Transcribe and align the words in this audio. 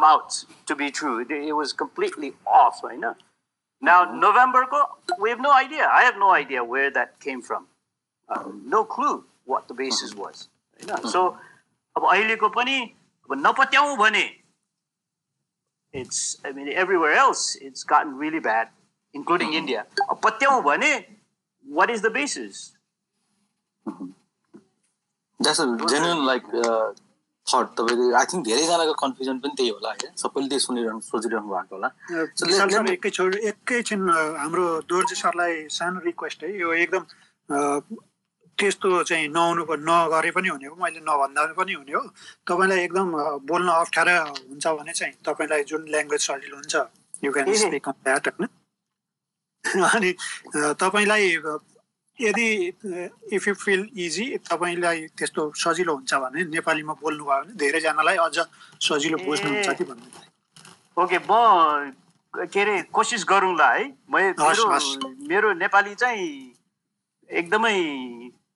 come 0.00 0.03
out 0.03 0.45
to 0.65 0.75
be 0.75 0.91
true. 0.91 1.19
It, 1.19 1.31
it 1.31 1.53
was 1.53 1.73
completely 1.73 2.33
off, 2.45 2.83
right 2.83 2.99
now. 2.99 3.15
Now, 3.81 4.13
November, 4.13 4.67
we 5.19 5.29
have 5.29 5.39
no 5.39 5.51
idea. 5.53 5.87
I 5.91 6.03
have 6.03 6.17
no 6.17 6.31
idea 6.31 6.63
where 6.63 6.91
that 6.91 7.19
came 7.19 7.41
from. 7.41 7.67
Uh, 8.29 8.43
no 8.63 8.83
clue 8.85 9.25
what 9.45 9.67
the 9.67 9.73
basis 9.73 10.15
was. 10.15 10.47
होइन 10.81 11.09
so 11.09 11.21
अब 11.95 12.05
अहिलेको 12.11 12.47
पनि 12.49 12.77
अब 13.29 13.33
नपत्याउँ 13.37 13.97
भने 13.97 14.23
it's 15.93 16.21
I 16.45 16.53
mean 16.53 16.67
everywhere 16.83 17.17
else 17.17 17.41
it's 17.61 17.85
gotten 17.89 18.17
really 18.21 18.39
bad 18.47 18.69
including 19.15 19.53
India 19.55 19.83
अब 20.09 20.19
पत्याउँ 20.23 20.61
भने 20.63 20.91
what 21.65 21.89
is 21.89 22.01
the 22.05 22.11
basis 22.13 22.63
genuine 25.39 26.25
like 26.25 26.49
that 27.47 27.67
तपाईँको 27.77 28.03
I 28.19 28.25
think 28.31 28.43
धेरैजनाको 28.47 28.93
कन्फ्युजन 29.01 29.37
पनि 29.43 29.53
त्यही 29.57 29.69
होला 29.75 29.89
होइन। 29.91 30.13
सबैले 30.21 30.47
त्यही 30.51 30.61
सुनिरहनु 30.65 31.01
सोचिरहनु 31.09 31.49
भएको 31.51 31.75
होला। 31.75 31.89
एकैचोटि 32.93 33.37
एकैछिन 33.49 34.01
हाम्रो 34.41 34.65
दोर्जे 34.91 35.15
सरलाई 35.23 35.53
सानो 35.77 35.99
रिक्वेस्ट 36.05 36.43
है 36.43 36.49
यो 36.61 36.73
एकदम 36.85 37.03
त्यस्तो 38.57 38.89
चाहिँ 39.09 39.27
नहुनु 39.35 39.63
नगरे 39.89 40.31
पनि 40.37 40.47
हुने 40.53 40.67
हो। 40.69 40.75
मैले 40.83 40.99
नभन्दा 41.01 41.41
पनि 41.57 41.73
हुने 41.73 41.93
हो। 41.97 42.03
तपाईँलाई 42.47 42.79
एकदम 42.85 43.07
बोल्न 43.49 43.67
अप्ठ्यारो 43.81 44.15
हुन्छ 44.49 44.65
भने 44.77 44.93
चाहिँ 44.99 45.13
तपाईँलाई 45.25 45.63
जुन 45.69 45.81
ल्याङ्ग्वेज 45.93 46.21
सजिलो 46.29 46.55
हुन्छ 46.61 46.75
you 47.25 47.31
can 47.33 47.53
speak 47.65 47.87
on 47.89 47.95
that 48.05 48.27
होइन? 48.27 48.47
अनि 49.91 50.11
तपाईँलाई 50.83 51.25
यदि 52.21 52.47
इफ 53.33 53.47
यु 53.47 53.53
फिल 53.53 53.89
इजी 53.97 54.25
तपाईँलाई 54.49 55.07
त्यस्तो 55.17 55.51
सजिलो 55.55 55.93
हुन्छ 55.95 56.13
भने 56.13 56.43
नेपालीमा 56.43 56.93
बोल्नुभयो 56.93 57.41
भने 57.41 57.53
धेरैजनालाई 57.53 58.17
अझ 58.17 58.37
सजिलो 58.81 59.17
बुझ्नुहुन्छ 59.25 59.69
कि 59.77 59.83
भन्नु 59.83 60.07
ओके 60.97 61.17
म 61.29 61.93
के 62.33 62.61
अरे 62.61 62.81
कोसिस 62.81 63.25
गरौँला 63.29 63.67
है। 63.71 63.83
मेरो 65.27 65.53
नेपाली 65.53 65.95
चाहिँ 65.95 66.55
एकदमै 67.29 67.75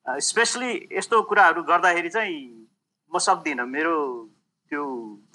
स्पेसली 0.07 0.71
यस्तो 0.91 1.21
कुराहरू 1.21 1.63
गर्दाखेरि 1.63 2.09
चाहिँ 2.09 2.39
म 3.11 3.19
सक्दिनँ। 3.19 3.65
मेरो 3.65 3.95
त्यो 4.71 4.83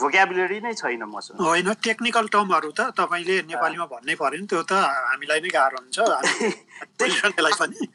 भोक्याबुलरी 0.01 0.61
नै 0.61 0.73
छैन 0.75 1.03
मसँग। 1.05 1.41
होइन 1.41 1.73
टेक्निकल 1.85 2.27
टर्महरू 2.29 2.71
त 2.71 2.81
तपाईँले 2.97 3.37
नेपालीमा 3.43 3.87
भन्नै 3.87 4.15
पऱ्यो 4.15 4.41
नि 4.41 4.47
त्यो 4.47 4.63
त 4.63 4.73
हामीलाई 4.73 5.41
नै 5.41 5.51
गाह्रो 5.53 5.79
हुन्छ। 5.85 5.99
पनि। 7.61 7.89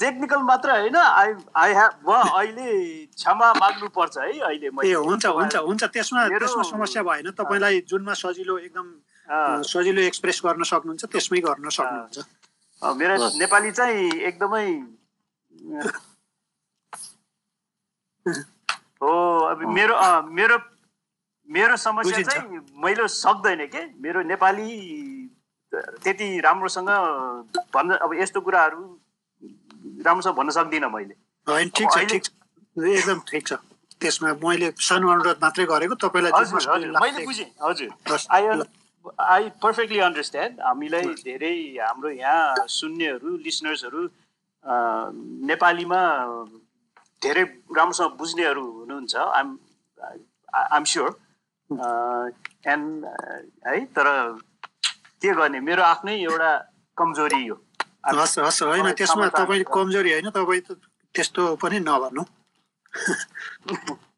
टेक्निकल 0.00 0.42
मात्र 0.48 0.70
होइन 0.70 0.96
आई 0.96 1.32
आई 1.62 1.72
म 2.06 2.08
अहिले 2.14 2.70
क्षमा 3.18 3.52
माग्नु 3.60 3.88
पर्छ 3.96 4.18
है 4.18 4.38
अहिले 4.38 4.68
ए 4.88 4.90
हुन्छ 4.94 5.26
हुन्छ 5.26 5.56
हुन्छ। 5.56 5.84
त्यसमा 5.84 6.26
त्यसमा 6.38 6.62
समस्या 6.70 7.02
भएन। 7.02 7.30
तपाईँलाई 7.38 7.80
जुनमा 7.90 8.14
सजिलो 8.22 8.58
एकदम 8.58 8.86
सजिलो 9.72 10.00
एक्सप्रेस 10.10 10.40
गर्न 10.44 10.62
सक्नुहुन्छ 10.72 11.04
त्यसमै 11.12 11.40
गर्न 11.48 11.68
सक्नुहुन्छ। 11.68 12.18
मेरो 12.82 13.14
नेपाली 13.38 13.70
चाहिँ 13.78 14.10
एकदमै 14.30 14.66
हो 19.02 19.10
अब 19.50 19.58
मेरो 19.74 19.94
मेरो 20.38 20.56
मेरो 21.48 21.76
समस्या 21.76 22.22
चाहिँ 22.22 22.60
मैले 22.84 23.08
सक्दैन 23.08 23.66
के? 23.74 23.82
मेरो 24.02 24.22
नेपाली 24.22 24.68
त्यति 25.72 26.40
राम्रोसँग 26.46 26.90
भन्न 27.74 27.90
अब 28.04 28.10
यस्तो 28.20 28.40
कुराहरू 28.40 28.82
राम्रोसँग 30.06 30.34
भन्न 30.36 30.50
सक्दिनँ 30.58 30.90
मैले। 30.90 31.14
ठिक 31.76 31.88
छ 31.92 31.98
ठिक 32.12 32.22
एकदम 32.76 33.20
ठिक 33.30 33.46
छ। 33.46 33.52
त्यसमा 34.00 34.32
मैले 34.42 34.68
सानो 34.78 35.06
अनुरोध 35.10 35.38
मात्रै 35.42 35.64
गरेको 35.66 35.94
तपाईँलाई 35.98 36.32
मैले 37.02 37.24
बुझेँ 37.26 37.48
हजुर। 37.62 37.88
आई 38.30 38.44
आई 39.18 39.48
पर्फेक्टली 39.62 39.98
अन्डरस्ट्यान्ड 40.06 40.60
हामीलाई 40.60 41.06
धेरै 41.24 41.54
हाम्रो 41.80 42.10
यहाँ 42.10 42.66
सुन्नेहरू 42.68 43.36
लिसनर्सहरू 43.46 44.02
नेपालीमा 45.50 46.00
धेरै 47.22 47.44
राम्रोसँग 47.78 48.10
बुझ्नेहरू 48.18 48.64
हुनुहुन्छ। 48.78 49.14
आइम 49.16 49.48
आइम 50.54 50.84
स्योर 50.92 51.10
एन्ड 52.72 53.04
है 53.66 53.84
तर 53.96 54.06
के 55.22 55.30
गर्ने? 55.34 55.60
मेरो 55.60 55.82
आफ्नै 55.82 56.14
एउटा 56.22 56.50
कमजोरी 56.96 57.46
हो। 57.46 57.56
हस् 58.04 58.38
हस् 58.38 58.62
होइन 58.62 58.92
त्यसमा 58.92 59.28
तपाईँ 59.28 59.64
कमजोरी 59.66 60.10
होइन 60.12 60.30
तपाईँ 60.30 60.60
त 60.60 60.68
त्यस्तो 61.14 61.42
पनि 61.56 61.78
नभन्नु। 61.80 62.22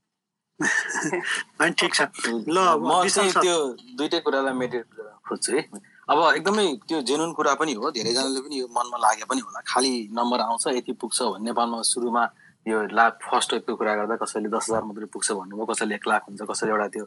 ठिक 1.72 1.92
छ। 1.94 2.00
ल 2.46 2.58
म 2.78 3.08
चाहिँ 3.08 3.32
त्यो 3.32 3.56
दुइटै 3.96 4.20
कुरालाई 4.20 4.54
मेडिटेट 4.54 4.88
खोज्छु 5.24 5.50
है। 5.56 5.62
अब 6.08 6.18
एकदमै 6.36 6.66
त्यो 6.88 6.98
जेनुन 7.02 7.32
कुरा 7.32 7.54
पनि 7.54 7.72
हो 7.72 7.90
धेरैजनाले 7.90 8.40
पनि 8.44 8.56
यो 8.60 8.66
मनमा 8.68 8.98
लागे 8.98 9.24
पनि 9.24 9.40
होला। 9.40 9.60
खालि 9.64 9.92
नम्बर 10.12 10.40
आउँछ 10.40 10.64
यति 10.76 10.92
पुग्छ 10.92 11.18
भन्ने 11.22 11.44
नेपालमा 11.48 11.82
सुरुमा 11.82 12.24
यो 12.66 12.76
लाख 12.92 13.12
फर्स्ट 13.24 13.52
वेबको 13.52 13.74
कुरा 13.76 13.94
गर्दा 13.96 14.16
कसैले 14.20 14.48
दस 14.52 14.66
हजार 14.68 14.82
मात्रै 14.84 15.06
पुग्छ 15.08 15.28
भन्नुभयो 15.32 15.66
कसैले 15.72 15.94
एक 15.94 16.04
लाख 16.08 16.22
हुन्छ 16.28 16.40
कसैले 16.44 16.70
एउटा 16.70 16.88
त्यो 16.94 17.04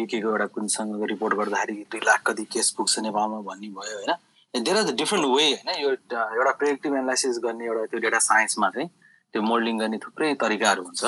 युकेको 0.00 0.28
एउटा 0.30 0.46
कुनसँग 0.54 1.04
रिपोर्ट 1.12 1.34
गर्दाखेरि 1.34 1.86
दुई 1.90 2.00
लाख 2.02 2.20
कति 2.26 2.44
केस 2.50 2.70
पुग्छ 2.76 2.98
नेपालमा 3.06 3.38
भन्ने 3.46 3.68
भयो 3.68 3.96
होइन? 3.98 4.12
There 4.54 4.76
are 4.76 4.84
the 4.84 4.94
different 4.96 5.26
way 5.26 5.44
होइन 5.52 5.68
यो 5.82 5.90
एउटा 5.90 6.52
प्रेडिक्टिभ 6.60 6.92
एनालाइसिस 6.94 7.38
गर्ने 7.44 7.64
एउटा 7.66 7.84
त्यो 7.86 8.00
डेटा 8.00 8.18
साइन्समा 8.26 8.68
चाहिँ 8.70 8.88
त्यो 9.34 9.42
मोडलिङ 9.42 9.78
गर्ने 9.78 9.98
थुप्रै 10.04 10.32
तरिकाहरू 10.42 10.82
हुन्छ। 10.82 11.04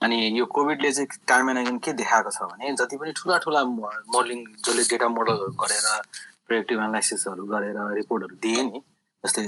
अनि 0.00 0.16
यो 0.38 0.44
कोभिडले 0.54 0.90
चाहिँ 0.92 1.08
टाइम 1.28 1.50
एनाइजन 1.50 1.78
के 1.84 1.92
देखाएको 2.00 2.30
छ 2.30 2.48
भने 2.50 2.72
जति 2.80 2.96
पनि 2.96 3.12
ठुला 3.16 3.38
ठुला 3.44 3.64
मोडलिङ 4.14 4.44
जसले 4.66 4.82
डेटा 4.90 5.08
मोडल 5.08 5.38
गरेर 5.62 5.86
प्रेडिक्टिभ 6.46 6.78
एनालाइसिसहरू 6.78 7.46
गरेर 7.52 7.78
रिपोर्टहरू 7.98 8.36
दिए 8.44 8.62
नि 8.70 8.80
जस्तै 9.24 9.42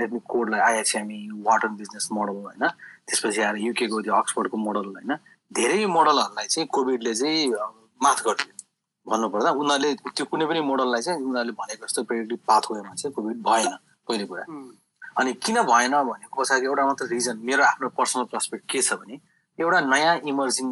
लेटमी 0.00 0.20
कोडलाई 0.28 0.60
आइएचएमई 0.60 1.20
वाटर 1.48 1.68
बिजनेस 1.80 2.08
मोडल 2.12 2.36
होइन? 2.46 2.64
त्यसपछि 3.06 3.40
आएर 3.42 3.56
युकेको 3.66 4.00
त्यो 4.02 4.14
अक्सफोर्डको 4.14 4.56
मोडल 4.66 4.86
होइन? 4.94 5.16
धेरै 5.50 5.84
मोडलहरूलाई 5.96 6.46
चाहिँ 6.46 6.68
कोभिडले 6.76 7.14
चाहिँ 7.14 7.46
माथ 8.00 8.18
गरिदियो। 8.26 8.54
भन्नुपर्दा 9.06 9.50
उनीहरूले 9.60 9.90
त्यो 10.14 10.24
कुनै 10.30 10.46
पनि 10.46 10.60
मोडललाई 10.70 11.02
चाहिँ 11.02 11.20
उनीहरूले 11.22 11.52
भनेको 11.60 11.86
जस्तो 11.86 12.02
प्रेडिक्टिभ 12.08 12.40
पाथ 12.48 12.62
वेमा 12.70 12.94
चाहिँ 12.94 13.12
कोभिड 13.14 13.38
भएन 13.48 13.74
पहिलो 14.08 14.26
कुरा। 14.30 14.44
अनि 15.18 15.32
किन 15.44 15.58
भएन 15.70 15.94
भनेको 16.10 16.34
पछाडि 16.40 16.66
एउटा 16.66 16.86
मात्र 16.86 17.06
रिजन 17.12 17.36
मेरो 17.48 17.62
आफ्नो 17.64 17.88
पर्सनल 17.98 18.24
पर्सपेक्ट 18.32 18.64
के 18.72 18.82
छ 18.82 18.94
भने 19.02 19.20
एउटा 19.58 19.80
नयाँ 19.92 20.16
इमर्जिङ 20.32 20.68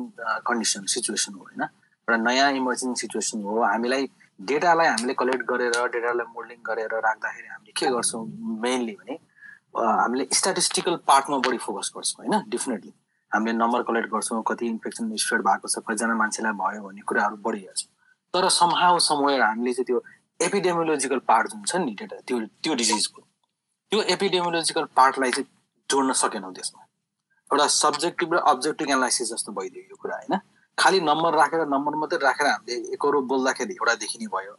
कन्डिसन 0.46 0.86
सिचुएसन 0.94 1.34
हो 1.34 1.42
होइन। 1.44 1.62
एउटा 1.62 2.16
नयाँ 2.22 2.52
इमर्जिङ 2.60 2.94
सिचुएसन 3.02 3.42
हो। 3.44 3.60
हामीलाई 3.62 4.08
डेटालाई 4.48 4.86
हामीले 4.86 5.14
कलेक्ट 5.20 5.42
गरेर 5.50 5.76
डेटालाई 5.94 6.26
मोल्डिङ 6.36 6.58
गरेर 6.66 6.94
राख्दाखेरि 7.06 7.48
हामीले 7.48 7.72
के 7.76 7.86
गर्छौँ 7.92 8.24
मेनली 8.62 8.94
भने 9.00 9.18
हामीले 9.76 10.24
स्ट्याटिस्टिकल 10.32 10.96
पार्टमा 11.06 11.38
बढी 11.46 11.58
फोकस 11.66 11.92
गर्छौँ 11.96 12.24
होइन 12.24 12.48
डेफिनेटली 12.50 12.92
हामीले 13.32 13.56
नम्बर 13.58 13.82
कलेक्ट 13.90 14.08
गर्छौँ 14.14 14.42
कति 14.48 14.66
इन्फेक्सन 14.66 15.14
स्प्रेड 15.22 15.42
भएको 15.48 15.68
छ 15.68 15.84
कतिजना 15.84 16.14
मान्छेलाई 16.22 16.52
भयो 16.62 16.82
भन्ने 16.86 17.02
कुराहरू 17.06 17.36
बढी 17.46 17.60
हेर्छौँ। 17.60 17.89
तर 18.34 18.48
समहाउ 18.48 18.98
समवेयर 18.98 19.40
हामीले 19.40 19.72
चाहिँ 19.72 19.84
त्यो 19.84 20.02
एपिडेमोलोजिकल 20.40 21.18
पार्ट 21.26 21.48
जुन 21.48 21.62
छ 21.64 21.76
नि 21.76 21.94
डेटा 21.98 22.16
त्यो 22.26 22.38
त्यो 22.62 22.74
डिजिजको 22.74 23.22
त्यो 23.92 24.02
एपिडेमोलोजिकल 24.14 24.84
पार्टलाई 24.96 25.30
चाहिँ 25.30 25.48
जोड्न 25.90 26.12
सकेनौँ 26.12 26.52
त्यसमा। 26.54 26.82
एउटा 27.50 27.66
सब्जेक्टिभ 27.66 28.34
र 28.34 28.38
अब्जेक्टिभ 28.52 28.88
एनालाइसिस 28.88 29.32
जस्तो 29.32 29.52
भइदियो 29.52 29.82
यो 29.90 29.96
कुरा 29.96 30.16
होइन? 30.16 30.38
खालि 30.78 31.00
नम्बर 31.00 31.34
राखेर 31.34 31.66
नम्बर 31.66 31.94
मात्रै 31.98 32.18
राखेर 32.22 32.46
हामीले 32.46 32.74
एकरो 32.94 33.20
बोल्दाखेरि 33.26 33.74
एउटा 33.74 33.94
देखिने 34.02 34.26
भयो। 34.34 34.54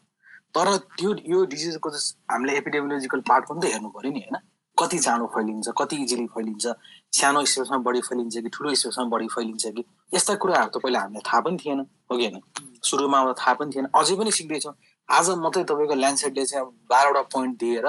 तर 0.56 0.76
त्यो 1.00 1.10
यो 1.32 1.46
डिजिजको 1.48 1.90
हामीले 2.32 2.58
एपिडेमियोलोजिकल 2.58 3.22
पार्ट 3.30 3.46
पनि 3.50 3.60
त 3.62 3.72
हेर्नु 3.72 3.90
पऱ्यो 3.96 4.12
नि 4.12 4.20
होइन? 4.20 4.38
कति 4.82 5.00
चाँडो 5.00 5.26
फैलिन्छ 5.36 5.70
कति 5.78 5.96
इजिली 6.04 6.26
फैलिन्छ 6.36 6.68
सानो 7.14 7.44
स्पेसमा 7.46 7.78
बढी 7.88 8.02
फैलिन्छ 8.02 8.38
कि 8.38 8.50
ठुलो 8.50 8.74
स्पेसमा 8.76 9.06
बढी 9.06 9.28
फैलिन्छ 9.28 9.66
कि? 9.68 9.84
यस्ता 10.16 10.36
कुराहरू 10.36 10.70
त 10.70 10.82
पहिला 10.84 11.00
हामीलाई 11.00 11.22
थाहा 11.22 11.40
पनि 11.42 11.58
थिएन 11.58 11.80
हो 11.80 12.18
कि 12.18 12.26
होइन? 12.26 12.42
सुरुमा 12.84 13.20
थाहा 13.34 13.54
पनि 13.54 13.72
थिएन। 13.76 13.88
अझै 13.96 14.16
पनि 14.16 14.32
सिक्दैछौँ। 14.32 14.74
आज 15.10 15.30
मात्रै 15.38 15.64
तपाईँको 15.64 15.96
ल्यान्डसेटले 15.96 16.46
चाहिँ 16.46 16.66
बाह्रवटा 16.90 17.22
पोइन्ट 17.34 17.60
दिएर 17.60 17.88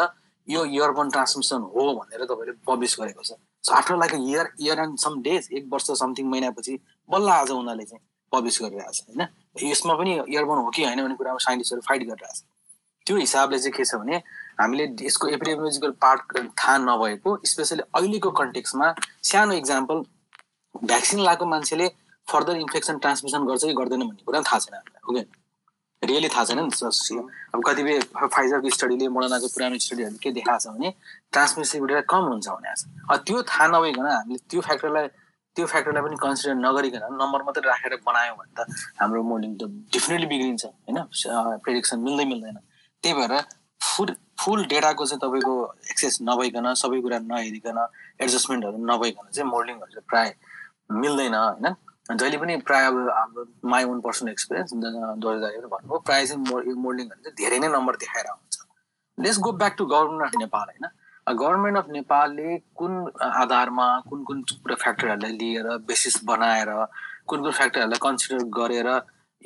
यो 0.49 0.65
इयरबन 0.65 1.11
ट्रान्समिसन 1.11 1.61
हो 1.73 1.83
भनेर 1.97 2.25
तपाईँले 2.25 2.53
पब्लिस 2.67 2.97
गरेको 3.01 3.23
छ। 3.23 3.39
So 3.65 3.73
after 3.73 3.97
like 3.97 4.13
year 4.19 4.47
year 4.61 4.79
and 4.81 4.99
some 4.99 5.23
days 5.23 5.49
एक 5.53 5.69
वर्ष 5.73 5.91
समथिङ 6.03 6.27
महिनापछि 6.29 6.79
बल्ल 7.09 7.29
आज 7.31 7.51
उनीहरूले 7.51 7.85
चाहिँ 7.85 8.03
पब्लिस 8.33 8.59
गरिरहेको 8.63 8.93
छ 8.93 9.01
होइन? 9.09 9.27
यसमा 9.63 9.95
पनि 9.95 10.13
इयरबोन 10.29 10.59
हो 10.59 10.71
कि 10.71 10.85
होइन 10.85 11.03
भन्ने 11.03 11.15
कुरामा 11.15 11.39
साइन्टिस्टहरू 11.47 11.83
फाइट 11.89 12.03
गरिरहेको 12.03 12.35
छ 12.35 12.43
त्यो 13.07 13.17
हिसाबले 13.17 13.59
चाहिँ 13.59 13.73
के 13.77 13.85
छ 13.85 13.95
भने 14.03 14.23
हामीले 14.61 14.85
यसको 15.03 15.29
एपिडेमियोलोजिकल 15.29 15.91
पार्ट 16.03 16.39
थाहा 16.39 16.77
नभएको 16.79 17.31
स्पेसली 17.51 17.83
अहिलेको 17.95 18.31
कन्टेक्समा 18.41 18.95
सानो 19.31 19.53
इक्जाम्पल 19.63 20.03
भ्याक्सिन 20.75 21.21
लगाएको 21.21 21.47
मान्छेले 21.47 21.87
फर्दर 22.27 22.57
इन्फेक्सन 22.57 22.99
ट्रान्समिसन 22.99 23.47
गर्छ 23.47 23.65
कि 23.65 23.75
गर्दैन 23.81 24.01
भन्ने 24.01 24.25
कुरा 24.27 24.41
थाहा 24.51 24.59
छैन 24.59 24.75
हामीलाई 24.75 25.01
हो 25.07 25.13
कि 25.15 25.23
रियली 26.03 26.29
थाहा 26.29 26.45
छैन 26.45 26.59
नि 26.61 27.19
अब 27.55 27.63
कतिपय 27.67 27.99
फाइजरको 28.35 28.71
स्टडीले 28.77 29.09
मोडर्नाको 29.17 29.49
पुरानो 29.55 29.79
स्टडीहरू 29.87 30.17
के 30.23 30.31
देखाएको 30.39 30.63
छ 30.63 30.77
भने 30.77 30.95
ट्रान्समिसिबिलिटी 31.33 32.07
कम 32.13 32.25
हुन्छ 32.31 32.49
भने 32.49 33.19
त्यो 33.27 33.43
थाहा 33.51 33.67
नभइकन 33.75 34.07
हामीले 34.07 34.39
त्यो 34.51 34.61
फ्याक्टरलाई 34.69 35.09
त्यो 35.57 35.67
फ्याक्टरलाई 35.73 36.03
पनि 36.03 36.17
कन्सिडर 36.25 36.55
नगरिकन 36.65 37.03
नम्बर 37.23 37.43
मात्रै 37.47 37.69
राखेर 37.69 37.95
बनायो 38.07 38.35
भने 38.41 38.53
त 38.57 38.67
हाम्रो 39.01 39.23
मोडलिङ 39.31 39.53
त 39.61 39.69
डेफिनेटली 39.95 40.27
बिग्रिन्छ 40.33 40.65
होइन? 40.65 40.99
प्रेडिक्सन 41.65 41.99
मिल्दै 42.07 42.25
मिल्दैन। 42.33 42.57
त्यही 43.03 43.15
भएर 43.19 43.35
फुल 43.81 44.09
फुल 44.43 44.65
डेटाको 44.67 45.07
चाहिँ 45.07 45.21
तपाईँको 45.21 45.55
एक्सेस 45.91 46.19
नभइकन 46.23 46.73
सबै 46.83 47.01
कुरा 47.01 47.19
नहेरिकन 47.31 47.79
एडजस्टमेन्टहरू 48.21 48.79
नभइकन 48.87 49.31
चाहिँ 49.31 49.51
मोडलिङहरू 49.51 49.93
चाहिँ 49.93 50.07
प्रायः 50.09 50.33
मिल्दैन 51.03 51.35
होइन? 51.35 51.75
जहिले 52.11 52.39
पनि 52.39 52.57
प्रायः 52.69 52.87
अब 52.87 52.97
हाम्रो 53.11 53.47
माई 53.71 53.85
ओन 53.85 54.01
पर्सनल 54.01 54.31
एक्सपिरियन्स 54.31 54.73
पनि 54.73 54.81
भन्नुभयो 54.81 55.99
प्रायः 55.99 56.27
चाहिँ 56.27 56.43
मो 56.49 56.61
यो 56.61 56.75
मोडलिङहरू 56.87 57.23
चाहिँ 57.23 57.37
धेरै 57.39 57.59
नै 57.59 57.69
नम्बर 57.77 57.97
देखाएर 58.03 58.27
हुन्छ 58.31 58.59
let's 59.19 59.39
go 59.39 59.53
back 59.63 59.75
to 59.79 59.87
government 59.87 60.23
of 60.27 60.41
Nepal 60.41 60.67
होइन? 60.73 60.87
गभर्मेन्ट 61.27 61.79
अफ 61.79 61.89
नेपालले 61.91 62.59
कुन 62.77 62.93
आधारमा 63.23 63.89
कुन 64.11 64.25
कुन 64.25 64.43
कुरा 64.43 64.75
फ्याक्टरहरूलाई 64.75 65.33
लिएर 65.39 65.67
बेसिस 65.89 66.25
बनाएर 66.25 66.71
कुन 67.27 67.43
कुन 67.43 67.53
फ्याक्टरहरूलाई 67.53 68.01
कन्सिडर 68.03 68.45
गरेर 68.59 68.89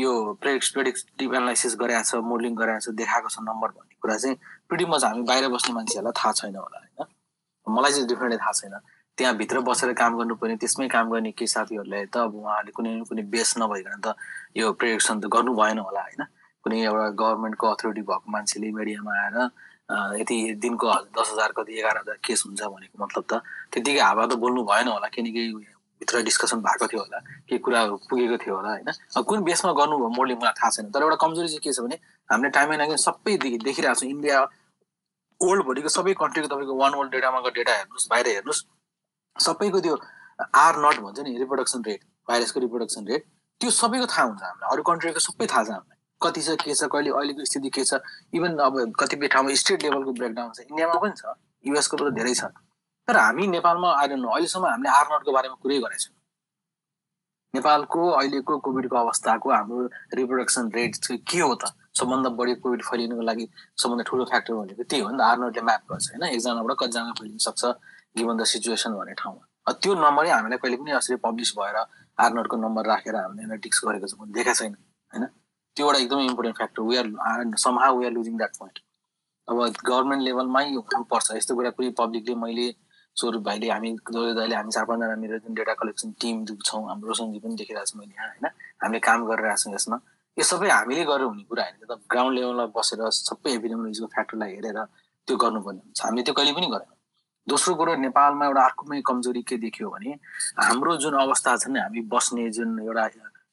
यो 0.00 0.12
प्रेडिक्स 0.42 0.70
प्रेडिक्टिभ 0.76 1.34
एनालाइसिस 1.34 1.76
गरेको 1.80 2.02
छ 2.08 2.20
मोडलिङ 2.30 2.54
गरेको 2.56 2.80
छ 2.84 2.94
देखाएको 3.00 3.28
छ 3.28 3.40
नम्बर 3.48 3.68
भन्ने 3.76 3.96
कुरा 4.02 4.16
चाहिँ 4.16 4.36
प्रिटी 4.68 4.84
मच 4.92 5.04
हामी 5.04 5.22
बाहिर 5.30 5.48
बस्ने 5.48 5.72
मान्छेहरूलाई 5.74 6.16
थाहा 6.20 6.32
छैन 6.40 6.56
होला 6.56 6.78
होइन? 6.78 7.06
मलाई 7.66 7.92
चाहिँ 7.92 8.08
डिफ्रेन्टली 8.08 8.38
थाहा 8.44 8.52
छैन। 8.60 8.74
त्यहाँभित्र 9.18 9.60
बसेर 9.68 9.92
काम 10.00 10.18
गर्नुपर्ने 10.18 10.56
त्यसमै 10.62 10.88
काम 10.94 11.10
गर्ने 11.10 11.30
केही 11.32 11.48
साथीहरूलाई 11.48 12.06
त 12.12 12.16
अब 12.28 12.34
उहाँहरूले 12.36 12.72
कुनै 12.76 12.90
कुनै 13.08 13.22
बेस 13.34 13.54
नभइकन 13.58 14.00
त 14.04 14.16
यो 14.56 14.72
प्रेडिक्सन 14.80 15.20
त 15.20 15.32
गर्नु 15.32 15.54
भएन 15.56 15.78
होला 15.80 16.02
होइन? 16.08 16.22
कुनै 16.64 16.76
एउटा 16.84 17.08
गभर्मेन्टको 17.20 17.66
अथोरिटी 17.74 18.02
भएको 18.10 18.32
मान्छेले 18.36 18.70
मिडियामा 18.78 19.12
आएर 19.22 19.36
यति 20.20 20.36
दिनको 20.60 20.86
दस 21.16 21.28
हजार 21.32 21.52
कति 21.56 21.78
एघार 21.78 21.96
हजार 21.98 22.18
केस 22.26 22.42
हुन्छ 22.46 22.62
भनेको 22.74 23.04
मतलब 23.04 23.24
त 23.30 23.40
त्यतिकै 23.72 24.00
हावा 24.02 24.26
त 24.26 24.36
बोल्नु 24.44 24.62
भएन 24.66 24.88
होला 24.92 25.08
किनकि 25.14 25.42
भित्र 26.00 26.22
डिस्कसन 26.22 26.60
भएको 26.60 26.86
थियो 26.86 27.00
होला 27.00 27.18
केही 27.48 27.58
कुराहरू 27.58 27.96
पुगेको 28.10 28.36
थियो 28.44 28.54
होला 28.56 28.70
होइन? 28.70 28.90
कुन 29.26 29.42
बेसमा 29.44 29.72
गर्नुभयो 29.72 30.08
मोडले 30.16 30.34
मलाई 30.34 30.54
थाहा 30.60 30.70
छैन। 30.70 30.90
तर 30.92 31.02
एउटा 31.02 31.16
कमजोरी 31.24 31.48
चाहिँ 31.48 31.60
के 31.64 31.72
छ 31.72 31.80
भने 31.80 31.96
हामीले 32.28 32.50
टाइम 32.56 32.72
एन्ड 32.72 32.82
अगेन 32.82 33.00
सबै 33.06 33.36
देखिरहेको 33.40 33.94
छौँ। 33.94 34.08
इन्डिया 34.10 34.40
वर्ल्डभरिको 35.40 35.88
सबै 35.88 36.12
कन्ट्रीको 36.20 36.48
तपाईँको 36.48 36.74
वान 36.76 36.92
वर्ल्ड 36.96 37.12
डेटामा 37.12 37.40
गएर 37.44 37.54
डेटा 37.58 37.72
हेर्नुहोस् 37.76 38.08
बाहिर 38.10 38.26
हेर्नुहोस् 38.28 38.62
सबैको 39.36 39.80
त्यो 39.80 39.96
आर 40.64 40.74
नट 40.84 41.00
भन्छ 41.00 41.18
नि 41.24 41.36
रिप्रोडक्सन 41.38 41.80
रेट 41.86 42.00
भाइरसको 42.28 42.60
रिप्रोडक्सन 42.60 43.06
रेट 43.08 43.24
त्यो 43.60 43.70
सबैको 43.70 44.06
थाहा 44.06 44.24
हुन्छ 44.28 44.42
हामीलाई। 44.42 44.68
अरू 44.72 44.82
कन्ट्रीको 44.88 45.20
सबै 45.20 45.46
थाहा 45.46 45.64
छ 45.64 45.70
हामीलाई। 45.76 45.96
कति 46.20 46.40
छ 46.42 46.56
के 46.60 46.74
छ 46.74 46.88
कहिले 46.92 47.10
अहिलेको 47.12 47.44
स्थिति 47.44 47.70
के 47.72 47.84
छ 47.84 48.00
इभन 48.32 48.56
अब 48.64 48.74
कतिपय 49.00 49.28
ठाउँमा 49.32 49.54
स्टेट 49.62 49.82
लेभलको 49.84 50.12
ब्रेकडाउन 50.12 50.52
छ। 50.52 50.60
इन्डियामा 50.68 50.96
पनि 51.00 51.12
छ 51.20 51.36
युएसको 51.64 51.96
त 51.96 52.12
धेरै 52.16 52.34
छ। 52.34 52.48
तर 53.08 53.16
हामी 53.16 53.46
नेपालमा 53.46 53.88
आएर 54.00 54.12
अहिलेसम्म 54.12 54.66
हामीले 54.66 54.90
आर्नटको 54.90 55.32
बारेमा 55.32 55.56
कुरै 55.62 55.78
गरेको 55.78 55.98
छैनौँ। 56.02 56.18
नेपालको 57.54 58.00
अहिलेको 58.18 58.58
कोभिडको 58.66 58.96
अवस्थाको 58.96 59.50
हाम्रो 59.50 59.78
रिप्रोडक्सन 60.18 60.70
रेट 60.74 60.92
के 61.30 61.38
हो 61.40 61.54
त? 61.54 61.70
सबभन्दा 61.98 62.30
बढी 62.38 62.54
कोभिड 62.62 62.82
फैलिनुको 62.82 63.22
लागि 63.30 63.46
सबभन्दा 63.78 64.04
ठुलो 64.10 64.24
फ्याक्टर 64.30 64.54
भनेको 64.54 64.82
त्यही 64.90 65.02
हो 65.02 65.10
नि 65.10 65.18
त। 65.18 65.22
आर्नटले 65.22 65.62
म्याप 65.62 65.82
गर्छ 65.90 66.06
होइन? 66.10 66.22
एकजनाबाट 66.34 66.76
कतिजना 66.80 67.12
फैलिन 67.18 67.38
सक्छ 67.46 67.62
गिभन 68.16 68.36
द 68.36 68.44
सिचुएसन 68.52 68.92
भन्ने 68.98 69.14
ठाउँमा। 69.22 69.72
त्यो 69.82 69.94
नम्बरै 69.94 70.30
हामीलाई 70.30 70.58
कहिले 70.58 70.76
पनि 70.82 70.90
यसरी 70.92 71.16
पब्लिस 71.22 71.50
भएर 71.58 71.76
आर्नटको 72.18 72.56
नम्बर 72.56 72.82
राखेर 72.86 73.16
हामीले 73.16 73.42
एनालिटिक्स 73.46 73.78
गरेको 73.86 74.06
छ 74.10 74.14
देखाएको 74.34 74.58
छैन 74.58 74.74
होइन? 75.12 75.24
त्यो 75.76 75.84
एउटा 75.86 75.98
एकदमै 76.02 76.24
important 76.26 76.56
factor 76.56 76.82
we 76.82 76.96
are 76.96 77.06
somehow 77.64 77.88
we 77.94 78.04
are 78.06 78.12
losing 78.18 78.36
that 78.36 78.52
point 78.58 78.76
अब 79.48 79.56
गभर्मेन्ट 79.88 80.22
लेभलमै 80.26 80.64
हुनुपर्छ 80.74 81.26
यस्तो 81.38 81.54
कुरा 81.54 81.70
पनि 81.78 81.90
पब्लिकले 82.00 82.34
मैले 82.44 82.66
स्वरूप 83.16 83.42
भाइले 83.48 83.68
हामी 83.70 83.90
दाइले 84.38 84.54
हामी 84.54 84.70
चार 84.76 84.84
पाँचजना 84.84 85.16
मेरो 85.16 85.38
जुन 85.44 85.54
डेटा 85.54 85.74
कलेक्सन 85.80 86.10
टिम 86.20 86.44
छौँ 86.68 86.82
हाम्रो 86.88 87.08
रोशनजी 87.08 87.38
पनि 87.40 87.54
देखिरहेको 87.56 87.88
छ 87.88 87.96
मैले 87.96 88.12
यहाँ 88.12 88.28
होइन? 88.28 88.46
हामीले 88.82 89.00
काम 89.08 89.18
गरिरहेको 89.30 89.62
छौँ 89.62 89.74
यसमा। 89.74 89.96
यो 90.36 90.44
सबै 90.44 90.68
हामीले 90.68 91.04
गरेर 91.10 91.26
हुने 91.32 91.44
कुरा 91.48 91.62
होइन 91.64 91.76
त। 91.88 91.92
ग्राउन्ड 92.12 92.34
लेभलमा 92.36 92.66
बसेर 92.76 93.00
सबै 93.08 93.50
एभिडेमिलोजीको 93.56 94.08
फ्याक्टरलाई 94.14 94.50
हेरेर 94.56 94.78
त्यो 95.28 95.36
गर्नुपर्ने 95.36 95.80
हुन्छ। 95.80 95.98
हामीले 96.04 96.22
त्यो 96.28 96.34
कहिले 96.36 96.52
पनि 96.58 96.68
गरेनौँ। 96.74 96.96
दोस्रो 97.46 97.72
कुरो 97.80 97.92
नेपालमा 98.04 98.44
एउटा 98.46 98.62
अर्कोमै 98.68 99.00
कमजोरी 99.08 99.42
के 99.48 99.56
देखियो 99.64 99.88
भने 99.88 100.12
हाम्रो 100.66 100.96
जुन 101.02 101.14
अवस्था 101.24 101.56
छ 101.56 101.72
नि 101.72 101.78
हामी 101.80 102.00
बस्ने 102.12 102.44
जुन 102.52 102.70
एउटा 102.84 103.04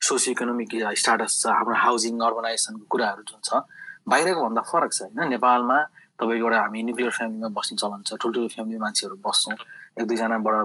सोसियो 0.01 0.31
इकोनोमिक 0.36 0.71
स्टाटस 1.00 1.31
छ 1.42 1.44
हाम्रो 1.56 1.75
हाउसिङ 1.86 2.19
अर्गनाइजेसनको 2.19 2.86
कुराहरू 2.92 3.24
जुन 3.30 3.39
छ 3.48 3.63
बाहिरको 4.12 4.39
भन्दा 4.44 4.62
फरक 4.68 4.92
छ 4.92 5.01
होइन? 5.07 5.30
नेपालमा 5.30 5.77
तपाईँको 6.19 6.45
एउटा 6.45 6.60
हामी 6.62 6.83
न्युक्लियर 6.83 7.12
फ्यामिलीमा 7.18 7.50
बस्ने 7.57 7.75
चलन 7.81 8.01
छ 8.07 8.13
ठुल्ठुलो 8.21 8.48
फ्यामिली 8.54 8.77
मान्छेहरू 8.86 9.15
बस्छौँ। 9.25 9.57
एक 10.00 10.06
दुईजनाबाट 10.07 10.56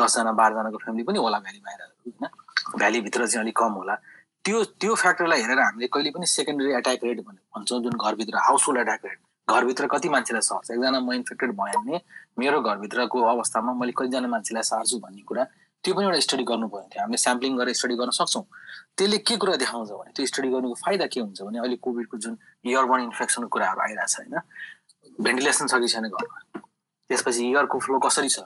दसजना 0.00 0.32
बाह्रजनाको 0.40 0.78
फ्यामिली 0.84 1.04
पनि 1.04 1.18
होला 1.18 1.38
भ्याली 1.44 1.60
बाहिर 1.66 1.80
होइन? 1.82 2.24
भ्यालीभित्र 2.80 3.26
चाहिँ 3.26 3.42
अलिक 3.44 3.56
कम 3.56 3.72
होला। 3.80 3.94
त्यो 4.44 4.56
त्यो 4.80 4.94
फ्याक्टरलाई 4.94 5.40
हेरेर 5.42 5.60
हामीले 5.60 5.86
कहिले 5.92 6.10
पनि 6.16 6.26
सेकेन्डरी 6.26 6.72
एट्याक 6.80 7.04
रेट 7.04 7.20
भने 7.26 7.40
भन्छौँ 7.54 7.80
जुन 7.82 7.94
घरभित्र 7.98 8.36
हाउस 8.46 8.66
होल्ड 8.66 8.80
एट्याक 8.80 9.04
रेट 9.04 9.18
घरभित्र 9.48 9.86
कति 9.86 10.08
मान्छेलाई 10.08 10.42
सर्छ? 10.42 10.70
एकजना 10.70 11.00
म 11.00 11.12
इन्फेक्टेड 11.12 11.50
भयो 11.60 11.80
भने 11.82 12.00
मेरो 12.38 12.60
घरभित्रको 12.60 13.18
अवस्थामा 13.22 13.72
मैले 13.80 13.92
कतिजना 13.98 14.28
मान्छेलाई 14.28 14.62
सार्छु 14.62 14.98
भन्ने 14.98 15.22
कुरा 15.22 15.44
त्यो 15.84 15.94
पनि 15.94 16.04
एउटा 16.06 16.20
स्टडी 16.20 16.44
गर्नु 16.50 16.66
पर्ने 16.66 16.88
थियो। 16.90 17.02
हामीले 17.02 17.18
स्याम्पलिङ 17.22 17.52
गरेर 17.58 17.74
स्टडी 17.78 17.94
गर्न 17.94 18.10
सक्छौँ। 18.10 18.44
त्यसले 18.96 19.18
के 19.22 19.36
कुरा 19.38 19.54
देखाउँछ 19.62 19.90
भने 19.90 20.10
त्यो 20.16 20.26
स्टडी 20.26 20.48
गर्नुको 20.50 20.74
फाइदा 20.82 21.06
के 21.06 21.20
हुन्छ 21.20 21.42
भने 21.46 21.58
अहिले 21.62 21.76
कोभिडको 21.78 22.16
जुन 22.18 22.34
इयरबर्न 22.66 23.02
इन्फेक्सनको 23.06 23.48
कुराहरू 23.54 23.80
आइरहेको 23.86 24.10
छ 24.10 24.16
होइन? 24.18 24.34
भेन्टिलेसन 25.18 25.66
छ 25.66 25.80
कि 25.80 25.88
छैन 25.88 26.08
घरमा? 26.08 26.38
त्यसपछि 27.10 27.42
इयरको 27.48 27.78
फ्लो 27.78 27.98
कसरी 27.98 28.28
छ? 28.28 28.38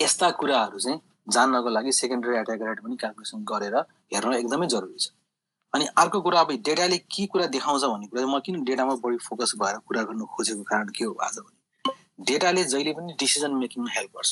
यस्ता 0.00 0.30
कुराहरू 0.40 0.78
चाहिँ 0.78 1.00
जान्नको 1.34 1.68
लागि 1.70 1.92
सेकेन्डरी 1.92 2.36
एट्याक 2.38 2.60
रेट 2.62 2.80
पनि 2.80 2.96
क्यालकुलेसन 2.96 3.44
गरेर 3.44 3.76
हेर्न 4.14 4.32
एकदमै 4.34 4.66
जरुरी 4.74 4.98
छ। 4.98 5.10
अनि 5.74 5.86
अर्को 5.98 6.20
कुरा 6.22 6.40
अब 6.40 6.50
डेटाले 6.66 6.98
के 7.12 7.26
कुरा 7.26 7.46
देखाउँछ 7.52 7.84
भन्ने 7.84 8.06
कुरा 8.06 8.26
म 8.26 8.40
किन 8.40 8.62
डेटामा 8.64 8.94
बढी 9.04 9.18
फोकस 9.24 9.52
भएर 9.60 9.78
कुरा 9.86 10.02
गर्नु 10.02 10.26
खोजेको 10.34 10.62
कारण 10.62 10.88
के 10.96 11.04
हो 11.04 11.12
आज 11.26 11.38
भने 11.38 11.94
डेटाले 12.24 12.64
जहिले 12.64 12.92
पनि 12.98 13.12
डिसिजन 13.20 13.54
मेकिङमा 13.62 13.90
हेल्प 13.96 14.10
गर्छ। 14.16 14.30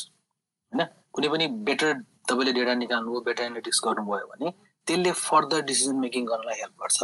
होइन? 0.71 0.81
कुनै 1.13 1.27
पनि 1.29 1.47
बेटर 1.67 1.93
तपाईँले 2.29 2.53
डेटा 2.53 2.73
निकाल्नुभयो 2.81 3.21
बेटर 3.27 3.43
एनालिटिक्स 3.43 3.81
गर्नुभयो 3.85 4.25
भने 4.31 4.51
त्यसले 4.87 5.11
फर्दर 5.19 5.61
डिसिजन 5.69 5.95
मेकिङ 5.99 6.25
गर्नलाई 6.25 6.57
हेल्प 6.61 6.75
गर्छ। 6.81 6.99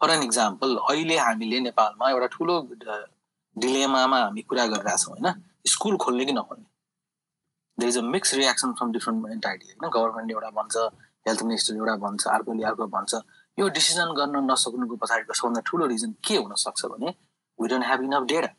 फर 0.00 0.10
एन 0.10 0.22
इक्जाम्पल 0.22 0.76
अहिले 0.90 1.16
हामीले 1.18 1.60
नेपालमा 1.60 2.10
एउटा 2.10 2.26
ठुलो 2.34 2.54
डिलेमामा 3.56 4.18
हामी 4.20 4.42
कुरा 4.42 4.66
गरिरहेछौँ 4.66 5.14
होइन? 5.14 5.32
स्कुल 5.66 5.96
खोल्ने 6.02 6.24
कि 6.24 6.32
नखोल्ने? 6.32 6.66
There 7.78 7.88
is 7.88 7.98
a 7.98 8.02
mix 8.14 8.34
reaction 8.34 8.72
from 8.78 8.92
different 8.92 9.30
entity 9.32 9.66
होइन? 9.66 9.90
गभर्मेन्टले 9.90 10.34
एउटा 10.34 10.50
भन्छ 10.60 10.76
हेल्थ 11.28 11.42
मिनिस्टरले 11.42 11.78
एउटा 11.78 11.96
भन्छ 12.06 12.26
अर्कोले 12.36 12.64
अर्को 12.70 12.86
भन्छ। 12.96 13.14
यो 13.58 13.68
डिसिजन 13.76 14.14
गर्न 14.16 14.36
नसक्नुको 14.50 14.96
पछाडिको 14.96 15.34
सबभन्दा 15.34 15.60
ठुलो 15.66 15.86
रिजन 15.92 16.14
के 16.26 16.36
हुनसक्छ 16.36 16.84
भने 16.92 17.08
we 17.58 17.68
don't 17.68 17.84
have 17.84 18.02
enough 18.02 18.24
data 18.32 18.50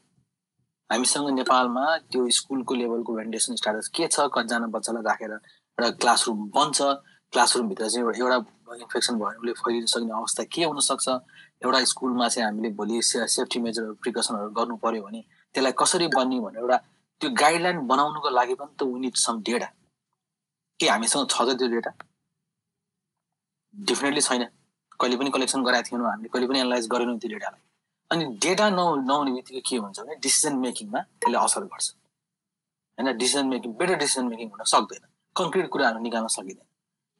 हामीसँग 0.89 1.29
नेपालमा 1.35 1.85
त्यो 2.11 2.21
स्कुलको 2.37 2.73
लेभलको 2.75 3.13
भेन्टिलेसन 3.15 3.55
स्टाटस 3.55 3.87
के 3.95 4.07
छ 4.07 4.27
कतिजना 4.35 4.67
बच्चालाई 4.75 5.03
राखेर 5.07 5.31
एउटा 5.31 5.89
क्लासरुम 6.01 6.39
बन्छ 6.55 6.79
क्लासरुमभित्र 7.33 7.89
चाहिँ 7.89 8.05
एउटा 8.21 8.37
इन्फेक्सन 8.75 9.15
भयो 9.21 9.39
उसले 9.39 9.53
फैलिन 9.63 9.85
सक्ने 9.93 10.11
अवस्था 10.19 10.43
के 10.53 10.63
हुनसक्छ 10.63 11.07
एउटा 11.61 11.83
स्कुलमा 11.91 12.27
चाहिँ 12.27 12.45
हामीले 12.45 12.69
भोलि 12.79 13.01
सेफ्टी 13.01 13.59
मेजर 13.65 13.91
प्रिकसनहरू 14.01 14.49
गर्नु 14.59 14.75
पऱ्यो 14.83 15.01
भने 15.05 15.21
त्यसलाई 15.55 15.73
कसरी 15.81 16.07
बन्ने 16.17 16.39
भनेर 16.45 16.61
एउटा 16.61 16.77
त्यो 17.21 17.29
गाइडलाइन 17.41 17.77
बनाउनुको 17.91 18.29
लागि 18.29 18.55
पनि 18.61 18.73
त 18.79 18.83
विनिट 18.93 19.15
सम 19.25 19.41
डेटा 19.49 19.69
के 20.79 20.89
हामीसँग 20.89 21.27
छ 21.29 21.37
त 21.47 21.57
त्यो 21.59 21.67
डेटा 21.75 21.91
डेफिनेटली 23.73 24.21
छैन। 24.21 24.43
कहिले 24.99 25.15
पनि 25.17 25.29
कलेक्सन 25.35 25.63
गराएको 25.63 25.89
थिएनौँ 25.89 26.09
हामीले 26.09 26.29
कहिले 26.33 26.47
पनि 26.47 26.59
एनालाइज 26.59 26.87
गरेनौँ 26.93 27.17
त्यो 27.21 27.29
डेटालाई 27.33 27.61
अनि 28.11 28.25
डेटा 28.43 28.65
न 28.69 28.81
नहुने 29.07 29.31
बित्तिकै 29.31 29.61
के 29.69 29.77
हुन्छ 29.77 29.99
भने 29.99 30.15
डिसिजन 30.25 30.57
मेकिङमा 30.65 30.99
त्यसले 31.21 31.37
असर 31.45 31.63
गर्छ। 31.71 31.87
होइन 32.97 33.17
decision 33.17 33.45
making 33.53 33.71
better 33.79 33.95
decision 34.03 34.25
making 34.33 34.47
हुन 34.51 34.63
सक्दैन। 34.73 35.03
कङ्क्रिट 35.35 35.67
कुराहरू 35.73 35.99
निकाल्न 36.05 36.27
सकिँदैन। 36.37 36.67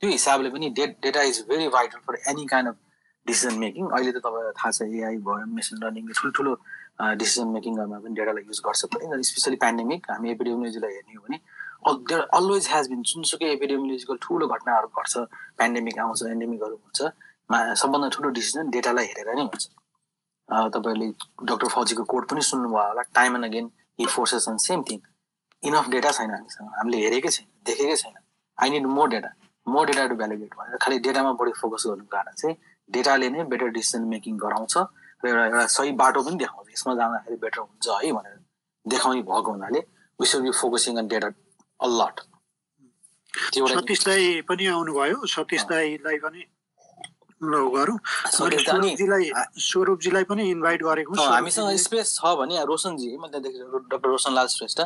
त्यो 0.02 0.10
हिसाबले 0.10 0.50
पनि 0.50 0.70
the 0.78 0.86
data 1.04 1.22
is 1.30 1.46
very 1.50 1.68
vital 1.76 2.00
for 2.08 2.16
any 2.30 2.46
kind 2.52 2.70
of 2.70 2.76
decision 3.28 3.56
making 3.64 3.86
अहिले 3.88 4.12
त 4.12 4.22
तपाईँलाई 4.26 4.54
थाहा 4.60 4.72
छ 4.72 4.82
एआई 5.00 5.18
भयो 5.26 5.46
मेसिन 5.58 5.76
लर्निङ 5.84 6.04
ठुल्ठुलो 6.20 6.54
डिसिजन 7.22 7.48
मेकिङमा 7.56 7.98
पनि 8.04 8.14
डेटालाई 8.20 8.44
युज 8.50 8.62
गर्छ 8.68 8.82
पनि। 8.94 9.24
स्पेसली 9.30 9.58
पेन्डेमिक 9.66 10.02
हामी 10.12 10.32
एपिडेमियोलोजीलाई 10.32 10.94
हेर्ने 10.96 11.14
हो 11.16 11.22
भने 11.26 11.38
देयर 12.10 12.22
अलवेज 12.38 12.68
हेज 12.72 12.90
बिन 12.90 13.02
जुनसुकै 13.10 13.52
एपिडेमियोलोजिकल 13.58 14.18
ठुलो 14.26 14.48
घटनाहरू 14.56 14.88
घट्छ 15.02 15.14
पेन्डेमिक 15.60 16.00
आउँछ 16.06 16.24
एन्डेमिकहरू 16.32 16.76
हुन्छ 16.76 17.00
सबभन्दा 17.82 18.10
ठुलो 18.16 18.30
डिसिजन 18.40 18.70
डेटालाई 18.76 19.06
हेरेर 19.12 19.36
नै 19.36 19.46
हुन्छ। 19.50 19.64
तपाईँहरूले 20.50 21.08
डक्टर 21.50 21.68
फौजीको 21.76 22.04
कोड 22.12 22.24
पनि 22.30 22.42
सुन्नुभयो 22.50 22.88
होला 22.88 23.04
time 23.18 23.36
and 23.36 23.46
again 23.46 23.70
he 24.00 24.06
forces 24.16 24.48
and 24.50 24.60
same 24.62 24.84
thing 24.90 25.00
enough 25.64 25.90
data 25.94 26.12
छैन 26.18 26.32
हामीसँग। 26.32 26.68
हामीले 26.78 26.98
हेरेकै 27.06 27.32
छैन 27.36 27.48
देखेकै 27.66 27.96
छैन। 28.04 28.16
I 28.58 28.70
need 28.70 28.86
more 28.98 29.08
data 29.16 29.32
more 29.68 29.86
data 29.88 30.06
to 30.08 30.16
validate 30.22 30.54
भनेर 30.60 30.78
खालि 30.84 31.00
डेटामा 31.08 31.32
बढी 31.40 31.52
फोकस 31.62 31.84
गर्नुको 31.88 32.12
कारण 32.16 32.34
चाहिँ 32.42 32.56
डेटाले 32.92 33.28
नै 33.30 33.44
बेटर 33.52 33.70
डिसिजन 33.78 34.04
मेकिङ 34.14 34.34
गराउँछ 34.44 34.74
र 34.78 35.28
एउटा 35.28 35.44
एउटा 35.46 35.66
सही 35.78 35.92
बाटो 36.02 36.20
पनि 36.24 36.36
देखाउँछ। 36.44 36.68
यसमा 36.74 36.94
जाँदाखेरि 36.96 37.38
बेटर 37.44 37.62
हुन्छ 37.62 37.88
है 38.04 38.12
भनेर 38.12 38.38
देखाउने 38.86 39.22
भएको 39.22 39.52
हुनाले 39.52 39.80
we 40.20 40.26
should 40.28 40.42
be 40.44 40.52
focusing 40.62 40.94
on 40.98 41.08
data 41.08 41.30
a lot 41.80 42.16
Satish 43.74 44.00
दाई 44.06 44.42
पनि 44.50 44.66
आउनुभयो। 44.68 45.18
सतीश 45.36 45.64
दाईलाई 45.70 46.18
पनि 46.26 46.42
ल 47.42 47.54
गरौँ। 47.74 47.98
स्वरूपजीलाई 49.68 50.24
पनि 50.30 50.44
इन्भाइट 50.52 50.82
गरेको 50.84 51.14
हामीसँग 51.22 51.78
स्पेस 51.86 52.08
छ 52.18 52.22
भने 52.42 52.56
रोशनजी 52.72 53.10
मैले 53.18 53.40
देखेको 53.46 53.78
डक्टर 53.92 54.10
रोशनलाल 54.10 54.48
श्रेष्ठ। 54.58 54.80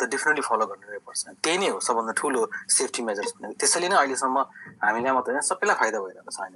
त 0.00 0.08
डेफिनेटली 0.12 0.42
फलो 0.48 0.64
गर्नु 0.70 0.98
पर्छ। 1.06 1.22
त्यही 1.44 1.56
नै 1.60 1.68
हो 1.74 1.78
सबभन्दा 1.86 2.12
ठुलो 2.20 2.40
सेफ्टी 2.76 3.00
मेजर्स 3.08 3.30
भनेको। 3.36 3.54
त्यसैले 3.60 3.88
नै 3.92 3.96
अहिलेसम्म 4.02 4.36
हामीलाई 4.84 5.12
मात्रै 5.16 5.32
होइन 5.34 5.46
सबैलाई 5.50 5.76
फाइदा 5.80 5.98
भइरहेको 6.04 6.30
छ 6.36 6.38
होइन 6.40 6.54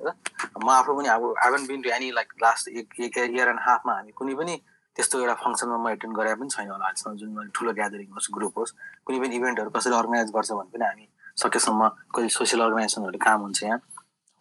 म 0.65 0.69
आफू 0.81 0.91
पनि 0.97 1.09
अब 1.17 1.23
haven't 1.45 1.63
been 1.71 1.81
to 1.85 1.89
any 1.97 2.09
like 2.19 2.29
last 2.45 2.65
एक 2.81 2.87
एक 3.07 3.15
इयर 3.37 3.49
एन्ड 3.53 3.61
हाफमा 3.69 3.93
हामी 3.99 4.13
कुनै 4.19 4.35
पनि 4.41 4.55
त्यस्तो 4.97 5.15
एउटा 5.21 5.35
फङ्सनमा 5.45 5.77
म 5.77 5.87
एटेन्ड 5.97 6.15
गरे 6.17 6.35
पनि 6.41 6.49
छैन 6.55 6.69
होला 6.71 6.85
अहिलेसम्म 6.89 7.15
जुन 7.21 7.31
मैले 7.37 7.51
ठुलो 7.57 7.73
ग्यादरिङ 7.79 8.09
होस् 8.17 8.29
ग्रुप 8.37 8.55
होस् 8.59 8.73
कुनै 9.05 9.19
पनि 9.23 9.35
इभेन्टहरू 9.39 9.71
कसैले 9.77 9.97
अर्गनाइज 10.03 10.29
गर्छ 10.37 10.51
भने 10.59 10.71
पनि 10.75 10.85
हामी 10.89 11.07
सकेसम्म 11.43 11.81
कोही 12.15 12.29
सोसियल 12.39 12.61
अर्गनाइजेसनहरूले 12.67 13.21
काम 13.27 13.41
हुन्छ 13.45 13.63
यहाँ। 13.65 13.81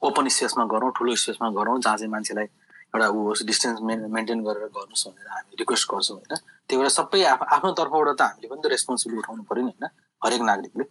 ओपन 0.01 0.27
स्पेसमा 0.35 0.63
गरौँ 0.73 0.91
ठुलो 0.97 1.15
स्पेसमा 1.15 1.49
गरौँ 1.57 1.79
जहाँ 1.81 1.97
चाहिँ 1.97 2.11
मान्छेलाई 2.11 2.47
एउटा 2.93 3.07
ऊ 3.09 3.19
होस् 3.27 3.43
डिस्टेन्स 3.43 3.79
मेन्टेन 4.15 4.39
गरेर 4.45 4.65
गर्नुहोस् 4.69 5.07
भनेर 5.07 5.27
हामी 5.27 5.55
रिक्वेस्ट 5.59 5.85
गर्छौँ 5.91 6.17
होइन? 6.17 6.33
त्यो 6.69 6.79
भएर 6.79 6.89
सबै 6.89 7.23
आफ- 7.25 7.47
आफ्नो 7.55 7.71
तर्फबाट 7.79 8.07
त 8.17 8.21
हामीले 8.21 8.47
पनि 8.47 8.61
त 8.61 8.65
रेस्पोन्सिबिलिटी 8.69 9.19
उठाउनु 9.25 9.43
पऱ्यो 9.49 9.63
नि 9.65 9.71
होइन? 9.73 9.85
हरेक 10.21 10.41
नागरिकले। 10.49 10.85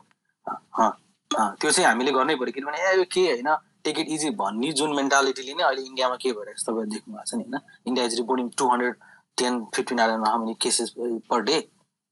त्यो 1.60 1.70
चाहिँ 1.70 1.86
हामीले 1.88 2.10
गर्नै 2.12 2.34
पऱ्यो 2.34 2.52
किनभने 2.58 2.78
ए 2.82 2.96
यो 2.98 3.04
के 3.06 3.22
होइन? 3.32 3.48
टेक 3.84 3.98
इट 3.98 4.08
इजी 4.08 4.30
भन्ने 4.42 4.72
जुन 4.72 4.90
मेन्टालिटीले 4.98 5.54
नै 5.54 5.62
अहिले 5.62 5.82
इन्डियामा 5.82 6.16
के 6.22 6.30
छ 6.58 6.66
तपाईँले 6.66 6.90
देख्नु 6.94 7.14
भएको 7.14 7.26
छ 7.30 7.34
नि 7.38 7.44
होइन? 7.46 7.56
India 7.86 8.04
is 8.06 8.14
reporting 8.18 8.46
two 8.58 8.64
hundred 8.72 8.94
ten 9.38 9.52
fifteen 9.74 10.00
आएर 10.02 10.10
how 10.10 10.38
many 10.42 10.54
cases 10.58 10.94
per 10.98 11.40
day 11.48 11.56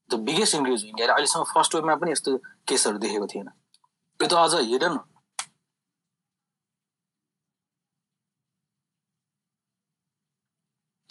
the 0.09 0.13
biggest 0.27 0.55
increase 0.55 0.81
India 0.85 1.13
अहिलेसम्म 1.13 1.43
फर्स्ट 1.51 1.75
वेभमा 1.75 1.95
पनि 1.95 2.11
यस्तो 2.11 2.37
केसहरू 2.67 2.97
देखेको 2.97 3.27
थिएन। 3.27 3.47
यो 4.19 4.27
त 4.27 4.33
अझ 4.33 4.53
हिडन 4.71 4.95
हो। 4.95 5.10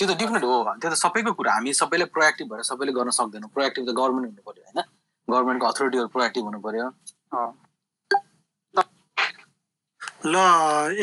त्यो 0.01 0.09
त 0.09 0.17
डिफ्रेन्ट 0.17 0.45
हो 0.49 0.57
त्यो 0.81 0.89
त 0.91 0.97
सबैको 0.97 1.33
कुरा। 1.37 1.53
हामी 1.61 1.73
सबैले 1.77 2.05
प्रोएक्टिभ 2.17 2.47
भएर 2.49 2.63
सबैले 2.65 2.93
गर्न 2.97 3.11
सक्दैनौँ। 3.21 3.51
प्रोएक्टिभ 3.53 3.85
त 3.85 3.93
गभर्मेन्ट 3.93 4.27
हुनु 4.33 4.43
पऱ्यो 4.49 4.65
होइन? 4.65 4.79
गभर्मेन्टको 5.29 5.67
अथोरिटीहरू 5.69 6.09
प्रोएक्टिभ 6.17 6.45
हुनु 6.49 6.61
पऱ्यो। 6.65 6.87
ल 10.25 10.37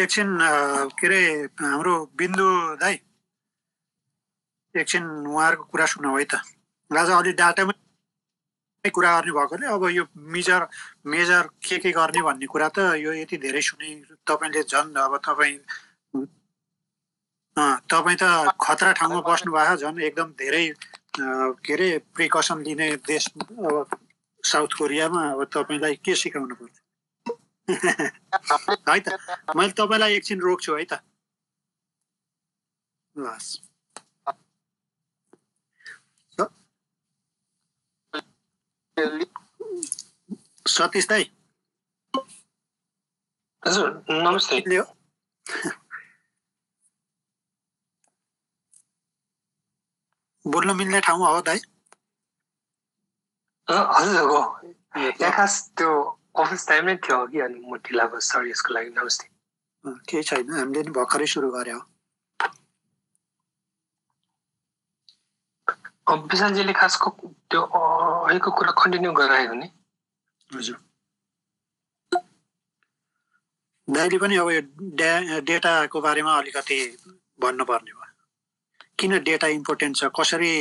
एकछिन 0.01 0.30
के 0.98 1.06
अरे 1.08 1.22
हाम्रो 1.62 1.94
बिन्दु 2.18 2.48
दाई 2.82 2.96
एकछिन 4.75 5.04
उहाँहरूको 5.30 5.63
कुरा 5.70 5.86
सुनौ 5.94 6.18
है 6.18 6.25
त। 6.25 6.42
आज 6.92 7.10
अलि 7.22 7.32
डाटामै 7.38 7.74
कुरा 8.86 9.12
गर्ने 9.20 9.32
भएकोले 9.38 9.66
अब 9.68 9.84
यो 9.92 10.04
मेजर 10.34 10.62
मेजर 11.06 11.44
के 11.60 11.77
के 11.84 11.92
गर्ने 11.92 12.22
भन्ने 12.24 12.48
कुरा 12.48 12.70
त 12.74 12.80
यो 12.98 13.13
यति 13.13 13.38
धेरै 13.46 13.62
सुने 13.62 13.89
तपाईँले 14.25 14.63
झन् 14.63 14.96
अब 14.96 15.18
तपाईँ 15.20 15.58
तपाईँ 17.88 18.18
त 18.18 18.26
खतरा 18.62 18.92
ठाउँमा 18.94 19.22
बस्नु 19.24 19.52
भएको 19.54 19.76
झन् 19.82 20.02
एकदम 20.04 20.30
धेरै 20.38 20.66
के 21.62 21.74
अरे 21.74 21.90
प्रिकसन 22.16 22.58
लिने 22.64 22.88
देश 23.06 23.28
अब 23.38 23.76
साउथ 24.44 24.72
कोरियामा 24.78 25.22
अब 25.32 25.44
तपाईँलाई 25.54 25.96
के 26.02 26.16
सिकाउनु 26.18 26.56
पर्छ 26.58 26.76
है 28.90 29.00
त 29.02 29.18
मैले 29.54 29.74
तपाईँलाई 29.76 30.16
एकछिन 30.16 30.40
रोक्छु 30.42 30.76
है 30.76 30.86
त। 30.86 31.00
हस् 33.16 33.50
सतीश 40.70 41.08
दाई। 41.08 41.24
हजुर 43.64 43.90
नमस्ते 44.12 44.60
ले 44.68 44.78
हो 44.78 44.86
बोल्न 50.48 50.75
मिल्ने 50.77 51.00
ठाउँमा 51.04 51.30
हो 51.30 51.42
दाई 51.44 51.60
अ, 53.68 53.75
हजुर 53.94 54.30
हो 54.32 54.42
यहाँ 54.98 55.32
खास 55.34 55.54
त्यो 55.77 55.92
अफिस 56.44 56.68
टाइम 56.70 56.86
नै 56.86 56.96
थियो 57.00 57.25
कि 57.27 57.39
अनि 57.42 57.60
म 57.66 57.77
ढिला 57.82 58.06
भयो 58.08 58.22
सरी 58.25 58.51
यसको 58.51 58.74
लागि 58.75 58.92
नमस्ते 58.92 59.27
केही 60.08 60.24
छैन 60.25 60.51
हामीले 60.54 60.84
नि 60.84 60.92
भर्खरै 60.94 61.27
सुरु 61.34 61.50
गरे 61.51 61.72
हो 61.72 61.82
विशालजीले 66.27 66.74
खास 66.75 66.98
त्यो 67.50 67.62
अहिलेको 67.80 68.51
कुरा 68.60 68.72
कन्टिन्यू 68.77 69.12
गरायो 69.16 69.50
भने 69.51 69.68
हजुर 70.50 70.77
दाइले 73.88 74.18
पनि 74.20 74.38
अब 74.38 74.50
यो 74.51 74.62
डे 74.98 75.12
डेटाको 75.48 76.01
बारेमा 76.01 76.34
अलिकति 76.39 76.77
भन्नुपर्ने 77.42 77.94
भयो 77.94 78.07
किन 79.00 79.18
डेटा 79.24 79.48
इम्पोर्टेन्ट 79.48 79.96
छ? 79.96 80.04
कसरी 80.20 80.51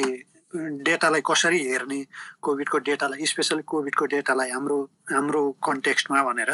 डेटालाई 0.86 1.20
कसरी 1.20 1.60
हेर्ने 1.68 1.98
कोभिडको 2.42 2.78
डेटालाई 2.88 3.26
स्पेसली 3.26 3.62
कोभिडको 3.62 4.06
डेटालाई 4.14 4.50
हाम्रो 4.50 4.78
हाम्रो 5.12 5.42
कन्टेक्स्टमा 5.64 6.22
भनेर? 6.22 6.52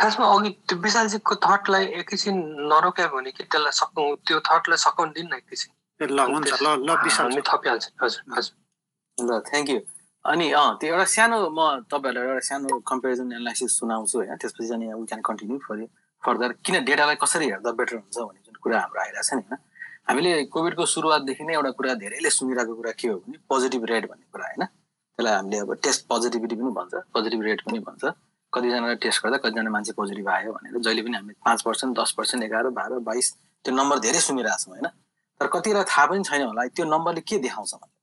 खासमा 0.00 0.26
अघि 0.34 0.50
त्यो 0.68 0.78
विशालजीको 0.78 1.34
थटलाई 1.46 1.84
एकैछिन 2.00 2.36
नरोक्यो 2.72 3.08
भने 3.08 3.30
कि 3.30 3.44
त्यसलाई 3.44 3.72
सकौँ 3.72 4.08
त्यो 4.26 4.40
थटलाई 4.48 4.78
सकाउनु 4.86 5.12
दिन्न 5.12 5.32
एकैछिन। 5.34 5.70
ल 6.00 6.18
हुन्छ 6.32 6.52
ल 6.62 6.68
ल 6.86 6.90
विशाल 7.04 7.40
थपिहाल्छ। 7.48 7.84
हजुर 8.02 8.22
हजुर। 8.36 8.54
ल 9.18 9.40
थ्याङ्क 9.48 9.70
यू 9.70 9.80
अनि 10.24 10.46
अँ 10.52 10.76
त्यो 10.80 10.88
एउटा 10.92 11.04
सानो 11.04 11.38
म 11.48 11.60
तपाईँहरूलाई 11.88 12.28
एउटा 12.28 12.44
सानो 12.48 12.68
कम्पेरिजन 12.90 13.32
एनालाइसिस 13.32 13.70
सुनाउँछु 13.78 14.16
होइन 14.18 14.36
त्यसपछि 14.36 14.72
अनि 14.74 14.86
we 14.92 15.06
can 15.06 15.20
continue 15.20 15.58
for 15.64 15.78
further 16.22 16.52
किन 16.64 16.84
डेटालाई 16.84 17.16
कसरी 17.22 17.46
हेर्दा 17.46 17.70
बेटर 17.72 17.96
हुन्छ 17.96 18.16
जुन 18.16 18.39
कुरा 18.62 18.80
हाम्रो 18.80 19.00
आइरहेको 19.00 19.28
छ 19.28 19.34
नि 19.34 19.42
होइन। 19.42 19.58
हामीले 20.08 20.30
कोभिडको 20.54 20.86
सुरुवातदेखि 20.94 21.44
नै 21.44 21.54
एउटा 21.54 21.70
कुरा 21.78 21.94
धेरैले 22.02 22.30
सुनिरहेको 22.30 22.74
कुरा 22.80 22.92
के 23.00 23.08
हो 23.08 23.16
भने 23.18 23.38
पोजिटिभ 23.50 23.84
रेट 23.90 24.04
भन्ने 24.10 24.26
कुरा 24.32 24.46
होइन। 24.46 24.64
त्यसलाई 24.64 25.34
हामीले 25.34 25.58
अब 25.58 25.70
टेस्ट 25.84 26.00
पोजिटिभिटी 26.08 26.54
पनि 26.56 26.72
भन्छ 26.78 26.94
पोजिटिभ 27.14 27.40
रेट 27.48 27.60
पनि 27.66 27.78
भन्छ। 27.88 28.04
कतिजनालाई 28.52 28.96
टेस्ट 29.04 29.22
गर्दा 29.24 29.36
कतिजना 29.44 29.70
मान्छे 29.70 29.92
पोजिटिभ 29.94 30.28
आयो 30.28 30.52
भनेर 30.52 30.80
जहिले 30.80 31.02
पनि 31.06 31.16
हामीले 31.16 31.34
पाँच 31.44 31.62
पर्सेन्ट 31.62 31.98
दस 31.98 32.10
पर्सेन्ट 32.18 32.44
एघार 32.44 32.68
बाह्र 32.78 32.98
बाइस 33.08 33.26
त्यो 33.64 33.74
नम्बर 33.74 33.98
धेरै 34.06 34.20
सुनिरहेको 34.26 34.62
छौँ 34.64 34.74
होइन। 34.74 34.86
तर 35.40 35.46
कतिलाई 35.54 35.84
थाहा 35.86 36.06
पनि 36.06 36.24
छैन 36.26 36.42
होला 36.42 36.66
त्यो 36.74 36.84
नम्बरले 36.90 37.20
के 37.22 37.38
देखाउँछ 37.46 37.74
भने 37.74 37.94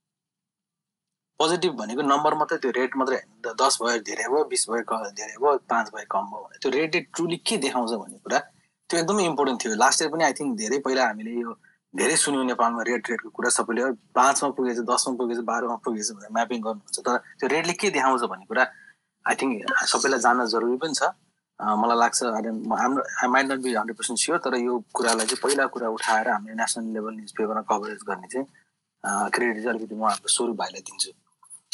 पोजिटिभ 1.39 1.73
भनेको 1.79 2.01
नम्बर 2.01 2.33
मात्रै 2.33 2.57
त्यो 2.63 2.71
रेट 2.77 2.95
मात्रै 2.97 3.17
होइन। 3.17 3.55
दस 3.61 3.73
भयो 3.81 3.99
धेरै 4.07 4.27
भयो 4.31 4.43
बिस 4.51 4.63
भयो 4.69 5.11
धेरै 5.19 5.35
भयो 5.37 5.57
पाँच 5.69 5.91
भयो 5.93 6.07
कम 6.09 6.25
भयो 6.31 6.41
भने 6.45 6.57
त्यो 6.63 6.71
रेटले 6.77 7.01
ट्रुली 7.13 7.37
के 7.43 7.57
देखाउँछ 7.65 7.91
भन्ने 8.01 8.17
कुरा 8.23 8.39
त्यो 8.89 8.99
एकदमै 8.99 9.23
इम्पोर्टेन्ट 9.31 9.59
थियो। 9.63 9.75
लास्ट 9.83 10.01
इयर 10.01 10.09
पनि 10.11 10.23
आई 10.23 10.33
थिङ्क 10.39 10.57
धेरै 10.61 10.77
पहिला 10.85 11.03
हामीले 11.07 11.31
यो 11.43 11.51
धेरै 11.93 12.15
सुन्यौँ 12.23 12.45
नेपालमा 12.51 12.81
रेट 12.89 13.09
रेटको 13.11 13.29
कुरा 13.37 13.49
सबैले 13.57 13.81
"ओ, 13.83 13.91
पाँचमा 14.15 14.49
पुगेछ 14.57 14.79
दसमा 14.91 15.13
पुगेछ 15.19 15.39
बाह्रमा 15.49 15.75
पुगेछ 15.85 16.07
भनेर 16.15 16.31
म्यापिङ 16.37 16.59
गर्नुहुन्छ। 16.65 16.97
तर 17.07 17.15
त्यो 17.39 17.47
रेटले 17.55 17.73
के 17.81 17.89
देखाउँछ 17.97 18.23
भन्ने 18.31 18.45
कुरा 18.51 18.63
आई 19.25 19.35
थिङ्क 19.39 19.51
सबैलाई 19.93 20.19
जान्न 20.25 20.45
जरुरी 20.53 20.77
पनि 20.83 20.95
छ। 20.99 21.11
मलाई 21.59 21.97
लाग्छ 21.97 22.17
हाम्रो 22.81 23.01
I 23.21 23.27
might 23.33 23.45
not 23.51 23.59
be 23.65 23.73
hundred 23.75 23.97
percent 23.97 24.19
sure 24.23 24.37
तर 24.45 24.55
यो 24.61 24.73
कुरालाई 24.93 25.25
चाहिँ 25.25 25.41
पहिला 25.43 25.65
कुरा 25.73 25.87
उठाएर 25.97 26.27
हामीले 26.29 26.55
नेसनल 26.61 26.93
लेभल 26.95 27.13
न्युज 27.19 27.31
पेपरमा 27.37 27.63
कभरेज 27.71 28.01
गर्ने 28.09 28.27
चाहिँ 28.33 28.47
क्रेडिट 29.33 29.63
चाहिँ 29.63 29.73
अलिकति 29.73 29.95
म 29.95 30.03
हाम्रो 30.05 30.29
स्वरूप 30.37 30.55
भाइलाई 30.61 30.81
दिन्छु। 30.87 31.11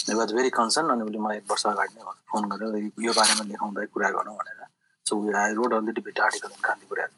दे 0.08 0.14
वाज 0.20 0.32
भेरी 0.34 0.50
कन्सर्न 0.60 0.90
अनि 0.96 1.04
उसले 1.04 1.20
मलाई 1.26 1.38
एक 1.44 1.52
वर्ष 1.52 1.66
अगाडि 1.76 1.94
नै 2.00 2.04
फोन 2.32 2.44
गरेर 2.52 2.76
यो 3.08 3.12
बारेमा 3.20 3.44
लेखाउँदै 3.52 3.86
कुरा 3.94 4.10
गरौँ 4.18 4.36
भनेर। 4.40 4.63
So 5.06 5.16
I 5.38 5.54
wrote 5.54 5.74
on 5.74 5.86
the 5.86 5.96
debate 5.96 6.20
article 6.20 6.50
Kantipur 6.64 7.00
as 7.00 7.12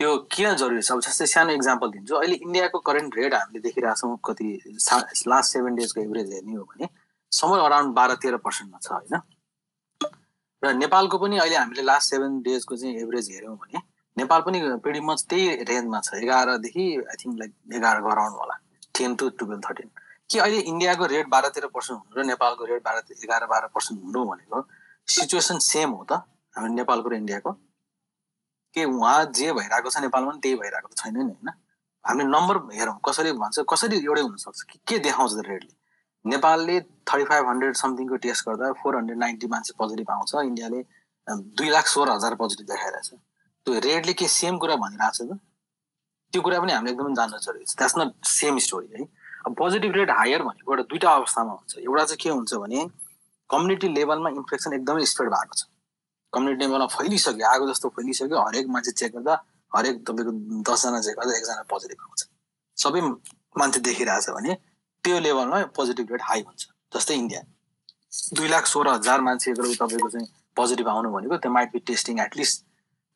त्यो 0.00 0.16
किन 0.32 0.54
जरुरी 0.56 0.82
छ? 0.82 0.92
अब 0.92 1.00
जस्तै 1.04 1.26
सानो 1.26 1.52
इक्जाम्पल 1.52 1.90
दिन्छु। 1.92 2.14
अहिले 2.16 2.36
इन्डियाको 2.46 2.78
करेन्ट 2.88 3.16
रेट 3.16 3.34
हामीले 3.34 3.60
देखिरहेछौँ 3.60 4.16
कति 4.24 4.46
लास्ट 5.28 5.52
सेभेन 5.52 5.74
डेजको 5.76 6.00
एभरेज 6.00 6.32
हेर्ने 6.32 6.56
हो 6.56 6.64
भने 6.64 6.88
समर 7.32 7.58
अराउन्ड 7.60 7.94
बाह्र 7.94 8.14
तेह्र 8.22 8.36
पर्सेन्टमा 8.46 8.78
छ 8.80 8.88
होइन? 8.92 9.20
र 10.62 10.72
नेपालको 10.74 11.18
पनि 11.18 11.38
अहिले 11.38 11.56
हामीले 11.56 11.82
लास्ट 11.82 12.10
सेभेन 12.10 12.40
डेजको 12.48 12.76
चाहिँ 12.76 12.94
एभरेज 13.02 13.28
हेऱ्यौँ 13.30 13.56
भने 13.56 13.82
नेपाल 14.16 14.40
पनि 14.46 14.58
pretty 14.84 15.04
मच 15.04 15.24
त्यही 15.28 15.68
रेन्जमा 15.68 16.00
छ। 16.00 16.14
एघारदेखि 16.24 16.84
आई 16.96 17.16
थिङ्क 17.20 17.38
लाइक 17.38 17.52
एघार 17.76 18.00
गराउनु 18.08 18.36
होला। 18.40 18.56
टेन 18.96 19.14
टु 19.20 19.28
टुवेल्भ 19.36 19.62
थर्टिन 19.68 19.88
कि 20.30 20.38
अहिले 20.38 20.60
इन्डियाको 20.72 21.06
रेट 21.12 21.28
बाह्र 21.28 21.48
तेह्र 21.54 21.68
पर्सेन्ट 21.76 22.00
हुनु 22.00 22.22
र 22.22 22.26
नेपालको 22.32 22.64
रेट 22.72 22.82
बाह्र 22.88 22.98
एघार 23.24 23.46
बाह्र 23.52 23.66
पर्सेन्ट 23.76 24.02
हुनु 24.04 24.24
भनेको 24.32 24.58
सिचुएसन 25.08 25.58
सेम 25.68 25.90
हो 25.90 26.04
त? 26.08 26.24
नेपालको 26.56 27.08
र 27.08 27.14
इन्डियाको। 27.14 27.52
के 28.74 28.84
उहाँ 28.84 29.24
जे 29.34 29.52
भइरहेको 29.52 29.90
छ 29.90 29.98
नेपालमा 29.98 30.30
पनि 30.30 30.40
त्यही 30.40 30.56
भइरहेको 30.56 30.88
त 30.88 30.96
छैन 30.98 31.16
नि 31.16 31.22
होइन? 31.24 31.50
हामीले 32.04 32.28
नम्बर 32.30 32.56
हेरौँ 32.74 32.98
कसरी 33.06 33.32
भन्छ 33.34 33.66
कसरी 33.70 33.96
एउटै 34.04 34.22
हुनसक्छ 34.22 34.62
कि 34.62 34.78
के 34.88 34.98
देखाउँछ 35.06 35.32
त 35.34 35.42
रेटले? 35.46 35.74
नेपालले 36.24 36.80
थर्टी 37.08 37.24
फाइभ 37.24 37.44
हन्ड्रेड 37.48 37.74
समथिङको 37.76 38.16
टेस्ट 38.24 38.48
गर्दा 38.48 38.72
फोर 38.80 38.96
हन्ड्रेड 38.96 39.18
नाइन्टी 39.18 39.46
मान्छे 39.46 39.72
पोजिटिभ 39.78 40.10
आउँछ 40.10 40.34
इन्डियाले 40.34 40.80
दुई 41.56 41.68
लाख 41.70 41.86
सोह्र 41.86 42.10
हजार 42.10 42.34
पोजिटिभ 42.34 42.66
देखाइरहेछ। 42.66 43.08
त्यो 43.66 43.78
रेटले 43.86 44.12
के 44.12 44.26
सेम 44.28 44.58
कुरा 44.58 44.76
भनिरहेको 44.76 45.16
छ 45.16 45.20
त? 45.30 45.38
त्यो 46.32 46.40
कुरा 46.42 46.60
पनि 46.60 46.72
हामीले 46.72 46.92
एकदमै 46.92 47.14
जान्न 47.14 47.38
जरुरी 47.40 47.64
छ। 47.64 47.74
द्याट्स 47.76 47.96
नट 47.98 48.10
सेम 48.26 48.58
स्टोरी 48.66 48.88
है? 48.94 49.06
अब 49.46 49.54
पोजिटिभ 49.56 49.92
रेट 49.96 50.10
हायर 50.10 50.42
भनेको 50.44 50.72
एउटा 50.72 50.84
दुइटा 50.90 51.10
अवस्थामा 51.10 51.52
हुन्छ। 51.52 51.72
एउटा 51.80 52.04
चाहिँ 52.04 52.20
के 52.20 52.28
हुन्छ 52.30 52.54
भने 52.54 52.78
कम्युनिटी 53.50 53.88
लेभलमा 53.96 54.30
इन्फेक्सन 54.38 54.72
एकदमै 54.76 55.04
स्प्रेड 55.10 55.30
भएको 55.30 55.54
छ। 55.56 55.62
कम्युनिटी 56.32 56.64
लेभलमा 56.64 56.86
फैलिसक्यो 56.96 57.46
आगो 57.46 57.64
जस्तो 57.70 57.88
फैलिसक्यो। 57.96 58.38
हरेक 58.40 58.66
मान्छे 58.74 58.92
चेक 58.92 59.12
गर्दा 59.14 59.34
हरेक 59.72 59.96
तपाईँको 60.06 60.32
दसजना 60.68 61.00
चेक 61.00 61.14
गर्दा 61.18 61.32
एकजना 61.38 61.62
पोजिटिभ 61.70 62.00
आउँछ। 62.00 62.20
सबै 62.76 63.00
मान्छे 63.58 63.80
देखिरहेछ 63.80 64.30
भने 64.30 64.54
त्यो 65.04 65.18
लेभलमा 65.26 65.58
पोजिटिभ 65.76 66.06
रेट 66.12 66.22
हाई 66.30 66.40
हुन्छ 66.46 66.62
जस्तै 66.94 67.14
इन्डिया 67.14 67.40
दुई 68.36 68.48
लाख 68.48 68.66
सोह्र 68.66 68.88
हजार 68.94 69.20
मान्छेको 69.26 69.62
तपाईँको 69.74 70.08
चाहिँ 70.10 70.28
पोजिटिभ 70.56 70.88
आउनु 70.88 71.10
भनेको 71.10 71.36
त्यो 71.42 71.52
माइट 71.52 71.72
बी 71.72 71.78
टेस्टिङ 71.90 72.20
एटलिस्ट 72.20 72.64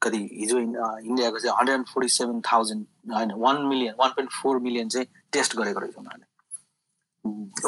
कति 0.02 0.20
हिजो 0.32 0.58
इन्डियाको 0.58 1.38
चाहिँ 1.38 1.56
hundred 1.58 1.76
and 1.76 1.86
forty 1.88 2.08
seven 2.18 2.40
thousand 2.50 3.12
होइन 3.14 3.32
one 3.44 3.56
million 3.66 3.94
one 4.00 4.10
point 4.16 4.30
four 4.42 4.58
million 4.66 4.88
चाहिँ 4.94 5.06
टेस्ट 5.32 5.56
गरेको 5.56 5.80
रहेछ 5.80 5.96
उनीहरूले। 5.98 6.26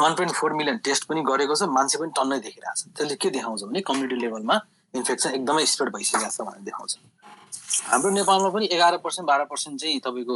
One 0.01 0.15
point 0.15 0.33
four 0.39 0.53
million 0.53 0.77
test 0.87 1.07
पनि 1.09 1.21
गरेको 1.29 1.55
छ 1.55 1.69
मान्छे 1.77 1.99
पनि 1.99 2.11
टन्नै 2.17 2.39
देखिरहेको 2.47 2.75
छ 2.79 2.93
त्यसले 2.97 3.15
के 3.21 3.29
देखाउँछ 3.37 3.63
भने 3.63 3.81
कम्युनिटी 3.89 4.21
लेभलमा 4.21 4.57
इन्फेक्सन 4.93 5.29
एकदमै 5.29 5.65
स्प्रेड 5.65 5.89
भइसकेको 5.93 6.29
छ 6.29 6.41
भनेर 6.41 6.63
देखाउँछ। 6.63 6.97
हाम्रो 7.91 8.09
नेपालमा 8.11 8.49
पनि 8.49 8.65
एघार 8.71 8.97
पर्सेन्ट 9.03 9.27
बाह्र 9.27 9.45
पर्सेन्ट 9.45 9.79
चाहिँ 9.81 9.99
तपाईँको 9.99 10.35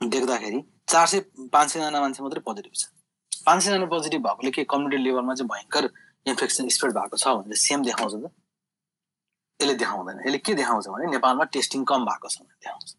देख्दाखेरि 0.00 0.62
चार 0.88 1.06
सय 1.06 1.20
पाँच 1.52 1.68
सयजना 1.70 2.00
मान्छे 2.00 2.22
मात्रै 2.22 2.40
पोजिटिभ 2.40 2.72
छ। 2.74 2.84
पाँच 3.46 3.62
सयजना 3.62 3.86
पोजिटिभ 3.86 4.22
भएकोले 4.22 4.50
के 4.50 4.64
कम्युनिटी 4.64 5.02
लेभलमा 5.02 5.34
चाहिँ 5.34 5.48
भयङ्कर 5.48 5.90
इन्फेक्सन 6.26 6.68
स्प्रेड 6.68 6.92
भएको 6.94 7.16
छ 7.16 7.28
भनेर 7.28 7.56
सेम 7.56 7.82
देखाउँछ 7.84 8.14
त। 8.14 8.30
यसले 9.60 9.74
देखाउँदैन। 9.74 10.18
यसले 10.26 10.38
के 10.38 10.54
देखाउँछ 10.54 10.88
भने 10.88 11.10
नेपालमा 11.12 11.44
टेस्टिङ 11.54 11.84
कम 11.84 12.04
भएको 12.06 12.28
छ 12.28 12.38
भनेर 12.40 12.58
देखाउँछ। 12.64 12.94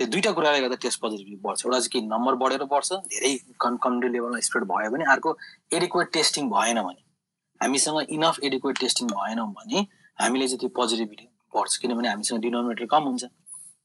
त्यो 0.00 0.06
दुइटा 0.06 0.30
कुराले 0.32 0.60
गर्दा 0.60 0.76
टेस्ट 0.82 1.00
पोजिटिभ 1.00 1.40
बढ्छ। 1.42 1.66
एउटा 1.66 1.78
चाहिँ 1.78 1.90
कि 1.92 2.00
नम्बर 2.08 2.34
बढेर 2.42 2.64
बढ्छ 2.70 2.92
धेरै 2.92 3.32
कम 3.60 3.76
कम्युनिटी 3.82 4.12
लेभलमा 4.14 4.40
स्प्रेड 4.46 4.64
भयो 4.70 4.90
भने 4.90 5.04
अर्को 5.12 5.36
एडिक्वेट 5.76 6.12
टेस्टिङ 6.12 6.48
भएन 6.50 6.82
भने। 6.82 7.02
हामीसँग 7.60 7.98
इनफ 8.10 8.38
एडिक्वेट 8.44 8.78
टेस्टिङ 8.80 9.08
भएनौँ 9.08 9.48
भने 9.52 9.86
हामीले 10.18 10.46
चाहिँ 10.48 10.58
त्यो 10.60 10.68
पोजिटिभिटी 10.76 11.26
बढ्छ 11.54 11.76
किनभने 11.76 12.08
हामीसँग 12.08 12.40
डिनोमिनेटर 12.42 12.86
कम 12.86 13.02
हुन्छ। 13.08 13.24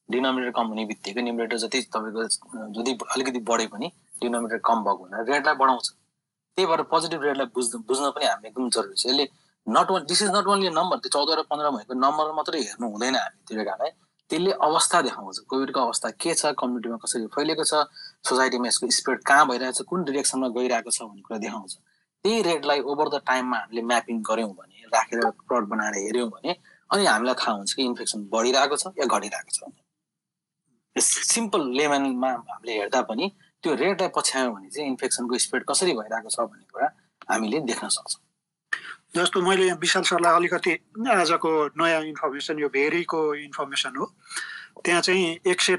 डिनोमिनेटर 0.10 0.52
कम 0.52 0.68
हुने 0.68 0.86
बित्तिकै 0.86 1.22
निमिनेटर 1.22 1.58
जति 1.58 1.82
तपाईँको 1.94 2.24
जति 2.78 2.98
अलिकति 3.14 3.40
बढे 3.50 3.68
पनि 3.74 3.88
डिनोमिनेटर 4.22 4.60
कम 4.68 4.84
भएको 4.84 5.04
हुँदा 5.04 5.22
रेटलाई 5.30 5.56
बढाउँछ। 5.56 5.88
त्यही 5.90 6.66
भएर 6.70 6.82
पोजिटिभ 6.92 7.22
रेटलाई 7.24 7.48
बुझ्नु 7.56 7.80
बुझ्न 7.88 8.10
पनि 8.16 8.26
हामी 8.26 8.48
एकदम 8.48 8.70
जरुरी 8.70 8.96
छ। 8.96 9.06
यसले 9.08 9.28
not 9.68 9.92
one 9.92 10.06
this 10.06 10.22
is 10.24 10.30
not 10.36 10.48
only 10.54 10.70
number 10.70 10.98
त्यो 11.02 11.10
चौध 11.16 11.30
र 11.40 11.42
पन्ध्र 11.50 11.70
भएको 11.72 11.94
नम्बर 11.96 12.32
मात्रै 12.36 12.62
हेर्नु 12.62 12.88
हुँदैन 12.94 13.16
हामी 13.16 13.40
त्यो 13.48 13.58
डेटालाई 13.58 13.90
त्यसले 14.30 14.52
अवस्था 14.68 15.02
देखाउँछ। 15.08 15.40
कोभिडको 15.50 15.80
अवस्था 15.80 16.10
के 16.20 16.34
छ 16.36 16.52
कम्युनिटीमा 16.60 16.98
कसरी 17.00 17.28
फैलिएको 17.32 17.64
छ 17.64 17.88
सोसाइटीमा 18.28 18.68
यसको 18.68 18.90
स्प्रेड 19.00 19.20
कहाँ 19.24 19.48
भइरहेको 19.48 19.78
छ 19.80 19.88
कुन 19.88 20.04
डिरेक्सनमा 20.04 20.48
गइरहेको 20.58 20.92
छ 20.92 21.02
भन्ने 21.08 21.22
कुरा 21.24 21.40
देखाउँछ। 21.40 21.74
त्यही 22.24 22.42
रेटलाई 22.42 22.80
ओभर 22.80 23.10
द 23.10 23.22
टाइममा 23.28 23.58
हामीले 23.58 23.82
म्यापिङ 23.92 24.22
गऱ्यौँ 24.30 24.52
भने 24.60 24.90
राखेर 24.94 25.30
प्लट 25.48 25.64
बनाएर 25.72 25.96
हेऱ्यौँ 25.98 26.30
भने 26.30 26.52
अनि 26.90 27.06
हामीलाई 27.06 27.36
थाहा 27.42 27.56
हुन्छ 27.58 27.74
कि 27.74 27.84
इन्फेक्सन 27.84 28.20
बढिरहेको 28.34 28.78
छ 28.78 28.92
या 29.00 29.06
घटिरहेको 29.06 29.52
छ 29.56 29.60
सिम्पल 30.96 31.62
लेमनमा 31.78 32.30
हामीले 32.50 32.74
हेर्दा 32.80 33.02
पनि 33.10 33.32
त्यो 33.64 33.74
रेटलाई 33.76 34.10
पछ्यायौँ 34.16 34.54
भने 34.56 34.70
चाहिँ 34.70 34.90
इन्फेक्सनको 34.90 35.38
स्प्रेड 35.46 35.64
कसरी 35.72 35.94
भइरहेको 36.00 36.30
छ 36.30 36.40
भन्ने 36.40 36.66
कुरा 36.72 36.88
हामीले 37.32 37.60
देख्न 37.72 37.88
सक्छौँ। 37.98 38.22
जस्तो 39.16 39.42
मैले 39.42 39.66
यहाँ 39.66 39.78
विशाल 39.82 40.04
सरलाई 40.10 40.34
अलिकति 40.36 40.72
आजको 41.12 41.50
नयाँ 41.82 42.02
इन्फर्मेसन 42.04 42.60
यो 42.60 42.70
भेरीको 42.74 43.20
इन्फर्मेसन 43.36 43.96
हो। 43.98 44.06
त्यहाँ 44.86 45.02
चाहिँ 45.02 45.26
एक 45.52 45.62
सय 45.62 45.76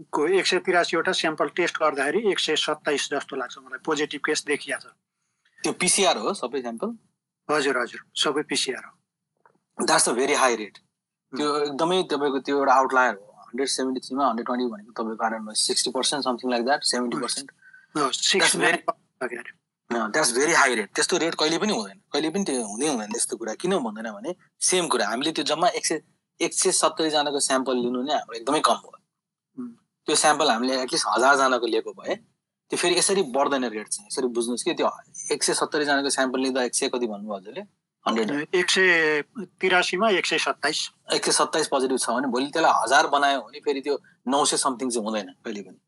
तिरासीजनाको 0.00 0.26
एक 0.38 0.46
सय 0.46 0.58
तिरासीवटा 0.58 1.12
स्याम्पल 1.12 1.48
टेस्ट 1.56 1.78
गर्दाखेरि 1.80 2.30
एक 2.30 2.38
सय 2.38 2.56
सत्ताइस 2.56 3.08
जस्तो 3.12 3.36
लाग्छ 3.36 3.58
मलाई। 3.58 3.78
पोजिटिभ 3.84 4.20
केस 4.26 4.44
देखिया 4.46 4.76
छ। 4.78 4.86
त्यो 5.64 5.72
पिसिआर 5.72 6.16
हो 6.16 6.32
सबै 6.34 6.60
स्याम्पल? 6.60 6.88
हजुर 7.48 7.78
हजुर। 7.78 8.00
सबै 8.16 8.42
पिसिआर 8.48 8.84
हो। 8.84 9.84
That's 9.86 10.08
a 10.08 10.12
very 10.12 10.34
high 10.34 10.56
rate 10.56 10.78
त्यो 11.32 11.48
एकदमै 11.56 12.02
तपाईँको 12.10 12.38
त्यो 12.40 12.56
एउटा 12.58 12.72
आउटलायर 12.74 13.14
हो। 13.14 13.26
हन्ड्रेड 13.50 13.68
सेभेन्टी 13.68 14.00
थ्रीमा 14.00 14.28
हन्ड्रेड 14.28 14.46
ट्वेन्टी 14.46 14.66
भनेको 14.72 14.92
तपाईँको 14.92 15.16
कारण 15.16 15.52
sixty 15.52 15.90
percent 15.90 16.24
something 16.24 16.50
like 16.50 16.64
that 16.64 16.80
seventy 16.92 17.16
percent 17.20 17.50
that's 19.90 20.32
very 20.32 20.52
high 20.54 20.74
rate 20.74 20.88
त्यस्तो 20.94 21.16
रेट 21.18 21.34
कहिले 21.34 21.58
पनि 21.58 21.72
हुँदैन। 21.72 21.98
कहिले 22.12 22.30
पनि 22.30 22.44
त्यो 22.44 22.62
हुँदै 22.62 22.88
हुँदैन 22.88 23.10
त्यस्तो 23.12 23.36
कुरा। 23.36 23.54
किन 23.60 23.76
भन्दैन 23.84 24.10
भने 24.12 24.34
सेम 24.62 24.86
कुरा। 24.88 25.06
हामीले 25.06 25.32
त्यो 25.32 25.44
जम्मा 25.44 25.68
एक 25.68 25.86
सय 25.86 26.00
एक 26.40 26.54
सय 26.54 26.70
सत्तरीजनाको 26.72 27.40
स्याम्पल 27.40 27.76
लिनु 27.76 28.02
नै 28.02 28.14
हाम्रो 28.14 28.36
एकदमै 28.38 28.60
कम 28.64 28.78
हो। 28.84 28.90
त्यो 30.10 30.16
स्याम्पल 30.18 30.50
हामीले 30.50 30.74
एटलिस्ट 30.82 31.06
हजारजनाको 31.08 31.66
लिएको 31.70 31.92
भए 31.94 32.14
त्यो 32.70 32.76
फेरि 32.76 32.94
यसरी 32.98 33.22
बढ्दैन 33.34 33.64
रेट 33.70 33.88
चाहिँ। 33.88 34.06
यसरी 34.06 34.26
बुझ्नुहोस् 34.34 34.64
कि 34.66 34.72
त्यो 34.74 34.88
एक 35.34 35.42
सय 35.42 35.54
सत्तरीजनाको 35.54 36.10
स्याम्पल 36.10 36.40
लिँदा 36.42 36.62
एक 36.66 36.74
सय 36.74 36.88
कति 36.90 37.06
भन्नुभयो 37.06 37.36
हजुरले? 37.36 37.62
हन्ड्रेड 38.06 38.54
एक 38.54 38.70
सय 38.70 39.22
तिरासीमा 39.60 40.08
एक 40.18 40.26
सय 40.26 40.38
सत्ताइस। 40.38 40.78
एक 41.14 41.24
सय 41.24 41.32
सत्ताइस 41.32 41.66
पोजिटिभ 41.70 41.98
छ 41.98 42.10
भने 42.10 42.28
भोलि 42.34 42.50
त्यसलाई 42.50 42.72
हजार 42.82 43.06
बनायो 43.14 43.40
भने 43.46 43.60
फेरि 43.66 43.80
त्यो 43.86 43.94
नौ 44.34 44.44
सय 44.50 44.56
समथिङ 44.64 44.90
चाहिँ 44.90 45.04
हुँदैन 45.06 45.30
कहिले 45.44 45.62
पनि। 45.62 45.78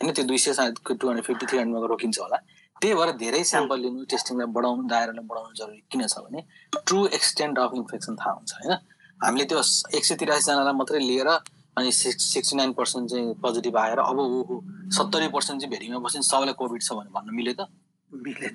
होइन 0.00 0.12
त्यो 0.12 0.24
दुई 0.24 0.38
सय 0.38 0.52
टु 0.80 1.08
हन्ड्रेड 1.08 1.24
फिफ्टी 1.26 1.46
थ्री 1.46 1.58
हन्ड्रेडमा 1.58 1.86
रोकिन्छ 1.92 2.18
होला। 2.20 2.36
त्यही 2.80 2.94
भएर 2.94 3.10
धेरै 3.20 3.42
स्याम्पल 3.44 3.78
लिनु 3.84 4.04
टेस्टिङलाई 4.08 4.48
बढाउनु 4.56 4.88
दायरालाई 4.88 5.24
बढाउनु 5.28 5.54
जरुरी 5.60 5.82
किन 5.92 6.06
छ 6.06 6.24
भने 6.24 6.40
ट्रु 6.86 7.06
एक्सटेन्ट 7.20 7.58
अफ 7.58 7.70
इन्फेक्सन 7.82 8.16
थाहा 8.16 8.32
हुन्छ 8.32 8.52
होइन। 8.58 8.72
हामीले 9.20 9.44
त्यो 9.52 9.60
एक 9.92 10.04
सय 10.04 10.14
तिरासीजनालाई 10.16 10.74
मात्रै 10.80 11.00
लिएर 11.04 11.30
अनि 11.78 11.92
सिक्स 11.92 12.24
सिक्सटी 12.34 12.56
नाइन 12.56 12.72
पर्सेन्ट 12.78 13.10
चाहिँ 13.10 13.34
पोजिटिभ 13.42 13.76
आएर 13.78 13.98
अब 14.04 14.18
ऊ 14.20 14.60
सत्तरी 14.98 15.28
पर्सेन्ट 15.36 15.60
चाहिँ 15.62 15.70
भेरीमा 15.74 15.98
बस्यो 16.06 16.22
सबैलाई 16.30 16.54
कोभिड 16.62 16.82
छ 16.82 16.92
भनेर 16.92 17.12
भन्न 17.16 17.34
मिल्यो 17.34 17.54
त? 17.60 17.68
मिलेन। 18.12 18.54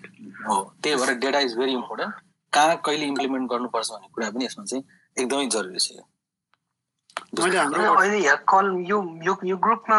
हो 0.49 0.55
त्यही 0.83 0.95
भएर 1.01 1.17
डेटा 1.25 1.39
इज 1.47 1.57
भेरी 1.57 1.73
इम्पोर्टेन्ट 1.73 2.13
कहाँ 2.53 2.75
कहिले 2.85 3.05
इम्प्लिमेन्ट 3.05 3.49
गर्नुपर्छ 3.51 3.89
भन्ने 3.91 4.07
कुरा 4.15 4.29
पनि 4.29 4.45
यसमा 4.45 4.65
चाहिँ 4.65 4.83
एकदमै 5.17 5.47
जरुरी 5.55 5.79
छ 5.79 6.01
अहिले 7.37 8.17
यहाँ 8.19 8.37
कल 8.49 8.65
यो 8.89 8.97
यो 9.23 9.57
ग्रुपमा 9.65 9.97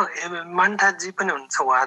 मान्थाजी 0.59 1.11
पनि 1.19 1.33
हुन्छ 1.33 1.61
उहाँ। 1.61 1.87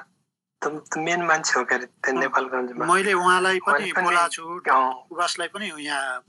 मेन 0.66 1.22
मान्छे 1.22 1.58
हो 1.58 1.64
क्या 1.70 1.78
नेपालगञ्जमा 2.12 2.86
मैले 2.86 3.12
उहाँलाई 3.14 3.58
पनि 3.62 3.92
बोलाएको 3.94 4.28
छु 4.34 4.42
उहाँलाई 5.14 5.48
पनि 5.54 5.66
यहाँ 5.86 6.22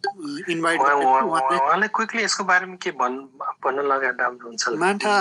इन्भाइट 0.54 0.80
उहाँलाई 0.80 1.90
क्विकली 1.98 2.24
यसको 2.24 2.44
बारेमा 2.46 2.76
के 2.78 2.92
भन् 3.02 3.18
भन्न 3.66 3.80
लगाएर 3.90 4.16
राम्रो 4.22 4.48
हुन्छ 4.48 4.70
मान्ठा 4.78 5.14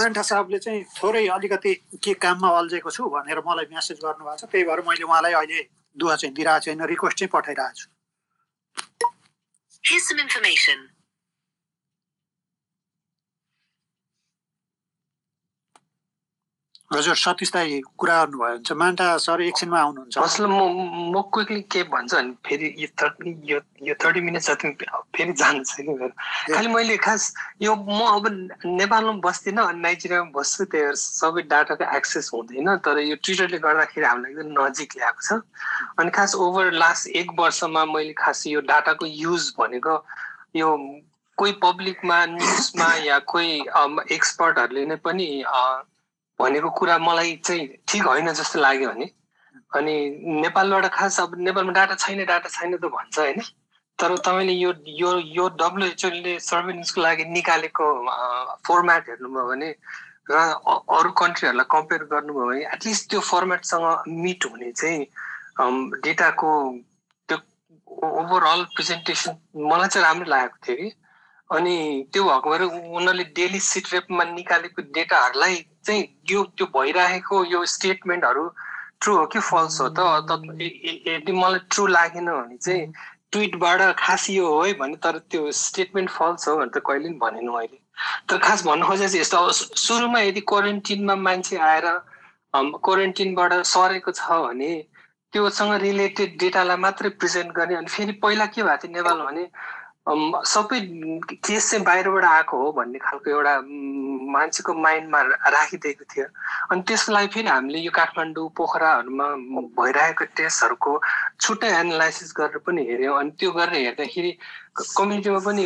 मान्ठा 0.00 0.22
साहबले 0.22 0.58
चाहिँ 0.64 0.84
थोरै 0.96 1.26
अलिकति 1.28 1.72
के 2.00 2.12
काममा 2.24 2.48
अल्झेको 2.58 2.90
छु 2.90 3.04
भनेर 3.04 3.38
मलाई 3.44 3.66
म्यासेज 3.68 3.98
गर्नुभएको 4.00 4.36
छ। 4.36 4.48
त्यही 4.48 4.64
भएर 4.64 4.80
मैले 4.88 5.04
उहाँलाई 5.04 5.32
अहिले 5.32 5.60
दुवा 5.96 6.16
चाहिँ 6.16 6.34
दिइरहेको 6.34 6.64
छैन 6.64 6.80
रिक्वेस्ट 6.88 7.16
चाहिँ 7.18 7.30
पठाइरहेको 7.36 7.76
छु। 7.76 7.86
हजुर 16.92 17.16
सतीश 17.16 17.50
दाई 17.52 17.80
कुरा 17.96 18.16
गर्नुभयो 18.24 18.48
भने 18.52 18.62
चाहिँ 18.68 18.78
मान्टा 18.78 19.06
सर 19.24 19.40
एकछिनमा 19.42 19.78
आउनुहुन्छ। 19.80 20.18
असल 20.18 20.46
म 20.46 20.58
म 21.12 21.22
क्विकली 21.32 21.60
के 21.72 21.82
भन्छ 21.88 22.14
भने 22.14 22.32
फेरि 22.44 22.68
यो 22.78 22.88
थर्टी 23.00 23.30
यो 23.52 23.58
यो 23.88 23.94
थर्टी 23.96 24.20
मिनट 24.20 24.42
जति 24.42 24.68
फेरि 25.16 25.32
जान्छ 25.32 25.70
कि 25.80 26.08
खालि 26.52 26.68
मैले 26.68 26.96
खास 27.00 27.32
यो 27.62 27.72
म 27.74 28.00
अब 28.12 28.24
नेपालमा 28.64 29.12
बस्दिनँ 29.24 29.64
अनि 29.64 29.80
नाइजेरियामा 29.80 30.30
बस्छु 30.36 30.64
त्यही 30.64 30.84
भएर 30.84 30.94
सबै 31.00 31.42
डाटाको 31.48 31.84
एक्सेस 31.96 32.30
हुँदैन 32.34 32.68
तर 32.84 32.98
यो 33.08 33.16
ट्विटरले 33.24 33.58
गर्दाखेरि 33.58 34.06
हामीलाई 34.06 34.32
एकदम 34.32 34.52
नजिक 34.60 34.90
ल्याएको 34.96 35.22
छ। 35.22 35.40
अनि 35.98 36.10
खास 36.12 36.34
ओभर 36.36 36.72
लास्ट 36.76 37.08
एक 37.16 37.32
वर्षमा 37.40 37.84
मैले 37.88 38.12
खास 38.20 38.46
यो 38.46 38.60
डाटाको 38.68 39.06
युज 39.06 39.52
भनेको 39.58 39.94
यो 40.56 40.68
कोही 41.38 41.52
पब्लिकमा 41.62 42.18
न्युजमा 42.26 42.88
या 43.08 43.18
कोही 43.32 43.52
एक्सपर्टहरूले 44.12 44.84
नै 44.86 44.96
पनि 45.00 45.26
भनेको 46.40 46.70
कुरा 46.78 46.98
मलाई 46.98 47.36
चाहिँ 47.46 47.66
ठिक 47.88 48.02
होइन 48.06 48.32
जस्तो 48.32 48.60
लाग्यो 48.60 48.88
भने। 48.90 49.06
अनि 49.76 49.94
नेपालबाट 50.42 50.86
खास 50.92 51.20
अब 51.20 51.34
नेपालमा 51.38 51.72
डाटा 51.72 51.94
छैन 51.96 52.24
डाटा 52.24 52.48
छैन 52.48 52.76
त 52.76 52.84
भन्छ 52.92 53.18
होइन। 53.18 53.40
तर 53.98 54.16
तपाईँले 54.18 54.52
यो 54.52 54.72
यो 55.00 55.10
यो 55.36 55.48
डब्लुएचओले 55.60 56.38
सर्भेलेन्सको 56.40 57.00
लागि 57.00 57.24
निकालेको 57.32 57.86
फर्मेट 58.66 59.08
हेर्नुभयो 59.08 59.46
भने 59.48 59.68
र 60.30 60.36
अरू 60.98 61.10
कन्ट्रीहरूलाई 61.20 61.66
कम्पेयर 61.70 62.02
गर्नुभयो 62.12 62.46
भने 62.46 62.64
एटलिस्ट 62.74 63.10
त्यो 63.10 63.20
फर्मेटसँग 63.20 63.86
मिट 64.24 64.44
हुने 64.50 64.70
चाहिँ 64.72 65.00
डेटाको 66.02 66.50
त्यो 67.28 67.38
ओभरअल 68.10 68.64
प्रेजेन्टेसन 68.74 69.36
मलाई 69.70 69.88
चाहिँ 69.88 70.06
राम्रो 70.06 70.30
लागेको 70.30 70.58
थियो 70.66 70.76
कि। 70.76 70.90
अनि 71.52 71.76
त्यो 72.12 72.24
भएको 72.24 72.50
भएर 72.50 72.62
उनीहरूले 72.62 73.24
डेली 73.36 73.60
सिट 73.60 73.92
रेपमा 73.92 74.24
निकालेको 74.24 74.82
डेटाहरूलाई 74.96 75.56
चाहिँ 75.86 76.02
यो 76.30 76.42
त्यो 76.58 76.66
भइरहेको 76.76 77.44
यो 77.44 77.64
स्टेटमेन्टहरू 77.74 78.44
ट्रु 79.00 79.16
हो 79.16 79.26
कि 79.26 79.40
फल्स 79.40 79.80
हो 79.80 79.88
त? 79.98 80.00
यदि 81.08 81.32
मलाई 81.32 81.58
ट्रु 81.70 81.86
लागेन 81.86 82.30
भने 82.30 82.56
चाहिँ 82.56 82.92
ट्विटबाट 83.32 83.80
खास 83.98 84.28
यो 84.30 84.46
हो 84.46 84.62
है 84.62 84.72
भने 84.80 84.96
तर 85.04 85.18
त्यो 85.30 85.50
स्टेटमेन्ट 85.60 86.10
फल्स 86.10 86.48
हो 86.48 86.56
भने 86.56 86.70
त 86.74 86.82
कहिले 86.86 87.08
पनि 87.08 87.18
भनेन 87.18 87.48
मैले। 87.50 87.78
तर 88.28 88.38
खास 88.38 88.64
भन्नु 88.66 88.86
खोजे 88.86 89.08
चाहिँ 89.08 89.20
यस्तो 89.20 89.50
सुरुमा 89.86 90.20
यदि 90.20 90.40
क्वारेन्टिनमा 90.52 91.14
मान्छे 91.26 91.56
आएर 91.70 91.86
क्वारेन्टिनबाट 92.54 93.52
सरेको 93.74 94.12
छ 94.12 94.40
भने 94.46 94.72
त्योसँग 95.32 95.72
रिलेटेड 95.82 96.38
डेटालाई 96.38 96.76
मात्रै 96.76 97.08
प्रेजेन्ट 97.20 97.52
गर्ने 97.52 97.74
अनि 97.74 97.90
फेरि 97.96 98.12
पहिला 98.22 98.46
के 98.52 98.62
भएको 98.62 98.76
थियो 98.82 98.92
नेपालमा 98.96 99.24
भने 99.30 99.44
सबै 100.06 100.78
केस 101.46 101.70
चाहिँ 101.70 101.84
बाहिरबाट 101.86 102.24
आएको 102.24 102.56
हो 102.58 102.72
भन्ने 102.74 102.98
खालको 102.98 103.30
एउटा 103.30 103.54
मान्छेको 104.34 104.74
माइन्डमा 104.74 105.20
राखिदिएको 105.54 106.04
थियो। 106.10 106.26
अनि 106.74 106.82
त्यसको 106.82 107.12
लागि 107.12 107.28
फेरि 107.30 107.48
हामीले 107.48 107.78
यो 107.86 107.92
काठमाडौँ 107.94 108.48
पोखराहरूमा 108.58 109.26
भइरहेको 109.78 110.24
टेस्टहरूको 110.34 110.92
छुट्टै 111.38 111.70
एनालाइसिस 111.80 112.34
गरेर 112.34 112.58
पनि 112.66 112.82
हेऱ्यौँ। 112.90 113.18
अनि 113.20 113.30
त्यो 113.38 113.50
गरेर 113.54 113.74
हेर्दाखेरि 113.86 114.32
कम्युनिटीमा 114.98 115.40
पनि 115.46 115.64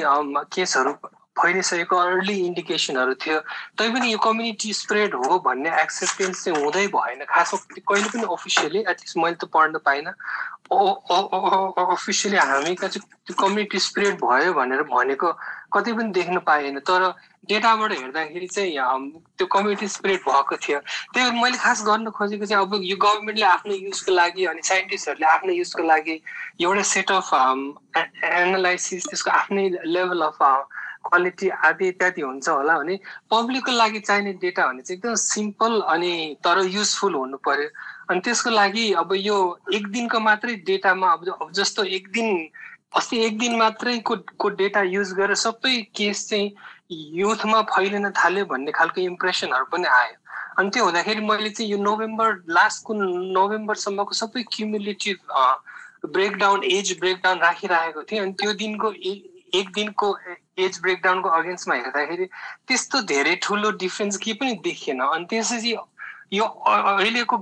केसहरू 0.53 0.93
फैलिसकेको 1.37 1.97
अर्ली 1.97 2.37
इन्डिकेसनहरू 2.49 3.15
थियो। 3.21 3.41
तैपनि 3.77 4.13
यो 4.13 4.19
कम्युनिटी 4.19 4.73
स्प्रेड 4.73 5.15
हो 5.15 5.39
भन्ने 5.45 5.71
एक्सेप्टेन्स 5.81 6.45
चाहिँ 6.45 6.61
हुँदै 6.65 6.87
भएन। 6.97 7.25
खास 7.29 7.51
कहिले 7.77 8.09
पनि 8.09 8.25
अफिसियली 8.25 8.81
एटलिस्ट 8.89 9.17
मैले 9.17 9.37
त 9.37 9.45
पढ्न 9.53 9.79
पाइनँ। 9.85 10.13
अफिसियली 10.73 12.37
हामी 12.37 12.75
चाहिँ 12.75 13.01
त्यो 13.01 13.35
कम्युनिटी 13.39 13.79
स्प्रेड 13.79 14.15
भयो 14.23 14.53
भनेर 14.53 14.83
भनेको 14.91 15.33
कतै 15.73 15.93
पनि 15.93 16.11
देख्न 16.13 16.39
पाएन 16.43 16.79
तर 16.83 17.03
डेटाबाट 17.49 17.93
हेर्दाखेरि 17.93 18.47
चाहिँ 18.47 18.75
त्यो 19.39 19.47
कम्युनिटी 19.47 19.89
स्प्रेड 19.89 20.21
भएको 20.27 20.57
थियो। 20.57 20.79
त्यही 21.15 21.31
मैले 21.41 21.59
खास 21.63 21.85
गर्न 21.87 22.11
खोजेको 22.11 22.47
चाहिँ 22.47 22.67
अब 22.67 22.75
यो 22.83 22.97
गभर्मेन्टले 22.99 23.47
आफ्नो 23.47 23.75
युजको 23.75 24.13
लागि 24.13 24.45
अनि 24.51 24.63
साइन्टिस्टहरूले 24.67 25.27
आफ्नो 25.27 25.53
युजको 25.55 25.83
लागि 25.87 26.17
एउटा 26.61 26.83
सेट 26.83 27.11
अफ 27.13 27.31
एनालाइसिस 27.97 29.07
त्यसको 29.07 29.31
आफ्नै 29.31 29.69
लेभल 29.87 30.21
अफ 30.31 30.39
क्वालिटी 31.07 31.49
आदि 31.63 31.89
इत्यादि 31.89 32.21
हुन्छ 32.21 32.49
होला 32.49 32.79
भने 32.79 32.99
पब्लिकको 33.31 33.73
लागि 33.73 34.01
चाहिने 34.01 34.33
डेटा 34.43 34.67
भने 34.67 34.83
चाहिँ 34.83 34.99
एकदम 34.99 35.15
सिम्पल 35.15 35.81
अनि 35.95 36.15
तर 36.43 36.67
युजफुल 36.67 37.15
हुनु 37.15 37.39
पर्यो। 37.47 37.69
अनि 38.11 38.21
त्यसको 38.21 38.51
लागि 38.51 38.93
अब 39.03 39.13
यो 39.15 39.37
एक 39.75 39.87
दिनको 39.93 40.21
मात्रै 40.21 40.55
डेटामा 40.67 41.13
अब 41.13 41.51
जस्तो 41.55 41.85
एक 41.99 42.09
दिन 42.13 42.49
अस्ति 42.97 43.17
एक 43.27 43.39
दिन 43.39 43.57
मात्रै 43.59 43.99
को 44.09 44.17
को 44.39 44.49
डेटा 44.61 44.83
युज 44.83 45.13
गरेर 45.15 45.35
सबै 45.37 45.75
केस 45.97 46.29
चाहिँ 46.29 46.53
युथमा 47.19 47.63
फैलिन 47.73 48.11
थाल्यो 48.19 48.45
भन्ने 48.47 48.73
खालको 48.73 49.01
इम्प्रेसनहरू 49.01 49.65
पनि 49.73 49.89
आयो। 49.91 50.15
अनि 50.59 50.71
त्यो 50.71 50.85
हुँदाखेरि 50.85 51.21
मैले 51.21 51.51
चाहिँ 51.51 51.71
यो 51.71 51.79
नोभेम्बर 51.83 52.29
लास्टको 52.49 52.95
नोभेम्बरसम्मको 53.35 54.15
सबै 54.15 54.43
क्युमुलेटिभ 54.53 55.19
ब्रेकडाउन 56.07 56.65
एज 56.65 56.97
ब्रेकडाउन 57.01 57.39
राखिरहेको 57.41 58.03
थिएँ। 58.03 58.21
अनि 58.21 58.33
त्यो 58.41 58.53
दिनको 58.63 58.93
एक 59.55 59.67
दिनको 59.75 60.17
एज 60.59 60.79
ब्रेकडाउनको 60.83 61.29
अगेन्स्टमा 61.41 61.75
हेर्दाखेरि 61.75 62.27
त्यस्तो 62.69 63.01
धेरै 63.13 63.35
ठुलो 63.43 63.71
डिफ्रेन्स 63.83 64.17
केही 64.17 64.37
पनि 64.39 64.55
देखिएन। 64.65 65.01
अनि 65.01 65.27
त्यसपछि 65.31 65.77
यो 66.33 66.45
अहिलेको 66.45 67.37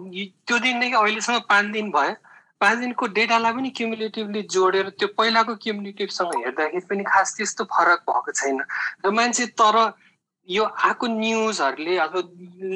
त्यो 0.47 0.59
दिनदेखि 0.59 0.97
अहिलेसम्म 0.97 1.39
पाँच 1.49 1.67
दिन 1.73 1.91
भयो। 1.91 2.15
पाँच 2.61 2.79
दिनको 2.79 3.07
डेटालाई 3.17 3.53
पनि 3.53 3.71
क्युमुलेटिभली 3.77 4.43
जोडेर 4.51 4.89
त्यो 4.99 5.09
पहिलाको 5.19 5.55
क्युमुलेटिभसँग 5.63 6.33
हेर्दाखेरि 6.45 6.87
पनि 6.91 7.05
खास 7.05 7.35
त्यस्तो 7.37 7.65
फरक 7.65 8.01
भएको 8.09 8.33
छैन। 8.33 8.61
र 9.05 9.11
मान्छे 9.11 9.47
तर 9.61 9.77
यो 10.49 10.65
आएको 10.65 11.07
न्युजहरूले 11.09 11.97
अब 11.99 12.15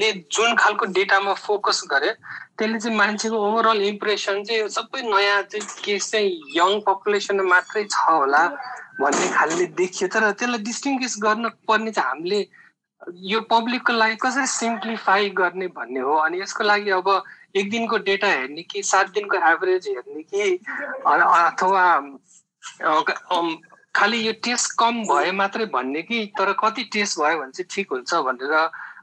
ले 0.01 0.13
जुन 0.33 0.55
खालको 0.57 0.85
डेटामा 0.97 1.33
फोकस 1.37 1.83
गरे 1.91 2.11
त्यसले 2.57 2.79
चाहिँ 2.81 2.97
मान्छेको 2.97 3.37
ओभरअल 3.37 3.81
इम्प्रेसन 3.93 4.43
चाहिँ 4.45 4.69
सबै 4.73 5.03
नयाँ 5.05 5.43
चाहिँ 5.53 5.85
केस 5.85 6.11
चाहिँ 6.11 6.33
यङ 6.57 6.81
पपुलेसनमा 6.89 7.45
मात्रै 7.45 7.85
छ 7.85 8.09
होला 8.09 8.43
भन्ने 9.01 9.29
खालले 9.37 9.67
देखियो। 9.77 10.09
तर 10.09 10.31
त्यसलाई 10.33 10.65
डिस्टिङ्ग्विस 10.65 11.15
गर्न 11.23 11.49
पर्ने 11.69 11.93
चाहिँ 11.93 12.09
हामीले 12.09 12.41
यो 13.15 13.41
पब्लिकको 13.51 13.93
लागि 13.93 14.17
कसरी 14.23 14.47
सिम्प्लिफाई 14.47 15.29
गर्ने 15.31 15.67
भन्ने 15.77 16.01
हो? 16.01 16.15
अनि 16.15 16.41
यसको 16.41 16.65
लागि 16.65 16.91
अब 16.91 17.09
एक 17.57 17.71
दिनको 17.71 17.99
डेटा 18.05 18.29
हेर्ने 18.29 18.63
कि 18.63 18.83
सात 18.83 19.11
दिनको 19.15 19.37
एभरेज 19.51 19.89
हेर्ने 19.89 20.23
कि 20.23 20.61
अथवा 21.07 21.85
खालि 23.95 24.27
यो 24.27 24.33
टेस्ट 24.45 24.73
कम 24.79 25.03
भयो 25.09 25.33
मात्रै 25.33 25.67
भन्ने 25.73 26.03
कि 26.03 26.25
तर 26.39 26.53
कति 26.61 26.83
टेस्ट 26.93 27.19
भयो 27.21 27.39
भने 27.39 27.51
चाहिँ 27.51 27.67
ठिक 27.71 27.93
हुन्छ 27.93 28.15
भनेर 28.15 28.55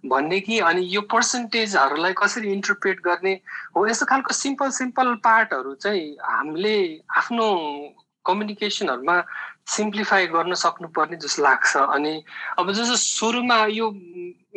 भन्ने 0.10 0.40
कि 0.40 0.60
अनि 0.60 0.82
यो 0.96 1.02
पर्सेन्टेजहरूलाई 1.12 2.14
कसरी 2.14 2.52
इन्टरप्रेट 2.54 3.00
गर्ने 3.02 3.34
हो? 3.76 3.88
यस्तो 3.88 4.06
खालको 4.06 4.34
सिम्पल 4.34 4.70
सिम्पल 4.72 5.14
पार्टहरू 5.26 5.74
चाहिँ 5.82 6.06
हामीले 6.22 6.76
आफ्नो 7.18 7.46
कम्युनिकेसनहरूमा 8.26 9.18
सिम्प्लिफाई 9.68 10.26
गर्न 10.28 10.54
सक्नुपर्ने 10.54 11.18
जस्तो 11.18 11.44
लाग्छ। 11.44 11.78
अनि 11.78 12.14
अब 12.60 12.72
जस्तो 12.72 12.96
सुरुमा 12.96 13.58
यो 13.74 13.88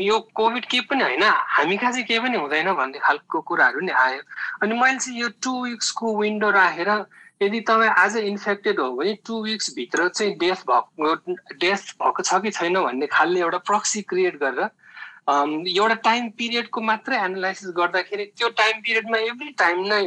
यो 0.00 0.18
कोभिड 0.34 0.64
केही 0.64 0.80
पनि 0.90 1.02
होइन 1.02 1.22
हामी 1.24 1.76
कहाँ 1.76 1.92
चाहिँ 1.92 2.06
केही 2.06 2.20
पनि 2.20 2.36
हुँदैन 2.38 2.72
भन्ने 2.72 2.98
खालको 2.98 3.40
कुराहरू 3.40 3.80
नि 3.80 3.92
आयो। 3.92 4.20
अनि 4.62 4.74
मैले 4.74 4.98
चाहिँ 4.98 5.20
यो 5.20 5.28
टु 5.42 5.52
विक्सको 5.64 6.16
विन्डो 6.20 6.50
राखेर 6.50 6.90
यदि 7.42 7.60
तपाईँ 7.60 7.90
आज 7.90 8.16
इन्फेक्टेड 8.16 8.80
हो 8.80 8.90
भने 8.92 9.14
टु 9.26 9.42
विक्सभित्र 9.42 10.08
चाहिँ 10.08 10.34
डेथ 10.38 10.62
भएको 10.66 11.14
डेथ 11.56 11.82
भएको 12.02 12.22
छ 12.22 12.40
कि 12.42 12.50
छैन 12.50 12.74
भन्ने 12.82 13.06
खालले 13.06 13.40
एउटा 13.40 13.58
प्रक्सी 13.64 14.02
क्रिएट 14.02 14.36
गरेर 14.42 14.60
एउटा 15.28 15.94
टाइम 16.04 16.28
पिरियडको 16.38 16.80
मात्रै 16.80 17.16
एनालाइसिस 17.16 17.70
गर्दाखेरि 17.76 18.24
त्यो 18.38 18.48
टाइम 18.58 18.80
पिरियडमा 18.80 19.18
एभ्री 19.30 19.50
टाइम 19.58 19.84
नै 19.86 20.04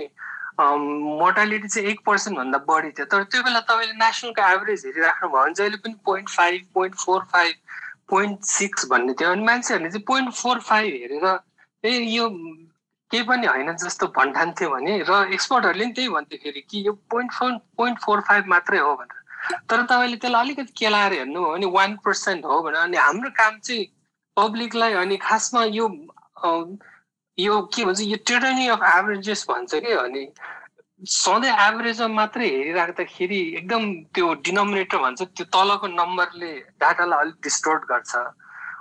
मोर्टालिटी 0.61 1.67
चाहिँ 1.67 1.87
एक 1.89 1.99
पर्सेन्टभन्दा 2.05 2.57
बढी 2.69 2.89
थियो। 2.97 3.05
तर 3.11 3.23
त्यो 3.23 3.43
बेला 3.43 3.59
तपाईँले 3.69 3.93
नेसनलको 3.99 4.41
एभरेज 4.53 4.85
हेरिराख्नु 4.85 5.29
भयो 5.29 5.43
भने 5.43 5.53
जहिले 5.53 5.77
पनि 5.83 5.95
point 6.05 6.29
five 6.29 6.67
point 6.73 6.95
four 6.95 7.23
five 7.33 7.55
point 8.09 8.43
six 8.45 8.85
भन्ने 8.91 9.13
थियो। 9.13 9.31
अनि 9.31 9.43
मान्छेहरूले 9.43 9.89
चाहिँ 9.89 10.03
पोइन्ट 10.07 10.33
फोर 10.33 10.59
फाइभ 10.69 10.93
हेरेर 11.01 11.39
ए 11.83 11.97
यो 12.15 12.29
केही 13.11 13.23
पनि 13.23 13.47
होइन 13.47 13.71
जस्तो 13.75 14.07
भन्ठान्थ्यो 14.17 14.69
भने 14.69 14.97
र 15.09 15.23
एक्सपर्टहरूले 15.33 15.85
पनि 15.85 15.93
त्यही 15.93 16.09
भन्थ्यो 16.09 16.39
फेरि 16.43 16.61
कि 16.69 16.85
यो 16.87 16.93
point 17.11 17.31
four 17.33 17.57
point 17.77 17.99
four 17.99 18.21
five 18.27 18.45
मात्रै 18.47 18.79
हो 18.79 18.95
भनेर। 18.95 19.19
तर 19.69 19.81
तपाईँले 19.83 20.17
त्यसलाई 20.17 20.41
अलिकति 20.41 20.73
केलाएर 20.77 21.13
हेर्नु 21.13 21.43
हो 21.43 21.51
भने 21.53 21.65
वान 21.75 21.95
पर्सेन्ट 22.05 22.45
हो 22.45 22.61
भने 22.61 22.77
अनि 22.79 22.97
हाम्रो 22.97 23.29
काम 23.39 23.59
चाहिँ 23.59 23.85
पब्लिकलाई 24.37 24.93
अनि 24.93 25.17
खासमा 25.17 25.63
यो 25.75 25.87
यो 27.43 27.61
के 27.73 27.85
भन्छ 27.85 28.01
यो 28.01 28.17
ट्रेडनी 28.27 28.67
अफ 28.75 28.81
एभरेजेस 28.95 29.45
भन्छ 29.49 29.71
कि 29.75 29.91
अनि 30.05 30.23
सधैँ 31.01 31.53
एभरेजमा 31.67 32.07
मात्रै 32.15 32.47
हेरिराख्दाखेरि 32.47 33.39
एकदम 33.57 33.83
त्यो 34.15 34.33
डिनोमिनेटर 34.47 34.97
भन्छ 35.05 35.21
त्यो 35.21 35.45
तलको 35.55 35.87
नम्बरले 35.93 36.51
डाटालाई 36.81 37.19
अलिक 37.25 37.37
डिस्टोर्ट 37.43 37.81
गर्छ। 37.91 38.13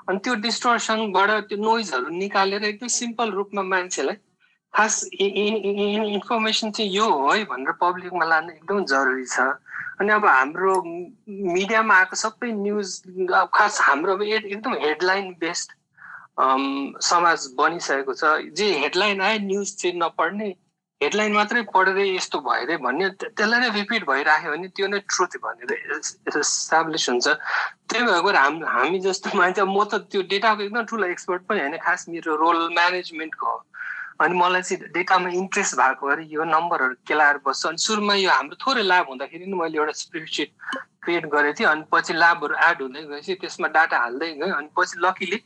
अनि 0.09 0.19
त्यो 0.25 0.35
डिस्टोर्सनबाट 0.45 1.31
त्यो 1.49 1.59
नोइजहरू 1.63 2.09
निकालेर 2.19 2.65
एकदम 2.73 2.89
सिम्पल 2.99 3.31
रूपमा 3.39 3.63
मान्छेलाई 3.73 4.17
खास 4.75 4.95
इन्फर्मेसन 5.17 6.71
चाहिँ 6.71 6.91
यो 6.93 7.09
हो 7.11 7.31
है 7.31 7.45
भनेर 7.51 7.73
पब्लिकमा 7.81 8.25
लानु 8.33 8.53
एकदम 8.53 8.85
जरुरी 8.93 9.27
छ। 9.27 9.49
अनि 10.01 10.13
अब 10.13 10.27
हाम्रो 10.27 10.75
मिडियामा 10.85 11.95
आएको 11.95 12.17
सबै 12.17 12.53
न्युज 12.61 12.89
खास 13.55 13.81
हाम्रो 13.89 14.13
एकदम 14.23 14.75
हेडलाइन 14.85 15.27
बेस्ड 15.41 15.69
समाज 16.41 17.47
बनिसकेको 17.59 18.15
छ। 18.15 18.25
जे 18.57 18.67
हेडलाइन 18.79 19.21
आयो 19.21 19.39
न्युज 19.47 19.77
चाहिँ 19.77 19.97
नपढ्ने। 19.99 20.49
हेडलाइन 21.01 21.33
मात्रै 21.33 21.63
पढेर 21.75 21.99
यस्तो 21.99 22.39
भएरै 22.45 22.77
भन्ने 22.77 23.09
त्यसलाई 23.25 23.61
नै 23.61 23.69
रिपिट 23.77 24.05
भइराख्यो 24.05 24.51
भने 24.53 24.69
त्यो 24.77 24.87
नै 24.93 24.99
ट्रुथ 25.09 25.37
भनेर 25.45 25.71
इस्टाब्लिस 26.41 27.09
हुन्छ। 27.09 27.27
त्यही 27.89 28.05
भएर 28.05 28.37
हाम 28.37 28.55
हामी 28.65 28.99
जस्तो 29.01 29.33
मान्छे 29.39 29.65
म 29.65 29.85
त 29.85 30.05
त्यो 30.13 30.21
डेटाको 30.29 30.63
एकदम 30.63 30.85
ठुलो 30.93 31.07
एक्सपर्ट 31.09 31.43
पनि 31.49 31.61
होइन। 31.61 31.77
खास 31.81 32.09
मेरो 32.09 32.37
रोल 32.37 32.69
म्यानेजमेन्टको 32.77 33.47
हो। 33.47 33.59
अनि 34.21 34.35
मलाई 34.37 34.63
चाहिँ 34.63 34.93
डेटामा 34.93 35.29
इन्ट्रेस्ट 35.41 35.75
भएको 35.81 36.07
भएर 36.07 36.21
यो 36.29 36.45
नम्बरहरू 36.45 36.95
केलाएर 37.09 37.37
बस्छु। 37.47 37.69
अनि 37.69 37.79
सुरुमा 37.81 38.15
यो 38.15 38.31
हाम्रो 38.31 38.57
थोरै 38.61 38.83
लाभ 38.85 39.07
हुँदाखेरि 39.09 39.47
नि 39.47 39.57
मैले 39.57 39.79
एउटा 39.79 39.93
स्प्रेडसिट 40.05 40.51
क्रिएट 41.03 41.27
गरेको 41.33 41.57
थिएँ। 41.59 41.69
अनि 41.69 41.85
पछि 41.93 42.13
ल्याबहरू 42.13 42.55
एड 42.69 42.83
हुँदै 42.83 43.03
गएपछि 43.09 43.35
त्यसमा 43.41 43.69
डाटा 43.73 43.97
हाल्दै 43.99 44.29
गयो 44.37 44.55
अनि 44.55 44.69
पछि 44.77 44.97
लकिली 45.01 45.39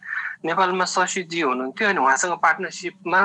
नेपालमा 0.44 0.84
शशीजी 0.90 1.40
हुनुहुन्थ्यो 1.40 1.88
अनि 1.88 2.00
उहाँसँग 2.02 2.34
पार्टनरसिपमा 2.42 3.20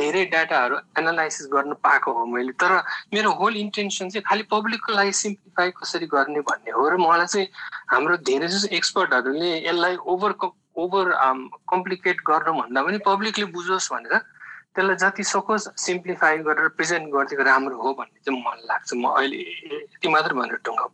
धेरै 0.00 0.24
डाटाहरू 0.32 0.76
एनालाइसिस 0.98 1.46
गर्न 1.52 1.72
पाएको 1.84 2.12
हो 2.12 2.24
मैले। 2.32 2.52
तर 2.56 2.72
मेरो 3.12 3.30
होल 3.36 3.56
इन्टेन्सन 3.56 4.08
चाहिँ 4.08 4.24
खालि 4.24 4.42
पब्लिकको 4.48 4.92
लागि 4.92 5.12
सिम्प्लिफाई 5.12 5.70
कसरी 5.76 6.06
गर्ने 6.08 6.40
भन्ने 6.48 6.70
हो 6.72 6.88
र 6.88 6.96
मलाई 6.96 7.26
चाहिँ 7.28 7.48
हाम्रो 7.92 8.16
धेरै 8.24 8.48
जस्तो 8.48 8.72
एक्सपर्टहरूले 8.76 9.50
यसलाई 9.68 9.96
ओभर 10.08 10.32
ओभर 10.76 11.04
कम्प्लिकेट 11.72 12.16
गर्नु 12.26 12.52
भन्दा 12.60 12.82
पनि 12.82 12.98
पब्लिकले 13.04 13.44
बुझोस् 13.52 13.92
भनेर 13.92 14.16
त्यसलाई 14.76 14.96
जति 15.02 15.24
सकोस् 15.24 15.68
सिम्प्लिफाई 15.80 16.38
गरेर 16.46 16.68
प्रेजेन्ट 16.76 17.04
गरिदिएको 17.14 17.44
राम्रो 17.50 17.76
हो 17.82 17.92
भन्ने 17.98 18.18
चाहिँ 18.24 18.40
मलाई 18.44 18.64
लाग्छ। 18.70 18.90
म 18.94 19.04
अहिले 19.16 19.40
यति 19.96 20.08
मात्र 20.14 20.32
भनेर 20.36 20.60
टुङ्गाउ 20.68 20.88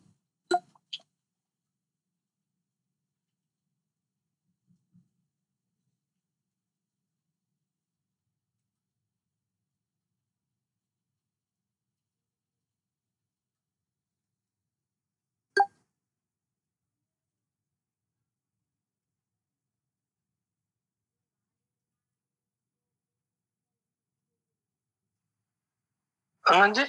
जी 26.76 26.83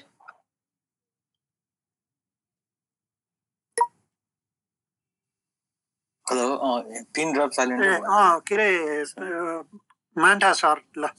हेलो 6.26 6.46
पिन 7.16 7.32
ड्रप 7.34 7.52
अँ 8.12 8.40
के 8.48 8.56
अरे 8.56 8.70
मान्ठा 10.16 10.52
सर 10.62 10.82
ल 10.98 11.10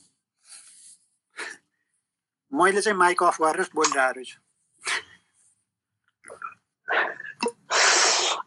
मैले 2.52 2.80
चाहिँ 2.80 2.98
माइक 2.98 3.22
अफ 3.22 3.40
गरेर 3.42 3.68
बोलिरहेको 3.76 4.12
रहेछु 4.16 4.38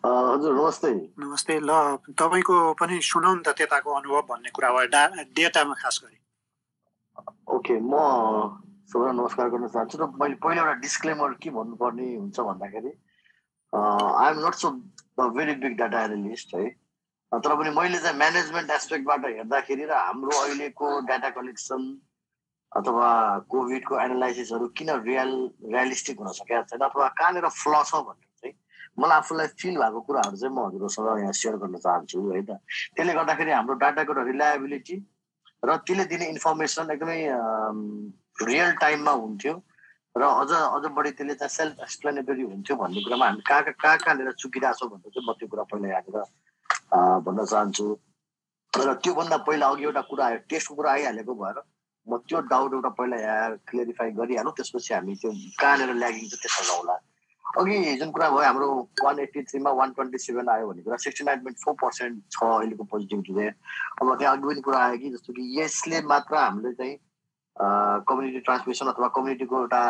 हजुर 0.05 0.53
नमस्ते। 0.55 0.91
नमस्ते 1.19 1.59
ल 1.61 1.71
तपाईँको 2.19 2.55
पनि 2.81 2.99
सुनौ 3.09 3.33
नि 3.35 3.43
त 3.47 3.55
त्यताको 3.57 3.89
अनुभव 3.95 4.21
भन्ने 4.29 4.49
कुरा 4.55 4.69
भयो 4.75 4.87
डा 4.93 5.01
डेटामा 5.35 5.75
खास 5.81 5.99
गरी। 6.03 6.17
ओके 7.55 7.75
म 7.81 7.93
सबैलाई 8.87 9.15
नमस्कार 9.19 9.49
गर्न 9.51 9.67
चाहन्छु 9.67 9.97
र 9.99 10.05
मैले 10.15 10.35
पहिला 10.39 10.61
एउटा 10.63 10.79
डिस्क्लेमर 10.79 11.31
के 11.43 11.49
भन्नुपर्ने 11.51 12.07
हुन्छ 12.07 12.39
भन्दाखेरि 12.39 12.91
I 13.75 14.27
am 14.31 14.37
not 14.39 14.55
so 14.55 14.67
very 15.19 15.55
big 15.59 15.73
data 15.75 16.03
analyst 16.07 16.55
है। 16.55 16.63
तर 17.31 17.51
पनि 17.59 17.69
मैले 17.75 17.99
चाहिँ 17.99 18.17
म्यानेजमेन्ट 18.17 18.69
एस्पेक्टबाट 18.71 19.25
हेर्दाखेरि 19.27 19.85
र 19.91 19.91
हाम्रो 19.91 20.31
अहिलेको 20.39 20.87
डाटा 21.03 21.29
कलेक्सन 21.35 21.81
अथवा 22.71 23.09
कोभिडको 23.51 23.99
एनालाइसिसहरू 24.07 24.67
किन 24.79 24.89
रियल 25.03 25.31
रियलिस्टिक 25.67 26.19
हुन 26.23 26.31
सकेका 26.39 26.61
छैन 26.71 26.87
अथवा 26.87 27.07
कहाँनिर 27.19 27.47
फ्ल 27.59 27.83
छ 27.91 27.99
भनेर 28.07 28.31
चाहिँ 28.39 28.55
मलाई 29.03 29.17
आफूलाई 29.17 29.47
फिल 29.59 29.75
भएको 29.83 29.99
कुराहरू 30.07 30.37
चाहिँ 30.39 30.53
म 30.55 30.63
हजुरहरूसँग 30.63 31.19
यहाँ 31.27 31.35
सेयर 31.41 31.55
गर्न 31.59 31.75
चाहन्छु 31.83 32.23
है 32.31 32.41
त। 32.47 32.55
त्यसले 32.95 33.13
गर्दाखेरि 33.19 33.51
हाम्रो 33.51 33.75
डाटाको 33.83 34.15
रिलायबिलिटी 34.31 34.95
र 35.63 35.75
त्यसले 35.83 36.05
दिने 36.07 36.31
इन्फर्मेसन 36.37 36.95
एकदमै 36.95 37.19
रियल 38.37 38.71
टाइममा 38.81 39.11
हुन्थ्यो 39.11 39.53
र 40.15 40.23
अझ 40.23 40.51
अझ 40.51 40.91
बढी 40.97 41.11
त्यसले 41.17 41.33
चाहिँ 41.35 41.49
सेल्फ 41.49 41.81
एक्सप्लेनेटरी 41.83 42.43
हुन्थ्यो 42.43 42.75
भन्ने 42.75 43.01
कुरामा 43.03 43.25
हामी 43.25 43.41
कहाँ 43.47 43.61
कहाँ 43.63 43.75
कहाँ 43.81 43.97
कहाँनिर 43.97 44.31
चुकिरहेछौँ 44.41 44.89
भनेर 44.89 45.11
चाहिँ 45.13 45.27
म 45.29 45.33
त्यो 45.39 45.47
कुरा 45.47 45.63
पहिला 45.71 45.87
यहाँनिर 45.87 46.21
भन्न 47.25 47.45
चाहन्छु। 47.45 47.87
र 48.73 48.93
त्योभन्दा 49.03 49.37
पहिला 49.47 49.67
अघि 49.67 49.83
एउटा 49.83 50.01
कुरा 50.09 50.25
आयो 50.25 50.37
टेस्टको 50.49 50.75
कुरा 50.75 50.91
आइहालेको 50.91 51.33
भएर 51.41 51.57
म 52.07 52.17
त्यो 52.29 52.39
डाउट 52.49 52.73
एउटा 52.73 52.89
पहिला 52.97 53.17
यहाँ 53.17 53.57
क्लियरिफाई 53.67 54.11
गरिहालौँ 54.19 54.53
त्यसपछि 54.57 54.93
हामी 54.93 55.15
त्यो 55.21 55.31
कहाँनिर 55.61 55.93
ल्यागिङ 56.01 56.25
छ 56.29 56.35
त्यसमा 56.41 56.65
जाउँला 56.69 56.95
अघि 57.45 57.95
जुन 57.99 58.11
कुरा 58.11 58.29
भयो 58.29 58.43
हाम्रो 58.47 58.67
वान 59.03 59.19
एट्टी 59.19 59.41
थ्रीमा 59.49 59.71
वान 59.79 59.91
ट्वेन्टी 59.97 60.17
सेभेन 60.17 60.49
आयो 60.49 60.67
भने 60.67 60.81
कुरा 60.83 60.97
sixty 61.05 61.23
nine 61.25 61.39
point 61.45 61.59
four 61.65 61.73
percent 61.81 62.15
छ 62.31 62.43
अहिलेको 62.43 62.83
पोजिटिभिटी 62.91 63.33
रेट 63.39 63.55
अब 64.01 64.15
त्यहाँ 64.17 64.35
अघि 64.37 64.47
पनि 64.47 64.61
कुरा 64.61 64.79
आयो 64.85 64.97
कि 64.97 65.09
जस्तो 65.15 65.33
कि 65.33 65.43
यसले 65.59 66.01
मात्र 66.11 66.35
हामीले 66.37 66.73
चाहिँ 66.73 66.95
कम्युनिटी 67.59 68.39
ट्रान्समिसन 68.45 68.87
अथवा 68.87 69.07
कम्युनिटीको 69.17 69.59
एउटा 69.59 69.81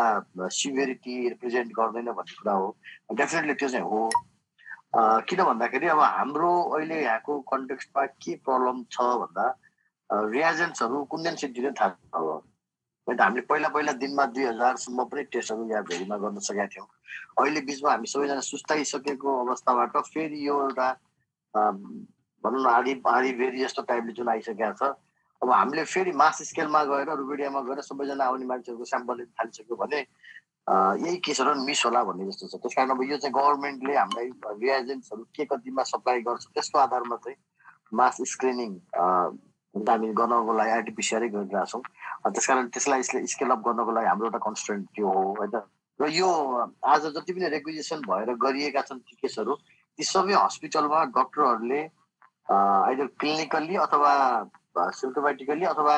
सिभिरिटी 0.57 1.15
रिप्रेजेन्ट 1.29 1.71
गर्दैन 1.79 2.11
भन्ने 2.17 2.35
कुरा 2.39 2.53
हो। 2.53 2.67
डेफिनेटली 3.11 3.53
त्यो 3.53 3.69
चाहिँ 3.69 3.85
हो। 3.85 4.09
किन 5.27 5.43
भन्दाखेरि 5.43 5.87
अब 5.87 5.99
हाम्रो 5.99 6.51
अहिले 6.75 7.01
यहाँको 7.03 7.39
कन्टेक्स्टमा 7.51 8.05
के 8.23 8.35
प्रब्लम 8.45 8.83
छ 8.91 9.01
भन्दा 9.21 9.45
रियाजेन्ट्सहरू 10.09 11.03
कुन 11.11 11.35
सिटी 11.35 11.61
नै 11.61 11.71
थाहा 11.79 11.91
अब। 12.15 12.27
हामीले 13.07 13.41
पहिला 13.49 13.67
पहिला 13.75 13.91
दिनमा 13.99 14.25
दुई 14.35 14.43
हजारसम्म 14.45 15.03
पनि 15.11 15.23
टेस्टहरू 15.31 15.67
यहाँ 15.69 15.83
भेरीमा 15.83 16.17
गर्न 16.23 16.39
सकेका 16.47 16.65
थियौँ। 16.71 16.87
अहिले 17.39 17.61
बिचमा 17.67 17.91
हामी 17.91 18.07
सबैजना 18.07 18.39
सुस्ताइसकेको 18.47 19.29
अवस्थाबाट 19.43 19.97
फेरि 20.13 20.39
यो 20.47 20.55
एउटा 20.61 20.87
भनौँ 22.43 22.61
न 22.63 22.65
आधी 22.67 22.93
आधी 23.07 23.31
भेरी 23.39 23.59
जस्तो 23.63 23.81
टाइपले 23.91 24.13
जुन 24.13 24.29
आइसकेको 24.29 24.73
छ 24.79 24.95
अब 25.43 25.51
हामीले 25.51 25.83
फेरि 25.85 26.11
मास 26.11 26.41
स्केलमा 26.49 26.83
गएर 26.89 27.09
रुबिडियामा 27.17 27.61
गएर 27.67 27.81
सबैजना 27.81 28.25
आउने 28.25 28.45
मान्छेहरूको 28.45 28.85
स्याम्पल 28.85 29.17
लिन 29.17 29.29
थालिसक्यो 29.37 29.75
भने 29.77 29.99
यही 31.05 31.17
केसहरू 31.25 31.53
मिस 31.65 31.85
होला 31.85 32.03
भन्ने 32.03 32.25
जस्तो 32.27 32.47
छ। 32.47 32.55
त्यस 32.61 32.73
कारण 32.75 32.89
अब 32.91 33.01
यो 33.05 33.17
चाहिँ 33.17 33.33
गभर्मेन्टले 33.33 33.93
हामीलाई 33.97 34.27
रिएजेन्ट्सहरू 34.61 35.23
के 35.35 35.45
कतिमा 35.45 35.83
सप्लाई 35.93 36.21
गर्छ 36.27 36.45
त्यसको 36.53 36.79
आधारमा 36.79 37.15
चाहिँ 37.23 37.37
मास 37.93 38.17
स्क्रिनिङ 38.33 38.71
हामी 38.97 40.07
गर्नको 40.19 40.53
लागि 40.57 40.71
आरटिपिसिआरै 40.71 41.29
गरिरहेछौँ। 41.29 41.81
त्यस 42.33 42.47
कारण 42.47 42.67
त्यसलाई 42.73 43.01
स्केल 43.03 43.49
अप 43.53 43.61
गर्नको 43.67 43.91
लागि 43.93 44.07
हाम्रो 44.07 44.27
एउटा 44.27 44.41
कन्सटेन्ट 44.47 44.85
त्यो 44.95 45.07
हो 45.07 45.23
होइन? 45.37 45.55
र 45.99 46.09
यो 46.13 46.29
आज 46.83 47.05
जति 47.13 47.33
पनि 47.33 47.47
रेक्विजेसन 47.49 48.01
भएर 48.09 48.33
गरिएका 48.41 48.81
छन् 48.89 48.99
ती 49.05 49.15
केसहरू 49.21 49.53
ती 49.99 50.03
सबै 50.03 50.33
हस्पिटलमा 50.33 51.03
डक्टरहरूले 51.15 51.81
आइदर 52.49 53.07
क्लिनिकल्ली 53.21 53.75
अथवा 53.85 54.11
सिम्टोमेटिकल्ली 54.99 55.65
अथवा 55.65 55.97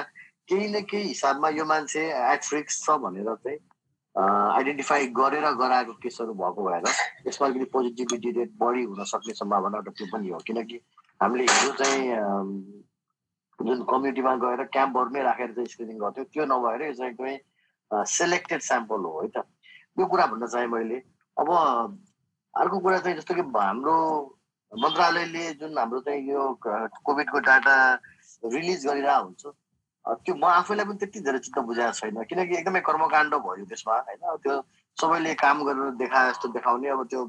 केही 0.49 0.67
न 0.71 0.81
केही 0.89 1.07
हिसाबमा 1.07 1.49
यो 1.49 1.65
मान्छे 1.65 2.03
एट 2.33 2.53
रिक्स 2.53 2.83
छ 2.85 2.97
भनेर 3.05 3.33
चाहिँ 3.35 3.59
आइडेन्टिफाई 4.15 5.07
गरेर 5.19 5.45
गराएको 5.61 5.93
केसहरू 6.03 6.33
भएको 6.33 6.69
भएर 6.69 6.83
यसमा 7.27 7.47
अलिकति 7.47 7.69
पोजिटिभिटी 7.73 8.31
रेट 8.39 8.51
बढी 8.61 8.83
हुन 8.83 9.03
सक्ने 9.11 9.33
सम्भावना 9.33 9.81
त्यो 9.89 10.05
पनि 10.13 10.29
हो। 10.29 10.39
किनकि 10.47 10.79
हामीले 11.21 11.43
हिजो 11.43 11.71
चाहिँ 11.83 12.03
जुन 13.59 13.83
कम्युनिटीमा 13.91 14.35
गएर 14.43 14.63
क्याम्पहरूमै 14.73 15.21
राखेर 15.23 15.51
चाहिँ 15.53 15.67
स्क्रिनिङ 15.67 15.97
गर्थ्यौँ 15.99 16.25
त्यो 16.33 16.45
नभएर 16.51 16.81
यो 16.87 16.93
चाहिँ 16.93 17.11
एकदमै 17.11 18.03
सेलेक्टेड 18.17 18.61
स्याम्पल 18.61 18.99
हो 19.05 19.21
है 19.21 19.27
त। 19.37 19.45
यो 19.99 20.05
कुरा 20.05 20.25
भन्न 20.33 20.47
चाहेँ 20.47 20.67
मैले 20.67 20.97
अब 21.37 21.49
अर्को 22.53 22.79
कुरा 22.79 22.99
चाहिँ 22.99 23.17
जस्तो 23.17 23.33
कि 23.35 23.41
हाम्रो 23.55 23.95
मन्त्रालयले 24.71 25.43
जुन 25.59 25.77
हाम्रो 25.77 25.99
चाहिँ 26.07 26.21
यो 26.29 26.41
कोभिडको 26.63 27.39
डाटा 27.45 27.75
रिलिज 28.45 28.85
गरिरहेको 28.87 29.23
हुन्छ। 29.23 29.43
त्यो 30.25 30.33
म 30.35 30.43
आफैलाई 30.43 30.85
पनि 30.85 30.97
त्यति 30.97 31.19
धेरै 31.19 31.39
चित्त 31.45 31.59
बुझाएको 31.69 31.93
छैन। 31.99 32.23
किनकि 32.29 32.55
एकदमै 32.59 32.81
कर्मकाण्ड 32.89 33.33
भयो 33.45 33.65
त्यसमा 33.69 33.95
होइन? 34.07 34.21
त्यो 34.43 34.53
सबैले 34.97 35.33
काम 35.43 35.57
गरेर 35.67 35.91
देखाए 36.01 36.29
जस्तो 36.29 36.47
देखाउने 36.55 36.87
अब 36.89 37.03
त्यो 37.11 37.21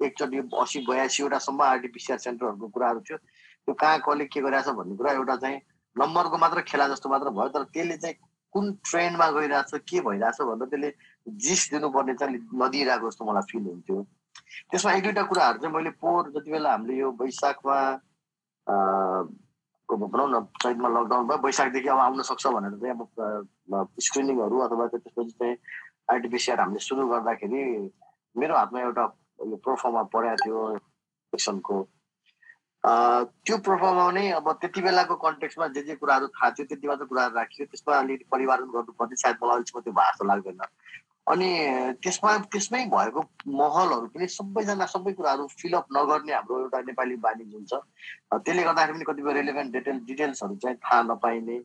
एकचोटि 0.00 0.38
असी 0.62 0.78
बयासीवटासम्म 0.88 1.62
आरटिपिसिआर 1.62 2.18
सेन्टरहरूको 2.18 2.68
कुराहरू 2.74 3.00
थियो। 3.06 3.16
त्यो 3.64 3.74
कहाँ 3.74 3.98
कसले 4.04 4.24
के 4.32 4.40
गरिरहेछ 4.40 4.68
भन्ने 4.78 4.96
कुरा 4.96 5.12
एउटा 5.12 5.36
चाहिँ 5.42 5.58
नम्बरको 5.96 6.36
मात्र 6.38 6.60
खेला 6.68 6.88
जस्तो 6.88 7.08
मात्र 7.08 7.30
भयो। 7.30 7.48
तर 7.54 7.62
त्यसले 7.70 7.96
चाहिँ 7.96 8.16
कुन 8.54 8.64
ट्रेन्डमा 8.86 9.26
गइरहेछ 9.30 9.70
के 9.88 10.00
भइरहेछ 10.00 10.40
भन्दा 10.42 10.66
त्यसले 10.66 10.90
जिस 11.26 11.70
दिनुपर्ने 11.70 12.14
चाहिँ 12.14 12.38
नदिइरहेको 12.54 13.10
जस्तो 13.10 13.24
मलाई 13.24 13.44
फिल 13.50 13.64
हुन्थ्यो। 13.70 14.02
त्यसमा 14.70 14.92
एक 14.92 15.02
दुईवटा 15.02 15.22
कुराहरू 15.30 15.58
चाहिँ 15.58 15.74
मैले 15.74 15.90
पोहोर 16.02 16.30
जति 16.34 16.50
बेला 16.50 16.70
हामीले 16.70 16.94
यो 16.98 17.10
वैशाखमा 17.20 17.78
भनौँ 19.88 20.28
न 20.30 20.44
चैतमा 20.62 20.88
लकडाउन 20.88 21.26
भयो 21.28 21.38
वैशाखदेखि 21.44 21.88
अब 21.88 21.98
आउन 21.98 22.22
सक्छ 22.30 22.46
भनेर 22.46 22.78
चाहिँ 22.82 22.94
अब 22.94 23.88
स्क्रिनिङहरू 24.00 24.58
अथवा 24.66 24.86
त्यसपछि 24.94 25.30
चाहिँ 25.40 25.56
आरटिपिसिआर 26.10 26.60
हामीले 26.60 26.80
सुरु 26.88 27.08
गर्दाखेरि 27.08 27.60
मेरो 28.36 28.56
हातमा 28.56 28.80
एउटा 28.80 29.04
यो 29.50 29.56
प्रोफर्ममा 29.64 30.02
परेको 30.14 30.36
थियो 30.44 30.60
इलेक्सनको 30.70 31.76
त्यो 32.84 33.56
प्रोफर्ममा 33.66 34.10
नै 34.16 34.24
अब 34.40 34.52
त्यति 34.60 34.80
बेलाको 34.82 35.14
कन्टेक्समा 35.24 35.68
जे 35.76 35.82
जे 35.82 35.94
कुराहरू 36.00 36.26
थाहा 36.36 36.50
थियो 36.56 36.66
त्यति 36.68 36.88
मात्र 36.88 37.04
कुराहरू 37.12 37.34
राखियो 37.36 37.66
त्यसमा 37.72 37.98
अलिकति 37.98 38.24
परिवर्तन 38.32 38.68
गर्नुपर्ने 38.76 39.16
सायद 39.22 39.36
मलाई 39.42 39.56
अहिलेसम्म 39.56 39.80
त्यो 39.84 39.92
भएको 40.00 40.24
लाग्दैन। 40.32 40.60
अनि 41.26 41.48
त्यसमा 42.04 42.36
त्यसमै 42.52 42.84
भएको 42.94 43.20
महलहरू 43.58 44.06
पनि 44.14 44.26
सबैजना 44.28 44.86
सबै 44.94 45.12
कुराहरू 45.18 45.46
फिलअप 45.60 45.86
नगर्ने 45.96 46.32
हाम्रो 46.34 46.58
एउटा 46.60 46.80
नेपाली 46.88 47.16
बानी 47.26 47.44
जुन 47.52 47.64
छ 47.64 47.72
त्यसले 48.34 48.62
गर्दाखेरि 48.62 48.98
पनि 48.98 49.04
कतिपय 49.10 49.32
रेलिभेन्ट 49.40 49.72
डिटेल 49.72 49.98
डिटेल्सहरू 50.10 50.56
चाहिँ 50.64 50.76
थाहा 50.84 51.02
नपाइने 51.12 51.58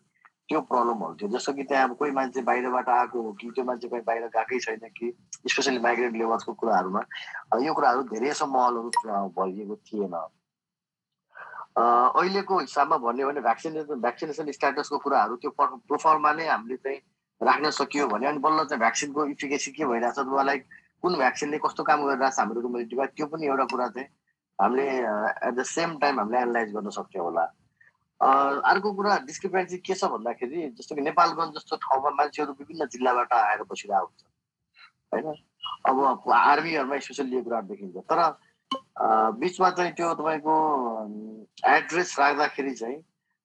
त्यो 0.49 0.61
प्रब्लमहरू 0.69 1.15
थियो। 1.15 1.29
जस्तो 1.29 1.53
कि 1.53 1.63
त्यहाँ 1.69 1.89
अब 1.89 1.95
कोही 1.97 2.11
मान्छे 2.11 2.41
बाहिरबाट 2.41 2.89
आएको 2.89 3.21
हो 3.21 3.31
कि 3.41 3.51
त्यो 3.55 3.63
मान्छे 3.65 3.87
कोही 3.89 4.01
बाहिर 4.07 4.23
गएकै 4.37 4.59
छैन 4.59 4.87
कि 4.97 5.13
स्पेसली 5.51 5.79
माइग्रेन्ट 5.79 6.15
लेबर्सको 6.17 6.53
कुराहरूमा 6.63 7.01
यो 7.65 7.73
कुराहरू 7.73 8.01
धेरै 8.15 8.31
महलहरू 8.47 8.89
भइएको 9.37 9.75
थिएन। 9.91 10.15
अहिलेको 11.77 12.59
हिसाबमा 12.59 12.97
भन्यो 12.97 13.27
भने 13.27 13.41
भ्याक्सिनेसन 13.41 14.01
भ्याक्सिनेसन 14.01 14.51
स्ट्याटसको 14.51 14.97
कुराहरू 15.05 15.35
त्यो 15.43 15.51
प्रोफाइलमा 15.59 16.31
नै 16.33 16.47
हामीले 16.47 16.77
चाहिँ 16.77 16.99
राख्न 17.41 17.69
सकियो 17.71 18.07
भने 18.07 18.27
अनि 18.27 18.39
बल्ल 18.39 18.63
चाहिँ 18.65 18.79
भ्याक्सिनको 18.79 19.25
इफिकेसी 19.25 19.71
के 19.71 19.85
भइरहेछ 19.85 20.19
अथवा 20.19 20.43
लाइक 20.43 20.65
कुन 21.01 21.15
भ्याक्सिनले 21.17 21.57
कस्तो 21.65 21.83
काम 21.83 22.05
गरिरहेछ 22.05 22.39
हाम्रो 22.39 22.61
कम्युनिटीमा 22.61 23.05
त्यो 23.15 23.25
पनि 23.31 23.45
एउटा 23.47 23.65
कुरा 23.71 23.87
चाहिँ 23.95 24.07
हामीले 24.59 24.85
एट 25.47 25.53
द 25.55 25.63
सेम 25.63 25.97
टाइम 25.99 26.19
हामीले 26.19 26.37
एनालाइज 26.37 26.73
गर्न 26.75 26.89
सक्थ्यौँ 26.99 27.25
होला। 27.25 27.45
अर्को 28.19 28.91
कुरा 28.93 29.17
डिस्क्रिपेन्सी 29.27 29.77
के 29.79 29.93
छ 29.95 30.03
भन्दाखेरि 30.11 30.69
जस्तो 30.77 30.95
कि 30.95 31.01
नेपालगञ्ज 31.01 31.55
जस्तो 31.55 31.75
ठाउँमा 31.79 32.09
मान्छेहरू 32.19 32.51
विभिन्न 32.59 32.85
जिल्लाबाट 32.91 33.33
आएर 33.33 33.63
बसिरहेको 33.71 34.05
हुन्छ। 34.05 34.23
होइन? 35.13 35.27
अब 35.87 35.95
आर्मीहरूमा 36.27 36.99
स्पेसली 36.99 37.35
यो 37.35 37.43
कुराहरू 37.43 37.67
देखिन्छ। 37.67 37.97
तर 38.11 38.19
बिचमा 39.39 39.69
चाहिँ 39.79 39.93
त्यो 39.95 40.13
तपाईँको 40.19 40.55
एड्रेस 41.75 42.15
राख्दाखेरि 42.19 42.73
चाहिँ 42.75 42.97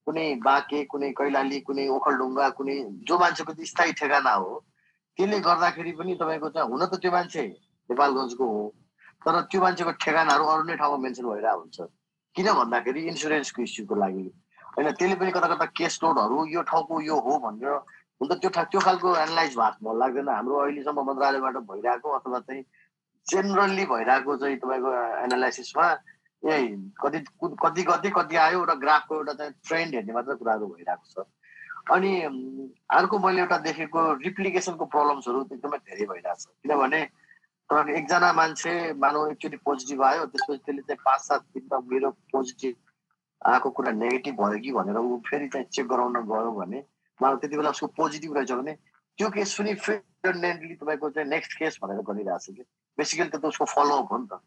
कुनै 0.07 0.27
बाँके 0.45 0.85
कुनै 0.93 1.11
कैलाली 1.19 1.59
कुनै 1.67 1.89
ओखलढुङ्गा 1.97 2.49
कुनै 2.59 2.77
जो 3.09 3.19
मान्छेको 3.19 3.53
स्थायी 3.73 3.93
ठेगाना 4.01 4.33
हो 4.41 4.53
त्यसले 5.19 5.39
गर्दाखेरि 5.41 5.93
पनि 5.99 6.15
तपाईँको 6.21 6.49
चाहिँ 6.55 6.69
हुन 6.71 6.83
त 6.87 6.95
त्यो 7.03 7.11
मान्छे 7.17 7.43
नेपालगञ्जको 7.91 8.47
हो 8.55 8.63
तर 9.25 9.41
त्यो 9.51 9.61
मान्छेको 9.65 9.93
ठेगानाहरू 10.05 10.45
अरू 10.53 10.63
नै 10.69 10.77
ठाउँमा 10.77 10.99
मेन्सन 11.05 11.25
भइरहेको 11.25 11.61
हुन्छ। 11.61 11.79
किन 12.37 12.49
भन्दाखेरि 12.61 13.01
इन्सुरेन्सको 13.11 13.63
इस्युको 13.63 13.95
लागि। 13.95 14.25
होइन 14.75 14.91
त्यसले 14.93 15.17
पनि 15.21 15.31
कता 15.37 15.49
कता 15.55 15.67
केस 15.79 15.99
लोडहरू 16.03 16.37
यो 16.55 16.63
ठाउँको 16.71 17.01
यो 17.09 17.17
हो 17.27 17.33
भनेर 17.45 17.73
हुन 18.21 18.27
त 18.29 18.33
त्यो 18.43 18.51
त्यो 18.51 18.81
खालको 18.87 19.09
एनालाइज 19.25 19.53
भएको 19.57 19.81
मन 19.87 19.97
लाग्दैन। 20.03 20.29
हाम्रो 20.29 20.55
अहिलेसम्म 20.65 21.01
मन्त्रालयबाट 21.09 21.57
भइरहेको 21.71 22.09
अथवा 22.19 22.39
चाहिँ 22.45 22.63
जेनरल्ली 23.27 23.85
भइरहेको 23.93 24.37
चाहिँ 24.37 24.57
तपाईँको 24.61 24.91
एनालाइसिसमा 25.25 25.87
ए 26.45 26.57
कति 27.01 27.19
कति 27.41 27.83
कति 27.83 28.11
कति 28.17 28.37
आयो 28.37 28.59
एउटा 28.59 28.75
ग्राफको 28.85 29.17
एउटा 29.17 29.33
चाहिँ 29.33 29.53
ट्रेन्ड 29.67 29.95
हेर्ने 29.95 30.13
मात्र 30.13 30.35
कुराहरू 30.37 30.67
भइरहेको 30.67 31.23
छ। 31.23 31.27
अनि 31.93 32.13
अर्को 32.99 33.19
मैले 33.19 33.41
एउटा 33.41 33.59
देखेको 33.65 34.01
रिप्लिकेसनको 34.25 34.85
प्रब्लम्सहरू 34.93 35.41
एकदमै 35.53 35.79
धेरै 35.79 36.07
भइरहेको 36.07 36.41
छ। 36.41 36.47
किनभने 36.63 37.01
तपाईँको 37.71 37.97
एकजना 37.99 38.33
मान्छे 38.33 38.73
मानव 39.01 39.31
एकचोटि 39.31 39.57
पोजिटिभ 39.65 40.03
आयो 40.05 40.25
त्यसपछि 40.33 40.63
त्यसले 40.65 40.83
चाहिँ 40.85 41.01
पाँच 41.05 41.21
सात 41.21 41.41
दिनमा 41.55 41.79
मेरो 41.93 42.11
पोजिटिभ 42.33 42.75
आएको 43.43 43.71
कुरा 43.77 43.93
नेगेटिभ 43.93 44.35
भयो 44.41 44.59
कि 44.65 44.73
भनेर 44.73 44.97
ऊ 44.97 45.17
फेरि 45.29 45.49
चाहिँ 45.49 45.67
चेक 45.73 45.87
गराउन 45.89 46.21
गयो 46.29 46.51
भने 46.61 46.85
मानव 47.21 47.37
त्यति 47.41 47.57
बेला 47.57 47.71
उसको 47.71 47.87
पोजिटिभ 47.97 48.37
रहेछ 48.37 48.53
भने 48.53 48.73
त्यो 49.19 49.29
केस 49.33 49.55
पनि 49.61 49.75
फेरि 49.81 50.77
तपाईँको 50.81 51.11
चाहिँ 51.11 51.29
नेक्स्ट 51.29 51.53
केस 51.59 51.79
भनेर 51.83 52.01
गरिरहेको 52.05 52.39
छ 52.39 52.57
कि। 52.57 52.63
बेसिकली 52.99 53.29
त 53.33 53.45
उसको 53.45 53.65
फलोअप 53.65 54.13
हो 54.13 54.19
नि 54.19 54.27
त। 54.33 54.41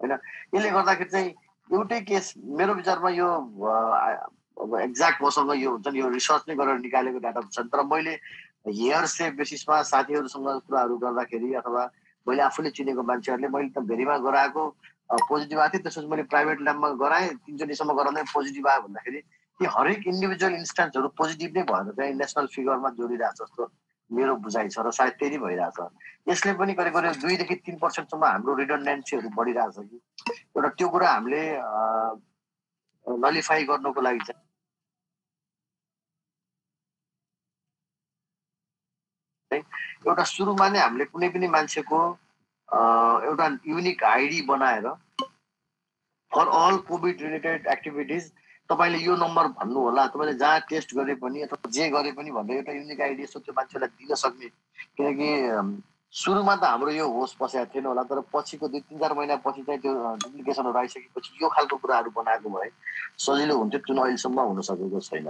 होइन? 0.00 0.12
यसले 0.54 0.70
गर्दाखेरि 0.70 1.10
चाहिँ 1.10 1.30
एउटै 1.70 2.00
केस 2.02 2.32
मेरो 2.54 2.74
विचारमा 2.74 3.10
यो 3.10 3.28
अब 4.56 4.74
एक्ज्याक्ट 4.78 5.22
मसँग 5.22 5.52
यो 5.56 5.70
हुन्छ 5.70 5.88
नि 5.88 6.00
यो 6.00 6.08
रिसर्च 6.08 6.42
नै 6.48 6.54
गरेर 6.56 6.78
निकालेको 6.80 7.18
डाटा 7.18 7.40
छ 7.48 7.66
तर 7.68 7.82
मैले 7.84 8.14
हेयर 8.70 9.06
सेप 9.08 9.34
बेसिसमा 9.34 9.82
साथीहरूसँग 9.84 10.48
कुराहरू 10.66 10.96
गर्दाखेरि 10.98 11.54
अथवा 11.54 11.84
मैले 12.26 12.42
आफूले 12.42 12.70
चिनेको 12.70 13.02
मान्छेहरूले 13.02 13.48
मैले 13.48 13.68
त 13.70 13.84
भेरीमा 13.84 14.16
गराएको 14.20 14.62
पोजिटिभ 15.10 15.58
आएको 15.58 15.72
थिएँ 15.72 15.82
त्यसपछि 15.82 16.06
मैले 16.06 16.22
प्राइभेट 16.24 16.60
ल्याबमा 16.60 16.88
गराएँ 16.96 17.28
तिनचोटिसम्म 17.40 17.94
गराउँदै 17.94 18.22
पोजिटिभ 18.32 18.68
आयो 18.68 18.82
भन्दाखेरि 18.82 19.20
ती 19.60 19.64
हरेक 19.70 20.06
इन्डिभिजुअल 20.06 20.54
इन्स्टान्सहरू 20.54 21.08
पोजिटिभ 21.14 21.56
नै 21.56 21.64
भएर 21.64 21.92
चाहिँ 21.92 22.14
नेसनल 22.14 22.46
फिगरमा 22.54 22.90
जोडिरहेको 22.94 23.44
जस्तो 23.44 23.68
मेरो 24.10 24.34
बुझाइ 24.44 24.68
छ 24.68 24.78
र 24.86 24.90
सायद 24.98 25.12
त्यही 25.18 25.38
भइरहेछ। 25.38 25.78
यसले 26.28 26.52
पनि 26.60 26.74
करिब 26.74 26.94
करिब 26.94 27.12
दुईदेखि 27.22 27.54
तिन 27.66 27.76
पर्सेन्टसम्म 27.82 28.24
हाम्रो 28.24 28.54
रिडन्डेन्सीहरू 28.62 29.28
बढिरहेछ 29.36 29.76
कि? 29.78 29.98
एउटा 30.56 30.68
त्यो 30.78 30.88
कुरा 30.88 31.08
हामीले 31.12 31.42
नलिफाई 33.06 33.64
गर्नुको 33.70 34.00
लागि 34.00 34.20
चाहिँ 34.26 34.42
एउटा 40.06 40.24
सुरुमा 40.28 40.68
नै 40.68 40.78
हामीले 40.80 41.04
कुनै 41.12 41.28
पनि 41.34 41.48
मान्छेको 41.48 41.98
एउटा 42.68 43.46
युनिक 43.66 44.04
आइडी 44.04 44.40
बनाएर 44.48 44.86
for 46.32 46.48
all 46.60 46.76
COVID 46.88 47.22
related 47.22 47.66
activities 47.74 48.24
तपाईँले 48.70 48.98
यो 48.98 49.14
नम्बर 49.16 49.46
भन्नु 49.60 49.80
होला 49.80 50.06
तपाईँले 50.12 50.34
जहाँ 50.40 50.60
टेस्ट 50.68 50.94
गरे 50.96 51.14
पनि 51.20 51.42
अथवा 51.44 51.70
जे 51.70 51.88
गरे 51.90 52.12
पनि 52.16 52.30
भनेर 52.32 52.56
एउटा 52.56 52.72
युनिक 52.72 53.00
आइडी 53.00 53.22
यसो 53.22 53.38
त्यो 53.44 53.52
मान्छेलाई 53.56 53.88
दिन 53.98 54.14
सक्ने। 54.14 54.48
किनकि 54.96 55.28
सुरुमा 56.12 56.54
त 56.56 56.64
हाम्रो 56.64 56.90
यो 56.94 57.06
होस 57.12 57.34
पसेको 57.40 57.66
थिएन 57.74 57.86
होला 57.86 58.02
तर 58.08 58.20
पछिको 58.32 58.68
दुई 58.70 58.80
तिन 58.88 58.98
चार 58.98 59.12
महिनापछि 59.18 59.62
चाहिँ 59.66 59.80
त्यो 59.82 59.92
डुप्लिकेसनहरू 60.22 60.78
आइसकेपछि 60.78 61.30
यो 61.42 61.48
खालको 61.50 61.76
कुराहरू 61.76 62.10
बनाएको 62.16 62.48
भए 62.54 62.70
सजिलो 63.18 63.54
हुन्थ्यो 63.58 63.80
जुन 63.88 63.98
अहिलेसम्म 63.98 64.40
हुन 64.40 64.60
सकेको 64.62 65.00
छैन। 65.00 65.28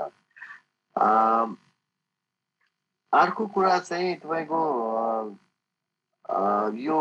अर्को 3.12 3.46
कुरा 3.54 3.78
चाहिँ 3.78 4.14
तपाईँको 4.22 4.60
यो 6.78 6.98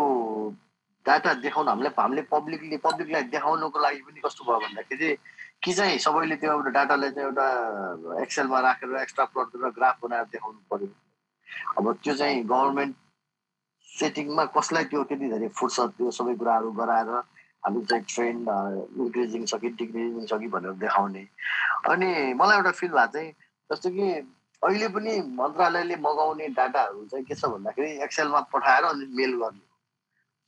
डाटा 1.05 1.33
देखाउन 1.43 1.67
हामीले 1.67 1.89
हामीले 1.99 2.21
पब्लिकली 2.31 2.77
पब्लिकलाई 2.79 3.23
देखाउनुको 3.35 3.79
लागि 3.79 4.01
पनि 4.07 4.19
कस्तो 4.25 4.43
भयो 4.47 4.59
भन्दाखेरि 4.63 5.09
कि 5.63 5.73
चाहिँ 5.73 5.97
सबैले 6.05 6.35
त्यो 6.35 6.51
एउटा 6.51 6.69
डाटालाई 6.77 7.11
चाहिँ 7.11 7.27
एउटा 7.27 8.21
एक्सेलमा 8.21 8.59
राखेर 8.59 8.95
एक्स्ट्रा 9.01 9.25
प्लट 9.31 9.55
गरेर 9.55 9.71
ग्राफ 9.77 9.97
बनाएर 10.03 10.23
देखाउनु 10.33 10.59
पर्यो? 10.71 10.89
अब 11.77 11.85
त्यो 12.03 12.15
चाहिँ 12.15 12.43
गभर्मेन्ट 12.43 12.95
सेटिङमा 13.99 14.45
कसलाई 14.57 14.83
त्यो 14.91 15.03
त्यति 15.09 15.27
धेरै 15.29 15.47
फुर्सद 15.59 15.89
त्यो 15.97 16.11
सबै 16.11 16.35
कुराहरू 16.35 16.71
गराएर 16.81 17.09
हामी 17.63 17.85
चाहिँ 17.89 18.03
ट्रेन्ड 18.11 18.49
इन्क्रिजिङ 18.99 19.45
छ 19.45 19.55
कि 19.63 19.69
डिक्रिजिङ 19.79 20.25
छ 20.27 20.39
कि 20.41 20.47
भनेर 20.55 20.73
देखाउने। 20.83 21.23
अनि 21.91 22.09
मलाई 22.39 22.57
एउटा 22.57 22.71
फिल 22.79 22.91
भएको 22.91 23.11
चाहिँ 23.13 23.31
जस्तो 23.69 23.89
कि 23.95 24.07
अहिले 24.61 24.87
पनि 24.95 25.13
मन्त्रालयले 25.39 25.95
मगाउने 26.03 26.47
डाटाहरू 26.59 27.05
चाहिँ 27.11 27.25
के 27.25 27.35
छ 27.35 27.45
भन्दाखेरि 27.55 27.91
एक्सेलमा 28.03 28.39
पठाएर 28.51 28.83
अनि 28.91 29.05
मेल 29.15 29.33
गर्ने 29.39 29.65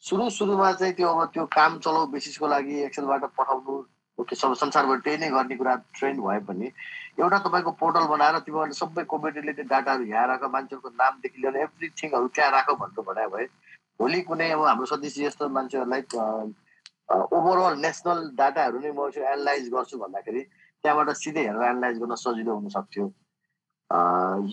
सुरु 0.03 0.29
सुरुमा 0.29 0.71
चाहिँ 0.79 0.93
त्यो 0.93 1.07
अब 1.07 1.29
त्यो 1.33 1.45
काम 1.55 1.79
चलाउ 1.79 2.05
बेसिसको 2.11 2.47
लागि 2.47 2.83
एक्सेलबाट 2.83 3.23
पठाउनु 3.39 3.75
ओके 4.19 4.35
सब 4.35 4.53
संसारभर 4.55 4.99
त्यही 5.05 5.17
नै 5.17 5.29
गर्ने 5.29 5.55
कुरा 5.55 5.75
ट्रेन्ड 5.93 6.21
भए 6.21 6.39
पनि 6.47 6.71
एउटा 7.19 7.37
तपाईँको 7.45 7.71
पोर्टल 7.81 8.05
बनाएर 8.07 8.39
तिमीहरूले 8.47 8.77
सबै 8.79 9.03
कोभिड 9.13 9.37
रिलेटेड 9.37 9.67
डाटाहरू 9.67 10.03
यहाँ 10.05 10.27
राख 10.27 10.43
मान्छेहरूको 10.55 10.89
नामदेखि 11.01 11.41
लिएर 11.41 11.55
एभ्रिथिङहरू 11.63 12.27
त्यहाँ 12.35 12.51
राख 12.51 12.71
भन्नु 12.81 13.03
भने 13.09 13.27
भए 13.35 13.45
भोलि 13.99 14.21
कुनै 14.29 14.49
अब 14.51 14.63
हाम्रो 14.65 14.85
सदस्य 14.93 15.25
जस्तो 15.25 15.49
मान्छेहरूलाई 15.57 16.01
ओभरअल 17.37 17.75
नेसनल 17.79 18.19
डाटाहरू 18.39 18.79
नै 18.79 18.91
म 18.91 19.09
एनालाइज 19.15 19.69
गर्छु 19.73 19.97
भन्दाखेरि 19.99 20.41
त्यहाँबाट 20.83 21.09
सिधै 21.17 21.43
हेरेर 21.47 21.63
एनालाइज 21.69 21.99
गर्न 21.99 22.15
सजिलो 22.23 22.55
हुन 22.55 22.69
सक्थ्यो। 22.77 23.05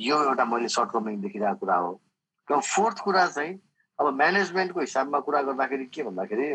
यो 0.06 0.16
एउटा 0.24 0.44
मैले 0.44 0.68
सर्टकमिङ 0.74 1.20
देखिरहेको 1.20 1.58
कुरा 1.62 1.76
हो। 1.76 1.92
र 2.48 2.60
फोर्थ 2.60 2.98
कुरा 3.06 3.26
चाहिँ 3.26 3.58
अब 3.98 4.06
म्यानेजमेन्टको 4.20 4.80
हिसाबमा 4.80 5.18
कुरा 5.26 5.42
गर्दाखेरि 5.48 5.86
के 5.94 6.02
भन्दाखेरि 6.02 6.46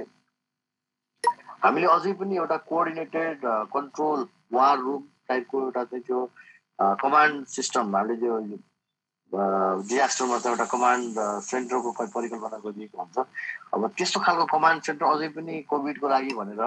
हामीले 1.61 1.87
अझै 1.95 2.13
पनि 2.19 2.35
एउटा 2.37 2.57
कोअर्डिनेटेड 2.69 3.45
कन्ट्रोल 3.73 4.19
वार 4.53 4.77
रुम 4.79 5.03
टाइपको 5.27 5.61
एउटा 5.61 5.83
चाहिँ 5.83 6.03
त्यो 6.07 6.19
कमान्ड 7.03 7.45
सिस्टम 7.57 7.95
हामीले 7.95 8.15
त्यो 8.21 8.35
डिजास्टरमा 9.31 10.37
त 10.39 10.45
एउटा 10.47 10.65
कमान्ड 10.73 11.19
सेन्टरको 11.43 11.91
परिकल्पना 12.15 12.57
गरिएको 12.65 12.97
हुन्छ। 13.01 13.17
अब 13.73 13.87
त्यस्तो 13.97 14.19
खालको 14.25 14.45
कमान्ड 14.55 14.83
सेन्टर 14.87 15.05
अझै 15.05 15.29
पनि 15.35 15.61
कोभिडको 15.67 16.07
लागि 16.09 16.33
भनेर 16.39 16.61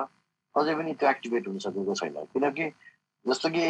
अझै 0.54 0.74
पनि 0.80 0.94
त्यो 1.00 1.08
एक्टिभेट 1.10 1.48
हुन 1.48 1.58
सकेको 1.64 1.94
छैन। 2.00 2.16
किनकि 2.34 2.66
जस्तो 3.26 3.48
कि 3.54 3.64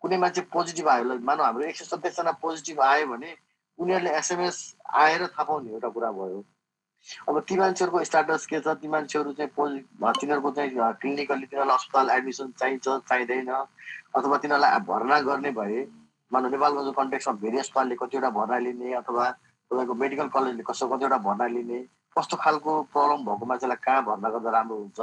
कुनै 0.00 0.16
मान्छे 0.22 0.40
पोजिटिभ 0.54 0.88
आयो 0.88 1.04
मानव 1.28 1.44
हाम्रो 1.44 1.64
एक 1.68 1.76
सय 1.76 1.84
सत्ताइसजना 1.84 2.32
पोजिटिभ 2.40 2.80
आयो 2.80 3.06
भने 3.12 3.30
उनीहरूले 3.78 4.10
एसएमएस 4.18 4.58
आएर 5.04 5.26
थाहा 5.26 5.44
पाउने 5.44 5.70
एउटा 5.76 5.88
कुरा 5.96 6.10
भयो। 6.16 6.38
अब 7.28 7.40
ती 7.48 7.56
मान्छेहरूको 7.56 8.04
स्टाटस 8.04 8.46
के 8.46 8.60
छ? 8.60 8.68
ती 8.80 8.88
मान्छेहरू 8.88 9.32
चाहिँ 9.32 9.50
पोजि 9.56 9.78
तिनीहरूको 10.20 10.50
चाहिँ 10.50 10.70
क्लिनिकली 11.00 11.46
तिनीहरूलाई 11.46 11.76
अस्पताल 11.76 12.10
एडमिसन 12.10 12.50
चाहिन्छ 12.58 12.86
चाहिँदैन। 13.08 13.50
अथवा 14.16 14.36
तिनीहरूलाई 14.42 14.78
भर्ना 14.90 15.20
गर्ने 15.28 15.50
भए 15.58 15.86
मानव 16.32 16.50
नेपालको 16.50 16.92
कन्टेक्समा 16.92 17.34
भेरी 17.42 17.58
अस्पतालले 17.58 17.94
कतिवटा 18.02 18.30
भर्ना 18.38 18.58
लिने 18.58 18.92
अथवा 19.02 19.24
तपाईँको 19.70 19.94
मेडिकल 19.94 20.28
कलेजले 20.34 20.62
कस्तो 20.66 20.88
कतिवटा 20.88 21.18
भर्ना 21.22 21.46
लिने 21.46 21.78
कस्तो 22.16 22.36
खालको 22.42 22.72
प्रब्लम 22.90 23.24
भएको 23.28 23.46
मान्छेलाई 23.46 23.78
कहाँ 23.86 24.02
भर्ना 24.04 24.28
गर्दा 24.34 24.50
राम्रो 24.50 24.76
हुन्छ? 24.76 24.98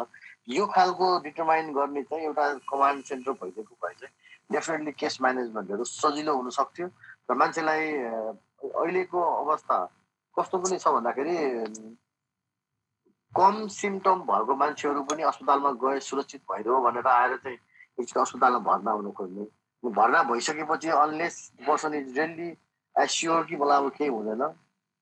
यो 0.50 0.66
खालको 0.76 1.08
डिटर्माइन 1.24 1.72
गर्ने 1.74 2.02
चाहिँ 2.04 2.24
एउटा 2.26 2.46
कमान्ड 2.68 3.04
सेन्टर 3.06 3.32
भइदिएको 3.40 3.74
भए 3.80 3.94
चाहिँ 4.02 4.14
डेफिनेटली 4.52 4.92
केस 5.00 5.18
म्यानेजमेन्टहरू 5.22 5.84
सजिलो 5.88 6.36
हुन 6.36 6.50
सक्थ्यो 6.60 6.88
र 7.32 7.36
मान्छेलाई 7.40 7.84
अहिलेको 8.68 9.20
अवस्था 9.44 9.78
कस्तो 10.38 10.58
पनि 10.58 10.78
छ 10.78 10.88
भन्दाखेरि 10.96 11.36
कम 13.34 13.68
सिम्टम 13.74 14.20
भएको 14.30 14.56
मान्छेहरू 14.56 15.02
पनि 15.10 15.24
अस्पतालमा 15.30 15.72
गए 15.84 16.00
सुरक्षित 16.08 16.42
भइदियो 16.52 16.80
भनेर 16.86 17.08
आएर 17.08 17.38
चाहिँ 17.44 17.58
अस्पतालमा 18.22 18.60
भर्ना 18.70 18.92
हुनु 18.92 19.12
खोज्ने। 19.18 19.46
भर्ना 19.84 20.24
भइसकेपछि 20.24 20.90
unless 20.90 21.36
person 21.68 21.94
is 21.94 22.18
really 22.20 22.50
assure 22.96 23.44
कि 23.46 23.56
मलाई 23.56 23.78
अब 23.78 23.90
केही 23.98 24.10
हुँदैन 24.10 24.44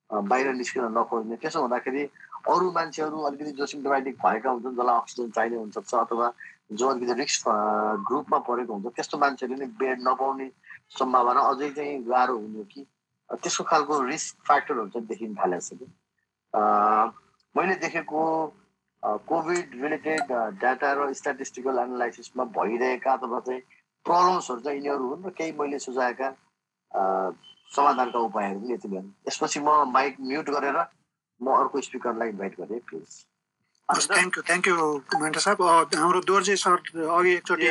बाहिर 0.09 0.53
निस्किन 0.53 0.83
नखोज्ने। 0.97 1.35
त्यसो 1.43 1.59
हुँदाखेरि 1.61 2.03
अरू 2.49 2.71
मान्छेहरू 2.71 3.17
अलिकति 3.27 3.51
जो 3.59 3.65
सिम्टोमेटिक 3.65 4.15
भएका 4.25 4.49
हुन्छन् 4.49 4.75
जसलाई 4.75 4.95
अक्सिजन 4.99 5.29
चाहिने 5.31 5.55
हुनसक्छ 5.57 5.93
अथवा 5.95 6.31
जो 6.71 6.87
अलिकति 6.87 7.13
रिस्क 7.19 7.43
ग्रुपमा 8.07 8.37
परेको 8.47 8.73
हुन्छ 8.73 8.95
त्यस्तो 8.95 9.17
मान्छेहरूले 9.23 9.65
नै 9.65 9.71
बेड 9.79 9.97
नपाउने 10.07 10.47
सम्भावना 10.97 11.41
अझै 11.51 11.69
चाहिँ 11.77 12.03
गाह्रो 12.03 12.37
हुने 12.37 12.63
कि 12.73 12.85
त्यसको 13.31 13.63
खालको 13.63 14.01
रिस्क 14.03 14.47
फ्याक्टरहरू 14.47 14.87
चाहिँ 14.89 15.07
देखिन 15.07 15.35
कि 15.73 15.85
मैले 17.55 17.75
देखेको 17.75 18.21
कोभिड 19.03 19.81
रिलेटेड 19.81 20.31
डाटा 20.61 20.91
र 20.93 21.13
स्ट्याटिस्टिकल 21.13 21.79
एनालाइसिसमा 21.79 22.43
भइरहेका 22.57 23.13
अथवा 23.13 23.39
चाहिँ 23.39 23.61
प्रब्लम्सहरू 24.05 24.59
चाहिँ 24.59 24.77
यिनीहरू 24.77 25.07
हुन् 25.07 25.25
र 25.25 25.29
केही 25.37 25.51
मैले 25.59 25.79
सुझाएका 25.79 26.29
समाधानका 27.71 28.19
उपायहरू 28.19 28.59
पनि 28.59 28.73
यति 28.73 28.87
नै 28.87 29.03
यसपछि 29.27 29.59
म 29.59 29.83
माइक 29.91 30.17
म्युट 30.21 30.49
गरेर 30.49 30.79
म 31.41 31.55
अर्को 31.57 31.81
स्पिकरलाई 31.81 32.29
इन्भाइट 32.29 32.59
गरेँ 32.59 32.79
please 32.89 33.25
thank 33.89 34.37
you 34.37 34.43
thank 34.43 34.67
you 34.67 34.75
mentor 35.19 35.39
साहब। 35.39 35.61
हाम्रो 35.95 36.21
दोर्जे 36.21 36.55
सर 36.55 37.07
अघि 37.09 37.31
एकचोटि 37.33 37.67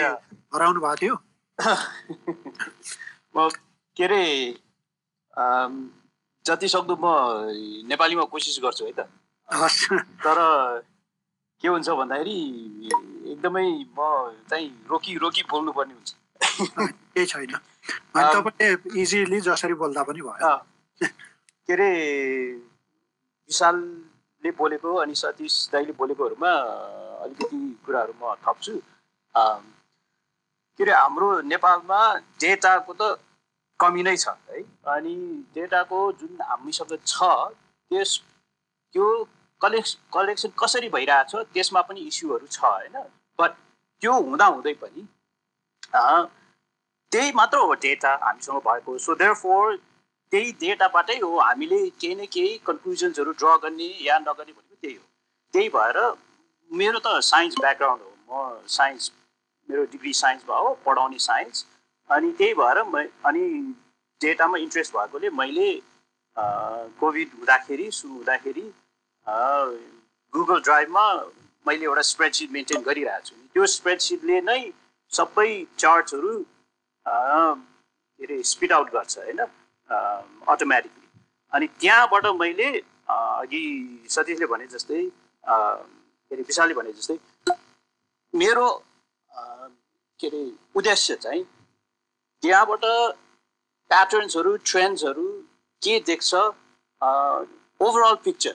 हराउनु 0.55 0.81
भएको 0.81 0.97
थियो। 0.97 1.15
म 3.37 3.49
के 3.97 4.05
अरे 4.05 4.23
जति 6.45 6.69
सक्दो 6.69 6.95
म 7.01 7.07
नेपालीमा 7.89 8.25
कोसिस 8.33 8.59
गर्छु 8.63 8.85
है 8.87 8.93
त। 8.93 9.01
तर 10.25 10.39
के 11.61 11.69
हुन्छ 11.69 11.89
भन्दाखेरि 11.89 12.39
एकदमै 13.33 13.67
म 13.99 14.01
चाहिँ 14.51 14.69
रोकी 14.91 15.17
रोकी 15.23 15.43
बोल्नुपर्ने 15.51 15.95
हुन्छ। 15.95 16.11
केही 17.15 17.27
छैन। 17.27 17.53
तपाईँले 18.17 18.69
इजिली 19.01 19.41
जसरी 19.41 19.75
बोल्दा 19.75 20.03
पनि 20.09 20.21
भयो। 20.21 20.57
के 21.01 21.73
अरे 21.73 21.91
विशालले 23.49 24.51
बोलेको 24.57 24.95
अनि 25.03 25.15
सतीश 25.15 25.55
दाईले 25.73 25.93
बोलेकोहरूमा 26.01 26.53
अलिकति 27.25 27.59
कुराहरू 27.85 28.15
म 28.23 28.35
थप्छु। 28.45 28.75
के 30.79 30.83
अरे 30.85 30.93
हाम्रो 30.93 31.29
नेपालमा 31.45 32.01
डेटाको 32.41 32.93
त 33.01 33.03
कमी 33.81 34.03
नै 34.03 34.17
छ 34.17 34.29
है? 34.29 34.63
अनि 34.95 35.15
डेटाको 35.55 36.01
जुन 36.21 36.41
हामीसँग 36.49 36.93
छ 37.07 37.29
त्यस 37.91 38.19
त्यो 38.95 39.07
कलेक्स 39.61 39.97
कलेक्सन 40.15 40.51
कसरी 40.59 40.89
भइरहेछ 40.91 41.35
त्यसमा 41.55 41.81
पनि 41.89 42.01
इस्युहरू 42.11 42.47
छ 42.49 42.65
होइन? 42.65 42.97
बट 43.39 43.51
त्यो 44.03 44.13
हुँदा 44.21 44.47
हुँदै 44.47 44.75
पनि 44.83 45.07
त्यही 47.13 47.33
मात्र 47.35 47.59
हो 47.59 47.75
डेटा 47.83 48.11
हामीसँग 48.23 48.59
भएको। 48.67 48.99
सो 48.99 49.15
देयर 49.23 49.35
फोर 49.35 49.77
त्यही 50.33 50.53
डेटाबाटै 50.61 51.19
हो 51.19 51.39
हामीले 51.39 51.79
केही 51.91 52.15
न 52.15 52.27
केही 52.35 52.57
कन्क्लुजन्सहरू 52.67 53.33
ड्र 53.33 53.57
गर्ने 53.63 53.89
या 54.07 54.19
नगर्ने 54.19 54.53
भनेको 54.53 54.77
त्यही 54.83 54.95
हो। 54.95 55.05
त्यही 55.55 55.69
भएर 55.77 55.99
मेरो 56.71 56.99
त 56.99 57.21
साइन्स 57.29 57.55
ब्याकग्राउन्ड 57.61 58.03
हो। 58.03 58.11
म 58.31 58.67
साइन्स 58.69 59.13
मेरो 59.69 59.85
डिग्री 59.93 60.13
साइन्समा 60.15 60.57
हो 60.59 60.75
पढाउने 60.87 61.19
साइन्स 61.21 61.65
अनि 62.17 62.33
त्यही 62.39 62.55
भएर 62.61 62.79
अनि 63.29 63.43
डेटामा 64.21 64.59
इन्ट्रेस्ट 64.59 64.97
भएकोले 64.97 65.31
मैले 65.41 65.71
कोभिड 67.01 67.29
हुँदाखेरि 67.39 67.91
सुरु 67.99 68.15
हुँदाखेरि 68.15 68.67
गुगल 70.33 70.61
ड्राइभमा 70.69 71.05
मैले 71.67 71.85
एउटा 71.85 72.03
स्प्रेडसिट 72.13 72.51
मेन्टेन 72.53 72.83
गरिरहेको 72.83 73.27
छु। 73.27 73.35
त्यो 73.55 73.67
स्प्रेडसिटले 73.77 74.41
नै 74.41 74.61
सबै 75.13 75.51
चार्ट्सहरू 75.79 76.33
के 77.07 78.25
अरे 78.25 78.43
स्पिड 78.53 78.73
आउट 78.73 78.91
गर्छ 78.93 79.19
होइन? 79.19 79.41
अटोमेटिकली 80.55 81.09
अनि 81.53 81.67
त्यहाँबाट 81.81 82.27
मैले 82.41 82.69
अघि 83.11 83.65
सतीशले 84.11 84.47
भने 84.53 84.67
जस्तै 84.75 85.03
के 85.05 86.35
अरे 86.35 86.43
विशालले 86.43 86.75
भने 86.75 86.93
जस्तै 86.93 87.17
मेरो 88.35 88.69
के 90.21 90.27
अरे 90.29 90.43
उद्देश्य 90.77 91.15
चाहिँ 91.23 91.43
त्यहाँबाट 92.43 92.85
प्याटर्न्सहरू 93.91 94.57
ट्रेन्ड्सहरू 94.71 95.27
के 95.83 95.99
देख्छ 96.07 96.35
ओभरअल 97.81 98.15
पिक्चर 98.25 98.55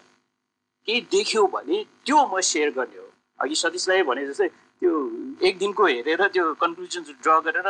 केही 0.88 1.02
देख्यो 1.12 1.46
भने 1.54 1.84
त्यो 2.06 2.26
म 2.26 2.40
सेयर 2.50 2.70
गर्ने 2.78 2.98
हो। 2.98 3.10
अघि 3.40 3.56
सतीशलाई 3.56 4.02
भने 4.10 4.26
जस्तै 4.28 4.48
त्यो 4.82 4.92
एक 5.48 5.58
दिनको 5.58 5.86
हेरेर 5.86 6.22
त्यो 6.34 6.54
कन्क्लुजन्स 6.64 7.10
ड्र 7.24 7.40
गरेर 7.46 7.70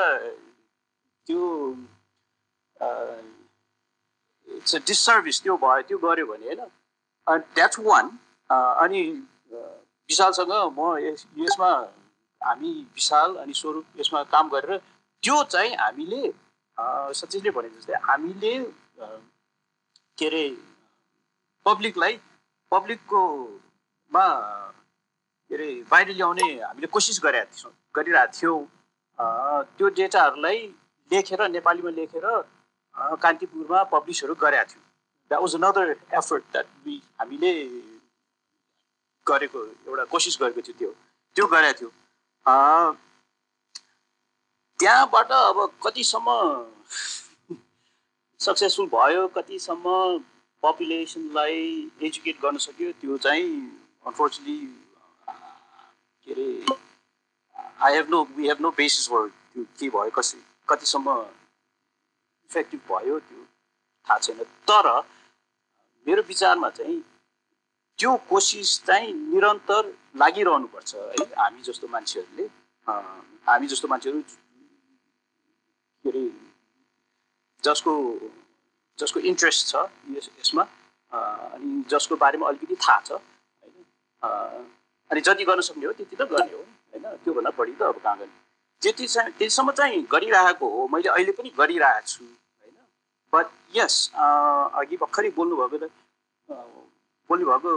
त्यो 1.28 1.44
इट्स 4.48 4.76
अ 4.76 4.80
डिसर्भिस 4.88 5.42
त्यो 5.44 5.56
भयो 5.64 5.82
त्यो 5.88 5.98
गऱ्यो 6.06 6.26
भने 6.32 6.46
होइन। 6.46 6.62
द्याट्स 7.56 7.80
वान 7.88 8.06
अनि 8.50 9.02
विशालसँग 10.10 10.52
म 10.78 10.98
यसमा 11.44 11.72
हामी 12.42 12.72
विशाल 12.96 13.36
अनि 13.44 13.54
स्वरूप 13.62 13.86
यसमा 14.00 14.24
काम 14.34 14.50
गरेर 14.50 14.80
त्यो 15.26 15.44
चाहिँ 15.50 15.74
हामीले 15.76 16.22
सचिवले 17.18 17.52
भने 17.52 17.70
जस्तै 17.76 17.98
हामीले 18.08 18.54
के 20.18 20.26
अरे 20.28 20.44
पब्लिकलाई 21.66 22.14
पब्लिककोमा 22.72 24.26
के 25.52 25.56
अरे 25.56 25.70
बाहिर 25.92 26.10
ल्याउने 26.14 26.48
हामीले 26.62 26.88
कोसिस 26.94 27.18
गरेका 27.26 27.46
थियौँ 27.58 27.74
गरिरहेको 27.96 28.34
थियौँ। 28.38 28.60
त्यो 29.78 29.88
डेटाहरूलाई 29.98 30.60
लेखेर 31.12 31.42
नेपालीमा 31.58 31.92
लेखेर 31.98 32.26
कान्तिपुरमा 33.24 33.84
पब्लिसहरू 33.96 34.34
गरेका 34.46 34.64
थियौँ। 34.70 34.86
That 35.32 35.42
was 35.42 35.56
another 35.58 35.88
effort 36.22 36.44
that 36.54 36.68
we 36.86 37.02
हामीले 37.18 37.52
गरेको 39.26 39.60
एउटा 39.90 40.04
कोसिस 40.14 40.38
गरेको 40.42 40.62
थियो 40.62 40.78
त्यो। 40.80 40.92
त्यो 41.36 41.46
गरेका 41.54 41.74
थियौँ। 41.82 41.94
त्यहाँबाट 44.80 45.32
अब 45.32 45.60
कतिसम्म 45.84 46.30
सक्सेसफुल 48.40 48.88
भयो 48.94 49.28
कतिसम्म 49.36 49.86
पपुलेसनलाई 50.64 51.62
एजुकेट 52.04 52.42
गर्न 52.42 52.58
सक्यो 52.66 52.92
त्यो 53.02 53.18
चाहिँ 53.26 53.48
अनफोर्चुनेटली 54.06 54.58
के 56.28 56.32
अरे 56.34 56.50
I 57.86 57.96
have 57.96 58.10
no 58.10 58.24
we 58.36 58.48
have 58.48 58.62
no 58.62 58.72
basis 58.78 59.08
for 59.10 59.28
त्यो 59.28 59.64
के 59.80 59.90
भयो 59.90 60.12
कसरी 60.20 60.42
कतिसम्म 60.70 61.18
इफेक्टिभ 62.50 62.82
भयो 62.92 63.20
त्यो 63.20 63.42
थाहा 64.08 64.20
छैन। 64.20 64.44
तर 64.70 64.86
मेरो 66.08 66.22
विचारमा 66.28 66.70
चाहिँ 66.70 67.02
त्यो 68.00 68.16
कोसिस 68.30 68.80
चाहिँ 68.86 69.14
निरन्तर 69.14 69.94
लागिरहनुपर्छ 70.22 70.96
है 70.96 71.34
हामी 71.40 71.62
जस्तो 71.62 71.88
मान्छेहरूले। 71.88 72.46
हामी 73.48 73.68
जस्तो 73.68 73.88
मान्छेहरू 73.88 74.22
के 76.06 76.10
अरे 76.10 76.30
जसको 77.64 77.94
जसको 79.00 79.20
इन्ट्रेस्ट 79.20 79.68
छ 79.68 79.76
यस 80.16 80.30
यसमा 80.40 80.64
अनि 81.12 81.84
जसको 81.90 82.16
बारेमा 82.16 82.48
अलिकति 82.48 82.76
थाहा 82.76 83.00
छ 83.02 83.12
होइन? 83.12 84.70
अनि 85.12 85.22
जति 85.22 85.46
गर्न 85.46 85.62
सक्ने 85.62 85.86
हो 85.86 85.92
त्यति 85.94 86.16
त 86.16 86.22
गर्ने 86.32 86.54
हो 86.54 86.60
होइन? 86.60 87.18
त्योभन्दा 87.24 87.52
बढी 87.58 87.76
त 87.76 87.82
अब 87.82 88.00
कहाँ 88.04 88.18
गर्ने? 88.18 88.34
त्यति 88.82 89.08
त्यतिसम्म 89.08 89.72
चाहिँ 89.72 90.02
गरिरहेको 90.12 90.70
हो 90.70 90.88
मैले 90.94 91.10
अहिले 91.10 91.32
पनि 91.32 91.50
गरिरहेको 91.58 92.08
छु 92.08 92.24
होइन? 92.24 92.78
बट 93.34 93.46
यस 93.76 93.96
अघि 94.16 94.98
भर्खरै 94.98 95.30
बोल्नुभएको 95.38 95.78
त 95.78 95.92
बोल्नुभएको 97.30 97.72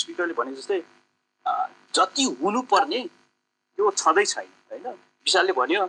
स्पिकरले 0.00 0.34
भने 0.38 0.54
जस्तै 0.54 0.80
जति 1.96 2.24
हुनुपर्ने 2.42 3.00
त्यो 3.04 3.90
छँदै 3.90 4.24
छैन 4.24 4.46
होइन? 4.70 4.86
विशालले 5.26 5.52
भन्यो 5.52 5.82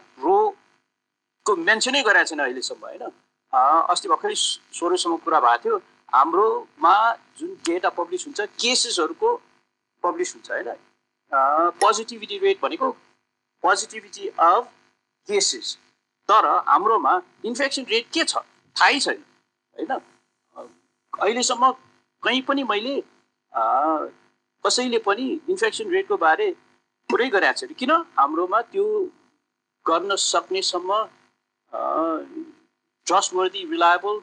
रोको 1.50 1.62
मेन्सनै 1.64 2.02
गरेको 2.04 2.30
छैन 2.30 2.40
अहिलेसम्म 2.40 2.86
होइन? 2.86 3.04
अस्ति 3.90 4.08
भर्खरै 4.10 4.36
सोह्रसम्म 4.78 5.18
कुरा 5.26 5.40
भएको 5.40 5.64
थियो। 5.64 5.78
हाम्रोमा 6.14 6.96
जुन 7.40 7.50
डेटा 7.66 7.90
पब्लिस 7.90 8.26
हुन्छ 8.28 8.40
केसेसहरूको 8.62 9.30
पब्लिस 10.04 10.30
हुन्छ 10.36 10.52
होइन? 10.52 10.70
पोजिटिभिटी 11.82 12.38
रेट 12.46 12.58
भनेको 12.62 12.92
पोजिटिभिटी 13.64 14.28
अफ 14.40 14.64
केसेस 15.30 15.78
तर 16.30 16.46
हाम्रोमा 16.68 17.14
इन्फेक्सन 17.46 17.84
रेट 17.90 18.06
के 18.14 18.24
छ 18.24 18.46
थाहै 18.76 19.00
छैन 19.00 19.22
होइन? 19.76 19.92
अहिलेसम्म 21.14 21.72
कहीँ 22.24 22.42
पनि 22.48 22.64
मैले 22.64 22.96
कसैले 24.64 25.00
पनि 25.06 25.28
इन्फेक्सन 25.50 25.90
रेटको 25.92 26.18
बारे 26.18 26.52
कुरै 27.10 27.30
गरेको 27.30 27.60
छैन। 27.60 27.74
किन? 27.74 27.92
हाम्रोमा 28.18 28.62
त्यो 28.74 28.86
गर्न 29.86 30.16
सक्नेसम्म 30.24 30.92
ट्रस्टवर्दी 31.74 33.64
रिलायबल 33.72 34.16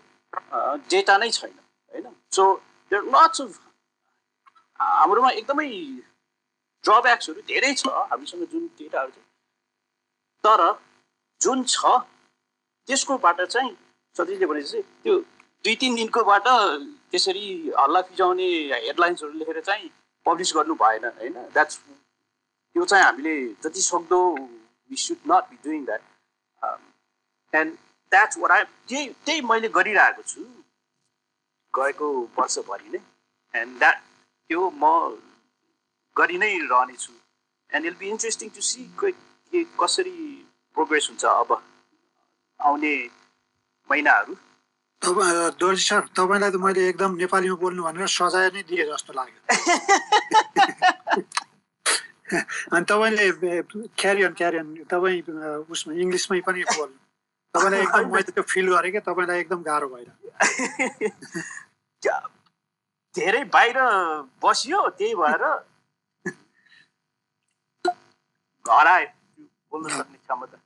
डेटा 0.91 1.17
नै 1.19 1.31
छैन 1.31 1.53
होइन? 1.53 2.07
सो 2.33 2.43
देयर 2.91 3.03
लट्स 3.15 3.41
अफ 3.41 3.61
हाम्रोमा 4.81 5.31
एकदमै 5.31 5.69
ड्रब्याक्सहरू 6.85 7.41
धेरै 7.49 7.73
छ 7.75 7.87
हामीसँग 8.11 8.45
जुन 8.53 8.67
डेटाहरू 8.79 9.11
छ। 9.11 9.19
तर 10.45 10.61
जुन 11.41 11.65
छ 11.65 11.77
त्यसकोबाट 12.89 13.41
चाहिँ 13.45 13.73
सतीशले 14.17 14.47
भने 14.47 14.63
चाहिँ 14.63 14.85
त्यो 15.03 15.15
दुई 15.65 15.75
तिन 15.81 15.95
दिनकोबाट 15.95 16.49
त्यसरी 17.11 17.47
हल्ला 17.79 18.01
फिजाउने 18.11 18.49
हेडलाइन्सहरू 18.75 19.33
लेखेर 19.39 19.61
चाहिँ 19.61 19.91
पब्लिस 20.27 20.53
गर्नु 20.57 20.75
भएन 20.83 21.05
होइन? 21.07 21.37
द्याट्स 21.55 21.77
त्यो 21.79 22.85
चाहिँ 22.85 23.05
हामीले 23.05 23.35
जति 23.65 23.81
सक्दो 23.83 24.21
we 24.91 24.97
should 25.05 25.21
not 25.33 25.51
be 25.51 25.57
doing 25.65 25.85
that 25.85 26.03
and 27.53 27.73
that's 28.13 28.39
what 28.39 28.51
I 28.51 28.63
त्यही 28.89 29.09
त्यही 29.27 29.41
मैले 29.41 29.69
गरिरहेको 29.69 30.23
छु। 30.23 30.41
गएको 31.75 32.09
वर्षभरि 32.39 32.89
नै। 32.89 33.01
एन्ड 33.55 33.79
द्याट 33.79 33.97
त्यो 34.51 34.71
म 34.71 34.85
गरि 36.17 36.39
नै 36.39 36.53
रहनेछु। 36.73 37.13
And 37.71 37.87
it'll 37.87 37.95
be 37.99 38.09
interesting 38.09 38.49
to 38.51 38.61
see 38.61 38.83
के 39.05 39.65
कसरी 39.81 40.17
प्रोग्रेस 40.77 41.09
हुन्छ 41.11 41.25
अब 41.25 41.51
आउने 42.61 42.95
महिनाहरू। 43.91 44.35
दोर्जी 45.03 45.85
सर 45.85 46.01
तपाईँलाई 46.17 46.51
त 46.51 46.57
मैले 46.67 46.89
एकदम 46.89 47.11
नेपालीमा 47.17 47.57
बोल्नु 47.63 47.83
भनेर 47.83 48.07
सजाय 48.11 48.49
नै 48.55 48.63
दिए 48.69 48.85
जस्तो 48.93 49.13
लाग्यो। 49.19 49.41
अनि 52.75 52.85
तपाईँले 52.91 53.27
क्यारियन 53.97 54.33
क्यारियन 54.35 54.67
तपाईँ 54.91 55.21
उसमा 55.71 55.95
इङ्ग्लिसमै 55.95 56.41
पनि 56.49 56.63
बोल्नु। 56.73 57.06
तपाईँलाई 57.57 57.81
एकदम 57.87 58.13
मैले 58.15 58.33
त्यो 58.33 58.43
फिल 58.55 58.67
गरेँ 58.75 58.91
क्या 58.93 59.01
तपाईँलाई 59.09 59.39
एकदम 59.41 59.61
गाह्रो 59.69 59.89
भएर। 59.95 60.09
धेरै 63.15 63.43
बाहिर 63.53 63.77
बसियो 64.45 64.89
त्यही 64.99 65.15
भएर 65.17 65.43
घर 68.65 68.87
आयो 68.87 69.07
बोल्नु 69.73 69.89
सक्ने 69.89 70.19
क्षमता। 70.19 70.59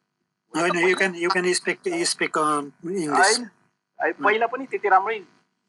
होइन 0.60 0.76
you 0.88 0.96
can 0.96 1.14
you 1.16 1.30
can 1.30 1.52
speak 1.54 1.78
speak 2.12 2.38
English 2.38 3.38
पहिला 3.98 4.46
पनि 4.54 4.66
त्यति 4.72 4.88
राम्रै 4.88 5.18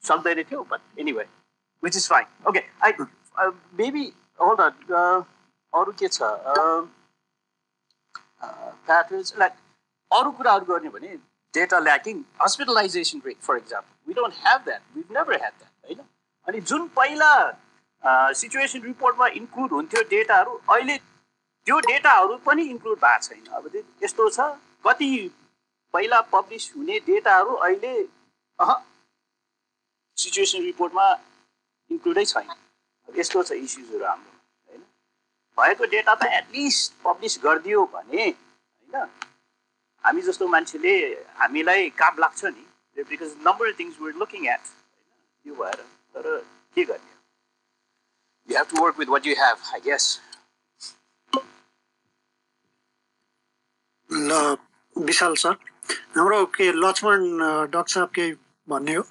सक्दैन 0.04 0.44
थियो 0.44 0.64
but 0.72 0.82
anyway 1.00 1.26
which 1.84 1.96
is 1.98 2.10
fine 2.10 2.26
okay 2.50 2.64
I 2.86 2.92
baby 3.82 4.06
hold 4.42 4.62
अरू 5.74 5.92
के 6.00 6.08
छ? 6.08 6.22
प्याटर्न्स 8.86 9.34
लाइक 9.40 9.54
अरू 10.12 10.32
कुराहरू 10.32 10.66
गर्ने 10.66 10.90
भने 10.90 11.16
data 11.54 11.80
lacking 11.80 12.24
hospitalisation 12.42 13.22
rate 13.26 13.38
for 13.42 13.58
example 13.58 14.08
we 14.08 14.14
don't 14.14 14.34
have 14.44 14.64
that 14.66 14.82
we 14.96 15.04
never 15.12 15.40
have 15.42 15.54
that 15.60 15.72
होइन? 15.86 16.08
अनि 16.48 16.62
जुन 16.62 16.88
पहिला 16.96 17.32
सिचुएसन 18.34 18.82
रिपोर्टमा 18.82 19.28
इन्क्लुड 19.40 19.72
हुन्थ्यो 19.72 20.02
डेटाहरू 20.10 20.60
अहिले 20.70 20.98
त्यो 20.98 21.80
डेटाहरू 21.80 22.38
पनि 22.46 22.64
इन्क्लुड 22.70 22.98
भएको 23.00 23.28
छैन। 23.28 23.46
अब 23.56 23.84
यस्तो 24.04 24.30
छ 24.30 24.40
कति 24.86 25.10
पहिला 25.94 26.22
पब्लिस 26.34 26.72
हुने 26.76 27.00
डेटाहरू 27.08 27.56
अहिले 27.56 27.94
अह 28.60 28.74
सिचुएसन 30.18 30.62
रिपोर्टमा 30.64 31.06
इन्क्लुडै 31.92 32.26
छैन। 32.26 32.50
यस्तो 33.08 33.44
छ 33.44 33.52
इस्युजहरू 33.52 34.06
हाम्रो 34.06 34.32
होइन? 34.70 34.82
भएको 35.58 35.86
डेटा 35.94 36.16
त 36.16 36.32
एटलिस्ट 36.34 37.02
पब्लिस 37.04 37.40
गरिदियो 37.44 37.86
भने 37.94 38.24
होइन? 38.24 39.10
हामी 40.04 40.22
जस्तो 40.22 40.48
मान्छेले 40.48 40.94
हामीलाई 41.40 41.90
काम 42.02 42.18
लाग्छ 42.20 42.42
नि 42.46 43.04
because 43.10 43.32
number 43.48 43.74
things 43.80 44.00
we're 44.02 44.14
looking 44.22 44.48
at 44.48 44.64
होइन 44.68 45.48
यो 45.48 45.54
भएर 45.62 45.80
तर 46.16 46.26
के 46.76 46.84
गर्ने? 46.84 47.14
You 48.50 48.58
have 48.58 48.68
to 48.72 48.84
work 48.84 49.00
with 49.00 49.10
what 49.16 49.28
you 49.28 49.36
have 49.40 49.58
I 49.74 49.80
guess 49.88 50.06
ल 54.10 54.58
विशाल 54.96 55.36
सर 55.44 55.56
हाम्रो 56.18 56.46
के 56.56 56.72
लक्ष्मण 56.84 57.20
डक्टर 57.72 57.92
साहब 57.94 58.10
के 58.16 58.32
भन्ने 58.68 58.96
हो? 58.96 59.04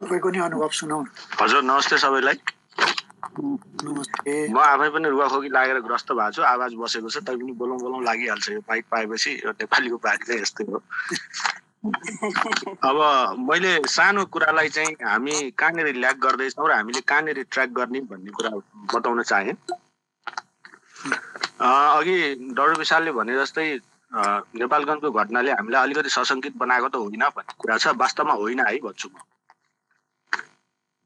तपाईँको 0.00 0.30
नि 0.30 0.38
अनुभव 0.44 0.70
सुनाउनु। 0.78 1.08
हजुर 1.42 1.62
नमस्ते 1.62 1.98
सबैलाई। 1.98 2.38
म 3.36 4.58
आफै 4.58 4.88
पनि 4.90 5.08
रुवाखोकी 5.08 5.48
लागेर 5.52 5.78
ग्रस्त 5.86 6.12
भएको 6.12 6.32
छु। 6.32 6.42
आवाज 6.42 6.72
बसेको 6.80 7.08
छ 7.08 7.16
तै 7.26 7.36
पनि 7.36 7.52
बोलौँ 7.60 7.78
बोलौँ 7.78 8.02
लागिहाल्छ 8.04 8.48
यो 8.50 8.60
बाइक 8.68 8.84
पाएपछि। 8.90 9.30
यो 9.44 9.50
नेपालीको 9.60 9.96
बाइक 10.06 10.20
चाहिँ 10.24 10.40
यस्तै 10.42 10.64
हो। 10.70 10.78
अब 12.88 12.96
मैले 13.48 13.72
सानो 13.86 14.24
कुरालाई 14.32 14.68
चाहिँ 14.68 14.92
हामी 15.04 15.34
कहाँनिर 15.54 15.94
ल्याक 16.02 16.16
गर्दैछौँ 16.18 16.68
र 16.68 16.72
हामीले 16.72 17.00
कहाँनिर 17.04 17.42
ट्र्याक 17.50 17.70
गर्ने 17.78 18.00
भन्ने 18.10 18.30
कुरा 18.32 18.50
बताउन 18.94 19.22
चाहेँ। 19.22 19.54
अघि 21.60 22.16
डर 22.56 22.70
विशालले 22.78 23.12
भने 23.12 23.32
जस्तै 23.36 23.68
नेपालगञ्जको 24.56 25.10
घटनाले 25.10 25.50
हामीलाई 25.52 25.82
अलिकति 25.82 26.10
सशङ्कित 26.10 26.56
बनाएको 26.56 26.88
त 26.88 26.96
होइन 26.96 27.24
भन्ने 27.36 27.54
कुरा 27.58 27.76
छ। 27.78 27.86
वास्तवमा 28.00 28.34
होइन 28.34 28.60
है 28.66 28.78
भन्छु 28.80 29.08
म। 29.08 29.16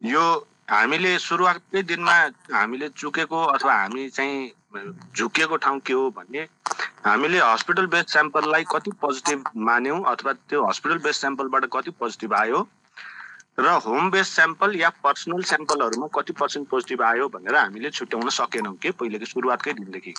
यो 0.03 0.25
हामीले 0.71 1.19
सुरुवातकै 1.19 1.83
दिनमा 1.83 2.13
हामीले 2.55 2.89
चुकेको 2.97 3.39
अथवा 3.55 3.75
हामी 3.75 4.09
चाहिँ 4.09 4.51
झुकिएको 5.17 5.57
ठाउँ 5.65 5.79
के 5.87 5.93
हो 5.93 6.11
भन्ने 6.19 6.43
हामीले 7.07 7.39
हस्पिटल 7.41 7.87
बेस्ड 7.95 8.09
स्याम्पललाई 8.09 8.65
कति 8.71 8.91
पोजिटिभ 9.01 9.51
मान्यौँ 9.69 10.03
अथवा 10.13 10.33
त्यो 10.49 10.67
हस्पिटल 10.67 10.99
बेस्ड 11.07 11.21
स्याम्पलबाट 11.21 11.65
कति 11.73 11.91
पोजिटिभ 12.01 12.35
आयो 12.35 12.61
र 13.61 13.73
होम 13.85 14.11
बेस्ड 14.11 14.33
स्याम्पल 14.33 14.77
या 14.77 14.91
पर्सनल 15.05 15.43
स्याम्पलहरूमा 15.51 16.07
कति 16.15 16.33
पर्सेन्ट 16.41 16.69
पोजिटिभ 16.69 17.03
आयो 17.03 17.29
भनेर 17.29 17.57
हामीले 17.57 17.91
छुट्याउन 17.91 18.29
सकेनौँ 18.37 18.75
कि 18.83 18.91
पहिलेको 19.01 19.27
सुरुवातकै 19.27 19.73
दिनदेखि? 19.81 20.15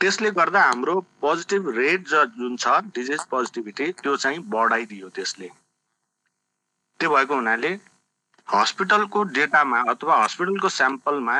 त्यसले 0.00 0.30
गर्दा 0.38 0.62
हाम्रो 0.62 0.94
पोजिटिभ 1.20 1.68
रेट 1.78 2.06
जुन 2.38 2.56
छ 2.56 2.76
डिजिज 2.94 3.24
पोजिटिभिटी 3.30 3.90
त्यो 4.02 4.16
चाहिँ 4.16 4.38
बढाइदियो 4.54 5.08
त्यसले। 5.18 5.50
त्यो 7.00 7.10
भएको 7.16 7.34
हुनाले 7.34 7.72
हस्पिटलको 8.48 9.22
डेटामा 9.34 9.78
अथवा 9.90 10.16
हस्पिटलको 10.22 10.68
स्याम्पलमा 10.68 11.36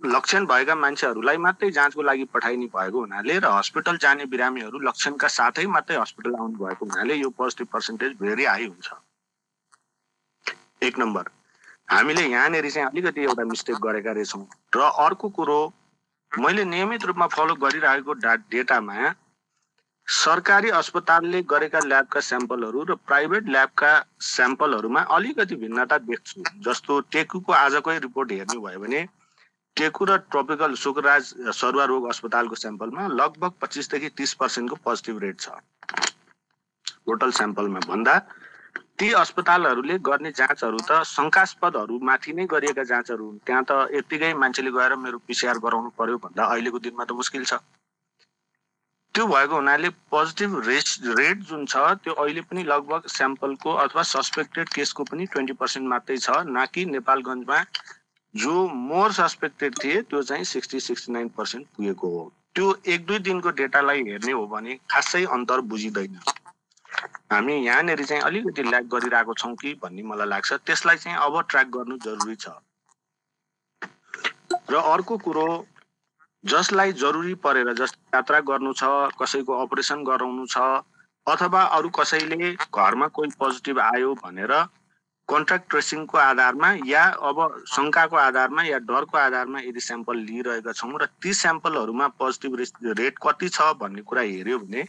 लक्षण 0.00 0.46
भएका 0.46 0.74
मान्छेहरूलाई 0.74 1.36
मात्रै 1.36 1.70
जाँचको 1.70 2.02
लागि 2.02 2.24
पठाइने 2.32 2.66
भएको 2.74 3.00
हुनाले 3.00 3.38
र 3.38 3.46
हस्पिटल 3.52 3.96
जाने 3.96 4.24
बिरामीहरू 4.28 4.78
लक्षणका 4.78 5.28
साथै 5.28 5.66
मात्रै 5.66 5.96
हस्पिटल 5.96 6.34
आउनु 6.34 6.56
भएको 6.64 6.86
हुनाले 6.86 7.14
यो 7.14 7.30
पोजिटिभ 7.38 7.68
पर्सेन्टेज 7.72 8.12
भेरी 8.20 8.44
हाई 8.44 8.66
हुन्छ। 8.66 8.88
एक 10.82 10.98
नम्बर 10.98 11.30
हामीले 11.90 12.22
यहाँनिर 12.28 12.70
चाहिँ 12.70 12.88
अलिकति 12.88 13.22
एउटा 13.22 13.44
मिस्टेक 13.44 13.76
गरेका 13.80 14.12
रहेछौँ 14.12 14.44
र 14.76 14.90
अर्को 15.06 15.28
कुरो 15.38 15.58
मैले 16.32 16.64
नियमित 16.64 17.04
रूपमा 17.04 17.26
फलो 17.32 17.54
गरिरहेको 17.64 18.12
डा 18.20 18.34
डेटामा 18.52 18.94
सरकारी 20.06 20.70
अस्पतालले 20.70 21.40
गरेका 21.42 21.80
ल्याबका 21.80 22.20
स्याम्पलहरू 22.20 22.82
र 22.84 22.94
प्राइभेट 23.08 23.48
ल्याबका 23.48 23.92
स्याम्पलहरूमा 24.22 25.00
अलिकति 25.10 25.56
भिन्नता 25.56 25.98
देख्छु। 25.98 26.42
जस्तो 26.60 26.98
टेकुको 27.12 27.52
आजकै 27.52 27.98
रिपोर्ट 27.98 28.32
हेर्ने 28.32 28.58
भयो 28.60 28.80
भने 28.80 29.00
टेकु 29.76 30.04
र 30.04 30.16
ट्रोपिकल 30.30 30.74
सुकराज 30.76 31.32
सरुवा 31.56 31.84
रोग 31.84 32.08
अस्पतालको 32.08 32.54
स्याम्पलमा 32.54 33.06
लगभग 33.14 33.52
पच्चिसदेखि 33.60 34.08
तिस 34.12 34.34
पर्सेन्टको 34.40 34.76
पोजिटिभ 34.84 35.18
रेट 35.22 35.40
छ। 35.40 35.48
टोटल 37.06 37.30
स्याम्पलमा 37.38 37.80
भन्दा 37.88 38.18
ती 38.98 39.10
अस्पतालहरूले 39.18 39.98
गर्ने 40.00 40.30
जाँचहरू 40.32 40.78
त 40.84 41.00
शङ्कास्पदहरू 41.08 41.98
माथि 42.00 42.32
नै 42.32 42.46
गरिएका 42.46 42.84
जाँचहरू 42.92 43.24
हुन्। 43.24 43.38
त्यहाँ 43.46 43.64
त 43.64 43.72
यत्तिकै 43.94 44.32
मान्छेले 44.36 44.70
गएर 44.70 44.94
मेरो 45.00 45.18
पिसिआर 45.26 45.58
गराउनु 45.64 45.90
पर्यो 45.98 46.18
भन्दा 46.22 46.44
अहिलेको 46.44 46.78
दिनमा 46.86 47.04
त 47.04 47.18
मुस्किल 47.18 47.44
छ। 47.44 47.58
त्यो 49.14 49.26
भएको 49.26 49.54
हुनाले 49.54 49.88
पोजिटिभ 50.10 50.54
रेट 50.66 50.88
रेट 51.18 51.42
जुन 51.48 51.66
छ 51.66 51.76
त्यो 52.04 52.12
अहिले 52.18 52.40
पनि 52.50 52.62
लगभग 52.66 53.06
स्याम्पलको 53.08 53.72
अथवा 53.82 54.02
सस्पेक्टेड 54.02 54.68
केसको 54.68 55.04
पनि 55.10 55.26
ट्वेन्टी 55.32 55.52
पर्सेन्ट 55.60 55.88
मात्रै 55.88 56.16
छ। 56.18 56.30
न 56.46 56.64
कि 56.74 56.84
नेपालगञ्जमा 56.84 57.58
जो 58.34 58.54
मोर 58.68 59.12
सस्पेक्टेड 59.18 59.78
थिए 59.82 60.00
त्यो 60.02 60.22
चाहिँ 60.22 60.44
सिक्सटी 60.52 60.80
सिक्सटी 60.80 61.12
नाइन 61.12 61.28
पर्सेन्ट 61.36 61.66
पुगेको 61.76 62.08
हो। 62.10 62.24
त्यो 62.54 62.66
एक 62.86 63.06
दुई 63.06 63.18
दिनको 63.28 63.50
डेटालाई 63.60 64.02
हेर्ने 64.08 64.32
हो 64.32 64.46
भने 64.46 64.74
खासै 64.90 65.24
अन्तर 65.36 65.60
बुझिँदैन। 65.70 66.18
हामी 67.32 67.54
यहाँनिर 67.66 68.04
चाहिँ 68.04 68.22
अलिकति 68.22 68.62
ल्याक 68.62 68.84
गरिरहेको 68.94 69.34
छौँ 69.34 69.54
कि 69.62 69.74
भन्ने 69.82 70.02
मलाई 70.10 70.28
लाग्छ। 70.28 70.52
त्यसलाई 70.66 70.96
चाहिँ 70.96 71.18
अब 71.18 71.40
ट्र्याक 71.50 71.68
गर्नु 71.76 71.96
जरुरी 72.02 72.36
छ। 72.36 72.48
र 74.70 74.74
अर्को 74.74 75.16
कुरो 75.18 75.46
जसलाई 76.44 76.92
जरुरी 76.94 77.34
परेर 77.44 77.72
जस 77.74 77.92
यात्रा 78.14 78.40
गर्नु 78.48 78.72
छ 78.72 78.88
कसैको 79.20 79.60
अपरेसन 79.60 80.02
गराउनु 80.04 80.46
छ 80.46 80.64
अथवा 81.26 81.62
अरू 81.76 81.88
कसैले 81.98 82.50
घरमा 82.52 83.06
कोही 83.18 83.30
पोजिटिभ 83.38 83.78
आयो 83.80 84.14
भनेर 84.16 84.52
कन्ट्याक्ट 85.28 85.70
ट्रेसिङको 85.70 86.18
आधारमा 86.18 86.70
या 86.86 87.04
अब 87.28 87.38
शङ्काको 87.68 88.16
आधारमा 88.16 88.62
या 88.64 88.78
डरको 88.90 89.18
आधारमा 89.18 89.60
यदि 89.60 89.80
स्याम्पल 89.80 90.18
लिइरहेका 90.26 90.72
छौँ 90.72 90.92
र 91.02 91.08
ती 91.22 91.32
स्याम्पलहरूमा 91.34 92.08
पोजिटिभ 92.20 92.60
रेट 93.00 93.18
कति 93.22 93.48
छ 93.48 93.70
भन्ने 93.80 94.02
कुरा 94.02 94.26
हेऱ्यो 94.26 94.58
भने 94.58 94.86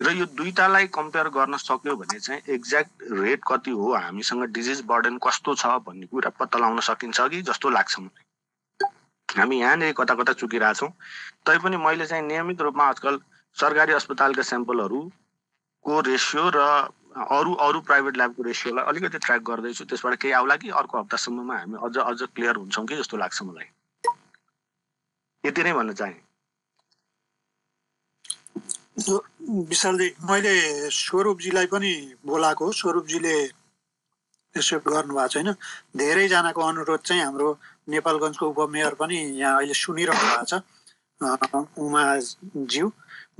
र 0.00 0.16
यो 0.16 0.26
दुईटालाई 0.32 0.86
कम्पेयर 0.96 1.28
गर्न 1.28 1.56
सक्यो 1.58 1.96
भने 1.96 2.18
चाहिँ 2.20 2.54
एक्ज्याक्ट 2.54 3.06
रेट 3.20 3.40
कति 3.48 3.70
हो 3.82 3.92
हामीसँग 3.96 4.44
डिजिज 4.54 4.82
बर्डन 4.86 5.18
कस्तो 5.28 5.54
छ 5.54 5.76
भन्ने 5.86 6.06
कुरा 6.08 6.30
पत्ता 6.40 6.58
लगाउन 6.58 6.80
सकिन्छ 6.88 7.20
कि 7.20 7.42
जस्तो 7.42 7.70
लाग्छ 7.70 7.98
मलाई। 7.98 8.29
हामी 9.36 9.60
यहाँनिर 9.60 9.92
कता 9.98 10.14
कता 10.14 10.32
चुकिरहेछौँ 10.40 10.90
तैपनि 11.46 11.76
मैले 11.76 12.06
चाहिँ 12.06 12.24
नियमित 12.26 12.60
रूपमा 12.60 12.84
आजकल 12.84 13.20
सरकारी 13.56 13.92
अस्पतालका 13.92 14.42
स्याम्पलहरूको 14.42 16.00
रेसियो 16.06 16.44
र 16.54 16.58
अरू 17.10 17.54
अरू 17.66 17.80
प्राइभेट 17.82 18.16
ल्याबको 18.16 18.42
रेसियोलाई 18.42 18.84
अलिकति 18.86 19.18
ट्र्याक 19.18 19.42
गर्दैछु। 19.42 19.84
त्यसबाट 19.84 20.14
केही 20.22 20.32
आउला 20.32 20.56
कि 20.62 20.68
अर्को 20.80 20.98
हप्तासम्ममा 20.98 21.54
हामी 21.58 21.76
अझ 21.82 21.96
अझ 21.98 22.22
क्लियर 22.34 22.56
हुन्छौँ 22.56 22.86
कि 22.86 22.96
जस्तो 22.96 23.16
लाग्छ 23.16 23.42
मलाई। 23.42 23.68
यति 25.44 25.62
नै 25.62 25.72
भन्न 25.72 25.92
चाहेँ। 25.92 26.18
विशालजी 29.66 30.08
मैले 30.30 30.54
स्वरूपजीलाई 30.90 31.66
पनि 31.66 31.92
बोलाएको 32.26 32.72
स्वरूपजीले 32.72 33.34
एक्सेप्ट 34.54 34.88
गर्नुभएको 34.88 35.28
छैन। 35.34 35.52
धेरैजनाको 35.98 36.60
अनुरोध 36.62 37.00
चाहिँ 37.00 37.22
हाम्रो 37.24 37.48
नेपालगञ्जको 37.94 38.44
उपमेयर 38.52 38.94
पनि 39.00 39.16
यहाँ 39.42 39.56
अहिले 39.58 39.74
सुनिरहनु 39.74 40.24
भएको 40.30 40.44
छ। 40.50 40.52
उमाज्यू 41.84 42.86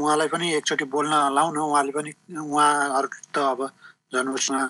उहाँलाई 0.01 0.29
पनि 0.35 0.47
एकचोटि 0.59 0.85
बोल्न 0.95 1.15
लाउन 1.37 1.57
उहाँले 1.59 1.93
पनि 1.97 2.11
उहाँहरू 2.37 3.09
त 3.35 3.37
अब 3.53 3.61
झन् 4.15 4.35
उसमा 4.37 4.61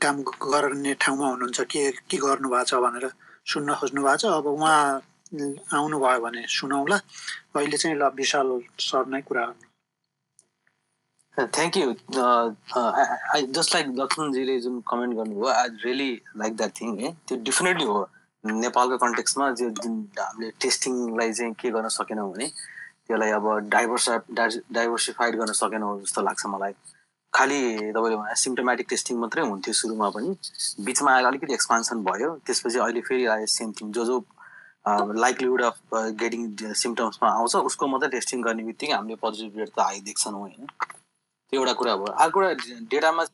काम 0.00 0.16
गर्ने 0.24 0.92
ठाउँमा 1.02 1.26
हुनुहुन्छ। 1.28 1.60
के 1.72 1.82
के 2.08 2.16
गर्नुभएको 2.16 2.64
छ 2.70 2.74
भनेर 2.84 3.06
सुन्न 3.46 3.68
खोज्नु 3.80 4.00
भएको 4.02 4.16
छ। 4.16 4.24
अब 4.38 4.46
उहाँ 4.46 4.78
आउनुभयो 5.76 6.20
भने 6.24 6.42
सुनौला। 6.48 6.96
अहिले 7.56 7.76
चाहिँ 7.76 7.96
ल 7.96 8.02
विशाल 8.18 8.48
सर 8.80 9.06
नै 9.06 9.20
कुरा 9.28 9.44
थ्याङ्क 11.38 11.76
यू 11.76 11.92
जस्ट 13.56 13.74
लाइक 13.74 13.86
लक्ष्मणजीले 14.00 14.54
जुन 14.60 14.80
कमेन्ट 14.90 15.12
गर्नुभयो 15.16 15.46
I 15.48 15.68
really 15.84 16.10
like 16.36 16.52
that 16.56 16.72
thing 16.80 16.88
है 17.00 17.10
त्यो 17.26 17.36
डेफिनेटली 17.48 17.84
हो। 17.84 18.02
नेपालको 18.44 18.96
कन्टेक्समा 18.98 19.50
जो 19.60 19.68
जुन 19.82 19.94
हामीले 20.18 20.50
टेस्टिङलाई 20.60 21.32
चाहिँ 21.32 21.52
के 21.60 21.70
गर्न 21.70 21.88
सकेनौँ 21.88 22.30
भने 22.32 22.46
त्यसलाई 22.48 23.30
अब 23.36 23.46
डाइभर्स 23.68 24.08
डाइभर्सिफाइड 24.72 25.36
गर्न 25.36 25.52
सकेनौँ 25.52 26.00
जस्तो 26.02 26.22
लाग्छ 26.22 26.46
मलाई। 26.46 26.72
खालि 27.32 27.60
तपाईँले 27.94 28.16
भने 28.16 28.34
सिम्टोमेटिक 28.36 28.86
टेस्टिङ 28.90 29.18
मात्रै 29.18 29.42
हुन्थ्यो 29.46 29.74
सुरुमा 29.80 30.08
पनि। 30.10 30.30
बिचमा 30.84 31.10
आएर 31.14 31.24
अलिकति 31.26 31.52
एक्सपान्सन 31.54 32.02
भयो। 32.04 32.30
त्यसपछि 32.46 32.78
अहिले 32.78 33.00
फेरि 33.08 33.26
आयो 33.34 33.46
सेम 33.46 33.72
थिङ 33.80 33.92
जो 33.92 34.04
जो 34.04 34.16
लाइकलीहुड 35.24 35.62
अफ 35.62 35.76
गेटिङ 36.22 36.40
सिम्टम्समा 36.82 37.28
आउँछ 37.30 37.56
उसको 37.70 37.86
मात्रै 37.86 38.08
टेस्टिङ 38.16 38.42
गर्ने 38.42 38.62
बित्तिकै 38.64 38.92
हामीले 38.92 39.16
पोजिटिभ 39.22 39.58
रेट 39.58 39.70
त 39.76 39.78
आइ 39.86 40.00
देख्छौँ 40.08 40.32
होइन। 40.32 40.66
त्यो 40.66 41.60
एउटा 41.60 41.72
कुरा 41.82 41.96
भयो। 41.96 42.12
अर्को 42.24 42.40
कुरा 42.40 42.50
डेटामा 42.90 43.24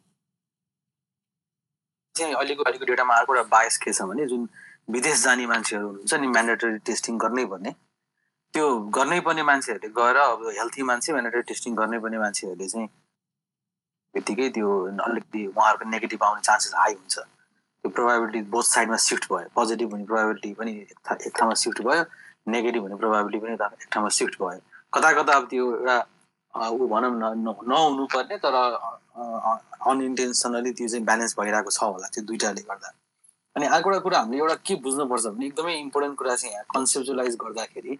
चाहिँ 2.15 2.35
अहिलेको 2.35 2.63
अहिलेको 2.63 2.85
डेटामा 2.93 3.15
अर्को 3.15 3.35
एउटा 3.35 3.49
बायस 3.57 3.77
के 3.79 3.93
छ 3.93 4.03
भने 4.13 4.27
जुन 4.27 4.49
विदेश 4.89 5.23
जाने 5.25 5.47
मान्छेहरू 5.47 5.87
हुनुहुन्छ 5.87 6.15
नि 6.23 6.27
म्यान्डेटरी 6.35 6.79
टेस्टिङ 6.89 7.15
गर्नै 7.25 7.45
पर्ने। 7.53 7.71
त्यो 8.55 8.67
गर्नै 8.97 9.21
पर्ने 9.27 9.43
मान्छेहरूले 9.51 9.89
गएर 9.99 10.17
अब 10.17 10.43
हेल्थी 10.59 10.83
मान्छे 10.91 11.13
म्यान्डेटरी 11.13 11.43
टेस्टिङ 11.51 11.73
गर्नै 11.81 11.99
पर्ने 12.05 12.19
मान्छेहरूले 12.25 12.69
चाहिँ 12.73 12.89
बित्तिकै 14.15 14.49
त्यो 14.57 14.69
अलिकति 15.07 15.41
उहाँहरूको 15.47 15.85
नेगेटिभ 15.95 16.23
आउने 16.25 16.43
चान्सेस 16.49 16.73
हाई 16.83 16.95
हुन्छ। 16.95 17.17
त्यो 17.19 17.91
प्रोभाबिलिटी 17.97 18.41
बोथ 18.55 18.67
साइडमा 18.75 18.97
सिफ्ट 19.07 19.25
भयो। 19.33 19.49
पोजिटिभ 19.55 19.91
हुने 19.93 20.05
प्रोभाबिलिटी 20.11 20.53
पनि 20.61 20.73
एक 20.81 21.33
ठाउँमा 21.39 21.55
सिफ्ट 21.63 21.79
भयो। 21.87 22.05
नेगेटिभ 22.55 22.83
हुने 22.83 22.97
प्रोभाबिलिटी 23.03 23.39
पनि 23.45 23.53
एक 23.53 23.89
ठाउँमा 23.93 24.11
सिफ्ट 24.19 24.35
भयो। 24.43 24.61
कता 24.95 25.13
कता 25.19 25.33
अब 25.37 25.45
त्यो 25.51 25.65
एउटा 25.77 25.97
ऊ 26.55 26.87
भनौँ 26.89 27.11
न 27.21 27.25
नहुनु 27.69 28.07
पर्ने 28.15 28.37
तर 28.45 28.55
अनइन्टेन्सनली 29.91 30.71
त्यो 30.79 30.89
चाहिँ 30.89 31.05
ब्यालेन्स 31.05 31.35
भइरहेको 31.39 31.71
छ 31.71 31.83
होला। 31.83 32.07
त्यो 32.15 32.25
दुइटाले 32.25 32.63
गर्दा। 32.71 32.89
अनि 33.57 33.67
अर्को 33.67 33.91
एउटा 33.91 34.01
कुरा 34.05 34.19
हामीले 34.19 34.39
एउटा 34.39 34.55
के 34.67 34.75
बुझ्नुपर्छ 34.85 35.27
भने 35.27 35.47
एकदमै 35.47 35.75
इम्पोर्टेन्ट 35.81 36.17
कुरा 36.19 36.35
चाहिँ 36.37 36.53
यहाँ 36.55 36.65
कन्सेप्चुलाइज 36.75 37.37
गर्दाखेरि 37.43 37.99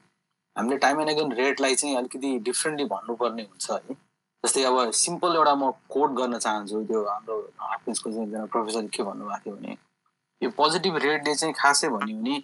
हामीले 0.57 0.77
टाइम 0.85 1.01
एन्ड 1.01 1.11
अगेन 1.11 1.33
रेटलाई 1.39 1.75
चाहिँ 1.75 1.97
अलिकति 1.97 2.39
डिफ्रेन्टली 2.49 2.85
भन्नुपर्ने 2.93 3.43
हुन्छ 3.43 3.71
है। 3.71 3.95
जस्तै 4.45 4.63
अब 4.65 4.91
सिम्पल 4.95 5.37
एउटा 5.37 5.55
म 5.55 5.71
कोड 5.91 6.11
गर्न 6.17 6.39
चाहन्छु 6.39 6.83
त्यो 6.87 7.03
हाम्रो 7.05 7.37
हाफिन्सको 7.61 8.11
चाहिँ 8.13 8.47
प्रोफेसरले 8.53 8.89
के 8.97 9.03
भन्नुभएको 9.03 9.41
थियो 9.45 9.57
भने 9.57 9.77
यो 10.43 10.51
पोजिटिभ 10.61 10.97
रेटले 11.05 11.35
चाहिँ 11.35 11.55
खासै 11.59 11.89
भन्यो 11.89 12.17
भने 12.17 12.43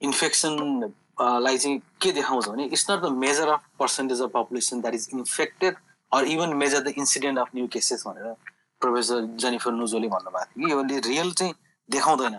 इन्फेक्सनलाई 0.00 1.58
चाहिँ 1.58 1.78
के 2.02 2.12
देखाउँछ 2.12 2.48
भने 2.48 2.64
it's 2.64 2.90
not 2.90 3.00
the 3.02 3.12
measure 3.24 3.48
of 3.48 3.62
percentage 3.78 4.22
of 4.22 4.30
population 4.34 4.80
that 4.80 4.94
is 4.94 5.08
infected 5.14 5.76
or 6.12 6.24
even 6.34 6.56
measure 6.56 6.80
the 6.88 6.94
incident 6.98 7.38
of 7.38 7.54
new 7.54 7.66
cases 7.76 8.06
भनेर 8.06 8.34
प्रोफेसर 8.82 9.20
जेनिफर 9.44 9.72
नुजोले 9.72 10.08
भन्नुभएको 10.08 10.68
थियो 10.68 10.82
कि। 10.82 10.94
यो 10.94 11.00
रियल 11.08 11.32
चाहिँ 11.32 11.54
देखाउँदैन। 11.88 12.38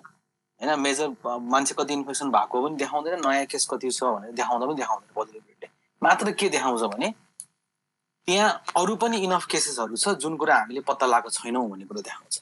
होइन 0.62 0.80
मेजर 0.80 1.08
मान्छे 1.51 1.76
कति 1.78 1.93
इन्फेक्सन 1.93 2.32
भएको 2.32 2.62
पनि 2.62 2.76
देखाउँदैन 2.76 3.20
नयाँ 3.28 3.45
केस 3.45 3.68
कति 3.72 3.91
छ 3.91 4.03
भनेर 4.03 4.32
देखाउँदा 4.34 4.66
पनि 4.66 4.76
देखाउँदैन 4.76 5.14
पोजिटिभ 5.16 5.43
रेटले 5.49 5.70
मात्र 6.01 6.32
के 6.32 6.49
देखाउँछ 6.49 6.82
भने 6.95 7.14
त्यहाँ 8.28 8.49
अरू 8.78 8.95
पनि 8.95 9.18
इनफ 9.22 9.45
केसेसहरू 9.45 9.95
छ 9.95 10.16
जुन 10.18 10.36
कुरा 10.38 10.56
हामीले 10.56 10.82
पत्ता 10.82 11.06
लगाएको 11.06 11.30
छैनौँ 11.30 11.70
भन्ने 11.70 11.86
कुरा 11.86 12.01
देखाउँछ। 12.01 12.41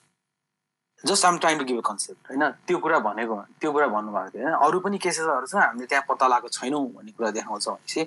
Just 1.03 1.25
I'm 1.25 1.37
trying 1.37 1.57
to 1.59 1.65
give 1.65 1.77
a 1.77 1.81
concept 1.83 2.29
होइन? 2.29 2.43
त्यो 2.67 2.77
कुरा 2.79 2.99
भनेको 3.03 3.35
त्यो 3.59 3.71
कुरा 3.71 3.87
भन्नुभएको 3.87 4.29
थियो 4.29 4.43
होइन? 4.43 4.55
अरू 4.63 4.79
पनि 4.79 4.97
केसेसहरू 4.97 5.47
छ 5.47 5.55
हामीले 5.55 5.85
त्यहाँ 5.85 6.05
पत्ता 6.09 6.27
लगाएको 6.27 6.47
छैनौँ 6.47 6.85
भन्ने 6.95 7.11
कुरा 7.11 7.31
देखाउँछ 7.35 7.67
भनेपछि 7.67 8.01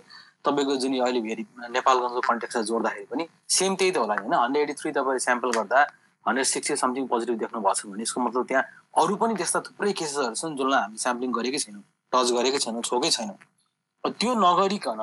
तपाईँको 0.44 0.76
जुन 0.80 0.92
अहिले 1.04 1.20
फेरि 1.20 1.44
नेपालगञ्जको 1.76 2.20
कन्टेक्सलाई 2.30 2.64
जोड्दाखेरि 2.64 3.06
पनि 3.12 3.28
सेम 3.50 3.74
त्यही 3.76 3.92
त 3.92 3.96
होला 3.98 4.14
होइन? 4.16 4.32
हन्ड्रेड 4.34 4.70
एटी 4.70 4.74
थ्री 4.80 4.90
तपाईँले 4.96 5.20
स्याम्पल 5.20 5.50
गर्दा 5.58 5.84
हन्ड्रेड 6.26 6.46
सिक्सटी 6.46 6.76
समथिङ 6.76 7.06
पोजिटिभ 7.12 7.36
देख्नु 7.42 7.60
भएको 7.60 7.74
छ 7.74 7.86
भने 7.86 8.02
यसको 8.02 8.20
मतलब 8.20 8.46
त्यहाँ 8.46 8.64
अरू 9.02 9.16
पनि 9.22 9.34
त्यस्ता 9.40 9.60
थुप्रै 9.68 9.92
केसेसहरू 10.00 10.34
छन् 10.40 10.56
जसलाई 10.58 10.80
हामी 10.82 10.98
स्याम्पलिङ 11.04 11.30
गरेकै 11.38 11.60
छैनौँ 11.64 11.82
टच 12.12 12.28
गरेकै 12.38 12.58
छैनौँ 12.64 12.82
छोकै 12.90 13.10
छैनौँ। 13.16 13.38
त्यो 14.04 14.32
नगरिकन 14.46 15.00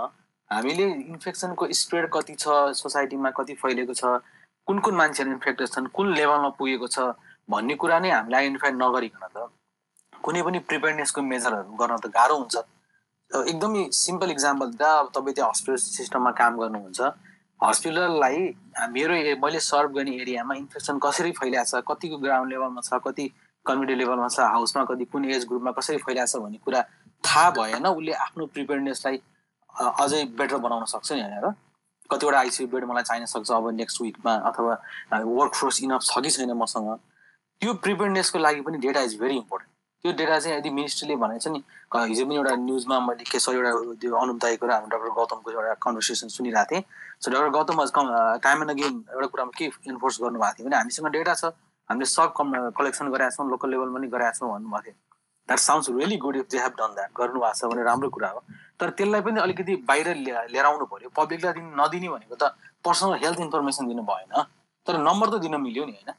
हामीले 0.52 0.86
इन्फेक्सनको 1.14 1.64
स्प्रेड 1.82 2.06
कति 2.14 2.36
छ 2.40 2.46
सोसाइटीमा 2.82 3.30
कति 3.40 3.54
फैलिएको 3.62 3.94
छ 4.02 4.04
कुन 4.68 4.80
कुन 4.86 4.96
मान्छेहरू 4.96 5.32
इन्फेक्टेड 5.32 5.68
छन् 5.76 5.88
कुन 5.96 6.14
लेभलमा 6.16 6.50
पुगेको 6.60 6.88
छ 6.96 7.00
भन्ने 7.50 7.76
कुरा 7.82 8.00
नै 8.00 8.10
हामीले 8.12 8.38
आइडेन्टिफाई 8.38 8.72
नगरिकन 8.84 9.24
त 9.36 9.50
कुनै 10.14 10.42
पनि 10.48 10.60
प्रिपेयरनेसको 10.70 11.22
मेजरहरू 11.32 11.76
गर्न 11.82 11.98
त 11.98 12.08
गाह्रो 12.18 12.36
हुन्छ। 12.38 12.56
एकदमै 13.32 13.82
सिम्पल 13.98 14.32
इक्जाम्पल 14.32 14.68
दिँदा 14.72 14.90
अब 15.00 15.08
तपाईँ 15.16 15.36
त्यहाँ 15.36 15.50
हस्पिटल 15.52 15.78
सिस्टममा 15.84 16.32
काम 16.40 16.58
गर्नुहुन्छ। 16.62 17.00
हस्पिटललाई 17.64 18.38
मेरो 18.92 19.16
मैले 19.42 19.60
सर्भ 19.62 19.92
गर्ने 19.96 20.16
एरियामा 20.22 20.56
इन्फेक्सन 20.56 21.00
कसरी 21.04 21.32
फैलिएको 21.34 21.66
छ 21.72 21.84
कतिको 21.90 22.18
ग्राउन्ड 22.24 22.52
लेभलमा 22.54 22.82
छ 22.82 23.00
कति 23.06 23.26
कम्युनिटी 23.66 23.96
लेभलमा 23.96 24.28
छ 24.28 24.40
हाउसमा 24.54 24.84
कति 24.86 25.06
कुन 25.12 25.26
एज 25.32 25.46
ग्रुपमा 25.48 25.72
कसरी 25.78 25.98
फैलिएको 26.04 26.32
छ 26.32 26.42
भन्ने 26.44 26.58
कुरा 26.66 26.82
थाहा 27.24 27.50
भएन। 27.58 27.88
उसले 27.88 28.14
आफ्नो 28.26 28.46
प्रिपेयरनेसलाई 28.56 29.22
अझै 30.04 30.24
बेटर 30.40 30.58
बनाउन 30.66 30.86
सक्छ 30.94 31.12
नि 31.12 31.22
होइन 31.22 31.40
र 31.46 31.54
कतिवटा 32.10 32.40
आइसियु 32.40 32.68
बेड 32.68 32.84
मलाई 32.86 33.04
चाहिन 33.04 33.26
सक्छ 33.32 33.52
अब 33.52 33.70
नेक्स्ट 33.76 34.02
विकमा 34.02 34.34
अथवा 34.50 34.74
वर्क 35.14 35.54
फोर्स 35.56 35.82
इनफ 35.84 36.02
छ 36.04 36.20
कि 36.20 36.30
छैन 36.30 36.52
मसँग। 36.64 36.90
त्यो 37.62 37.74
प्रिपेयरनेसको 37.86 38.40
लागि 38.40 38.62
पनि 38.68 38.78
डेटा 38.86 39.02
इज 39.08 39.16
भेरी 39.22 39.38
इम्पोर्टेन्ट 39.38 39.72
त्यो 40.04 40.12
डेटा 40.20 40.40
चाहिँ 40.40 40.58
यदि 40.58 40.70
मिनिस्ट्रीले 40.70 41.16
भनेको 41.16 41.40
छ 41.40 41.48
नि 41.56 41.64
हिजो 42.12 42.26
पनि 42.26 42.36
एउटा 42.36 42.56
न्युजमा 42.68 43.00
मैले 43.08 43.24
के 43.32 43.40
छ 43.40 43.56
एउटा 43.56 43.72
त्यो 44.04 44.16
अनुदायको 44.20 44.68
र 44.68 44.72
हाम्रो 44.74 44.98
डक्टर 44.98 45.16
गौतमको 45.16 45.52
एउटा 45.52 45.74
कन्भर्सेसन 45.88 46.28
सुनिरहेको 46.36 46.76
थिएँ। 46.76 46.84
So 47.24 47.32
doctor 47.32 47.50
Gautam 47.56 47.78
time 48.44 48.62
and 48.62 48.72
again 48.72 48.94
एउटा 49.14 49.28
कुरामा 49.32 49.52
के 49.58 49.66
इन्फोर्स 49.88 50.22
गर्नुभएको 50.22 50.54
थियो 50.60 50.68
भने 50.68 50.76
हामीसँग 50.76 51.08
डेटा 51.16 51.34
छ। 51.34 51.56
हामीले 51.90 52.06
सब 52.06 52.34
कम 52.36 52.52
कलेक्सन 52.76 53.08
गरेका 53.12 53.30
छौँ 53.32 53.50
लोकल 53.50 53.70
लेभलमा 53.72 54.00
पनि 54.00 54.08
गरेका 54.12 54.32
छौँ 54.36 54.50
भन्नुभएको 54.52 54.84
थियो। 54.84 54.96
That 55.48 55.60
sounds 55.60 55.90
really 55.90 56.18
good 56.20 56.36
if 56.36 56.48
they 56.52 56.60
have 56.60 56.74
done 56.80 56.92
that 57.00 57.12
गर्नुभएको 57.16 57.56
छ 57.56 57.72
भने 57.72 57.84
राम्रो 57.84 58.10
कुरा 58.12 58.30
हो। 58.30 58.44
तर 58.80 58.90
त्यसलाई 59.00 59.22
पनि 59.24 59.40
अलिकति 59.40 59.76
बाहिर 59.88 60.08
लिएर 60.52 60.66
आउनु 60.66 60.86
पऱ्यो 60.92 61.10
पब्लिकलाई 61.16 61.54
दिन 61.54 61.66
नदिने 61.80 62.10
भनेको 62.12 62.36
त 62.36 62.52
पर्सनल 62.84 63.16
हेल्थ 63.24 63.40
इन्फर्मेसन 63.48 63.88
दिनु 63.88 64.04
भएन। 64.04 64.44
तर 64.88 64.98
नम्बर 65.00 65.28
त 65.32 65.36
दिन 65.48 65.56
मिल्यो 65.64 65.84
नि 65.86 65.96
होइन? 65.96 66.12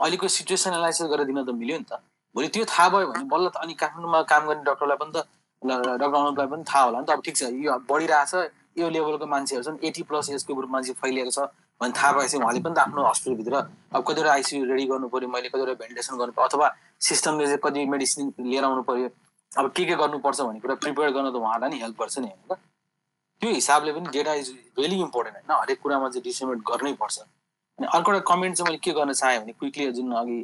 अहिलेको 0.00 0.28
सिचुएसन 0.28 0.70
एनालाइसिस 0.72 1.06
गरेर 1.12 1.26
दिन 1.32 1.44
त 1.44 1.50
मिल्यो 1.52 1.76
नि 1.80 1.86
त। 1.88 2.00
भोलि 2.34 2.48
त्यो 2.48 2.64
थाहा 2.68 2.88
भयो 2.92 3.06
भने 3.12 3.24
बल्ल 3.28 3.48
त 3.48 3.56
अनि 3.64 3.74
काठमाडौँमा 3.80 4.20
काम 4.28 4.42
गर्ने 4.48 4.64
डक्टरलाई 4.68 4.98
पनि 5.00 5.12
त 5.16 5.18
डक्टर 5.62 6.16
अनुपलाई 6.20 6.48
पनि 6.52 6.64
थाहा 6.64 6.82
होला 6.84 6.98
नि 7.00 7.06
त। 7.06 7.10
अब 7.16 7.20
ठिक 7.24 7.36
छ 7.36 7.42
यो 7.52 7.76
बढिरहेछ। 7.88 8.32
यो 8.78 8.88
लेभलको 8.88 9.26
मान्छेहरू 9.26 9.64
छन् 9.64 9.78
एटी 9.84 10.02
प्लस 10.08 10.30
एजको 10.30 10.54
ग्रुप 10.54 10.70
मान्छे 10.70 10.92
फैलिएको 11.02 11.30
छ 11.30 11.38
भने 11.80 11.92
थाहा 11.98 12.12
भएपछि 12.12 12.36
उहाँले 12.38 12.60
पनि 12.60 12.74
त 12.74 12.78
आफ्नो 12.78 13.06
हस्पिटलभित्र 13.08 13.54
अब 13.92 14.04
कतिवटा 14.08 14.32
आइसियु 14.32 14.64
रेडी 14.64 14.86
गर्नु 14.92 15.08
पऱ्यो 15.14 15.28
मैले 15.28 15.48
कतिवटा 15.48 15.74
भेन्टिलेसन 15.82 16.16
गर्नु 16.18 16.32
पऱ्यो 16.32 16.48
अथवा 16.48 16.68
सिस्टमले 17.08 17.46
चाहिँ 17.46 17.60
कति 17.64 17.84
मेडिसिन 17.94 18.32
लिएर 18.40 18.64
आउनु 18.64 18.82
पऱ्यो 18.90 19.08
अब 19.52 19.70
के 19.76 19.84
के 19.84 19.94
गर्नुपर्छ 20.02 20.40
भन्ने 20.40 20.60
कुरा 20.60 20.74
प्रिपेयर 20.84 21.10
गर्न 21.16 21.30
त 21.30 21.36
उहाँलाई 21.42 21.70
नि 21.70 21.78
हेल्प 21.80 21.96
गर्छ 22.00 22.18
नि 22.18 22.28
होइन 22.28 22.60
त्यो 23.42 23.50
हिसाबले 23.52 23.92
पनि 23.92 24.08
डेटा 24.12 24.34
इज 24.40 24.48
भेरी 24.78 25.00
इम्पोर्टेन्ट 25.00 25.36
होइन 25.36 25.60
हरेक 25.60 25.80
कुरामा 25.82 26.08
चाहिँ 26.08 26.22
डिसिमेट 26.24 26.58
गर्नै 26.70 26.92
पर्छ। 27.02 27.18
अनि 27.18 27.86
अर्को 27.94 28.12
एउटा 28.12 28.24
कमेन्ट 28.32 28.56
चाहिँ 28.56 28.68
मैले 28.68 28.78
के 28.84 28.92
गर्न 28.98 29.12
चाहेँ 29.12 29.40
भने 29.40 29.52
क्विकली 29.52 29.90
जुन 29.92 30.12
अघि 30.20 30.40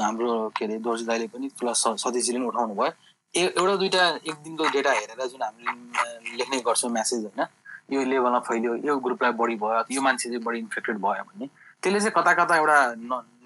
हाम्रो 0.00 0.32
के 0.56 0.64
अरे 0.64 0.78
दोर्जी 0.78 1.04
दाईले 1.04 1.26
पनि 1.34 1.50
प्लस 1.58 1.82
सतीशजीले 2.04 2.38
पनि 2.38 2.48
उठाउनु 2.48 2.74
भयो 2.74 2.92
एउटा 3.34 3.74
दुइटा 3.76 4.06
एक 4.08 4.34
दिनको 4.44 4.64
डेटा 4.72 4.92
हेरेर 4.92 5.26
जुन 5.26 5.42
हामीले 5.42 6.36
लेख्ने 6.36 6.60
गर्छौँ 6.66 6.90
म्यासेज 6.90 7.24
होइन 7.24 7.46
यो 7.92 8.04
लेभलमा 8.04 8.38
फैलियो 8.48 8.74
यो 8.86 8.96
ग्रुपलाई 8.98 9.32
बढी 9.40 9.56
भयो 9.56 9.84
यो 9.90 10.00
मान्छे 10.02 10.28
चाहिँ 10.28 10.42
बढी 10.44 10.58
इन्फेक्टेड 10.58 10.96
भयो 10.98 11.24
भने 11.24 11.46
त्यसले 11.82 12.00
चाहिँ 12.00 12.12
कता 12.16 12.32
कता 12.40 12.56
एउटा 12.56 12.78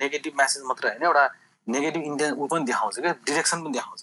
नेगेटिभ 0.00 0.34
म्यासेज 0.36 0.62
मात्र 0.66 0.88
होइन 0.88 1.02
एउटा 1.02 1.24
नेगेटिभ 1.66 2.02
इन्टेन्स 2.02 2.38
ऊ 2.38 2.46
पनि 2.46 2.64
देखाउँछ 2.64 2.98
क्या 3.00 3.12
डिरेक्सन 3.26 3.62
पनि 3.64 3.72
देखाउँछ। 3.72 4.00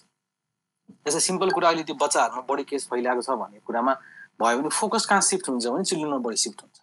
जस्तै 1.06 1.20
सिम्पल 1.20 1.50
कुरा 1.50 1.68
अहिले 1.68 1.82
त्यो 1.82 1.96
बच्चाहरूमा 1.96 2.42
बढी 2.48 2.64
केस 2.70 2.86
फैलिएको 2.90 3.22
छ 3.22 3.36
भन्ने 3.40 3.58
कुरामा 3.66 3.94
भयो 4.40 4.58
भने 4.58 4.68
फोकस 4.68 5.06
कहाँ 5.06 5.20
सिफ्ट 5.30 5.48
हुन्छ 5.48 5.66
भने 5.66 5.84
चिल्ड्रेनमा 5.84 6.18
बढी 6.26 6.36
सिफ्ट 6.44 6.60
हुन्छ। 6.62 6.76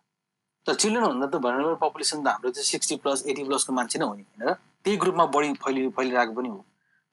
तर 0.65 0.73
चिल्ड्रेनभन्दा 0.73 1.27
त 1.27 1.41
भनरेबल 1.45 1.75
पपुलेसन 1.81 2.23
त 2.23 2.27
हाम्रो 2.27 2.49
चाहिँ 2.51 2.65
सिक्सटी 2.65 2.95
प्लस 3.05 3.23
एटी 3.29 3.43
प्लसको 3.45 3.73
मान्छे 3.73 3.99
नै 3.99 4.05
हो 4.05 4.13
नि 4.13 4.25
होइन 4.25 4.53
त्यही 4.53 4.97
ग्रुपमा 4.97 5.25
बढी 5.37 5.53
फैलि 5.63 5.87
फैलिरहेको 5.97 6.33
पनि 6.33 6.49
हो। 6.49 6.59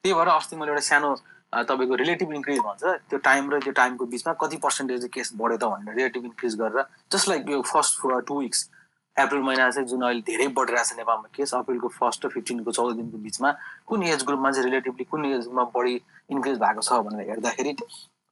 त्यही 0.04 0.14
भएर 0.14 0.28
अस्ति 0.28 0.56
मैले 0.56 0.70
एउटा 0.72 0.84
सानो 0.90 1.14
तपाईँको 1.62 1.94
रिलेटिभ 1.94 2.32
इन्क्रिज 2.34 2.58
भन्छ। 2.60 2.82
त्यो 3.10 3.18
टाइम 3.24 3.50
र 3.50 3.60
त्यो 3.62 3.72
टाइमको 3.72 4.04
बिचमा 4.14 4.32
कति 4.42 4.56
पर्सेन्टेज 4.62 5.08
केस 5.14 5.32
बढ्यो 5.36 5.56
त 5.56 5.64
भनेर 5.64 5.94
रिलेटिभ 5.94 6.24
इन्क्रिज 6.24 6.54
गरेर 6.60 6.86
जस्ट 7.12 7.28
लाइक 7.28 7.50
यो 7.50 7.60
फर्स्ट 7.62 8.00
टु 8.26 8.40
विक्स 8.40 8.70
अप्रिल 9.16 9.42
महिना 9.42 9.70
चाहिँ 9.70 9.88
जुन 9.88 10.02
अहिले 10.02 10.22
धेरै 10.26 10.46
बढिरहेको 10.54 10.84
छ 10.84 10.98
नेपालमा 10.98 11.28
केस 11.34 11.54
अप्रिलको 11.54 11.88
फर्स्ट 11.98 12.24
र 12.26 12.28
फिफ्टिनको 12.34 12.72
चौध 12.72 12.96
दिनको 12.96 13.18
बिचमा 13.26 13.50
कुन 13.86 14.02
एज 14.02 14.24
ग्रुपमा 14.26 14.50
चाहिँ 14.50 14.64
रिलेटिभली 14.64 15.04
कुन 15.10 15.24
एजमा 15.26 15.64
बढी 15.70 15.94
इन्क्रिज 16.30 16.58
भएको 16.58 16.82
छ 16.82 16.98
भनेर 17.06 17.30
हेर्दाखेरि 17.30 17.72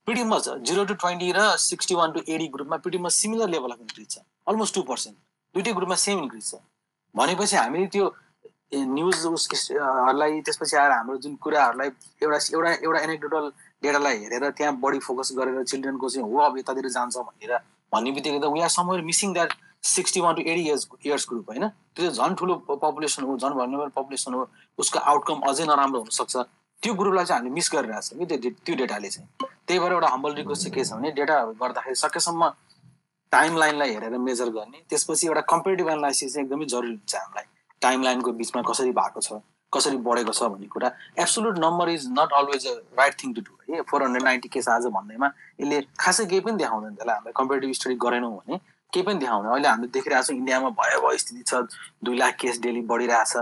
pretty 0.06 0.24
much 0.26 0.48
zero 0.66 0.84
to 0.84 0.94
twenty 0.98 1.30
र 1.32 1.46
सिक्सटी 1.62 1.94
वान 1.94 2.12
टु 2.12 2.20
एटी 2.26 2.48
ग्रुपमा 2.50 2.76
pretty 2.82 2.98
much 2.98 3.12
similar 3.14 3.48
level 3.48 3.70
of 3.70 3.80
increase 3.80 4.08
छ। 4.10 4.18
अलमोस्ट 4.48 4.74
टू 4.74 4.82
पर्सेन्ट 4.90 5.16
दुइटै 5.54 5.72
ग्रुपमा 5.72 5.94
सेम 6.04 6.22
इन्क्रिज 6.22 6.50
छ। 6.50 6.54
भनेपछि 7.14 7.56
हामीले 7.56 7.86
त्यो 7.86 8.08
न्युज 8.74 9.26
उसलाई 9.26 10.40
त्यसपछि 10.40 10.76
आएर 10.76 10.90
हाम्रो 10.90 11.16
जुन 11.24 11.34
कुराहरूलाई 11.42 11.88
एउटा 12.22 12.38
एउटा 12.54 12.70
एउटा 12.72 13.00
एनेक्डोटल 13.00 13.50
डेटालाई 13.82 14.16
हेरेर 14.18 14.50
त्यहाँ 14.50 14.76
बढी 14.80 14.98
फोकस 14.98 15.32
गरेर 15.38 15.64
चिल्ड्रेनको 15.64 16.08
चाहिँ 16.08 16.28
हो 16.32 16.38
अब 16.40 16.58
यतातिर 16.58 16.88
जान्छ 16.88 17.16
भनेर 17.18 17.52
भन्ने 17.92 18.10
बित्तिकै 18.16 18.38
त 18.38 18.52
we 18.52 18.60
are 18.60 18.68
somewhere 18.78 19.04
missing 19.04 19.32
that 19.32 19.52
sixty 19.82 20.20
one 20.20 20.34
to 20.34 20.42
eighty 20.42 20.62
years 20.62 20.88
years 21.04 21.26
group 21.28 21.50
होइन? 21.50 21.68
त्यो 21.68 22.10
चाहिँ 22.10 22.28
झन् 22.28 22.34
ठुलो 22.38 22.54
पपुलेसन 22.70 23.22
हो 23.24 23.36
झन् 23.36 23.54
भर्नेबल 23.60 23.88
पपुलेसन 23.96 24.34
हो 24.34 24.48
उसको 24.78 24.98
आउटकम 24.98 25.40
अझै 25.50 25.64
नराम्रो 25.66 26.00
हुनसक्छ। 26.00 26.36
त्यो 26.82 26.94
ग्रुपलाई 26.94 27.24
चाहिँ 27.24 27.38
हामीले 27.40 27.54
मिस 27.54 27.70
गरिरहेको 27.72 28.02
छ 28.02 28.18
कि 28.18 28.26
त्यो 28.26 28.50
त्यो 28.64 28.74
डेटाले 28.76 29.08
चाहिँ। 29.10 29.28
त्यही 29.66 29.78
भएर 29.80 29.92
एउटा 29.92 30.08
हम्बल 30.08 30.34
रिक्वेस्ट 30.34 30.62
चाहिँ 30.62 30.74
के 30.74 30.84
छ 30.84 30.92
भने 30.92 31.10
डेटा 31.18 31.36
गर्दाखेरि 31.60 31.94
सकेसम्म 32.04 32.48
टाइम 33.32 33.56
लाइनलाई 33.58 33.90
हेरेर 33.94 34.18
मेजर 34.18 34.48
गर्ने 34.56 34.78
त्यसपछि 34.88 35.26
एउटा 35.26 35.40
कम्पेरिटिभ 35.52 35.88
एनालाइसिस 35.88 36.32
चाहिँ 36.34 36.46
एकदमै 36.46 36.66
जरुरी 36.72 36.94
हुन्छ 36.96 37.14
हामीलाई। 37.14 37.46
टाइम 37.82 38.02
लाइनको 38.02 38.32
बिचमा 38.40 38.62
कसरी 38.70 38.92
भएको 38.92 39.20
छ 39.20 39.40
कसरी 39.72 39.96
बढेको 40.06 40.32
छ 40.32 40.42
भन्ने 40.52 40.66
कुरा। 40.68 40.90
Absolute 41.18 41.58
number 41.58 41.88
is 41.88 42.06
not 42.18 42.32
always 42.38 42.66
a 42.66 42.74
right 42.98 43.14
thing 43.22 43.32
to 43.34 43.40
do 43.42 43.74
है 43.74 43.80
फोर 43.90 44.02
हन्ड्रेड 44.02 44.24
नाइन्टी 44.24 44.48
केस 44.48 44.68
आज 44.68 44.86
भन्दैमा 44.96 45.32
यसले 45.60 45.80
खासै 46.00 46.26
केही 46.26 46.40
पनि 46.40 46.56
देखाउँदैन 46.56 46.94
त्यसलाई। 46.94 47.14
हामीलाई 47.14 47.32
कम्पेरिटिभ 47.36 47.72
स्टडी 47.80 47.94
गरेनौँ 48.02 48.32
भने 48.32 48.58
केही 48.92 49.06
पनि 49.06 49.18
देखाउँदैन। 49.18 49.52
अहिले 49.52 49.68
हामीले 49.68 49.90
देखिरहेको 49.92 50.26
छौँ 50.26 50.36
इन्डियामा 50.36 50.68
भयावह 50.80 51.16
स्थिति 51.24 51.42
छ 51.46 51.62
दुई 52.04 52.16
लाख 52.18 52.36
केस 52.40 52.60
डेली 52.62 52.82
बढिरहेछ 52.92 53.36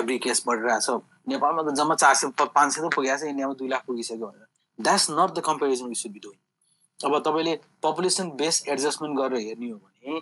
एभ्री 0.00 0.18
केस 0.26 0.42
बढिरहेछ 0.46 0.88
नेपालमा 1.28 1.62
त 1.62 1.74
जम्मा 1.76 1.94
चार 1.96 2.14
सय 2.14 2.32
पाँच 2.40 2.72
सय 2.72 2.80
त 2.80 2.94
पुगेको 2.94 3.18
छ 3.18 3.30
इन्डियामा 3.30 3.54
दुई 3.60 3.68
लाख 3.68 3.84
पुगिसक्यो 3.86 4.26
भनेर। 4.26 4.48
That's 4.78 5.10
not 5.10 5.30
the 5.36 5.46
comparison 5.46 5.86
we 5.86 5.94
should 5.94 6.12
be 6.12 6.20
doing 6.24 6.38
अब 7.00 7.18
तपाईँले 7.20 7.54
पपुलेसन 7.82 8.30
बेस 8.36 8.64
एडजस्टमेन्ट 8.68 9.18
गरेर 9.18 9.46
हेर्ने 9.46 9.70
हो 9.70 9.78
भने 9.78 10.20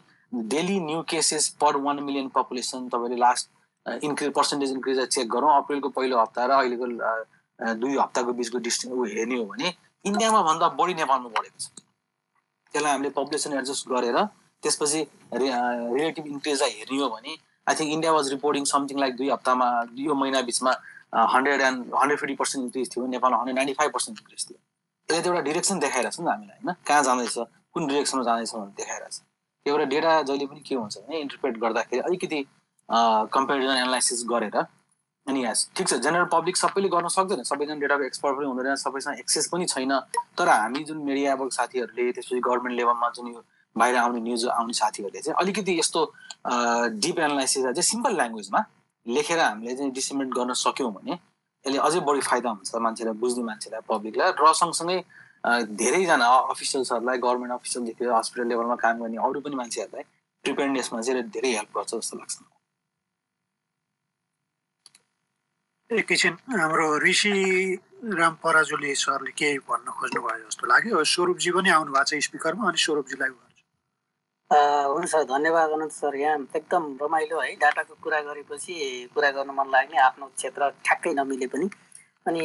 daily 0.50 0.78
new 0.80 1.02
cases 1.08 1.48
per 1.60 1.76
one 1.86 2.02
million 2.02 2.28
population 2.34 2.88
तपाईँले 2.88 3.16
last 3.20 3.50
increase 3.86 4.32
percentage 4.32 4.70
increase 4.70 4.98
check 5.06 5.28
गरौँ। 5.30 5.56
अप्रिलको 5.62 5.88
पहिलो 5.96 6.18
हप्ता 6.20 6.46
र 6.46 6.50
अहिलेको 6.58 6.86
दुई 7.80 7.96
हप्ताको 7.96 8.32
बिचको 8.32 8.58
डिस्टेन्स 8.58 8.94
ऊ 8.94 9.04
हेर्ने 9.14 9.36
हो 9.38 9.44
भने 9.44 9.72
इन्डियामा 10.04 10.42
भन्दा 10.42 10.68
बढी 10.78 10.94
नेपालमा 10.94 11.28
बढेको 11.38 11.58
छ। 11.58 11.66
त्यसलाई 12.74 12.92
हामीले 12.92 13.10
पपुलेसन 13.18 13.52
एडजस्ट 13.52 13.88
गरेर 13.88 14.18
त्यसपछि 14.62 15.00
रिलेटिभ 15.34 16.26
इन्क्रिजलाई 16.26 16.70
हेर्ने 16.78 16.98
हो 17.02 17.08
भने 17.14 17.32
I 17.68 17.74
think 17.78 17.90
India 17.92 18.12
was 18.12 18.28
reporting 18.32 18.64
something 18.72 18.98
like 19.00 19.16
दुई 19.16 19.28
हप्तामा 19.30 19.66
यो 20.06 20.14
महिना 20.14 20.40
बिचमा 20.48 20.72
hundred 21.34 21.60
and 21.60 21.94
hundred 21.94 22.18
fifty 22.18 22.34
percent 22.34 22.64
increase 22.64 22.88
थियो। 22.96 23.06
नेपालमा 23.14 23.38
hundred 23.38 23.56
ninety 23.56 23.74
five 23.80 23.90
percent 23.92 24.18
increase 24.20 24.46
थियो। 24.48 24.58
यसले 24.58 25.22
त 25.22 25.26
एउटा 25.26 25.40
डिरेक्सन 25.48 25.78
देखाइरहेछ 25.78 26.20
नि 26.20 26.26
त 26.26 26.28
हामीलाई 26.28 26.56
होइन? 26.56 26.74
कहाँ 26.88 27.02
जाँदैछ? 27.02 27.38
कुन 27.74 27.86
डिरेक्सनमा 27.86 28.22
जाँदैछ 28.24 28.54
भनेर 28.54 28.74
देखाइरहेछ। 28.80 29.16
त्यो 29.66 29.74
एउटा 29.74 29.84
डेटा 29.92 30.12
जहिले 30.22 30.46
पनि 30.46 30.60
के 30.66 30.74
हुन्छ 30.74 30.98
भने 30.98 31.20
इन्टरप्रेट 31.20 31.58
गर्दाखेरि 31.64 32.02
अलिकति 32.08 32.38
कम्पेरिजन 32.88 33.76
एनालाइसिस 33.76 34.24
गरेर। 34.28 34.56
अनि 35.26 35.44
यस 35.44 35.68
ठिक 35.76 35.88
छ 35.88 35.94
जेनरल 36.04 36.24
पब्लिक 36.32 36.56
सबैले 36.56 36.88
गर्न 36.88 37.08
सक्दैन 37.16 37.42
सबैजना 37.46 37.78
डेटाको 37.80 38.04
एक्सपर्ट 38.04 38.36
पनि 38.36 38.46
हुँदैन 38.46 38.76
सबैसँग 38.76 39.18
एक्सेस 39.18 39.46
पनि 39.52 39.66
छैन। 39.72 39.92
तर 40.38 40.48
हामी 40.48 40.82
जुन 40.84 40.98
मिडियाको 41.08 41.48
साथीहरूले 41.56 42.10
त्यसपछि 42.12 42.40
गभर्मेन्ट 42.40 42.76
लेभलमा 42.78 43.08
जुन 43.16 43.26
यो 43.28 43.42
बाहिर 43.76 43.96
आउने 43.96 44.20
न्युज 44.20 44.46
आउने 44.52 44.72
साथीहरूले 44.74 45.20
चाहिँ 45.20 45.36
अलिकति 45.40 45.78
यस्तो 45.78 46.00
डिप 47.04 47.18
एनालाइसिस 47.18 47.62
चाहिँ 47.62 47.82
सिम्पल 47.82 48.16
ल्याङ्ग्वेजमा 48.16 48.60
लेखेर 49.06 49.38
हामीले 49.40 49.74
चाहिँ 49.76 49.92
डिसिमेन्ट 49.92 50.34
गर्न 50.34 50.52
सक्यौँ 50.58 50.92
भने 50.92 51.12
यसले 51.12 51.78
अझै 51.78 52.00
बढी 52.08 52.20
फाइदा 52.20 52.50
हुन्छ 52.50 52.74
मान्छेलाई 52.86 53.14
बुझ्ने 53.22 53.42
मान्छेलाई 53.44 53.80
पब्लिकलाई 53.88 54.32
र 54.42 54.52
सँगसँगै 54.60 54.98
धेरैजना 55.78 56.26
अफिसियल्सहरूलाई 56.52 57.18
गभर्मेन्ट 57.18 57.52
अफिसियलदेखि 57.54 58.04
हस्पिटल 58.18 58.48
लेभलमा 58.48 58.76
काम 58.82 58.98
गर्ने 59.02 59.18
अरू 59.26 59.40
पनि 59.46 59.56
मान्छेहरूलाई 59.62 60.04
प्रिपेयरनेसमा 60.44 61.00
चाहिँ 61.00 61.22
धेरै 61.30 61.52
हेल्प 61.56 61.78
गर्छ 61.78 61.94
जस्तो 61.94 62.18
लाग्छ। 62.18 62.36
एकैछिन 65.98 66.36
हाम्रो 66.60 66.86
ऋषि 67.04 67.32
राम 68.18 68.34
पराजुली 68.42 68.94
सरले 68.94 69.30
केही 69.38 69.58
भन्न 69.68 69.90
खोज्नुभयो 69.98 70.48
जस्तो 70.48 70.66
लाग्यो। 70.66 71.04
स्वरूपजी 71.04 71.50
पनि 71.52 71.70
आउनु 71.70 71.92
भएको 71.92 72.04
छ 72.08 72.20
स्पिकरमा 72.26 72.68
अनि 72.68 72.78
स्वरूपजीलाई 72.84 73.30
हुन्छ 74.50 75.14
धन्यवाद 75.32 75.70
अनन्त 75.70 75.92
सर। 75.92 76.16
यहाँ 76.16 76.38
एकदम 76.56 76.82
रमाइलो 77.02 77.40
है 77.40 77.54
डाटाको 77.60 77.94
कुरा 78.04 78.20
गरेपछि 78.28 78.74
कुरा 79.14 79.30
गर्न 79.36 79.50
मन 79.58 79.68
लाग्ने 79.72 79.98
आफ्नो 80.08 80.26
क्षेत्र 80.36 80.70
ठ्याक्कै 80.84 81.12
नमिले 81.20 81.46
पनि। 81.52 81.68
अनि 82.26 82.44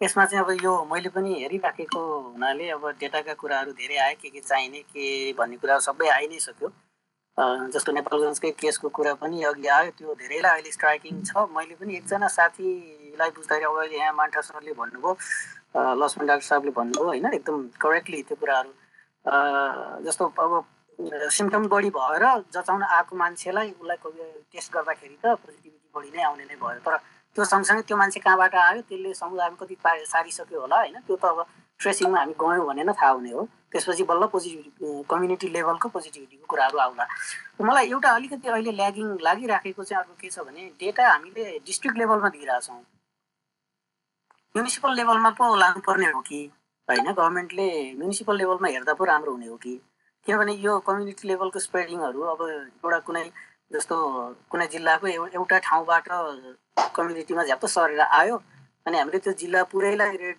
यसमा 0.00 0.24
चाहिँ 0.24 0.44
अब 0.44 0.50
यो 0.64 0.72
मैले 0.92 1.08
पनि 1.16 1.32
हेरिराखेको 1.42 2.00
हुनाले 2.32 2.68
अब 2.76 2.88
डेटाका 3.00 3.34
कुराहरू 3.40 3.72
धेरै 3.72 3.96
आए 4.06 4.14
के 4.20 4.28
के 4.28 4.40
चाहिने 4.40 4.80
के 4.92 5.32
भन्ने 5.38 5.56
कुरा 5.56 5.78
सबै 5.88 6.08
आइ 6.08 6.26
नै 6.28 6.38
सक्यो। 6.48 6.68
जस्तो 7.38 7.92
नेपालगञ्जकै 7.92 8.50
केसको 8.60 8.88
कुरा 8.96 9.12
पनि 9.20 9.42
अघि 9.44 9.66
आयो 9.68 9.90
त्यो 9.98 10.14
धेरैलाई 10.20 10.52
अहिले 10.56 10.70
स्ट्राइकिङ 10.72 11.14
छ। 11.22 11.44
मैले 11.52 11.74
पनि 11.76 11.96
एकजना 11.96 12.28
साथीलाई 12.32 13.30
बुझ्दाखेरि 13.36 13.66
अब 13.68 13.76
अहिले 13.76 13.96
यहाँ 13.96 14.12
मान्ठा 14.16 14.40
सरले 14.40 14.72
भन्नुभयो 14.72 15.12
लक्ष्मण 16.00 16.26
डाक्टर 16.26 16.46
साहबले 16.48 16.72
भन्नुभयो 16.80 17.06
होइन 17.06 17.26
एकदम 17.32 17.56
करेक्टली 17.76 18.22
त्यो 18.28 18.36
कुराहरू। 18.40 18.72
जस्तो 20.06 20.24
अब 20.44 20.64
सिम्टम 21.36 21.68
बढी 21.68 21.90
भएर 21.92 22.24
जचाउन 22.56 22.82
आएको 22.82 23.16
मान्छेलाई 23.16 23.68
उसलाई 23.80 23.98
टेस्ट 24.52 24.72
गर्दाखेरि 24.72 25.16
त 25.20 25.36
पोजिटिभिटी 25.36 25.88
बढी 25.92 26.10
नै 26.16 26.22
आउने 26.24 26.44
नै 26.48 26.56
भयो। 26.56 26.80
तर 26.80 26.96
त्यो 27.36 27.44
सँगसँगै 27.44 27.82
त्यो 27.84 27.96
मान्छे 28.00 28.20
कहाँबाट 28.24 28.54
आयो 28.64 28.80
त्यसले 28.88 29.12
समुदायमा 29.12 29.56
कति 29.60 29.76
सारिसक्यो 30.08 30.60
होला 30.60 30.76
होइन 30.80 30.96
त्यो 31.04 31.16
त 31.20 31.24
अब 31.36 31.44
ट्रेसिङमा 31.80 32.18
हामी 32.18 32.34
गयौँ 32.40 32.64
भने 32.64 32.82
नै 32.88 32.96
थाहा 32.96 33.12
हुने 33.12 33.32
हो। 33.36 33.44
त्यसपछि 33.72 34.04
बल्ल 34.10 34.26
पोजिटिभिटी 34.32 35.02
कम्युनिटी 35.10 35.48
लेभलको 35.52 35.88
पोजिटिभिटीको 35.94 36.46
कुराहरू 36.50 36.78
आउला। 36.78 37.06
मलाई 37.60 37.86
एउटा 37.90 38.10
अलिकति 38.14 38.48
अहिले 38.48 38.72
ल्यागिङ 38.72 39.06
लागिराखेको 39.22 39.84
चाहिँ 39.84 40.02
अर्को 40.02 40.14
के 40.20 40.28
छ 40.30 40.38
भने 40.46 40.62
डेटा 40.80 41.08
हामीले 41.10 41.58
डिस्ट्रिक्ट 41.66 41.98
लेभलमा 41.98 42.28
दिइरहेछौँ 42.36 42.80
म्युनिसिपल 44.54 44.94
लेभलमा 44.96 45.30
पो 45.38 45.54
लानुपर्ने 45.56 46.06
हो 46.12 46.20
कि? 46.28 46.40
होइन 46.88 47.12
गभर्मेन्टले 47.12 47.68
म्युनिसिपल 47.98 48.36
लेभलमा 48.38 48.68
हेर्दा 48.68 48.94
पो 48.94 49.04
राम्रो 49.04 49.32
हुने 49.32 49.46
हो 49.46 49.56
कि? 49.64 49.74
किनभने 50.26 50.52
यो 50.66 50.78
कम्युनिटी 50.86 51.28
लेभलको 51.28 51.58
स्प्रेडिङहरू 51.66 52.20
अब 52.32 52.40
एउटा 52.48 52.98
कुनै 53.06 53.24
जस्तो 53.72 53.96
कुनै 54.50 54.66
जिल्लाको 54.72 55.06
एउटा 55.06 55.58
ठाउँबाट 55.66 56.08
कम्युनिटीमा 56.96 57.44
झ्याप्प 57.44 57.66
सरेर 57.66 58.00
आयो 58.00 58.36
अनि 58.86 58.98
हामीले 58.98 59.18
त्यो 59.18 59.32
जिल्ला 59.42 59.62
पुरैलाई 59.70 60.16
रेड 60.16 60.38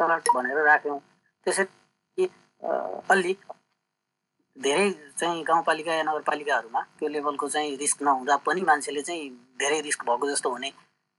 कलर 0.00 0.20
भनेर 0.34 0.58
राख्यौँ। 0.66 0.98
त्यसरी 1.46 1.66
अलि 3.10 3.36
धेरै 4.56 4.90
चाहिँ 5.18 5.42
गाउँपालिका 5.44 5.94
या 5.94 6.02
नगरपालिकाहरूमा 6.02 6.80
त्यो 6.98 7.08
लेभलको 7.08 7.48
चाहिँ 7.48 7.76
रिस्क 7.76 8.02
नहुँदा 8.02 8.36
पनि 8.46 8.60
मान्छेले 8.62 9.02
चाहिँ 9.02 9.30
धेरै 9.60 9.80
रिस्क 9.80 10.04
भएको 10.08 10.30
जस्तो 10.30 10.50
हुने। 10.50 10.70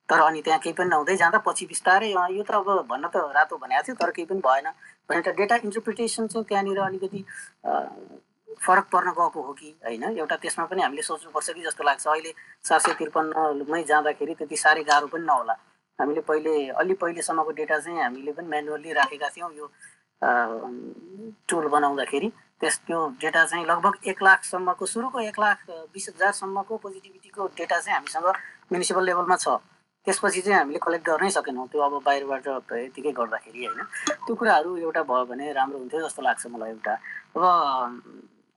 तर 0.10 0.20
अनि 0.22 0.42
त्यहाँ 0.42 0.60
केही 0.60 0.74
पनि 0.74 0.90
नहुँदै 0.90 1.16
जाँदा 1.18 1.38
पछि 1.46 1.66
बिस्तारै 1.66 2.10
यो 2.10 2.44
त 2.44 2.52
अब 2.56 2.86
भन्न 2.90 3.08
त 3.10 3.16
रातो 3.38 3.58
भनेको 3.58 3.84
थियो 3.86 3.96
तर 4.02 4.12
केही 4.16 4.26
पनि 4.30 4.42
भएन। 4.46 4.68
भनेर 5.10 5.34
डेटा 5.36 5.56
इन्टरप्रिटेसन 5.66 6.28
चाहिँ 6.28 6.46
त्यहाँनिर 6.46 6.80
अलिकति 6.80 7.22
फरक 8.66 8.86
पर्न 8.94 9.12
गएको 9.12 9.42
हो 9.42 9.54
कि 9.54 9.70
होइन? 9.84 10.04
एउटा 10.18 10.36
त्यसमा 10.42 10.66
पनि 10.66 10.82
हामीले 10.82 11.02
सोच्नुपर्छ 11.02 11.50
कि 11.50 11.62
जस्तो 11.62 11.84
लाग्छ। 11.84 12.08
अहिले 12.08 12.32
सात 12.64 12.82
सय 12.82 12.94
त्रिपन्नमै 13.00 13.84
जाँदाखेरि 13.84 14.34
त्यति 14.40 14.58
साह्रै 14.58 14.84
गाह्रो 14.88 15.08
पनि 15.12 15.26
नहोला। 15.26 15.54
हामीले 16.00 16.22
पहिले 16.30 16.54
अलि 16.80 16.94
पहिलेसम्मको 17.02 17.52
डेटा 17.60 17.78
चाहिँ 17.80 18.00
हामीले 18.02 18.32
पनि 18.32 18.48
म्यानुअल्ली 18.48 18.94
राखेका 18.94 19.30
थियौँ। 19.36 19.52
यो 19.58 19.66
टुल 20.22 21.68
बनाउँदाखेरि 21.68 22.30
त्यस 22.62 22.76
त्यो 22.88 23.00
डेटा 23.22 23.46
चाहिँ 23.46 23.66
लगभग 23.66 23.94
एक 24.08 24.24
लाखसम्मको 24.24 24.86
सुरुको 24.86 25.20
एक 25.20 25.40
लाख 25.40 25.60
बिस 25.94 26.10
हजारसम्मको 26.10 26.78
पोजिटिभिटीको 26.84 27.48
डेटा 27.58 27.80
चाहिँ 27.80 27.96
हामीसँग 27.98 28.28
म्युनिसिपल 28.72 29.04
लेभलमा 29.06 29.36
छ। 29.36 29.48
त्यसपछि 30.08 30.42
चाहिँ 30.42 30.58
हामीले 30.60 30.80
कलेक्ट 30.80 31.06
गर्नै 31.06 31.30
सकेनौँ। 31.36 31.68
त्यो 31.68 31.82
अब 31.82 31.94
बाहिरबाट 32.06 32.48
यतिकै 32.72 33.12
गर्दाखेरि 33.12 33.66
होइन। 33.66 33.82
त्यो 34.26 34.36
कुराहरू 34.38 34.78
एउटा 34.78 35.02
भयो 35.04 35.26
भने 35.26 35.52
राम्रो 35.52 35.78
हुन्थ्यो 35.78 36.02
जस्तो 36.06 36.22
लाग्छ 36.22 36.46
मलाई 36.48 36.70
एउटा। 36.72 36.94
अब 37.36 37.44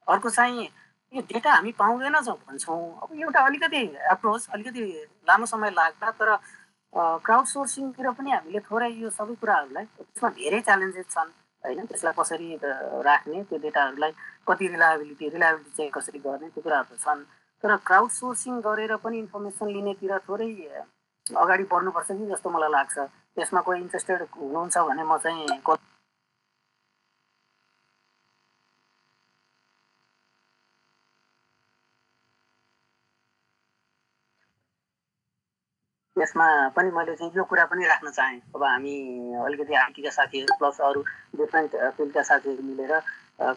अर्को 0.07 0.29
चाहिँ 0.31 0.69
यो 1.13 1.21
डेटा 1.25 1.51
हामी 1.53 1.73
पाउँदैनछौँ 1.73 2.37
भन्छौँ। 2.47 2.81
अब 3.03 3.09
एउटा 3.17 3.41
अलिकति 3.41 3.83
एप्रोच 4.13 4.49
अलिकति 4.55 4.81
लामो 5.29 5.47
समय 5.49 5.71
लाग्ला 5.73 6.11
तर 6.21 6.37
क्राउड 7.25 7.47
सोर्सिङतिर 7.49 8.11
पनि 8.13 8.31
हामीले 8.31 8.61
थोरै 8.69 8.91
यो 9.01 9.11
सबै 9.11 9.35
कुराहरूलाई 9.41 9.85
त्यसमा 9.85 10.29
धेरै 10.37 10.61
च्यालेन्जेस 10.61 11.07
छन्। 11.11 11.33
होइन? 11.65 11.85
त्यसलाई 11.87 12.15
कसरी 12.19 12.49
राख्ने? 13.09 13.43
त्यो 13.49 13.59
डेटाहरूलाई 13.59 14.13
कति 14.49 14.69
रिलायबिलिटी 14.75 15.29
रिलायबिलिटी 15.29 15.77
चाहिँ 15.77 15.91
कसरी 15.97 16.19
गर्ने? 16.27 16.49
त्यो 16.55 16.63
कुराहरू 16.63 16.97
छन्। 17.05 17.25
तर 17.65 17.77
क्राउड 17.87 18.11
सोर्सिङ 18.11 18.61
गरेर 18.67 18.97
पनि 19.03 19.19
इन्फर्मेसन 19.19 19.67
लिनेतिर 19.77 20.19
थोरै 20.29 20.51
अगाडि 21.27 21.65
बढ्नुपर्छ 21.71 22.09
कि 22.19 22.27
जस्तो 22.27 22.51
मलाई 22.51 22.71
लाग्छ। 22.71 22.97
त्यसमा 23.37 23.61
कोही 23.67 23.81
इन्ट्रेस्टेड 23.81 24.21
हुनुहुन्छ 24.37 24.77
भने 24.79 25.03
म 25.03 25.17
चाहिँ 25.19 25.47
यसमा 36.21 36.47
पनि 36.77 36.91
मैले 36.97 37.15
चाहिँ 37.17 37.33
यो 37.37 37.45
कुरा 37.51 37.65
पनि 37.71 37.87
राख्न 37.87 38.11
चाहेँ। 38.11 38.41
अब 38.55 38.63
हामी 38.65 38.95
अलिकति 39.47 39.75
आइटीका 39.83 40.11
साथीहरू 40.11 40.57
प्लस 40.59 40.81
अरू 40.89 41.01
डिफ्रेन्ट 41.41 41.71
फिल्डका 41.97 42.23
साथीहरू 42.31 42.63
मिलेर 42.71 42.93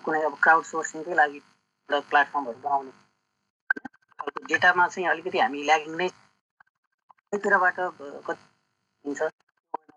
कुनै 0.05 0.21
अब 0.29 0.33
क्राउड 0.43 0.63
सोर्सिङकै 0.71 1.13
लागि 1.21 1.39
प्लेटफर्महरू 1.89 2.59
बनाउने। 2.65 2.91
डेटामा 4.49 4.87
चाहिँ 4.87 5.07
अलिकति 5.09 5.39
हामी 5.39 5.63
ल्यागिङ 5.69 5.95
नै 6.01 6.07
तिरबाट 7.33 7.77
कति 8.27 8.43
हुन्छ 9.05 9.21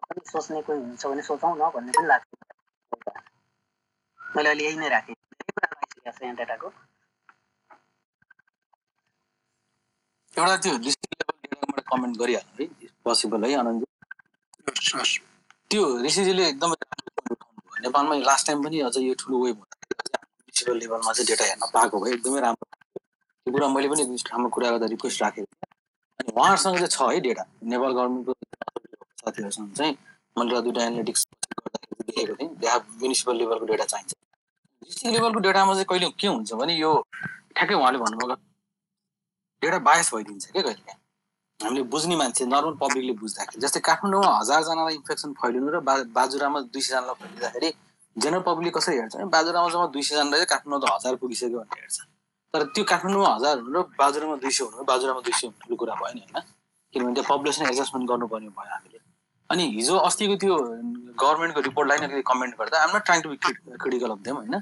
पनि 0.08 0.20
सोच्ने 0.30 0.62
कोही 0.62 0.80
हुन्छ 0.80 1.06
भने 1.06 1.22
सोचौँ 1.28 1.54
न 1.56 1.70
भन्ने 1.74 1.92
पनि 1.98 2.06
लाग्छ। 2.06 2.28
मैले 4.20 4.48
अहिले 4.48 4.64
यही 4.64 4.76
नै 4.78 4.88
राखेँ। 4.88 5.16
यहाँ 6.06 6.34
डेटाको 6.36 6.68
एउटा 10.36 10.56
त्यो 10.62 11.33
कमेन्ट 11.94 12.14
गरिहाल्नु 12.22 12.54
है 12.62 12.92
पोसिबल 13.04 13.44
है 13.44 13.54
आनन्दजी 13.62 15.18
त्यो 15.70 15.82
ऋषिजीले 16.04 16.44
एकदमै 16.48 16.76
नेपालमा 17.84 18.14
लास्ट 18.30 18.46
टाइम 18.46 18.58
पनि 18.64 18.80
अझ 18.88 18.96
यो 18.96 19.14
ठुलो 19.20 19.36
वेभ 19.44 19.56
हुँदाखेरि 19.56 19.94
म्युनिसिपल 20.44 20.76
लेभलमा 20.82 21.12
चाहिँ 21.12 21.26
डेटा 21.28 21.44
हेर्न 21.44 21.62
पाएको 21.74 21.96
भए 22.04 22.12
एकदमै 22.14 22.40
राम्रो 22.46 22.66
त्यो 23.46 23.52
कुरा 23.54 23.66
मैले 23.74 23.88
पनि 23.92 24.02
राम्रो 24.30 24.48
कुरा 24.56 24.70
गर्दा 24.70 24.86
रिक्वेस्ट 24.94 25.22
राखेको 25.22 25.48
अनि 26.20 26.32
उहाँहरूसँग 26.32 26.76
चाहिँ 26.78 26.92
छ 26.96 27.12
है 27.12 27.20
डेटा 27.26 27.44
नेपाल 27.72 27.92
गभर्मेन्टको 27.98 28.32
साथीहरूसँग 29.22 29.72
चाहिँ 29.78 29.92
मैले 30.38 30.60
दुइटा 30.66 30.82
एनालिटिक्स 30.84 31.22
गर्दाखेरि 31.58 32.02
देखेको 32.08 32.34
थिएँ। 32.40 32.50
त्यहाँ 32.60 32.78
म्युनिसिपल 33.02 33.34
लेभलको 33.42 33.64
डेटा 33.72 33.84
चाहिन्छ। 33.92 34.12
डिस्ट्रिक्ट 34.84 35.14
लेभलको 35.16 35.40
डेटामा 35.46 35.72
चाहिँ 35.74 35.86
कहिले 35.90 36.10
के 36.20 36.26
हुन्छ 36.26 36.52
भने 36.62 36.74
यो 36.76 36.90
ठ्याक्कै 37.56 37.74
उहाँले 37.74 37.98
भन्नुभयो 38.04 38.36
डेटा 39.62 39.78
बायस 39.88 40.14
भइदिन्छ 40.14 40.44
क्या 40.52 40.62
कहिले? 40.62 40.92
हामीले 41.60 41.82
बुझ्ने 41.92 42.16
मान्छे 42.16 42.44
नर्मल 42.46 42.74
पब्लिकले 42.82 43.12
बुझ्दाखेरि 43.22 43.60
जस्तै 43.62 43.80
काठमाडौँमा 43.88 44.30
हजारजनालाई 44.38 44.94
इन्फेक्सन 45.00 45.30
फैलिनु 45.40 45.68
र 45.74 45.80
बा 45.88 45.94
बाजुरामा 46.18 46.60
दुई 46.74 46.82
सयजनालाई 46.82 47.16
फैलिँदाखेरि 47.20 47.70
जेनरल 48.16 48.42
पब्लिक 48.48 48.74
कसरी 48.76 48.96
हेर्छ 48.98 49.14
भने 49.16 49.26
बाजुरामा 49.36 49.68
जम्मा 49.72 49.86
दुई 49.94 50.02
सयजना 50.08 50.30
चाहिँ 50.34 50.50
काठमाडौँ 50.52 50.82
त 50.82 50.92
हजार 50.94 51.14
पुगिसक्यो 51.22 51.58
भनेर 51.58 51.80
हेर्छ। 51.80 51.98
तर 52.54 52.62
त्यो 52.74 52.84
काठमाडौँमा 52.92 53.30
हजार 53.34 53.54
हुनु 53.64 53.80
र 53.80 53.82
बाजुरामा 54.02 54.36
दुई 54.42 54.52
सय 54.56 54.64
हुनु 54.64 54.84
बाजुरामा 54.92 55.20
दुई 55.26 55.34
सय 55.38 55.46
हुनु 55.46 55.58
ठुलो 55.62 55.76
कुरा 55.80 55.94
भयो 56.02 56.12
नि 56.14 56.22
होइन? 56.26 56.44
किनभने 56.94 57.14
त्यो 57.14 57.24
पपुलेसन 57.30 57.62
एडजस्टमेन्ट 57.70 58.06
गर्नुपर्ने 58.10 58.50
भयो 58.58 58.70
हामीले 58.74 58.98
अनि 59.50 59.64
हिजो 59.78 59.94
अस्तिको 60.08 60.34
त्यो 60.42 60.54
गभर्मेन्टको 61.22 61.60
रिपोर्टलाई 61.70 61.98
नै 62.02 62.22
कमेन्ट 62.30 62.52
गर्दा 62.60 62.76
आम 62.84 62.96
not 62.96 63.04
trying 63.08 63.20
to 63.22 63.28
critical 63.82 64.10
of 64.10 64.20
them 64.26 64.36
होइन? 64.42 64.54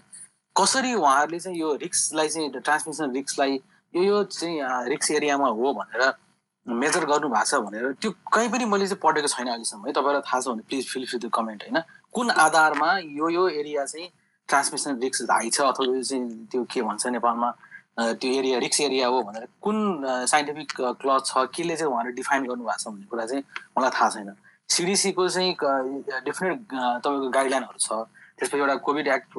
कसरी 0.57 0.93
उहाँहरूले 0.95 1.39
चाहिँ 1.45 1.59
यो 1.59 1.69
रिक्सलाई 1.85 2.29
चाहिँ 2.29 2.49
ट्रान्समिसन 2.61 3.13
रिक्सलाई 3.19 3.53
यो 3.95 4.03
यो 4.03 4.23
चाहिँ 4.37 4.89
रिक्स 4.93 5.11
एरियामा 5.19 5.49
हो 5.61 5.73
भनेर 5.81 6.03
मेजर 6.67 7.05
गर्नु 7.07 7.29
भएको 7.29 7.45
छ 7.45 7.55
भनेर 7.67 7.93
त्यो 8.01 8.11
कहीँ 8.33 8.49
पनि 8.49 8.65
मैले 8.65 8.87
चाहिँ 8.87 9.01
पढेको 9.03 9.29
छैन 9.29 9.49
अहिलेसम्म। 9.49 9.87
है 9.87 9.93
तपाईँलाई 9.93 10.23
थाहा 10.23 10.41
छ 10.41 10.49
भने 10.49 10.63
प्लिज 10.69 10.89
फिल 10.93 11.07
फ्री 11.07 11.19
त्यो 11.19 11.31
कमेन्ट 11.31 11.63
होइन? 11.63 11.83
कुन 12.13 12.31
आधारमा 12.31 12.91
यो 13.19 13.29
यो 13.29 13.49
एरिया 13.49 13.85
चाहिँ 13.85 14.09
ट्रान्समिसन 14.49 15.01
रिक्स 15.03 15.23
हाई 15.31 15.51
छ 15.51 15.61
अथवा 15.61 15.87
यो 15.87 16.03
चाहिँ 16.03 16.47
त्यो 16.53 16.65
के 16.71 16.83
भन्छ 16.83 17.07
नेपालमा 17.19 17.51
त्यो 18.21 18.31
एरिया 18.39 18.59
रिक्स 18.59 18.81
एरिया 18.81 19.07
हो 19.09 19.23
भनेर 19.23 19.47
कुन 19.63 19.77
साइन्टिफिक 20.31 20.73
क्लज 21.03 21.21
छ 21.27 21.45
केले 21.55 21.77
चाहिँ 21.77 21.93
उहाँले 21.93 22.13
डिफाइन 22.21 22.47
गर्नुभएको 22.47 22.79
छ 22.79 22.87
भन्ने 22.89 23.07
कुरा 23.11 23.27
चाहिँ 23.27 23.43
मलाई 23.79 23.91
थाहा 23.91 24.09
छैन। 24.11 24.35
सिडिसीको 24.69 25.29
चाहिँ 25.29 25.53
डिफ्रेन्ट 26.25 26.59
तपाईँको 27.05 27.29
गाइडलाइनहरू 27.29 27.79
छ। 27.79 28.07
त्यसपछि 28.39 28.59
एउटा 28.59 28.77
कोभिड 28.87 29.09
एक्ट 29.09 29.31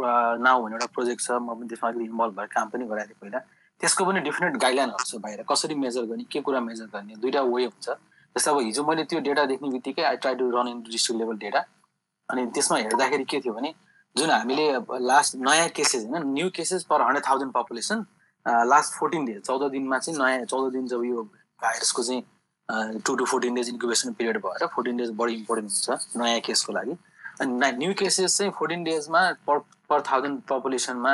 नाउ 0.43 0.61
भन्ने 0.63 0.75
एउटा 0.75 0.87
प्रोजेक्ट 0.93 1.21
छ। 1.21 1.31
म 1.39 1.55
पनि 1.55 1.67
त्यसमा 1.71 1.89
अलिकति 1.89 2.05
इन्भल्भ 2.11 2.33
भएर 2.37 2.47
काम 2.53 2.69
पनि 2.69 2.85
गराएको 2.85 3.09
थिएँ 3.09 3.19
पहिला 3.21 3.39
त्यसको 3.83 4.05
पनि 4.05 4.19
डिफ्रेन्ट 4.23 4.57
गाइडलाइनहरू 4.57 5.05
छ 5.05 5.19
बाहिर। 5.19 5.43
कसरी 5.51 5.75
मेजर 5.75 6.05
गर्ने 6.07 6.23
के 6.31 6.41
कुरा 6.41 6.59
मेजर 6.63 6.85
गर्ने 6.93 7.15
दुइटा 7.19 7.41
वे 7.43 7.63
हुन्छ। 7.65 7.89
जस्तै 8.35 8.51
अब 8.51 8.59
हिजो 8.59 8.83
मैले 8.87 9.03
त्यो 9.11 9.19
डेटा 9.25 9.43
देख्ने 9.45 9.69
बित्तिकै 9.69 10.03
I 10.09 10.17
try 10.23 10.35
to 10.35 10.49
run 10.51 10.67
in 10.67 10.81
district 10.83 11.19
level 11.21 11.37
data 11.37 11.59
अनि 12.29 12.45
त्यसमा 12.55 12.77
हेर्दाखेरि 12.77 13.23
के 13.31 13.39
थियो 13.39 13.53
भने 13.53 13.73
जुन 14.15 14.29
हामीले 14.29 14.67
लास्ट 15.03 15.35
नयाँ 15.35 15.67
केसेस 15.75 16.05
होइन 16.05 16.23
new 16.33 16.49
cases 16.55 16.83
per 16.89 17.01
hundred 17.01 17.25
thousand 17.27 17.51
population 17.53 18.05
last 18.71 18.93
fourteen 18.99 19.25
days 19.25 19.41
चौध 19.47 19.69
दिनमा 19.71 19.97
चाहिँ 19.99 20.19
नयाँ 20.19 20.45
चौध 20.45 20.71
दिन 20.73 20.87
जब 20.87 21.03
यो 21.05 21.23
भाइरसको 21.59 22.03
चाहिँ 22.03 23.01
two 23.05 23.15
to 23.15 23.25
fourteen 23.25 23.55
days 23.55 23.69
incubation 23.69 24.13
period 24.13 24.37
भएर 24.45 24.65
फोर्टिन 24.75 24.97
डेज 24.97 25.11
बढी 25.19 25.33
इम्पोर्टेन्ट 25.33 25.71
हुन्छ 25.71 26.17
नयाँ 26.23 26.39
केसको 26.47 26.73
लागि। 26.73 26.97
अनि 27.41 27.71
न्यू 27.77 27.93
केसेस 27.99 28.37
चाहिँ 28.37 28.51
फोर्टिन 28.57 28.83
डेजमा 28.83 29.21
पर 29.47 29.59
पर 29.89 30.01
थाउजन्ड 30.11 30.41
पपुलेसनमा 30.49 31.13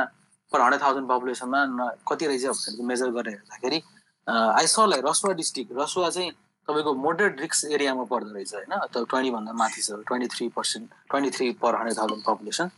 पर 0.52 0.62
हन्ड्रेड 0.62 0.82
थाउजन्ड 0.82 1.08
पपुलेसनमा 1.10 1.90
कति 2.10 2.26
रहेछ 2.28 2.46
भनेर 2.46 2.86
मेजर 2.90 3.10
गरेर 3.18 3.34
हेर्दाखेरि 3.34 3.80
आइसलाई 4.28 5.02
रसुवा 5.06 5.34
डिस्ट्रिक्ट 5.42 5.72
रसुवा 5.78 6.10
चाहिँ 6.10 6.32
तपाईँको 6.68 6.94
मोडरेट 6.94 7.40
रिक्स 7.42 7.66
एरियामा 7.66 8.04
पर्दो 8.10 8.34
रहेछ 8.34 8.54
होइन? 8.54 8.74
ट्वेन्टीभन्दा 8.94 9.52
माथि 9.62 9.82
छ 9.82 9.92
twenty 10.08 10.28
three 10.36 10.48
percent 10.58 10.86
twenty 11.10 11.30
three 11.38 11.52
per 11.62 11.76
hundred 11.76 11.98
thousand 11.98 12.24
population 12.26 12.70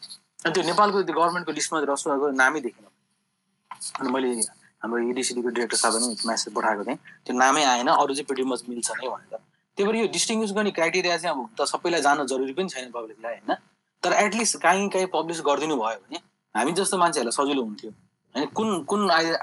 अनि 0.46 0.54
त्यो 0.54 0.64
नेपालको 0.64 1.04
त्यो 1.04 1.16
गभर्मेन्टको 1.16 1.52
लिस्टमा 1.52 1.80
रसुवाको 1.92 2.32
नामै 2.40 2.60
देखिन। 2.62 2.86
अनि 4.00 4.10
मैले 4.12 4.30
हाम्रो 4.82 5.00
इडिसिडीको 5.12 5.50
डिरेक्टर 5.50 5.78
साहबलाई 5.78 6.16
म्यासेज 6.26 6.54
पठाएको 6.56 6.84
थिएँ। 6.86 6.98
त्यो 7.26 7.34
नामै 7.38 7.64
आएन 7.74 7.88
अरू 7.94 8.14
चाहिँ 8.16 8.26
पेटी 8.30 8.44
मच 8.52 8.64
मिल्छ 8.70 8.90
नै 8.92 9.08
भनेर। 9.08 9.38
त्यही 9.78 9.86
भएर 9.88 9.96
यो 10.02 10.08
डिस्टिङ्ग्विस 10.16 10.52
गर्ने 10.58 10.72
क्राइटेरिया 10.72 11.18
चाहिँ 11.18 11.36
अब 11.36 11.50
त 11.60 11.68
सबैलाई 11.70 12.02
जान 12.02 12.26
जरुरी 12.32 12.54
पनि 12.54 12.70
छैन 12.70 12.92
पब्लिकलाई 12.92 13.36
होइन? 13.36 13.56
तर 14.04 14.12
एटलिस्ट 14.24 14.62
काहीँ 14.62 14.90
काहीँ 14.90 15.08
पब्लिस 15.14 15.42
गरिदिनु 15.46 15.76
भयो 15.78 16.00
भने 16.02 16.20
हामी 16.56 16.72
जस्तो 16.80 16.97
मान्छेहरूलाई 16.97 17.36
सजिलो 17.38 17.64
हुन्थ्यो। 17.64 17.91
होइन 18.36 18.47
कुन 18.58 18.84
कुन 18.89 19.10
अहिले 19.10 19.34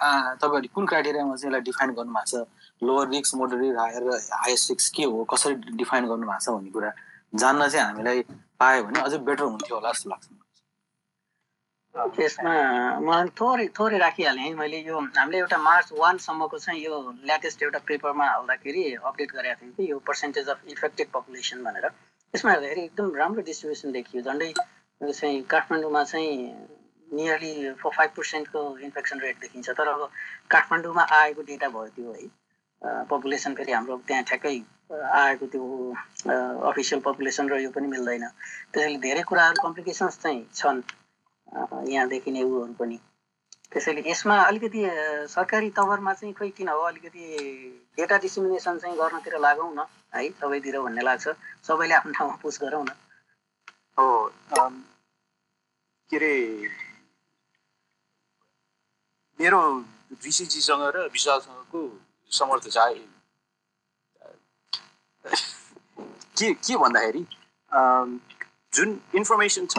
तपाईँहरूले 0.40 0.68
कुन 0.74 0.86
क्राइटेरियामा 0.86 1.36
चाहिँ 1.36 1.48
यसलाई 1.48 1.60
डिफाइन 1.68 1.90
गर्नुभएको 1.98 2.26
छ? 2.30 2.48
लोवर 2.82 3.08
रिक्स 3.10 3.34
मोडरेट 3.34 3.76
हायर 3.78 4.02
हाइएस्ट 4.32 4.70
रिक्स 4.70 4.88
के 4.96 5.04
हो? 5.04 5.24
कसरी 5.32 5.54
डिफाइन 5.76 6.06
गर्नुभएको 6.08 6.40
छ 6.44 6.48
भन्ने 6.56 6.70
कुरा 6.70 6.90
जान्न 7.32 7.68
चाहिँ 7.68 7.86
हामीलाई 7.86 8.22
पायो 8.60 8.82
भने 8.84 9.00
अझै 9.00 9.18
बेटर 9.28 9.44
हुन्थ्यो 9.44 9.76
होला 9.76 9.92
जस्तो 9.92 10.10
लाग्छ 10.10 10.26
त्यसमा 12.16 12.54
मलाई 13.00 13.28
थोरै 13.40 13.66
थोरै 13.78 13.98
राखिहालेँ 13.98 14.44
है। 14.44 14.54
मैले 14.54 14.78
यो 14.86 14.98
हामीले 15.16 15.38
एउटा 15.38 15.58
मार्च 15.58 15.88
वानसम्मको 15.98 16.58
चाहिँ 16.58 16.80
यो 16.84 16.94
लेटेस्ट 17.26 17.62
एउटा 17.62 17.78
पेपरमा 17.88 18.26
हाल्दाखेरि 18.30 18.82
अपडेट 19.02 19.30
गरेको 19.34 19.60
थियौँ 19.60 19.74
कि 19.76 19.90
यो 19.90 19.98
पर्सेन्टेज 20.06 20.48
अफ 20.48 20.58
इफेक्टेड 20.74 21.08
पपुलेसन 21.14 21.64
भनेर। 21.64 21.88
त्यसमा 21.88 22.50
हेर्दाखेरि 22.52 22.82
एकदम 22.84 23.14
राम्रो 23.16 23.42
डिस्ट्रिब्युसन 23.50 23.92
देखियो। 23.92 24.22
झन्डै 24.22 24.52
चाहिँ 25.00 25.42
काठमाडौँमा 25.50 26.02
चाहिँ 26.04 26.36
नियरली 27.12 27.72
फोर 27.80 27.92
फाइभ 27.96 28.10
पर्सेन्टको 28.16 28.60
इन्फेक्सन 28.78 29.20
रेट 29.20 29.36
देखिन्छ। 29.40 29.70
तर 29.70 29.88
अब 29.88 30.10
काठमाडौँमा 30.50 31.02
आएको 31.20 31.42
डेटा 31.42 31.68
भयो 31.68 31.88
त्यो 31.96 32.12
है। 32.12 32.28
पपुलेसन 33.10 33.54
फेरि 33.54 33.72
हाम्रो 33.72 33.96
त्यहाँ 34.06 34.22
ठ्याक्कै 34.24 34.54
आएको 34.92 35.46
त्यो 35.52 35.64
अफिसियल 36.70 37.00
पपुलेसन 37.04 37.48
र 37.48 37.60
यो 37.60 37.70
पनि 37.70 37.86
मिल्दैन। 37.88 38.24
त्यसैले 38.72 38.98
धेरै 39.02 39.22
कुराहरू 39.28 39.62
कम्प्लिकेसन्स 39.62 40.18
चाहिँ 40.22 40.46
छन् 40.54 40.82
यहाँ 41.88 42.08
देखिने 42.08 42.42
उहरू 42.42 42.72
पनि। 42.78 42.98
त्यसैले 43.72 44.02
यसमा 44.06 44.36
अलिकति 44.42 44.80
सरकारी 45.28 45.70
तवरमा 45.76 46.12
चाहिँ 46.14 46.34
खोइ 46.34 46.50
किन 46.56 46.68
हो? 46.68 46.80
अलिकति 46.88 47.24
डेटा 47.98 48.16
डिसिमिनेसन 48.18 48.78
चाहिँ 48.78 48.96
गर्नतिर 48.96 49.38
लागौँ 49.38 49.72
न 49.74 49.84
है? 50.14 50.28
सबैतिर 50.40 50.80
भन्ने 50.80 51.02
लाग्छ। 51.02 51.28
सबैले 51.68 51.94
आफ्नो 51.94 52.12
ठाउँमा 52.12 52.36
पुस 52.42 52.58
गरौँ 52.62 52.84
न। 52.84 52.90
हो 53.98 54.28
के 56.10 56.16
अरे 56.16 56.32
मेरो 59.38 59.60
ऋषिजीसँग 60.26 60.82
र 60.96 61.06
विशालसँगको 61.12 61.80
समर्थ 62.32 62.68
चाहिँ। 62.68 63.06
के 66.38 66.52
के 66.54 66.76
भन्दाखेरि 66.76 67.24
जुन 68.74 69.00
इन्फर्मेसन 69.14 69.66
छ 69.66 69.78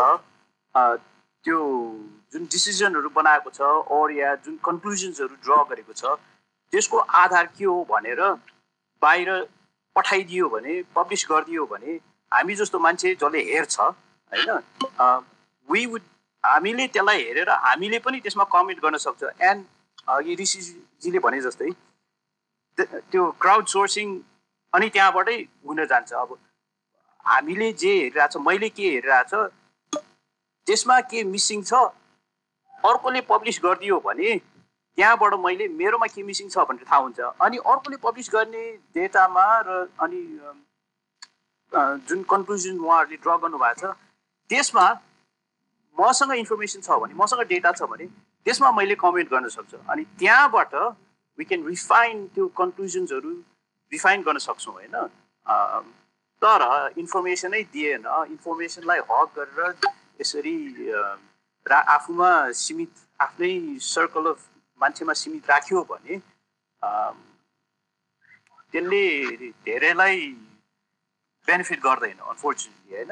त्यो 0.76 1.60
जुन 2.34 2.44
डिसिजनहरू 2.46 3.10
बनाएको 3.10 3.50
छ 3.50 3.62
अर 3.92 4.12
या 4.18 4.34
जुन 4.46 4.56
कन्क्लुजन्सहरू 4.66 5.36
ड्र 5.44 5.64
गरेको 5.70 5.94
छ 5.94 6.16
त्यसको 6.74 6.98
आधार 7.22 7.46
के 7.58 7.66
हो 7.66 7.84
भनेर 7.90 8.22
बाहिर 9.02 9.30
पठाइदियो 9.96 10.50
भने 10.50 10.82
पब्लिस 10.96 11.26
गरिदियो 11.32 11.66
भने 11.66 12.00
हामी 12.32 12.56
जस्तो 12.56 12.80
मान्छे 12.80 13.16
जसले 13.16 13.42
हेर्छ 13.52 13.80
होइन 13.80 14.50
वी 15.70 15.86
वुड 15.86 16.02
हामीले 16.44 16.88
त्यसलाई 16.88 17.24
हेरेर 17.24 17.50
हामीले 17.50 18.00
पनि 18.00 18.20
त्यसमा 18.20 18.44
कमेन्ट 18.54 18.80
गर्न 18.82 18.98
सक्छ. 18.98 19.24
एन्ड 19.42 19.66
अघि 20.08 20.36
ऋषिजीले 20.42 21.20
भने 21.20 21.42
जस्तै 21.42 21.70
त्यो 23.12 23.24
क्राउड 23.42 23.66
सोर्सिङ 23.68 24.08
अनि 24.74 24.90
त्यहाँबाटै 24.90 25.38
हुन 25.68 25.86
जान्छ। 25.86 26.14
अब 26.14 26.38
हामीले 27.26 27.72
जे 27.82 27.94
हेरिरहेछ 27.94 28.38
मैले 28.48 28.70
के 28.70 28.90
हेरिरहेछ 28.90 29.34
त्यसमा 30.68 31.00
के 31.12 31.24
मिसिङ 31.34 31.64
छ 31.64 31.74
अर्कोले 32.74 33.22
पब्लिस 33.30 33.60
गरिदियो 33.64 34.00
भने 34.06 34.30
त्यहाँबाट 34.98 35.34
मैले 35.46 35.68
मेरोमा 35.82 36.08
के 36.14 36.24
मिसिङ 36.24 36.50
छ 36.50 36.66
भनेर 36.70 36.86
थाहा 36.90 37.02
हुन्छ। 37.04 37.20
अनि 37.42 37.58
अर्कोले 37.74 37.98
पब्लिस 38.08 38.30
गर्ने 38.34 38.64
डेटामा 38.96 39.46
र 39.68 39.70
अनि 40.00 40.22
जुन 42.08 42.24
कन्क्लुजन 42.32 42.80
उहाँहरूले 42.80 43.18
ड्र 43.24 43.38
गर्नुभएको 43.44 43.80
छ 43.82 43.96
त्यसमा 44.50 44.86
मसँग 46.00 46.32
इन्फर्मेसन 46.34 46.82
छ 46.82 46.90
भने 47.04 47.14
मसँग 47.22 47.42
डेटा 47.52 47.72
छ 47.72 47.82
भने 47.92 48.06
त्यसमा 48.46 48.72
मैले 48.72 48.96
कमेन्ट 48.96 49.30
गर्न 49.30 49.48
सक्छु। 49.50 49.78
अनि 49.92 50.04
त्यहाँबाट 50.20 50.74
वी 51.40 51.44
क्यान 51.46 51.62
रिफाइन 51.68 52.16
त्यो 52.36 52.48
कन्क्लुजन्सहरू 52.58 53.32
रिफाइन 53.92 54.22
गर्न 54.28 54.38
सक्छौँ 54.48 54.74
होइन? 54.74 54.96
तर 56.42 56.62
इन्फर्मेसनै 56.98 57.64
दिएन। 57.74 58.04
इन्फर्मेसनलाई 58.34 59.00
हक 59.12 59.30
गरेर 59.38 59.76
यसरी 60.22 60.56
रा 61.66 61.80
आफूमा 61.96 62.32
सीमित 62.56 62.92
आफ्नै 63.20 63.54
सर्कल 63.84 64.26
अफ 64.32 64.40
मान्छेमा 64.82 65.14
सीमित 65.22 65.50
राख्यो 65.52 65.84
भने 65.90 66.16
त्यसले 68.74 69.04
धेरैलाई 69.66 70.18
बेनिफिट 71.48 71.80
गर्दैन 71.84 72.18
अनफोर्चुनेटली 72.24 72.96
होइन? 72.96 73.12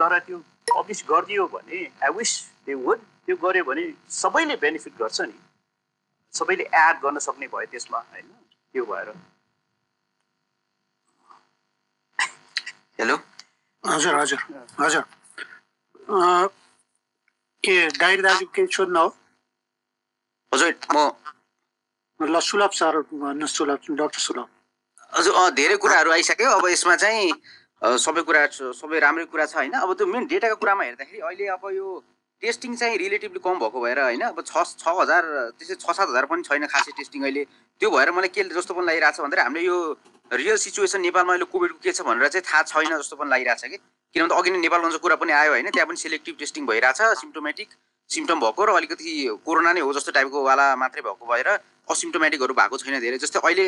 तर 0.00 0.18
त्यो 0.26 0.38
पब्लिस 0.68 1.04
गरिदियो 1.10 1.46
भने 1.54 1.78
आई 2.04 2.10
विस 2.16 2.32
दे 2.66 2.74
वुड 2.84 2.98
त्यो 3.26 3.36
गऱ्यो 3.44 3.64
भने 3.64 3.84
सबैले 4.12 4.56
बेनिफिट 4.64 4.94
गर्छ 4.98 5.20
नि। 5.22 5.38
सबैले 6.34 6.64
एड 6.76 6.96
गर्न 7.02 7.18
सक्ने 7.26 7.46
भयो 7.48 7.66
त्यसमा 7.72 7.98
होइन? 7.98 8.26
त्यो 8.74 8.84
भएर। 8.84 9.08
हेलो 12.98 13.16
हजुर 13.84 14.14
हजुर 14.14 14.40
हजुर। 14.80 15.02
अँ, 16.08 16.46
के 17.64 17.74
डाइरी 17.98 18.22
दाजु 18.22 18.46
केही 18.54 18.68
सोध्नु 18.74 19.00
हो? 19.00 19.08
हजुर 20.52 20.72
म 20.94 21.10
ल 22.20 22.40
सुलभ 22.40 22.70
सर 22.72 23.00
भन्नुहोस् 23.12 23.56
सुलभ 23.56 23.78
डक्टर 24.00 24.20
सुलभ। 24.20 24.48
हजुर 25.12 25.34
अँ 25.36 25.50
धेरै 25.54 25.76
कुराहरू 25.76 26.10
आइसक्यो। 26.12 26.50
अब 26.50 26.66
यसमा 26.68 26.96
चाहिँ 26.96 27.32
सबै 27.82 28.22
कुरा 28.22 28.46
सबै 28.72 28.98
राम्रै 29.00 29.24
कुरा 29.32 29.46
छ 29.46 29.54
होइन? 29.56 29.72
अब 29.72 29.92
त्यो 29.94 30.06
मेन 30.06 30.26
डेटाको 30.26 30.56
कुरामा 30.56 30.84
हेर्दाखेरि 30.84 31.18
अहिले 31.20 31.46
अब 31.56 31.64
यो 31.76 31.88
टेस्टिङ 32.42 32.76
चाहिँ 32.76 32.96
रिलेटिभली 32.98 33.40
कम 33.44 33.58
भएको 33.60 33.80
भएर 33.80 34.00
होइन? 34.00 34.22
अब 34.32 34.40
छ 34.44 34.64
छ 34.80 34.84
हजार 35.00 35.22
त्यसै 35.58 35.74
छ 35.74 35.96
सात 35.96 36.08
हजार 36.08 36.24
पनि 36.26 36.42
छैन 36.48 36.66
खासै 36.66 36.92
टेस्टिङ 36.96 37.22
अहिले। 37.22 37.44
त्यो 37.80 37.90
भएर 37.90 38.10
मलाई 38.16 38.28
के 38.32 38.42
जस्तो 38.56 38.74
पनि 38.74 38.86
लागिरहेको 38.86 39.16
छ 39.16 39.20
भन्दाखेरि 39.24 39.44
हामीले 39.44 39.66
यो 39.66 39.76
रियल 40.30 40.56
सिचुएसन 40.56 41.00
नेपालमा 41.00 41.32
अहिले 41.32 41.48
कोभिडको 41.52 41.78
के 41.84 41.92
छ 41.92 42.00
भनेर 42.08 42.28
चाहिँ 42.28 42.44
थाहा 42.48 42.62
छैन 42.72 42.96
जस्तो 42.96 43.16
पनि 43.16 43.30
लागिरहेको 43.30 43.60
छ 43.60 43.70
कि? 43.70 43.78
किनभने 44.14 44.34
अघि 44.40 44.50
नै 44.50 44.58
नेपालगञ्जको 44.64 45.02
कुरा 45.04 45.16
पनि 45.20 45.32
आयो 45.32 45.50
होइन? 45.52 45.70
त्यहाँ 45.70 45.88
पनि 45.88 46.00
सेलेक्टिभ 46.00 46.34
टेस्टिङ 46.40 46.66
भइरहेछ 46.66 47.00
सिम्टोमेटिक 47.22 47.68
सिम्टम 48.10 48.40
भएको 48.40 48.64
र 48.64 48.70
अलिकति 48.80 49.12
कोरोना 49.44 49.72
नै 49.76 49.80
हो 49.84 49.92
जस्तो 49.92 50.12
टाइपको 50.16 50.42
वाला 50.48 50.66
मात्रै 50.80 51.02
भएको 51.02 51.24
भएर 51.26 51.48
असिम्टोमेटिकहरू 51.92 52.54
भएको 52.54 52.76
छैन 52.80 53.00
धेरै। 53.04 53.18
जस्तै 53.20 53.40
अहिले 53.44 53.66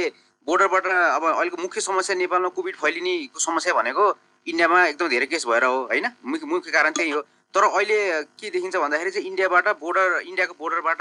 बोर्डरबाट 0.49 0.86
अब 0.86 1.24
अहिलेको 1.28 1.62
मुख्य 1.62 1.80
समस्या 1.80 2.16
नेपालमा 2.16 2.49
कोभिड 2.57 2.76
फैलिनेको 2.82 3.38
समस्या 3.38 3.72
भनेको 3.74 4.05
इन्डियामा 4.46 4.78
एकदम 4.86 5.09
धेरै 5.09 5.26
केस 5.28 5.44
भएर 5.46 5.64
हो 5.64 5.76
होइन? 5.92 6.07
मुख्य 6.24 6.46
मुख्य 6.46 6.70
कारण 6.72 6.92
त्यही 6.96 7.11
हो 7.11 7.20
तर 7.55 7.64
अहिले 7.68 7.99
के 8.40 8.51
देखिन्छ 8.51 8.76
भन्दाखेरि 8.76 9.11
चाहिँ 9.11 9.26
इन्डियाबाट 9.28 9.68
बोर्डर 9.80 10.20
इन्डियाको 10.24 10.55
बोर्डरबाट 10.59 11.01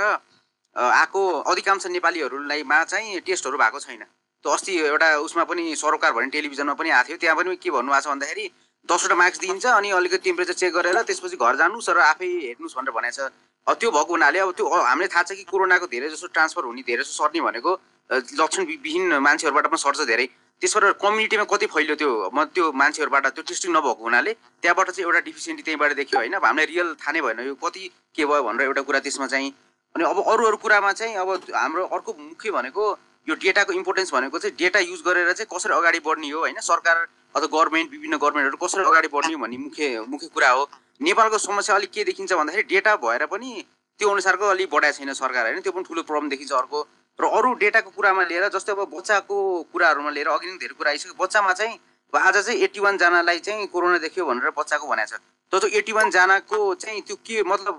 आएको 0.76 1.22
अधिकांश 1.52 1.88
नेपालीहरूलाई 1.96 2.64
मा 2.64 2.84
चाहिँ 2.84 3.20
टेस्टहरू 3.24 3.58
भएको 3.58 3.80
छैन। 3.80 4.04
त्यो 4.44 4.52
अस्ति 4.52 4.78
एउटा 4.84 5.08
उसमा 5.26 5.44
पनि 5.50 5.76
सरोकार 5.76 6.12
भन्ने 6.14 6.30
टेलिभिजनमा 6.36 6.74
पनि 6.80 6.90
आएको 6.90 7.08
थियो 7.08 7.18
त्यहाँ 7.18 7.36
पनि 7.38 7.56
के 7.56 7.70
भन्नुभएको 7.72 8.04
छ 8.04 8.08
भन्दाखेरि 8.14 8.46
दसवटा 8.90 9.16
मार्क्स 9.16 9.40
दिइन्छ 9.40 9.66
अनि 9.66 9.90
अलिकति 9.92 10.24
टेम्परेचर 10.28 10.54
चेक 10.62 10.74
गरेर 10.74 11.02
त्यसपछि 11.08 11.38
घर 11.40 11.56
जानुहोस् 11.58 11.90
र 11.90 12.00
आफै 12.12 12.30
हेर्नुहोस् 12.46 12.76
भनेर 12.78 12.94
भनेको 13.00 13.28
छ। 13.28 13.76
त्यो 13.80 13.92
भएको 13.92 14.12
हुनाले 14.14 14.40
अब 14.40 14.52
त्यो 14.58 14.66
अ, 14.68 14.78
हामीलाई 14.88 15.10
थाहा 15.12 15.24
छ 15.24 15.32
कि 15.40 15.44
कोरोनाको 15.44 15.88
धेरै 15.88 16.10
जसो 16.10 16.28
ट्रान्सफर 16.36 16.64
हुने 16.70 16.84
धेरै 16.88 17.04
जसो 17.04 17.14
सर्ने 17.20 17.42
भनेको 17.48 17.72
अ, 18.12 18.16
लक्षण 18.16 18.66
वि- 18.66 18.80
विहीन 18.84 19.14
मान्छेहरूबाट 19.18 19.66
पनि 19.68 19.78
सर्छ 19.78 20.02
धेरै। 20.02 20.26
त्यसबाट 20.62 20.84
कम्युनिटीमा 20.84 21.44
कति 21.44 21.66
फैल्यो 21.66 21.96
त्यो 21.96 22.30
म 22.34 22.44
त्यो 22.44 22.72
मान्छेहरूबाट 22.72 23.28
त्यो 23.28 23.44
टेस्टिङ 23.44 23.72
नभएको 23.72 24.04
हुनाले 24.04 24.34
त्यहाँबाट 24.34 24.90
चाहिँ 24.90 25.06
एउटा 25.06 25.20
डिफिसियन्टी 25.20 25.64
त्यहीँबाट 25.64 25.94
देखियो 25.94 26.20
होइन। 26.20 26.36
हामीलाई 26.36 26.66
रियल 26.66 26.94
थाहा 26.94 27.12
नै 27.12 27.22
भएन 27.22 27.40
यो 27.40 27.56
कति 27.56 27.92
के 28.16 28.26
भयो 28.26 28.44
भनेर 28.44 28.62
एउटा 28.62 28.82
कुरा 28.82 29.00
त्यसमा 29.00 29.28
चाहिँ। 29.28 29.52
अनि 29.96 30.04
अब 30.04 30.24
अरू 30.28 30.46
अरू 30.46 30.58
कुरामा 30.58 30.92
चाहिँ 30.92 31.16
अब 31.16 31.30
हाम्रो 31.56 31.86
अर्को 31.86 32.14
मुख्य 32.20 32.52
भनेको 32.52 32.98
यो 33.30 33.36
डेटाको 33.36 33.74
इम्पोर्टेन्स 33.74 34.14
भनेको 34.14 34.40
चाहिँ 34.40 34.56
डेटा 34.56 34.80
युज 34.80 35.02
गरेर 35.06 35.34
चाहिँ 35.34 35.48
कसरी 35.56 35.74
अगाडि 35.74 36.00
बढ्ने 36.00 36.30
हो 36.30 36.40
होइन? 36.40 36.60
सरकार 36.60 37.08
अथवा 37.36 37.48
गभर्मेन्ट 37.48 37.92
विभिन्न 37.92 38.18
गभर्मेन्टहरू 38.18 38.68
कसरी 38.68 38.84
अगाडि 38.84 39.08
बढ्ने 39.08 39.36
भन्ने 39.36 39.58
मुख्य 39.58 40.06
मुख्य 40.08 40.28
कुरा 40.28 40.50
हो। 40.50 40.70
नेपालको 41.02 41.38
समस्या 41.38 41.76
अलिक 41.76 41.92
के 41.92 42.04
देखिन्छ 42.04 42.34
भन्दाखेरि 42.34 42.64
डेटा 42.64 42.96
भएर 42.96 43.26
पनि 43.26 43.66
त्यो 44.00 44.10
अनुसारको 44.10 44.46
अलिक 44.46 44.70
बढाएको 44.72 44.98
छैन 44.98 45.14
सरकार 45.14 45.46
होइन। 45.46 45.60
त्यो 45.62 45.72
पनि 45.72 45.84
ठुलो 45.84 46.04
प्रब्लम 46.04 46.30
देखिन्छ 46.30 46.52
अर्को। 46.52 46.88
र 47.20 47.26
अरू 47.38 47.54
डेटाको 47.62 47.90
कुरामा 47.90 48.24
लिएर 48.30 48.48
जस्तै 48.54 48.72
अब 48.72 48.82
बच्चाको 48.94 49.36
कुराहरूमा 49.74 50.10
लिएर 50.14 50.28
अघि 50.30 50.48
नै 50.48 50.58
धेरै 50.62 50.76
कुरा 50.78 50.90
आइसक्यो। 50.92 51.18
बच्चामा 51.18 51.54
चाहिँ 51.54 51.74
अब 52.14 52.16
आज 52.18 52.38
चाहिँ 52.46 52.60
एट्टी 52.62 52.80
वानजनालाई 52.80 53.40
चाहिँ 53.42 53.68
कोरोना 53.74 53.98
देखियो 54.06 54.26
भनेर 54.26 54.54
बच्चाको 54.54 54.86
भनेको 54.88 55.18
छ। 55.18 55.20
तर 55.52 55.58
त्यो 55.60 55.70
एट्टी 55.80 55.94
वानजनाको 55.98 56.58
चाहिँ 56.78 57.02
त्यो 57.08 57.16
के 57.26 57.42
मतलब 57.44 57.76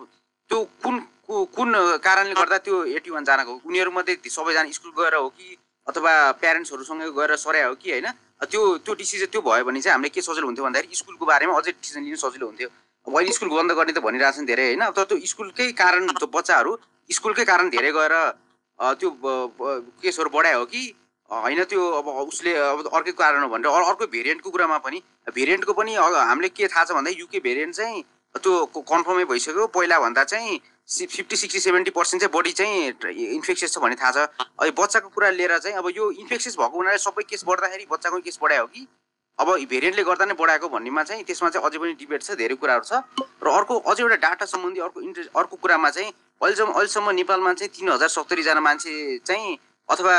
त्यो 0.50 0.58
कुन 0.82 0.94
कुन 1.28 1.68
कारणले 2.02 2.34
गर्दा 2.34 2.58
त्यो 2.66 2.76
एट्टी 2.98 3.10
वानजनाको 3.10 3.52
उनीहरूमध्ये 3.62 4.14
सबैजना 4.26 4.70
स्कुल 4.74 4.92
गएर 4.98 5.14
हो 5.14 5.28
कि 5.28 5.56
अथवा 5.86 6.12
प्यारेन्ट्सहरूसँगै 6.40 7.10
गएर 7.14 7.36
सराय 7.36 7.62
हो 7.68 7.74
कि 7.78 7.90
होइन? 7.90 8.06
त्यो 8.42 8.60
त्यो 8.84 8.94
डिसिजन 8.94 9.30
त्यो 9.32 9.40
भयो 9.44 9.64
भने 9.64 9.80
चाहिँ 9.80 9.94
हामीले 9.94 10.10
के 10.14 10.20
सजिलो 10.22 10.46
हुन्थ्यो 10.46 10.64
भन्दाखेरि 10.64 10.94
स्कुलको 10.94 11.24
बारेमा 11.26 11.54
अझै 11.58 11.72
डिसिजन 11.78 12.02
लिनु 12.02 12.16
सजिलो 12.16 12.46
हुन्थ्यो। 12.46 12.68
अब 13.06 13.14
अहिले 13.14 13.32
स्कुल 13.32 13.48
बन्द 13.48 13.72
गर्ने 13.78 13.92
त 13.92 14.00
भनिरहेछन् 14.02 14.46
धेरै 14.50 14.66
होइन? 14.66 14.84
तर 14.96 15.04
त्यो 15.04 15.16
स्कुलकै 15.32 15.66
कारण 15.78 16.06
त्यो 16.18 16.26
बच्चाहरू 16.26 16.72
स्कुलकै 17.10 17.44
कारण 17.44 17.66
धेरै 17.70 17.92
गएर 17.92 18.14
त्यो 18.80 19.10
केसहरू 20.02 20.30
बढायो 20.30 20.64
कि? 20.64 20.82
होइन 21.30 21.64
त्यो 21.64 21.90
अब 21.92 22.06
उसले 22.08 22.54
अब 22.56 22.86
अर्कै 22.88 23.12
कारण 23.12 23.42
हो 23.42 23.48
भनेर 23.48 23.70
अर्को 23.70 24.06
भेरिएन्टको 24.06 24.50
कुरामा 24.50 24.78
पनि। 24.80 25.02
भेरिएन्टको 25.34 25.72
पनि 25.72 25.94
हामीले 25.94 26.48
के 26.48 26.66
थाहा 26.68 26.84
छ 26.84 26.92
भन्दा 26.96 27.10
युके 27.10 27.38
भेरिएन्ट 27.40 27.74
चाहिँ 27.74 28.02
त्यो 28.34 28.64
कन्फर्मै 28.76 29.24
भइसक्यो। 29.24 29.66
पहिला 29.74 29.98
भन्दा 30.00 30.24
चाहिँ 30.24 30.60
फिफ्टी 30.88 31.36
सिक्सटी 31.36 31.60
सेभेन्टी 31.60 31.90
पर्सेन्ट 31.90 32.22
चाहिँ 32.22 32.32
बढी 32.34 32.52
चाहिँ 32.52 33.34
इन्फेक्सियस 33.34 33.72
छ 33.74 33.78
भन्ने 33.78 33.96
थाहा 34.00 34.12
छ। 34.16 34.72
बच्चाको 34.72 35.08
कुरा 35.08 35.30
लिएर 35.30 35.58
चाहिँ 35.58 35.76
अब 35.78 35.92
यो 35.96 36.10
इन्फेक्सियस 36.24 36.56
भएको 36.56 36.76
हुनाले 36.78 36.98
सबै 36.98 37.22
केस 37.28 37.44
बढ्दाखेरि 37.44 37.86
बच्चाको 37.90 38.20
केस 38.24 38.38
बढायो 38.42 38.66
कि? 38.66 38.86
अब 39.38 39.48
भेरिएन्टले 39.70 40.02
गर्दा 40.04 40.24
नै 40.24 40.34
बढाएको 40.34 40.68
भन्नेमा 40.68 41.02
चाहिँ 41.02 41.22
त्यसमा 41.24 41.48
चाहिँ 41.50 41.66
अझै 41.66 41.78
पनि 41.78 41.92
डिबेट 41.94 42.22
छ 42.22 42.34
धेरै 42.34 42.54
कुराहरू 42.58 42.84
छ। 42.84 42.92
र 43.42 43.46
अर्को 43.48 43.74
अझै 43.86 44.02
एउटा 44.02 44.16
डाटा 44.18 44.44
सम्बन्धी 44.44 44.80
अर्को 44.82 45.00
इन्ट्रेस्ट 45.00 45.30
अर्को 45.34 45.56
कुरामा 45.62 45.90
चाहिँ 45.90 46.10
अहिलेसम्म 46.42 46.72
अहिलेसम्म 46.74 47.10
नेपालमा 47.18 47.52
चाहिँ 47.54 47.70
तिन 47.70 47.88
हजार 47.88 48.08
सत्तरीजना 48.08 48.60
मान्छे 48.60 48.92
चाहिँ 49.22 49.58
अथवा 49.88 50.14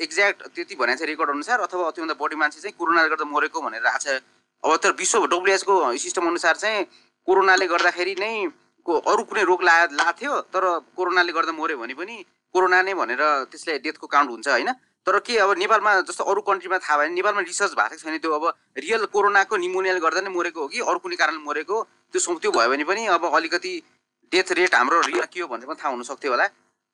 एक्ज्याक्ट 0.00 0.42
त्यति 0.54 0.74
भनेको 0.74 0.98
छ 0.98 1.08
रेकर्ड 1.08 1.30
अनुसार 1.30 1.60
अथवा 1.66 1.90
त्योभन्दा 1.90 2.16
बढी 2.18 2.36
मान्छे 2.36 2.60
चाहिँ 2.60 2.74
कोरोनाले 2.78 3.08
गर्दा 3.08 3.24
मरेको 3.30 3.60
भनेर 3.62 3.86
आएको 3.86 4.02
छ। 4.04 4.20
अब 4.64 4.76
तर 4.82 4.90
विश्व 4.98 5.26
डब्लुएचको 5.30 5.74
सिस्टम 6.04 6.26
अनुसार 6.28 6.56
चाहिँ 6.56 6.84
कोरोनाले 7.28 7.66
गर्दाखेरि 7.66 8.14
नै 8.18 8.32
को 8.86 8.92
अरू 9.06 9.22
कुनै 9.24 9.42
रोग 9.44 9.62
ला 9.62 9.76
लाथ्यो 9.92 10.32
तर 10.52 10.64
कोरोनाले 10.96 11.32
गर्दा 11.32 11.52
मऱ्यो 11.52 11.78
भने 11.78 11.94
पनि 11.94 12.16
कोरोना 12.54 12.82
नै 12.82 12.94
भनेर 12.94 13.22
त्यसले 13.48 13.78
डेथको 13.80 14.06
काउन्ट 14.06 14.30
हुन्छ 14.30 14.48
होइन? 14.48 14.70
तर 15.06 15.18
के 15.20 15.36
अब 15.38 15.50
नेपालमा 15.58 15.90
जस्तो 16.08 16.24
अरू 16.24 16.40
कन्ट्रीमा 16.40 16.78
थाहा 16.78 16.96
भयो 16.98 17.06
भने 17.06 17.14
नेपालमा 17.14 17.40
रिसर्च 17.44 17.72
भएको 17.76 17.96
छैन 18.00 18.18
त्यो 18.18 18.32
अब 18.32 18.44
रियल 18.78 19.04
कोरोनाको 19.12 19.56
निमोनियाले 19.56 20.00
गर्दा 20.00 20.20
नै 20.24 20.30
मरेको 20.32 20.60
हो 20.60 20.68
कि? 20.68 20.80
अरू 20.80 20.98
कुनै 21.04 21.16
कारणले 21.16 21.44
मरेको 21.44 21.76
त्यो 22.12 22.34
त्यो 22.40 22.50
भयो 22.56 22.68
भने 22.72 22.84
पनि 22.88 23.06
अब 23.12 23.24
अलिकति 23.36 23.72
डेथ 24.32 24.52
रेट 24.58 24.74
हाम्रो 24.74 25.00
रियल 25.12 25.26
के 25.28 25.40
हो 25.40 25.48
भनेर 25.52 25.68
पनि 25.68 25.76
थाहा 25.76 25.92
हुन 25.92 26.02
सक्थ्यो 26.08 26.30
होला। 26.32 26.46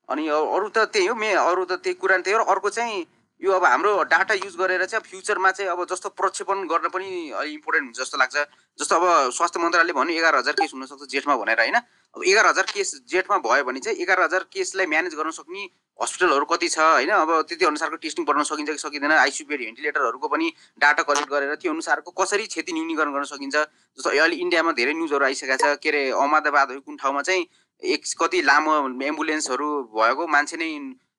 अनि 0.09 0.27
अरू 0.27 0.69
त 0.75 0.91
त्यही 0.91 1.07
हो 1.07 1.15
मे 1.15 1.31
अरू 1.39 1.65
त 1.71 1.73
त्यही 1.87 1.95
कुरा 2.03 2.19
त्यही 2.27 2.35
हो। 2.35 2.45
अर्को 2.51 2.71
चाहिँ 2.71 3.07
यो 3.41 3.53
अब 3.53 3.65
हाम्रो 3.65 3.93
डाटा 4.05 4.35
युज 4.35 4.57
गरेर 4.57 4.85
चाहिँ 4.85 5.03
फ्युचरमा 5.09 5.51
चाहिँ 5.51 5.71
अब 5.73 5.85
जस्तो 5.91 6.09
प्रक्षेपण 6.13 6.67
गर्न 6.69 6.89
पनि 6.93 7.09
अलिक 7.33 7.53
इम्पोर्टेन्ट 7.53 7.87
हुन्छ 7.87 7.99
जस्तो 7.99 8.19
लाग्छ। 8.19 8.37
जस्तो 8.79 8.97
अब 8.97 9.31
स्वास्थ्य 9.33 9.61
मन्त्रालयले 9.61 9.93
भन्यो 9.93 10.19
एघार 10.21 10.37
हजार 10.37 10.55
केस 10.61 10.71
हुनसक्छ 10.75 11.09
जेठमा 11.09 11.37
भनेर 11.37 11.61
होइन? 11.61 11.77
अब 12.17 12.25
एघार 12.27 12.47
हजार 12.47 12.67
केस 12.73 12.95
जेठमा 13.09 13.39
भयो 13.41 13.65
भने 13.65 13.81
चाहिँ 13.81 13.99
एघार 13.99 14.21
हजार 14.21 14.45
केसलाई 14.53 14.87
म्यानेज 14.87 15.15
गर्न 15.17 15.31
सक्ने 15.33 15.65
हस्पिटलहरू 15.99 16.45
कति 16.53 16.69
छ 16.69 16.79
होइन? 16.79 17.11
अब 17.11 17.31
त्यति 17.49 17.65
अनुसारको 17.65 17.97
टेस्टिङ 18.05 18.25
बनाउन 18.29 18.45
सकिन्छ 18.45 18.71
कि 18.71 18.79
सकिँदैन? 18.79 19.13
आइसियु 19.25 19.49
बेड 19.49 19.61
भेन्टिलेटरहरूको 19.65 20.29
पनि 20.29 20.53
डाटा 20.79 21.03
कलेक्ट 21.09 21.31
गरेर 21.33 21.55
त्यो 21.57 21.73
अनुसारको 21.73 22.11
कसरी 22.21 22.47
क्षति 22.47 22.73
न्यूनीकरण 22.73 23.13
गर्न 23.13 23.25
सकिन्छ? 23.33 23.57
जस्तो 23.57 24.11
अहिले 24.11 24.37
इन्डियामा 24.37 24.73
धेरै 24.77 24.93
न्युजहरू 25.01 25.25
आइसकेका 25.25 25.57
छ 25.57 25.77
के 25.81 25.89
अरे 25.89 26.03
अहमदाबाद 26.13 26.73
हो 26.73 26.81
कुन 26.85 26.97
ठाउँमा 26.97 27.23
चाहिँ 27.23 27.47
एक 27.83 28.05
कति 28.21 28.41
लामो 28.45 28.73
एम्बुलेन्सहरू 29.01 29.69
भएको 29.97 30.27
मान्छे 30.29 30.57
नै 30.57 30.71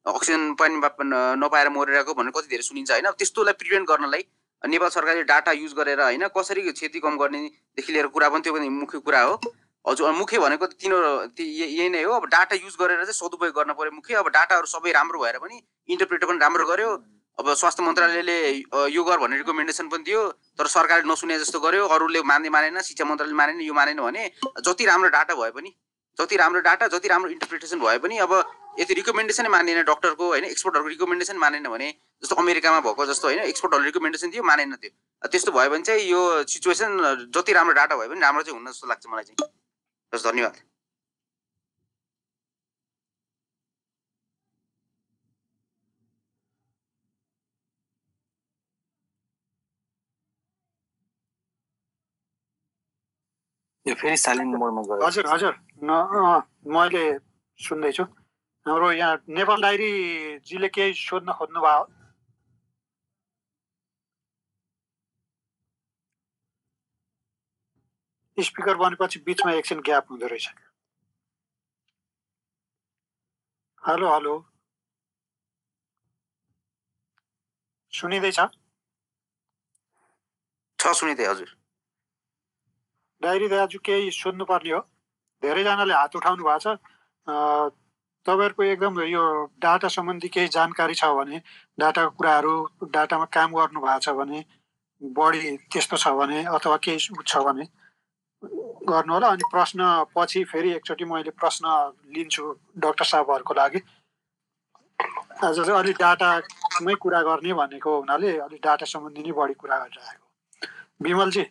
अक्सिजन 0.06 0.54
पनि 0.60 0.82
नपाएर 1.42 1.70
मरिरहेको 1.70 2.14
भनेर 2.14 2.32
कति 2.36 2.48
धेरै 2.50 2.64
सुनिन्छ 2.64 2.92
होइन? 2.92 3.10
त्यस्तोलाई 3.18 3.54
प्रिभेन्ट 3.54 3.88
गर्नलाई 3.88 4.24
नेपाल 4.64 4.90
सरकारले 4.90 5.24
डाटा 5.30 5.52
युज 5.54 5.74
गरेर 5.74 6.02
होइन? 6.02 6.28
कसरी 6.38 6.62
क्षति 6.72 7.00
कम 7.00 7.18
गर्नेदेखि 7.18 7.94
लिएर 7.94 8.08
कुरा 8.16 8.30
पनि 8.30 8.42
त्यो 8.42 8.54
पनि 8.54 8.70
मुख्य 8.70 9.00
कुरा 9.00 9.22
हो। 9.22 9.40
हजुर 9.86 10.12
मुख्य 10.14 10.40
भनेको 10.40 10.66
तिनीहरू 10.74 11.10
यही 11.42 11.90
नै 11.90 12.04
हो। 12.04 12.14
अब 12.14 12.26
डाटा 12.30 12.56
युज 12.56 12.76
गरेर 12.80 12.98
चाहिँ 13.04 13.18
सदुपयोग 13.18 13.54
गर्न 13.56 13.74
पर्यो 13.74 13.92
मुख्य। 13.92 14.14
अब 14.22 14.28
डाटाहरू 14.30 14.68
सबै 14.70 14.92
राम्रो 14.94 15.20
भएर 15.22 15.38
पनि 15.42 15.62
इन्टरप्रेटर 15.90 16.26
पनि 16.30 16.40
राम्रो 16.40 16.66
गर्यो। 16.66 16.90
अब 17.40 17.54
स्वास्थ्य 17.58 17.84
मन्त्रालयले 17.84 18.38
यो 18.94 19.04
गर 19.04 19.18
भन्ने 19.18 19.38
रिकमेन्डेसन 19.38 19.88
पनि 19.90 20.04
दियो 20.06 20.22
तर 20.60 20.68
सरकारले 20.70 21.10
नसुने 21.12 21.38
जस्तो 21.40 21.60
गर्यो। 21.60 21.88
अरूले 21.88 22.22
मान्दै 22.22 22.50
मानेन 22.50 22.82
शिक्षा 22.82 23.06
मन्त्रालयले 23.06 23.38
मानेन 23.38 23.62
यो 23.62 23.74
मानेन 23.74 24.02
भने 24.02 24.30
जति 24.62 24.86
राम्रो 24.86 25.10
डाटा 25.10 25.34
भए 25.34 25.50
पनि 25.50 25.74
जति 26.18 26.36
राम्रो 26.38 26.62
डाटा 26.62 26.88
जति 26.88 27.08
राम्रो 27.08 27.30
इन्टरप्रिटेसन 27.32 27.80
भए 27.80 27.98
पनि 28.00 28.18
अब 28.26 28.34
यदि 28.80 28.94
रिकमेन्डेसनै 28.94 29.50
मानेन 29.50 29.84
डक्टरको 29.84 30.28
होइन 30.28 30.46
एक्सपर्टहरूको 30.46 30.90
रिकमेन्डेसन 30.90 31.38
मानेन 31.38 31.68
भने 31.70 31.90
जस्तो 32.24 32.36
अमेरिकामा 32.44 32.80
भएको 32.88 33.06
जस्तो 33.06 33.28
होइन 33.28 33.40
एक्सपर्टहरूले 33.44 33.90
रिकमेन्डेसन 33.90 34.30
दियो 34.32 34.44
मानेन 34.44 34.76
त्यो। 34.76 34.92
त्यस्तो 35.28 35.52
भयो 35.52 35.70
भने 35.70 35.84
चाहिँ 35.84 36.04
यो 36.10 36.22
सिचुएसन 36.48 36.92
जति 37.36 37.54
राम्रो 37.54 37.74
डाटा 37.80 37.96
भए 37.96 38.08
पनि 38.10 38.20
राम्रो 38.22 38.44
चाहिँ 38.44 38.60
हुन 38.60 38.72
जस्तो 38.72 38.88
लाग्छ 38.88 39.08
मलाई 39.08 39.24
चाहिँ। 39.24 39.50
हस् 40.14 40.28
धन्यवाद। 40.28 40.56
यो 53.86 53.94
फेरि 54.02 54.18
साइलेन्ट 54.18 54.56
मोडमा 54.56 54.82
गयो। 54.90 55.06
हजुर 55.06 55.28
हजुर। 55.28 55.54
मैले 55.82 57.04
सुन्दैछु। 57.60 58.04
हाम्रो 58.66 58.92
यहाँ 58.92 59.16
नेपाल 59.30 59.62
डायरीजीले 59.62 60.68
केही 60.70 60.94
सोध्न 60.94 61.34
खोज्नु 61.34 61.62
भयो 61.62 61.82
स्पिकर 68.38 68.76
बनेपछि 68.78 69.20
बिचमा 69.26 69.52
एकछिन 69.54 69.80
ग्याप 69.86 70.06
हुँदो 70.12 70.28
रहेछ। 70.28 70.48
Hello 73.88 74.14
hello. 74.14 74.34
सुनिँदैछ? 77.94 78.40
छ 80.80 80.94
सुनिँदै 81.02 81.26
हजुर। 81.26 81.50
डायरी 83.22 83.48
दाजु 83.50 83.80
केही 83.86 84.12
सोध्नुपर्ने 84.22 84.72
हो? 84.72 84.82
धेरैजनाले 85.44 85.94
हात 85.94 86.16
उठाउनु 86.16 86.44
भएको 86.44 86.60
छ। 86.60 86.68
तपाईँहरूको 88.26 88.64
एकदम 88.64 89.00
यो 89.02 89.24
डाटा 89.62 89.88
सम्बन्धी 89.88 90.28
केही 90.30 90.48
जानकारी 90.56 90.94
छ 90.94 91.06
भने 91.18 91.42
डाटाको 91.80 92.12
कुराहरू 92.18 92.54
डाटामा 92.94 93.26
काम 93.34 93.50
गर्नु 93.58 93.80
भएको 93.82 94.00
छ 94.00 94.10
भने 94.20 94.40
बढी 95.02 95.58
त्यस्तो 95.72 95.98
छ 95.98 96.08
भने 96.20 96.44
अथवा 96.46 96.78
केही 96.86 97.00
छ 97.26 97.38
भने 97.48 97.66
गर्नु 98.90 99.14
होला। 99.14 99.28
अनि 99.28 99.44
प्रश्न 99.52 99.80
पछि 100.16 100.44
फेरि 100.52 100.70
एकचोटि 100.76 101.06
मैले 101.06 101.32
प्रश्न 101.34 101.66
लिन्छु 102.14 102.44
डक्टर 102.78 103.06
साहबहरूको 103.06 103.54
लागि। 103.54 103.80
आज 105.42 105.58
चाहिँ 105.58 105.80
अलिक 105.80 105.98
डाटामै 105.98 106.94
कुरा 107.02 107.22
गर्ने 107.26 107.54
भनेको 107.54 107.90
हुनाले 107.98 108.38
अलिक 108.46 108.62
डाटा 108.62 108.86
सम्बन्धी 108.86 109.22
नै 109.24 109.32
बढी 109.34 109.54
कुरा 109.58 109.78
गरिरहेको। 109.78 110.26
विमलजी 111.02 111.44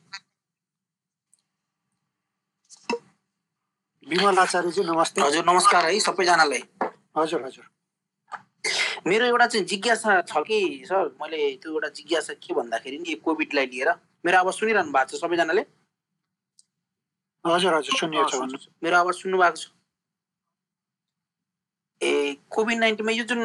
विमल 4.11 4.39
आचार्यजी 4.39 4.83
नमस्ते। 4.83 5.23
हजुर 5.23 5.45
नमस्कार 5.47 5.85
है 5.87 5.99
सबैजनालाई। 6.03 6.63
हजुर 7.17 7.43
हजुर। 7.47 7.65
मेरो 9.07 9.25
एउटा 9.27 9.47
चाहिँ 9.47 9.67
जिज्ञासा 9.71 10.21
छ 10.27 10.43
कि 10.49 10.59
सर? 10.87 11.15
मैले 11.21 11.39
त्यो 11.63 11.71
एउटा 11.73 11.89
जिज्ञासा 11.95 12.35
के 12.43 12.55
भन्दाखेरि 12.55 12.99
नि 12.99 13.15
कोभिडलाई 13.23 13.67
लिएर। 13.71 13.91
मेरो 14.27 14.39
आवाज 14.39 14.55
सुनिरहनु 14.59 14.91
भएको 14.91 15.15
छ 15.15 15.21
सबैजनाले? 15.23 15.63
हजुर 17.45 17.75
हजुर 17.75 17.95
सुनिएको 18.03 18.27
छ 18.35 18.67
मेरो 18.83 18.97
आवाज 18.99 19.15
सुन्नु 19.23 19.39
भएको 19.39 19.57
छ? 19.63 19.71
ए 22.03 22.11
कोभिड 22.51 22.79
नाइन्टिनमा 22.83 23.13
यो 23.15 23.25
जुन 23.31 23.41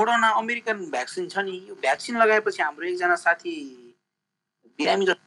मोडर्ना 0.00 0.28
अमेरिकन 0.40 0.76
भ्याक्सिन 0.96 1.28
छ 1.28 1.44
नि 1.44 1.60
यो 1.68 1.74
भ्याक्सिन 1.84 2.16
लगाएपछि 2.24 2.62
हाम्रो 2.62 2.88
एकजना 2.88 3.16
साथी 3.20 3.52
बिरामी 4.78 5.04
जस्तो 5.12 5.25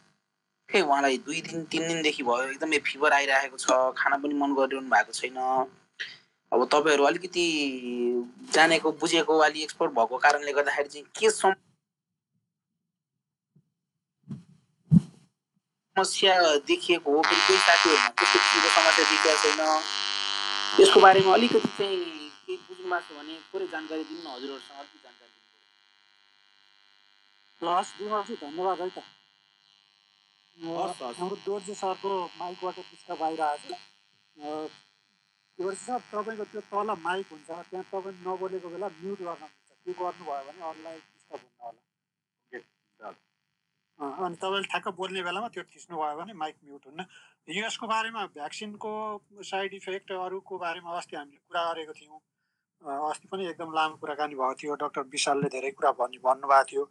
खै 0.69 0.79
उहाँलाई 0.81 1.17
दुई 1.25 1.39
दिन 1.41 1.57
तिन 1.65 1.83
दिनदेखि 1.87 2.23
भयो 2.23 2.43
एकदमै 2.53 2.79
फिभर 2.87 3.13
आइरहेको 3.13 3.57
छ 3.57 3.67
खाना 3.97 4.17
पनि 4.21 4.33
मन 4.41 4.51
गरिरहनु 4.57 4.89
भएको 4.89 5.11
छैन। 5.19 5.37
अब 6.51 6.59
तपाईँहरू 6.73 7.03
अलिकति 7.05 7.45
जानेको 8.53 8.91
बुझेको 9.01 9.33
अलि 9.47 9.59
एक्सपर्ट 9.63 9.91
भएको 9.97 10.15
कारणले 10.25 10.51
गर्दाखेरि 10.53 10.89
चाहिँ 10.89 11.05
के 11.19 11.29
सम 11.31 11.53
समस्या 15.95 16.33
देखिएको 16.69 17.09
हो 17.11 17.19
कि 17.21 17.35
कोही 17.35 17.59
साथीहरूमा 17.59 18.09
त्यस्तो 18.17 18.39
किसिमको 18.39 18.69
समस्या 18.77 19.03
देखिएको 19.11 19.37
छैन। 19.43 19.61
यसको 20.81 20.99
बारेमा 21.01 21.31
अलिकति 21.33 21.69
चाहिँ 21.77 21.97
केही 22.45 22.57
बुझ्नु 22.57 22.87
भएको 22.89 22.99
छ 23.03 23.17
भने 23.19 23.33
थोरै 23.53 23.67
जानकारी 23.73 24.03
दिनु 24.09 24.21
न 24.21 24.27
हजुरहरूसँग 24.33 24.77
अलिकति 24.79 24.99
जानकारी 25.05 25.31
दिनु। 27.61 27.69
हस् 27.73 27.91
धन्यवाद 28.43 28.79
है 28.81 28.89
त। 28.89 28.99
हाम्रो 30.59 31.35
दोर्जे 31.45 31.73
सरको 31.73 32.09
माइकबाट 32.39 32.75
डिस्टर्ब 32.75 33.21
आइरहेको 33.23 33.75
छ 33.75 33.77
दोर्जे 35.59 35.79
सर 35.83 35.99
तपाईँको 36.11 36.45
त्यो 36.51 36.61
तल 36.71 36.89
माइक 37.03 37.27
हुन्छ 37.31 37.47
त्यहाँ 37.47 37.85
तपाईँ 37.91 38.15
नबोलेको 38.27 38.67
बेला 38.75 38.87
म्युट 38.99 39.19
गर्न 39.27 39.43
मिल्छ 39.43 39.69
त्यो 39.71 39.93
गर्नुभयो 40.01 40.43
भने 40.47 40.61
अरूलाई 40.69 40.97
डिस्टर्ब 40.99 41.41
हुन्न 41.63 41.79
होला। 42.99 43.11
अनि 44.27 44.35
तपाईँले 44.35 44.67
ठ्याक्क 44.67 44.87
बोल्ने 44.99 45.21
बेलामा 45.23 45.47
त्यो 45.55 45.63
थिच्नुभयो 45.71 46.15
भने 46.19 46.33
माइक 46.43 46.55
म्युट 46.67 46.83
हुन्न। 46.91 47.01
यसको 47.59 47.85
बारेमा 47.87 48.21
भ्याक्सिनको 48.35 48.91
साइड 49.51 49.71
इफेक्ट 49.79 50.11
अरूको 50.11 50.53
बारेमा 50.59 50.89
अस्ति 50.99 51.15
हामीले 51.15 51.39
कुरा 51.47 51.61
गरेको 51.71 51.93
थियौँ। 51.99 52.19
अस्ति 53.09 53.27
पनि 53.31 53.43
एकदम 53.47 53.69
लामो 53.79 53.95
कुराकानी 54.03 54.35
भएको 54.35 54.55
थियो। 54.59 54.75
डाक्टर 54.83 55.01
विशालले 55.15 55.47
धेरै 55.55 55.71
कुरा 55.79 55.91
भन्नु 56.03 56.19
भन्नुभएको 56.27 56.67
थियो। 56.71 56.83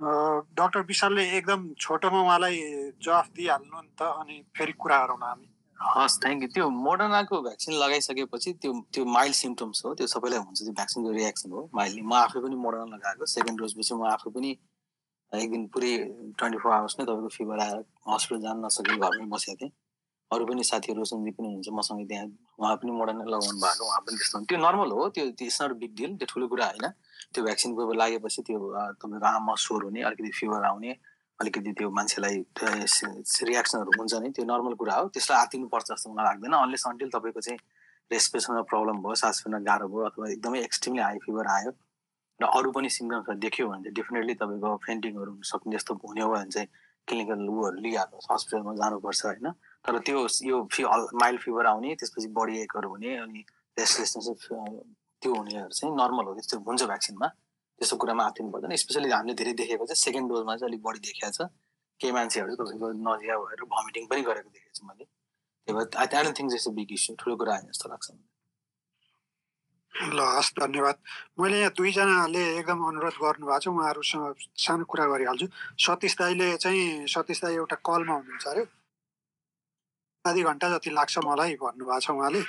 डाक्टर 0.00 0.80
विशालले 0.88 1.22
एकदम 1.36 1.60
छोटोमा 1.80 2.20
उहाँलाई 2.22 2.56
जवाफ 3.02 3.28
दिइहाल्नु 3.36 3.80
नि 3.80 3.88
त 3.98 4.02
अनि 4.20 4.36
फेरि 4.56 4.72
कुरा 4.76 4.98
गरौँ 5.04 5.16
हामी। 5.22 5.48
हस् 5.78 6.18
थ्याङ्क 6.22 6.42
यू 6.42 6.48
त्यो 6.54 6.68
मोडर्नाको 6.70 7.40
भ्याक्सिन 7.42 7.74
लगाइसकेपछि 7.82 8.52
त्यो 8.60 8.72
त्यो 8.92 9.04
माइल्ड 9.16 9.34
सिम्टम्स 9.34 9.82
हो 9.84 9.94
त्यो 9.94 10.06
सबैलाई 10.14 10.40
हुन्छ 10.44 10.58
त्यो 10.62 10.72
भ्याक्सिनको 10.72 11.10
रियाक्सन 11.16 11.50
हो 11.52 11.68
माइल्डली 11.74 12.02
म 12.02 12.12
आफै 12.20 12.40
पनि 12.44 12.56
मोडर्ना 12.66 12.96
लगाएको 12.96 13.26
सेकेन्ड 13.36 13.60
डोजपछि 13.60 13.94
म 13.94 14.04
आफै 14.12 14.30
पनि 14.36 14.50
एक 15.32 15.50
दिन 15.50 15.66
पुरै 15.72 15.92
ट्वेन्टी 16.38 16.58
फोर 16.62 16.72
आवर्स 16.72 16.96
नै 16.98 17.04
तपाईँको 17.06 17.28
फिभर 17.38 17.58
आएर 17.66 17.78
हस्पिटल 18.12 18.40
जान 18.46 18.64
नसकेर 18.64 18.96
घरमै 18.96 19.26
बसेको 19.32 19.56
थिएँ। 19.60 19.72
अरू 20.30 20.44
पनि 20.46 20.62
साथीहरू 20.66 21.00
रोशनजी 21.00 21.30
पनि 21.38 21.46
हुनुहुन्छ 21.46 21.68
मसँग 21.78 22.06
त्यहाँ 22.10 22.26
उहाँ 22.58 22.76
पनि 22.82 22.90
मोडर्ना 22.98 23.24
लगाउनु 23.24 23.58
भएको 23.62 23.84
उहाँ 23.86 24.00
पनि 24.06 24.16
त्यस्तो 24.18 24.38
त्यो 24.50 24.58
नर्मल 24.58 24.90
हो 24.98 25.08
त्यो 25.14 25.24
इट्स 25.30 25.62
नट 25.62 25.72
बिग 25.82 25.92
डिल 25.96 26.16
त्यो 26.18 26.26
ठुलो 26.32 26.46
कुरा 26.50 26.66
होइन। 26.66 26.86
त्यो 27.32 27.44
भ्याक्सिन 27.46 27.70
बेला 27.76 27.94
लागेपछि 28.00 28.42
त्यो 28.42 28.58
तपाईँको 29.02 29.26
आमा 29.26 29.54
स्वर 29.64 29.82
हुने 29.86 30.02
अलिकति 30.02 30.30
फिभर 30.40 30.64
आउने 30.66 30.90
अलिकति 31.38 31.72
त्यो 31.78 31.90
मान्छेलाई 31.98 32.36
रियाक्सनहरू 32.58 33.90
हुन्छ 33.98 34.14
नि 34.24 34.30
त्यो 34.34 34.44
नर्मल 34.50 34.74
कुरा 34.80 34.94
हो। 34.98 35.08
त्यसलाई 35.14 35.38
आतिनुपर्छ 35.46 35.88
जस्तो 35.92 36.10
मलाई 36.10 36.24
लाग्दैन। 36.26 36.52
अनलेस 36.58 36.84
अन्टिल 36.90 37.10
तपाईँको 37.14 37.40
चाहिँ 37.46 37.58
रेस्पिरेसनमा 38.10 38.62
प्रब्लम 38.70 38.96
भयो 39.04 39.14
सास 39.22 39.42
फेर्न 39.44 39.62
गाह्रो 39.62 39.86
भयो 39.94 40.02
अथवा 40.10 40.30
एकदमै 40.30 40.60
एक्सट्रिमली 40.66 41.02
हाई 41.02 41.18
फिभर 41.26 41.46
आयो 41.54 41.70
र 42.40 42.44
अरू 42.46 42.70
पनि 42.72 42.88
सिम्टम्सहरू 42.90 43.38
देख्यो 43.46 43.68
भने 43.68 43.82
चाहिँ 43.82 43.94
डेफिनेटली 43.94 44.34
तपाईँको 44.42 44.76
फेन्टिङहरू 44.86 45.32
सक्ने 45.50 45.76
जस्तो 45.76 45.94
हुने 46.02 46.22
हो 46.22 46.28
भने 46.34 46.50
चाहिँ 46.50 46.68
क्लिनिकल 47.08 47.48
उहरू 47.48 47.78
लिइहाल्नुहोस् 47.86 48.30
हस्पिटलमा 48.32 48.74
जानुपर्छ 48.82 49.24
होइन। 49.26 49.46
तर 49.86 49.98
त्यो 50.06 50.26
यो 50.42 50.56
फि 50.72 50.84
माइल्ड 51.22 51.40
फिभर 51.40 51.66
आउने 51.66 51.94
त्यसपछि 51.94 52.28
बडी 52.38 52.60
एकहरू 52.62 52.88
हुने 52.90 53.16
अनि 53.16 53.40
रेस्टलेसनेस 53.78 54.28
त्यो 55.22 55.34
हुनेहरू 55.34 55.72
चाहिँ 55.78 55.94
नर्मल 55.96 56.24
हो 56.26 56.32
त्यस्तो 56.34 56.58
हुन्छ 56.66 56.82
भ्याक्सिनमा। 56.92 57.28
त्यस्तो 57.78 57.96
कुरामा 57.96 58.24
आत्तिनु 58.26 58.50
पर्दैन। 58.52 58.76
स्पेसली 58.82 59.10
हामीले 59.10 59.34
धेरै 59.40 59.52
देखेको 59.60 59.84
चाहिँ 59.86 60.00
सेकेन्ड 60.02 60.28
डोजमा 60.28 60.56
चाहिँ 60.56 60.70
अलिक 60.70 60.82
बढी 60.82 60.98
देखाएको 61.06 61.32
छ। 61.36 61.48
केही 62.00 62.12
मान्छेहरू 62.12 62.54
तपाईँको 62.56 62.86
नजिया 63.08 63.34
भएर 63.40 63.60
भमिटिङ 63.64 64.06
पनि 64.10 64.22
गरेको 64.28 64.50
देखेको 64.52 64.74
छु 64.76 64.82
मैले। 64.86 65.04
त्यही 65.04 65.74
भएर 65.76 65.86
I 65.96 66.06
don't 66.12 66.38
think 66.38 66.52
it's 66.56 66.68
big 66.78 66.92
issue 66.92 67.16
ठुलो 67.20 67.36
कुरा 67.36 67.52
होइन 67.56 67.66
जस्तो 67.72 67.88
लाग्छ। 67.88 68.06
ल 69.94 70.20
हस् 70.36 70.52
धन्यवाद। 70.60 70.96
मैले 71.40 71.58
यहाँ 71.60 71.72
दुईजनाले 71.76 72.44
एकदम 72.60 72.80
अनुरोध 72.88 73.16
गर्नुभएको 73.16 73.60
छ 73.60 73.68
उहाँहरूसँग 73.68 74.24
सानो 74.64 74.84
कुरा 74.84 75.04
गरिहाल्छु। 75.12 75.46
सतीश 75.84 76.14
दाईले 76.20 76.48
चाहिँ 76.64 77.06
सतीश 77.08 77.38
दाई 77.44 77.54
एउटा 77.60 77.76
कलमा 77.80 78.14
हुनुहुन्छ 78.14 78.46
अरे। 78.52 78.64
आधी 80.28 80.42
घन्टा 80.50 80.68
जति 80.74 80.90
लाग्छ 80.90 81.18
मलाई 81.26 81.54
भन्नुभएको 81.62 82.00
छ 82.00 82.10
उहाँले। 82.16 82.42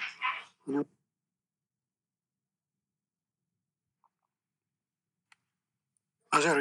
हजुर 6.32 6.58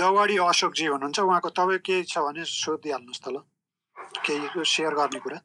दवाडी 0.00 0.36
अशोकजी 0.44 0.86
हुनुहुन्छ। 0.86 1.18
उहाँको 1.20 1.50
तपाईँ 1.58 1.78
केही 1.86 2.04
छ 2.12 2.18
भने 2.26 2.44
सोधिहाल्नुहोस् 2.52 3.22
त 3.24 3.26
ल। 3.34 3.36
केही 4.26 4.64
सेयर 4.74 4.94
गर्ने 5.00 5.20
कुरा। 5.20 5.38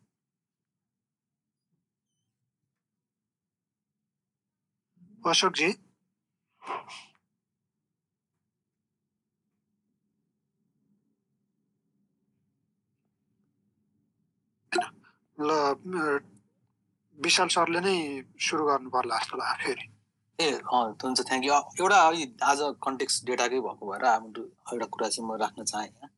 अशोकजी? 5.24 5.70
ल 15.48 16.20
विशाल 17.18 17.50
सरले 17.56 17.80
नै 17.86 17.96
सुरु 18.46 18.64
गर्नु 18.66 18.90
पर्ला 18.90 19.18
जस्तो 19.18 19.38
लाग्यो 19.38 19.66
फेरि। 19.66 19.86
ए 20.40 20.48
हुन्छ 21.04 21.20
थ्याङ्क 21.30 21.44
यू 21.46 21.54
एउटा 21.82 21.98
आज 22.52 22.60
कन्टेक्स्ट 22.86 23.26
डेटाकै 23.26 23.60
भएको 23.68 23.84
भएर 23.92 24.06
एउटा 24.74 24.86
कुरा 24.94 25.08
चाहिँ 25.10 25.28
म 25.28 25.38
राख्न 25.44 25.64
चाहेँ 25.72 25.90
यहाँ 25.90 26.10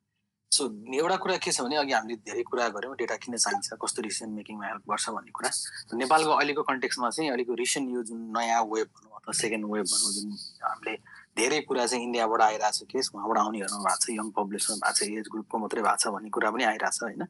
सो 0.52 0.64
एउटा 0.96 1.16
कुरा 1.18 1.36
के 1.44 1.52
छ 1.52 1.62
भने 1.66 1.76
अघि 1.82 1.94
हामीले 1.94 2.16
धेरै 2.30 2.44
कुरा 2.46 2.68
गऱ्यौँ 2.76 2.96
डेटा 2.98 3.16
किन 3.24 3.36
चाहिन्छ 3.36 3.74
कस्तो 3.84 4.02
डिसिसन 4.06 4.30
मेकिङमा 4.38 4.66
हेल्प 4.68 4.84
गर्छ 4.92 5.10
भन्ने 5.10 5.32
कुरा। 5.34 5.50
नेपालको 5.98 6.32
अहिलेको 6.32 6.64
कन्टेक्स्टमा 6.64 7.10
चाहिँ 7.10 7.30
अलिक 7.32 7.50
रिसेन्ट 7.60 7.90
यो 7.96 8.04
जुन 8.06 8.20
नयाँ 8.38 8.62
वेब 8.72 8.88
भनौँ 8.94 9.18
अथवा 9.18 9.34
सेकेन्ड 9.42 9.66
वेब 9.74 9.86
भनौँ 9.94 10.12
जुन 10.14 10.30
हामीले 10.64 10.94
धेरै 11.42 11.60
कुरा 11.68 11.86
चाहिँ 11.86 12.04
इन्डियाबाट 12.06 12.42
आइरहेको 12.48 12.78
छ 12.78 12.86
केस 12.94 13.10
उहाँबाट 13.16 13.38
आउनेहरूमा 13.44 13.82
भएको 13.84 14.06
छ 14.06 14.10
यङ 14.20 14.30
पपुलेसन 14.38 14.78
भएको 14.84 14.94
छ 14.94 15.10
एज 15.10 15.26
ग्रुपको 15.34 15.56
मात्रै 15.66 15.82
भएको 15.82 16.02
छ 16.04 16.14
भन्ने 16.16 16.30
कुरा 16.38 16.50
पनि 16.54 16.64
आइरहेको 16.72 16.98
छ 16.98 17.04
होइन। 17.10 17.26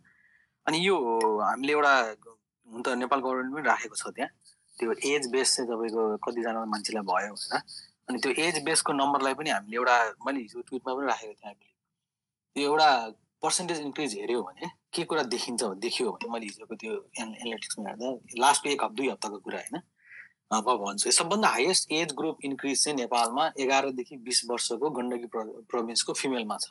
अनि 0.68 0.77
यो 0.88 0.95
हामीले 1.40 1.73
एउटा 1.73 1.94
हुन 2.68 2.81
त 2.81 2.88
नेपाल 2.99 3.19
गभर्मेन्ट 3.19 3.53
पनि 3.56 3.64
राखेको 3.68 3.95
छ 3.95 4.07
त्यहाँ। 4.15 4.30
त्यो 4.77 4.91
एज 5.11 5.27
बेस 5.31 5.56
चाहिँ 5.56 5.69
तपाईँको 5.69 6.02
कतिजना 6.26 6.65
मान्छेलाई 6.73 7.03
भयो 7.10 7.34
होइन 7.34 7.60
अनि 8.10 8.18
त्यो 8.19 8.31
एज 8.45 8.56
बेसको 8.64 8.94
नम्बरलाई 8.94 9.34
पनि 9.40 9.49
हामीले 9.49 9.76
एउटा 9.77 9.95
मैले 10.26 10.40
हिजो 10.40 10.61
ट्विटमा 10.68 10.94
पनि 10.94 11.07
राखेको 11.07 11.34
थिएँ 11.34 11.49
हामीले। 11.49 11.72
त्यो 12.56 12.64
एउटा 12.69 12.90
पर्सेन्टेज 13.44 13.80
इन्क्रिज 13.80 14.14
हेऱ्यो 14.18 14.41
भने 14.44 14.68
के 14.94 15.03
कुरा 15.03 15.23
देखिन्छ 15.30 15.64
देखियो 15.84 16.11
भने 16.11 16.27
मैले 16.34 16.45
हिजोको 16.45 16.76
त्यो 16.76 16.94
एनालिटिक्समा 17.22 17.90
हेर्दा 17.90 18.07
लास्ट 18.40 18.68
एक 18.68 18.84
हप्ता 18.84 18.95
दुई 18.95 19.10
हप्ताको 19.10 19.38
कुरा 19.45 19.60
होइन। 19.60 19.81
अब 20.53 20.68
भन्छु। 20.80 21.11
सबभन्दा 21.11 21.48
हाइएस्ट 21.49 21.91
एज 21.91 22.14
ग्रुप 22.14 22.38
इन्क्रिज 22.45 22.84
चाहिँ 22.84 22.98
नेपालमा 22.98 23.52
एघारदेखि 23.60 24.18
बिस 24.26 24.41
वर्षको 24.49 24.90
गण्डकी 24.98 25.27
प्रोभिन्सको 25.69 26.14
फिमेलमा 26.14 26.57
छ। 26.57 26.69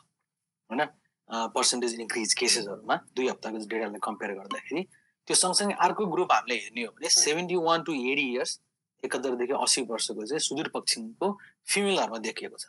होइन? 0.69 0.81
पर्सेन्टेज 1.29 1.99
इन्क्रिज 1.99 2.33
केसेसहरूमा 2.39 2.95
दुई 3.15 3.27
हप्ताको 3.27 3.57
डेटालाई 3.57 3.99
कम्पेयर 4.03 4.33
गर्दाखेरि 4.33 4.83
त्यो 5.27 5.35
सँगसँगै 5.35 5.75
अर्को 5.79 6.05
ग्रुप 6.13 6.31
हामीले 6.31 6.55
हेर्ने 6.59 6.83
हो 6.83 6.91
भने 6.91 7.09
seventy 7.15 7.55
one 7.65 7.83
to 7.83 7.93
eighty 8.11 8.25
years 8.33 8.59
एकहत्तरदेखि 9.03 9.53
अस्सी 9.63 9.81
वर्षको 9.89 10.25
चाहिँ 10.25 10.39
सुदूरपश्चिमको 10.47 11.27
फिमेलहरूमा 11.67 12.17
देखिएको 12.27 12.57
छ। 12.57 12.65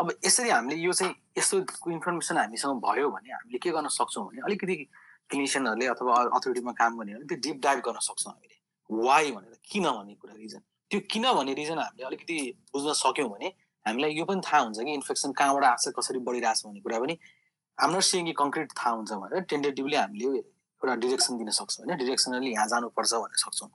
अब 0.00 0.12
यसरी 0.24 0.50
हामीले 0.50 0.76
यो 0.80 0.92
चाहिँ 0.92 1.14
यस्तो 1.38 1.58
इन्फर्मेसन 1.92 2.36
हामीसँग 2.38 2.80
भयो 2.84 3.10
भने 3.10 3.32
हामीले 3.32 3.58
के 3.58 3.70
गर्न 3.70 3.88
सक्छौँ 3.90 4.24
भने 4.26 4.40
अलिकति 4.46 4.76
क्लिनिसियनहरूले 5.30 5.86
अथवा 5.94 6.14
अथोरिटीमा 6.38 6.72
काम 6.78 6.98
गर्नेहरूले 6.98 7.26
त्यो 7.26 7.38
डिप 7.46 7.60
डाइभ 7.62 7.78
गर्न 7.86 7.98
सक्छौँ 8.02 8.32
हामीले। 8.32 8.56
वाइ 8.90 9.30
भनेर 9.32 9.58
किन 9.70 9.84
भन्ने 9.90 10.14
कुरा 10.14 10.34
रिजन 10.38 10.62
त्यो 10.90 11.00
किन 11.10 11.26
भन्ने 11.32 11.54
रिजन 11.54 11.78
हामीले 11.78 12.06
अलिकति 12.06 12.38
बुझ्न 12.72 12.92
सक्यौँ 13.02 13.28
भने 13.30 13.52
हामीलाई 13.86 14.10
यो 14.14 14.24
पनि 14.24 14.40
थाहा 14.46 14.62
हुन्छ 14.62 14.78
कि 14.78 14.94
इन्फेक्सन 14.94 15.32
कहाँबाट 15.38 15.64
आएको 15.64 15.90
छ 15.90 15.94
कसरी 15.98 16.18
बढिरहेको 16.26 16.58
छ 16.60 16.66
भन्ने 16.66 16.80
कुरा 16.80 16.98
पनि 16.98 17.14
हाम्रो 17.80 18.00
सिङ्गी 18.06 18.32
कङ्क्रिट 18.40 18.72
थाहा 18.78 18.90
हुन्छ 18.96 19.12
भनेर 19.20 19.40
टेन्टेटिभली 19.50 19.96
हामीले 19.96 20.30
एउटा 20.38 20.94
डिरेक्सन 21.04 21.38
दिन 21.38 21.50
सक्छौँ 21.58 21.84
होइन? 21.84 21.96
डिरेक्सनली 21.98 22.50
यहाँ 22.52 22.66
जानुपर्छ 22.72 23.12
भन्न 23.14 23.36
सक्छौँ। 23.44 23.70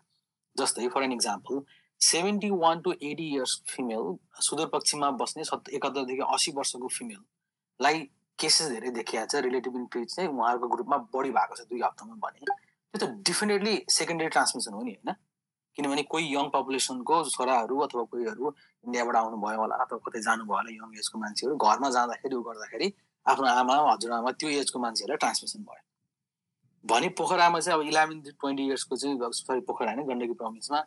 जस्तै 0.56 0.88
for 0.94 1.04
an 1.04 1.12
example 1.12 1.62
seventy 2.02 2.50
one 2.64 2.82
to 2.86 2.92
eighty 3.10 3.26
years 3.34 3.54
female 3.68 4.06
सुदूरपश्चिममा 4.48 5.10
बस्ने 5.22 5.44
सत् 5.52 5.70
एकहत्तरदेखि 5.78 6.26
असी 6.36 6.52
वर्षको 6.58 6.88
फिमेललाई 6.98 8.00
केसेस 8.40 8.68
धेरै 8.72 8.92
देखिएको 9.00 9.26
छ। 9.32 9.44
रिलेटिभ 9.48 9.76
इन्क्रिज 9.82 10.16
चाहिँ 10.16 10.30
उहाँहरूको 10.30 10.68
ग्रुपमा 10.76 10.98
बढी 11.16 11.32
भएको 11.38 11.56
छ 11.56 11.68
दुई 11.70 11.82
हप्तामा 11.82 12.16
भने। 12.26 12.46
त्यो 12.46 12.98
त 13.00 13.10
डेफिनेटली 13.30 13.76
सेकेन्डरी 13.98 14.30
ट्रान्समिसन 14.36 14.74
हो 14.74 14.84
नि 14.84 14.94
होइन? 14.96 15.16
किनभने 15.78 16.04
कोही 16.12 16.26
यङ 16.36 16.46
पपुलेसनको 16.54 17.16
छोराहरू 17.32 17.80
अथवा 17.86 18.04
कोहीहरू 18.12 18.54
इन्डियाबाट 18.86 19.16
आउनुभयो 19.22 19.60
होला 19.62 19.76
अथवा 19.84 19.98
कतै 20.06 20.22
जानुभयो 20.28 20.56
होला 20.56 20.72
यङ 20.76 20.94
एजको 21.00 21.20
मान्छेहरू 21.20 21.56
घरमा 21.58 21.90
जाँदाखेरि 21.96 22.36
ऊ 22.36 22.42
गर्दाखेरि 22.48 22.88
आफ्नो 23.26 23.48
आमा 23.48 23.76
हजुरआमा 23.92 24.32
त्यो 24.40 24.50
एजको 24.62 24.80
मान्छेहरूलाई 24.80 25.18
ट्रान्समिसन 25.18 25.62
भयो। 25.64 25.84
भने 26.84 27.10
पोखरामा 27.18 27.60
चाहिँ 27.60 27.80
अब 27.80 27.88
इलेभेन 27.88 28.22
ट्वेन्टी 28.22 28.64
इयर्सको 28.66 28.96
चाहिँ 28.96 29.32
सरी 29.34 29.62
पोखरा 29.70 29.92
होइन 29.92 30.08
गण्डकी 30.08 30.34
प्रोभिन्समा 30.42 30.80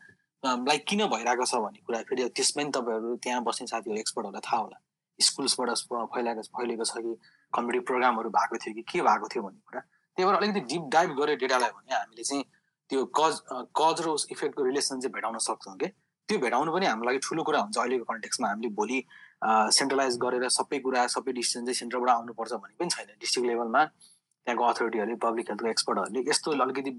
लाइक 0.42 0.84
किन 0.88 1.00
भइरहेको 1.12 1.44
छ 1.44 1.54
भन्ने 1.62 1.80
कुरा 1.86 2.02
फेरि 2.08 2.28
त्यसमा 2.30 2.62
पनि 2.62 2.70
तपाईँहरू 2.74 3.16
त्यहाँ 3.22 3.42
बस्ने 3.44 3.66
साथीहरू 3.66 3.98
एक्सपर्टहरूलाई 3.98 4.46
थाहा 4.46 4.60
होला। 4.62 4.78
स्कुल्सबाट 5.18 5.70
फैलाएको 6.14 6.42
फैलिएको 6.56 6.84
छ 6.84 7.02
कि 7.02 7.14
कम्पिटिभ 7.52 7.82
प्रोग्रामहरू 7.86 8.30
भएको 8.30 8.56
थियो 8.62 8.74
कि 8.74 8.82
के 8.86 9.00
भएको 9.02 9.28
थियो 9.34 9.42
भन्ने 9.42 9.62
कुरा। 9.66 9.80
त्यही 9.80 10.24
भएर 10.26 10.36
अलिकति 10.38 10.60
डिप 10.70 10.84
डाइभ 10.94 11.10
गऱ्यो 11.18 11.36
डेटालाई 11.42 11.70
भने 11.74 11.94
हामीले 11.94 12.22
चाहिँ 12.22 12.44
त्यो 12.90 13.04
कज 13.18 13.34
कज 13.80 13.96
र 14.06 14.14
इफेक्टको 14.30 14.64
रिलेसन 14.64 15.00
चाहिँ 15.00 15.12
भेटाउन 15.14 15.38
सक्छौँ 15.42 15.76
कि 15.82 15.88
त्यो 16.28 16.38
भेटाउनु 16.38 16.72
पनि 16.72 16.86
हाम्रो 16.86 17.06
लागि 17.08 17.18
ठुलो 17.26 17.42
कुरा 17.42 17.58
हुन्छ 17.60 17.78
अहिलेको 17.78 18.04
कन्टेक्समा 18.12 18.48
हामीले 18.48 18.70
भोलि 18.78 18.98
सेन्ट्रलाइज 19.42 20.16
गरेर 20.18 20.48
सबै 20.50 20.78
कुरा 20.84 21.06
सबै 21.14 21.32
डिसिजन 21.32 21.64
चाहिँ 21.64 21.78
सेन्टरबाट 21.80 22.10
आउनुपर्छ 22.10 22.52
भन्ने 22.52 22.76
पनि 22.78 22.90
छैन। 22.90 23.06
डिस्ट्रिक्ट 23.20 23.48
लेभलमा 23.48 23.84
त्यहाँको 23.84 24.64
अथोरिटीहरूले 24.64 25.16
पब्लिक 25.22 25.50
हेल्थको 25.50 25.68
एक्सपर्टहरूले 25.68 26.20
यस्तो 26.30 26.50
अलिकति 26.64 26.90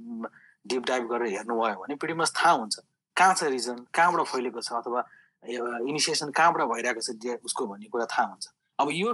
डिप 0.68 0.84
डाइभ 0.88 1.08
गरेर 1.12 1.34
हेर्नुभयो 1.34 1.76
भने 1.82 1.96
पिडी 2.04 2.14
मच 2.22 2.34
थाहा 2.40 2.54
हुन्छ 2.60 2.80
कहाँ 3.18 3.34
छ 3.36 3.44
रिजन 3.56 3.78
कहाँबाट 3.94 4.28
फैलेको 4.28 4.62
छ 4.62 4.72
अथवा 4.80 5.04
इनिसिएसन 5.44 6.30
कहाँबाट 6.38 6.64
भइरहेको 6.72 7.02
छ 7.02 7.40
उसको 7.46 7.68
भन्ने 7.68 7.88
कुरा 7.92 8.06
थाहा 8.14 8.28
हुन्छ। 8.28 8.48
अब 8.80 8.88
यो 8.94 9.14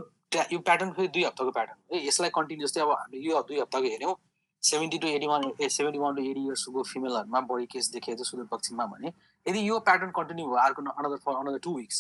यो 0.52 0.60
प्याटर्न 0.60 0.92
फेरि 0.92 1.08
दुई 1.08 1.24
हप्ताको 1.24 1.52
प्याटर्न 1.52 1.78
हो। 1.92 1.98
यसलाई 2.08 2.30
कन्टिन्युस 2.36 2.74
चाहिँ 2.74 2.88
अब 2.88 2.96
हामीले 2.98 3.24
यो 3.26 3.42
दुई 3.42 3.60
हप्ताको 3.60 3.88
हेऱ्यौँ। 3.88 4.16
Seventy 4.64 4.98
to 4.98 5.08
eighty 5.08 5.28
one 5.28 5.42
seventy 5.62 6.00
one 6.00 6.16
to 6.16 6.22
eighty 6.22 6.42
इयर्सको 6.46 6.84
फिमेलहरूमा 6.84 7.40
बढी 7.50 7.66
केस 7.72 7.90
देखिएको 7.94 8.24
छ 8.24 8.28
सुदूरपश्चिममा 8.28 8.86
भने। 8.94 9.08
यदि 9.46 9.70
यो 9.70 9.80
प्याटर्न 9.88 10.12
कन्टिन्यू 10.18 10.46
भयो 10.46 10.58
अर्को 10.66 10.82
another 10.82 11.18
for 11.26 11.36
another 11.36 11.60
two 11.64 11.76
weeks 11.78 11.98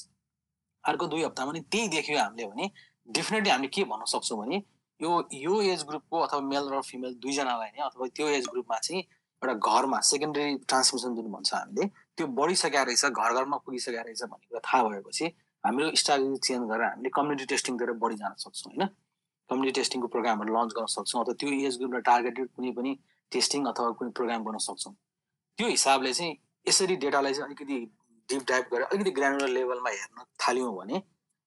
अर्को 0.85 1.07
दुई 1.07 1.23
हप्तामा 1.23 1.51
नि 1.51 1.61
त्यही 1.71 1.87
देख्यो 1.95 2.17
हामीले 2.19 2.47
भने 2.47 2.69
डेफिनेटली 3.17 3.49
हामीले 3.49 3.69
के 3.75 3.83
भन्न 3.91 4.05
सक्छौँ 4.13 4.39
भने 4.39 4.57
यो 4.99 5.11
यो 5.33 5.61
एज 5.73 5.83
ग्रुपको 5.87 6.19
अथवा 6.25 6.41
मेल 6.49 6.69
र 6.73 6.81
फिमेल 6.89 7.13
दुईजनालाई 7.23 7.69
नै 7.77 7.85
अथवा 7.87 8.07
त्यो 8.15 8.27
एज 8.37 8.45
ग्रुपमा 8.51 8.77
चाहिँ 8.79 9.01
एउटा 9.41 9.53
घरमा 9.69 9.99
सेकेन्डरी 10.09 10.55
ट्रान्समिसन 10.69 11.15
जुन 11.15 11.31
भन्छ 11.31 11.53
हामीले 11.53 11.87
त्यो 12.17 12.27
बढिसकेको 12.37 12.83
रहेछ 12.89 13.05
घर 13.05 13.33
घरमा 13.39 13.57
पुगिसकेको 13.65 14.05
रहेछ 14.07 14.23
भन्ने 14.23 14.47
कुरा 14.49 14.61
थाहा 14.67 14.83
भएपछि 14.89 15.25
हाम्रो 15.63 15.89
स्ट्राटेजी 16.01 16.37
चेन्ज 16.47 16.69
गरेर 16.69 16.87
हामीले 16.89 17.09
कम्युनिटी 17.17 17.45
टेस्टिङतिर 17.51 17.91
बढी 18.05 18.15
जान 18.15 18.33
सक्छौँ 18.43 18.71
होइन? 18.71 18.87
कम्युनिटी 19.49 19.75
टेस्टिङको 19.79 20.07
प्रोग्रामहरू 20.13 20.53
लन्च 20.55 20.71
गर्न 20.77 20.89
सक्छौँ 20.95 21.21
अथवा 21.23 21.33
त्यो 21.41 21.49
एज 21.67 21.77
ग्रुपलाई 21.79 22.01
टार्गेटेड 22.09 22.47
कुनै 22.55 22.71
पनि 22.77 22.91
टेस्टिङ 23.31 23.65
अथवा 23.71 23.89
कुनै 23.99 24.11
प्रोग्राम 24.19 24.43
गर्न 24.47 24.57
सक्छौँ। 24.67 24.93
त्यो 25.57 25.67
हिसाबले 25.67 26.13
चाहिँ 26.13 26.33
यसरी 26.67 26.95
डेटालाई 27.03 27.33
चाहिँ 27.33 27.45
अलिकति 27.47 27.77
डिप 28.29 28.43
डाइभ 28.49 28.65
गरेर 28.71 28.85
अलिकति 28.87 29.11
ग्रानुलर 29.19 29.49
लेभलमा 29.57 29.89
हेर्न 29.95 30.23
थाल्यौँ 30.45 30.73
भने 30.75 31.01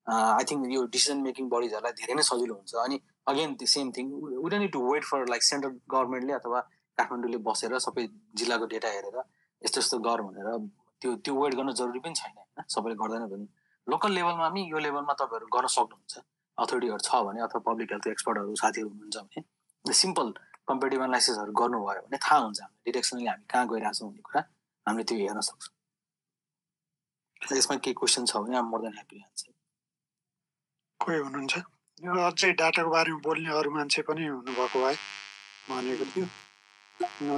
आई 0.06 0.44
थिङ्क 0.50 0.66
यो 0.72 0.84
डिसिजन 0.94 1.18
मेकिङ 1.22 1.48
बडिजहरूलाई 1.54 1.92
धेरै 2.00 2.14
नै 2.14 2.24
सजिलो 2.30 2.54
हुन्छ। 2.54 2.74
अनि 2.84 2.96
अगेन 3.30 3.54
त्यो 3.60 3.68
same 3.74 3.90
thing 3.96 4.06
would 4.42 4.54
need 4.62 4.72
to 4.72 4.80
wait 4.90 5.04
for 5.04 5.26
like 5.32 5.42
central 5.50 5.72
गभर्मेन्टले 5.94 6.32
अथवा 6.40 6.60
काठमाडौँले 6.98 7.38
बसेर 7.48 7.78
सबै 7.86 8.06
जिल्लाको 8.40 8.66
डेटा 8.74 8.88
हेरेर 8.96 9.16
यस्तो 9.62 9.80
यस्तो 9.80 9.98
गर 10.08 10.22
भनेर 10.28 10.48
त्यो 11.02 11.14
त्यो 11.24 11.34
वेट 11.42 11.54
गर्न 11.54 11.72
जरुरी 11.80 12.00
पनि 12.04 12.14
छैन 12.20 12.32
होइन? 12.36 12.64
सबैले 12.74 12.94
गर्दैन 13.02 13.26
भने। 13.32 13.46
लोकल 13.86 14.12
लेभलमा 14.18 14.48
पनि 14.48 14.62
यो 14.72 14.78
लेभलमा 14.86 15.14
तपाईँहरू 15.20 15.46
गर्न 15.56 15.68
सक्नुहुन्छ। 15.76 16.24
अथोरिटीहरू 16.58 17.02
छ 17.08 17.22
भने 17.26 17.40
अथवा 17.46 17.60
पब्लिक 17.68 17.92
हेल्थ 17.92 18.06
एक्सपर्टहरू 18.08 18.54
साथीहरू 18.62 18.88
हुनुहुन्छ 18.88 19.16
भने 19.16 19.94
सिम्पल 20.02 20.32
कम्पेटिभ 20.68 21.02
एनालाइसिसहरू 21.02 21.52
गर्नुभयो 21.60 22.02
भने 22.06 22.18
थाहा 22.24 22.38
हुन्छ 22.44 22.60
हामीले 22.60 22.90
डिरेक्सनली 22.90 23.26
हामी 23.30 23.44
कहाँ 23.52 23.66
गइरहेछौँ 23.72 24.08
भन्ने 24.08 24.22
कुरा 24.28 24.40
हामीले 24.86 25.04
त्यो 25.10 25.18
हेर्न 25.18 25.40
सक्छौँ। 25.48 25.74
यसमा 27.42 27.76
केही 27.84 27.94
क्वेसन 27.98 28.24
छ 28.30 28.32
भने 28.44 28.60
मोर 28.70 28.80
देन 28.82 28.94
ह्याप्पी 28.98 29.16
आन्सर 29.26 29.52
कोही 31.00 31.18
हुनुहुन्छ? 31.26 31.54
अझै 32.28 32.50
डाटाको 32.60 32.90
बारेमा 32.90 33.20
बोल्ने 33.26 33.50
अरू 33.58 33.70
मान्छे 33.76 34.00
पनि 34.08 34.24
हुनुभएको 34.26 34.78
भए 34.84 34.96
भनेको 35.68 36.04
थियो। 36.12 36.26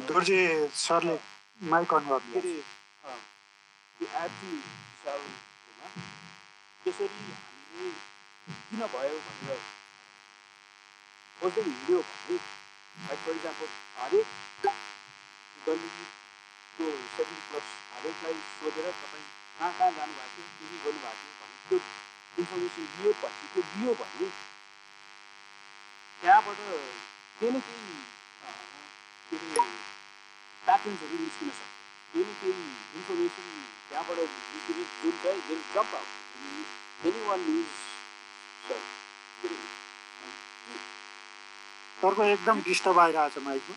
दोर्जे 0.08 0.40
सरले 0.84 1.14
माइक 1.70 1.90
अन 1.94 2.04
गर्नु 2.10 2.40
त्यसरी 6.82 7.22
हामीले 7.30 7.90
किन 8.68 8.80
भयो 8.92 9.16
भनेर 9.26 9.60
खोज्दै 11.40 11.62
हिँड्यो 11.68 11.98
भने 12.00 12.36
लाइक 13.06 13.20
फर 13.24 13.32
इक्जाम्पल 13.34 13.68
हरेक 13.98 14.26
गण्डकीको 15.66 16.86
सेभेन 17.16 17.40
प्लस 17.50 17.68
हरेकलाई 17.92 18.36
सोधेर 18.54 18.86
तपाईँ 19.02 19.26
कहाँ 19.60 19.72
कहाँ 19.78 19.90
जानुभएको 19.96 20.28
थियो 20.36 20.46
के 20.58 20.66
के 20.66 20.76
गर्नुभएको 20.84 21.14
थियो 21.20 21.34
भने 21.40 21.56
त्यो 21.68 21.78
इन्फर्मेसन 22.42 22.84
दियो 22.96 23.12
पछि 23.22 23.46
त्यो 23.54 23.62
दियो 23.72 23.92
भने 24.00 24.28
त्यहाँबाट 26.20 26.58
केही 27.40 27.50
न 27.50 27.60
केही 27.66 27.94
के 29.30 29.36
अरे 29.36 29.64
प्याटर्न्सहरू 30.64 31.16
निस्किन 31.24 31.50
सक्छ। 31.58 31.70
केही 32.14 32.24
न 32.24 32.32
केही 32.40 32.64
इन्फर्मेसन 33.00 33.44
त्यहाँबाट 33.90 34.18
निस्किने 34.18 34.84
जुन 35.02 35.14
चाहिँ 35.24 35.60
jump 35.74 35.92
out 36.00 36.08
any 37.10 37.20
one 37.28 37.40
is 37.58 37.72
अर्को 42.08 42.22
एकदम 42.24 42.56
डिस्टर्ब 42.70 42.98
आइरहेको 42.98 43.40
छ 43.40 43.44
माइकमा 43.44 43.76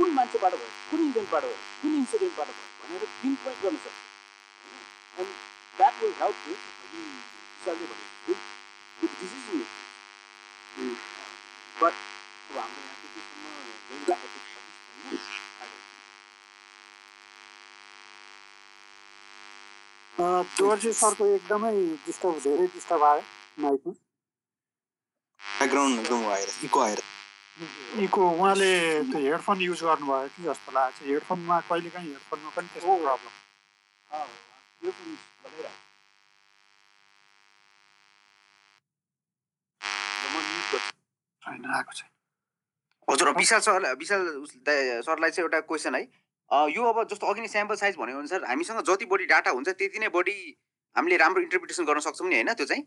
कुन 0.00 0.10
मान्छेबाट 0.16 0.52
भयो? 0.52 0.68
कुन 0.90 1.00
इभेन्टबाट 1.06 1.42
भयो? 1.44 1.56
कुन 1.80 1.92
इन्सिडेन्टबाट 1.94 2.48
भयो? 2.48 2.66
भनेर 2.82 3.02
पिन 3.22 3.34
पोइन्ट 3.44 3.58
गर्न 3.64 3.76
सक्छ। 3.84 3.98
एन्ड 5.20 5.30
द्याट 5.76 5.94
विल 6.02 6.14
हेल्प 6.20 6.36
अघि 6.46 6.54
विशालले 7.58 7.86
भनेको 7.90 8.32
विथ 9.02 9.12
डिसिजन 9.20 9.60
बट 11.82 11.92
अब 11.92 12.56
हाम्रो 12.56 12.80
यहाँ 12.80 12.96
त्यतिसम्म 13.02 13.44
don't 13.90 14.06
know. 14.06 14.28
दोर्जे 20.58 20.92
सरको 20.92 21.24
एकदमै 21.34 21.76
डिस्टर्ब 22.06 22.36
धेरै 22.48 22.66
डिस्टर्ब 22.74 23.02
आयो 23.10 23.22
माइकमा। 23.66 23.92
ब्याकग्राउन्ड 25.40 26.00
एकदम 26.00 26.26
आएर 26.32 26.48
इको 26.64 26.80
आएर। 26.80 27.00
इको 27.60 28.30
उहाँले 28.30 29.02
त्यो 29.04 29.20
हेडफोन 29.20 29.60
युज 29.60 29.82
गर्नुभयो 29.82 30.28
कि 30.28 30.42
जस्तो 30.42 30.72
लागेको 30.72 31.04
छ 31.04 31.08
हेडफोनमा 31.08 31.60
कहिलेकाहीँ 31.60 32.08
हेडफोनमा 32.08 32.50
पनि 32.56 32.68
त्यस्तो 32.68 32.96
प्रब्लम। 32.96 33.30
छैन 41.42 41.64
आएको 41.74 41.92
छैन। 41.92 42.10
हजुर 43.08 43.30
विशाल 43.36 43.60
सर 43.60 43.94
विशाल 43.94 44.44
सरलाई 45.02 45.30
चाहिँ 45.30 45.44
एउटा 45.44 45.60
क्वेसन 45.60 45.94
है। 45.94 46.02
अ, 46.50 46.66
यो 46.66 46.84
अब 46.84 47.08
जस्तो 47.08 47.26
अघि 47.26 47.40
नै 47.40 47.48
स्याम्पल 47.48 47.74
साइज 47.74 47.96
भनेको 47.96 48.18
अनुसार 48.18 48.44
हामीसँग 48.44 48.80
जति 48.80 49.04
बढी 49.04 49.26
डाटा 49.26 49.50
हुन्छ 49.50 49.68
त्यति 49.68 49.98
नै 49.98 50.08
बढी 50.08 50.56
हामीले 50.96 51.16
राम्रो 51.16 51.42
इन्टरप्रिटेसन 51.42 51.84
गर्न 51.84 52.00
सक्छौँ 52.00 52.28
नि 52.28 52.34
होइन? 52.34 52.52
त्यो 52.54 52.66
चाहिँ? 52.66 52.84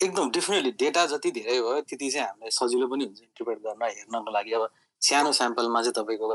एकदम 0.00 0.30
डेफिनेटली 0.30 0.70
डेटा 0.80 1.04
जति 1.06 1.30
धेरै 1.30 1.60
भयो 1.60 1.80
त्यति 1.88 2.10
चाहिँ 2.10 2.26
हामीलाई 2.26 2.50
सजिलो 2.50 2.86
पनि 2.88 3.04
हुन्छ 3.04 3.20
इन्टरप्रेट 3.20 3.58
गर्न 3.66 3.82
हेर्नको 3.82 4.30
लागि। 4.36 4.52
अब 4.52 4.68
सानो 5.02 5.32
स्याम्पलमा 5.38 5.82
चाहिँ 5.82 5.94
तपाईँको 5.98 6.26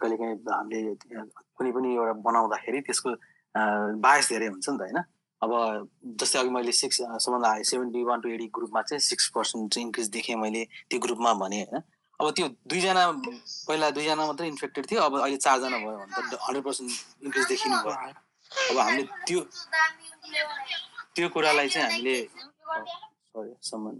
कहिलेकाहीँ 0.00 0.36
हामीले 0.48 0.94
कुनै 1.56 1.70
पनि 1.76 1.88
एउटा 1.94 2.12
बनाउँदाखेरि 2.24 2.80
त्यसको 2.86 3.10
बायस 4.00 4.28
धेरै 4.32 4.46
हुन्छ 4.46 4.68
नि 4.68 4.76
त 4.76 4.80
होइन? 4.80 4.98
अब 5.42 5.50
जस्तै 6.20 6.38
अघि 6.40 6.50
मैले 6.50 6.72
सिक्स 6.72 6.96
सबभन्दा 7.24 7.48
high 7.48 7.64
seventy 7.70 8.02
one 8.08 8.20
to 8.20 8.28
eighty 8.32 8.46
ग्रुपमा 8.56 8.82
चाहिँ 8.88 9.00
सिक्स 9.00 9.28
पर्सेन्ट 9.36 9.72
चाहिँ 9.74 9.84
इन्क्रिज 9.86 10.08
देखेँ 10.16 10.36
मैले 10.40 10.62
त्यो 10.88 10.98
ग्रुपमा 11.04 11.32
भने 11.42 11.60
होइन? 11.62 11.82
अब 12.20 12.26
त्यो 12.32 12.46
दुईजना 12.72 13.02
पहिला 13.68 13.90
दुईजना 13.92 14.26
मात्रै 14.26 14.48
इन्फेक्टेड 14.48 14.84
थियो 14.90 15.00
अब 15.04 15.20
अहिले 15.20 15.36
चारजना 15.36 15.78
भयो 15.84 15.96
भने 16.00 16.12
त 16.32 16.40
हन्ड्रेड 16.40 16.64
पर्सेन्ट 16.64 16.90
इन्क्रिज 17.24 17.46
देखिनु 17.52 17.76
भयो। 17.84 18.12
अब 18.70 18.76
हामीले 18.78 19.04
त्यो 19.28 19.40
त्यो 21.14 21.28
कुरालाई 21.34 21.68
चाहिँ 21.68 21.86
हामीले 21.92 22.16
सरी 22.66 23.52
सम्मान 23.62 23.94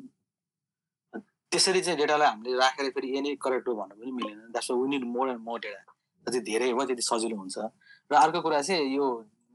त्यसरी 1.52 1.80
चाहिँ 1.80 1.98
डेटालाई 1.98 2.28
हामीले 2.28 2.56
राखेर 2.58 2.90
फेरि 2.90 3.08
यही 3.08 3.20
नै 3.22 3.34
करेक्ट 3.38 3.68
हो 3.68 3.74
भन्नु 3.74 3.94
पनि 3.96 4.12
मिलेन। 4.12 4.38
That's 4.50 4.70
we 4.70 4.88
need 4.88 5.04
more 5.06 5.28
and 5.30 5.40
more 5.40 5.58
data 5.60 5.80
जति 6.26 6.40
धेरै 6.50 6.70
हो 6.70 6.84
त्यति 6.84 7.02
सजिलो 7.02 7.36
हुन्छ। 7.36 7.58
र 8.10 8.14
अर्को 8.14 8.40
कुरा 8.42 8.60
चाहिँ 8.62 8.94
यो 8.96 9.04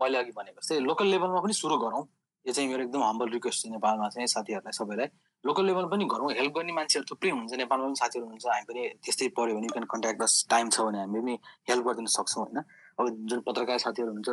मैले 0.02 0.18
अघि 0.18 0.32
भनेको 0.32 0.62
जस्तै 0.62 0.80
लोकल 0.80 1.08
लेभलमा 1.14 1.40
पनि 1.42 1.54
सुरु 1.54 1.78
गरौँ। 1.78 2.04
यो 2.46 2.54
चाहिँ 2.54 2.70
मेरो 2.70 2.84
एकदम 2.84 3.04
हम्बल 3.04 3.30
रिक्वेस्ट 3.32 3.60
छ 3.62 3.70
नेपालमा 3.70 4.08
चाहिँ 4.10 4.28
साथीहरूलाई 4.28 4.74
सबैलाई। 4.74 5.08
लोकल 5.44 5.66
लेभल 5.66 5.86
पनि 5.92 6.06
गरौँ। 6.06 6.32
हेल्प 6.40 6.54
गर्ने 6.56 6.74
मान्छेहरू 6.74 7.06
थुप्रै 7.12 7.32
हुन्छ। 7.32 7.54
नेपालमा 7.54 7.86
पनि 7.86 8.00
साथीहरू 8.02 8.28
हुन्छ। 8.28 8.46
हामी 8.48 8.66
पनि 8.66 8.82
त्यस्तै 9.04 9.28
पऱ्यो 9.38 9.54
भने 9.56 9.68
क्यान 9.68 9.86
कन्ट्याक्ट 9.94 10.20
बस 10.22 10.34
टाइम 10.50 10.70
छ 10.70 10.78
भने 10.88 11.00
हामी 11.04 11.20
पनि 11.22 11.36
हेल्प 11.70 11.84
गरिदिन 11.86 12.08
सक्छौँ 12.18 12.44
होइन? 12.44 12.58
अब 12.98 13.06
जुन 13.30 13.40
पत्रकार 13.46 13.78
साथीहरू 13.86 14.12
हुन्छ 14.16 14.30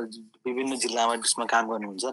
विभिन्न 0.46 0.72
जिल्लामा 0.78 1.14
त्यसमा 1.20 1.44
काम 1.52 1.64
गर्नुहुन्छ 1.68 2.04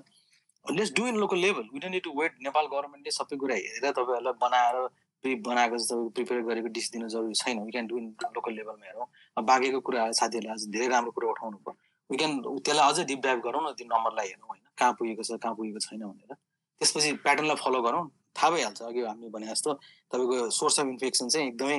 let's 0.71 0.93
do 0.95 1.07
in 1.07 1.15
local 1.17 1.37
level 1.37 1.67
we 1.73 1.89
need 1.89 2.03
to 2.03 2.11
wait 2.19 2.37
Nepal 2.43 2.65
गभर्मेन्टले 2.67 3.11
सबै 3.11 3.37
कुरा 3.37 3.55
हेरेर 3.55 3.91
तपाईँहरूलाई 3.91 4.33
बनाएर 4.41 4.75
प्रि 5.23 5.35
बनाएको 5.45 5.77
तपाईँको 5.77 6.09
प्रिपेयर 6.09 6.41
गरेको 6.47 6.67
डिस 6.77 6.91
दिनु 6.91 7.07
जरुरी 7.09 7.33
छैन. 7.33 7.59
We 7.65 7.71
can 7.71 7.87
do 7.87 7.97
in 7.97 8.05
local 8.35 8.53
लेभलमा 8.53 8.85
हेरौँ 8.85 9.07
अब 9.37 9.45
बाँकीको 9.45 9.79
कुरा 9.81 10.11
साथीहरूले 10.19 10.51
आज 10.53 10.67
धेरै 10.75 10.87
राम्रो 10.87 11.11
कुरो 11.11 11.29
उठाउनु 11.29 11.57
भयो 11.57 11.77
वी 12.09 12.17
क्यान 12.17 12.31
त्यसलाई 12.41 12.91
अझै 12.91 13.03
डिप 13.05 13.19
डाइभ 13.25 13.39
गरौँ 13.45 13.61
न 13.63 13.73
त्यो 13.77 13.87
नम्बरलाई 13.87 14.27
हेरौँ 14.27 14.47
होइन? 14.49 14.61
कहाँ 14.77 14.93
पुगेको 14.99 15.23
छ 15.23 15.37
कहाँ 15.41 15.55
पुगेको 15.55 15.79
छैन 15.79 16.01
भनेर। 16.05 16.35
त्यसपछि 16.81 17.11
प्याटर्नलाई 17.25 17.57
फलो 17.63 17.81
गरौँ। 17.81 18.03
थाहा 18.35 18.49
भइहाल्छ 18.51 18.81
अघि 18.81 19.01
हामीले 19.01 19.29
भने 19.31 19.47
जस्तो 19.47 19.73
तपाईँको 20.11 20.49
सोर्स 20.51 20.79
अफ 20.79 20.87
इन्फेक्सन 20.87 21.27
चाहिँ 21.29 21.47
एकदमै 21.47 21.77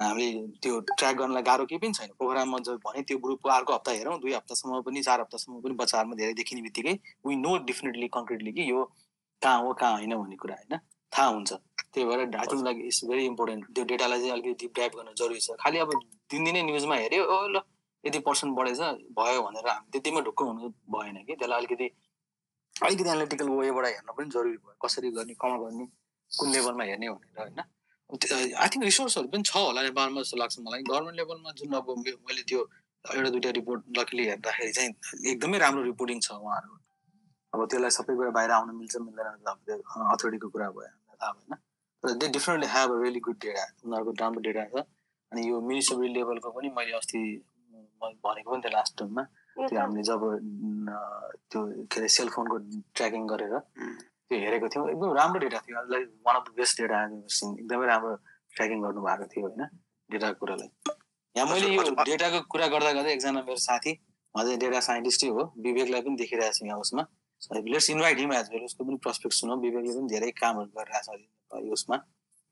हामीले 0.00 0.46
त्यो 0.62 0.80
ट्र्याक 0.90 1.16
गर्नलाई 1.16 1.42
गाह्रो 1.42 1.64
केही 1.70 1.78
पनि 1.78 1.92
छैन। 1.92 2.10
प्रोग्राममा 2.18 2.58
जब 2.66 2.76
भने 2.86 3.02
त्यो 3.08 3.18
ग्रुपको 3.24 3.48
अर्को 3.48 3.72
हप्ता 3.74 3.92
हेरौँ 3.92 4.18
दुई 4.20 4.32
हप्तासम्म 4.32 4.80
पनि 4.86 5.02
चार 5.02 5.20
हप्तासम्म 5.20 5.60
पनि 5.60 5.74
बच्चाहरूमा 5.76 6.14
धेरै 6.20 6.34
देखिने 6.40 6.62
बित्तिकै 6.62 6.94
वी 7.26 7.36
नो 7.36 7.56
डेफिनेटली 7.68 8.08
कन्क्रिटली 8.16 8.52
कि 8.52 8.70
यो 8.70 8.84
कहाँ 9.42 9.58
हो 9.62 9.72
कहाँ 9.72 9.92
होइन 9.92 10.16
भन्ने 10.16 10.36
कुरा 10.36 10.54
होइन। 10.54 10.78
थाहा 11.12 11.28
हुन्छ। 11.28 11.52
त्यही 11.92 12.04
भएर 12.06 12.20
I 12.20 12.46
think 12.46 12.64
like 12.64 12.78
it's 12.86 13.04
very 13.04 13.24
important 13.26 13.64
त्यो 13.74 13.84
डेटालाई 13.90 14.18
चाहिँ 14.20 14.32
अलिकति 14.32 14.54
डिप 14.60 14.72
डाइभ 14.76 14.92
गर्न 14.96 15.14
जरुरी 15.18 15.40
छ। 15.40 15.56
खालि 15.60 15.78
अब 15.84 15.90
दिनदिनै 16.30 16.62
न्युजमा 16.62 16.96
हेऱ्यो 16.96 17.24
ओ 17.26 17.38
ल 17.54 17.60
यति 18.04 18.18
पर्सेन्ट 18.26 18.56
बढेछ 18.56 18.80
भयो 19.18 19.40
भनेर 19.42 19.66
हामी 19.68 19.90
त्यतिमै 19.92 20.20
ढुक्क 20.22 20.40
हुनु 20.42 20.68
भएन 20.94 21.16
कि। 21.26 21.34
त्यसलाई 21.34 21.58
अलिकति 21.58 21.88
अलिकति 22.76 23.04
एनालिटिकल 23.04 23.48
वेबाट 23.50 23.86
हेर्न 23.86 24.08
पनि 24.16 24.28
जरुरी 24.30 24.56
भयो। 24.56 24.76
कसरी 24.84 25.10
गर्ने 25.18 25.34
कमा 25.36 25.56
गर्ने 25.64 25.84
कुन 26.30 26.48
लेभलमा 26.52 26.84
हेर्ने 26.84 27.08
भनेर 27.10 27.38
होइन। 27.42 27.60
आई 28.10 28.68
थिङ्क 28.74 28.84
रिसोर्सहरू 28.84 29.28
पनि 29.32 29.42
छ 29.46 29.56
होला 29.56 29.82
नेपालमा 29.82 30.20
जस्तो 30.22 30.36
लाग्छ 30.42 30.58
मलाई। 30.66 30.82
गभर्मेन्ट 30.90 31.16
लेभलमा 31.20 31.50
जुन 31.58 31.74
अब 31.80 31.88
मैले 31.96 32.42
त्यो 32.50 32.60
एउटा 33.04 33.30
दुइटा 33.30 33.50
रिपोर्ट 33.56 33.80
लकिली 33.98 34.24
हेर्दाखेरि 34.28 34.72
चाहिँ 34.78 34.90
एकदमै 35.32 35.58
राम्रो 35.64 35.82
रिपोर्टिङ 35.84 36.18
छ 36.20 36.30
उहाँहरू 36.36 36.72
अब 37.52 37.60
त्यसलाई 37.70 37.92
सबै 37.98 38.14
कुरा 38.18 38.30
बाहिर 38.38 38.50
आउन 38.56 38.74
मिल्छ 38.80 38.96
मिल्दैन 39.04 39.34
अथोरिटीको 40.14 40.48
कुरा 40.54 40.68
भयो 40.76 40.90
थाहा 41.20 41.32
भएन। 41.32 41.54
तर 42.02 42.12
they 42.20 42.26
differently 42.34 42.68
have 42.74 42.90
a 42.90 42.98
really 43.02 43.20
good 43.26 43.38
data 43.44 43.64
उनीहरूको 43.84 44.12
राम्रो 44.20 44.40
डेटा 44.48 44.64
छ। 44.72 44.84
अनि 45.32 45.40
यो 45.48 45.60
म्युनिसिपल 45.60 46.08
लेभलको 46.18 46.50
पनि 46.50 46.68
मैले 46.76 46.92
अस्ति 46.98 47.22
भनेको 48.02 48.50
पनि 48.50 48.60
थिएँ 48.62 48.72
लास्ट 48.74 48.92
टर्ममा 48.98 49.24
त्यो 49.68 49.80
हामीले 49.80 50.02
जब 50.10 50.22
त्यो 51.50 51.60
के 51.90 52.00
अरे 52.00 52.08
सेलफोनको 52.16 52.56
ट्र्याकिङ 52.94 53.26
गरेर 53.32 53.54
त्यो 54.30 54.38
हेरेको 54.38 54.68
थियौँ। 54.70 54.86
एकदम 54.94 55.12
राम्रो 55.18 55.38
डेटा 55.42 55.58
थियो। 55.66 55.80
Like 55.90 56.06
one 56.26 56.36
of 56.38 56.44
the 56.46 56.54
best 56.56 56.80
data 56.80 56.98
एकदमै 57.02 57.86
राम्रो 57.86 58.10
ट्र्याकिङ 58.54 58.78
गर्नु 58.82 59.00
भएको 59.02 59.24
थियो 59.34 59.46
होइन 59.46 59.62
डेटाको 60.10 60.38
कुरालाई। 60.38 60.70
यहाँ 61.34 61.46
मैले 61.50 61.66
यो। 61.74 61.82
डेटाको 61.98 62.38
कुरा 62.46 62.66
गर्दा 62.74 62.92
गर्दै 62.94 63.12
एकजना 63.12 63.42
मेरो 63.42 63.60
साथी 63.66 63.92
उहाँ 64.34 64.56
डेटा 64.62 64.80
साइन्टिस्टै 64.86 65.28
हो 65.34 65.42
विवेकलाई 65.66 66.00
पनि 66.06 66.16
देखिरहेको 66.22 66.54
छु 66.54 66.66
यहाँ 66.66 66.78
उसमा। 66.86 67.02
Let's 67.66 67.90
invite 67.90 68.18
him 68.18 68.32
as 68.38 68.46
well 68.54 68.64
उसको 68.70 68.84
पनि 68.86 68.96
प्रस्पेक्ट 69.02 69.34
सुनौँ। 69.34 69.58
विवेकले 69.66 69.92
पनि 69.98 70.08
धेरै 70.14 70.30
कामहरू 70.38 70.70
गरिरहेको 70.78 71.18
छ 71.18 71.62
उसमा। 71.74 71.96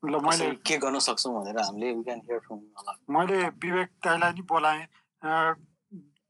ल 0.03 0.19
मैले 0.23 0.45
के 0.67 0.75
गर्न 0.83 0.99
सक्छौँ 0.99 1.31
भनेर 1.35 1.57
हामीले 1.59 1.87
वी 1.95 2.03
क्यान 2.03 2.19
हियर 2.27 2.39
फ्रम 2.43 2.59
मैले 3.15 3.39
विवेक 3.63 3.89
दाईलाई 4.03 4.31
नि 4.35 4.43
बोलाएँ। 4.51 4.83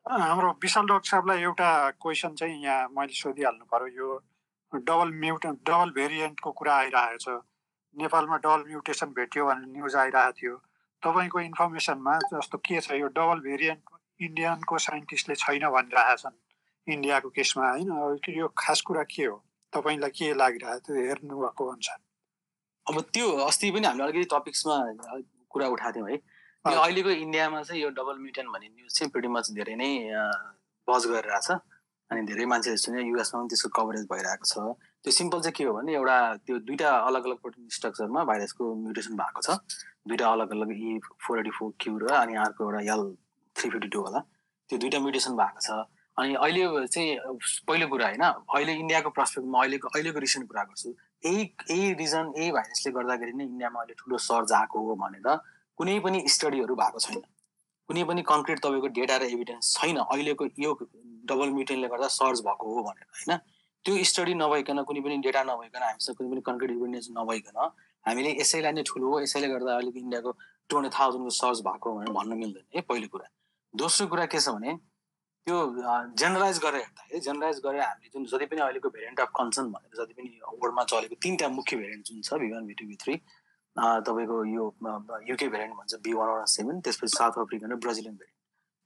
हाम्रो 0.06 0.50
विशाल 0.62 0.86
डक्टर 0.90 1.10
साहबलाई 1.10 1.42
एउटा 1.42 1.70
क्वेसन 2.02 2.34
चाहिँ 2.38 2.58
यहाँ 2.64 2.90
मैले 2.98 3.14
सोधिहाल्नु 3.14 3.66
पर्यो। 3.70 3.94
यो 3.98 4.08
डबल 4.74 5.12
म्युट 5.20 5.46
डबल 5.46 5.90
भेरिएन्टको 5.92 6.52
कुरा 6.52 6.76
आइरहेको 6.78 7.18
छ। 7.18 7.42
नेपालमा 7.96 8.38
डबल 8.38 8.64
म्युटेसन 8.68 9.14
भेट्यो 9.18 9.46
भन्ने 9.46 9.68
न्युज 9.74 9.96
आइरहेको 9.96 10.32
थियो। 10.40 10.56
तपाईँको 11.04 11.40
इन्फर्मेसनमा 11.40 12.18
जस्तो 12.34 12.58
के 12.66 12.80
छ 12.82 12.92
यो 13.02 13.08
डबल 13.18 13.40
भेरिएन्ट 13.48 13.82
इन्डियनको 14.22 14.78
साइन्टिस्टले 14.86 15.36
छैन 15.36 15.66
भनिरहेका 15.76 16.16
छन् 16.16 16.38
इन्डियाको 16.88 17.30
केसमा 17.30 17.70
होइन? 17.70 17.90
यो 18.30 18.48
खास 18.58 18.82
कुरा 18.88 19.04
के 19.10 19.26
हो? 19.26 19.36
तपाईँलाई 19.74 20.10
के 20.10 20.34
लागिरहेको 20.34 20.80
त्यो 20.86 20.96
हेर्नुभएको 21.08 21.64
अनुसार? 21.72 22.00
अब 22.86 23.02
त्यो 23.14 23.26
अस्ति 23.46 23.72
पनि 23.72 23.88
हामीले 23.88 24.04
अलिकति 24.04 24.28
टपिक्समा 24.36 24.76
कुरा 25.50 25.68
उठाएको 25.68 25.96
थियौँ 25.96 26.10
है। 26.10 26.18
अहिलेको 26.66 27.10
इन्डियामा 27.10 27.62
चाहिँ 27.64 27.82
यो 27.82 27.90
डबल 27.98 28.18
म्युटेन 28.22 28.48
भन्ने 28.54 28.68
न्युज 28.70 28.92
चाहिँ 29.00 29.30
मच 29.30 29.52
धेरै 29.58 29.76
नै 29.76 29.90
बज 30.88 31.06
गरिरहेछ। 31.08 31.50
अनि 32.12 32.22
धेरै 32.26 32.46
मान्छेहरू 32.52 32.78
सुने 32.82 33.04
युएसमा 33.04 33.40
पनि 33.40 33.50
त्यसको 33.50 33.70
कभरेज 33.78 34.06
भइरहेको 34.12 34.46
छ। 34.46 34.54
त्यो 35.04 35.12
सिम्पल 35.14 35.40
चाहिँ 35.42 35.54
के 35.58 35.64
हो 35.64 35.74
भने 35.74 35.94
एउटा 35.94 36.18
त्यो 36.46 36.58
दुइटा 36.66 36.90
अलग 37.10 37.26
अलग 37.30 37.38
प्रोटिन 37.42 37.70
स्ट्रक्चरमा 37.70 38.24
भाइरसको 38.26 38.64
म्युटेसन 38.86 39.14
भएको 39.22 39.42
छ। 39.46 39.58
दुइटा 40.10 40.26
अलग 40.32 40.50
अलग 40.58 40.70
E 40.74 41.00
four 41.22 41.40
eighty 41.40 41.52
four 41.58 41.74
Q 41.80 41.98
र 42.02 42.10
अनि 42.18 42.36
अर्को 42.46 42.66
एउटा 42.66 42.82
यल 42.90 43.02
थ्री 43.56 43.70
फिफ्टी 43.70 43.90
टू 43.94 44.02
होला। 44.02 44.20
त्यो 44.70 44.78
दुइटा 44.80 45.00
म्युटेसन 45.00 45.38
भएको 45.38 45.62
छ। 45.62 45.70
अनि 46.18 46.34
अहिले 46.36 46.88
चाहिँ 46.88 47.10
पहिलो 47.68 47.88
कुरा 47.88 48.08
होइन 48.08 48.24
अहिले 48.26 48.74
इन्डियाको 48.82 49.10
प्रस्पेक्टमा 49.16 49.60
अहिलेको 49.60 49.88
अहिलेको 49.88 50.20
रिसेन्ट 50.20 50.48
कुरा 50.50 50.64
गर्छु। 50.64 50.90
यही 51.26 51.42
यही 51.72 51.94
रिजन 52.02 52.34
यही 52.38 52.52
भाइरसले 52.58 52.92
गर्दाखेरि 52.98 53.34
नै 53.38 53.44
इन्डियामा 53.46 53.80
अहिले 53.80 53.94
ठुलो 54.02 54.18
सर्ज 54.18 54.52
आएको 54.60 54.80
हो 54.88 54.96
भनेर 55.04 55.28
कुनै 55.78 56.00
पनि 56.04 56.20
स्टडीहरू 56.28 56.76
भएको 56.76 57.00
छैन। 57.06 57.22
कुनै 57.90 58.04
पनि 58.10 58.22
कन्क्रिट 58.28 58.60
तपाईँको 58.66 58.88
डेटा 58.98 59.16
र 59.18 59.32
एभिडेन्स 59.32 59.72
छैन 59.78 59.98
अहिलेको 60.04 60.50
यो 60.60 60.74
डबल 61.26 61.50
म्युटेनले 61.56 61.88
गर्दा 61.94 62.08
सर्ज 62.16 62.42
भएको 62.48 62.74
हो 62.76 62.84
भनेर 62.84 63.08
होइन? 63.14 63.38
त्यो 63.86 64.04
स्टडी 64.12 64.34
नभइकन 64.36 64.84
कुनै 64.90 65.02
पनि 65.02 65.18
डेटा 65.26 65.44
नभइकन 65.50 65.82
हामीसँग 65.84 66.16
कुनै 66.18 66.30
पनि 66.32 66.42
कन्क्रिट 66.50 66.72
एभिडेन्स 66.72 67.08
नभइकन 67.18 67.58
हामीले 68.06 68.32
यसैलाई 68.42 68.74
नै 68.78 68.84
ठुलो 68.90 69.08
हो 69.12 69.20
यसैले 69.22 69.48
गर्दा 69.56 69.76
अहिलेको 69.76 70.00
इन्डियाको 70.00 70.32
टु 70.70 70.78
हन्ड्रेड 70.78 70.94
थाउजन्डको 71.00 71.32
सर्च 71.40 71.60
भएको 71.68 71.88
भनेर 71.98 72.14
भन्न 72.20 72.38
मिल्दैन 72.44 72.66
है? 72.76 72.82
पहिलो 72.90 73.08
कुरा। 73.14 73.28
दोस्रो 73.74 74.08
कुरा 74.14 74.26
के 74.34 74.40
छ 74.40 74.50
भने 74.56 74.72
त्यो 75.48 75.58
जेनरलाइज 76.22 76.58
गरेर 76.64 76.82
हेर्दाखेरि 76.82 77.20
जेनरलाइज 77.28 77.60
गरेर 77.66 77.82
हामीले 77.82 78.10
जुन 78.14 78.26
जति 78.32 78.46
पनि 78.52 78.62
अहिलेको 78.62 78.90
भेरिएन्ट 78.96 79.20
अफ 79.20 79.30
कन्सर्न 79.38 79.72
भनेर 79.76 80.02
जति 80.02 80.14
पनि 80.18 80.30
वर्ल्डमा 80.64 80.84
चलेको 80.92 81.16
तिनवटा 81.24 81.48
मुख्य 81.60 81.78
भेरिएन्ट 81.78 82.04
जुन 82.08 82.22
छ 82.28 82.40
V 82.42 82.52
one 82.52 82.66
V 82.68 82.74
two 82.82 82.86
three 83.04 83.16
तपाईँको 84.08 84.38
यो 84.56 84.66
युके 85.30 85.48
भेरिएन्ट 85.56 85.76
भन्छ 85.80 86.02
बी 86.06 86.14
वान 86.20 86.30
वान 86.30 86.46
सेभेन 86.54 86.82
त्यसपछि 86.88 87.16
साउथ 87.16 87.40
अफ्रिकन 87.46 87.72
र 87.72 87.76
ब्राजिलियन 87.86 88.16
भेरिएन्ट 88.16 88.39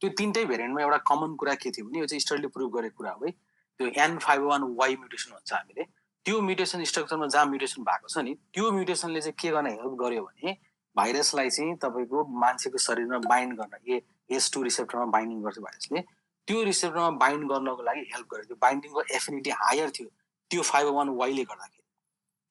त्यो 0.04 0.10
तिनटै 0.20 0.44
भेरिएन्टमा 0.46 0.82
एउटा 0.84 0.98
कमन 1.08 1.36
कुरा 1.40 1.54
के 1.64 1.72
थियो 1.72 1.86
भने 1.88 2.00
यो 2.00 2.06
चाहिँ 2.12 2.20
स्टडीले 2.20 2.48
प्रुभ 2.52 2.72
गरेको 2.76 2.98
कुरा 2.98 3.12
हो 3.12 3.26
है। 3.26 3.32
त्यो 3.80 3.88
N 4.04 4.18
five 4.20 4.42
one 4.44 4.64
Y 4.80 4.96
mutation 5.00 5.32
भन्छ 5.32 5.54
हामीले। 5.54 5.84
त्यो 6.26 6.42
म्युटेसन 6.42 6.84
स्ट्रक्चरमा 6.92 7.28
जहाँ 7.28 7.46
म्युटेसन 7.48 7.84
भएको 7.84 8.08
छ 8.12 8.24
नि 8.28 8.34
त्यो 8.52 8.72
म्युटेसनले 8.72 9.22
चाहिँ 9.22 9.36
के 9.40 9.50
गर्न 9.56 9.68
हेल्प 9.68 9.96
गर्यो 10.04 10.24
भने 10.28 10.52
भाइरसलाई 10.96 11.50
चाहिँ 11.50 11.76
तपाईँको 11.80 12.26
मान्छेको 12.44 12.78
शरीरमा 12.88 13.20
बाइन्ड 13.32 13.58
गर्न 13.60 13.74
ए 13.88 14.02
एस 14.36 14.52
टू 14.54 14.64
रिसेप्टरमा 14.64 15.06
बाइन्डिङ 15.16 15.42
गर्छ 15.44 15.60
भाइरसले। 15.64 16.02
त्यो 16.48 16.64
रिसेप्टरमा 16.64 17.10
बाइन्ड 17.24 17.50
गर्नको 17.52 17.84
लागि 17.84 18.02
हेल्प 18.14 18.28
गर्यो। 18.34 18.46
त्यो 18.52 18.58
बाइन्डिङको 18.62 19.02
एफिनिटी 19.16 19.50
हायर 19.64 19.90
थियो 19.98 20.08
त्यो 20.52 20.62
फाइभ 20.72 20.88
वान 21.00 21.10
वाइले 21.24 21.44
गर्दाखेरि। 21.44 21.84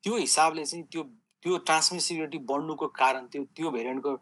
त्यो 0.04 0.16
हिसाबले 0.16 0.64
चाहिँ 0.64 0.84
त्यो 0.92 1.02
त्यो 1.42 1.58
ट्रान्समिसिबिलिटी 1.68 2.38
बढ्नुको 2.50 2.86
कारण 2.96 3.26
त्यो 3.32 3.44
त्यो 3.56 3.70
भेरिएन्टको 3.70 4.12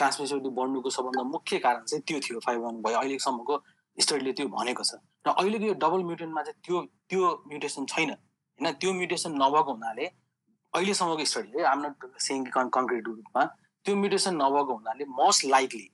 ट्रान्समिसिबिलिटी 0.00 0.50
बढ्नुको 0.58 0.90
सबभन्दा 0.96 1.22
मुख्य 1.34 1.58
कारण 1.66 1.84
चाहिँ 1.90 2.02
त्यो 2.08 2.18
थियो 2.24 2.40
फाइभ 2.46 2.60
वान 2.64 2.80
वाइ 2.84 2.94
अहिलेसम्मको 3.02 3.54
स्टडीले 3.98 4.32
त्यो 4.38 4.48
भनेको 4.56 4.84
छ। 4.90 4.92
र 5.26 5.28
अहिलेको 5.36 5.64
यो 5.66 5.74
डबल 5.84 6.02
म्युटेन्टमा 6.08 6.42
चाहिँ 6.42 6.60
त्यो 6.66 6.76
त्यो 7.10 7.22
म्युटेसन 7.48 7.86
छैन। 7.92 8.10
होइन 8.10 8.72
त्यो 8.80 8.92
म्युटेसन 9.00 9.32
नभएको 9.42 9.72
हुनाले 9.72 10.04
अहिलेसम्मको 10.72 11.24
स्टडीले 11.30 11.62
आम 11.68 11.78
नट 11.86 12.06
सेङ 12.26 12.44
कङ्क्रिट 12.56 13.04
रूपमा 13.08 13.44
त्यो 13.84 13.94
म्युटेसन 13.96 14.34
नभएको 14.42 14.72
हुनाले 14.74 15.04
मोस्ट 15.20 15.44
लाइकली 15.52 15.86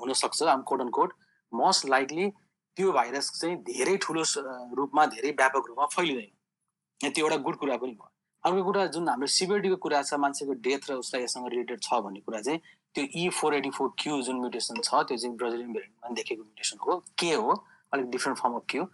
हुनसक्छ 0.00 0.42
आम 0.54 0.62
code 0.70 0.80
and 0.80 0.92
code 0.98 1.12
most 1.52 1.86
likely 1.94 2.28
त्यो 2.76 2.92
भाइरस 2.92 3.30
चाहिँ 3.40 3.56
धेरै 3.64 3.96
ठुलो 4.04 4.22
रूपमा 4.78 5.06
धेरै 5.14 5.30
व्यापक 5.40 5.68
रूपमा 5.68 5.86
फैलिँदैन। 5.94 7.10
त्यो 7.10 7.24
एउटा 7.24 7.36
गुड 7.46 7.56
कुरा 7.58 7.76
पनि 7.76 7.92
भयो। 7.92 8.11
अर्को 8.44 8.62
कुरा 8.64 8.86
जुन 8.94 9.08
हाम्रो 9.08 9.26
सिभिरिटीको 9.32 9.76
कुरा 9.82 10.02
छ 10.02 10.14
मान्छेको 10.18 10.52
डेथ 10.66 10.90
र 10.90 10.94
उसलाई 11.02 11.22
यससँग 11.22 11.48
रिलेटेड 11.52 11.80
छ 11.82 12.00
भन्ने 12.02 12.20
कुरा 12.26 12.40
चाहिँ 12.42 12.60
त्यो 12.94 13.04
E 13.16 13.28
four 13.38 13.54
eighty 13.54 13.70
four 13.70 13.92
Q 13.98 14.20
जुन 14.22 14.40
म्युटेसन 14.40 14.80
छ 14.82 15.02
त्यो 15.08 15.16
चाहिँ 15.16 15.36
ब्राजिलियन 15.36 15.72
भेरिएन्टमा 15.72 16.14
देखेको 16.18 16.42
म्युटेसन 16.42 16.78
हो। 16.86 16.96
के 17.18 17.32
हो 17.34 17.54
अलिक 17.92 18.10
डिफ्रेन्ट 18.10 18.38
फर्म 18.38 18.54
अफ 18.56 18.64
क्यु 18.68 18.84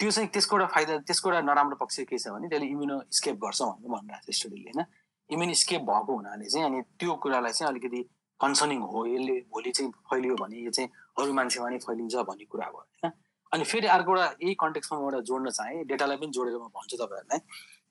त्यो 0.00 0.10
चाहिँ 0.10 0.28
त्यसको 0.34 0.56
एउटा 0.56 0.66
फाइदा 0.74 0.98
त्यसको 1.04 1.30
एउटा 1.30 1.40
नराम्रो 1.50 1.76
पक्ष 1.82 2.00
के 2.08 2.18
छ 2.18 2.28
भने 2.34 2.48
त्यसले 2.48 2.66
इम्युनो 2.66 2.96
स्केप 3.12 3.36
गर्छ 3.44 3.60
भनेर 3.62 3.90
भनिरहेको 3.92 4.32
छ 4.32 4.36
स्टडीले 4.36 4.70
होइन? 4.70 4.84
इम्युन 5.30 5.52
स्केप 5.62 5.82
भएको 5.90 6.16
हुनाले 6.16 6.48
चाहिँ 6.48 6.66
अनि 6.66 6.80
त्यो 6.98 7.14
कुरालाई 7.22 7.52
चाहिँ 7.52 7.70
अलिकति 7.72 8.00
कन्सर्निङ 8.40 8.80
हो 8.94 9.06
यसले 9.06 9.36
भोलि 9.52 9.70
चाहिँ 9.70 9.90
फैलियो 10.10 10.34
भने 10.40 10.64
यो 10.64 10.70
चाहिँ 10.70 10.90
अरू 11.20 11.32
मान्छेमा 11.32 11.68
नै 11.70 11.78
फैलिन्छ 11.86 12.26
भन्ने 12.32 12.44
कुरा 12.50 12.66
हो 12.66 12.78
होइन? 12.78 13.12
अनि 13.52 13.64
फेरि 13.64 13.86
अर्को 13.86 14.16
एउटा 14.16 14.26
यही 14.42 14.54
कन्टेक्समा 14.64 14.98
म 14.98 15.02
एउटा 15.04 15.20
जोड्न 15.28 15.50
चाहेँ 15.60 15.84
डेटालाई 15.86 16.16
पनि 16.16 16.32
जोडेर 16.34 16.58
म 16.58 16.68
भन्छु 16.74 16.96
तपाईँहरूलाई। 16.96 17.40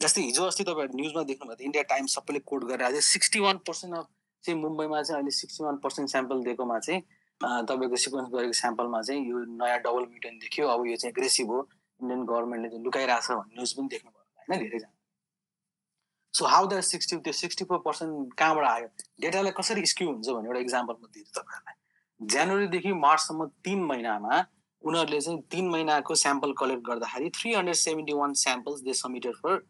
जस्तै 0.03 0.21
हिजो 0.21 0.43
अस्ति 0.43 0.63
तपाईँहरू 0.67 0.97
न्युजमा 0.99 1.21
देख्नुभयो 1.25 1.65
इन्डिया 1.65 1.83
टाइम्स 1.89 2.13
सबैले 2.15 2.39
कोड 2.51 2.63
गरेर 2.69 2.83
आज 2.83 2.95
सिक्सटी 3.07 3.39
वान 3.39 3.57
पर्सेन्ट 3.67 3.95
अफ 3.97 4.07
चाहिँ 4.43 4.59
मुम्बईमा 4.61 5.01
चाहिँ 5.01 5.17
अहिले 5.17 5.31
सिक्सटी 5.31 5.63
वान 5.63 5.77
पर्सेन्ट 5.83 6.09
स्याम्पल 6.11 6.41
दिएकोमा 6.43 6.79
चाहिँ 6.79 7.01
तपाईँको 7.69 7.95
सिक्वेन्स 8.03 8.27
गरेको 8.33 8.53
स्याम्पलमा 8.59 9.01
चाहिँ 9.01 9.21
यो 9.29 9.37
नयाँ 9.61 9.79
डबल 9.85 10.03
म्युटेन 10.09 10.37
देखियो। 10.39 10.67
अब 10.67 10.85
यो 10.87 10.95
चाहिँ 10.95 11.11
एग्रेसिभ 11.11 11.51
हो। 11.51 11.59
इन्डियन 11.99 12.25
गभर्मेन्टले 12.25 12.69
चाहिँ 12.69 12.83
लुकाइरहेछ 12.83 13.29
भन्ने 13.31 13.55
न्युज 13.55 13.73
पनि 13.77 13.87
देख्नुभयो 13.93 14.23
होइन? 14.39 14.59
धेरैजना। 14.63 14.91
सो 16.33 16.45
हाउ 16.45 16.67
द्याट 16.67 16.83
सिक्सटी 16.83 17.17
त्यो 17.23 17.33
सिक्सटी 17.33 17.65
फोर 17.71 17.79
पर्सेन्ट 17.87 18.33
कहाँबाट 18.39 18.65
आयो? 18.67 18.87
डेटालाई 19.21 19.51
कसरी 19.59 19.85
स्क्यु 19.93 20.07
हुन्छ 20.09 20.27
भन्ने 20.29 20.47
एउटा 20.49 20.59
इक्जाम्पल 20.59 20.95
म 20.99 21.05
दिन्छु 21.13 21.31
तपाईँहरूलाई। 21.39 21.75
जनवरीदेखि 22.19 22.91
मार्चसम्म 23.05 23.47
तिन 23.63 23.83
महिनामा 23.91 24.33
उनीहरूले 24.83 25.19
चाहिँ 25.21 25.41
तिन 25.51 25.69
महिनाको 25.69 26.15
स्याम्पल 26.23 26.51
कलेक्ट 26.59 26.83
गर्दाखेरि 26.87 27.29
three 27.39 27.53
hundred 27.53 27.79
seventy 27.81 28.13
one 28.13 28.33
samples 28.43 28.81
they 28.87 28.93
submitted 29.01 29.35
for 29.43 29.63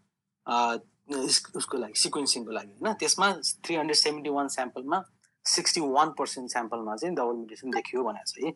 उसको 0.47 1.77
लागि 1.77 1.99
सिक्वेन्सिङको 1.99 2.51
लागि 2.51 2.71
होइन 2.81 2.93
त्यसमा 2.99 3.31
थ्री 3.63 3.75
हन्ड्रेड 3.75 3.97
सेभेन्टी 3.97 4.29
वान 4.29 4.47
स्याम्पलमा 4.55 5.01
सिक्सटी 5.45 5.81
वान 5.81 6.11
पर्सेन्ट 6.19 6.51
स्याम्पलमा 6.51 6.95
चाहिँ 6.95 7.15
डबल 7.15 7.35
म्युटेसन 7.35 7.71
देखियो 7.71 8.03
भनेको 8.03 8.31
छ 8.31 8.43
है। 8.45 8.51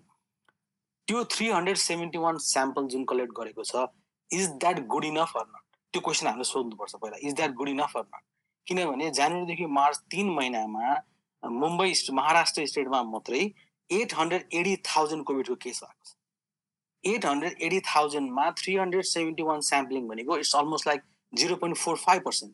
त्यो 1.08 1.24
three 1.34 1.50
hundred 1.50 1.78
seventy 1.78 2.18
one 2.20 2.38
sample 2.44 2.88
जुन 2.94 3.04
कलेक्ट 3.10 3.34
गरेको 3.40 3.64
छ 3.64 3.86
is 4.30 4.50
that 4.64 4.86
good 4.94 5.06
enough 5.06 5.36
or 5.38 5.46
not 5.46 5.64
त्यो 5.94 6.02
क्वेसन 6.08 6.28
हामीले 6.28 6.44
सोध्नुपर्छ 6.52 6.96
पहिला 6.96 7.18
is 7.28 7.34
that 7.36 7.52
good 7.62 7.70
enough 7.70 7.98
or 7.98 8.04
not 8.04 8.24
किनभने 8.68 9.10
जनवरीदेखि 9.20 9.66
मार्च 9.76 9.98
तिन 10.12 10.30
महिनामा 10.36 10.96
मुम्बई 11.44 11.94
महाराष्ट्र 12.14 12.66
स्टेटमा 12.68 13.02
मात्रै 13.12 13.44
एट 13.90 14.14
हन्ड्रेड 14.18 14.44
एटी 14.54 14.76
थाउजन्ड 14.88 15.24
कोभिडको 15.26 15.56
केस 15.64 15.80
भएको 15.84 16.06
छ। 16.06 16.16
Eight 17.04 17.26
hundred 17.26 17.62
eighty 17.62 17.80
थाउजन्डमा 17.88 18.50
three 18.60 18.76
hundred 18.76 19.06
seventy 19.06 19.44
one 19.44 19.62
sampling 19.68 20.08
भनेको 20.08 20.38
it's 20.38 20.56
almost 20.56 20.88
like 20.88 21.02
zero 21.34 21.56
point 21.56 21.78
four 21.78 21.96
five 21.98 22.22
percent. 22.26 22.54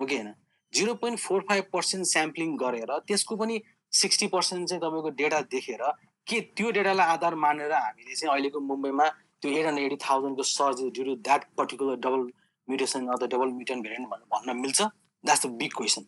हो 0.00 0.06
कि 0.06 0.16
होइन? 0.16 0.34
Zero 0.72 0.94
point 0.94 1.18
four 1.20 1.40
five 1.48 1.64
percent 1.72 2.06
sampling 2.06 2.56
गरेर 2.58 2.98
त्यसको 3.06 3.36
पनि 3.36 3.60
सिक्सटी 3.92 4.26
पर्सेन्ट 4.28 4.68
चाहिँ 4.68 4.80
तपाईँको 4.80 5.10
डेटा 5.20 5.40
देखेर 5.52 5.82
के 6.26 6.40
त्यो 6.56 6.70
डेटालाई 6.70 7.06
आधार 7.08 7.34
मानेर 7.44 7.72
हामीले 7.72 8.14
चाहिँ 8.14 8.32
अहिलेको 8.32 8.60
मुम्बईमा 8.60 9.08
त्यो 9.40 9.50
eight 9.50 9.66
hundred 9.66 9.92
eighty 9.92 9.96
थाउजन्डको 10.04 10.42
surge 10.42 10.80
due 10.94 11.04
to 11.04 11.14
that 11.22 11.44
particular 11.56 11.96
double 12.06 12.22
mutation 12.68 13.06
अथवा 13.06 13.26
डबल 13.34 13.52
म्युटेन 13.56 13.82
भेरिएन्ट 13.82 14.08
भनेर 14.08 14.26
भन्न 14.34 14.56
मिल्छ। 14.60 14.82
That's 14.82 15.46
the 15.46 15.50
big 15.60 15.72
question 15.76 16.02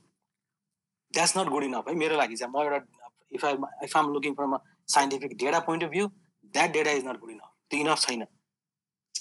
that's 1.14 1.36
not 1.38 1.48
good 1.48 1.64
enough 1.64 1.88
है? 1.88 1.94
मेरो 1.94 2.16
लागि 2.16 2.36
चाहिँ 2.36 2.52
म 2.52 2.62
एउटा 2.62 2.80
if 3.32 3.44
I 3.44 3.54
if 3.84 3.96
um 3.96 4.12
looking 4.12 4.34
from 4.34 4.52
a 4.54 4.58
scientific 4.88 5.36
data 5.38 5.58
point 5.68 5.84
of 5.84 5.90
view 5.90 6.06
that 6.54 6.70
data 6.72 6.90
is 6.90 7.06
not 7.06 7.20
good 7.20 7.30
enough 7.30 7.50
त्यो 7.70 7.80
इनफ 7.80 7.98
छैन। 8.00 8.26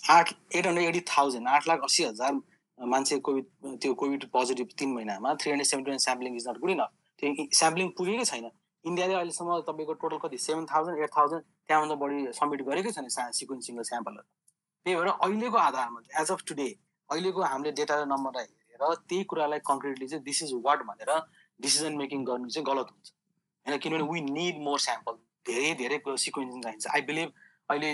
आठ 0.09 0.33
एट 0.55 0.67
हन्ड्रेड 0.67 0.87
एटी 0.87 0.99
थाउजन्ड 1.11 1.47
आठ 1.47 1.67
लाख 1.67 1.83
अस्सी 1.83 2.03
हजार 2.03 2.33
मान्छे 2.79 3.17
कोभिड 3.19 3.45
त्यो 3.81 3.93
कोभिड 3.93 4.25
पोजिटिभ 4.31 4.67
तिन 4.79 4.93
महिनामा 4.93 5.33
three 5.41 5.51
hundred 5.51 5.67
seventy 5.67 5.91
one 5.91 5.99
sampling 5.99 6.35
is 6.35 6.47
not 6.47 6.57
good 6.61 6.71
enough 6.71 6.89
त्यो 7.19 7.45
स्याम्पलिङ 7.59 7.89
पुगेकै 7.97 8.25
छैन। 8.25 8.49
इन्डियाले 8.85 9.13
अहिलेसम्म 9.13 9.59
तपाईँको 9.67 9.93
टोटल 10.01 10.17
कति? 10.23 10.37
सेभेन 10.37 10.65
थाउजन्ड 10.71 10.99
एट 11.03 11.09
थाउजन्ड 11.17 11.43
त्यहाँभन्दा 11.67 11.95
बढी 12.03 12.17
सब्मिट 12.39 12.61
गरेकै 12.67 12.91
छैन 12.97 13.09
सिक्वेन्सिङको 13.09 13.83
स्याम्पलहरू 13.89 14.27
त्यही 14.85 14.95
भएर 14.95 15.09
अहिलेको 15.09 15.57
आधारमा 15.57 15.99
एज 16.21 16.31
अफ 16.31 16.43
टुडे 16.47 16.67
अहिलेको 17.09 17.41
हामीले 17.51 17.71
डेटा 17.79 17.95
र 18.01 18.05
नम्बरलाई 18.13 18.45
हेरेर 18.45 18.93
त्यही 19.09 19.23
कुरालाई 19.31 19.59
कङ्क्रिटली 19.69 20.07
चाहिँ 20.07 20.23
दिस 20.23 20.43
इज 20.43 20.53
वाट 20.67 20.83
भनेर 20.89 21.11
डिसिजन 21.59 21.97
मेकिङ 21.97 22.23
गर्नु 22.29 22.49
चाहिँ 22.55 22.65
गलत 22.69 22.93
हुन्छ। 22.93 23.07
होइन 23.65 23.77
किनभने 23.83 24.05
वी 24.11 24.21
निड 24.29 24.61
मोर 24.67 24.79
स्याम्पल 24.87 25.19
धेरै 25.49 25.73
धेरै 25.81 25.99
सिक्वेन्सिङ 26.25 26.61
चाहिन्छ। 26.61 26.87
आई 26.95 27.01
बिलिभ 27.09 27.29
अहिले 27.69 27.91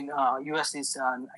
US 0.49 0.75
is 0.75 0.91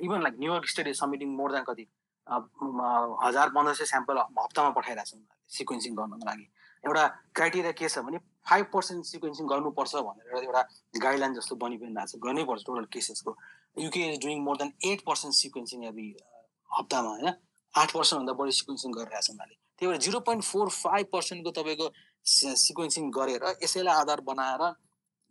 even 0.04 0.22
like 0.24 0.36
New York 0.40 0.68
state 0.74 0.88
is 0.88 1.00
submitting 1.00 1.30
more 1.36 1.52
than 1.52 1.64
कति? 1.70 1.86
हजार 2.28 3.50
पन्ध्र 3.56 3.74
सय 3.74 3.86
स्याम्पल 3.86 4.18
हप्तामा 4.18 4.70
पठाइरहेको 4.78 5.10
छ 5.10 5.14
उनीहरूले 5.14 5.58
सिक्वेन्सिङ 5.58 5.96
गर्नको 5.96 6.26
लागि। 6.26 6.48
एउटा 6.84 7.08
क्राइटेरिया 7.36 7.72
के 7.72 7.90
छ 7.90 8.00
भने 8.06 8.18
फाइभ 8.50 8.66
पर्सेन्ट 8.74 9.06
सिक्वेन्सिङ 9.06 9.48
गर्नुपर्छ 9.48 9.96
भनेर 10.08 10.44
एउटा 10.44 10.62
गाइडलाइन 11.04 11.34
जस्तो 11.36 11.56
बनि 11.64 11.78
पनि 11.78 11.94
रहेको 11.96 12.12
छ 12.12 12.22
गर्नैपर्छ 12.26 12.64
total 12.66 12.86
केसेसको 12.94 13.36
UK 13.78 14.02
is 14.10 14.22
doing 14.26 14.42
more 14.44 14.58
than 14.58 14.72
eight 14.92 15.02
percent 15.08 15.36
sequencing 15.36 15.84
every 15.86 16.08
हप्तामा 16.70 17.10
होइन? 17.10 17.34
आठ 17.74 17.94
पर्सेन्टभन्दा 17.94 18.34
बढी 18.42 18.52
सिक्वेन्सिङ 18.58 18.92
गरिरहेको 18.98 19.22
छ 19.22 19.30
उनीहरूले। 19.30 19.58
त्यही 19.80 19.92
भएर 19.92 20.02
जिरो 20.02 20.20
पोइन्ट 20.28 20.44
फोर 20.44 20.70
फाइभ 20.72 21.06
पर्सेन्टको 21.14 21.52
तपाईँको 21.58 21.88
सिक्वेन्सिङ 22.26 23.10
गरेर 23.18 23.44
यसैलाई 23.64 23.96
आधार 24.02 24.22
बनाएर 24.30 24.64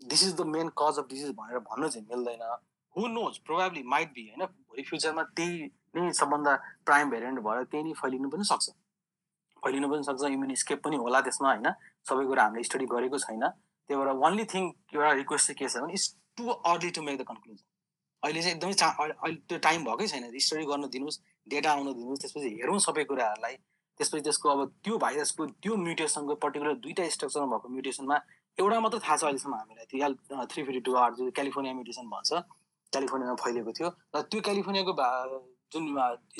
this 0.00 0.22
is 0.24 0.34
the 0.34 0.46
main 0.48 0.68
cause 0.78 0.98
of 0.98 1.06
disease 1.10 1.30
भनेर 1.38 1.58
भन्नु 1.70 1.88
चाहिँ 1.88 2.06
मिल्दैन। 2.10 2.42
Who 2.96 3.06
knows 3.14 3.38
probably 3.46 3.82
might 3.94 4.12
be 4.14 4.28
होइन? 4.28 4.44
भोलि 4.44 4.82
फ्युचरमा 4.90 5.22
त्यही 5.38 5.70
नै 5.96 6.12
सबभन्दा 6.20 6.52
प्राइम 6.86 7.10
भेरिएन्ट 7.10 7.38
भएर 7.46 7.64
त्यही 7.72 7.82
नै 7.84 7.92
फैलिनु 8.00 8.28
पनि 8.30 8.44
सक्छ। 8.44 8.66
फैलिनु 9.62 9.88
पनि 9.88 10.02
सक्छ 10.04 10.22
इम्युन 10.30 10.54
स्केप 10.62 10.82
पनि 10.84 10.96
होला 11.04 11.20
त्यसमा 11.26 11.48
होइन? 11.48 11.68
सबै 12.08 12.24
कुरा 12.30 12.42
हामीले 12.44 12.64
स्टडी 12.68 12.86
गरेको 12.94 13.18
छैन। 13.18 13.44
त्यही 13.90 13.96
भएर 14.00 14.10
वान्ली 14.24 14.44
थिङ 14.52 14.64
एउटा 14.94 15.12
रिक्वेस्ट 15.20 15.46
चाहिँ 15.46 15.58
के 15.58 15.68
छ 15.68 15.84
भने 15.84 15.92
it's 15.92 16.08
too 16.36 16.44
early 16.72 16.90
to 16.90 17.02
make 17.02 17.16
the 17.20 17.24
conclusion 17.30 17.64
अहिले 18.22 18.40
चाहिँ 18.42 18.56
एकदमै 18.56 18.74
चा 18.80 18.88
अहिले 18.98 19.36
त्यो 19.48 19.58
टाइम 19.68 19.84
भएकै 19.84 20.06
छैन। 20.12 20.24
स्टडी 20.46 20.64
गर्न 20.66 20.88
दिनुहोस् 20.94 21.18
डेटा 21.46 21.70
आउन 21.72 21.92
दिनुहोस् 21.92 22.20
त्यसपछि 22.22 22.50
हेरौँ 22.60 22.78
सबै 22.86 23.04
कुराहरूलाई। 23.10 23.56
त्यसपछि 24.00 24.22
त्यसको 24.26 24.48
अब 24.50 24.60
त्यो 24.84 24.94
भाइरसको 24.98 25.46
त्यो 25.62 25.76
म्युटेसनको 25.86 26.34
पर्टिकुलर 26.44 26.74
दुईवटा 26.84 27.08
स्ट्रक्चरमा 27.16 27.46
भएको 27.52 27.68
म्युटेसनमा 27.74 28.16
एउटा 28.58 28.78
मात्र 28.80 28.98
थाहा 29.04 29.16
छ 29.16 29.24
अहिलेसम्म 29.24 29.54
हामीलाई। 29.54 29.86
त्यो 29.92 30.46
थ्री 30.50 30.60
फिफ्टी 30.64 30.80
टू 30.88 30.94
आर 30.98 31.10
जो 31.14 31.30
क्यालिफोर्निया 31.30 31.74
म्युटेसन 31.74 32.06
भन्छ 32.10 32.30
क्यालिफोर्नियामा 32.92 33.36
फैलिएको 33.44 33.72
थियो। 33.78 33.88
र 34.14 34.22
त्यो 34.30 34.40
क्यालिफोर्नियाको 34.48 34.92
जुन 35.74 35.86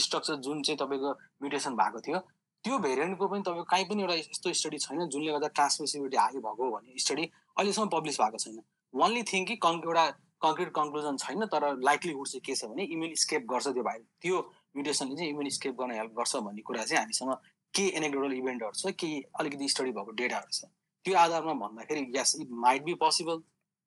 स्ट्रक्चर 0.01 0.35
जुन 0.47 0.63
चाहिँ 0.63 0.79
तपाईँको 0.79 1.11
म्युटेसन 1.43 1.77
भएको 1.77 2.01
थियो 2.07 2.19
त्यो 2.65 2.79
भेरिएन्टको 2.81 3.27
पनि 3.29 3.43
तपाईँको 3.43 3.65
काहीँ 3.71 3.85
पनि 3.89 4.03
एउटा 4.03 4.15
यस्तो 4.15 4.53
स्टडी 4.61 4.79
छैन 4.83 5.09
जुनले 5.09 5.33
गर्दा 5.33 5.49
ट्रान्समिसिबिलिटी 5.57 6.17
हाई 6.17 6.39
भएको 6.45 6.71
भन्ने 6.75 6.99
स्टडी 7.07 7.25
अहिलेसम्म 7.57 7.89
पब्लिस 7.95 8.21
भएको 8.21 8.39
छैन। 8.45 8.63
वान्ली 8.95 9.23
थिङ 9.31 9.45
कि 9.47 9.57
कन् 9.65 9.81
एउटा 9.85 10.05
कङ्क्रिट 10.45 10.71
कन्क्लुजन 10.77 11.17
छैन 11.17 11.47
तर 11.53 11.65
लाइकलीहुड 11.85 12.27
चाहिँ 12.29 12.41
के 12.47 12.55
छ 12.55 12.65
भने 12.71 12.85
इम्युन 12.95 13.15
स्केप 13.23 13.47
गर्छ 13.51 13.67
त्यो 13.69 13.83
भाइ। 13.83 13.99
त्यो 14.23 14.39
म्युटेसनले 14.77 15.17
चाहिँ 15.17 15.31
इम्युन 15.31 15.49
स्केप 15.57 15.75
गर्न 15.81 15.91
हेल्प 15.99 16.13
गर्छ 16.19 16.37
भन्ने 16.47 16.63
कुरा 16.63 16.85
चाहिँ 16.85 17.01
हामीसँग 17.01 17.33
के 17.75 17.85
एनेक्डोरल 17.99 18.33
इभेन्टहरू 18.35 18.81
छ 18.81 18.95
के 19.01 19.11
अलिकति 19.41 19.69
स्टडी 19.69 19.93
भएको 19.93 20.13
डेटाहरू 20.21 20.53
छ। 20.53 20.71
त्यो 21.05 21.17
आधारमा 21.19 21.55
भन्दाखेरि 21.63 22.07
yes 22.17 22.37
it 22.41 22.49
might 22.65 22.83
be 22.85 22.95
possible 23.03 23.39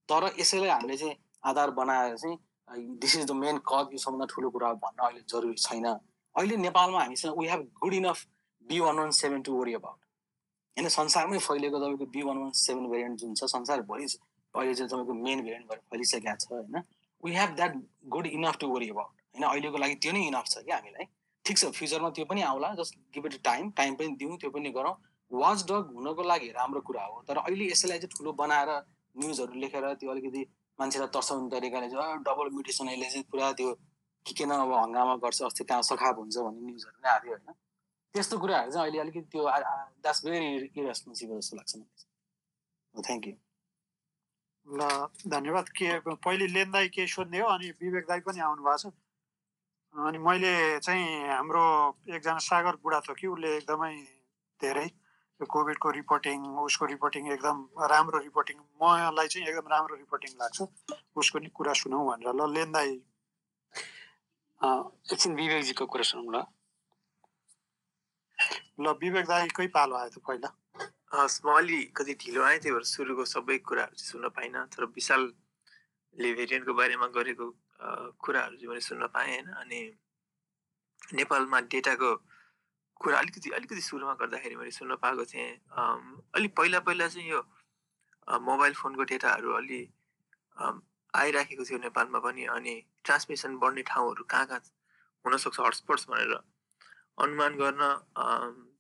तर 0.10 0.30
यसैलाई 0.40 0.70
हामीले 0.70 0.98
चाहिँ 0.98 1.16
आधार 1.46 1.72
बनाएर 1.78 2.16
चाहिँ 2.18 2.38
this 2.70 3.16
is 3.16 3.26
the 3.26 3.32
main 3.34 3.58
cause 3.68 3.94
यो 3.94 3.98
सबभन्दा 3.98 4.26
ठुलो 4.30 4.50
कुरा 4.50 4.72
भन्न 4.76 5.04
अहिले 5.06 5.22
जरुरी 5.30 5.56
छैन। 5.58 5.86
अहिले 5.86 6.58
नेपालमा 6.58 7.02
हामीसँग 7.02 7.40
we 7.40 7.48
have 7.48 7.62
good 7.82 7.94
enough 7.94 8.26
B 8.66 8.80
one 8.80 9.00
one 9.00 9.12
seven 9.18 9.42
to 9.42 9.54
worry 9.54 9.74
about 9.74 10.00
होइन 10.78 10.90
संसारमै 10.90 11.38
फैलिएको 11.40 11.80
तपाईँको 11.80 12.06
B 12.06 12.22
one 12.24 12.38
one 12.38 12.52
seven 12.60 12.90
variant 12.90 13.20
जुन 13.20 13.34
छ 13.34 13.50
संसारभरि 13.50 14.06
अहिले 14.54 14.74
चाहिँ 14.76 14.90
तपाईँको 14.90 15.14
मेन 15.14 15.42
भेरिएन्ट 15.42 15.70
भएर 15.70 15.80
फैलिसकेको 15.92 16.36
छ 16.36 16.52
होइन? 16.52 16.84
We 17.24 17.32
have 17.34 17.56
that 17.56 17.76
good 18.08 18.28
enough 18.30 18.58
to 18.60 18.68
worry 18.68 18.90
about 18.90 19.12
होइन 19.34 19.48
अहिलेको 19.50 19.78
लागि 19.78 19.96
त्यो 20.04 20.12
नै 20.14 20.26
इनफ 20.28 20.46
छ 20.48 20.58
कि 20.60 20.72
हामीलाई। 20.72 21.06
ठिक 21.46 21.58
छ 21.58 21.72
फ्युचरमा 21.80 22.10
त्यो 22.12 22.26
पनि 22.26 22.42
आउला 22.44 22.74
just 22.76 22.96
give 23.16 23.26
it 23.26 23.42
time 23.44 23.72
time 23.78 23.96
पनि 23.96 24.08
दिउँ 24.20 24.38
त्यो 24.38 24.50
पनि 24.52 24.70
गरौँ। 24.78 24.96
वाच 25.32 25.64
डग 25.70 25.96
हुनको 25.96 26.24
लागि 26.24 26.48
राम्रो 26.52 26.82
कुरा 26.88 27.04
हो 27.06 27.24
तर 27.28 27.38
अहिले 27.40 27.66
यसैलाई 27.72 28.00
चाहिँ 28.00 28.18
ठुलो 28.18 28.32
बनाएर 28.36 28.70
न्युजहरू 29.16 29.60
लेखेर 29.60 29.94
त्यो 29.96 30.12
अलिकति 30.12 30.46
मान्छेलाई 30.80 31.10
तर्साउने 31.16 31.50
तरिकाले 31.54 31.88
चाहिँ 31.94 32.18
डबल 32.28 32.48
म्युटेसन 32.56 32.90
यसले 32.90 33.08
चाहिँ 33.14 33.26
पुरा 33.32 33.52
त्यो 33.60 33.70
के 34.26 34.34
के 34.38 34.46
न 34.46 34.52
अब 34.66 34.72
हङ्गामा 34.84 35.16
गर्छ 35.24 35.42
अस्ति 35.50 35.64
त्यहाँ 35.64 35.84
सखाप 35.90 36.16
हुन्छ 36.20 36.38
भन्ने 36.46 36.62
न्युजहरू 36.68 36.98
नै 37.04 37.10
आयो 37.10 37.32
होइन। 37.34 37.54
त्यस्तो 38.16 38.36
कुराहरू 38.44 38.72
चाहिँ 38.72 38.84
अहिले 38.86 39.00
अलिकति 39.00 39.28
त्यो 39.32 39.44
द्याट्स 40.04 40.20
भेरी 40.26 40.50
इरेस्पोन्सिबल 40.82 41.40
जस्तो 41.40 41.56
लाग्छ 41.58 41.74
मलाई 41.78 43.04
थ्याङ्क 43.08 43.28
यू 43.28 43.36
ल 44.68 44.82
धन्यवाद। 45.34 45.68
के 45.78 45.88
पहिले 46.26 46.48
लेन 46.56 46.72
दाई 46.72 46.88
केही 46.96 47.08
सोध्ने 47.08 47.40
हो 47.40 47.48
अनि 47.56 47.68
विवेक 47.82 48.06
दाई 48.08 48.20
पनि 48.28 48.40
आउनु 48.48 48.64
भएको 48.68 48.78
छ। 48.84 48.94
अनि 49.96 50.18
मैले 50.28 50.54
चाहिँ 50.86 51.06
हाम्रो 51.30 51.66
एकजना 52.16 52.38
सागर 52.48 52.76
बुढा 52.84 53.00
थियो 53.06 53.16
कि 53.20 53.28
उसले 53.28 53.50
एकदमै 53.58 53.94
धेरै 54.62 54.88
त्यो 55.38 55.46
कोभिडको 55.54 55.90
रिपोर्टिङ 55.92 56.38
उसको 56.66 56.86
रिपोर्टिङ 56.92 57.28
एकदम 57.34 57.58
राम्रो 57.90 58.20
रिपोर्टिङ। 58.20 58.58
मलाई 58.82 59.28
चाहिँ 59.32 59.48
एकदम 59.48 59.68
राम्रो 59.70 59.96
रिपोर्टिङ 59.96 60.32
लाग्छ। 60.42 60.58
उसको 61.14 61.38
नि 61.40 61.50
कुरा 61.54 61.74
सुनौ 61.82 62.00
भनेर 62.08 62.34
ल 62.34 62.42
लेन 62.54 62.72
दाई। 62.74 62.94
एकछिन 65.14 65.36
विवेकजीको 65.38 65.86
कुरा 65.86 66.06
सुनौँ 66.10 66.32
ल। 66.34 66.42
ल 68.82 68.86
विवेक 69.02 69.26
दाईकै 69.30 69.68
पालो 69.78 69.96
आयो 69.96 70.10
त 70.10 70.18
पहिला। 70.26 70.50
हस् 71.14 71.46
म 71.46 71.54
अलिकति 71.54 72.14
ढिलो 72.22 72.42
आएँ 72.44 72.60
त्यही 72.62 72.74
भएर 72.74 72.86
सुरुको 72.94 73.24
सबै 73.26 73.58
कुराहरू 73.62 73.96
चाहिँ 73.96 74.10
सुन्न 74.10 74.30
पाइनँ 74.34 74.66
तर 74.74 74.90
विशालले 74.98 76.30
भेरिएन्टको 76.34 76.74
बारेमा 76.74 77.08
गरेको 77.14 77.46
कुराहरू 78.22 78.56
चाहिँ 78.58 78.70
मैले 78.70 78.82
सुन्न 78.90 79.08
पाएँ 79.14 79.30
होइन? 79.38 79.48
अनि 79.62 79.80
नेपालमा 81.14 81.60
डेटाको 81.72 82.10
कुरा 83.02 83.18
अलिकति 83.20 83.50
अलिकति 83.56 83.82
सुरुमा 83.82 84.14
गर्दाखेरि 84.22 84.56
मैले 84.56 84.72
सुन्न 84.72 84.96
पाएको 85.02 85.26
थिएँ। 85.26 85.52
अलिक 86.36 86.56
पहिला 86.58 86.80
पहिला 86.88 87.08
चाहिँ 87.08 87.30
यो 87.30 87.42
मोबाइल 88.28 88.74
फोनको 88.74 89.04
डेटाहरू 89.12 89.52
अलि 89.54 89.82
आइराखेको 91.14 91.64
थियो 91.64 91.80
नेपालमा 91.80 92.20
पनि 92.20 92.44
अनि 92.56 92.74
ट्रान्समिसन 93.06 93.58
बढ्ने 93.58 93.82
ठाउँहरू 93.88 94.24
कहाँ 94.30 94.46
कहाँ 94.46 94.62
हुनसक्छ 95.26 95.60
हटस्पट्स 95.60 96.06
भनेर 96.10 96.34
अनुमान 97.24 97.56
गर्न 97.58 97.82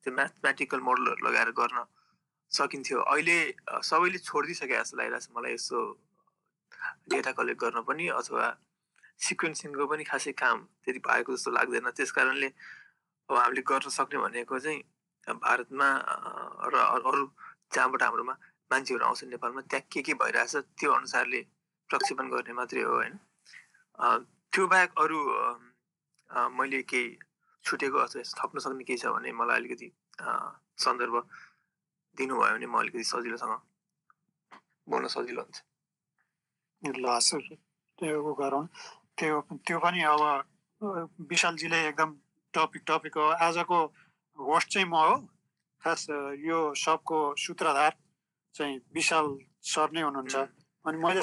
त्यो 0.03 0.14
म्याथमेटिकल 0.14 0.80
मोडलहरू 0.88 1.27
लगाएर 1.27 1.52
गर्न 1.60 1.85
सकिन्थ्यो। 2.52 2.99
अहिले 3.02 3.38
सबैले 3.84 4.18
छोडिदिइसके 4.18 4.76
जस्तो 4.76 4.98
लागिरहेको 4.98 5.26
छ 5.26 5.38
मलाई 5.38 5.53
यसो 5.53 5.80
डेटा 7.11 7.31
कलेक्ट 7.39 7.60
गर्न 7.61 7.81
पनि 7.88 8.07
अथवा 8.19 8.45
सिक्वेन्सिङको 9.19 9.85
पनि 9.88 10.03
खासै 10.03 10.31
काम 10.38 10.57
त्यति 10.85 10.99
भएको 11.07 11.35
जस्तो 11.35 11.52
लाग्दैन। 11.52 11.89
त्यस 11.98 12.11
कारणले 12.11 12.49
अब 13.30 13.36
हामीले 13.38 13.62
गर्न 13.68 13.90
सक्ने 13.91 14.18
भनेको 14.20 14.60
चाहिँ 14.60 14.82
भारतमा 15.28 15.88
र 16.74 16.76
अरू 17.08 17.24
जहाँबाट 17.76 18.02
हाम्रोमा 18.04 18.34
मान्छेहरू 18.72 19.06
आउँछ 19.06 19.24
नेपालमा 19.36 19.62
त्यहाँ 19.68 19.88
के 19.91 20.02
के 20.08 20.14
भइरहेछ 20.22 20.56
त्यो 20.80 20.91
अनुसारले 20.91 21.41
प्रक्षेपण 21.90 22.26
गर्ने 22.32 22.54
मात्रै 22.60 22.82
हो 22.84 22.94
होइन। 22.95 23.14
त्यो 24.52 24.64
बाहेक 24.72 24.91
अरू 25.04 25.20
मैले 26.56 26.82
केही 26.91 27.08
छुटेको 27.66 27.98
अथवा 27.99 28.24
थप्न 28.40 28.60
सक्ने 28.64 28.84
केही 28.88 28.99
छ 29.04 29.12
भने 29.12 29.32
मलाई 29.36 29.58
अलिकति 29.60 29.88
सन्दर्भ 30.84 31.16
दिनुभयो 32.18 32.54
भने 32.56 32.68
म 32.68 32.76
अलिकति 32.80 33.04
सजिलोसँग 33.12 33.56
बोल्न 34.88 35.08
सजिलो 35.12 35.41
हुन्छ। 35.41 35.58
ल 36.84 37.06
त्यो 37.99 38.34
गरौँ 38.40 38.66
त्यो 39.18 39.36
त्यो 39.68 39.78
पनि 39.84 39.99
अब 40.06 40.22
विशालजीले 41.28 41.80
एकदम 41.88 42.10
टपिक 42.53 42.82
टपिक 42.88 43.18
हो। 43.18 43.28
आजको 43.48 43.78
होस्ट 44.40 44.68
चाहिँ 44.74 44.88
म 44.88 44.95
हो। 44.95 45.15
खास 45.84 46.07
यो 46.45 46.74
सबको 46.74 47.18
सूत्रधार 47.38 47.94
चाहिँ 48.56 48.76
विशाल 48.94 49.26
सर 49.61 49.91
नै 49.94 50.02
हुनुहुन्छ। 50.02 50.36
अनि 50.86 50.98
मैले 50.98 51.22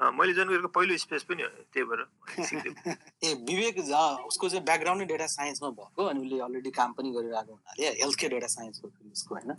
मैले 0.00 0.32
जोइन 0.32 0.48
गरेको 0.48 0.68
पहिलो 0.72 0.96
स्पेस 0.96 1.22
पनि 1.28 1.44
त्यही 1.72 1.84
भएर 1.84 2.00
ए 3.24 3.34
विवेक 3.48 3.80
झा 3.84 4.00
उसको 4.24 4.48
चाहिँ 4.48 4.64
ब्याकग्राउन्ड 4.64 5.02
नै 5.02 5.06
डेटा 5.06 5.26
साइन्समा 5.28 5.70
भएको 5.76 6.04
अनि 6.04 6.20
उसले 6.20 6.40
अलरेडी 6.40 6.70
काम 6.72 6.92
पनि 6.96 7.10
गरिरहेको 7.12 7.52
हुनाले 7.52 7.88
हेल्थ 8.00 8.16
केयर 8.20 8.32
डेटा 8.32 8.46
साइन्स 8.48 8.80
हो 8.84 8.88
उसको 9.12 9.34
होइन? 9.34 9.52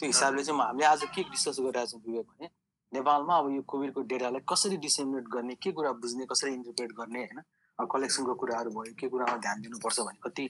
त्यो 0.00 0.06
हिसाबले 0.06 0.44
चाहिँ 0.44 0.60
हामीले 0.60 0.86
आज 0.86 1.04
के 1.14 1.22
डिस्कस 1.30 1.56
गरिरहेको 1.60 1.90
छौँ 1.90 2.02
विवेक 2.06 2.26
भने 2.26 2.50
नेपालमा 2.92 3.34
अब 3.38 3.46
यो 3.54 3.62
कोभिडको 3.62 4.02
डेटालाई 4.02 4.42
कसरी 4.50 4.76
डिसेमिनेट 4.82 5.26
गर्ने 5.30 5.54
के 5.62 5.70
कुरा 5.78 5.92
बुझ्ने 6.02 6.26
कसरी 6.26 6.52
इन्टरप्रेट 6.54 6.92
गर्ने 6.98 7.20
होइन? 7.24 7.40
कलेक्सनको 7.78 8.34
कुराहरू 8.34 8.70
भयो 8.70 8.94
के 8.98 9.08
कुरामा 9.08 9.36
ध्यान 9.38 9.60
दिनुपर्छ 9.60 10.00
भने 10.00 10.18
कति 10.22 10.44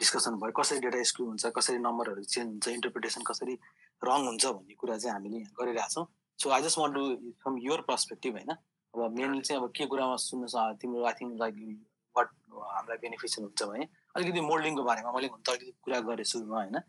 डिस्कसन 0.00 0.34
भयो 0.42 0.52
कसरी 0.58 0.78
डेटा 0.80 1.02
स्क्रु 1.10 1.26
हुन्छ 1.26 1.46
कसरी 1.56 1.78
नम्बरहरू 1.80 2.22
चेन्ज 2.24 2.48
हुन्छ 2.48 2.68
इन्टरप्रिटेसन 2.70 3.22
कसरी 3.26 3.54
रङ 4.02 4.26
हुन्छ 4.26 4.46
भन्ने 4.48 4.74
कुरा 4.74 4.96
चाहिँ 4.96 5.14
हामीले 5.14 5.38
यहाँ 5.38 5.52
गरिरहेछौँ 5.60 6.06
so 6.38 6.50
I 6.50 6.62
just 6.62 6.78
want 6.78 6.94
to 6.94 7.02
from 7.42 7.58
your 7.62 7.80
perspective 7.88 8.32
होइन 8.34 8.50
अब 8.50 9.18
मेनली 9.18 9.40
चाहिँ 9.40 9.62
अब 9.62 9.70
के 9.76 9.86
कुरामा 9.86 10.16
सुन्न 10.20 10.72
तिम्रो 10.80 11.04
आई 11.06 11.12
थिङ्क 11.20 11.40
लाइक 11.40 11.54
वाट 12.16 12.28
हामीलाई 12.68 12.98
बेनिफिसियल 13.02 13.44
हुन्छ 13.46 13.62
भने 13.62 13.88
अलिकति 14.16 14.40
मोल्डिङको 14.42 14.82
बारेमा 14.84 15.12
मैले 15.12 15.28
त 15.28 15.48
अलिकति 15.50 15.72
कुरा 15.84 16.00
गरेँ 16.08 16.24
सुरुमा 16.32 16.56
होइन। 16.56 16.80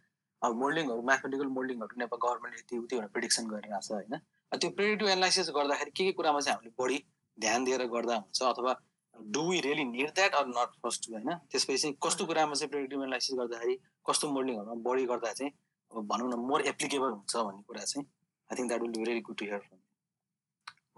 अब 0.41 0.55
मोल्डिङहरू 0.61 1.01
म्याथमेटिकल 1.09 1.49
मोल्डिङहरू 1.57 1.99
नेपाल 2.01 2.19
गभर्मेन्टले 2.23 2.61
यति 2.61 2.77
उति 2.77 2.95
भनेर 2.95 3.11
प्रिडिक्सन 3.15 3.47
गरिरहेको 3.47 3.81
छ 3.87 3.91
होइन 3.91 4.15
त्यो 4.51 4.69
प्रेडिटिभ 4.79 5.07
एनालाइसिस 5.09 5.49
गर्दाखेरि 5.57 5.91
के 5.91 6.03
के 6.05 6.11
कुरामा 6.13 6.39
चाहिँ 6.39 6.55
हामीले 6.55 6.73
बढी 6.79 6.97
ध्यान 7.37 7.63
दिएर 7.63 7.85
गर्दा 7.93 8.15
हुन्छ 8.15 8.41
अथवा 8.49 8.73
do 9.19 9.41
we 9.49 9.59
really 9.61 9.83
need 9.85 10.09
that 10.15 10.33
or 10.35 10.47
not 10.47 10.71
first 10.83 11.09
होइन? 11.11 11.29
त्यसपछि 11.51 11.91
कस्तो 12.05 12.25
कुरामा 12.25 12.53
चाहिँ 12.53 12.69
प्रेडिक्टिभ 12.71 12.99
एनालाइसिस 13.01 13.35
गर्दाखेरि 13.39 13.75
कस्तो 14.09 14.31
मोल्डिङहरूमा 14.31 14.75
बढी 14.87 15.05
गर्दा 15.11 15.31
चाहिँ 15.39 15.51
अब 15.91 16.07
भनौँ 16.11 16.29
न 16.31 16.39
मोर 16.49 16.61
एप्लिकेबल 16.73 17.11
हुन्छ 17.11 17.35
भन्ने 17.37 17.63
कुरा 17.67 17.83
चाहिँ 17.91 18.05
I 18.49 18.57
think 18.57 18.67
that 18.69 18.81
will 18.81 18.91
be 18.91 19.03
very 19.03 19.21
good 19.27 19.37
to 19.37 19.45
hear 19.45 19.59
from 19.59 19.79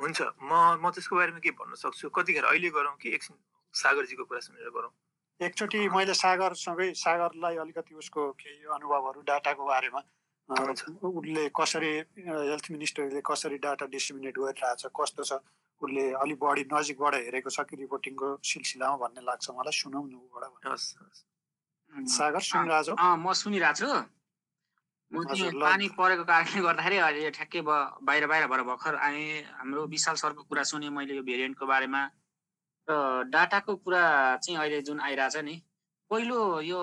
हुन्छ। 0.02 0.22
म 0.50 0.52
म 0.84 0.90
त्यसको 0.94 1.16
बारेमा 1.16 1.40
के 1.46 1.52
भन्न 1.60 1.76
सक्छु। 1.84 2.10
कतिखेर 2.16 2.46
अहिले 2.52 2.70
गरौँ 2.78 2.96
कि 3.02 3.10
एकछिन 3.16 3.36
सागरजीको 3.74 4.24
कुरा 4.30 4.40
सुनेर 4.48 4.70
गरौँ? 4.78 4.92
एकचोटि 5.40 5.80
मैले 5.90 6.14
सागरसँगै 6.14 6.94
सागरलाई 6.96 7.56
अलिकति 7.64 7.96
उसको 8.02 8.22
केही 8.40 8.64
अनुभवहरू 8.78 9.22
डाटाको 9.30 9.66
बारेमा 9.66 10.02
उसले 10.50 11.44
कसरी 11.58 11.92
हेल्थ 12.28 12.66
मिनिस्टरले 12.72 13.22
कसरी 13.26 13.58
डाटा 13.66 13.86
डिस्ट्रिब्युट 13.90 14.38
गरिरहेछ 14.38 14.86
कस्तो 15.00 15.24
छ 15.24 15.40
उसले 15.84 16.04
अलिक 16.24 16.38
बढी 16.40 16.64
नजिकबाट 16.74 17.14
हेरेको 17.28 17.50
छ 17.56 17.60
कि 17.70 17.76
रिपोर्टिङको 17.84 18.28
सिलसिलामा 18.52 18.96
भन्ने 19.04 19.22
लाग्छ 19.30 19.46
मलाई 19.60 19.76
सुनौ 19.80 20.02
न 20.08 20.16
सागर 22.10 22.42
सुनिरहेको 22.42 22.94
म 22.98 23.34
सुनिरहेको 23.44 23.80
छु 23.80 23.90
म 25.12 25.16
पानी 25.62 25.88
परेको 25.94 26.24
कारणले 26.26 26.60
गर्दाखेरि 26.66 26.98
अहिले 26.98 27.32
ठ्याक्कै 27.38 27.62
बाहिर 27.70 28.26
बाहिर 28.28 28.46
भएर 28.50 28.62
भर्खर 28.66 28.96
आएँ। 29.08 29.46
हाम्रो 29.62 29.82
विशाल 29.94 30.16
सरको 30.18 30.44
कुरा 30.50 30.64
सुने 30.66 30.90
मैले 30.90 31.14
यो 31.16 31.24
भेरिएन्टको 31.24 31.66
बारेमा। 31.70 32.02
र 32.88 32.94
डाटाको 33.30 33.76
कुरा 33.86 34.04
चाहिँ 34.42 34.58
अहिले 34.60 34.82
जुन 34.90 35.00
आइरहेछ 35.00 35.36
नि 35.46 35.56
पहिलो 36.12 36.40
यो 36.66 36.82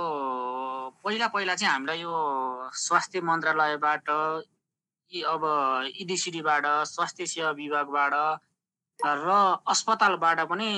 पहिला 1.04 1.26
पहिला 1.34 1.54
चाहिँ 1.58 1.72
हामीलाई 1.72 2.00
यो 2.00 2.14
स्वास्थ्य 2.70 3.20
मन्त्रालयबाट 3.20 4.08
अब 5.10 5.42
इडिसिडीबाट 6.00 6.64
स्वास्थ्य 6.86 7.26
सेवा 7.26 7.50
विभागबाट 7.60 8.14
र 9.04 9.28
अस्पतालबाट 9.68 10.40
पनि 10.50 10.70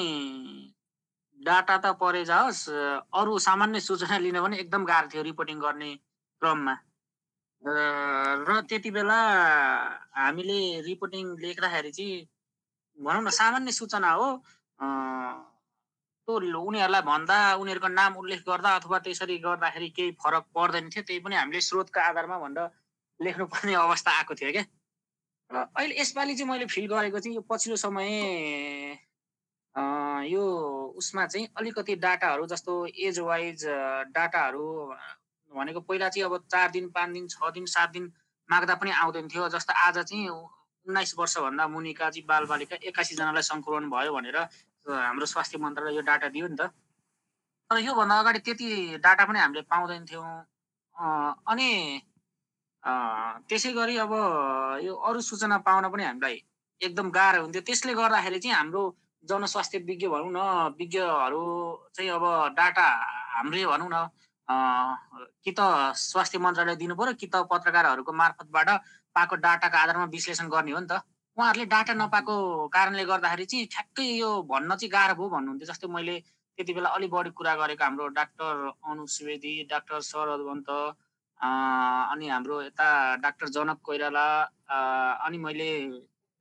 डाटा 1.40 1.76
त 1.76 1.86
परे 2.00 2.24
जाओस् 2.24 2.68
अरू 3.12 3.38
सामान्य 3.38 3.80
सूचना 3.80 4.18
लिन 4.18 4.40
पनि 4.42 4.56
एकदम 4.58 4.84
गाह्रो 4.86 5.08
थियो 5.12 5.22
रिपोर्टिङ 5.22 5.58
गर्ने 5.60 5.90
क्रममा। 6.42 6.74
र 7.62 8.60
त्यति 8.68 8.90
बेला 8.90 9.18
हामीले 10.14 10.58
रिपोर्टिङ 10.82 11.24
लेख्दाखेरि 11.42 11.90
चाहिँ 11.90 12.26
भनौँ 12.98 13.22
न 13.22 13.30
सामान्य 13.30 13.72
सूचना 13.72 14.10
हो। 14.12 14.28
त्यो 16.28 16.38
उनीहरूलाई 16.38 17.02
भन्दा 17.02 17.36
उनीहरूको 17.58 17.88
नाम 17.88 18.16
उल्लेख 18.22 18.40
गर्दा 18.46 18.70
अथवा 18.78 18.98
त्यसरी 18.98 19.38
गर्दाखेरि 19.42 19.88
केही 19.96 20.10
फरक 20.22 20.44
पर्दैन 20.54 20.88
थियो 20.90 21.02
त्यही 21.02 21.20
पनि 21.26 21.36
हामीले 21.36 21.60
स्रोतको 21.60 22.00
आधारमा 22.00 22.38
भनेर 22.38 22.70
लेख्नुपर्ने 23.20 23.74
अवस्था 23.74 24.10
आएको 24.18 24.34
थियो 24.34 24.52
क्या। 24.52 24.64
अहिले 25.52 26.00
यसपालि 26.00 26.34
चाहिँ 26.34 26.50
मैले 26.50 26.66
फिल 26.66 26.86
गरेको 26.88 27.18
चाहिँ 27.18 27.34
यो 27.36 27.42
पछिल्लो 27.50 27.76
समय 27.76 28.10
यो 30.28 30.44
उसमा 30.96 31.26
चाहिँ 31.26 31.48
अलिकति 31.58 31.94
डाटाहरू 31.96 32.46
जस्तो 32.46 32.72
एज 32.86 33.18
वाइज 33.20 33.64
डाटाहरू 34.16 34.66
भनेको 35.52 35.80
पहिला 35.80 36.08
चाहिँ 36.08 36.24
अब 36.24 36.44
चार 36.50 36.70
दिन 36.70 36.88
पाँच 36.90 37.10
दिन 37.12 37.26
छ 37.28 37.50
दिन 37.54 37.66
सात 37.68 37.90
दिन 37.92 38.12
माग्दा 38.50 38.74
पनि 38.74 38.90
आउँदैन 38.90 39.28
थियो। 39.28 39.48
जस्तो 39.48 39.72
आज 39.72 39.98
चाहिँ 39.98 40.28
उन्नाइस 40.28 41.14
वर्षभन्दा 41.18 41.66
मुनिका 41.68 42.10
चाहिँ 42.10 42.26
बालबालिका 42.26 42.76
एक्कासीजनालाई 42.88 43.42
सङ्क्रमण 43.42 43.90
भयो 43.90 44.12
भनेर 44.12 44.36
हाम्रो 44.86 45.26
स्वास्थ्य 45.26 45.58
मन्त्रालय 45.58 45.94
यो 45.96 46.02
डाटा 46.02 46.28
दियो 46.28 46.46
नि 46.48 46.56
त। 46.56 46.72
तर 47.70 47.78
योभन्दा 47.78 48.18
अगाडि 48.20 48.38
त्यति 48.44 48.68
डाटा 49.04 49.24
पनि 49.24 49.38
हामीले 49.38 49.62
पाउँदैन 49.68 50.04
थियौँ। 50.04 50.32
अनि 51.48 51.68
त्यसै 52.84 53.72
गरी 53.72 53.96
अब 54.04 54.12
यो 54.84 54.94
अरू 55.08 55.20
सूचना 55.20 55.58
पाउन 55.66 55.88
पनि 55.92 56.04
हामीलाई 56.04 56.36
एकदम 56.80 57.10
गाह्रो 57.10 57.42
हुन्थ्यो। 57.42 57.62
त्यसले 57.62 57.92
गर्दाखेरि 57.94 58.38
चाहिँ 58.42 58.56
हाम्रो 58.56 58.82
जनस्वास्थ्य 59.24 59.78
विज्ञ 59.86 60.06
भनौँ 60.14 60.32
न 60.34 60.74
विज्ञहरू 60.78 61.42
चाहिँ 61.94 62.10
अब 62.10 62.24
डाटा 62.58 62.86
हाम्रै 63.34 63.64
भनौँ 63.72 63.90
न 63.92 63.96
कि 65.44 65.52
त 65.58 65.60
स्वास्थ्य 65.94 66.38
मन्त्रालय 66.42 66.76
दिनु 66.82 66.94
पऱ्यो 66.98 67.14
कि 67.20 67.26
त 67.30 67.46
पत्रकारहरूको 67.50 68.12
मार्फतबाट 68.12 68.68
पाएको 69.14 69.34
डाटाको 69.46 69.76
आधारमा 69.78 70.04
विश्लेषण 70.10 70.48
गर्ने 70.50 70.72
हो 70.72 70.80
नि 70.80 70.86
त। 70.90 70.98
उहाँहरूले 71.38 71.66
डाटा 71.70 71.94
नपाएको 71.94 72.34
कारणले 72.74 73.04
गर्दाखेरि 73.06 73.44
चाहिँ 73.46 73.66
ठ्याक्कै 73.72 74.04
यो 74.18 74.30
भन्न 74.50 74.74
चाहिँ 74.74 74.90
गाह्रो 74.92 75.14
भयो 75.16 75.28
भन्नुहुन्थ्यो। 75.30 75.70
जस्तै 75.70 75.86
मैले 75.86 76.18
त्यति 76.58 76.72
बेला 76.74 76.88
अलिक 76.98 77.10
बढी 77.14 77.30
कुरा 77.30 77.54
गरेको 77.62 77.84
हाम्रो 77.84 78.06
डाक्टर 78.18 78.52
अनु 78.90 79.06
सुवेदी 79.06 79.52
डाक्टर 79.70 80.00
शरदवन्त 80.10 80.68
अनि 81.42 82.28
हाम्रो 82.28 82.60
यता 82.62 82.88
डाक्टर 83.22 83.48
जनक 83.56 83.78
कोइराला 83.84 84.26
अनि 85.26 85.38
मैले 85.38 85.70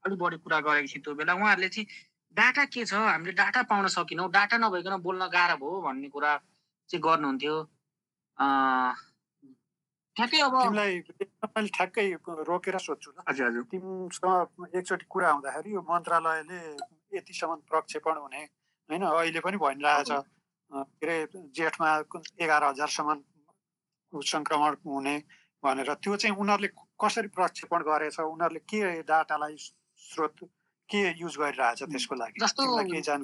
अलिक 0.04 0.20
बढी 0.20 0.38
कुरा 0.46 0.60
गरेको 0.62 0.88
थिएँ 0.94 1.04
त्यो 1.04 1.14
बेला। 1.16 1.34
उहाँहरूले 1.34 1.70
चाहिँ 1.70 1.88
डाटा 2.36 2.64
के 2.74 2.86
छ? 2.86 2.94
हामीले 2.94 3.34
डाटा 3.34 3.62
पाउन 3.70 3.88
सकेनौँ। 3.98 4.30
डाटा 4.32 4.58
नभइकन 4.58 5.02
बोल्न 5.02 5.28
गाह्रो 5.34 5.56
भयो 5.58 5.82
भन्ने 5.82 6.10
कुरा 6.10 6.32
चाहिँ 6.90 7.02
गर्नुहुन्थ्यो। 7.02 7.56
ठ्याक्कै 10.16 10.40
अब 10.44 10.56
तिमीलाई 10.62 11.00
तपाईँले 11.10 11.70
ठ्याक्कै 11.76 12.06
रोकेर 12.50 12.78
सोध्छु 12.78 13.10
ल। 13.12 13.18
हजुर 13.30 13.48
हजुर। 13.48 13.64
तिमीसँग 13.72 14.76
एकचोटि 14.76 15.06
कुरा 15.10 15.28
आउँदाखेरि 15.30 15.70
यो 15.74 15.82
मन्त्रालयले 15.82 16.60
यतिसम्म 17.18 17.56
प्रक्षेपण 17.70 18.16
हुने 18.22 18.42
होइन? 18.90 19.04
अहिले 19.08 19.40
पनि 19.40 19.58
भनिरहेछ। 19.58 20.12
के 20.12 21.04
अरे 21.04 21.16
जेठमा 21.56 21.90
एघार 22.44 22.64
हजारसम्म 22.64 23.10
सङ्क्रमण 24.14 24.76
हुने 24.86 25.16
भनेर। 25.64 25.94
त्यो 26.04 26.16
चाहिँ 26.16 26.36
उनीहरूले 26.36 26.70
कसरी 27.02 27.28
प्रक्षेपण 27.38 27.80
गरेछ 27.88 28.20
उनीहरूले 28.20 28.60
के 28.70 29.02
डाटालाई 29.08 29.56
स्रोत 29.58 30.36
के 30.90 31.02
युज 31.22 31.38
गरिरहेछ 31.40 31.84
त्यसको 31.84 32.16
लागि? 32.16 32.40
जस्तो 32.42 32.62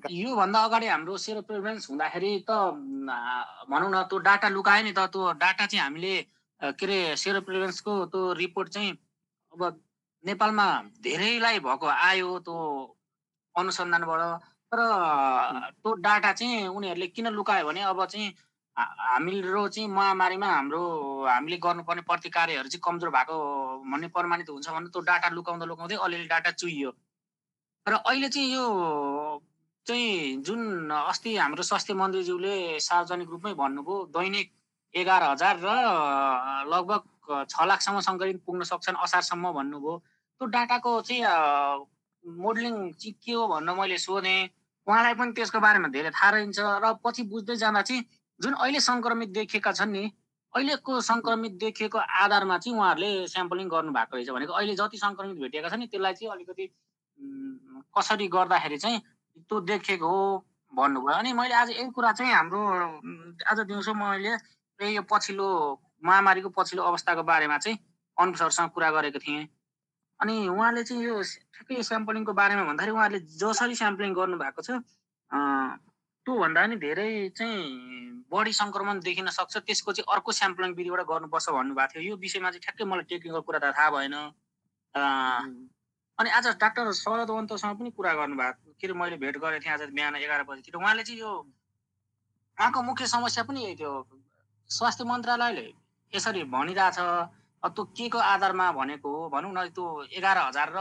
योभन्दा 0.08 0.60
अगाडि 0.64 0.88
हाम्रो 0.88 1.18
सेरो 1.18 1.42
प्रिभेन्स 1.44 1.90
हुँदाखेरि 1.90 2.32
त 2.48 2.52
भनौँ 3.70 3.92
न 3.92 4.04
त्यो 4.08 4.18
डाटा 4.24 4.48
लुकायो 4.56 4.84
नि 4.88 4.92
त 4.96 5.00
त्यो 5.12 5.32
डाटा 5.36 5.66
चाहिँ 5.66 5.84
हामीले 5.84 6.16
के 6.62 6.86
अरे 6.86 7.16
सेरो 7.20 7.42
प्रिभेन्सको 7.44 7.94
त्यो 8.08 8.22
रिपोर्ट 8.34 8.68
चाहिँ 8.70 8.92
अब 9.54 9.62
नेपालमा 10.24 10.68
धेरैलाई 11.04 11.60
भएको 11.60 11.88
आयो 11.88 12.30
त्यो 12.40 12.56
अनुसन्धानबाट। 13.56 14.22
तर 14.72 14.80
त्यो 15.84 15.94
डाटा 16.02 16.32
चाहिँ 16.34 16.68
उनीहरूले 16.68 17.08
किन 17.16 17.28
लुकायो 17.36 17.68
भने 17.68 17.82
अब 17.92 18.06
चाहिँ 18.06 18.28
हाम्रो 18.78 19.68
चाहिँ 19.68 19.90
महामारीमा 19.90 20.48
हाम्रो 20.48 20.82
हामीले 21.26 21.58
गर्नुपर्ने 21.58 22.02
प्रतिकार्यहरू 22.10 22.70
चाहिँ 22.70 22.82
कमजोर 22.86 23.10
भएको 23.10 23.36
भन्ने 23.92 24.08
प्रमाणित 24.14 24.50
हुन्छ 24.50 24.70
भने 24.70 24.90
त्यो 24.94 25.02
डाटा 25.02 25.30
लुकाउँदा 25.34 25.66
लुकाउँदै 25.66 25.96
अलिअलि 26.06 26.28
डाटा 26.28 26.52
चुइयो 26.62 26.92
र 27.88 27.94
अहिले 28.06 28.30
चाहिँ 28.30 28.54
यो 28.54 28.66
चाहिँ 29.88 30.42
जुन 30.46 30.90
अस्ति 30.92 31.36
हाम्रो 31.38 31.64
स्वास्थ्य 31.64 31.94
मन्त्रीज्यूले 31.94 32.80
सार्वजनिक 32.80 33.30
रूपमै 33.30 33.54
भन्नुभयो 33.56 34.06
दैनिक 34.14 34.48
एघार 34.94 35.24
हजार 35.24 35.56
र 35.64 35.68
लगभग 36.70 37.02
छ 37.50 37.66
लाखसम्म 37.66 38.00
सङ्कलित 38.00 38.38
पुग्न 38.46 38.64
सक्छन् 38.64 39.02
असारसम्म 39.04 39.52
भन्नुभयो। 39.58 39.98
त्यो 40.42 40.46
डाटाको 40.48 40.92
चाहिँ 41.02 41.24
मोडलिङ 42.26 42.76
चाहिँ 42.94 43.14
के 43.24 43.32
हो 43.34 43.48
भनेर 43.48 43.76
मैले 43.80 43.98
सोधेँ। 43.98 44.50
उहाँलाई 44.88 45.14
पनि 45.20 45.32
त्यसको 45.34 45.60
बारेमा 45.60 45.88
धेरै 45.96 46.12
थाहा 46.12 46.30
रहन्छ। 46.32 46.60
र 46.84 46.94
पछि 47.04 47.24
बुझ्दै 47.32 47.56
जाँदा 47.56 47.82
चाहिँ 47.82 48.04
जुन 48.40 48.54
अहिले 48.54 48.80
सङ्क्रमित 48.80 49.30
देखिएका 49.30 49.72
छन् 49.72 49.92
नि 49.92 50.04
अहिलेको 50.54 51.00
सङ्क्रमित 51.02 51.54
देखिएको 51.64 51.98
आधारमा 51.98 52.58
चाहिँ 52.58 52.78
उहाँहरूले 52.78 53.28
स्याम्पलिङ 53.28 53.68
गर्नुभएको 53.70 54.16
रहेछ 54.16 54.30
भनेको 54.30 54.54
अहिले 54.54 54.76
जति 54.76 54.98
सङ्क्रमित 54.98 55.38
भेटिएका 55.42 55.70
छन् 55.70 55.80
नि 55.80 55.88
त्यसलाई 55.88 56.14
चाहिँ 56.14 56.32
अलिकति 56.34 56.66
कसरी 57.98 58.28
गर्दाखेरि 58.28 58.78
चाहिँ 58.78 59.00
त्यो 59.50 59.60
देखिएको 59.72 60.08
हो 60.08 60.22
भन्नुभयो। 60.74 61.18
अनि 61.18 61.34
मैले 61.34 61.54
आज 61.56 61.70
यही 61.70 61.90
कुरा 61.92 62.12
चाहिँ 62.14 62.34
हाम्रो 62.34 62.62
आज 63.52 63.60
दिउँसो 63.68 63.94
मैले 63.94 64.34
यो 64.94 65.02
पछिल्लो 65.12 65.48
महामारीको 66.06 66.50
पछिल्लो 66.58 66.84
अवस्थाको 66.84 67.24
बारेमा 67.24 67.58
चाहिँ 67.58 67.78
अनुसारसँग 68.18 68.70
कुरा 68.70 68.90
गरेको 68.92 69.20
थिएँ। 69.20 69.48
अनि 70.20 70.36
उहाँले 70.48 70.84
चाहिँ 70.84 71.04
यो 71.04 71.22
ठ्याक्कै 71.22 71.84
स्याम्पलिङको 71.84 72.34
बारेमा 72.34 72.64
भन्दाखेरि 72.70 72.92
उहाँहरूले 72.92 73.20
जसरी 73.42 73.76
स्याम्पलिङ 73.76 74.14
गर्नुभएको 74.14 74.62
छ 74.62 74.70
त्योभन्दा 76.28 76.62
पनि 76.68 76.76
धेरै 76.84 77.10
चाहिँ 77.40 78.28
बढी 78.28 78.54
सङ्क्रमण 78.54 79.00
देखिन 79.00 79.32
सक्छ। 79.32 79.64
त्यसको 79.64 79.92
चाहिँ 79.96 80.12
अर्को 80.12 80.32
स्याम्पलिङ 80.36 80.76
विधिबाट 80.76 81.02
गर्नुपर्छ 81.08 81.48
भन्नुभएको 81.56 81.92
थियो। 81.96 82.04
यो 82.04 82.16
विषयमा 82.20 82.50
चाहिँ 82.52 82.64
ठ्याक्कै 82.68 82.84
मलाई 82.84 83.08
टेक्निकल 83.08 83.42
कुरा 83.48 83.60
त 83.64 83.72
थाहा 83.72 83.90
भएन। 83.96 84.16
अनि 86.20 86.30
आज 86.36 86.48
डाक्टर 86.60 86.92
शरदवन्तसँग 87.00 87.76
पनि 87.80 87.90
कुरा 87.96 88.14
गर्नुभएको 88.20 88.76
के 88.76 88.88
अरे 88.88 88.94
मैले 89.00 89.16
भेट 89.24 89.38
गरेको 89.40 89.64
थिएँ 89.64 89.74
आज 89.74 89.82
बिहान 89.96 90.16
एघार 90.20 90.44
बजीतिर। 90.44 90.76
उहाँले 90.76 91.04
चाहिँ 91.08 91.20
यो 91.24 91.32
उहाँको 92.58 92.82
मुख्य 92.84 93.08
समस्या 93.08 93.44
पनि 93.48 93.64
यही 93.64 93.76
थियो। 93.80 93.94
स्वास्थ्य 94.70 95.04
मन्त्रालयले 95.08 95.68
यसरी 96.14 96.44
भनिरहेछ 96.52 97.00
त्यो 97.64 97.84
के 97.96 98.08
को 98.10 98.18
आधारमा 98.18 98.72
भनेको 98.72 99.08
हो 99.08 99.30
भनौँ 99.30 99.52
न 99.54 99.72
त्यो 99.72 99.86
एघार 100.18 100.38
हजार 100.38 100.70
र 100.76 100.80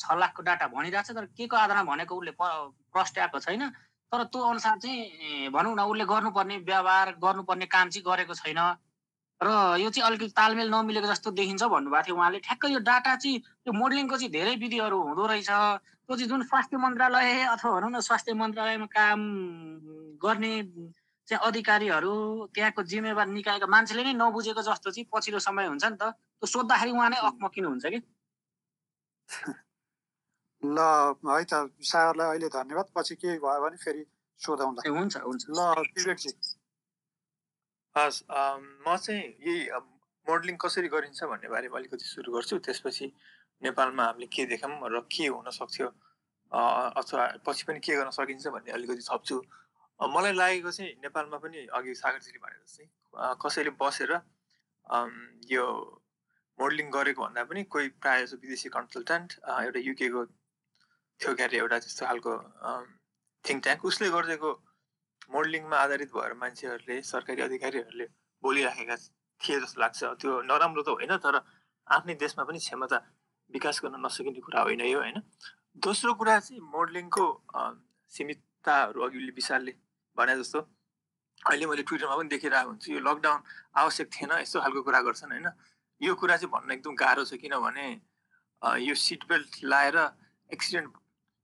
छ 0.00 0.16
लाखको 0.16 0.42
डाटा 0.42 0.66
भनिरहेछ 0.72 1.10
तर 1.12 1.26
के 1.36 1.46
को 1.46 1.56
आधारमा 1.56 1.84
भनेको 1.84 2.14
उसले 2.16 2.32
प्रस्ट्याएको 2.38 3.38
छैन। 3.44 3.62
तर 4.12 4.22
त्यो 4.32 4.42
अनुसार 4.42 4.78
चाहिँ 4.78 5.50
भनौँ 5.50 5.74
न 5.76 5.80
उसले 5.90 6.04
गर्नुपर्ने 6.04 6.56
व्यवहार 6.68 7.10
गर्नुपर्ने 7.24 7.66
काम 7.66 7.88
चाहिँ 7.90 8.04
गरेको 8.06 8.34
छैन। 8.34 8.60
र 9.40 9.48
यो 9.80 9.90
चाहिँ 9.90 10.06
अलिकति 10.06 10.32
तालमेल 10.32 10.68
नमिलेको 10.70 11.06
जस्तो 11.06 11.30
देखिन्छ 11.36 11.62
भन्नुभएको 11.68 12.06
थियो 12.06 12.16
उहाँले। 12.16 12.38
ठ्याक्कै 12.40 12.68
यो 12.72 12.80
डाटा 12.80 13.16
चाहिँ 13.16 13.36
यो 13.68 13.72
मोडलिङको 13.72 14.16
चाहिँ 14.16 14.32
धेरै 14.32 14.54
विधिहरू 14.56 14.96
हुँदो 15.02 15.26
रहेछ। 15.26 15.50
त्यो 15.50 16.16
चाहिँ 16.16 16.28
जुन 16.28 16.42
स्वास्थ्य 16.48 16.76
मन्त्रालय 16.76 17.44
अथवा 17.52 17.70
भनौँ 17.76 17.90
न 17.90 18.00
स्वास्थ्य 18.00 18.32
मन्त्रालयमा 18.32 18.86
काम 18.86 19.20
गर्ने 20.22 20.52
चाहिँ 21.28 21.40
अधिकारीहरू 21.46 22.14
त्यहाँको 22.54 22.82
जिम्मेवार 22.82 23.26
निकायको 23.26 23.66
मान्छेले 23.66 24.02
नै 24.06 24.12
नबुझेको 24.14 24.62
जस्तो 24.62 24.90
चाहिँ 24.90 25.06
पछिल्लो 25.12 25.40
समय 25.42 25.66
हुन्छ 25.66 25.84
नि 25.84 25.96
त। 26.00 26.14
त्यो 26.14 26.46
सोद्धाखेरि 26.46 26.90
उहाँ 26.96 27.10
नै 27.10 27.18
अकमकिनु 27.28 27.68
हुन्छ 27.68 27.86
कि? 27.92 28.00
ल 30.62 30.78
है 31.26 31.44
त 31.44 31.54
सारलाई 31.84 32.28
अहिले 32.28 32.48
धन्यवाद 32.48 32.86
पछि 32.96 33.14
केही 33.20 33.38
भयो 33.44 33.60
भने 33.64 33.76
फेरि 33.76 34.04
सोधौँला। 34.40 34.80
हुन्छ 34.88 35.16
हुन्छ। 35.16 35.44
ल 35.52 35.60
विवेकजी 35.96 36.30
हस् 37.96 38.22
म 38.84 38.96
चाहिँ 38.96 39.22
यही 39.46 39.56
मोडलिङ 40.26 40.56
कसरी 40.56 40.88
गरिन्छ 40.88 41.24
भन्ने 41.24 41.48
बारेमा 41.48 41.76
अलिकति 41.78 42.04
सुरु 42.04 42.32
गर्छु। 42.32 42.58
त्यसपछि 42.66 43.06
नेपालमा 43.62 44.04
हामीले 44.04 44.26
के 44.32 44.44
देख्यौँ 44.52 44.88
र 44.92 45.00
के 45.12 45.26
हुन 45.32 45.50
सक्थ्यो 45.50 45.88
अथवा 46.52 47.24
पछि 47.46 47.64
पनि 47.68 47.80
के 47.80 47.96
गर्न 47.96 48.10
सकिन्छ 48.12 48.46
भन्ने 48.52 48.72
अलिकति 48.72 49.02
थप्छु। 49.10 49.36
मलाई 50.00 50.32
लागेको 50.36 50.70
चाहिँ 50.70 50.92
नेपालमा 51.04 51.38
पनि 51.40 51.66
अघि 51.72 51.94
सागरजीले 51.94 52.38
भने 52.44 52.56
जस्तै 52.64 52.84
कसैले 53.40 53.70
बसेर 53.80 54.12
यो 55.48 55.64
मोडलिङ 56.58 56.86
गरेको 56.90 57.22
भन्दा 57.22 57.44
पनि 57.48 57.62
कोही 57.72 57.88
प्रायः 58.02 58.24
जस्तो 58.24 58.36
विदेशी 58.44 58.68
कन्सल्टेन्ट 58.76 59.28
एउटा 59.46 59.80
युकेको 59.88 60.20
थियो 61.20 61.34
क्यारे 61.34 61.56
एउटा 61.58 61.78
त्यस्तो 61.84 62.06
खालको 62.06 62.32
थिङ्क 63.44 63.62
ट्याङ्क 63.64 63.84
उसले 63.90 64.06
गरिदिएको 64.14 64.50
मोडलिङमा 65.34 65.76
आधारित 65.84 66.10
भएर 66.16 66.32
मान्छेहरूले 66.42 66.96
सरकारी 67.10 67.42
अधिकारीहरूले 67.48 68.06
बोलिराखेका 68.42 68.96
थिए 69.40 69.56
जस्तो 69.60 69.80
लाग्छ। 69.80 70.00
त्यो 70.20 70.30
नराम्रो 70.50 70.82
त 70.82 70.88
होइन 70.96 71.16
तर 71.24 71.36
आफ्नै 71.86 72.14
देशमा 72.24 72.44
पनि 72.48 72.58
क्षमता 72.58 72.98
विकास 73.50 73.76
गर्न 73.84 73.96
नसकिने 74.04 74.40
कुरा 74.46 74.60
होइन 74.66 74.82
यो 74.92 74.98
होइन? 75.00 75.18
दोस्रो 75.84 76.12
कुरा 76.20 76.38
चाहिँ 76.46 76.60
मोडलिङको 76.74 77.24
सीमितताहरू 78.12 79.00
अघि 79.06 79.18
विशालले 79.38 79.72
भने 80.16 80.34
जस्तो 80.40 80.58
अहिले 81.46 81.66
मैले 81.70 81.82
ट्विटरमा 81.88 82.16
पनि 82.16 82.28
देखिरहेको 82.34 82.68
हुन्छु 82.70 82.92
यो 82.92 83.00
लकडाउन 83.08 83.40
आवश्यक 83.82 84.08
थिएन 84.14 84.32
यस्तो 84.42 84.60
खालको 84.64 84.82
कुरा 84.88 85.00
गर्छन् 85.08 85.32
होइन? 85.32 85.48
यो 86.00 86.12
कुरा 86.20 86.36
चाहिँ 86.36 86.52
भन्न 86.54 86.70
एकदम 86.76 86.94
गाह्रो 87.02 87.24
छ 87.24 87.40
किनभने 87.42 87.86
यो 88.84 88.94
सिट 89.06 89.24
बेल्ट 89.28 89.52
लाएर 89.64 89.96
एक्सिडेन्ट 90.50 90.88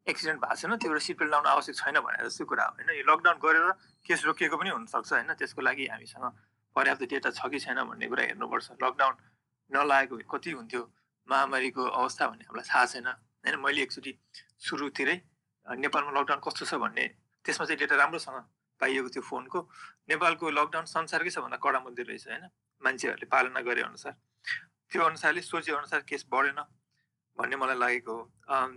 एक्सिडेन्ट 0.07 0.41
भएको 0.43 0.55
छैन 0.57 0.77
त्यो 0.77 0.99
सिट 0.99 1.19
बेल्ट 1.19 1.31
लाउनु 1.31 1.49
आवश्यक 1.49 1.77
छैन 1.77 2.01
भनेर 2.03 2.27
जस्तो 2.27 2.45
कुरा 2.45 2.65
होइन? 2.75 2.89
यो 2.91 3.05
लकडाउन 3.07 3.37
गरेर 3.39 3.71
केस 4.07 4.25
रोकिएको 4.27 4.57
पनि 4.59 4.71
हुनसक्छ 4.75 5.13
होइन? 5.13 5.31
त्यसको 5.39 5.61
लागि 5.63 5.87
हामीसँग 5.95 6.25
पर्याप्त 6.77 7.03
डेटा 7.07 7.31
छ 7.31 7.47
कि 7.47 7.59
छैन 7.63 7.79
भन्ने 7.87 8.07
कुरा 8.11 8.23
हेर्नुपर्छ। 8.35 8.83
लकडाउन 8.83 9.15
नलागेको 9.71 10.15
कति 10.27 10.51
हुन्थ्यो 10.59 10.83
महामारीको 11.29 11.83
अवस्था 11.83 12.27
भन्ने 12.29 12.45
हामीलाई 12.51 12.67
थाहा 12.67 12.85
छैन 12.93 13.07
होइन? 13.07 13.55
मैले 13.63 13.83
एकचोटि 13.87 14.13
सुरुतिरै 14.59 15.17
नेपालमा 15.67 16.11
लकडाउन 16.19 16.41
कस्तो 16.43 16.65
छ 16.67 16.75
भन्ने 16.83 17.07
त्यसमा 17.45 17.65
चाहिँ 17.67 17.79
डेटा 17.79 17.95
राम्रोसँग 18.03 18.43
पाइएको 18.81 19.09
थियो 19.15 19.23
फोनको। 19.23 19.59
नेपालको 20.11 20.51
लकडाउन 20.51 20.87
संसारकै 20.91 21.31
सबभन्दा 21.31 21.59
कडा 21.63 21.79
मध्ये 21.87 22.05
रहेछ 22.11 22.27
होइन? 22.27 22.45
मान्छेहरूले 22.83 23.27
पालना 23.31 23.61
गरे 23.63 23.83
अनुसार। 23.87 24.15
त्यो 24.91 25.01
अनुसारले 25.07 25.43
सोचे 25.47 25.73
अनुसार 25.73 26.01
केस 26.11 26.27
बढेन 26.27 26.59
भन्ने 27.39 27.57
मलाई 27.57 27.79
लागेको 27.79 28.13
हो। 28.13 28.23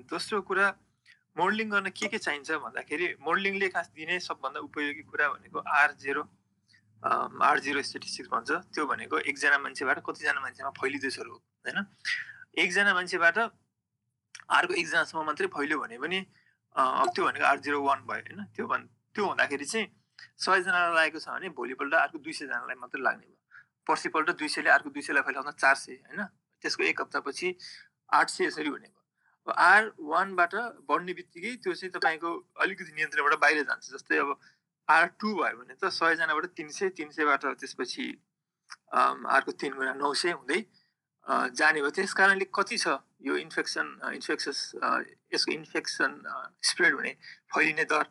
दोस्रो 0.05 0.41
कुरा 0.45 0.67
मोडलिङ 1.37 1.69
गर्न 1.69 1.89
के 1.99 2.07
के 2.07 2.17
चाहिन्छ 2.17 2.51
भन्दाखेरि 2.63 3.07
मोडलिङले 3.21 3.67
खास 3.75 3.87
दिने 3.95 4.19
सबभन्दा 4.27 4.59
उपयोगी 4.67 5.03
कुरा 5.11 5.27
भनेको 5.29 5.59
R 5.79 5.91
zero 6.03 6.23
R 7.03 7.59
zero 7.59 7.81
statistics 7.81 8.29
भन्छ। 8.31 8.51
त्यो 8.73 8.85
भनेको 8.87 9.17
एकजना 9.29 9.57
मान्छेबाट 9.59 9.99
कतिजना 10.05 10.39
मान्छेमा 10.41 10.71
फैलिँदैछहरू 10.79 11.33
होइन? 11.33 11.77
एकजना 12.63 12.93
मान्छेबाट 12.93 13.37
अर्को 13.39 14.73
एकजनासम्म 14.73 15.25
मात्रै 15.25 15.47
फैल्यो 15.53 15.77
भने 15.79 15.97
पनि 15.99 16.19
त्यो 16.75 17.23
भनेको 17.25 17.45
आर 17.45 17.59
जिरो 17.67 17.81
वान 17.83 17.99
भयो 18.09 18.23
होइन? 18.25 18.41
त्यो 18.55 18.65
भन् 18.67 18.87
त्यो 19.13 19.23
हुँदाखेरि 19.25 19.65
चाहिँ 19.65 19.87
सयजनालाई 20.39 20.95
लागेको 20.95 21.19
छ 21.19 21.27
भने 21.35 21.49
भोलिपल्ट 21.59 21.93
अर्को 21.99 22.17
दुई 22.25 22.33
सयजनालाई 22.39 22.77
मात्रै 22.79 23.01
लाग्ने 23.03 23.25
भयो। 23.27 23.37
पर्सिपल्ट 23.87 24.29
दुई 24.39 24.49
सयले 24.55 24.69
अर्को 24.71 24.89
दुई 24.89 25.03
सयलाई 25.03 25.23
फैलाउँदा 25.27 25.51
चार 25.61 25.75
सय 25.75 25.99
होइन? 26.09 26.21
त्यसको 26.63 26.83
एक 26.89 27.01
हप्तापछि 27.01 27.47
आठ 28.09 28.29
सय 28.29 28.45
यसरी 28.45 28.69
हुने 28.69 28.94
आर 29.47 29.91
वानबाट 29.99 30.53
बढ्ने 30.89 31.13
बित्तिकै 31.13 31.55
त्यो 31.63 31.73
चाहिँ 31.73 31.91
तपाईँको 31.93 32.29
अलिकति 32.61 32.91
नियन्त्रणबाट 32.91 33.39
बाहिर 33.39 33.63
जान्छ। 33.63 33.85
जस्तै 33.93 34.17
अब 34.17 34.29
आर 34.87 35.05
टू 35.19 35.33
भयो 35.35 35.57
भने 35.57 35.75
त 35.75 35.89
सयजनाबाट 35.91 36.45
तिन 36.57 36.69
सय 36.69 36.89
तिन 36.97 37.09
सयबाट 37.13 37.45
त्यसपछि 37.61 38.05
अर्को 38.95 39.51
तिन 39.61 39.73
गुणा 39.75 39.93
नौ 40.01 40.13
सय 40.13 40.31
हुँदै 40.39 40.59
जाने 41.53 41.81
भयो 41.81 41.89
त्यस 41.89 42.13
कारणले 42.13 42.45
कति 42.53 42.77
छ 42.77 42.97
यो 43.21 43.35
इन्फेक्सन 43.37 43.87
इन्फेक्सस 44.13 44.59
यसको 45.33 45.51
इन्फेक्सन 45.51 46.11
स्प्रेड 46.69 46.93
हुने 46.95 47.13
फैलिने 47.53 47.85
दर 47.89 48.05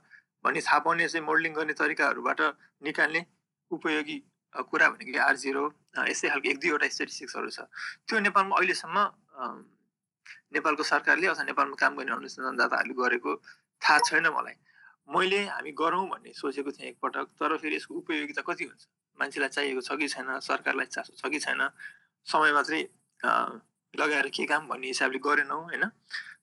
भन्ने 0.44 0.60
थाहा 0.60 0.78
पाउने 0.86 1.08
चाहिँ 1.08 1.26
मोडलिङ 1.26 1.52
गर्ने 1.54 1.74
तरिकाहरूबाट 1.78 2.40
निकाल्ने 2.84 3.22
उपयोगी 3.70 4.18
कुरा 4.70 4.88
भनेको 4.88 5.20
आर 5.26 5.36
जिरो 5.42 5.62
यस्तै 6.10 6.28
खालको 6.30 6.48
एक 6.50 6.58
दुईवटा 6.62 6.88
स्टेटिस्टिक्सहरू 6.94 7.50
छ। 7.50 7.66
त्यो 8.06 8.18
नेपालमा 8.26 8.56
अहिलेसम्म 8.56 8.98
नेपालको 10.54 10.82
सरकारले 10.82 11.26
अथवा 11.26 11.44
नेपालमा 11.44 11.76
काम 11.82 11.92
गर्ने 11.98 12.12
अनुसन्धानदाताहरूले 12.14 12.94
गरेको 13.02 13.30
थाहा 13.82 13.98
छैन 14.08 14.26
मलाई। 14.30 14.56
मैले 15.08 15.40
हामी 15.46 15.72
गरौँ 15.76 16.06
भन्ने 16.08 16.32
सोचेको 16.32 16.70
थिएँ 16.72 16.88
एकपटक 16.90 17.26
तर 17.38 17.56
फेरि 17.60 17.76
यसको 17.76 17.94
उपयोगिता 17.94 18.42
कति 18.48 18.64
हुन्छ? 18.64 18.82
मान्छेलाई 19.18 19.50
चाहिएको 19.56 19.80
छ 19.84 19.90
कि 20.00 20.08
छैन? 20.08 20.28
सरकारलाई 20.40 20.86
चासो 20.94 21.12
छ 21.20 21.22
कि 21.28 21.38
छैन? 21.44 21.60
समय 22.26 22.52
मात्रै 22.52 22.80
लगाएर 23.94 24.28
के 24.34 24.44
काम 24.46 24.68
भन्ने 24.68 24.86
हिसाबले 24.94 25.18
गरेनौँ 25.20 25.62
होइन? 25.64 25.84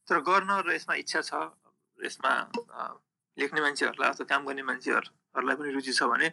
तर 0.08 0.20
गर्न 0.22 0.52
र 0.66 0.76
यसमा 0.76 0.96
इच्छा 1.02 1.22
छ 1.22 1.34
यसमा 2.00 2.32
लेख्ने 3.38 3.62
मान्छेहरूलाई 3.62 4.10
अथवा 4.10 4.26
काम 4.30 4.46
गर्ने 4.46 4.64
मान्छेहरूलाई 4.70 5.56
पनि 5.56 5.72
रुचि 5.72 5.94
छ 5.94 6.04
भने 6.12 6.28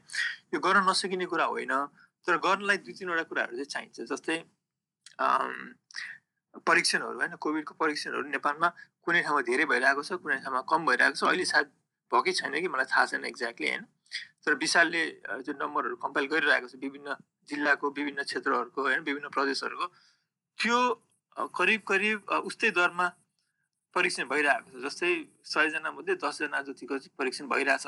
यो 0.55 0.59
गर्न 0.61 0.85
नसकिने 0.89 1.27
कुरा 1.33 1.45
होइन। 1.49 1.75
तर 2.27 2.37
गर्नलाई 2.45 2.77
दुई 2.85 2.93
तिनवटा 2.93 3.25
कुराहरू 3.31 3.55
चाहिँ 3.57 3.71
चाहिन्छ 3.73 3.97
जस्तै 4.13 4.37
परीक्षणहरू 6.67 7.19
होइन 7.19 7.35
कोभिडको 7.37 7.75
परीक्षणहरू 7.75 8.29
नेपालमा 8.29 8.69
कुनै 9.05 9.23
ठाउँमा 9.23 9.43
धेरै 9.49 9.65
भइरहेको 9.73 10.03
छ 10.03 10.13
कुनै 10.23 10.39
ठाउँमा 10.45 10.61
कम 10.71 10.81
भइरहेको 10.87 11.17
छ। 11.17 11.25
अहिले 11.25 11.45
सायद 11.45 11.69
भएकै 12.13 12.33
छैन 12.33 12.55
कि 12.61 12.69
मलाई 12.69 12.89
थाहा 12.93 13.05
छैन 13.07 13.25
एक्ज्याक्टली 13.25 13.69
होइन। 13.69 13.85
तर 14.45 14.55
विशालले 14.57 15.03
जुन 15.45 15.57
नम्बरहरू 15.61 15.97
कम्पाइल 16.05 16.27
गरिरहेको 16.29 16.69
छ 16.69 16.75
विभिन्न 16.81 17.17
जिल्लाको 17.49 17.91
विभिन्न 17.99 18.23
क्षेत्रहरूको 18.25 18.81
होइन 18.83 19.01
विभिन्न 19.05 19.29
प्रदेशहरूको 19.37 19.87
त्यो 20.59 20.79
करिब 21.55 21.81
करिब 21.87 22.17
उस्तै 22.43 22.71
दरमा 22.77 23.07
परीक्षण 23.95 24.25
भइरहेको 24.29 24.69
छ। 24.71 24.85
जस्तै 24.85 25.13
सयजना 25.47 25.91
मध्ये 25.93 26.15
दसजना 26.25 26.63
जतिको 26.65 26.97
परीक्षण 27.19 27.49
भइरहेछ 27.49 27.87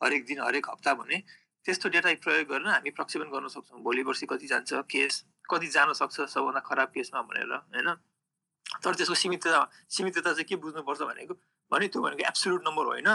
हरेक 0.00 0.24
दिन 0.26 0.40
हरेक 0.40 0.68
हप्ता 0.70 0.94
भने 0.94 1.18
त्यस्तो 1.66 1.88
डेटा 1.88 2.12
प्रयोग 2.20 2.48
गरेर 2.48 2.68
हामी 2.68 2.90
प्रक्षेपण 2.92 3.28
गर्न 3.30 3.48
सक्छौँ। 3.48 3.80
भोलि 3.82 4.02
पर्सि 4.04 4.26
कति 4.26 4.46
जान्छ 4.46 4.84
केस 4.86 5.24
कति 5.48 5.66
जान 5.68 5.92
सक्छ 5.94 6.20
सबभन्दा 6.26 6.60
खराब 6.62 6.88
केसमा 6.90 7.22
भनेर 7.24 7.52
होइन 7.52 7.94
तर 8.76 8.94
त्यसको 8.94 9.14
सीमितता 9.16 9.62
सीमितता 9.88 10.32
चाहिँ 10.32 10.44
के 10.44 10.56
बुझ्नुपर्छ 10.58 11.00
भनेको 11.02 11.34
भने 11.72 11.88
त्यो 11.88 12.02
भनेको 12.02 12.26
एब्सोल्युट 12.26 12.62
नम्बर 12.64 12.86
होइन 12.86 13.10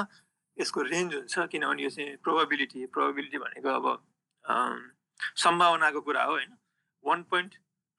यसको 0.58 0.82
रेन्ज 0.84 1.16
हुन्छ 1.16 1.48
किनभने 1.50 1.84
यो 1.84 1.90
चाहिँ 1.90 2.16
प्रोभाबिलिटी 2.20 2.86
प्रोभाबिलिटी 2.88 3.38
भनेको 3.40 3.70
अब 3.72 3.88
सम्भावनाको 5.38 6.02
कुरा 6.02 6.24
हो 6.24 6.32
होइन 6.32 6.56
वान 7.04 7.24
पोइन्ट 7.26 7.56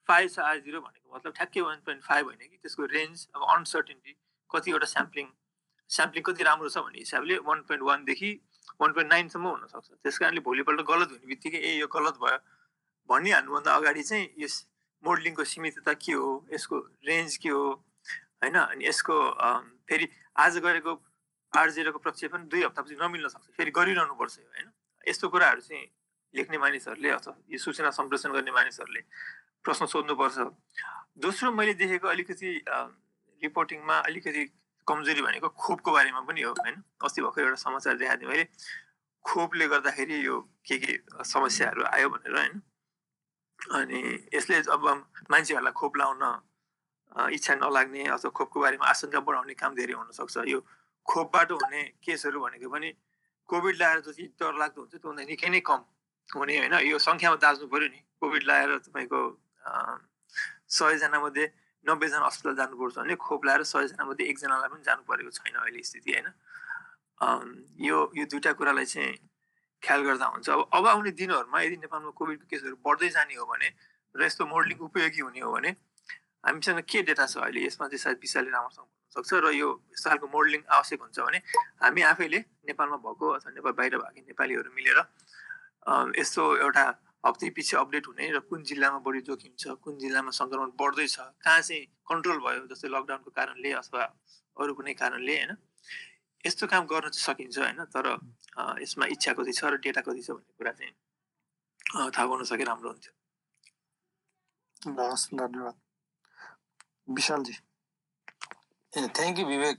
फाइभ 0.09 0.29
छ 0.29 0.39
आर 0.41 0.59
जिरो 0.61 0.81
भनेको 0.81 1.15
मतलब 1.15 1.33
ठ्याक्कै 1.33 1.61
वान 1.61 1.77
पोइन्ट 1.85 2.03
फाइभ 2.03 2.25
होइन 2.25 2.39
कि 2.41 2.57
त्यसको 2.57 2.85
रेन्ज 2.87 3.27
अब 3.35 3.45
अनसर्टेन्टी 3.49 4.15
कतिवटा 4.49 4.87
स्याम्पलिङ 4.87 5.27
स्याम्पलिङ 5.89 6.23
कति 6.23 6.43
राम्रो 6.43 6.69
छ 6.69 6.77
भन्ने 6.79 6.99
हिसाबले 6.99 7.37
वान 7.43 7.61
पोइन्ट 7.63 7.83
वानदेखि 7.83 8.31
वान 8.79 8.93
पोइन्ट 8.93 9.11
नाइनसम्म 9.11 9.47
हुनसक्छ 9.49 9.87
त्यस 9.89 10.17
कारणले 10.17 10.43
भोलिपल्ट 10.43 10.87
गलत 10.87 11.11
हुने 11.11 11.27
बित्तिकै 11.27 11.61
ए 11.61 11.73
यो 11.75 11.87
गलत 11.89 12.21
भयो 12.21 12.37
भनिहाल्नुभन्दा 13.09 13.71
अगाडि 13.75 14.03
चाहिँ 14.03 14.27
यस 14.39 14.55
मोडलिङको 15.03 15.43
सीमितता 15.43 15.93
के 15.93 16.13
हो 16.13 16.29
यसको 16.53 16.77
रेन्ज 17.05 17.37
के 17.37 17.49
हो 17.49 17.63
होइन? 18.43 18.55
अनि 18.55 18.85
यसको 18.87 19.15
फेरि 19.89 20.07
आज 20.37 20.57
गरेको 20.65 20.91
आठ 21.53 21.69
जिरोको 21.75 21.99
प्रक्षेपण 21.99 22.47
दुई 22.47 22.63
हप्तापछि 22.63 22.95
नमिल्न 23.01 23.27
सक्छ 23.27 23.47
फेरि 23.57 23.71
गरिरहनु 23.71 24.13
पर्छ 24.15 24.37
होइन? 24.39 24.71
यस्तो 25.07 25.27
कुराहरू 25.29 25.61
चाहिँ 25.61 25.85
लेख्ने 26.33 26.57
मानिसहरूले 26.57 27.09
अथवा 27.11 27.35
यो 27.51 27.57
सूचना 27.57 27.89
सम्प्रेषण 27.91 28.31
गर्ने 28.31 28.51
मानिसहरूले 28.51 29.01
प्रश्न 29.65 29.85
सोध्नुपर्छ। 29.85 30.37
दोस्रो 31.19 31.51
मैले 31.51 31.73
देखेको 31.75 32.07
अलिकति 32.07 32.49
रिपोर्टिङमा 33.41 33.95
अलिकति 34.07 34.45
कमजोरी 34.87 35.21
भनेको 35.21 35.49
खोपको 35.49 35.91
बारेमा 35.91 36.21
पनि 36.23 36.41
हो 36.41 36.51
होइन? 36.55 36.81
अस्ति 37.03 37.21
भर्खर 37.21 37.41
एउटा 37.41 37.55
समाचार 37.67 37.97
देखाएको 37.97 38.21
थिएँ 38.21 38.31
मैले। 38.31 38.45
खोपले 39.25 39.67
गर्दाखेरि 39.67 40.25
यो 40.25 40.39
के 40.65 40.77
के 40.79 40.93
समस्याहरू 41.27 41.83
आयो 41.83 42.09
भनेर 42.09 42.37
होइन? 42.37 42.61
अनि 43.69 43.99
यसले 44.33 44.55
अब 44.73 44.83
मान्छेहरूलाई 45.31 45.73
खोप 45.77 45.93
लाउन 46.01 46.23
इच्छा 47.35 47.53
नलाग्ने 47.55 48.03
अथवा 48.15 48.29
खोपको 48.31 48.57
बारेमा 48.59 48.85
आशंका 48.87 49.19
बढाउने 49.21 49.53
काम 49.53 49.71
धेरै 49.75 49.93
हुनसक्छ। 49.93 50.35
यो 50.47 50.59
खोपबाट 51.05 51.51
हुने 51.51 51.81
केसहरू 52.03 52.39
भनेको 52.41 52.69
पनि 52.71 52.89
कोभिड 53.49 53.75
लगाएर 53.81 53.99
जति 54.07 54.23
डर 54.39 54.53
लाग्दो 54.57 54.79
हुन्छ 54.81 54.95
त्योभन्दा 54.95 55.23
निकै 55.29 55.49
नै 55.51 55.59
कम 55.69 55.81
हुने 56.29 56.53
होइन। 56.57 56.75
यो 56.87 56.97
सङ्ख्यामा 56.97 57.37
दाज्नु 57.37 57.67
पऱ्यो 57.67 57.87
नि। 57.91 57.99
कोभिड 58.21 58.43
लगाएर 58.49 58.71
तपाईँको 58.87 59.19
सयजना 60.71 61.19
मध्ये 61.19 61.45
नब्बेजना 61.85 62.25
अस्पताल 62.31 62.55
जानुपर्छ 62.55 62.95
भने 62.97 63.15
खोप 63.19 63.41
लगाएर 63.45 63.63
सयजना 63.67 64.03
मध्ये 64.07 64.25
एकजनालाई 64.31 64.69
पनि 64.71 64.83
जानु 64.87 65.03
परेको 65.03 65.31
छैन 65.37 65.55
अहिले 65.61 65.83
स्थिति 65.83 66.11
होइन। 66.15 66.27
यो 67.81 67.97
यो 68.17 68.25
दुइटा 68.31 68.51
कुरालाई 68.55 68.85
चाहिँ 68.85 69.11
ख्याल 69.81 70.01
गर्दा 70.05 70.25
हुन्छ। 70.25 70.49
अब 70.49 70.69
अब 70.73 70.87
आउने 70.87 71.11
दिनहरूमा 71.21 71.61
यदि 71.61 71.77
नेपालमा 71.85 72.11
कोभिडको 72.19 72.45
केसहरू 72.51 72.75
बढ्दै 72.85 73.09
जाने 73.17 73.35
हो 73.35 73.45
भने 73.45 73.69
र 74.15 74.21
यस्तो 74.23 74.45
मोडलिङ 74.45 74.77
उपयोगी 74.87 75.21
हुने 75.21 75.39
हो 75.41 75.51
भने 75.51 75.71
हामीसँग 76.45 76.81
के 76.85 77.01
डेटा 77.09 77.25
छ 77.25 77.37
अहिले 77.37 77.65
यसमा 77.65 77.87
चाहिँ 77.87 78.01
सायद 78.05 78.17
विषयले 78.21 78.49
राम्रोसँग 78.51 78.87
सक्छ 79.15 79.31
र 79.43 79.51
यो 79.53 79.69
यस्तो 79.93 80.09
खालको 80.09 80.27
मोडलिङ 80.31 80.61
आवश्यक 80.71 80.99
हुन्छ 81.01 81.19
भने 81.19 81.39
हामी 81.81 82.01
आफैले 82.11 82.39
नेपालमा 82.69 82.97
भएको 83.05 83.25
अथवा 83.37 83.51
नेपाल 83.57 83.73
बाहिर 83.79 83.97
भएको 83.97 84.27
नेपालीहरू 84.27 84.69
मिलेर 84.73 84.99
यस्तो 86.17 86.43
एउटा 86.65 86.83
हप्तै 87.25 87.49
पछि 87.53 87.75
अपडेट 87.77 88.07
हुने 88.07 88.25
र 88.33 88.39
कुन 88.49 88.63
जिल्लामा 88.65 88.99
बढी 89.05 89.21
जोखिम 89.29 89.53
छ 89.55 89.77
कुन 89.85 89.97
जिल्लामा 90.03 90.31
सङ्क्रमण 90.33 90.69
बढ्दैछ 90.77 91.15
कहाँ 91.45 91.61
चाहिँ 91.61 91.85
कन्ट्रोल 92.09 92.39
भयो 92.45 92.65
जस्तै 92.71 92.89
लकडाउनको 92.89 93.31
कारणले 93.37 93.71
अथवा 93.81 94.03
अरू 94.57 94.73
कुनै 94.73 94.93
कारणले 95.01 95.35
होइन? 95.37 95.51
यस्तो 96.45 96.67
काम 96.67 96.83
गर्न 96.91 97.09
चाहिँ 97.09 97.23
सकिन्छ 97.25 97.57
होइन 97.59 97.79
तर 97.95 98.05
यसमा 98.81 99.05
इच्छा 99.15 99.31
कति 99.37 99.53
छ 99.53 99.63
र 99.71 99.77
डेटा 99.85 100.01
कति 100.01 100.21
छ 100.21 100.29
भन्ने 100.31 100.53
कुरा 100.57 100.71
चाहिँ 100.79 100.93
थाहा 102.11 102.25
गर्न 102.25 102.43
सके 102.51 102.63
राम्रो 102.63 102.89
हुन्छ 102.89 103.07
धन्यवाद। 104.85 105.75
विशालजी। 107.15 107.53
ए 108.93 109.07
थ्याङ्क 109.17 109.39
यू 109.39 109.45
विवेक 109.45 109.77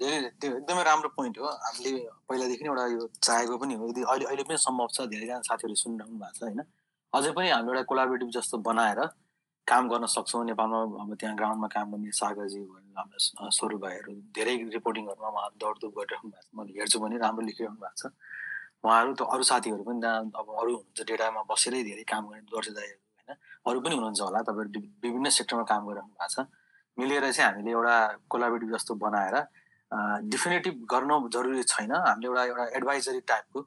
धेरै 0.00 0.28
त्यो 0.40 0.50
एकदमै 0.56 0.82
राम्रो 0.84 1.08
पोइन्ट 1.16 1.38
हो। 1.38 1.46
हामीले 1.46 1.92
पहिलादेखि 2.28 2.62
नै 2.64 2.70
एउटा 2.70 2.84
यो 2.92 3.06
चाहेको 3.22 3.54
पनि 3.62 3.74
हो। 3.74 3.88
यदि 3.88 4.02
अहिले 4.02 4.24
अहिले 4.28 4.42
पनि 4.48 4.58
सम्भव 4.66 4.88
छ 4.94 5.06
धेरैजना 5.12 5.40
साथीहरू 5.48 5.74
सुनिरहनु 5.82 6.18
भएको 6.20 6.36
छ 6.38 6.42
होइन? 6.42 6.60
अझै 7.12 7.32
पनि 7.38 7.48
हामीले 7.50 7.72
एउटा 7.72 7.88
कोलाबरेटिभ 7.90 8.30
जस्तो 8.36 8.56
बनाएर 8.68 9.00
काम 9.68 9.88
गर्न 9.88 10.06
सक्छौँ 10.06 10.44
नेपालमा 10.44 10.78
अब 11.02 11.14
त्यहाँ 11.20 11.36
ग्राउन्डमा 11.36 11.68
काम 11.70 11.86
गर्ने 11.92 12.10
सागरजी 12.10 12.60
हाम्रो 12.98 13.18
स्वरूप 13.50 13.80
भाइहरू 13.80 14.12
धेरै 14.34 14.54
रिपोर्टिङहरूमा 14.74 15.28
उहाँहरू 15.28 15.56
दौडधुप 15.62 15.92
गरिरहनु 15.98 16.28
भएको 16.30 16.42
छ। 16.42 16.58
मैले 16.58 16.72
हेर्छु 16.78 16.98
भने 17.00 17.16
राम्रो 17.22 17.42
लेखिरहनु 17.46 17.78
भएको 17.78 17.96
छ। 18.00 18.12
उहाँहरू 18.82 19.14
त 19.14 19.22
अरू 19.32 19.42
साथीहरू 19.46 19.82
पनि 19.86 20.00
त्यहाँ 20.02 20.20
अब 20.34 20.46
अरू 20.60 20.72
हुनुहुन्छ 20.76 21.00
डेटामा 21.08 21.42
बसेरै 21.46 21.82
धेरै 21.88 22.04
काम 22.10 22.22
गर्ने 22.28 22.72
दाईहरू 22.74 23.00
होइन। 23.22 23.30
अरू 23.68 23.78
पनि 23.80 23.94
हुनुहुन्छ 23.94 24.20
होला 24.26 24.40
तपाईँहरू 24.50 24.80
विभिन्न 25.04 25.28
सेक्टरमा 25.38 25.64
काम 25.70 25.82
गरिरहनु 25.86 26.14
भएको 26.18 26.28
छ। 26.34 26.46
मिलेर 26.98 27.24
चाहिँ 27.30 27.48
हामीले 27.48 27.70
एउटा 27.70 27.96
कोलाबरेटिभ 28.28 28.70
जस्तो 28.76 28.92
बनाएर 28.98 29.36
डिफिनेटिभ 30.32 30.74
गर्न 30.90 31.10
जरुरी 31.32 31.62
छैन। 31.70 31.92
हामीले 31.92 32.26
एउटा 32.28 32.44
एउटा 32.50 32.64
एडभाइजरी 32.76 33.20
टाइपको 33.30 33.58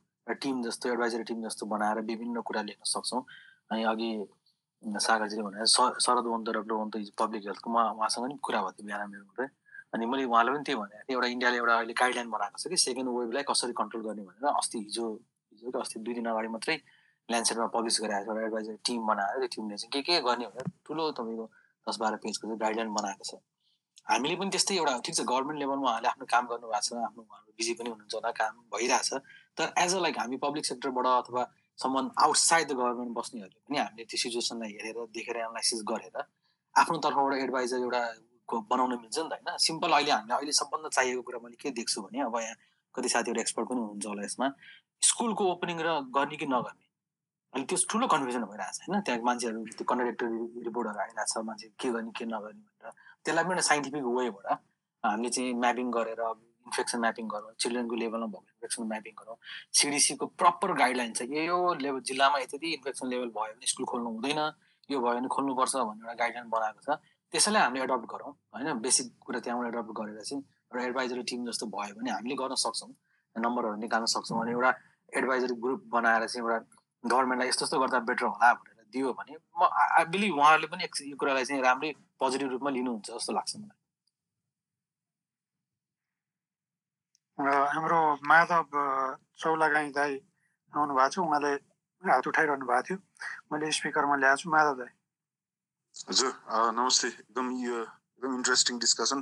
टिम 0.44 0.56
जस्तो 0.68 0.86
एडभाइजरी 0.92 1.24
टिम 1.24 1.40
जस्तो 1.48 1.66
बनाएर 1.66 1.98
विभिन्न 2.04 2.42
कुरा 2.44 2.62
लेख्न 2.70 2.84
सक्छौँ। 2.84 3.24
अनि 3.72 3.84
अघि 3.90 4.10
सागरजीले 4.84 5.44
भने 5.44 5.66
शरद 6.00 6.26
वन्त 6.26 6.50
डक्टर 6.50 6.74
वन्त 6.74 6.96
पब्लिक 7.18 7.42
हेल्थको 7.46 7.70
म 7.70 7.78
उहाँसँग 7.94 8.24
पनि 8.26 8.38
कुरा 8.42 8.60
भएको 8.62 8.72
थियो 8.74 8.86
बिहान 8.88 9.10
मेरो 9.10 9.24
मात्रै 9.26 9.48
अनि 9.94 10.06
मैले 10.06 10.24
उहाँलाई 10.26 10.54
पनि 10.56 10.64
त्यही 10.64 10.78
भनेको 10.80 11.04
थिएँ 11.04 11.16
एउटा 11.16 11.28
इन्डियाले 11.28 11.58
एउटा 11.58 11.76
अहिले 11.76 11.94
गाइडलाइन 11.96 12.30
बनाएको 12.30 12.58
छ 12.58 12.68
कि 12.70 12.78
सेकेन्ड 12.80 13.10
वेभलाई 13.12 13.44
कसरी 13.50 13.74
कन्ट्रोल 13.74 14.04
गर्ने 14.04 14.24
भनेर 14.24 14.46
अस्ति 14.54 14.78
हिजो 14.80 15.06
हिजो 15.52 15.72
कि 15.72 15.80
अस्ति 15.80 16.00
दुई 16.00 16.14
दिन 16.14 16.26
अगाडि 16.28 16.48
मात्रै 16.52 16.76
ल्यान्डसेटमा 17.30 17.68
पब्लिस 17.74 18.00
गरेको 18.02 18.22
छ 18.22 18.30
एउटा 18.30 18.46
एडभाइजरी 18.46 18.78
टिम 18.86 19.02
बनाएर 19.08 19.38
त्यो 19.38 19.50
टिमले 19.56 19.78
चाहिँ 19.78 19.92
के 19.92 20.02
के 20.04 20.22
गर्ने 20.22 20.46
भनेर 20.48 20.72
ठुलो 20.86 21.12
तपाईँको 21.18 21.46
दस 21.88 21.98
बाह्र 22.00 22.16
पेजको 22.24 22.48
चाहिँ 22.48 22.60
गाइडलाइन 22.60 22.94
बनाएको 22.94 23.24
छ 23.26 23.42
हामीले 24.08 24.36
पनि 24.38 24.50
त्यस्तै 24.54 24.76
एउटा 24.76 24.94
ठिक 25.02 25.16
छ 25.16 25.22
गभर्मेन्ट 25.26 25.60
लेभलमा 25.60 25.90
उहाँले 25.90 26.08
आफ्नो 26.08 26.26
काम 26.30 26.48
गर्नुभएको 26.48 26.82
छ 26.88 27.04
आफ्नो 27.04 27.22
उहाँहरू 27.24 27.52
बिजी 27.58 27.74
पनि 27.80 27.90
हुनुहुन्छ 27.90 28.16
होला 28.16 28.32
काम 28.38 28.54
भइरहेछ 28.72 29.14
तर 29.58 29.74
एज 29.78 29.96
अ 29.96 30.00
लाइक 30.02 30.20
हामी 30.20 30.38
पब्लिक 30.44 30.66
सेक्टरबाट 30.66 31.08
अथवा 31.14 31.44
सम्म 31.80 32.10
आउटसाइड 32.26 32.68
द 32.68 32.74
गभर्मेन्ट 32.80 33.12
बस्नेहरूले 33.18 33.60
पनि 33.68 33.78
हामीले 33.78 34.06
त्यो 34.06 34.18
सिचुएसनलाई 34.24 34.72
हेरेर 34.76 34.98
देखेर 35.18 35.38
एनालाइसिस 35.38 35.82
गरेर 35.92 36.18
आफ्नो 36.76 36.98
तर्फबाट 37.06 37.34
एडभाइजर 37.44 37.80
एउटा 37.80 38.02
बनाउन 38.72 38.92
मिल्छ 39.02 39.18
नि 39.20 39.30
त 39.30 39.34
होइन। 39.34 39.58
सिम्पल 39.68 39.92
अहिले 39.98 40.12
हामीले 40.12 40.34
अहिले 40.36 40.54
सबभन्दा 40.62 40.90
चाहिएको 40.98 41.22
कुरा 41.28 41.40
मैले 41.44 41.58
के 41.62 41.72
देख्छु 41.80 42.02
भने 42.02 42.20
अब 42.30 42.36
यहाँ 42.40 42.56
कति 42.96 43.10
साथीहरू 43.10 43.40
एक्सपर्ट 43.42 43.68
पनि 43.70 43.80
हुनुहुन्छ 43.80 44.06
होला 44.08 44.24
यसमा। 44.24 44.48
स्कुलको 45.02 45.44
ओपनिङ 45.54 45.78
र 45.86 45.90
गर्ने 46.16 46.36
कि 46.42 46.48
नगर्ने? 46.48 46.86
अनि 47.54 47.64
त्यो 47.70 47.78
ठुलो 47.92 48.08
कन्फ्युजन 48.14 48.44
भइरहेको 48.52 48.74
छ 48.76 48.88
होइन। 48.88 49.02
त्यहाँ 49.02 49.22
मान्छेहरू 49.28 49.60
त्यो 49.76 49.86
कन्ट्राडिक्टरी 49.92 50.64
रिपोर्टहरू 50.68 51.00
आइरहेको 51.04 51.26
छ 51.32 51.44
मान्छे 51.50 51.68
के 51.80 51.88
गर्ने 51.96 52.12
के 52.16 52.26
नगर्ने 52.26 52.64
भनेर। 52.64 52.92
त्यसलाई 53.24 53.44
पनि 53.50 53.62
साइन्टिफिक 53.70 54.04
वेबाट 54.18 54.48
हामीले 55.04 55.30
चाहिँ 55.36 55.54
म्यापिङ 55.64 55.88
गरेर 55.98 56.22
इन्फेक्सन 56.68 57.00
म्यापिङ 57.06 57.26
गरौँ 57.34 57.54
चिल्ड्रेनको 57.60 57.96
लेभलमा 58.04 58.28
भएको 58.32 58.55
इन्फेक्सन 58.66 58.84
म्यापिङ 58.90 59.14
गरौँ 59.22 59.38
सिडिसीको 59.80 60.26
प्रपर 60.42 60.74
गाइडलाइन 60.82 61.14
छ 61.14 61.22
यो 61.22 61.58
लेभल 61.86 62.00
जिल्लामा 62.10 62.38
यति 62.40 62.74
इन्फेक्सन 62.74 63.08
लेभल 63.08 63.30
भयो 63.38 63.54
भने 63.54 63.68
स्कुल 63.70 63.86
खोल्नु 63.86 64.10
हुँदैन 64.16 64.42
यो 64.90 64.98
भयो 65.00 65.14
भने 65.16 65.28
खोल्नुपर्छ 65.36 65.76
भन्ने 65.76 66.02
एउटा 66.02 66.14
गाइडलाइन 66.22 66.50
बनाएको 66.50 66.82
छ। 66.82 66.98
त्यसैलाई 67.34 67.62
हामीले 67.62 67.84
एडप्ट 67.84 68.06
गरौँ 68.12 68.32
होइन? 68.54 68.68
बेसिक 68.82 69.08
कुरा 69.22 69.40
त्यहाँबाट 69.46 69.74
एडप्ट 69.74 69.92
गरेर 70.00 70.22
चाहिँ 70.22 70.42
एउटा 70.42 70.84
एडभाइजरी 70.86 71.24
टिम 71.30 71.46
जस्तो 71.46 71.66
भयो 71.74 71.94
भने 72.00 72.12
हामीले 72.12 72.36
गर्न 72.42 72.56
सक्छौँ 72.66 72.90
नम्बरहरू 73.36 73.78
निकाल्न 73.86 74.06
सक्छौँ 74.16 74.42
अनि 74.42 74.52
एउटा 74.52 74.72
एडभाइजरी 75.20 75.56
ग्रुप 75.64 75.82
बनाएर 75.96 76.28
चाहिँ 76.28 76.46
एउटा 76.46 76.58
गभर्मेन्टलाई 77.04 77.50
यस्तो 77.50 77.66
यस्तो 77.66 77.80
गर्दा 77.80 78.00
बेटर 78.10 78.26
होला 78.26 78.54
भनेर 78.54 78.86
दियो 78.94 79.14
भने 79.20 79.34
म 79.60 79.70
आई 80.00 80.06
बिलिभ 80.14 80.38
उहाँहरूले 80.38 80.68
पनि 80.74 80.84
यो 81.12 81.16
कुरालाई 81.20 81.46
चाहिँ 81.46 81.62
राम्रै 81.62 81.92
पोजिटिभ 82.20 82.50
रूपमा 82.56 82.70
लिनुहुन्छ 82.78 83.08
जस्तो 83.12 83.34
लाग्छ 83.34 83.56
मलाई। 83.58 83.78
हाम्रो 87.38 88.00
माधव 88.24 88.66
चौलागाई 89.40 89.90
दाई 89.92 90.14
आउनु 90.74 90.94
भएको 90.96 91.10
छ। 91.12 91.20
उहाँले 91.20 91.52
हात 92.04 92.28
उठाइरहनु 92.28 92.66
भएको 92.66 92.82
थियो। 92.88 92.98
मैले 93.52 93.72
स्पिकरमा 93.76 94.16
ल्याएको 94.16 94.40
छु 94.40 94.50
माधव 94.56 94.76
दाई। 94.80 94.92
हजुर 96.10 96.32
नमस्ते। 96.80 97.08
एकदम 97.08 97.52
यो 97.60 97.76
एकदम 97.82 98.32
इन्ट्रेस्टिङ 98.40 98.80
डिस्कसन 98.80 99.20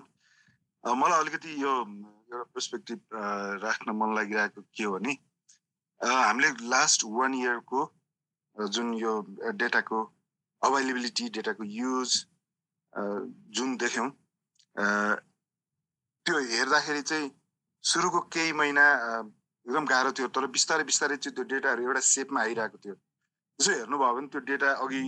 मलाई 0.83 1.19
अलिकति 1.19 1.51
यो 1.63 1.73
एउटा 1.73 2.43
पर्सपेक्टिभ 2.53 2.99
राख्न 3.65 3.87
मन 3.97 4.15
लागिरहेको 4.15 4.61
के 4.61 4.83
हो 4.83 4.91
भने 4.93 5.13
हामीले 6.01 6.49
लास्ट 6.69 7.09
वान 7.09 7.33
इयरको 7.33 7.81
जुन 8.77 8.93
यो 8.93 9.13
डेटाको 9.57 9.99
अभाइलेबिलिटी 10.61 11.29
डेटाको 11.33 11.63
युज 11.63 12.09
जुन 13.57 13.77
देख्यौँ 13.83 14.09
त्यो 14.77 16.35
हेर्दाखेरि 16.51 17.01
चाहिँ 17.01 17.29
सुरुको 17.83 18.19
केही 18.33 18.51
महिना 18.59 18.83
एकदम 19.65 19.85
गाह्रो 19.85 20.11
थियो 20.17 20.27
तर 20.35 20.45
बिस्तारै 20.55 20.83
बिस्तारै 20.83 21.17
चाहिँ 21.23 21.35
त्यो 21.35 21.43
डेटाहरू 21.51 21.83
एउटा 21.83 21.99
सेपमा 22.09 22.39
आइरहेको 22.41 22.77
थियो। 22.83 22.95
त्यसो 22.95 23.71
हेर्नुभयो 23.71 24.13
भने 24.15 24.27
त्यो 24.33 24.41
डेटा 24.49 24.69
अघि 24.83 25.01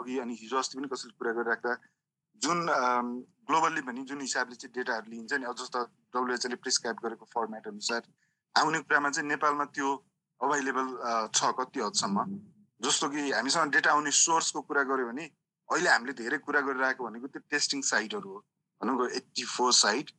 अघि 0.00 0.18
अनि 0.24 0.34
हिजो 0.40 0.58
अस्ति 0.58 0.78
पनि 0.78 0.88
कसैले 0.92 1.14
कुरा 1.18 1.32
गरिराख्दा 1.38 1.72
जुन 2.42 2.58
ग्लोबल्ली 3.48 3.82
पनि 3.88 4.04
जुन 4.10 4.20
हिसाबले 4.20 4.56
चाहिँ 4.60 4.72
डेटाहरू 4.76 5.10
लिइन्छ 5.12 5.32
नि 5.40 5.46
जस्तो 5.60 5.80
डब्लुएचएले 6.14 6.56
प्रिस्क्राइब 6.64 6.96
गरेको 7.04 7.24
फर्मेट 7.34 7.66
अनुसार 7.72 8.02
आउने 8.54 8.78
कुरामा 8.84 9.10
चाहिँ 9.10 9.28
नेपालमा 9.28 9.64
त्यो 9.76 9.88
अभाइलेबल 10.40 10.86
छ 11.34 11.52
कति 11.58 11.80
हदसम्म? 11.80 12.28
जस्तो 12.80 13.08
कि 13.10 13.30
हामीसँग 13.32 13.72
डेटा 13.72 13.90
आउने 13.92 14.10
सोर्सको 14.20 14.60
कुरा 14.68 14.82
गऱ्यो 14.92 15.06
भने 15.10 15.24
अहिले 15.68 15.90
हामीले 15.90 16.12
धेरै 16.22 16.38
कुरा 16.46 16.60
गरिरहेको 16.68 17.04
भनेको 17.04 17.26
त्यो 17.34 17.42
टेस्टिङ 17.50 17.80
साइटहरू 17.88 18.28
हो। 18.30 18.38
भनौँ 18.80 19.08
एट्टी 19.10 19.44
फोर 19.56 19.72
साइट 19.80 20.10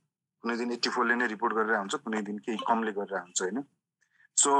कुनै 0.44 0.56
दिन 0.56 0.72
एट्टी 0.72 0.90
फोरले 0.90 1.14
नै 1.20 1.26
रिपोर्ट 1.32 1.54
गरेर 1.54 1.76
हुन्छ 1.76 1.94
कुनै 2.04 2.20
दिन 2.28 2.38
केही 2.44 2.58
कमले 2.68 2.92
गरेर 2.98 3.18
हुन्छ 3.20 3.42
होइन? 3.42 3.62
सो 4.36 4.50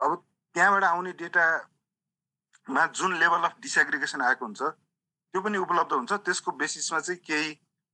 अब 0.00 0.10
त्यहाँबाट 0.54 0.84
आउने 0.84 1.12
डेटामा 1.22 2.86
जुन 2.98 3.18
लेभल 3.18 3.48
अफ 3.48 3.54
डिसएग्रिगेसन 3.62 4.22
आएको 4.22 4.44
हुन्छ 4.44 4.62
त्यो 4.62 5.40
पनि 5.42 5.58
उपलब्ध 5.58 5.92
हुन्छ। 5.92 6.12
त्यसको 6.26 6.52
बेसिसमा 6.62 7.00
चाहिँ 7.00 7.20
केही 7.26 7.50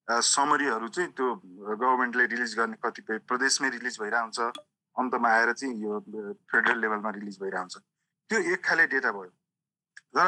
समरीहरू 0.09 0.89
चाहिँ 0.89 1.11
त्यो 1.17 1.29
गभर्मेन्टले 1.81 2.25
रिलिज 2.33 2.55
गर्ने 2.59 2.77
कतिपय 2.83 3.19
प्रदेशमै 3.29 3.69
रिलिज 3.77 3.99
हुन्छ 4.01 4.41
अन्तमा 4.97 5.29
आएर 5.29 5.53
चाहिँ 5.53 5.75
यो 5.83 6.01
फेडरल 6.51 6.81
लेभलमा 6.81 7.11
रिलिज 7.19 7.39
हुन्छ 7.43 7.77
त्यो 8.31 8.39
एक 8.53 8.65
खाले 8.65 8.87
डेटा 8.87 9.13
भयो। 9.13 9.31
तर 10.15 10.27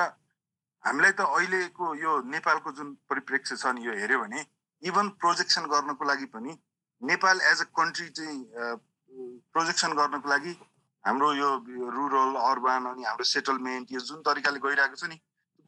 हामीलाई 0.84 1.12
त 1.12 1.20
अहिलेको 1.20 1.94
यो 1.96 2.12
नेपालको 2.32 2.72
जुन 2.72 2.88
परिप्रेक्ष्य 3.10 3.56
छ 3.56 3.74
नि 3.74 3.86
यो 3.86 3.92
हेऱ्यो 4.00 4.18
भने 4.22 4.40
इभन 4.82 5.08
प्रोजेक्सन 5.20 5.66
गर्नको 5.70 6.04
लागि 6.04 6.26
पनि 6.34 6.52
नेपाल 7.02 7.40
एज 7.50 7.60
अ 7.60 7.64
कन्ट्री 7.78 8.08
चाहिँ 8.08 8.44
प्रोजेक्सन 9.52 9.92
गर्नको 9.96 10.28
लागि 10.28 10.52
हाम्रो 11.04 11.32
यो 11.34 11.48
रुरल 11.96 12.34
अर्बन 12.42 12.90
अनि 12.92 13.04
हाम्रो 13.04 13.24
सेटलमेन्ट 13.32 13.92
यो 13.92 14.00
जुन 14.06 14.22
तरिकाले 14.28 14.58
गइरहेको 14.64 14.96
छ 14.96 15.10
नि 15.12 15.16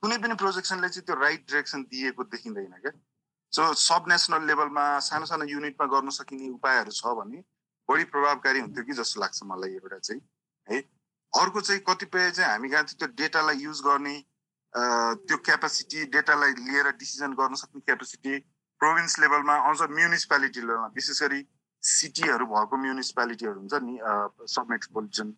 कुनै 0.03 0.19
पनि 0.25 0.35
प्रोजेक्सनले 0.41 0.89
चाहिँ 0.89 1.07
त्यो 1.07 1.17
राइट 1.21 1.47
डिरेक्सन 1.49 1.83
दिएको 1.93 2.25
देखिँदैन 2.35 2.75
क्या। 2.83 2.93
सो 3.53 3.63
सब 3.83 4.05
नेसनल 4.09 4.47
लेभलमा 4.47 4.85
सानो 5.05 5.27
सानो 5.27 5.45
युनिटमा 5.51 5.87
गर्न 5.95 6.11
सकिने 6.17 6.49
उपायहरू 6.49 6.93
छ 6.97 7.15
भने 7.21 7.43
बढी 7.89 8.05
प्रभावकारी 8.13 8.61
हुन्थ्यो 8.61 8.85
कि 8.85 8.93
जस्तो 8.99 9.21
लाग्छ 9.21 9.43
मलाई 9.53 9.75
एउटा 9.81 9.99
चाहिँ 9.99 10.21
है। 10.69 10.81
अर्को 11.33 11.61
चाहिँ 11.61 11.81
कतिपय 11.89 12.31
चाहिँ 12.31 12.51
हामी 12.51 12.69
कहाँ 12.69 12.85
त्यो 12.93 13.09
डेटालाई 13.21 13.57
युज 13.63 13.81
गर्ने 13.87 14.17
त्यो 14.75 15.37
क्यापासिटी 15.49 16.05
डेटालाई 16.15 16.53
लिएर 16.61 16.91
डिसिजन 17.01 17.33
गर्न 17.41 17.55
सक्ने 17.63 17.81
क्यापासिटी 17.81 18.39
प्रोभिन्स 18.81 19.19
लेभलमा 19.19 19.55
अझ 19.71 19.81
म्युनिसिपालिटी 19.91 20.61
लेभलमा 20.61 20.87
विशेष 20.95 21.23
गरी 21.23 21.41
सिटीहरू 21.83 22.47
भएको 22.47 22.77
म्युनिसिपालिटीहरू 22.85 23.59
हुन्छ 23.61 23.75
नि 23.87 23.95
सब 24.55 24.67
मेट्रोपोलिटन 24.71 25.29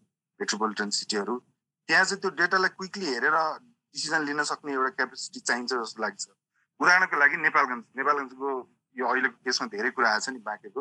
मेट्रोपोलिटन 0.40 0.90
सिटीहरू 0.98 1.36
त्यहाँ 1.88 2.04
चाहिँ 2.04 2.20
त्यो 2.20 2.30
डेटालाई 2.40 2.76
क्विकली 2.78 3.06
हेरेर 3.06 3.36
डिसिजन 3.94 4.24
लिन 4.24 4.42
सक्ने 4.50 4.72
एउटा 4.72 4.90
क्यापेसिटी 4.98 5.40
चाहिन्छ 5.40 5.72
जस्तो 5.72 6.02
लाग्छ। 6.02 6.26
उदाहरणको 6.80 7.16
लागि 7.20 7.36
नेपालगञ्ज 7.46 7.84
नेपालगञ्जको 8.00 8.50
यो 8.96 9.06
अहिलेको 9.12 9.36
केसमा 9.44 9.66
धेरै 9.74 9.90
कुरा 9.96 10.10
आएको 10.10 10.24
छ 10.24 10.28
नि 10.30 10.40
बाँकेको। 10.48 10.80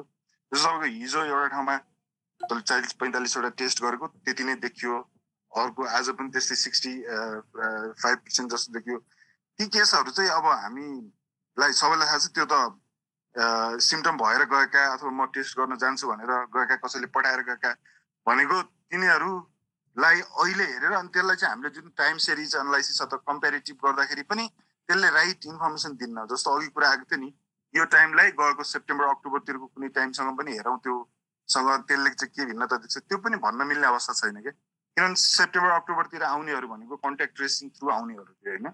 जस्तो 0.52 0.68
तपाईँको 0.68 0.88
हिजो 1.00 1.24
एउटा 1.24 1.48
ठाउँमा 1.56 1.76
चालिस 2.70 2.94
पैँतालिसवटा 3.02 3.50
टेस्ट 3.62 3.82
गरेको 3.84 4.08
त्यति 4.26 4.44
नै 4.44 4.56
देखियो। 4.66 4.96
अर्को 5.52 5.82
आज 5.98 6.10
पनि 6.18 6.30
त्यस्तै 6.34 6.56
सिक्सटी 6.56 6.94
फाइभ 8.04 8.18
पर्सेन्ट 8.26 8.52
जस्तो 8.54 8.74
देखियो। 8.78 8.98
ती 9.60 9.66
केसहरू 9.76 10.12
चाहिँ 10.12 10.32
अब 10.38 10.46
हामीलाई 11.60 11.74
सबैलाई 11.74 12.08
थाहा 12.08 12.20
छ 12.20 12.28
त्यो 12.36 12.46
त 12.48 13.82
सिम्टम 13.84 14.18
भएर 14.18 14.44
गएका 14.52 14.84
अथवा 14.94 15.12
म 15.12 15.26
टेस्ट 15.36 15.58
गर्न 15.60 15.76
जान्छु 15.78 16.08
भनेर 16.08 16.32
गएका 16.56 16.76
कसैले 16.84 17.08
पठाएर 17.12 17.42
गएका 17.50 17.72
भनेको 18.28 18.62
तिनीहरूलाई 18.88 20.22
अहिले 20.40 20.66
हेरेर 20.72 20.94
अनि 21.00 21.10
त्यसलाई 21.14 21.36
चाहिँ 21.36 21.52
हामीले 21.52 21.70
जुन 21.76 21.92
टाइम 22.00 22.18
सेरिज 22.26 22.56
एनालाइसिस 22.56 23.02
अथवा 23.02 23.20
कम्पेरिटिभ 23.28 23.78
गर्दाखेरि 23.86 24.24
पनि 24.32 24.48
त्यसले 24.90 25.10
राइट 25.20 25.46
इन्फर्मेसन 25.52 25.96
दिन्न 26.02 26.26
जस्तो 26.32 26.56
अघि 26.58 26.68
कुरा 26.76 26.90
आएको 26.90 27.06
थियो 27.12 27.20
नि 27.20 27.30
यो 27.74 27.86
टाइमलाई 27.94 28.32
गएको 28.42 28.64
सेप्टेम्बर 28.74 29.06
अक्टोबरतिरको 29.14 29.68
कुनै 29.68 29.90
टाइमसँग 30.00 30.38
पनि 30.40 30.52
हेरौँ 30.58 30.78
त्योसँग 30.88 31.70
त्यसले 31.92 32.10
चाहिँ 32.20 32.34
के 32.36 32.46
भिन्नता 32.52 32.78
देख्छ 32.84 32.98
त्यो 32.98 33.18
पनि 33.28 33.38
भन्न 33.46 33.68
मिल्ने 33.72 33.88
अवस्था 33.88 34.14
छैन 34.22 34.42
क्या। 34.42 34.54
किनभने 34.98 35.16
सेप्टेम्बर 35.24 35.72
अक्टोबरतिर 35.72 36.24
आउनेहरू 36.34 36.68
भनेको 36.68 36.96
कन्ट्याक्ट 37.08 37.36
ट्रेसिङ 37.36 37.70
थ्रु 37.78 37.92
आउनेहरू 37.98 38.32
थियो 38.34 38.56
होइन? 38.56 38.68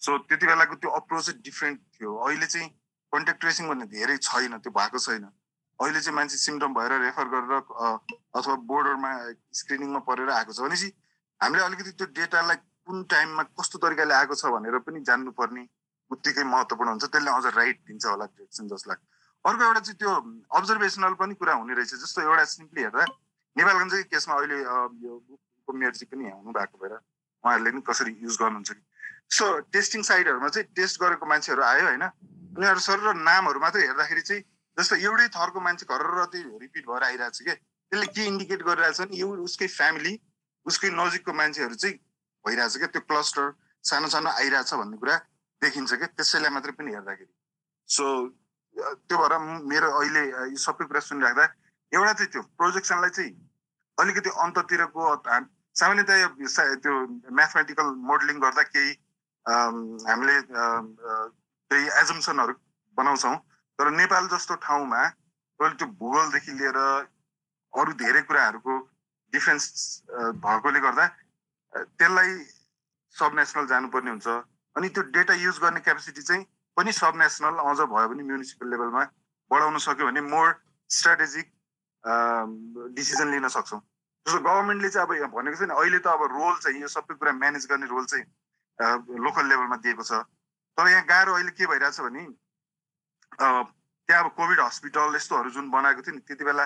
सो 0.00 0.16
त्यति 0.28 0.46
बेलाको 0.46 0.74
त्यो 0.80 0.90
अप्रोच 0.98 1.24
चाहिँ 1.26 1.40
डिफ्रेन्ट 1.44 1.80
थियो। 1.96 2.14
अहिले 2.16 2.46
चाहिँ 2.46 2.68
कन्ट्याक्ट 3.12 3.40
ट्रेसिङ 3.40 3.68
भन्ने 3.68 3.86
धेरै 3.94 4.16
छैन 4.18 4.58
त्यो 4.58 4.72
भएको 4.72 4.98
छैन। 4.98 5.24
अहिले 5.24 6.00
चाहिँ 6.00 6.16
मान्छे 6.16 6.36
सिम्टम 6.36 6.74
भएर 6.74 6.92
रेफर 7.04 7.26
गरेर 7.34 7.52
अथवा 8.36 8.54
बोर्डरमा 8.70 9.10
स्क्रिनिङमा 9.60 10.00
परेर 10.08 10.30
आएको 10.30 10.52
छ। 10.52 10.60
भनेपछि 10.60 10.88
हामीले 11.40 11.62
अलिकति 11.64 11.92
त्यो 12.00 12.06
डेटालाई 12.16 12.56
कुन 12.86 13.04
टाइममा 13.12 13.42
कस्तो 13.60 13.78
तरिकाले 13.84 14.14
आएको 14.14 14.34
छ 14.34 14.52
भनेर 14.56 14.78
पनि 14.88 15.00
जान्नुपर्ने 15.08 15.62
उत्तिकै 16.10 16.44
महत्त्वपूर्ण 16.44 16.90
हुन्छ। 16.90 17.04
त्यसले 17.04 17.30
अझ 17.30 17.54
राइट 17.56 17.78
दिन्छ 17.86 18.04
होला 18.06 18.24
डिरेक्सन 18.34 18.68
जस्तो 18.72 18.90
लाग्छ। 18.90 19.02
अर्को 19.44 19.62
एउटा 19.64 19.80
चाहिँ 19.80 19.98
त्यो 20.00 20.12
अब्जर्भेसनल 20.58 21.14
पनि 21.20 21.34
कुरा 21.40 21.54
हुने 21.60 21.74
रहेछ। 21.74 21.92
जस्तो 22.04 22.20
एउटा 22.22 22.44
सिम्पली 22.56 22.80
हेर्दा 22.82 23.04
नेपालगञ्जकै 23.56 24.02
केसमा 24.10 24.34
अहिले 24.36 24.58
यो 25.04 25.12
मेयरजी 25.68 26.04
पनि 26.10 26.24
हुनु 26.30 26.50
भएको 26.50 26.76
भएर 26.82 26.92
उहाँहरूले 26.94 27.70
पनि 27.70 27.82
कसरी 27.88 28.12
युज 28.20 28.36
गर्नुहुन्छ 28.42 28.70
कि? 28.72 28.82
सो 29.30 29.46
टेस्टिङ 29.74 30.02
साइटहरूमा 30.02 30.48
चाहिँ 30.48 30.66
टेस्ट 30.76 31.00
गरेको 31.00 31.26
मान्छेहरू 31.32 31.62
आयो 31.62 31.84
होइन? 31.86 32.04
उनीहरू 32.58 32.80
सर 32.86 32.98
र 32.98 33.14
नामहरू 33.14 33.60
मात्रै 33.60 33.82
हेर्दाखेरि 33.86 34.22
चाहिँ 34.28 34.42
जस्तो 34.76 34.96
एउटै 35.06 35.28
थरको 35.36 35.60
मान्छे 35.60 35.86
घर 35.86 36.02
र 36.02 36.24
त्यही 36.32 36.58
रिपिट 36.62 36.84
भएर 36.90 37.02
आइरहेको 37.08 37.36
छ 37.36 37.42
क्या। 37.46 37.54
त्यसले 37.54 38.06
के 38.16 38.22
इन्डिकेट 38.26 38.62
गरिरहेको 38.68 38.96
छ 38.96 39.06
भने 39.06 39.16
यो 39.20 39.28
उसकै 39.46 39.66
फ्यामिली 39.76 40.14
उसकै 40.66 40.90
नजिकको 40.98 41.32
मान्छेहरू 41.40 41.74
चाहिँ 41.82 41.96
भइरहेछ 42.44 42.76
क्या। 42.76 42.88
त्यो 42.94 43.02
क्लस्टर 43.10 43.46
सानो 43.84 44.08
सानो 44.14 44.30
आइरहेछ 44.40 44.74
भन्ने 44.80 44.96
कुरा 44.98 45.16
देखिन्छ 45.62 45.90
क्या। 46.00 46.08
त्यसैलाई 46.18 46.50
मात्रै 46.56 46.72
पनि 46.78 46.90
हेर्दाखेरि। 46.94 47.32
सो 47.88 48.04
त्यो 48.76 49.16
भएर 49.20 49.34
मेरो 49.70 49.88
अहिले 50.00 50.22
यो 50.54 50.58
सबै 50.64 50.84
कुरा 50.90 51.00
सुनिराख्दा 51.06 51.44
एउटा 51.92 52.12
चाहिँ 52.18 52.30
त्यो 52.34 52.42
प्रोजेक्सनलाई 52.58 53.10
चाहिँ 53.18 53.32
अलिकति 53.98 54.30
अन्ततिरको 54.42 55.02
सामान्यतया 55.80 56.74
त्यो 56.82 56.94
म्याथमेटिकल 57.38 57.86
मोडलिङ 58.10 58.42
गर्दा 58.46 58.62
केही 58.74 58.90
हामीले 59.46 60.36
केही 60.50 61.86
एजम्सनहरू 62.00 62.54
बनाउँछौँ। 62.98 63.36
तर 63.78 63.90
नेपाल 63.90 64.26
जस्तो 64.28 64.54
ठाउँमा 64.60 65.02
तपाईँले 65.08 65.76
त्यो 65.78 65.88
भूगोलदेखि 66.00 66.52
लिएर 66.60 66.78
अरू 67.72 67.92
धेरै 68.02 68.22
कुराहरूको 68.28 68.74
डिफरेन्स 69.32 69.64
भएकोले 70.44 70.80
गर्दा 70.80 71.06
त्यसलाई 71.72 72.30
सब 73.16 73.30
नेसनल 73.34 73.66
जानुपर्ने 73.66 74.10
हुन्छ। 74.10 74.28
अनि 74.76 74.88
त्यो 74.88 75.02
डेटा 75.14 75.34
युज 75.34 75.58
गर्ने 75.62 75.80
क्यापेसिटी 75.80 76.22
चाहिँ 76.22 76.44
पनि 76.76 76.92
सब 76.92 77.12
नेसनल 77.16 77.54
अझ 77.62 77.78
भयो 77.80 78.08
भने 78.08 78.22
म्युनिसिपल 78.22 78.70
लेभलमा 78.70 79.04
बढाउन 79.50 79.78
सक्यो 79.86 80.06
भने 80.06 80.20
मोर 80.26 80.48
स्ट्राटेजिक 80.90 81.46
डिसिजन 82.94 83.30
लिन 83.30 83.48
सक्छौँ। 83.48 83.80
जस्तो 84.26 84.38
गभर्मेन्टले 84.40 84.88
चाहिँ 84.90 85.22
अब 85.24 85.32
भनेको 85.34 85.56
छैन 85.56 85.70
अहिले 85.70 85.98
त 85.98 86.06
अब 86.06 86.22
रोल 86.36 86.54
चाहिँ 86.60 86.80
यो 86.80 86.88
सबै 86.88 87.14
कुरा 87.16 87.32
म्यानेज 87.32 87.66
गर्ने 87.70 87.86
रोल 87.86 88.04
चाहिँ 88.06 88.24
लोकल 88.80 89.46
लेभलमा 89.48 89.76
दिएको 89.84 90.02
छ। 90.02 90.24
तर 90.78 90.88
यहाँ 90.88 91.04
गाह्रो 91.06 91.32
अहिले 91.34 91.52
के 91.52 91.66
भइरहेछ 91.66 92.00
भने 92.00 92.22
त्यहाँ 93.38 94.24
अब 94.24 94.30
कोभिड 94.36 94.60
हस्पिटल 94.60 95.14
यस्तोहरू 95.16 95.50
जुन 95.50 95.70
बनाएको 95.70 96.02
थियो 96.02 96.14
नि 96.14 96.22
त्यति 96.26 96.44
बेला 96.44 96.64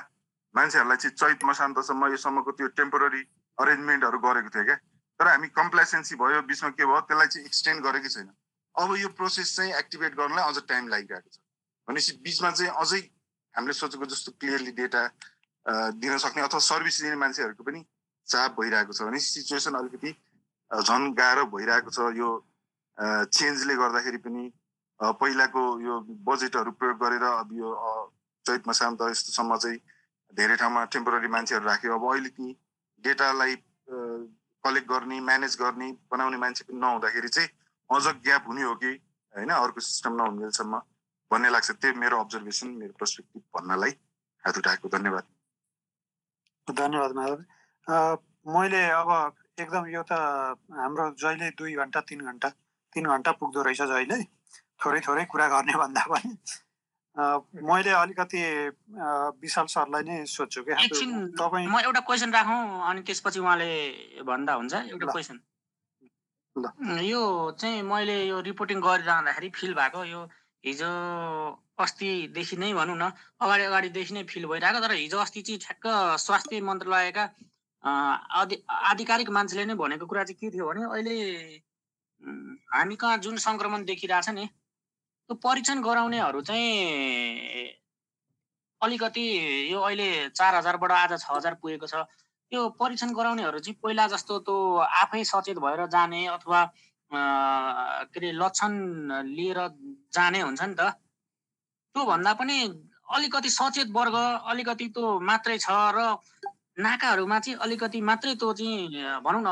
मान्छेहरूलाई 0.55 0.97
चाहिँ 0.97 1.17
चैत 1.19 1.45
मसान्तसम्म 1.45 2.07
योसम्मको 2.11 2.51
त्यो 2.59 2.69
टेम्पोररी 2.79 3.23
अरेन्जमेन्टहरू 3.59 4.19
गरेको 4.19 4.51
थियो 4.55 4.65
क्या। 4.65 4.77
तर 5.21 5.29
हामी 5.29 5.49
कम्प्लेसेन्सी 5.59 6.15
भयो 6.17 6.43
बिचमा 6.47 6.71
के 6.79 6.85
भयो 6.87 7.01
त्यसलाई 7.11 7.29
चाहिँ 7.35 7.47
एक्सटेन्ड 7.47 7.83
गरेकै 7.87 8.09
छैन। 8.09 8.29
अब 8.75 8.95
यो 8.97 9.09
प्रोसेस 9.19 9.57
चाहिँ 9.57 9.73
एक्टिभेट 9.75 10.15
गर्नलाई 10.15 10.45
अझ 10.49 10.59
टाइम 10.69 10.89
लागिरहेको 10.89 11.31
छ। 11.31 11.39
भनेपछि 11.89 12.13
बिचमा 12.25 12.51
चाहिँ 12.51 12.71
अझै 12.71 13.01
हामीले 13.55 13.75
सोचेको 13.75 14.07
जस्तो 14.07 14.33
क्लियरली 14.41 14.73
डेटा 14.79 15.03
दिन 15.99 16.19
सक्ने 16.19 16.43
अथवा 16.43 16.61
सर्भिस 16.61 17.01
दिने 17.03 17.17
मान्छेहरूको 17.17 17.63
पनि 17.65 17.81
चाप 18.29 18.51
भइरहेको 18.61 18.93
छ। 18.93 19.03
भने 19.03 19.19
सिचुएसन 19.19 19.75
अलिकति 19.75 20.11
झन् 20.71 21.13
गाह्रो 21.15 21.45
भइरहेको 21.55 21.91
छ 21.91 21.99
यो 22.17 22.31
चेन्जले 22.99 23.75
गर्दाखेरि 23.77 24.19
पनि 24.27 24.45
पहिलाको 25.01 25.63
यो 25.81 25.95
बजेटहरू 26.29 26.71
प्रयोग 26.79 26.99
गरेर 26.99 27.23
अब 27.23 27.49
यो 27.53 27.69
अ, 27.71 27.91
चैत 28.47 28.69
मसान्त 28.69 29.03
यस्तोसम्म 29.11 29.57
चाहिँ 29.57 29.79
धेरै 30.33 30.57
ठाउँमा 30.57 30.85
टेम्पोररी 30.95 31.29
मान्छेहरू 31.29 31.65
राख्यो। 31.67 31.95
अब 31.95 32.05
अहिले 32.13 32.31
ती 32.39 32.47
डेटालाई 33.05 33.55
कलेक्ट 34.65 34.89
गर्ने 34.89 35.21
म्यानेज 35.21 35.57
गर्ने 35.61 35.89
बनाउने 36.11 36.37
मान्छे 36.45 36.65
पनि 36.65 36.79
नहुँदाखेरि 36.81 37.29
चाहिँ 37.29 37.49
अझ 37.91 38.07
ग्याप 38.25 38.45
हुने 38.49 38.63
हो 38.63 38.75
कि 38.83 38.91
होइन? 39.35 39.51
अर्को 39.51 39.81
सिस्टम 39.81 40.13
नहुन्जेलसम्म 40.17 40.75
भन्ने 41.31 41.49
लाग्छ। 41.51 41.71
त्यो 41.71 41.93
मेरो 42.01 42.21
अब्जर्भेसन 42.25 42.69
मेरो 42.81 42.95
पर्सपेक्टिभ 43.01 43.43
भन्नलाई 43.55 43.93
हात 44.45 44.59
उठाएको 44.59 44.89
धन्यवाद। 44.89 45.25
धन्यवाद 46.69 47.13
माधव। 47.19 48.19
मैले 48.55 48.83
अब 48.91 49.11
एकदम 49.59 49.87
यो 49.87 50.03
त 50.03 50.13
हाम्रो 50.75 51.05
जहिले 51.15 51.51
दुई 51.59 51.75
घन्टा 51.79 52.01
तिन 52.11 52.21
घन्टा 52.27 52.49
तिन 52.93 53.05
घन्टा 53.07 53.33
पुग्दो 53.39 53.63
रहेछ 53.63 53.83
जहिले 53.87 54.19
थोरै 54.83 55.01
थोरै 55.07 55.25
कुरा 55.31 55.47
गर्ने 55.49 55.75
भन्दा 55.79 56.03
पनि 56.11 56.31
मैले 57.63 57.91
अलिकति 57.95 58.41
विशाल 59.39 59.67
सरलाई 59.75 60.03
नै 60.03 60.17
सोध्छु 60.27 60.63
कि 60.67 60.75
तपाईँ 61.39 61.67
म 61.71 61.79
एउटा 61.87 62.01
क्वेसन 62.03 62.31
राखौँ 62.35 62.63
अनि 62.91 63.01
त्यसपछि 63.07 63.39
उहाँले 63.41 63.71
भन्दा 64.27 64.53
हुन्छ 64.59 64.75
एउटा। 64.75 65.13
क्वेसन। 65.15 65.39
यो 67.07 67.23
चाहिँ 67.61 67.83
मैले 67.83 68.17
यो 68.27 68.41
रिपोर्टिङ 68.51 68.81
गरिरहँदाखेरि 68.83 69.49
फिल 69.55 69.75
भएको 69.75 70.05
यो 70.05 70.21
हिजो 70.65 70.91
अस्तिदेखि 71.79 72.57
नै 72.57 72.73
भनौँ 72.75 72.99
न 72.99 73.11
अगाडि 73.39 73.65
अगाडिदेखि 73.71 74.15
नै 74.15 74.23
फिल 74.27 74.47
भइरहेको 74.51 74.81
तर 74.83 74.93
हिजो 74.99 75.19
अस्ति 75.23 75.41
चाहिँ 75.47 75.61
ठ्याक्क 75.63 75.87
स्वास्थ्य 76.27 76.61
मन्त्रालयका 76.69 77.25
अधि 77.85 78.57
आधिकारिक 78.91 79.31
मान्छेले 79.31 79.65
नै 79.65 79.75
भनेको 79.77 80.07
कुरा 80.07 80.25
चाहिँ 80.25 80.39
के 80.41 80.51
थियो 80.51 80.67
भने 80.69 80.85
अहिले 80.89 81.17
हामी 82.73 82.97
कहाँ 82.97 83.17
जुन 83.21 83.37
सङ्क्रमण 83.37 83.85
देखिरहेछ 83.85 84.29
नि 84.31 84.47
त्यो 84.47 85.35
परीक्षण 85.37 85.83
गराउनेहरू 85.83 86.41
चाहिँ 86.41 87.69
अलिकति 88.81 89.25
यो 89.73 89.81
अहिले 89.81 90.09
चार 90.31 90.55
हजारबाट 90.55 90.93
आज 90.93 91.13
छ 91.21 91.31
हजार 91.31 91.55
पुगेको 91.61 91.87
छ। 91.87 91.95
त्यो 92.53 92.61
परीक्षण 92.81 93.13
गराउनेहरू 93.17 93.59
चाहिँ 93.59 93.77
पहिला 93.83 94.07
जस्तो 94.13 94.39
त्यो 94.49 94.57
आफै 95.03 95.23
सचेत 95.25 95.59
भएर 95.59 95.87
जाने 95.89 96.27
अथवा 96.29 96.61
के 97.13 98.19
अरे 98.19 98.33
लक्षण 98.33 98.73
लिएर 99.29 99.59
जाने 100.13 100.41
हुन्छ 100.41 100.63
नि 100.63 100.75
त। 100.75 100.81
त्यो 101.95 102.05
भन्दा 102.05 102.33
पनि 102.41 102.57
अलिकति 103.17 103.51
सचेत 103.51 103.89
वर्ग 103.93 104.17
अलिकति 104.53 104.87
त्यो 104.89 105.05
मात्रै 105.21 105.59
छ 105.59 105.69
र 105.97 105.99
नाकाहरूमा 106.77 107.39
चाहिँ 107.39 107.59
अलिकति 107.61 108.01
मात्रै 108.01 108.35
त्यो 108.35 108.53
चाहिँ 108.53 109.23
भनौँ 109.25 109.43
न 109.47 109.51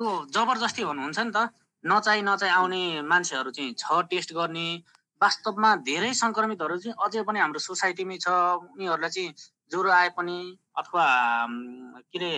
त्यो 0.00 0.08
जबरजस्ती 0.34 0.82
भन्नुहुन्छ 0.84 1.18
नि 1.18 1.30
त। 1.30 1.38
नचाहि 1.84 2.22
नचाहि 2.22 2.50
आउने 2.50 2.82
मान्छेहरू 3.02 3.50
चाहिँ 3.50 3.74
छ 3.78 4.02
टेस्ट 4.10 4.32
गर्ने। 4.34 4.66
वास्तवमा 5.20 5.70
धेरै 5.86 6.12
सङ्क्रमितहरू 6.14 6.76
चाहिँ 6.82 6.94
अझै 6.98 7.22
पनि 7.22 7.38
हाम्रो 7.38 7.60
सोसाइटीमै 7.62 8.16
छ। 8.18 8.28
उनीहरूलाई 8.74 9.10
चाहिँ 9.10 9.34
ज्वरो 9.70 9.90
आए 9.90 10.08
पनि 10.18 10.36
अथवा 10.80 11.04
के 12.10 12.18
अरे 12.18 12.30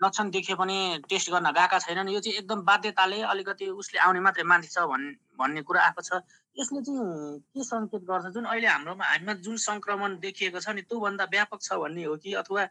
लक्षण 0.00 0.30
देखियो 0.34 0.56
पनि 0.58 0.76
टेस्ट 1.06 1.30
गर्न 1.30 1.50
गएका 1.54 1.78
छैनन्। 1.78 2.10
यो 2.10 2.20
चाहिँ 2.20 2.38
एकदम 2.38 2.60
बाध्यताले 2.66 3.18
अलिकति 3.32 3.66
उसले 3.80 3.98
आउने 4.02 4.20
मात्रै 4.26 4.44
मान्छे 4.44 4.70
छ 4.74 4.78
भन् 4.90 5.04
भन्ने 5.42 5.62
कुरा 5.68 5.80
आएको 5.86 6.02
छ। 6.08 6.10
यसले 6.56 6.80
चाहिँ 6.86 7.40
के 7.52 7.64
सङ्केत 7.64 8.02
गर्छ? 8.10 8.26
जुन 8.34 8.44
अहिले 8.44 8.68
हाम्रोमा 8.68 9.04
हामीमा 9.12 9.32
जुन 9.44 9.56
सङ्क्रमण 9.66 10.10
देखिएको 10.24 10.60
छ 10.60 10.68
नि 10.76 10.82
त्योभन्दा 10.88 11.24
व्यापक 11.34 11.60
छ 11.62 11.78
भन्ने 11.82 12.04
हो 12.04 12.16
कि? 12.22 12.32
अथवा 12.42 12.62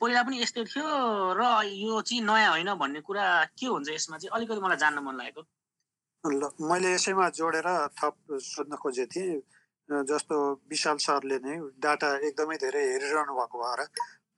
पहिला 0.00 0.22
पनि 0.26 0.36
यस्तै 0.42 0.64
थियो 0.64 0.88
र 1.36 1.42
यो 1.68 2.00
चाहिँ 2.00 2.22
नयाँ 2.24 2.50
होइन 2.52 2.70
भन्ने 2.80 3.00
कुरा 3.04 3.24
के 3.58 3.66
हुन्छ 3.66 3.88
यसमा 3.90 4.16
चाहिँ? 4.18 4.32
अलिकति 4.36 4.60
मलाई 4.64 4.78
जान्न 4.80 4.98
मन 5.04 5.14
लागेको। 5.20 5.42
ल 6.24 6.42
मैले 6.64 6.94
यसैमा 6.94 7.28
जोडेर 7.36 7.68
थप 8.00 8.16
सोध्न 8.40 8.76
खोजेको 8.80 9.12
थिएँ 9.12 9.42
जस्तो 10.08 10.36
विशाल 10.72 10.96
सरले 10.96 11.36
नै 11.44 11.54
डाटा 11.84 12.08
एकदमै 12.24 12.56
धेरै 12.56 12.82
हेरिरहनु 12.92 13.32
भएको 13.36 13.56
भएर 13.60 13.80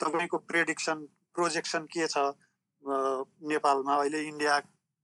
तपाईँको 0.02 0.36
प्रेडिक्सन 0.50 0.98
प्रोजेक्सन 1.34 1.82
के 1.86 2.06
छ 2.10 2.34
नेपालमा? 3.46 3.94
अहिले 4.02 4.20
इन्डिया 4.26 4.54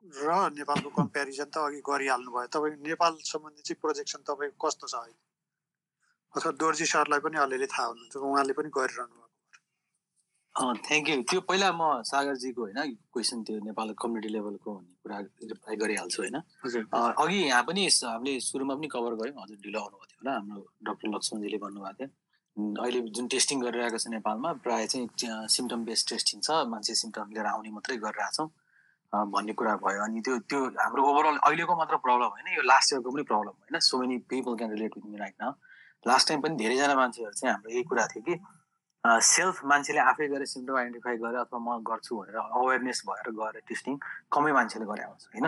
र 0.03 0.29
नेपालको 0.59 0.91
कम्पेरिजन 0.91 1.49
त 1.55 1.57
अघि 1.63 1.81
गरिहाल्नु 1.87 2.31
भयो। 2.35 2.49
तपाईँ 2.51 2.77
नेपाल 2.91 3.13
सम्बन्धी 3.23 3.63
चाहिँ 3.63 3.81
प्रोजेक्सन 3.81 4.21
तपाईँको 4.27 4.59
कस्तो 4.67 4.87
छ 4.87 4.95
अहिले? 4.99 5.19
अथवा 6.35 6.51
दोर्जी 6.59 6.87
सरलाई 6.93 7.21
पनि 7.23 7.37
अलिअलि 7.39 7.67
थाहा 7.71 7.87
हुनुहुन्छ 7.89 8.17
उहाँले 8.17 8.53
पनि 8.59 8.69
गरिरहनु 8.73 9.15
भएको 9.15 10.73
थ्याङ्क 10.87 11.09
यू 11.09 11.17
त्यो 11.31 11.41
पहिला 11.49 11.69
म 11.73 12.03
सागरजीको 12.05 12.61
होइन 12.63 12.81
क्वेसन 13.13 13.39
त्यो 13.47 13.57
नेपाल 13.69 13.89
कम्युनिटी 14.03 14.29
लेभलको 14.37 14.69
भन्ने 14.69 14.95
कुरा 15.03 15.19
रिप्लाई 15.49 15.77
गरिहाल्छु 15.83 16.19
होइन? 16.23 16.37
अघि 17.23 17.39
यहाँ 17.49 17.63
पनि 17.69 17.83
हामीले 17.89 18.33
सुरुमा 18.49 18.75
पनि 18.77 18.89
कभर 18.93 19.13
गऱ्यौँ 19.21 19.43
हजुर 19.45 19.59
ढिलो 19.65 19.79
आउनुभएको 19.81 20.07
थियो 20.11 20.21
होला 20.21 20.33
हाम्रो 20.37 20.61
डक्टर 20.89 21.09
लक्ष्मणजीले 21.15 21.59
भन्नुभएको 21.65 21.97
थियो। 22.01 22.11
अहिले 22.83 23.01
जुन 23.17 23.27
टेस्टिङ 23.33 23.57
गरिरहेको 23.65 23.99
छ 24.03 24.07
नेपालमा 24.13 24.51
प्रायः 24.67 24.87
चाहिँ 24.93 25.49
सिम्टम 25.57 25.81
बेस्ड 25.89 26.05
टेस्टिङ 26.13 26.41
छ 26.45 26.51
मान्छे 26.69 26.95
सिम्टम 27.01 27.33
लिएर 27.33 27.47
आउने 27.55 27.71
मात्रै 27.73 27.97
गरिरहेछौँ। 28.05 28.49
भन्ने 29.13 29.53
कुरा 29.53 29.75
भयो। 29.77 30.03
अनि 30.05 30.21
त्यो 30.21 30.39
त्यो 30.49 30.61
हाम्रो 30.79 31.03
ओभरअल 31.11 31.37
अहिलेको 31.47 31.77
मात्र 31.77 31.97
प्रब्लम 32.07 32.29
होइन 32.37 32.49
यो 32.57 32.63
लास्ट 32.63 32.93
इयरको 32.93 33.11
पनि 33.11 33.23
प्रब्लम 33.31 33.55
होइन। 33.61 33.79
So 33.81 33.99
many 34.01 34.19
people 34.31 34.57
can 34.57 34.71
relate 34.73 34.97
with 34.97 35.07
me 35.07 35.19
right 35.19 35.35
now 35.43 35.53
last 36.07 36.29
time 36.29 36.41
पनि 36.43 36.57
धेरैजना 36.57 36.95
मान्छेहरू 36.95 37.33
चाहिँ 37.33 37.53
हाम्रो 37.55 37.71
यही 37.73 37.83
कुरा 37.91 38.07
थियो 38.13 38.23
कि 38.29 38.35
सेल्फ 39.27 39.65
मान्छेले 39.65 40.01
आफै 40.01 40.29
गएर 40.29 40.45
सिम्टम 40.47 40.77
आइडेन्टिफाई 40.77 41.17
गरेर 41.19 41.39
अथवा 41.41 41.59
म 41.59 41.83
गर्छु 41.83 42.17
भनेर 42.17 42.37
अवेरनेस 42.39 43.03
भएर 43.09 43.31
गएर 43.41 43.61
टेस्टिङ 43.69 43.99
कमै 44.33 44.53
मान्छेले 44.53 44.87
गरे 44.87 45.03
आउँछ 45.03 45.29
होइन? 45.35 45.47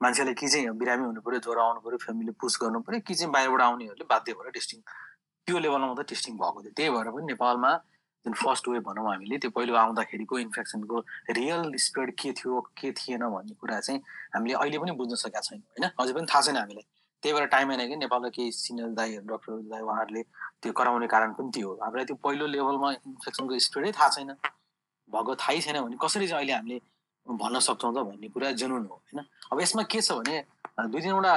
मान्छेले 0.00 0.32
कि 0.38 0.48
चाहिँ 0.48 0.70
बिरामी 0.80 1.04
हुनु 1.04 1.20
पऱ्यो 1.20 1.38
ज्वरो 1.40 1.60
आउनु 1.62 1.80
पऱ्यो 1.80 1.98
फ्यामिली 2.04 2.32
पुस 2.40 2.58
गर्नु 2.62 2.80
पऱ्यो 2.86 3.00
कि 3.06 3.14
चाहिँ 3.14 3.32
बाहिरबाट 3.32 3.62
आउनेहरूले 3.66 4.06
बाध्य 4.06 4.32
भएर 4.38 4.50
टेस्टिङ 4.56 4.80
त्यो 5.46 5.58
लेभलमा 5.58 5.86
मात्रै 5.86 6.04
टेस्टिङ 6.12 6.32
भएको 6.36 6.62
थियो। 6.62 6.72
त्यही 6.76 6.90
भएर 6.94 7.10
पनि 7.10 7.26
नेपालमा 7.26 7.70
जुन 8.26 8.34
फर्स्ट 8.34 8.68
वेभ 8.68 8.82
भनौँ 8.82 9.06
हामीले 9.06 9.38
त्यो 9.38 9.50
पहिलो 9.54 9.74
आउँदाखेरिको 9.76 10.38
इन्फेक्सनको 10.38 10.98
रियल 11.30 11.70
स्प्रेड 11.78 12.10
के 12.18 12.32
थियो 12.32 12.60
के 12.74 12.90
थिएन 12.92 13.22
भन्ने 13.22 13.54
कुरा 13.54 13.78
चाहिँ 13.80 14.00
हामीले 14.34 14.54
अहिले 14.54 14.78
पनि 14.78 14.92
बुझ्न 14.98 15.14
सकेका 15.14 15.40
छैनौँ 15.40 15.62
होइन? 15.62 15.90
अझै 15.94 16.12
पनि 16.12 16.26
थाहा 16.26 16.42
छैन 16.42 16.56
हामीलाई। 16.56 16.86
त्यही 17.22 17.34
भएर 17.34 17.46
टाइम 17.46 17.70
आएन 17.70 17.88
कि 17.88 17.96
नेपालका 17.96 18.28
केही 18.28 18.50
सिनियर 18.52 18.88
दाईहरू 18.98 19.26
डक्टर 19.30 19.52
दाई 19.70 19.80
उहाँहरूले 19.80 20.22
त्यो 20.62 20.72
कराउने 20.72 21.06
कारण 21.06 21.32
पनि 21.38 21.50
त्यो 21.54 21.68
हो। 21.68 21.78
हामीलाई 21.82 22.04
त्यो 22.04 22.16
पहिलो 22.18 22.46
लेभलमा 22.46 22.90
इन्फेक्सनको 23.06 23.58
स्प्रेडै 23.62 23.92
थाहा 23.94 24.08
छैन। 24.10 24.34
भएको 25.08 25.34
थाहै 25.38 25.60
छैन 25.60 25.80
भने 25.86 25.96
कसरी 26.02 26.26
चाहिँ 26.26 26.42
अहिले 26.42 26.52
हामीले 26.52 26.78
भन्न 27.26 27.58
सक्छौँ 27.62 27.94
त 27.94 27.98
भन्ने 28.10 28.28
कुरा 28.34 28.50
जुनुन 28.58 28.84
हो 28.90 28.94
होइन? 29.06 29.22
अब 29.52 29.60
यसमा 29.60 29.82
के 29.86 30.02
छ 30.02 30.18
भने 30.18 30.34
दुई 30.78 31.00
तिनवटा 31.00 31.34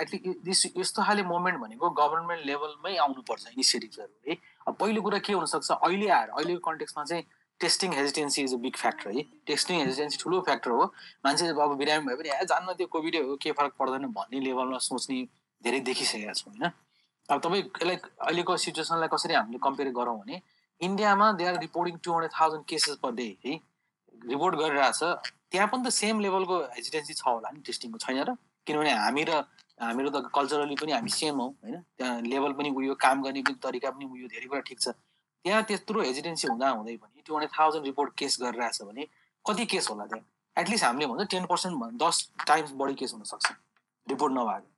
एटलिस्ट 0.00 0.76
यस्तो 0.76 1.02
खाले 1.02 1.22
मोमेन्ट 1.24 1.58
भनेको 1.60 1.90
गभर्मेन्ट 2.00 2.46
लेभलमै 2.46 2.96
आउनुपर्छ 3.04 3.46
इनिसिएटिभ्सहरू 3.48 4.30
है 4.30 4.36
अब 4.68 4.74
पहिलो 4.80 5.02
कुरा 5.02 5.18
के 5.24 5.32
हुनसक्छ? 5.32 5.70
अहिले 5.72 6.08
आएर 6.08 6.28
अहिलेको 6.28 6.60
कन्टेक्समा 6.70 7.04
चाहिँ 7.04 7.24
testing 7.60 7.92
hesitancy 7.94 8.42
is 8.42 8.54
a 8.54 8.56
big 8.60 8.76
factor 8.76 9.10
है। 9.10 9.22
टेस्टिङ 9.46 9.80
हेजिटेन्सी 9.80 10.18
ठुलो 10.22 10.40
फ्याक्टर 10.44 10.70
हो। 10.70 10.84
मान्छे 11.24 11.48
अब 11.48 11.76
बिरामी 11.80 12.06
भयो 12.06 12.16
भने 12.16 12.28
ए 12.28 12.44
जान्न 12.44 12.72
त्यो 12.76 12.86
कोभिडै 12.92 13.20
हो 13.24 13.36
के 13.40 13.52
फरक 13.56 13.72
पर्दैन? 13.80 14.06
भन्ने 14.12 14.40
लेभलमा 14.40 14.78
सोच्ने 14.78 15.22
धेरै 15.64 15.80
देखिसकेका 15.88 16.32
छौँ 16.32 16.52
होइन? 16.52 16.70
अब 17.28 17.40
तपाईँ 17.40 17.62
यसलाई 17.62 17.96
अहिलेको 17.96 18.56
सिचुएसनलाई 18.68 19.08
कसरी 19.08 19.34
हामीले 19.34 19.58
कम्पेयर 19.64 19.92
गरौँ 19.96 20.18
भने 20.20 20.42
इन्डियामा 20.80 21.32
they 21.40 21.44
are 21.48 21.60
reporting 21.60 21.96
two 22.04 22.12
hundred 22.12 22.32
thousand 22.40 22.64
cases 22.68 22.96
per 23.00 23.12
day 23.16 23.28
है? 23.46 23.60
रिपोर्ट 24.28 24.54
गरिरहेछ। 24.60 25.00
त्यहाँ 25.50 25.68
पनि 25.72 25.82
त 25.86 25.88
सेम 25.94 26.20
लेभलको 26.20 26.56
हेजिटेन्सी 26.76 27.14
छ 27.14 27.24
होला 27.26 27.48
नि 27.48 27.60
टेस्टिङको 27.64 27.98
छैन 28.04 28.20
र? 28.28 28.36
किनभने 28.66 28.92
हामी 28.92 29.22
र 29.24 29.30
हामीहरू 29.80 30.10
त 30.10 30.30
कल्चरली 30.34 30.76
पनि 30.80 30.92
हामी 30.92 31.10
सेम 31.10 31.40
हौ 31.40 31.48
होइन? 31.48 31.76
त्यहाँ 31.98 32.20
लेभल 32.22 32.52
पनि 32.58 32.70
उयो 32.70 32.94
काम 32.94 33.22
गर्ने 33.22 33.42
पनि 33.42 33.58
तरिका 33.62 33.90
पनि 33.90 34.04
उयो 34.04 34.26
धेरै 34.28 34.46
कुरा 34.48 34.60
ठिक 34.68 34.80
छ। 34.80 34.88
त्यहाँ 35.44 35.62
त्यत्रो 35.68 36.00
हेजिटेन्सी 36.00 36.48
हुँदा 36.48 36.68
हुँदै 36.78 36.96
पनि 36.96 37.22
two 37.26 37.34
hundred 37.34 37.52
thousand 37.58 37.84
report 37.84 38.10
case 38.18 38.38
गरिरहेछ 38.42 38.82
भने 38.88 39.02
कति 39.44 39.64
केस 39.72 39.90
होला 39.90 40.04
त्यहाँ? 40.06 40.24
एटलिस्ट 40.56 40.84
हामीले 40.84 41.06
भन्छ 41.06 41.30
टेन 41.30 41.44
पर्सेन्ट 41.52 41.74
भन्दा 41.80 42.06
दस 42.06 42.16
टाइम्स 42.46 42.70
बढी 42.80 42.94
केस 42.94 43.12
हुनसक्छ 43.14 43.46
रिपोर्ट 44.06 44.32
नभएको। 44.32 44.68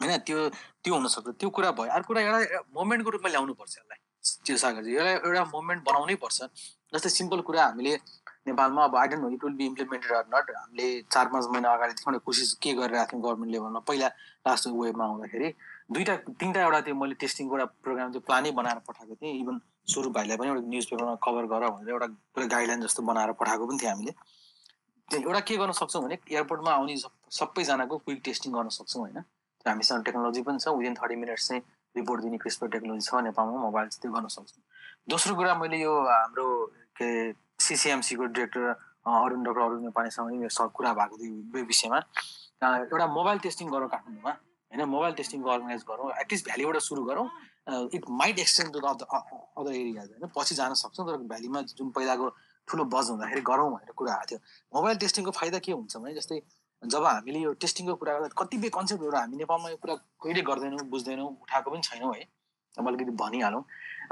होइन? 0.00 0.12
त्यो 0.26 0.38
त्यो 0.82 0.94
हुनसक्छ। 0.94 1.28
त्यो 1.40 1.48
कुरा 1.50 1.70
भयो। 1.78 1.90
अर्को 1.92 2.08
कुरा 2.08 2.20
एउटा 2.22 2.60
मोमेन्टको 2.74 3.10
रूपमा 3.10 3.30
ल्याउनुपर्छ 3.30 3.72
यसलाई। 3.78 4.00
त्यो 4.46 4.56
सागरजी 4.56 4.90
यसलाई 4.96 5.14
एउटा 5.22 5.44
मोमेन्ट 5.54 5.80
बनाउनै 5.86 6.14
पर्छ 6.24 6.38
जस्तै 6.94 7.10
सिम्पल 7.18 7.40
कुरा 7.46 7.62
हामीले 7.66 7.92
नेपालमा 8.46 8.84
अब 8.84 8.96
I 8.96 9.08
don't 9.08 9.22
know 9.22 9.30
it 9.30 9.44
will 9.44 9.54
be 9.54 9.66
implemented 9.66 10.12
or 10.16 10.24
not 10.34 10.50
हामीले 10.56 10.86
चार 11.12 11.28
पाँच 11.28 11.46
महिना 11.52 11.72
अगाडिदेखि 11.74 12.18
कोसिस 12.26 12.52
के 12.62 12.72
गरिरहेको 12.80 13.12
थियौँ 13.12 13.22
गभर्मेन्ट 13.22 13.52
लेभलमा 13.52 13.80
पहिला 13.88 14.08
लास्ट 14.46 14.66
वेबमा 14.74 15.04
आउँदाखेरि 15.04 15.52
दुईवटा 15.92 16.16
तिनवटा 16.40 16.60
एउटा 16.62 16.80
त्यो 16.86 16.94
मैले 16.94 17.14
टेस्टिङको 17.22 17.54
एउटा 17.56 17.66
प्रोग्राम 17.82 18.12
त्यो 18.12 18.20
प्लानै 18.26 18.50
बनाएर 18.58 18.78
पठाएको 18.88 19.14
थिएँ। 19.14 19.34
इभन 19.42 19.60
सुरु 19.92 20.10
भाइलाई 20.16 20.36
पनि 20.36 20.48
एउटा 20.48 20.62
न्युज 20.66 20.86
पेपरमा 20.90 21.14
कभर 21.26 21.46
गर 21.52 21.68
भनेर 21.70 21.90
एउटा 21.90 22.06
पुरा 22.34 22.46
गाइडलाइन 22.54 22.80
जस्तो 22.82 23.02
बनाएर 23.10 23.32
पठाएको 23.40 23.66
पनि 23.66 23.78
थियो 23.82 23.90
हामीले। 23.90 24.12
एउटा 25.08 25.40
के 25.46 25.56
गर्न 25.56 25.72
सक्छौँ 25.78 26.02
भने 26.02 26.18
एयरपोर्टमा 26.30 26.70
आउने 26.70 26.96
सबैजनाको 27.38 27.98
क्विक 27.98 28.20
टेस्टिङ 28.24 28.52
गर्न 28.52 28.68
सक्छौँ 28.78 29.02
होइन। 29.02 29.18
हामीसँग 29.66 30.04
टेक्नोलोजी 30.04 30.42
पनि 30.42 30.58
छ। 30.58 30.74
विदिन 30.78 30.94
थर्टी 30.94 31.16
मिनट्स 31.22 31.48
चाहिँ 31.48 31.62
रिपोर्ट 31.94 32.22
दिने 32.22 32.38
क्रिस्पर 32.42 32.68
टेक्नोलोजी 32.74 33.06
छ। 33.06 33.22
नेपालमा 33.30 33.58
मोबाइल 33.62 33.88
त्यो 34.02 34.10
गर्न 34.12 34.26
सक्छौँ। 34.34 34.62
दोस्रो 35.08 35.34
कुरा 35.38 35.54
मैले 35.62 35.78
यो 35.78 35.94
हाम्रो 36.10 36.46
के 36.98 37.08
सिसिएमसीको 37.58 38.24
डिरेक्टर 38.24 38.68
अरुण 39.06 39.42
डक्टर 39.44 39.60
अरुण 39.60 39.82
नेपालीसँग 39.84 40.26
पनि 40.28 40.48
सब 40.50 40.72
कुरा 40.72 40.92
भएको 40.94 41.16
थियो 41.18 41.64
विषयमा। 41.64 41.98
एउटा 42.62 43.06
मोबाइल 43.06 43.38
टेस्टिङ 43.46 43.70
गरौँ 43.70 43.88
काठमाडौँमा। 43.88 44.30
होइन 44.30 44.88
मोबाइल 44.88 45.14
टेस्टिङको 45.14 45.48
अर्गनाइज 45.50 45.84
गरौँ। 45.88 46.10
एटलिस्ट 46.20 46.44
भ्यालीबाट 46.46 46.76
सुरु 46.82 47.04
गरौँ। 47.04 47.28
It 47.94 48.04
might 48.10 48.38
extend 48.38 48.72
to 48.72 48.80
the 48.80 49.06
other 49.58 49.72
areas 49.72 50.08
होइन? 50.10 50.30
पछि 50.36 50.54
जान 50.54 50.74
सक्छौँ 50.74 51.06
तर 51.06 51.16
भ्यालीमा 51.32 51.60
जुन 51.70 51.90
पहिलाको 51.90 52.28
ठुलो 52.68 52.84
बज 52.94 53.10
हुँदाखेरि 53.10 53.40
गरौँ 53.46 53.70
भनेर 53.72 53.92
कुरा 53.96 54.12
आएको 54.12 54.26
थियो। 54.30 54.38
मोबाइल 54.74 54.96
टेस्टिङको 54.98 55.30
फाइदा 55.30 55.58
के 55.58 55.72
हुन्छ 55.72 55.96
भने 55.96 56.14
जस्तै 56.14 56.40
जब 56.82 57.04
हामीले 57.04 57.38
यो 57.40 57.52
टेस्टिङको 57.62 57.94
कुरा 57.94 58.12
गर्दा 58.14 58.28
कतिपय 58.38 58.68
कन्सेप्टहरू 58.68 59.16
हामी 59.16 59.36
नेपालमा 59.36 59.68
यो 59.70 59.76
कुरा 59.82 59.94
कहिले 60.22 60.42
गर्दैनौँ 60.42 60.86
बुझ्दैनौँ 60.90 61.28
उठाएको 61.42 61.70
पनि 61.70 61.82
छैनौँ 61.82 62.14
है। 62.14 62.24
अब 62.74 62.88
अलिकति 62.88 63.12
भनिहालौँ। 63.22 63.62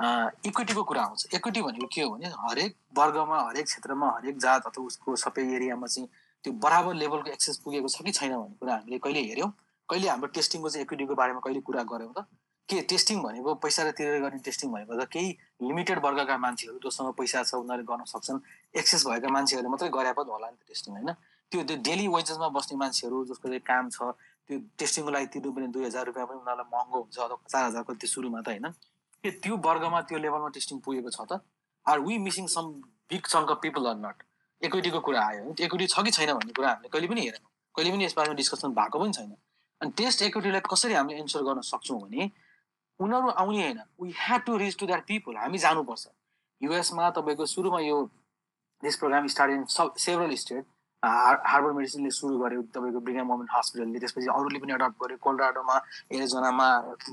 इक्विटीको 0.01 0.83
कुरा 0.83 1.03
आउँछ। 1.03 1.35
इक्विटी 1.35 1.63
भनेको 1.63 1.87
के 1.87 2.03
हो 2.03 2.11
भने 2.11 2.27
हरेक 2.27 2.77
वर्गमा 2.99 3.39
हरेक 3.49 3.65
क्षेत्रमा 3.67 4.09
हरेक 4.17 4.39
जात 4.39 4.67
अथवा 4.67 4.85
उसको 4.87 5.17
सबै 5.17 5.43
एरियामा 5.55 5.87
चाहिँ 5.87 6.09
त्यो 6.45 6.53
बराबर 6.53 6.95
लेभलको 6.95 7.31
एक्सेस 7.31 7.57
पुगेको 7.65 7.89
छ 7.89 8.03
कि 8.03 8.13
छैन 8.13 8.33
भन्ने 8.37 8.57
कुरा 8.61 8.75
हामीले 8.75 8.99
कहिले 8.99 9.21
हेऱ्यौँ। 9.29 9.51
कहिले 9.89 10.09
हाम्रो 10.09 10.29
टेस्टिङको 10.35 10.69
चाहिँ 10.69 10.85
इक्विटीको 10.85 11.15
बारेमा 11.15 11.41
कहिले 11.45 11.61
कुरा 11.61 11.83
गऱ्यौँ 11.83 12.13
त? 12.13 12.27
के 12.69 12.81
टेस्टिङ 12.91 13.21
भनेको 13.23 13.55
पैसा 13.61 13.83
र 13.85 13.91
तिरेर 13.93 14.21
गर्ने 14.21 14.39
टेस्टिङ 14.41 14.71
भनेको 14.73 14.97
त 14.97 15.05
केही 15.13 15.29
लिमिटेड 15.69 15.99
वर्गका 16.05 16.37
मान्छेहरू 16.41 16.79
जोसँग 16.81 17.13
पैसा 17.13 17.43
छ 17.45 17.55
उनीहरूले 17.61 17.85
गर्न 17.85 18.05
सक्छन्। 18.09 18.41
एक्सेस 18.75 19.05
भएका 19.07 19.29
मान्छेहरूले 19.29 19.69
मात्रै 19.69 19.89
गरे 19.93 20.13
पनि 20.17 20.31
होला 20.33 20.49
नि 20.49 20.57
त 20.57 20.65
टेस्टिङ 20.73 20.93
होइन? 20.97 21.11
त्यो 21.53 21.61
त्यो 21.69 21.77
डेली 21.85 22.07
वेजेसमा 22.09 22.49
बस्ने 22.57 22.77
मान्छेहरू 22.81 23.25
जसको 23.31 23.47
चाहिँ 23.49 23.65
काम 23.69 23.85
छ 23.93 24.17
त्यो 24.49 24.57
टेस्टिङको 24.81 25.11
लागि 25.13 25.27
तिर्नु 25.33 25.53
पनि 25.53 25.67
दुई 25.77 25.85
हजार 25.85 26.05
रुपियाँ 26.09 26.27
पनि 26.27 26.39
उनीहरूलाई 26.41 26.69
महँगो 26.73 26.99
हुन्छ 27.05 27.17
अथवा 27.21 27.37
चार 27.53 27.63
हजार 27.69 27.83
कति 27.85 28.07
सुरुमा 28.09 28.41
त 28.41 28.49
होइन? 28.49 28.67
के 29.25 29.31
त्यो 29.45 29.57
वर्गमा 29.67 30.01
त्यो 30.09 30.19
लेभलमा 30.21 30.49
टेस्टिङ 30.55 30.79
पुगेको 30.85 31.11
छ 31.17 31.21
त? 31.25 31.41
Are 31.87 31.99
we 32.07 32.19
missing 32.29 32.47
some 32.55 32.65
big 33.11 33.27
chunk 33.33 33.51
of 33.51 33.59
people 33.63 33.87
are 33.89 33.97
not 34.05 34.23
इक्विटीको 34.63 35.01
कुरा 35.07 35.21
आयो 35.29 35.55
इक्विटी 35.67 35.87
छ 35.93 36.05
कि 36.05 36.11
छैन 36.17 36.33
भन्ने 36.35 36.53
कुरा 36.53 36.69
हामीले 36.69 36.89
कहिले 36.93 37.09
पनि 37.09 37.21
हेरेनौँ। 37.27 37.51
कहिले 37.75 37.91
पनि 37.95 38.05
यसबारेमा 38.05 38.37
डिस्कसन 38.41 38.75
भएको 38.77 38.99
पनि 39.01 39.13
छैन। 39.13 39.33
अनि 39.81 39.91
टेस्ट 40.01 40.23
इक्विटीलाई 40.29 40.63
कसरी 40.69 40.95
हामीले 40.95 41.19
एन्सर 41.21 41.43
गर्न 41.49 41.61
सक्छौँ 41.71 41.99
भने 42.03 42.31
उनीहरू 43.01 43.29
आउने 43.43 43.63
होइन। 43.63 43.81
We 44.01 44.13
have 44.19 44.41
to 44.47 44.57
reach 44.57 44.77
to 44.81 44.87
that 44.87 45.03
people 45.09 45.37
हामी 45.37 45.59
जानुपर्छ। 45.65 46.07
युएसमा 46.61 47.11
तपाईँको 47.17 47.47
सुरुमा 47.47 47.81
यो 47.81 47.97
this 48.83 48.97
program 49.01 49.27
start 49.35 49.51
in 49.53 49.65
several 50.05 50.35
state 50.37 50.65
harbour 51.05 51.73
मेडिसिनले 51.77 52.11
सुरु 52.11 52.39
गर्यो 52.41 52.63
तपाईँको 52.75 53.01
ब्रिगम 53.05 53.27
मोमेन्ट 53.29 53.51
हस्पिटलले। 53.53 53.99
त्यसपछि 54.01 54.29
अरूले 54.33 54.59
पनि 54.65 54.73
एडप्ट 54.73 54.97
गर्यो। 55.03 55.17
कोलराडोमा 55.21 55.77
एरिजोनामा 56.17 56.67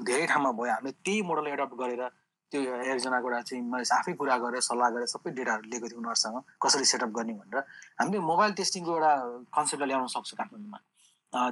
धेरै 0.07 0.25
ठाउँमा 0.31 0.51
भयो। 0.57 0.71
हामीले 0.71 0.91
त्यही 1.05 1.21
मोडल 1.29 1.47
एडप्ट 1.51 1.75
गरेर 1.81 2.03
त्यो 2.51 2.61
एरिजोनाको 2.61 3.27
एउटा 3.27 3.41
चाहिँ 3.47 3.63
मैले 3.63 3.87
आफै 3.95 4.13
कुरा 4.19 4.35
गरेर 4.43 4.61
सल्लाह 4.69 4.89
गरेर 4.95 5.07
सबै 5.15 5.31
डेटाहरू 5.31 5.63
लिएको 5.71 5.87
थिएँ 5.87 5.99
उनीहरूसँग। 6.03 6.37
कसरी 6.63 6.85
सेटअप 6.91 7.11
गर्ने 7.17 7.33
भनेर। 7.39 7.63
हामीले 7.99 8.19
मोबाइल 8.31 8.51
टेस्टिङको 8.59 8.91
एउटा 8.91 9.11
कन्सेप्टलाई 9.55 9.87
ल्याउन 9.87 10.07
सक्छौँ 10.15 10.37
काठमाडौँमा। 10.39 10.79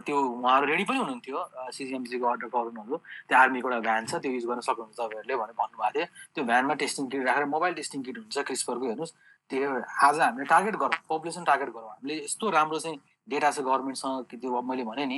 त्यो 0.03 0.17
उहाँहरू 0.19 0.65
रेडी 0.67 0.83
पनि 0.83 0.99
हुनुहुन्थ्यो। 0.99 1.39
सिजिएमसीको 1.71 2.25
अर्डर 2.27 2.47
गराउनुहरू 2.51 2.95
त्यो 3.27 3.35
आर्मीको 3.39 3.67
एउटा 3.69 3.79
भ्यान 3.87 4.05
छ 4.11 4.19
त्यो 4.19 4.31
युज 4.31 4.45
गर्न 4.51 4.59
सक्नुहुन्छ 4.67 4.99
तपाईँहरूले 4.99 5.35
भनेर 5.39 5.55
भन्नुभएको 5.55 5.91
थियो। 5.95 6.05
त्यो 6.35 6.43
भ्यानमा 6.51 6.73
टेस्टिङ 6.83 7.03
किट 7.07 7.23
राखेर 7.27 7.45
मोबाइल 7.55 7.73
टेस्टिङ 7.79 7.99
किट 8.03 8.17
हुन्छ 8.19 8.37
क्रिस्परको 8.43 8.85
हेर्नुहोस्। 8.91 9.13
त्यो 9.49 9.69
आज 10.05 10.19
हामीले 10.19 10.45
टार्गेट 10.45 10.75
गरौँ 10.75 10.99
पपुलेसन 11.09 11.43
टार्गेट 11.43 11.69
गरौँ। 11.69 11.89
हामीले 11.89 12.15
यस्तो 12.23 12.49
राम्रो 12.49 12.79
चाहिँ 12.79 12.97
डेटा 13.29 13.51
छ 13.51 13.59
गभर्मेन्टसँग 13.65 14.39
त्यो 14.41 14.61
मैले 14.61 14.83
भने 14.85 15.05
नि 15.05 15.17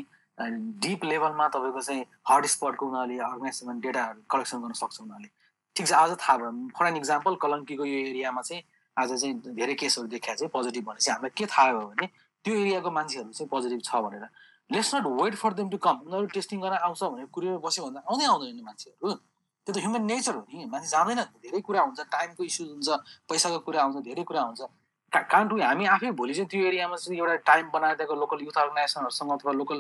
डिप 0.82 1.04
लेभलमा 1.06 1.48
तपाईँको 1.48 1.82
चाहिँ 1.82 2.06
हट 2.30 2.46
स्पटको 2.56 2.86
उनीहरूले 2.88 3.18
अर्गनाइजेसन 3.24 3.80
डेटाहरू 3.80 4.22
कलेक्सन 4.32 4.62
गर्न 4.62 4.74
सक्छ 4.82 5.02
उनीहरूले 5.02 5.30
ठिक 5.76 5.88
छ 5.88 5.94
आज 5.94 6.12
थाहा 6.20 6.38
भयो। 6.38 6.52
फर 6.76 6.86
एन 6.88 6.98
इक्जाम्पल 6.98 7.36
कलङ्कीको 7.44 7.86
यो 7.86 7.98
एरियामा 8.12 8.42
चाहिँ 8.42 8.64
आज 8.98 9.10
चाहिँ 9.22 9.56
धेरै 9.56 9.76
केसहरू 9.76 10.08
देखा 10.08 10.34
चाहिँ 10.34 10.50
पोजिटिभ 10.52 10.84
भनेपछि 10.86 11.12
हामीलाई 11.12 11.36
के 11.38 11.46
थाहा 11.46 11.72
भयो 11.72 11.88
भने 11.92 12.08
त्यो 12.46 12.54
एरियाको 12.56 12.92
मान्छेहरू 12.92 13.32
चाहिँ 13.32 13.50
पोजिटिभ 13.50 13.82
छ 13.84 13.96
भनेर। 14.06 14.26
Let's 14.70 14.96
not 14.96 15.06
wait 15.22 15.36
for 15.36 15.54
them 15.54 15.70
to 15.70 15.78
come 15.78 15.96
उनीहरू 16.08 16.28
टेस्टिङ 16.36 16.60
गर्न 16.62 16.76
आउँछ 16.88 17.04
भने 17.04 17.26
कुरियर 17.36 17.58
बस्यो 17.64 17.86
भन्दा 17.86 18.00
आउँदै 18.08 18.26
आउँदैन 18.26 18.64
मान्छेहरू। 18.64 19.08
त्यो 19.68 19.74
त 19.74 19.78
ह्युमन 19.78 20.04
नेचर 20.06 20.36
हो 20.36 20.42
नि। 20.50 20.66
मान्छे 20.66 20.88
जाँदैन। 20.90 21.22
धेरै 21.44 21.62
कुरा 21.62 21.82
हुन्छ 21.82 22.00
टाइमको 22.12 22.44
इस्यु 22.44 22.66
हुन्छ 22.66 22.90
पैसाको 23.30 23.60
कुरा 23.66 23.82
आउँछ 23.82 23.98
धेरै 24.06 24.24
कुरा 24.24 24.42
हुन्छ। 24.42 24.62
कान्टु 25.12 25.56
हामी 25.60 25.86
आफै 25.86 26.12
भोलि 26.16 26.34
चाहिँ 26.34 26.50
त्यो 26.50 26.62
एरियामा 26.68 26.96
चाहिँ 26.96 27.20
एउटा 27.20 27.36
टाइम 27.46 27.70
बनाएर 27.70 27.96
दिएको 28.00 28.16
लोकल 28.16 28.40
युथ 28.42 28.58
अर्गनाइजेसनहरूसँग 28.58 29.32
अथवा 29.32 29.52
लोकल 29.54 29.80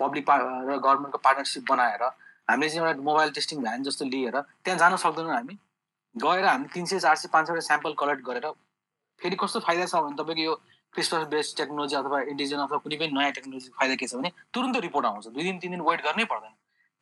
पब्लिक 0.00 0.24
र 0.24 0.78
गभर्मेन्टको 0.78 1.18
पार्टनरसिप 1.20 1.64
बनाएर 1.68 2.02
हामीले 2.48 2.68
चाहिँ 2.70 2.86
एउटा 2.86 3.02
मोबाइल 3.04 3.30
टेस्टिङ 3.36 3.60
भ्यान 3.60 3.82
जस्तो 3.84 4.04
लिएर 4.08 4.36
त्यहाँ 4.64 4.78
जान 4.78 4.96
सक्दैनौँ 4.96 5.34
हामी। 5.34 5.54
गएर 6.14 6.44
हामी 6.44 6.66
तिन 6.74 6.84
सय 6.86 6.98
चार 6.98 7.16
सय 7.16 7.28
पाँच 7.32 7.46
सयवटा 7.46 7.60
स्याम्पल 7.68 7.92
कलेक्ट 8.00 8.22
गरेर 8.24 8.46
फेरि 9.20 9.36
कस्तो 9.36 9.60
फाइदा 9.60 9.84
छ 9.84 9.94
भने 10.00 10.16
तपाईँको 10.16 10.42
यो 10.42 10.54
क्रिस्पस 10.94 11.28
बेस्ड 11.28 11.56
टेक्नोलोजी 11.56 11.96
अथवा 11.96 12.18
इन्डिजन 12.32 12.58
अथवा 12.64 12.78
कुनै 12.80 12.96
पनि 12.96 13.12
नयाँ 13.12 13.32
टेक्नोलोजीको 13.36 13.76
फाइदा 13.78 13.94
के 14.00 14.06
छ 14.08 14.14
भने 14.16 14.30
तुरन्तै 14.54 14.80
रिपोर्ट 14.80 15.06
आउँछ। 15.06 15.26
दुई 15.28 15.44
दिन 15.44 15.58
तिन 15.60 15.70
दिन 15.76 15.82
वेट 15.84 16.00
गर्नै 16.02 16.24
पर्दैन। 16.24 16.52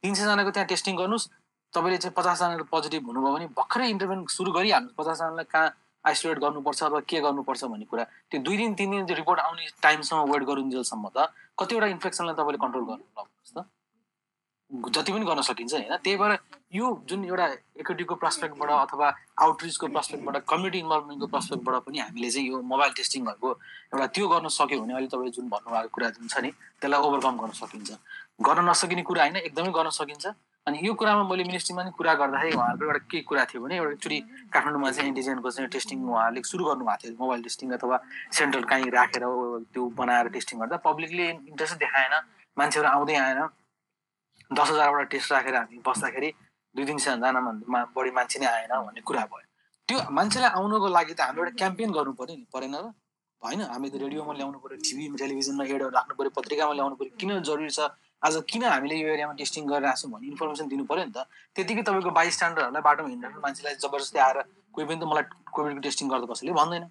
तिन 0.03 0.15
सयजनाको 0.15 0.51
त्यहाँ 0.51 0.67
टेस्टिङ 0.67 0.97
गर्नुहोस्। 0.97 1.29
तपाईँले 1.77 1.99
चाहिँ 2.03 2.15
पचासजनाको 2.17 2.65
पोजिटिभ 2.73 3.03
हुनुभयो 3.07 3.33
भने 3.37 3.47
भर्खरै 3.53 3.89
इन्टरभेन 3.93 4.25
सुरु 4.33 4.51
गरिहाल्नु 4.57 4.97
पचासजनालाई 4.97 5.47
कहाँ 5.53 5.69
आइसोलेट 6.05 6.39
गर्नुपर्छ 6.39 6.83
अथवा 6.83 7.01
के 7.05 7.21
गर्नुपर्छ 7.21 7.65
भन्ने 7.69 7.87
कुरा। 7.91 8.05
त्यो 8.31 8.41
दुई 8.41 8.57
दिन 8.57 8.75
तिन 8.79 8.91
दिन 8.91 9.15
रिपोर्ट 9.21 9.41
आउने 9.41 9.65
टाइमसम्म 9.83 10.23
वेट 10.33 10.43
गरुन्जेलसम्म 10.51 11.05
त 11.17 11.29
कतिवटा 11.59 11.87
इन्फेक्सनलाई 11.95 12.35
तपाईँले 12.39 12.59
कन्ट्रोल 12.65 12.85
गर्नु 12.91 13.05
लाग्नुहोस् 13.19 13.55
त। 13.57 13.59
जति 14.71 15.13
पनि 15.13 15.25
गर्न 15.27 15.43
सकिन्छ 15.47 15.73
होइन। 15.75 15.97
त्यही 16.03 16.17
भएर 16.19 16.33
यो 16.75 16.87
जुन 17.07 17.25
एउटा 17.25 17.47
इक्विटीको 17.83 18.15
प्रस्पेक्टबाट 18.23 18.71
अथवा 18.71 19.09
आउटरिचको 19.43 19.87
प्रस्पेक्टबाट 19.95 20.37
कम्युनिटी 20.43 20.79
इन्भल्भमेन्टको 20.79 21.27
प्रस्पेक्टबाट 21.35 21.75
पनि 21.87 21.99
हामीले 21.99 22.31
चाहिँ 22.31 22.47
यो 22.51 22.57
मोबाइल 22.63 22.93
टेस्टिङहरूको 22.99 23.51
एउटा 23.95 24.07
त्यो 24.15 24.27
गर्न 24.27 24.47
सक्यो 24.51 24.81
भने 24.83 24.93
अहिले 24.95 25.09
तपाईँले 25.11 25.33
जुन 25.39 25.47
भन्नुभएको 25.55 25.91
कुरा 25.95 26.09
जुन 26.19 26.27
छ 26.27 26.35
नि 26.43 26.51
त्यसलाई 26.83 27.01
ओभरकम 27.03 27.35
गर्न 27.43 27.55
सकिन्छ। 27.63 27.91
गर्न 28.43 28.61
नसकिने 28.71 29.03
कुरा 29.07 29.23
होइन 29.23 29.37
एकदमै 29.47 29.71
गर्न 29.71 29.91
सकिन्छ। 29.91 30.27
अनि 30.67 30.79
यो 30.83 30.93
कुरामा 30.99 31.23
मैले 31.31 31.45
मिनिस्ट्रीमा 31.47 31.83
पनि 31.83 31.91
कुरा 31.95 32.13
गर्दाखेरि 32.21 32.55
उहाँहरूको 32.59 32.85
एउटा 32.87 32.99
के 33.07 33.21
कुरा 33.23 33.45
थियो 33.47 33.63
भने 33.63 33.77
एउटा 33.77 33.93
एकचोटि 33.93 34.19
काठमाडौँमा 34.51 34.91
चाहिँ 34.91 35.09
एन्टिजेनको 35.09 35.51
चाहिँ 35.51 35.71
टेस्टिङ 35.71 35.99
उहाँहरूले 36.03 36.43
सुरु 36.43 36.65
गर्नुभएको 36.67 37.03
थियो 37.03 37.15
मोबाइल 37.23 37.43
टेस्टिङ 37.47 37.71
अथवा 37.79 37.97
सेन्ट्रल 38.35 38.65
काहीँ 38.67 38.91
राखेर 38.91 39.25
त्यो 39.71 39.83
बनाएर 39.95 40.29
टेस्टिङ 40.35 40.59
गर्दा 40.61 40.77
पब्लिकले 40.83 41.27
इन्ट्रेस्ट 41.55 41.79
देखाएन 41.79 42.15
मान्छेहरू 42.57 42.89
आउँदै 42.91 43.15
आएन। 43.15 43.41
दस 44.51 44.71
हजारवटा 44.71 45.05
टेस्ट 45.15 45.33
राखेर 45.33 45.55
हामी 45.55 45.79
बस्दाखेरि 45.87 46.31
दुई 46.75 46.85
तिन 46.91 46.99
सयजनामा 46.99 47.85
बढी 47.95 48.11
मान्छे 48.19 48.39
नै 48.43 48.47
आएन 48.51 48.75
भन्ने 48.75 49.01
कुरा 49.07 49.23
भयो। 49.31 49.47
त्यो 49.89 49.99
मान्छेलाई 50.19 50.51
आउनुको 50.51 50.89
लागि 50.99 51.15
त 51.15 51.21
हामीले 51.31 51.47
एउटा 51.47 51.55
क्याम्पेन 51.63 51.91
गर्नु 51.95 52.13
पऱ्यो 52.19 52.35
नि 52.43 52.47
परेन 52.51 52.75
र 52.75 52.91
होइन 53.43 53.63
हामी 53.71 53.87
त 53.87 54.03
रेडियोमा 54.03 54.35
ल्याउनु 54.35 54.59
पऱ्यो 54.67 54.83
टिभी 54.83 55.05
टेलिभिजनमा 55.15 55.65
एडहरू 55.71 55.95
राख्नु 55.95 56.15
पऱ्यो 56.19 56.31
पत्रिकामा 56.35 56.75
ल्याउनु 56.75 56.95
पऱ्यो 56.99 57.15
किन 57.23 57.31
जरुरी 57.47 57.71
छ 57.71 57.87
आज 58.23 58.35
किन 58.49 58.63
हामीले 58.65 58.97
यो 58.97 59.09
एरियामा 59.13 59.35
टेस्टिङ 59.37 59.67
गरिरहेको 59.67 60.01
छौँ 60.01 60.11
भन्ने 60.13 60.27
इन्फर्मेसन 60.33 60.67
दिनु 60.69 60.85
पऱ्यो 60.89 61.05
नि 61.05 61.13
त? 61.13 61.29
त्यतिकै 61.55 61.83
तपाईँको 61.85 62.11
बाई 62.11 62.31
स्ट्यान्डर्डहरूलाई 62.37 62.83
बाटोमा 62.83 63.09
हिँड्दा 63.09 63.29
मान्छेलाई 63.45 63.75
जबरजस्ती 63.85 64.19
आएर 64.19 64.39
कोही 64.73 64.85
पनि 64.89 64.99
त 65.01 65.05
मलाई 65.05 65.25
कोभिडको 65.53 65.81
टेस्टिङ 65.87 66.07
गर्दा 66.09 66.27
कसैले 66.33 66.53
भन्दैन। 66.57 66.85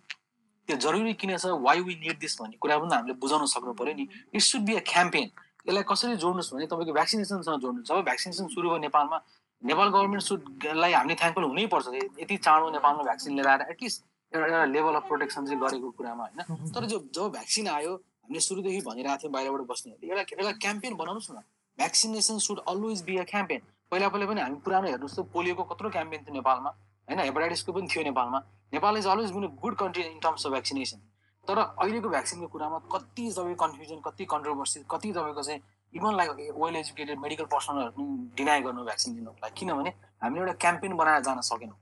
त्यो 0.68 0.76
जरुरी 0.86 1.14
किन 1.18 1.38
छ? 1.38 1.46
वाइ 1.66 1.80
वी 1.82 1.94
निड 2.06 2.18
दिस 2.22 2.34
भन्ने 2.42 2.58
कुरा 2.62 2.78
पनि 2.78 2.94
हामीले 2.96 3.14
बुझाउन 3.18 3.46
सक्नु 3.50 3.74
पऱ्यो 3.74 3.94
नि। 4.00 4.06
It 4.38 4.42
should 4.42 4.62
be 4.70 4.74
a 4.76 4.84
campaign 4.86 5.28
यसलाई 5.66 5.84
कसरी 5.90 6.16
जोड्नुहोस् 6.24 6.54
भने 6.54 6.66
तपाईँको 6.72 6.94
भ्याक्सिनेसनसँग 6.94 7.60
जोड्नु 7.62 7.82
जब 7.90 8.02
भ्याक्सिनेसन 8.06 8.48
सुरु 8.54 8.70
भयो 8.70 8.80
नेपालमा 8.86 9.18
नेपाल 9.62 9.88
गभर्मेन्ट 9.90 10.24
सुडलाई 10.24 10.94
हामीले 10.94 11.16
थ्याङ्कफुल 11.22 11.46
हुनैपर्छ 11.52 11.88
यति 12.22 12.36
चाँडो 12.38 12.70
नेपालमा 12.78 13.04
भ्याक्सिन 13.10 13.32
लिएर 13.36 13.48
आएर 13.50 13.62
एटलिस्ट 13.74 14.00
एउटा 14.32 14.46
एउटा 14.46 14.66
लेभल 14.76 14.96
अफ 15.00 15.04
प्रोटेक्सन 15.10 15.46
चाहिँ 15.46 15.60
गरेको 15.62 15.90
कुरामा 15.98 16.24
होइन। 16.24 16.70
तर 16.74 16.86
जब 16.92 17.02
जब 17.18 17.32
भ्याक्सिन 17.38 17.68
आयो 17.68 17.94
हामीले 18.26 18.42
सुरुदेखि 18.42 18.82
भनिरहेको 18.82 19.22
थियौँ 19.22 19.34
बाहिरबाट 19.34 19.62
बस्नेहरूले 19.70 20.10
एउटा 20.10 20.24
एउटा 20.42 20.52
क्याम्पेन 20.66 20.94
बनाउनुहोस् 20.98 21.32
न। 21.32 21.40
Vaccination 21.78 22.38
should 22.42 22.60
always 22.68 23.02
be 23.06 23.18
a 23.18 23.24
campaign 23.30 23.62
पहिला 23.92 24.08
पहिला 24.10 24.26
पनि 24.26 24.42
हामी 24.42 24.58
पुरानो 24.66 24.88
हेर्नुहोस् 24.88 25.16
त 25.16 25.30
पोलियोको 25.34 25.64
कत्रो 25.72 25.90
क्याम्पेन 25.96 26.20
थियो 26.26 26.34
नेपालमा 26.34 26.70
होइन? 27.08 27.20
हेपाटाइटिसको 27.20 27.72
पनि 27.74 27.88
थियो 27.88 28.04
नेपालमा। 28.10 28.40
Nepal 28.74 28.98
is 28.98 29.08
always 29.08 29.32
been 29.32 29.46
good 29.62 29.76
country 29.78 30.04
in 30.04 30.20
terms 30.26 30.46
of 30.46 30.52
vaccination 30.52 31.00
तर 31.46 31.58
अहिलेको 31.62 32.10
भ्याक्सिनको 32.10 32.48
कुरामा 32.50 32.78
कति 32.90 33.24
तपाईँ 33.38 33.56
कन्फ्युजन 33.62 34.00
कति 34.02 34.26
कन्ट्रोभर्सी 34.26 34.80
कति 34.90 35.12
तपाईँको 35.14 35.44
चाहिँ 35.44 35.62
even 35.94 36.16
like 36.18 36.30
well 36.58 36.76
educated 36.76 37.20
medical 37.22 37.46
पर्सनलहरू 37.54 38.04
deny 38.36 38.62
गर्नु 38.66 38.84
भ्याक्सिन 38.84 39.16
दिनुको 39.16 39.38
लागि 39.44 39.56
किनभने 39.60 39.92
हामीले 40.24 40.42
एउटा 40.42 40.54
क्याम्पेन 40.64 40.94
बनाएर 40.98 41.22
जान 41.22 41.42
सकेनौँ। 41.46 41.78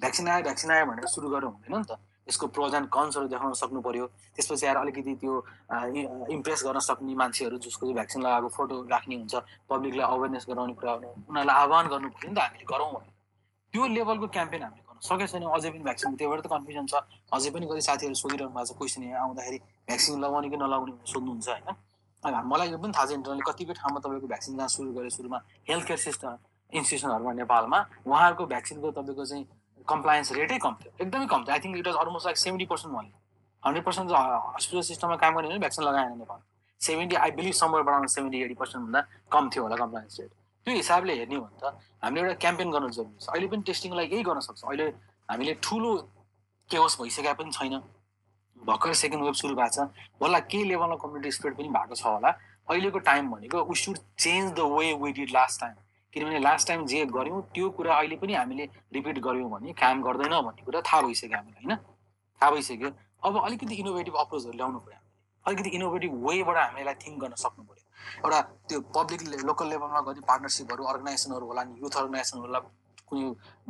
भ्याक्सिन 0.00 0.28
आयो 0.28 0.42
भ्याक्सिन 0.42 0.70
आयो 0.70 0.86
भनेर 0.86 1.06
सुरु 1.06 1.28
गरेर 1.30 1.44
हुँदैन 1.46 1.78
नि 1.78 1.84
त? 1.86 1.94
यसको 2.26 2.46
प्रोज 2.54 2.74
एन्ड 2.74 2.88
कन्सहरू 2.90 3.28
देखाउन 3.28 3.52
सक्नु 3.62 3.80
पऱ्यो 3.80 4.06
त्यसपछि 4.36 4.66
आएर 4.66 4.76
अलिकति 4.76 5.14
त्यो 5.22 5.34
इम्प्रेस 6.36 6.62
गर्न 6.66 6.78
सक्ने 6.86 7.14
मान्छेहरू 7.14 7.58
जसको 7.58 7.86
चाहिँ 7.86 7.94
भ्याक्सिन 7.94 8.22
लगाएको 8.22 8.48
फोटो 8.56 8.82
राख्ने 8.90 9.16
हुन्छ 9.16 9.34
पब्लिकलाई 9.70 10.06
अवेरनेस 10.16 10.46
गराउने 10.48 10.74
कुरा 10.74 10.94
उनीहरूलाई 10.94 11.56
आह्वान 11.56 11.86
गर्नु 11.88 12.08
पऱ्यो 12.10 12.30
नि 12.30 12.34
त 12.34 12.38
हामीले 12.38 12.66
गरौँ 12.72 12.90
भने 12.94 13.10
त्यो 13.74 13.86
लेभलको 13.94 14.26
क्याम्पेन 14.36 14.62
हामीले 14.62 14.82
गर्न। 14.82 15.00
सकेको 15.06 15.26
छैन 15.32 15.44
अझै 15.46 15.70
पनि 15.70 15.84
भ्याक्सिन 15.86 16.14
त्यही 16.16 16.30
भएर 16.30 16.40
त 16.40 16.46
कन्फ्युजन 16.50 16.86
छ। 16.86 16.94
अझै 17.30 17.50
पनि 17.54 17.66
कति 17.70 17.82
साथीहरू 17.88 18.14
सोधिरहनु 18.16 18.50
भएको 18.56 18.66
छ 18.66 18.78
क्वेसन 18.78 19.02
आउँदाखेरि 19.22 19.58
भ्याक्सिन 19.88 20.14
लगाउने 20.24 20.48
कि 20.50 20.56
नलाउने 20.56 20.92
सोध्नुहुन्छ 21.06 21.48
होइन। 21.48 22.44
मलाई 22.50 22.70
यो 22.70 22.78
पनि 22.78 22.92
थाहा 22.96 23.06
छ 23.06 23.12
इन्टरनली 23.12 23.44
कतिपय 23.46 23.74
ठाउँमा 23.78 23.98
तपाईँको 24.02 24.26
भ्याक्सिन 24.26 24.56
जहाँ 24.56 24.68
सुरु 24.74 24.90
गरे 24.98 25.10
सुरुमा 25.14 25.38
हेल्थ 25.68 25.86
केयर 25.86 26.00
सिस्टम 26.00 26.32
इन्स्टिट्युसनहरूमा 26.72 27.32
नेपालमा 27.38 27.78
उहाँहरूको 28.06 28.44
भ्याक्सिनको 28.46 28.90
तपाईँको 28.98 29.24
चाहिँ 29.24 29.44
कम्प्लायन्स 29.88 30.32
रेटै 30.38 30.58
कम 30.66 30.74
थियो 30.82 30.92
एकदमै 31.00 31.26
कम 31.34 31.44
थियो 31.44 31.54
I 31.54 31.60
think 31.64 31.76
it 31.76 31.86
was 31.88 31.96
almost 32.02 32.26
like 32.26 32.38
seventy 32.44 32.66
percent 32.72 32.94
भन्ने 32.96 33.12
हन्ड्रेड 33.62 33.84
पर्सेन्ट 33.84 34.10
हस्पिटल 34.56 34.82
सिस्टममा 34.88 35.16
काम 35.24 35.40
गर्ने 35.40 35.58
भ्याक्सिन 35.58 35.84
लगाएन 35.84 36.18
नेपाल 36.18 36.40
सेभेन्टी 36.80 37.16
आई 37.16 37.30
बिलिभ 37.36 37.54
समर 37.60 37.82
बढाउनु 37.82 38.08
सेभेन्टी 38.14 38.42
एटी 38.42 38.54
पर्सेन्टभन्दा 38.62 39.00
कम 39.32 39.48
थियो 39.54 39.62
होला 39.62 39.76
कम्प्लायन्स 39.76 40.20
रेट 40.20 40.30
त्यो 40.66 40.74
हिसाबले 40.74 41.14
हेर्ने 41.18 41.36
हो 41.36 41.42
भने 41.42 41.58
त 41.62 41.78
हामीले 42.02 42.20
एउटा 42.22 42.34
क्याम्पेन 42.42 42.70
गर्नु 42.70 42.88
जरुरी 42.96 43.24
छ। 43.24 43.28
अहिले 43.30 43.46
पनि 43.48 43.62
टेस्टिङलाई 43.66 44.06
यही 44.06 44.22
गर्न 44.28 44.40
सक्छौँ। 44.46 44.70
अहिले 44.70 44.86
हामीले 45.30 45.54
ठुलो 45.62 45.90
केवस 46.70 46.96
भइसकेका 47.00 47.32
पनि 47.40 47.50
छैन। 47.56 47.74
भर्खर 48.56 48.92
सेकेन्ड 49.00 49.24
वेभ 49.24 49.34
सुरु 49.40 49.54
भएको 49.54 49.70
छ। 49.70 49.88
होला 50.22 50.38
केही 50.50 50.64
लेभलमा 50.70 50.96
कम्युनिटी 51.02 51.30
स्प्रेड 51.38 51.54
पनि 51.56 51.68
भएको 51.78 51.94
छ 51.94 52.06
होला। 52.06 52.30
अहिलेको 52.68 52.98
टाइम 53.08 53.30
भनेको 53.30 53.64
we 53.64 53.76
should 53.78 53.98
change 54.18 54.52
the 54.58 54.66
way 54.74 54.92
we 55.02 55.12
did 55.18 55.30
last 55.38 55.60
time 55.60 55.74
किनभने 56.14 56.38
लास्ट 56.40 56.68
टाइम 56.68 56.84
जे 56.86 57.04
गऱ्यौँ 57.16 57.42
त्यो 57.54 57.70
कुरा 57.76 57.94
अहिले 57.94 58.16
पनि 58.16 58.34
हामीले 58.34 58.64
रिपिट 58.94 59.18
गऱ्यौँ 59.26 59.50
भने 59.50 59.72
काम 59.82 60.02
गर्दैन 60.02 60.34
भन्ने 60.46 60.62
कुरा 60.64 60.80
थाहा 60.80 61.02
भइसक्यो 61.02 61.36
हामीलाई 61.36 61.64
होइन? 61.64 61.76
थाहा 62.40 62.50
भइसक्यो। 62.50 62.90
अब 63.26 63.34
अलिकति 63.44 63.74
इनोभेटिभ 63.74 64.14
अप्रोचहरू 64.16 64.56
ल्याउनु 64.56 64.78
पऱ्यो 64.86 65.00
अलिकति 65.44 65.70
इनोभेटिभ 65.76 66.12
वेबाट 66.26 66.56
हामीलाई 66.56 66.94
थिङ्क 67.02 67.16
गर्न 67.22 67.34
सक्नु 67.44 67.62
पऱ्यो। 67.68 67.84
एउटा 68.24 68.40
त्यो 68.68 68.80
पब्लिक 68.96 69.20
लोकल 69.44 69.66
लेभलमा 69.68 70.00
गर्ने 70.06 70.22
पार्टनरसिपहरू 70.30 70.84
अर्गनाइजेसनहरू 70.92 71.46
होला 71.46 71.62
नि 71.64 71.74
युथ 71.82 71.96
अर्गनाइजेसन 72.02 72.38
होला 72.38 72.58
कुनै 73.08 73.24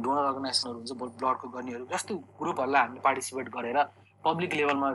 डोनर 0.04 0.24
अर्गनाइजेसनहरू 0.24 0.78
हुन्छ 0.78 0.92
ब्लडको 1.20 1.48
गर्नेहरू 1.56 1.84
जस्तो 1.92 2.14
ग्रुपहरूलाई 2.40 2.82
हामीले 2.82 3.00
पार्टिसिपेट 3.06 3.48
गरेर 3.56 3.78
पब्लिक 4.24 4.54
लेभलमा 4.60 4.88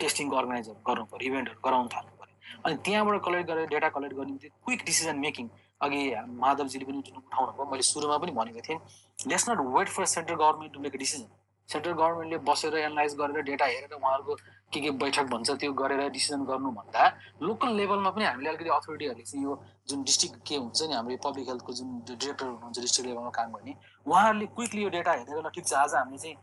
टेस्टिङको 0.00 0.36
अर्गनाइज 0.36 0.68
गर्नु 0.88 1.04
पऱ्यो 1.12 1.26
इभेन्टहरू 1.30 1.60
गराउनु 1.66 1.88
थाल्नु 1.94 2.12
पऱ्यो। 2.20 2.34
अनि 2.64 2.74
त्यहाँबाट 2.84 3.22
कलेक्ट 3.26 3.46
गरेर 3.50 3.66
डेटा 3.74 3.88
कलेक्ट 3.96 4.14
गर्ने 4.16 4.50
क्विक 4.64 4.84
डिसिजन 4.86 5.16
मेकिङ 5.26 5.46
अघि 5.80 6.02
माधवजीले 6.36 6.84
पनि 6.84 6.98
उठाउनु 7.16 7.52
भयो 7.52 7.70
मैले 7.70 7.82
सुरुमा 7.84 8.18
पनि 8.18 8.32
भनेको 8.32 8.60
थिएँ 8.68 8.78
let's 9.18 9.48
not 9.48 9.58
wait 9.72 9.88
for 9.88 10.04
central 10.08 10.36
government 10.36 10.72
to 10.74 10.80
make 10.80 10.96
decision 10.96 11.28
central 11.68 11.92
गभर्मेन्टले 11.94 12.38
बसेर 12.46 12.76
एनालाइज 12.78 13.14
गरेर 13.16 13.42
डेटा 13.44 13.66
हेरेर 13.66 13.94
उहाँहरूको 13.94 14.34
के 14.72 14.80
के 14.80 14.90
बैठक 14.96 15.26
भन्छ 15.30 15.50
त्यो 15.52 15.72
गरेर 15.74 16.08
डिसिजन 16.10 16.44
गर्नुभन्दा 16.44 17.06
लोकल 17.42 17.74
लेभलमा 17.76 18.10
पनि 18.10 18.24
हामीले 18.24 18.48
अलिकति 18.48 18.70
अथोरिटीहरूले 18.70 19.24
चाहिँ 19.24 19.44
यो 19.44 19.60
जुन 19.88 20.02
डिस्ट्रिक्ट 20.04 20.36
के 20.48 20.56
हुन्छ 20.56 20.82
नि 20.82 20.94
हाम्रो 20.94 21.16
पब्लिक 21.24 21.48
हेल्थको 21.48 21.72
जुन 21.72 21.88
डिरेक्टर 22.08 22.46
हुनुहुन्छ 22.46 22.78
डिस्ट्रिक्ट 22.78 23.08
लेभलमा 23.08 23.30
काम 23.38 23.52
गर्ने 23.52 23.74
उहाँहरूले 24.06 24.46
क्विकली 24.54 24.82
यो 24.82 24.88
डेटा 24.90 25.12
हेरेर 25.12 25.42
ल 25.46 25.50
ठिक 25.54 25.66
छ 25.66 25.74
आज 25.76 25.94
हामीले 25.94 26.18
चाहिँ 26.18 26.36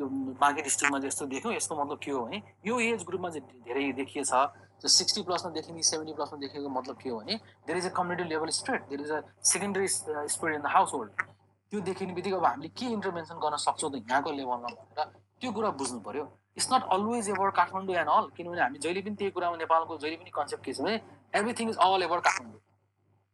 यो 0.00 0.06
बाँकी 0.36 0.62
डिस्ट्रिक्टमा 0.62 0.98
जस्तो 1.00 1.26
देख्यौँ 1.26 1.54
यसको 1.54 1.74
मतलब 1.76 1.98
के 2.02 2.10
हो 2.10 2.24
भने 2.24 2.42
यो 2.66 2.78
एज 2.82 3.04
ग्रुपमा 3.06 3.30
चाहिँ 3.30 3.62
धेरै 3.64 3.92
देखिएछ 3.94 4.32
त्यो 4.84 4.92
सिक्सटी 4.92 5.22
प्लसमा 5.24 5.50
देखिने 5.52 5.82
सेभेन्टी 5.82 6.12
प्लसमा 6.12 6.38
देखेको 6.40 6.68
मतलब 6.68 6.96
के 7.02 7.08
हो 7.08 7.18
भने 7.18 7.34
there 7.66 7.76
is 7.78 7.86
a 7.86 7.92
community 7.96 8.28
level 8.28 8.48
spread 8.52 8.80
there 8.88 9.00
is 9.00 9.10
a 9.10 9.20
secondary 9.50 9.88
spread 9.88 10.54
in 10.54 10.60
the 10.60 10.68
household 10.94 11.22
त्यो 11.72 11.80
देखिने 11.88 12.12
बित्तिकै 12.12 12.36
अब 12.36 12.44
हामीले 12.44 12.68
के 12.76 12.86
इन्टरभेन्सन 12.92 13.40
गर्न 13.40 13.56
सक्छौँ 13.64 13.90
त 13.92 14.04
यहाँको 14.04 14.32
लेभलमा 14.32 14.68
भनेर 14.68 15.08
त्यो 15.40 15.52
कुरा 15.56 15.70
बुझ्नु 15.80 16.00
पऱ्यो 16.04 16.24
it's 16.60 16.68
not 16.72 16.84
always 16.92 17.28
ever 17.30 17.50
Kathmandu 17.60 17.96
and 17.96 18.10
all 18.10 18.28
किनभने 18.36 18.60
हामी 18.60 18.78
जहिले 18.84 19.00
पनि 19.08 19.16
त्यही 19.16 19.30
कुरामा 19.32 19.56
नेपालको 19.64 19.96
जहिले 20.04 20.16
पनि 20.20 20.30
कन्सेप्ट 20.36 20.64
के 20.64 20.72
छ 20.74 20.80
भने 20.84 21.00
everything 21.40 21.66
is 21.70 21.78
all 21.80 22.02
ever 22.02 22.20
Kathmandu 22.28 22.60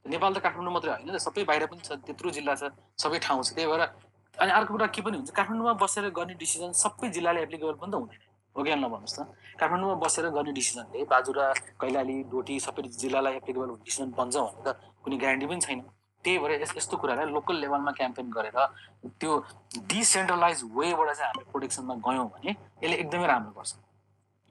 Nepal 0.05 0.31
त 0.35 0.39
काठमाडौँ 0.47 0.73
मात्रै 0.73 0.91
होइन 0.95 1.11
त 1.11 1.19
सबै 1.27 1.45
बाहिर 1.51 1.67
पनि 1.75 1.83
छ 1.83 1.99
त्यत्रो 2.07 2.31
जिल्ला 2.39 2.55
छ 2.63 2.71
सबै 3.03 3.19
ठाउँ 3.27 3.43
छ 3.43 3.59
त्यही 3.59 3.67
भएर 3.67 3.83
अनि 4.39 4.51
अर्को 4.59 4.73
कुरा 4.75 4.87
के 4.95 5.03
पनि 5.03 5.17
हुन्छ 5.19 5.31
काठमाडौँमा 5.35 5.75
बसेर 5.83 6.11
गर्ने 6.19 6.35
डिसिजन 6.39 6.73
सबै 6.79 7.11
जिल्लाले 7.19 7.43
एप्लिकेबल 7.43 7.77
पनि 7.83 7.91
त 7.93 7.95
हुँदैन। 8.01 8.29
हो 8.57 8.63
कि 8.65 8.71
भन्नुहोस् 8.75 9.19
त। 9.19 9.21
काठमाडौँमा 9.59 9.95
बसेर 10.05 10.29
गर्ने 10.37 10.53
डिसिजनले 10.53 11.05
बाजुरा 11.11 11.47
कैलाली 11.81 12.17
डोटी 12.31 12.55
सबै 12.61 12.83
जिल्लालाई 12.95 13.35
एप्लिकेबल 13.37 13.69
हुने 13.69 13.85
डिसिजन 13.85 14.11
बन्छ 14.19 14.37
भने 14.37 14.63
त 14.65 14.69
कुनै 15.03 15.17
ग्यारेन्टी 15.17 15.47
पनि 15.47 15.61
छैन। 15.61 15.81
त्यही 16.25 16.39
भएर 16.39 16.53
यस 16.63 16.73
यस्तो 16.77 16.97
कुरालाई 17.01 17.27
लोकल 17.33 17.57
लेभलमा 17.57 17.93
क्याम्पेन 17.99 18.31
गरेर 18.31 18.59
त्यो 19.21 19.33
डिसेन्ट्रलाइज 19.89 20.59
वेबाट 20.77 21.09
चाहिँ 21.17 21.29
हामी 21.29 21.45
प्रोटेक्सनमा 21.51 21.95
गयौँ 22.07 22.27
भने 22.35 22.51
यसले 22.85 22.97
एकदमै 23.03 23.27
राम्रो 23.27 23.53
गर्छ। 23.57 23.73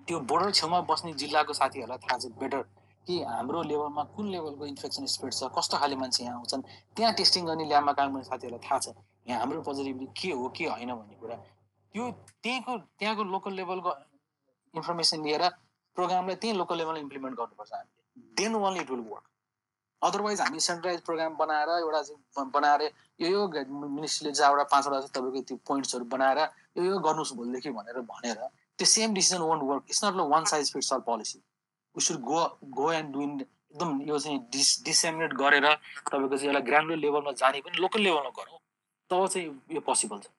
त्यो 0.07 0.19
बोर्डर 0.29 0.51
छेउमा 0.57 0.79
बस्ने 0.89 1.13
जिल्लाको 1.21 1.53
साथीहरूलाई 1.53 1.97
थाहा 2.03 2.17
छ 2.17 2.33
बेटर 2.41 2.61
कि 3.05 3.15
हाम्रो 3.23 3.61
लेभलमा 3.69 4.03
कुन 4.17 4.25
लेभलको 4.33 4.65
इन्फेक्सन 4.65 5.05
स्प्रेड 5.13 5.33
छ 5.33 5.49
कस्तो 5.53 5.77
खाले 5.77 5.95
मान्छे 6.01 6.23
यहाँ 6.23 6.35
आउँछन् 6.37 6.63
त्यहाँ 6.97 7.13
टेस्टिङ 7.19 7.45
गर्ने 7.45 7.65
ल्याबमा 7.69 7.93
काम 7.93 8.07
गर्ने 8.13 8.25
साथीहरूलाई 8.25 8.61
थाहा 8.65 8.79
छ 8.79 8.87
यहाँ 9.29 9.39
हाम्रो 9.39 9.61
पोजिटिभिटी 9.61 10.07
के 10.17 10.31
हो 10.33 10.49
के 10.57 10.65
होइन 10.65 10.91
भन्ने 10.93 11.15
कुरा। 11.21 11.35
त्यो 11.93 12.03
त्यहीँको 12.43 12.77
त्यहाँको 12.97 13.23
लोकल 13.33 13.53
लेभलको 13.61 13.91
इन्फर्मेसन 14.75 15.23
लिएर 15.23 15.47
प्रोग्रामलाई 15.97 16.35
त्यही 16.35 16.57
लोकल 16.57 16.77
लेभलमा 16.77 16.99
इम्प्लिमेन्ट 16.99 17.37
गर्नुपर्छ 17.37 17.73
हामीले। 17.73 18.21
Then 18.37 18.55
only 18.55 18.79
it 18.81 18.89
will 18.91 19.03
work 19.09 19.27
otherwise 20.01 20.41
हामी 20.41 20.59
सेन्ट्रलाइज 20.59 21.01
प्रोग्राम 21.01 21.35
बनाएर 21.37 21.69
एउटा 21.69 22.01
चाहिँ 22.01 22.49
बनाएर 22.51 22.81
यो 23.21 23.29
यो 23.29 23.47
मिनिस्ट्रीले 23.67 24.31
जहाँबाट 24.31 24.69
पाँचवटा 24.71 24.99
चाहिँ 24.99 25.13
तपाईँको 25.15 25.41
त्यो 25.47 25.57
पोइन्ट्सहरू 25.67 26.05
बनाएर 26.15 26.39
यो 26.77 26.83
यो 26.83 26.99
गर्नुहोस् 26.99 27.33
भोलिदेखि 27.35 27.69
भनेर 27.79 27.99
भनेर 28.11 28.39
त्यो 28.79 28.85
same 28.87 29.13
decision 29.13 29.41
won't 29.43 29.63
work 29.69 29.83
it's 29.89 30.03
not 30.05 30.21
one 30.31 30.45
size 30.53 30.73
fits 30.73 30.93
all 30.93 30.99
policy 31.07 31.39
we 31.95 32.01
should 32.01 32.21
go 32.23 32.45
go 32.79 32.91
and 32.91 33.13
do 33.13 33.21
एकदम 33.21 34.01
यो 34.07 34.19
चाहिँ 34.19 34.39
डिस 34.51 34.69
डिसेमिनेट 34.85 35.33
गरेर 35.41 35.67
तपाईँको 35.67 36.37
चाहिँ 36.37 36.47
एउटा 36.47 36.65
ग्रान्ड 36.65 36.91
लेभलमा 37.03 37.31
जाने 37.43 37.61
पनि 37.61 37.81
लोकल 37.81 38.01
लेभलमा 38.01 38.29
गरौँ। 38.39 38.59
तब 39.11 39.27
चाहिँ 39.27 39.47
यो 39.71 39.81
पोसिबल 39.81 40.19
छ। 40.19 40.31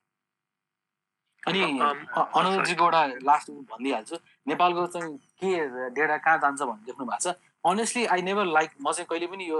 अनि 1.47 1.61
अनुरोधजीको 1.61 2.83
एउटा 2.85 3.01
लास्ट 3.29 3.51
भनिदिइहाल्छु 3.51 4.15
नेपालको 4.47 4.85
चाहिँ 4.93 5.17
के 5.41 5.49
डेटा 5.89 6.17
कहाँ 6.17 6.37
जान्छ 6.37 6.61
भन्ने 6.61 6.85
देख्नु 6.85 7.05
भएको 7.05 7.31
छ। 7.31 7.35
अनेस्टली 7.65 8.05
आई 8.05 8.21
नेभर 8.21 8.45
लाइक 8.57 8.69
म 8.81 8.91
चाहिँ 8.91 9.07
कहिले 9.09 9.27
पनि 9.27 9.49
यो 9.49 9.59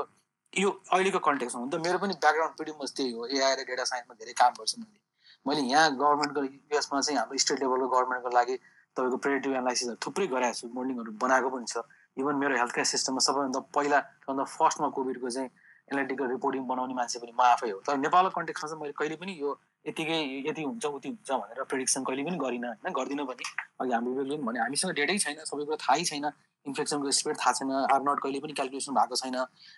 यो 0.54 0.70
अहिलेको 0.94 1.20
कन्टेक्समा 1.26 1.62
हुन 1.62 1.70
त 1.70 1.76
मेरो 1.86 1.98
पनि 1.98 2.14
ब्याकग्राउन्ड 2.22 2.58
पिडी 2.60 2.72
मच 2.82 2.92
त्यही 2.98 3.12
हो। 3.12 3.26
एआई 3.26 3.54
र 3.56 3.66
डेटा 3.66 3.84
साइन्समा 3.88 4.14
धेरै 4.20 4.34
काम 4.36 4.54
गर्छु 4.60 4.78
मैले। 4.82 5.00
मैले 5.46 5.62
यहाँ 5.72 5.96
गभर्मेन्टको 5.98 6.42
युएसमा 6.44 7.02
चाहिँ 7.02 7.18
हाम्रो 7.20 7.38
स्टेट 7.44 7.60
लेभलको 7.64 7.88
गभर्मेन्टको 7.88 8.30
लागि 8.30 8.56
तपाईँको 8.98 9.18
प्रेडिटिभ 9.24 9.52
एनालाइसिसहरू 9.52 9.98
थुप्रै 10.06 10.28
गराएको 10.28 10.58
छु। 10.60 10.68
मोडलिङहरू 10.76 11.12
बनाएको 11.18 11.50
पनि 11.50 11.66
छ। 11.66 11.82
इभन 12.20 12.36
मेरो 12.44 12.54
हेल्थ 12.62 12.74
केयर 12.76 12.88
सिस्टममा 12.94 13.22
सबैभन्दा 13.26 13.60
पहिला 13.74 14.00
सबभन्दा 14.22 14.44
फर्स्टमा 14.44 14.88
कोभिडको 14.92 15.30
चाहिँ 15.32 15.50
एनालिटिकल 15.96 16.28
रिपोर्टिङ 16.36 16.62
बनाउने 16.68 16.94
मान्छे 16.94 17.20
पनि 17.24 17.32
म 17.32 17.42
आफै 17.56 17.70
हो। 17.72 17.80
तर 17.88 17.98
नेपालको 18.06 18.36
कन्टेक्समा 18.38 18.68
चाहिँ 18.70 18.82
मैले 18.82 18.94
कहिले 19.00 19.16
पनि 19.16 19.34
यो 19.40 19.50
यतिकै 19.86 20.18
यति 20.48 20.62
हुन्छ 20.62 20.86
उति 20.86 21.10
हुन्छ 21.10 21.32
भनेर 21.32 21.64
प्रिडिक्सन 21.66 22.04
कहिले 22.06 22.24
पनि 22.24 22.38
गरिनँ 22.38 22.68
होइन? 22.68 22.94
गर्दिनँ 22.94 23.26
पनि। 23.26 23.44
अघि 23.82 23.94
पनि 23.98 24.38
भने 24.38 24.60
हामीसँग 24.60 24.94
डेटै 24.94 25.18
छैन 25.18 25.42
सबै 25.50 25.66
कुरा 25.66 25.78
थाहै 25.82 26.04
छैन। 26.06 26.26
इन्फेक्सनको 26.66 27.12
स्प्रेड 27.12 27.38
थाहा 27.42 27.52
छैन 27.58 27.72
आर 27.90 28.02
नट 28.06 28.20
कहिले 28.22 28.40
पनि 28.40 28.54
क्यालकुलेसन 28.54 28.94
भएको 28.94 29.16
छैन। 29.18 29.36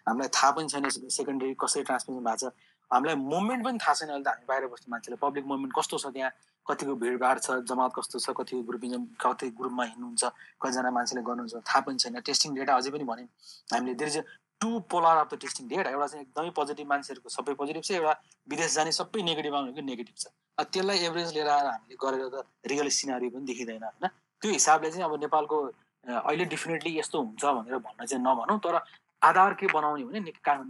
हामीलाई 0.08 0.30
थाहा 0.36 0.52
पनि 0.52 0.68
छैन 0.68 0.90
सेकेन्डरी 1.08 1.56
कसरी 1.56 1.84
ट्रान्समिसन 1.88 2.24
भएको 2.24 2.50
छ। 2.50 2.52
हामीलाई 2.92 3.16
मुभमेन्ट 3.16 3.64
पनि 3.64 3.78
थाहा 3.80 3.94
छैन 3.94 4.10
अहिले 4.10 4.24
त 4.24 4.28
हामी 4.28 4.46
बाहिर 4.52 4.68
बस्ने 4.68 4.92
मान्छेलाई। 4.92 5.20
पब्लिक 5.24 5.46
मुभमेन्ट 5.48 5.74
कस्तो 5.80 5.98
छ 5.98 6.06
त्यहाँ? 6.12 6.32
कतिको 6.68 6.94
भिडभाड 6.96 7.40
छ 7.40 7.48
जमात 7.64 7.92
कस्तो 7.96 8.20
छ? 8.20 8.28
कतिको 8.36 8.62
ग्रुपिजम 8.68 9.04
कति 9.24 9.48
ग्रुपमा 9.56 9.84
हिँड्नुहुन्छ? 9.84 10.24
कतिजना 10.60 10.92
मान्छेले 10.92 11.22
गर्नुहुन्छ? 11.24 11.56
थाहा 11.64 11.80
पनि 11.88 11.98
छैन। 12.04 12.20
टेस्टिङ 12.20 12.50
डेटा 12.60 12.76
अझै 12.76 12.92
पनि 12.92 13.04
भने 13.08 13.24
हामीले 13.72 13.96
धेरै 13.96 14.22
to 14.64 14.72
polar 14.96 15.22
of 15.22 15.30
the 15.34 15.40
testing 15.44 15.68
date 15.70 15.88
एउटा 15.92 16.08
चाहिँ 16.08 16.26
एकदमै 16.26 16.56
पोजिटिभ 16.58 16.88
मान्छेहरूको 16.88 17.30
सबै 17.36 17.54
पोजिटिभ 17.62 17.84
छ 17.84 17.92
एउटा 18.00 18.16
विदेश 18.48 18.76
जाने 18.80 18.92
सबै 19.00 19.24
नेगेटिभ 19.30 19.56
आउनेको 19.60 19.82
नेगेटिभ 19.92 20.16
छ। 20.18 20.26
त्यसलाई 20.74 20.98
एभरेज 21.08 21.34
लिएर 21.38 21.50
आएर 21.54 21.68
हामीले 21.68 21.96
गरेर 22.04 22.28
त 22.34 22.46
रियल 22.72 22.90
सिनारी 22.98 23.30
पनि 23.30 23.46
देखिँदैन 23.52 23.84
होइन? 23.84 24.08
त्यो 24.42 24.52
हिसाबले 24.52 24.92
चाहिँ 24.92 25.06
अब 25.06 25.20
नेपालको 25.24 25.58
अहिले 26.04 26.46
डेफिनेटली 26.54 26.92
यस्तो 27.00 27.18
हुन्छ 27.22 27.44
भनेर 27.46 27.78
भन्न 27.84 28.06
चाहिँ 28.06 28.24
नभनौँ 28.24 28.60
तर 28.64 28.76
आधार 29.22 29.54
के 29.60 29.68
बनाउने 29.74 30.04
भने 30.04 30.20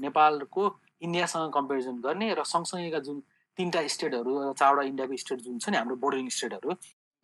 नेपालको 0.01 0.63
इन्डियासँग 1.01 1.53
कम्पेरिजन 1.53 1.95
गर्ने 2.01 2.33
र 2.33 2.43
सँगसँगैका 2.45 2.99
जुन 3.07 3.17
तिनवटा 3.57 3.81
स्टेटहरू 3.93 4.53
चारवटा 4.53 4.83
इन्डियाको 4.89 5.17
स्टेट 5.23 5.39
जुन 5.45 5.57
छ 5.59 5.69
नि 5.69 5.77
हाम्रो 5.77 5.95
बोर्डरिङ 6.03 6.29
स्टेटहरू 6.37 6.69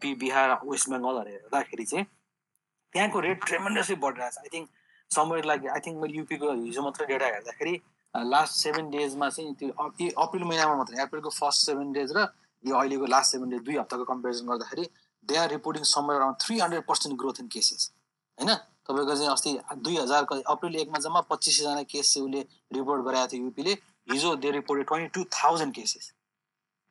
बिहार 0.02 0.50
वेस्ट 0.66 0.90
बेङ्गलहरू 0.90 1.30
हेर्दाखेरि 1.30 1.86
चाहिँ 1.86 2.06
त्यहाँको 2.06 3.20
रेट 3.28 3.46
ट्रेमेन्डसली 3.46 3.96
बढिरहेको 4.04 4.36
छ। 4.36 4.44
I 4.44 4.50
think 4.54 4.68
somewhere 5.11 5.45
like 5.45 5.68
I 5.68 5.80
think 5.86 6.02
मैले 6.02 6.18
युपीको 6.18 6.52
हिजो 6.56 6.81
मात्रै 6.81 7.06
डेटा 7.07 7.26
हेर्दाखेरि 7.27 7.76
लास्ट 8.15 8.53
सेभेन 8.56 8.90
डेजमा 8.90 9.30
चाहिँ 9.30 9.53
त्यो 9.56 10.10
अप्रिल 10.18 10.44
महिनामा 10.44 10.76
मात्रै 10.76 11.02
अप्रिलको 11.03 11.30
फर्स्ट 11.31 11.65
सेभेन 11.65 11.91
डेज 11.94 12.11
र 12.18 12.26
यो 12.64 12.76
अहिलेको 12.76 13.06
लास्ट 13.07 13.31
सेभेन 13.31 13.49
डेज 13.49 13.61
दुई 13.64 13.77
हप्ताको 13.77 14.06
कम्पेरिजन 14.06 14.48
गर्दाखेरि 14.48 14.86
they 15.27 15.38
are 15.38 15.49
reporting 15.49 15.84
somewhere 15.90 16.22
around 16.22 16.38
three 16.41 16.60
hundred 16.60 16.84
percent 16.86 17.18
growth 17.19 17.40
in 17.40 17.48
cases 17.49 17.91
होइन? 18.38 18.53
तपाईँको 18.86 19.15
चाहिँ 19.15 19.30
अस्ति 19.30 19.52
दुई 19.80 19.98
हजारको 19.98 20.36
अप्रिल 20.52 20.76
एकमा 20.77 20.99
जम्मा 20.99 21.22
पच्चिस 21.30 21.57
सयजना 21.57 21.84
केस 21.88 22.14
चाहिँ 22.14 22.27
उसले 22.27 22.41
रिपोर्ट 22.73 23.06
गराएको 23.06 23.31
थियो 23.31 23.44
युपीले 23.44 23.73
हिजो 24.07 24.36
they 24.38 24.52
reported 24.52 24.88
twenty 24.88 25.10
two 25.15 25.23
thousand 25.34 25.73
cases 25.76 26.14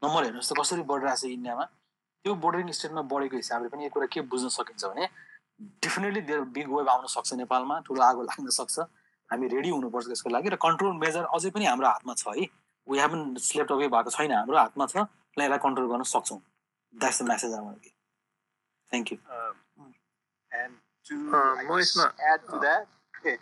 number 0.02 0.24
हेर्नुहोस् 0.24 0.50
त 0.50 0.58
कसरी 0.60 0.82
बढिरहेको 0.90 1.16
छ 1.18 1.32
इन्डियामा 1.32 1.64
त्यो 2.24 2.34
बोर्डरिङ 2.44 2.70
स्टेटमा 2.72 3.02
बढेको 3.12 3.36
हिसाबले 3.36 3.68
पनि 3.68 3.84
यो 3.84 3.90
कुरा 3.90 4.06
के 4.12 4.20
बुझ्न 4.30 4.48
सकिन्छ 4.54 4.84
भने 4.84 5.08
डेफिनेटली 5.60 6.20
देयर 6.30 6.40
बिग 6.56 6.68
वेभ 6.72 6.88
आउन 6.88 7.06
सक्छ 7.14 7.32
नेपालमा 7.42 7.78
ठुलो 7.86 8.02
आगो 8.02 8.22
लाग्न 8.22 8.48
सक्छ। 8.58 8.78
हामी 9.30 9.46
रेडी 9.54 9.70
हुनुपर्छ 9.70 10.06
त्यसको 10.06 10.30
लागि 10.30 10.48
र 10.48 10.56
कन्ट्रोल 10.56 10.92
मेजर 11.04 11.24
अझै 11.34 11.50
पनि 11.50 11.64
हाम्रो 11.66 11.88
हातमा 11.88 12.14
छ 12.14 12.26
है। 12.38 12.46
वी 12.88 12.98
हेभन 12.98 13.34
स्लेप्ट 13.46 13.72
अवे 13.72 13.88
भएको 13.94 14.10
छैन 14.10 14.32
हाम्रो 14.32 14.58
हातमा 14.58 14.86
छ 14.86 14.96
र 14.96 15.42
यसलाई 15.42 15.58
कन्ट्रोल 15.66 15.86
गर्न 15.92 16.02
सक्छौँ। 16.14 16.40
द्याट्स 16.94 17.22
द 17.22 17.28
मेसेज 17.28 17.52
आउनु 17.54 17.78
कि 17.84 17.90
thank 18.92 19.12
you 19.12 19.18
And 20.52 20.72
to 21.04 21.14
I 21.36 21.64
म 21.68 21.78
यसमा 21.78 22.04
add 22.32 22.40
to 22.48 22.58
that, 22.60 22.86
okay, 23.16 23.36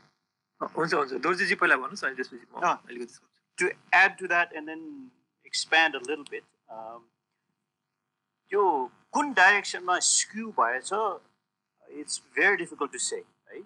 हुन्छ 0.61 0.93
हुन्छ। 0.95 1.13
दोर्जेजी 1.23 1.55
पहिला 1.55 1.77
भन्नुहोस् 1.77 2.05
अनि 2.05 2.15
त्यसपछि 2.19 2.47
म 2.51 2.59
अँ। 2.59 2.77
अलिकति 2.91 3.71
add 3.93 4.19
to 4.19 4.27
that 4.29 4.53
and 4.53 4.67
then 4.67 4.83
expand 5.45 5.95
a 5.95 6.03
little 6.09 6.25
bit, 6.25 6.45
um, 6.69 7.07
त्यो 8.51 8.63
कुन 9.13 9.33
डाइरेक्सनमा 9.33 9.99
स्क्यु 10.09 10.51
भएछ 10.59 10.91
it's 12.01 12.23
very 12.37 12.57
difficult 12.57 12.93
to 12.93 12.99
say 13.05 13.19
है 13.51 13.61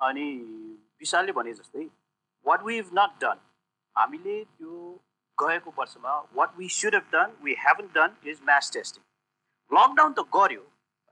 अनि 0.00 0.26
विशालले 1.00 1.32
भने 1.38 1.54
जस्तै 1.54 1.84
what 2.46 2.62
we 2.64 2.76
have 2.76 2.90
not 2.98 3.20
done 3.24 3.44
हामीले 3.96 4.36
त्यो 4.44 4.80
गएको 5.38 5.74
वर्षमा 5.78 6.18
what 6.40 6.58
we 6.58 6.68
should 6.80 6.94
have 6.94 7.06
done 7.12 7.36
we 7.44 7.56
haven't 7.66 7.92
done 7.94 8.16
is 8.30 8.40
mass 8.50 8.72
testing 8.74 9.04
lockdown 9.78 10.12
त 10.12 10.26
गऱ्यो 10.38 10.62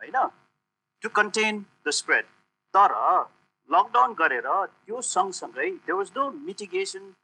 होइन? 0.01 0.19
टु 1.03 1.09
कन्टेन 1.21 1.65
द 1.87 1.97
स्प्रेड 2.01 2.35
तर 2.75 2.99
लकडाउन 3.71 4.15
गरेर 4.21 4.51
त्यो 4.67 5.01
सँगसँगै 5.15 5.71
there 5.71 5.99
was 6.03 6.13
no 6.17 6.31
mitigation 6.51 7.15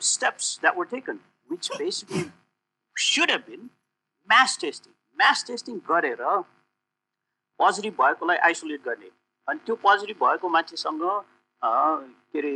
steps 0.00 0.58
that 0.58 0.76
were 0.76 0.84
taken, 0.84 1.20
which 1.50 1.70
basically 1.78 2.30
should 2.96 3.30
have 3.30 3.46
been 3.46 3.70
mass 4.30 4.56
testing. 4.56 4.92
Mass 5.18 5.42
testing 5.42 5.80
गरेर 5.88 6.20
positive 7.60 7.94
भएकोलाई 8.00 8.36
isolate 8.48 8.82
गर्ने। 8.84 9.10
अनि 9.48 9.58
त्यो 9.66 9.74
पोजिटिभ 9.82 10.24
भएको 10.24 10.48
मान्छेसँग 10.48 11.02
के 11.62 12.38
अरे 12.38 12.54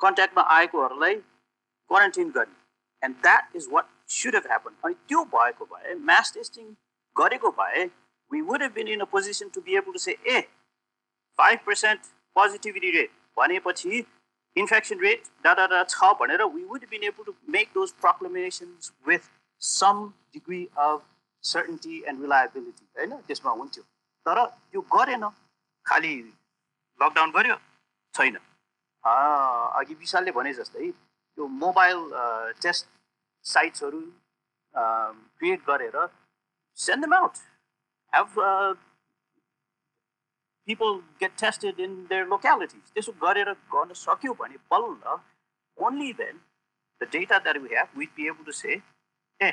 कन्ट्याक्टमा 0.00 0.42
आएकोहरूलाई 0.56 1.14
क्वारेन्टाइन 1.14 2.30
गर्ने। 2.30 2.58
And 3.02 3.16
that 3.22 3.56
is 3.56 3.68
what 3.72 3.86
should 4.12 4.34
have 4.34 4.46
happen 4.46 4.76
अनि 4.84 4.94
त्यो 5.08 5.24
भएको 5.34 5.64
भए 5.74 5.94
मास 6.06 6.32
टेस्टिङ 6.34 6.72
गरेको 7.16 7.50
भए 7.58 7.84
we 8.30 8.40
would 8.48 8.62
have 8.62 8.72
been 8.74 8.88
in 8.88 9.00
a 9.00 9.04
position 9.12 9.48
to 9.54 9.60
be 9.60 9.76
able 9.76 9.92
to 9.92 9.98
say 9.98 10.16
a 10.28 10.40
five 11.38 11.58
percent 11.66 12.00
positivity 12.36 12.90
rate 12.90 13.10
भनेपछि 13.38 14.04
इन्फेक्सन 14.56 15.00
रेट 15.00 15.22
डाडा 15.44 15.82
छ 15.84 16.12
भनेर 16.20 16.42
we 16.44 16.64
would 16.64 16.84
been 16.90 17.04
able 17.04 17.24
to 17.24 17.34
make 17.50 17.70
those 17.74 17.92
proclamations 18.00 18.92
with 19.08 19.30
some 19.62 20.06
degree 20.32 20.64
of 20.78 21.06
certainty 21.44 22.02
and 22.08 22.20
reliability 22.22 22.84
होइन? 22.98 23.16
त्यसमा 23.26 23.50
हुन्थ्यो। 23.52 23.84
तर 24.26 24.44
त्यो 24.46 24.80
गरेन। 24.94 25.24
खालि 25.86 26.14
लकडाउन 27.00 27.30
गर्यो 27.36 27.56
छैन। 28.14 28.36
अघि 29.04 29.94
विशालले 29.94 30.32
भने 30.38 30.52
जस्तै 30.54 30.90
त्यो 30.90 31.46
मोबाइल 31.64 31.98
टेस्ट 32.62 32.86
साइट्सहरू 33.44 34.00
क्रिएट 34.74 35.60
गरेर 35.66 35.96
send 36.78 37.04
them 37.04 37.14
out 37.14 37.34
have 38.12 38.38
people 40.68 40.98
get 41.20 41.32
tested 41.40 41.78
in 41.84 41.94
their 42.10 42.24
localities. 42.32 42.90
त्यसो 42.94 43.12
गरेर 43.22 43.48
गर्न 43.74 43.92
सक्यो 44.00 44.32
भने 44.40 44.56
बल्ल 44.72 45.18
only 45.76 46.12
then 46.12 46.36
the 47.00 47.06
data 47.14 47.40
that 47.44 47.56
we 47.62 47.70
have 47.74 47.88
we'd 47.98 48.14
be 48.18 48.26
able 48.32 48.44
to 48.44 48.54
say 48.58 48.74
ए 49.40 49.50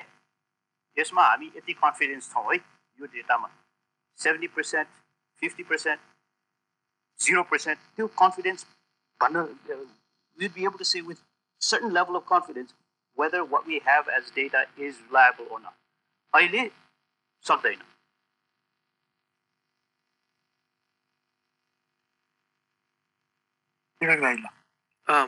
यसमा 0.98 1.24
हामी 1.28 1.48
यति 1.56 1.74
कन्फिडेन्स 1.84 2.30
छौँ 2.34 2.44
है 2.50 2.58
यो 3.00 3.06
डेटामा 3.16 3.50
seventy 4.20 4.48
percent 4.56 4.88
fifty 5.42 5.64
percent 5.64 6.02
zero 7.20 7.44
percent 7.52 7.80
त्यो 7.96 8.08
कन्फिडेन्स 8.24 8.66
भन्न 9.22 9.46
we'd 10.38 10.54
be 10.54 10.64
able 10.64 10.78
to 10.78 10.86
say 10.86 11.02
with 11.02 11.22
certain 11.62 11.92
level 11.92 12.16
of 12.16 12.26
confidence 12.26 12.74
whether 13.18 13.44
what 13.44 13.66
we 13.66 13.80
have 13.86 14.08
as 14.08 14.30
data 14.32 14.66
is 14.78 14.96
reliable 15.08 15.48
or 15.50 15.60
not. 15.60 15.74
अहिले 16.34 16.64
सक्दैन 17.46 17.82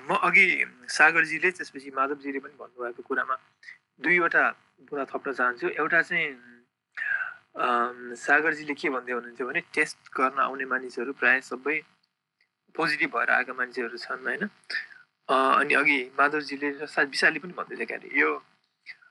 म 0.08 0.16
अघि 0.28 0.46
सागरजीले 0.98 1.52
त्यसपछि 1.52 1.92
माधवजीले 1.98 2.40
पनि 2.40 2.56
भन्नुभएको 2.62 3.02
कुरामा 3.08 3.36
दुईवटा 4.06 4.44
कुरा 4.90 5.06
थप्न 5.12 5.34
चाहन्छु 5.40 5.68
एउटा 5.82 6.02
चाहिँ 6.10 6.28
सागरजीले 7.60 8.74
के 8.74 8.90
भन्दै 8.90 9.14
हुनुहुन्थ्यो 9.14 9.48
भने 9.48 9.62
टेस्ट 9.76 9.98
गर्न 10.16 10.40
आउने 10.40 10.66
मानिसहरू 10.66 11.14
प्रायः 11.20 11.42
सबै 11.52 11.78
पोजिटिभ 12.76 13.10
भएर 13.16 13.30
आएका 13.36 13.54
मान्छेहरू 13.54 13.98
छन् 14.00 14.24
होइन? 14.28 14.44
अनि 15.30 15.74
अघि 15.76 16.00
माधवजीले 16.20 16.70
र 16.80 16.88
विशालले 16.88 17.40
पनि 17.44 17.54
भन्दै 17.60 17.76
थियो 17.76 17.88
क्यारे 17.92 18.10
यो 18.20 18.30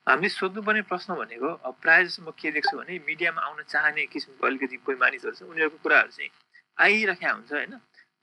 हामीले 0.08 0.28
सोध्नुपर्ने 0.32 0.82
प्रश्न 0.88 1.14
भनेको 1.20 1.48
अब 1.68 1.74
प्रायः 1.84 2.04
जस्तो 2.08 2.22
म 2.24 2.32
के 2.32 2.50
देख्छु 2.56 2.74
भने 2.80 2.98
मिडियामा 3.04 3.40
आउन 3.44 3.62
चाहने 3.68 4.06
किसिमको 4.08 4.46
अलिकति 4.46 4.76
कोही 4.80 4.96
मानिसहरू 4.96 5.34
छ 5.36 5.42
उनीहरूको 5.52 5.78
कुराहरू 5.84 6.10
चाहिँ 6.16 6.30
आइराखेका 6.78 7.32
हुन्छ 7.36 7.52
होइन? 7.52 7.74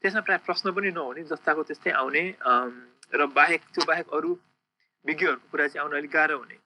त्यसमा 0.02 0.22
प्रायः 0.26 0.42
प्रश्न 0.50 0.66
पनि 0.74 0.90
नहुने 0.98 1.22
जस्ताको 1.30 1.62
त्यस्तै 1.70 1.92
आउने 2.02 2.24
र 3.14 3.22
बाहेक 3.38 3.62
त्यो 3.74 3.86
बाहेक 3.86 4.08
अरू 4.18 4.30
विज्ञहरूको 5.06 5.48
कुरा 5.54 5.68
चाहिँ 5.70 5.82
आउन 5.86 5.94
अलिक 6.02 6.12
गाह्रो 6.18 6.38
हुने। 6.42 6.58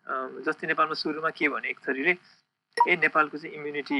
जस्तै 0.47 0.65
नेपालमा 0.71 0.95
सुरुमा 1.03 1.29
के 1.35 1.47
भने 1.51 1.67
एक 1.69 1.79
थरीले 1.83 2.13
ए 2.77 2.95
नेपालको 2.95 3.37
चाहिँ 3.37 3.55
इम्युनिटी 3.55 3.99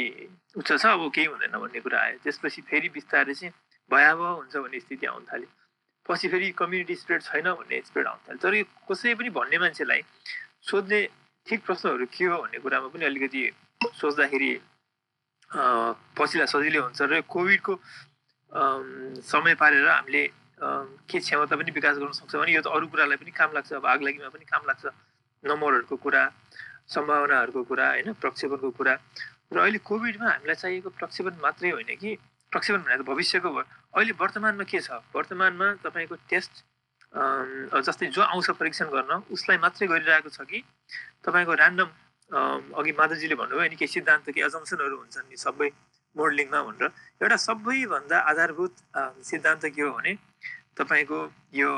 उच्च 0.57 0.69
छ 0.71 0.85
अब 0.85 1.11
केही 1.15 1.27
हुँदैन 1.27 1.55
भन्ने 1.59 1.79
कुरा 1.79 1.99
आयो। 1.99 2.17
त्यसपछि 2.23 2.61
फेरि 2.69 2.89
बिस्तारै 2.95 3.33
चाहिँ 3.33 3.53
भयावह 3.91 4.29
हुन्छ 4.39 4.55
भन्ने 4.55 4.79
स्थिति 4.79 5.05
आउन 5.05 5.23
थाल्यो। 5.31 5.49
पछि 6.05 6.27
फेरि 6.29 6.47
कम्युनिटी 6.57 6.95
स्प्रेड 6.95 7.21
छैन 7.21 7.47
भन्ने 7.59 7.81
स्प्रेड 7.89 8.07
आउन 8.07 8.19
थाल्यो। 8.27 8.41
तर 8.41 8.53
यो 8.55 8.65
कसै 8.87 9.13
पनि 9.19 9.29
भन्ने 9.29 9.57
मान्छेलाई 9.59 10.01
सोध्ने 10.69 10.99
ठिक 11.47 11.59
प्रश्नहरू 11.65 12.05
के 12.07 12.25
हो 12.25 12.37
भन्ने 12.43 12.59
कुरामा 12.63 12.87
पनि 12.93 13.05
अलिकति 13.05 13.41
सोच्दाखेरि 13.99 14.51
पछिलाई 16.17 16.47
सजिलै 16.47 16.79
हुन्छ। 16.79 16.99
र 17.01 17.21
कोभिडको 17.25 17.73
समय 19.27 19.53
पारेर 19.61 19.87
हामीले 19.87 20.23
के 21.09 21.17
क्षमता 21.19 21.55
पनि 21.55 21.71
विकास 21.71 21.95
गर्न 21.97 22.11
सक्छौँ 22.15 22.41
भने 22.41 22.51
यो 22.53 22.61
त 22.61 22.67
अरू 22.69 22.87
कुरालाई 22.87 23.17
पनि 23.17 23.31
काम 23.31 23.49
लाग्छ 23.53 23.73
अब 23.79 23.85
आगलागीमा 23.85 24.29
पनि 24.29 24.45
काम 24.45 24.63
लाग्छ। 24.69 24.85
नम्बरहरूको 25.43 25.95
कुरा 26.03 26.21
सम्भावनाहरूको 26.89 27.61
कुरा 27.69 27.87
होइन 27.89 28.13
प्रक्षेपणको 28.21 28.69
कुरा। 28.77 28.93
र 29.53 29.57
अहिले 29.59 29.79
कोभिडमा 29.81 30.27
हामीलाई 30.29 30.57
चाहिएको 30.63 30.89
प्रक्षेपण 30.99 31.33
मात्रै 31.41 31.69
होइन 31.77 31.91
कि? 32.01 32.11
प्रक्षेपण 32.51 32.81
भनेको 32.85 33.03
भविष्यको 33.11 33.49
भयो 33.49 33.65
अहिले 33.93 34.13
वर्तमानमा 34.21 34.63
के 34.65 34.79
छ? 34.81 34.89
वर्तमानमा 35.13 35.67
तपाईँको 35.85 36.15
टेस्ट 36.29 36.53
जस्तै 37.85 38.07
जो 38.13 38.21
आउँछ 38.21 38.49
परीक्षण 38.61 38.87
गर्न 38.93 39.11
उसलाई 39.33 39.57
मात्रै 39.57 39.87
गरिरहेको 39.89 40.29
छ 40.29 40.45
कि? 40.49 40.59
तपाईँको 41.25 41.53
ऱ्यान्डम 41.53 41.89
अघि 42.77 42.91
माधवजीले 42.93 43.35
भन्नुभयो 43.41 43.69
नि 43.69 43.77
केही 43.81 43.93
सिद्धान्त 43.93 44.25
केही 44.29 44.45
अजम्सनहरू 44.45 44.95
हुन्छन् 45.01 45.29
नि 45.29 45.37
सबै 45.37 45.69
मोडलिङमा 46.15 46.59
भनेर। 46.67 46.89
एउटा 47.21 47.37
सबैभन्दा 47.37 48.17
आधारभूत 48.29 48.73
सिद्धान्त 49.29 49.65
के 49.73 49.81
हो 49.81 49.91
भने 49.97 50.13
तपाईँको 50.77 51.17
यो 51.53 51.69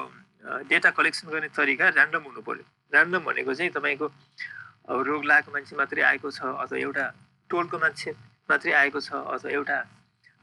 डेटा 0.68 0.90
कलेक्सन 0.92 1.28
गर्ने 1.32 1.50
तरिका 1.56 1.86
ऱ्यान्डम 1.96 2.22
हुनु 2.28 2.42
पर्यो 2.44 2.64
ऱ्यान्डम 2.92 3.22
भनेको 3.24 3.54
चाहिँ 3.56 3.72
तपाईँको 3.72 4.08
अब 4.92 5.02
रोग 5.08 5.24
लागेको 5.32 5.52
मान्छे 5.56 5.76
मात्रै 5.80 6.02
आएको 6.12 6.30
छ 6.36 6.40
अथवा 6.64 6.78
एउटा 6.84 7.06
टोलको 7.50 7.78
मान्छे 7.80 8.12
मात्रै 8.52 8.72
आएको 8.84 9.00
छ 9.08 9.10
अथवा 9.34 9.50
एउटा 9.58 9.78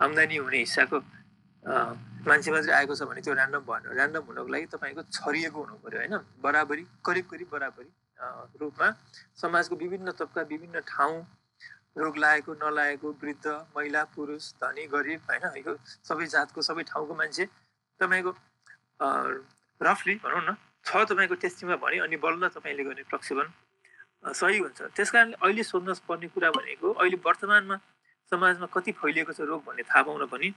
आम्दानी 0.00 0.36
हुने 0.40 0.58
हिस्साको 0.64 0.98
मान्छे 2.28 2.50
मात्रै 2.56 2.72
आएको 2.80 2.94
छ 2.96 3.02
भने 3.10 3.20
त्यो 3.20 3.34
ऱ्यान्डम 3.34 3.62
भएन। 3.68 3.84
ऱ्यान्डम 3.92 4.22
हुनको 4.28 4.48
लागि 4.54 4.66
तपाईँको 4.72 5.02
छरिएको 5.16 5.58
हुनु 5.62 5.74
पर्यो 5.84 5.98
होइन? 6.00 6.16
बराबरी 6.40 6.84
करिब 7.06 7.26
करिब 7.32 7.48
बराबरी 7.52 7.90
रूपमा 8.62 8.88
समाजको 9.42 9.74
विभिन्न 9.82 10.16
तबका 10.16 10.42
विभिन्न 10.48 10.80
ठाउँ 10.88 11.20
रोग 11.98 12.16
लागेको 12.24 12.52
नलागेको 12.64 13.08
वृद्ध 13.20 13.46
महिला 13.76 14.02
पुरुष 14.16 14.44
धनी 14.64 14.86
गरिब 14.96 15.20
होइन? 15.28 15.44
यो 15.60 15.76
सबै 16.08 16.26
जातको 16.34 16.62
सबै 16.62 16.82
ठाउँको 16.88 17.14
मान्छे 17.20 17.44
तपाईँको 18.00 18.32
रफली 19.80 20.14
भनौँ 20.24 20.42
न 20.48 20.56
छ 20.88 21.04
तपाईँको 21.04 21.34
टेस्टिङमा 21.44 21.76
भने 21.84 21.98
अनि 22.06 22.16
बल्ल 22.24 22.48
तपाईँले 22.56 22.84
गर्ने 22.84 23.04
प्रक्षेपण 23.12 23.46
सही 24.24 24.58
हुन्छ। 24.58 24.82
त्यस 24.96 25.10
कारणले 25.10 25.36
अहिले 25.40 25.62
सोध्न 25.62 25.92
पर्ने 26.08 26.26
कुरा 26.34 26.50
भनेको 26.50 26.92
अहिले 26.92 27.16
वर्तमानमा 27.24 27.76
समाजमा 28.32 28.66
कति 28.74 28.92
फैलिएको 28.92 29.32
छ 29.32 29.40
रोग 29.46 29.64
भन्ने 29.64 29.82
थाहा 29.88 30.02
पाउन 30.02 30.26
पनि 30.26 30.48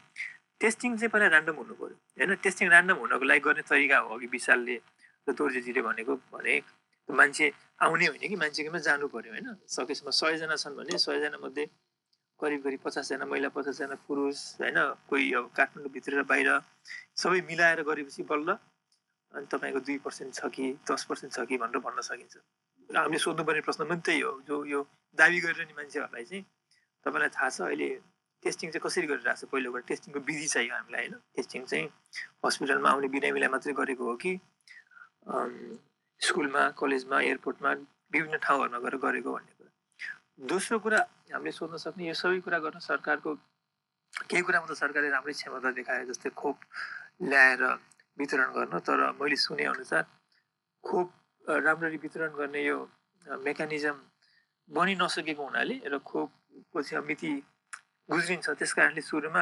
टेस्टिङ 0.61 0.97
चाहिँ 0.97 1.09
पहिला 1.09 1.27
ऱ्यान्डम 1.29 1.55
हुनु 1.55 1.73
पऱ्यो। 1.73 1.95
होइन? 2.17 2.35
टेस्टिङ 2.43 2.67
ऱ्यान्डम 2.69 2.97
हुनको 3.01 3.25
लागि 3.25 3.41
गर्ने 3.45 3.63
तरिका 3.65 3.97
हो 4.05 4.09
अघि 4.15 4.27
विशालले 4.27 4.75
र 5.27 5.33
तोर्जेजीले 5.33 5.81
भनेको 5.81 6.13
भने 6.33 6.55
मान्छे 7.09 7.45
आउने 7.81 8.05
होइन 8.07 8.23
कि 8.29 8.35
मान्छेकोमा 8.35 8.79
जानु 8.87 9.07
पऱ्यो 9.07 9.31
होइन? 9.31 9.47
सकेसम्म 9.67 10.09
सयजना 10.11 10.55
छन् 10.57 10.75
भने 10.77 10.97
सयजना 10.97 11.37
मध्ये 11.41 11.65
करिब 12.39 12.59
करिब 12.63 12.79
पचासजना 12.85 13.25
महिला 13.25 13.49
पचासजना 13.55 13.95
पुरुष 14.05 14.37
होइन? 14.61 14.77
कोही 15.09 15.25
अब 15.33 15.45
काठमाडौँभित्र 15.57 16.11
र 16.19 16.23
बाहिर 16.29 16.49
सबै 17.17 17.41
मिलाएर 17.49 17.81
गरेपछि 17.85 18.23
बल्ल 18.25 18.49
अनि 19.33 19.45
तपाईँको 19.47 19.79
दुई 19.79 19.97
पर्सेन्ट 20.05 20.33
छ 20.35 20.49
कि 20.49 20.65
दस 20.85 21.01
पर्सेन्ट 21.09 21.33
छ 21.33 21.39
कि 21.49 21.57
भनेर 21.57 21.79
भन्न 21.79 22.01
सकिन्छ। 22.01 22.35
हामीले 22.95 23.19
सोध्नुपर्ने 23.25 23.61
प्रश्न 23.67 23.81
पनि 23.89 24.01
त्यही 24.05 24.21
हो। 24.21 24.31
जो 24.47 24.55
यो 24.65 24.79
दाबी 25.17 25.39
गरिरहने 25.45 25.73
मान्छेहरूलाई 25.79 26.25
चाहिँ 26.31 26.43
तपाईँलाई 27.05 27.29
थाहा 27.35 27.49
छ 27.49 27.61
अहिले 27.67 27.89
टेस्टिङ 28.43 28.67
चाहिँ 28.71 28.83
कसरी 28.85 29.07
गरिरहेको 29.11 29.39
छ? 29.41 29.49
पहिलो 29.51 29.71
कुरा 29.71 29.83
टेस्टिङको 29.91 30.19
विधि 30.27 30.47
चाहियो 30.53 30.73
हामीलाई 30.75 31.07
होइन? 31.07 31.15
टेस्टिङ 31.35 31.61
चाहिँ 31.71 31.87
हस्पिटलमा 32.45 32.89
आउने 32.91 33.07
बिरामीलाई 33.15 33.49
मात्रै 33.55 33.73
गरेको 33.81 34.03
हो 34.09 34.15
कि 34.23 34.31
स्कुलमा 36.21 36.63
कलेजमा 36.81 37.17
एयरपोर्टमा 37.21 37.71
विभिन्न 38.13 38.37
ठाउँहरूमा 38.45 38.79
गएर 38.85 38.95
गरेको 39.05 39.29
भन्ने 39.33 39.53
कुरा। 39.57 39.71
दोस्रो 40.49 40.79
कुरा 40.85 40.99
हामीले 41.31 41.51
सोध्न 41.53 41.77
सक्ने 41.85 42.07
यो 42.07 42.13
सबै 42.17 42.39
कुरा 42.45 42.59
गर्न 42.65 42.79
सरकारको 42.81 43.29
केही 44.29 44.41
कुरामा 44.43 44.67
त 44.67 44.73
सरकारले 44.75 45.09
राम्रै 45.15 45.33
क्षमता 45.33 45.71
देखायो 45.77 46.05
जस्तै 46.11 46.29
खोप 46.35 46.57
ल्याएर 47.29 47.63
वितरण 48.17 48.49
गर्न 48.57 48.79
तर 48.85 48.99
मैले 49.21 49.37
सुने 49.45 49.65
अनुसार 49.71 50.03
खोप 50.83 51.07
राम्ररी 51.47 51.97
वितरण 51.97 52.31
गर्ने 52.37 52.61
यो 52.63 52.77
मेकानिजम 53.25 53.97
बनि 54.69 54.93
नसकेको 55.01 55.43
हुनाले 55.43 55.75
र 55.89 55.97
खोपको 55.99 56.81
चाहिँ 56.81 57.05
मिति 57.05 57.31
गुज्रिन्छ 58.09 58.49
त्यस 58.59 58.73
कारणले 58.77 59.01
सुरुमा 59.01 59.41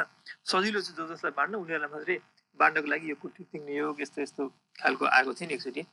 सजिलो 0.51 0.79
चाहिँ 0.81 0.97
जो 0.97 1.03
जसलाई 1.11 1.33
बाँड्न 1.35 1.55
उनीहरूलाई 1.63 1.91
मात्रै 1.91 2.17
बाँड्नको 2.59 2.87
लागि 2.91 3.09
यो 3.09 3.15
कुटुतिङ 3.23 3.61
नियोग 3.65 4.01
यस्तो 4.01 4.21
यस्तो 4.21 4.43
खालको 4.81 5.05
आएको 5.05 5.31
थियो 5.33 5.47
नि 5.47 5.53
एकचोटि। 5.55 5.83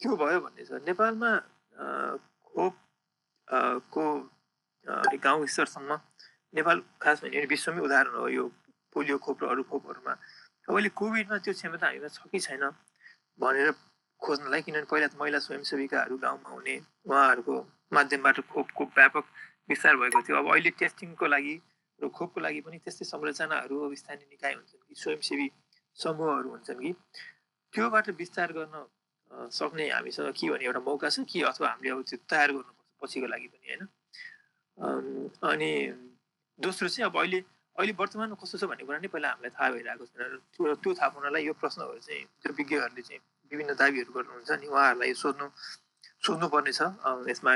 त्यो 0.00 0.16
भयो 0.16 0.38
भन्ने 0.44 0.62
छ। 0.64 0.70
नेपालमा 0.86 1.30
खोप 2.46 2.74
को 3.94 4.04
गाउँ 5.24 5.46
स्तरसम्म 5.46 5.90
नेपाल 6.54 6.76
खास 7.02 7.16
भने 7.24 7.44
विश्वमै 7.52 7.80
उदाहरण 7.86 8.14
हो 8.22 8.28
यो 8.28 8.44
पोलियो 8.94 9.16
खोप 9.18 9.36
र 9.42 9.44
अरू 9.50 9.62
खोपहरूमा। 9.70 10.12
अब 10.68 10.74
अहिले 10.74 10.90
कोभिडमा 10.94 11.36
त्यो 11.44 11.52
क्षमता 11.54 11.86
हामीमा 11.86 12.08
छ 12.08 12.18
कि 12.30 12.38
छैन 12.40 12.64
भनेर 13.38 13.70
खोज्नलाई 14.20 14.62
किनभने 14.62 14.88
पहिला 14.90 15.06
त 15.06 15.14
महिला 15.20 15.38
स्वयंसेविकाहरू 15.46 16.16
गाउँमा 16.18 16.50
हुने 16.50 16.76
उहाँहरूको 17.06 17.54
माध्यमबाट 17.92 18.36
खोपको 18.52 18.84
व्यापक 18.96 19.24
विस्तार 19.68 19.96
भएको 19.96 20.20
थियो। 20.22 20.36
अब 20.36 20.46
अहिले 20.52 20.70
टेस्टिङको 20.80 21.26
लागि 21.26 21.54
र 22.00 22.08
खोपको 22.08 22.38
लागि 22.40 22.60
पनि 22.66 22.78
त्यस्तै 22.84 23.04
संरचनाहरू 23.12 23.76
स्थानीय 23.94 24.26
निकाय 24.32 24.52
हुन्छन् 24.54 24.86
कि 24.88 24.94
स्वयंसेवी 25.02 25.46
समूहहरू 25.96 26.48
हुन्छन् 26.50 26.80
कि। 26.82 26.92
त्योबाट 27.72 28.06
विस्तार 28.20 28.52
गर्न 28.52 28.76
सक्ने 29.50 29.84
हामीसँग 29.90 30.32
के 30.32 30.50
भने 30.50 30.64
एउटा 30.64 30.80
मौका 30.80 31.08
छ 31.10 31.24
कि 31.28 31.42
अथवा 31.50 31.68
हामीले 31.68 31.90
अब 31.92 32.02
त्यो 32.08 32.18
तयार 32.30 32.50
गर्नुपर्छ 32.56 32.90
पछिको 33.02 33.26
लागि 33.26 33.48
पनि 33.52 33.66
होइन? 33.68 33.82
अनि 35.44 35.70
दोस्रो 36.58 36.88
चाहिँ 36.88 37.06
अब 37.10 37.16
अहिले 37.20 37.40
अहिले 37.76 37.92
वर्तमानमा 38.00 38.36
कस्तो 38.40 38.56
छ 38.58 38.64
भन्ने 38.70 38.84
कुरा 38.86 38.98
नै 39.04 39.08
पहिला 39.12 39.28
हामीलाई 39.28 39.52
थाहा 39.56 39.70
भइरहेको 39.72 40.04
छैन। 40.06 40.40
त्यो 40.56 40.90
थाहा 40.94 41.08
पाउनलाई 41.12 41.42
यो 41.46 41.52
प्रश्नहरू 41.60 41.98
चाहिँ 42.06 42.24
त्यो 42.42 42.52
विज्ञहरूले 42.56 43.02
चाहिँ 43.02 43.20
विभिन्न 43.50 43.72
दावीहरू 43.80 44.12
गर्नुहुन्छ 44.16 44.50
नि 44.60 44.66
उहाँहरूलाई 44.66 45.12
सोध्नु 45.22 45.46
सोध्नुपर्ने 46.26 46.72
छ 46.78 46.82
यसमा 47.30 47.50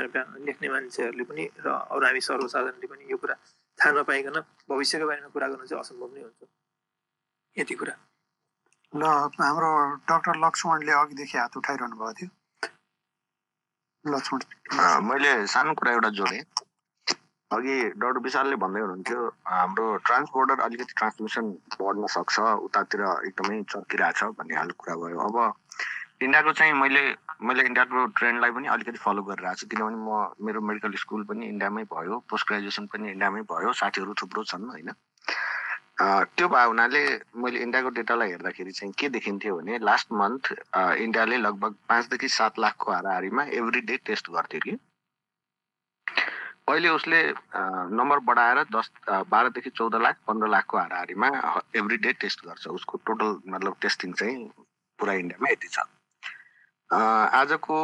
लेख्ने 0.47 0.67
मान्छेहरूले 0.73 1.23
पनि 1.29 1.43
र 1.65 1.67
अरू 1.93 2.05
हामी 2.05 2.21
सर्वसाधारणले 2.29 2.87
पनि 2.91 3.03
यो 3.11 3.17
कुरा 3.21 3.35
थाहा 3.79 3.91
नपाइकन 3.97 4.37
भविष्यको 4.69 5.05
बारेमा 5.09 5.29
कुरा 5.35 5.47
गर्नु 5.51 5.65
चाहिँ 5.69 5.81
असम्भव 5.83 6.09
नै 6.15 6.21
हुन्छ। 6.21 6.41
यति 7.57 7.75
कुरा। 7.81 7.93
ल 8.93 9.03
हाम्रो 9.41 9.71
डाक्टर 10.09 10.35
लक्ष्मणले 10.45 10.91
अघिदेखि 11.01 11.37
हात 11.37 11.57
उठाइरहनु 11.57 11.95
भएको 11.99 12.13
थियो। 12.19 12.29
लक्ष्मण। 14.05 14.39
मैले 15.09 15.31
सानो 15.53 15.73
कुरा 15.79 15.91
एउटा 15.91 16.09
जोडेँ। 16.19 16.43
अघि 17.51 17.77
डाक्टर 18.01 18.19
विशालले 18.25 18.55
भन्दै 18.63 18.81
हुनुहुन्थ्यो 18.81 19.19
हाम्रो 19.45 19.85
ट्रान्सपोर्टर 20.07 20.59
अलिकति 20.65 20.93
ट्रान्समिसन 20.97 21.45
बढ्न 21.79 22.07
सक्छ 22.15 22.39
उतातिर 22.67 23.01
एकदमै 23.27 23.61
चर्किरहेछ 23.73 24.23
भन्ने 24.39 24.55
खालको 24.55 24.83
कुरा 24.83 24.95
भयो। 25.01 25.19
अब 25.27 25.37
इन्डियाको 26.23 26.51
चाहिँ 26.53 26.73
मैले 26.79 27.01
मैले 27.43 27.63
इन्डियाको 27.65 28.05
ट्रेन्डलाई 28.17 28.51
पनि 28.55 28.67
अलिकति 28.75 28.99
फलो 29.03 29.21
गरिरहेको 29.29 29.59
छु 29.59 29.67
किनभने 29.67 29.97
म 29.99 30.45
मेरो 30.47 30.61
मेडिकल 30.61 30.93
स्कुल 31.03 31.23
पनि 31.29 31.47
इन्डियामै 31.47 31.83
भयो 31.93 32.19
पोस्ट 32.29 32.47
ग्रेजुएसन 32.47 32.85
पनि 32.93 33.11
इन्डियामै 33.11 33.41
भयो 33.51 33.73
साथीहरू 33.79 34.13
थुप्रो 34.21 34.43
छन् 34.51 34.69
होइन। 34.71 34.91
त्यो 36.37 36.47
भयो 36.53 36.67
हुनाले 36.67 37.01
मैले 37.35 37.59
इन्डियाको 37.65 37.89
डेटालाई 37.97 38.29
हेर्दाखेरि 38.31 38.71
चाहिँ 38.77 38.93
के 38.99 39.09
देखिन्थ्यो 39.17 39.57
भने 39.57 39.77
लास्ट 39.89 40.07
मन्थ 40.21 40.53
इन्डियाले 40.77 41.37
लगभग 41.37 41.75
पाँचदेखि 41.89 42.29
सात 42.37 42.59
लाखको 42.59 42.91
हाराहारीमा 42.91 43.43
एभ्री 43.59 43.81
डे 43.91 43.97
टेस्ट 44.05 44.31
गर्थ्यो 44.37 44.61
कि। 44.65 44.77
अहिले 46.67 46.89
उसले 46.89 47.21
नम्बर 47.97 48.19
बढाएर 48.25 48.63
दस 48.75 48.89
बाह्रदेखि 49.09 49.69
चौध 49.69 49.95
लाख 50.01 50.17
पन्ध्र 50.27 50.47
लाखको 50.49 50.77
हाराहारीमा 50.77 51.27
एभ्री 51.75 51.97
डे 51.97 52.11
टेस्ट 52.21 52.45
गर्छ। 52.45 52.67
उसको 52.67 52.97
टोटल 53.05 53.39
मतलब 53.47 53.75
टेस्टिङ 53.81 54.13
चाहिँ 54.13 54.37
पुरा 54.99 55.13
इन्डियामा 55.13 55.49
यति 55.51 55.67
छ। 55.67 55.79
आजको 56.91 57.75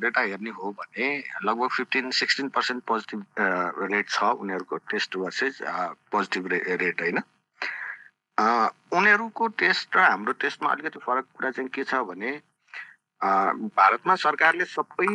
डेटा 0.00 0.20
हेर्ने 0.20 0.50
हो 0.56 0.70
भने 0.72 1.06
लगभग 1.44 1.68
fifteen 1.76 2.10
sixteen 2.18 2.48
percent 2.48 2.84
positive 2.86 3.24
rate 3.92 4.08
छ 4.08 4.22
उनीहरूको 4.40 4.76
टेस्ट 4.90 5.16
भर्सेस 5.16 5.58
पोजिटिभ 6.12 6.46
रेट 6.82 7.00
होइन। 7.00 7.18
उनीहरूको 8.98 9.48
टेस्ट 9.58 9.96
र 9.96 10.00
हाम्रो 10.00 10.32
टेस्टमा 10.42 10.70
अलिकति 10.70 10.98
फरक 11.06 11.26
कुरा 11.34 11.50
चाहिँ 11.50 11.70
के 11.70 11.84
छ 11.84 12.02
भने 12.10 12.30
भारतमा 13.22 14.14
सरकारले 14.20 14.64
सबै 14.68 15.06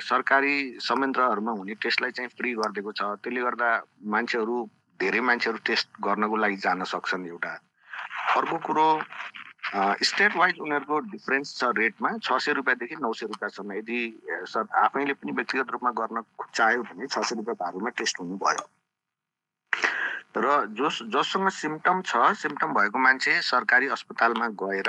सरकारी 0.00 0.54
संयन्त्रहरूमा 0.80 1.52
हुने 1.52 1.74
टेस्टलाई 1.82 2.10
चाहिँ 2.16 2.30
फ्री 2.36 2.52
गरिदिएको 2.54 2.92
छ। 2.92 3.02
त्यसले 3.22 3.40
गर्दा 3.42 3.68
मान्छेहरू 4.14 4.56
धेरै 5.00 5.20
मान्छेहरू 5.20 5.58
टेस्ट 5.66 5.88
गर्नको 6.04 6.36
लागि 6.36 6.56
जान 6.64 6.84
सक्छन् 6.84 7.26
एउटा। 7.26 7.52
अर्को 8.36 8.56
कुरो 8.66 8.86
स्टेट 10.00 10.36
वाइज 10.36 10.58
उनीहरूको 10.64 10.98
डिफरेन्स 11.12 11.48
छ 11.58 11.70
रेटमा 11.76 12.10
छ 12.24 12.38
सय 12.40 12.52
रुपियाँदेखि 12.56 12.96
नौ 13.04 13.12
सय 13.12 13.26
रुपियाँसम्म। 13.26 13.72
यदि 13.72 13.98
आफैले 14.84 15.12
पनि 15.12 15.32
व्यक्तिगत 15.32 15.70
रूपमा 15.72 15.90
गर्न 16.00 16.22
चाह्यो 16.54 16.82
भने 16.88 17.06
छ 17.06 17.20
सय 17.20 17.34
रुपियाँ 17.36 17.56
भारूमा 17.60 17.90
टेस्ट 18.00 18.20
हुनुभयो। 18.20 18.64
र 20.38 20.48
जस 20.78 20.98
जससँग 21.12 21.48
सिम्टम 21.52 22.02
छ 22.06 22.32
सिम्टम 22.38 22.72
भएको 22.74 22.98
मान्छे 22.98 23.40
सरकारी 23.42 23.86
अस्पतालमा 23.92 24.48
गएर 24.62 24.88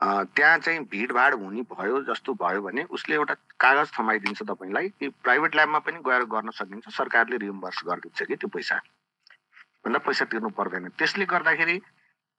त्यहाँ 0.00 0.58
चाहिँ 0.58 0.80
भिडभाड 0.90 1.34
हुने 1.34 1.62
भयो 1.72 2.02
जस्तो 2.08 2.34
भयो 2.42 2.60
भने 2.62 2.82
उसले 2.96 3.14
एउटा 3.14 3.34
कागज 3.60 3.90
थमाइदिन्छ 3.98 4.42
तपाईँलाई 4.42 4.88
कि 4.88 5.08
प्राइभेट 5.24 5.54
ल्याबमा 5.54 5.78
पनि 5.86 5.98
गएर 6.06 6.24
गर्न 6.34 6.50
सकिन्छ 6.54 6.88
सरकारले 6.96 7.36
रिम्बर्स 7.46 7.82
गरिदिन्छ 7.86 8.22
कि 8.22 8.36
त्यो 8.36 8.48
पैसा। 8.54 8.76
भन्दा 9.84 9.98
पैसा 10.06 10.24
तिर्नु 10.30 10.48
पर्दैन। 10.54 10.88
त्यसले 10.98 11.24
गर्दाखेरि 11.26 11.76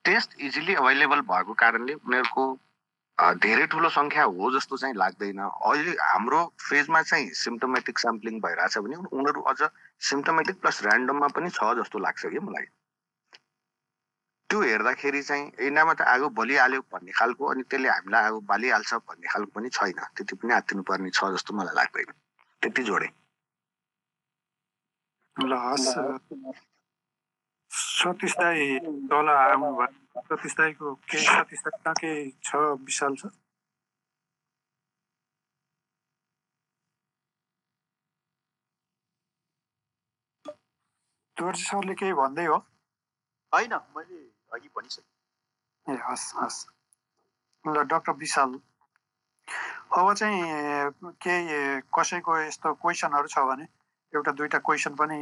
टेस्ट 0.05 0.39
इजिली 0.39 0.75
अभाइलेबल 0.75 1.21
भएको 1.27 1.53
कारणले 1.59 1.93
उनीहरूको 1.99 2.43
धेरै 3.43 3.65
ठुलो 3.67 3.89
सङ्ख्या 3.91 4.23
हो 4.23 4.51
जस्तो 4.55 4.77
चाहिँ 4.79 4.95
लाग्दैन। 4.95 5.39
अहिले 5.43 5.91
हाम्रो 5.99 6.41
फेजमा 6.63 7.01
चाहिँ 7.01 7.29
सिम्टोमेटिक 7.43 7.99
स्याम्पलिङ 7.99 8.39
भइरहेछ 8.39 8.77
भने 8.87 8.95
उनीहरू 9.03 9.41
अझ 9.51 9.59
सिम्टोमेटिक 10.09 10.61
प्लस 10.61 10.83
ऱ्यान्डममा 10.85 11.27
पनि 11.35 11.49
छ 11.51 11.75
जस्तो 11.83 11.99
लाग्छ 11.99 12.25
कि 12.25 12.39
मलाई। 12.39 12.71
त्यो 14.49 14.59
हेर्दाखेरि 14.61 15.21
चाहिँ 15.29 15.45
यिनीमा 15.65 15.93
त 15.93 16.01
आगो 16.13 16.27
बलिहाल्यो 16.39 16.81
भन्ने 16.93 17.11
खालको 17.19 17.43
अनि 17.53 17.63
त्यसले 17.69 17.89
हामीलाई 17.89 18.23
आगो 18.29 18.39
बालिहाल्छ 18.51 18.93
भन्ने 19.09 19.27
खालको 19.33 19.51
पनि 19.55 19.69
छैन। 19.77 19.99
त्यति 20.17 20.35
पनि 20.41 20.53
आत्तिनु 20.59 20.83
पर्ने 20.89 21.09
छ 21.17 21.19
जस्तो 21.37 21.53
मलाई 21.57 21.75
लाग्दैन। 21.79 22.09
त्यति 22.61 22.83
जोडे। 22.89 23.09
ल 25.37 25.53
सतीश 27.71 28.33
दाई 28.41 28.79
तल 29.11 29.29
आउनुभयो 29.29 30.21
सतीश 30.29 30.53
दाईको 30.57 30.93
केही 31.09 31.25
सतीश 31.25 31.61
दाई 31.65 31.93
केही 32.01 32.31
छ 32.43 32.55
विशाल 32.87 33.15
छ 33.21 33.29
दोर्जी 41.37 41.63
सरले 41.63 41.93
केही 42.01 42.13
भन्दै 42.21 42.45
हो? 42.45 42.57
होइन 43.53 43.73
मैले 43.95 44.19
अघि 44.53 44.69
भनिसकेँ 44.75 45.93
ए 45.93 45.97
हस् 46.07 46.27
हस्। 46.37 46.59
ल 47.65 47.83
डक्टर 47.91 48.13
विशाल 48.21 48.51
अब 49.97 50.13
चाहिँ 50.13 50.39
केही 51.23 51.81
कसैको 51.89 52.31
यस्तो 52.39 52.73
क्वेसनहरू 52.81 53.27
छ 53.27 53.37
भने 53.49 53.65
एउटा 54.13 54.31
दुइटा 54.37 54.57
क्वेसन 54.65 54.93
पनि 54.95 55.17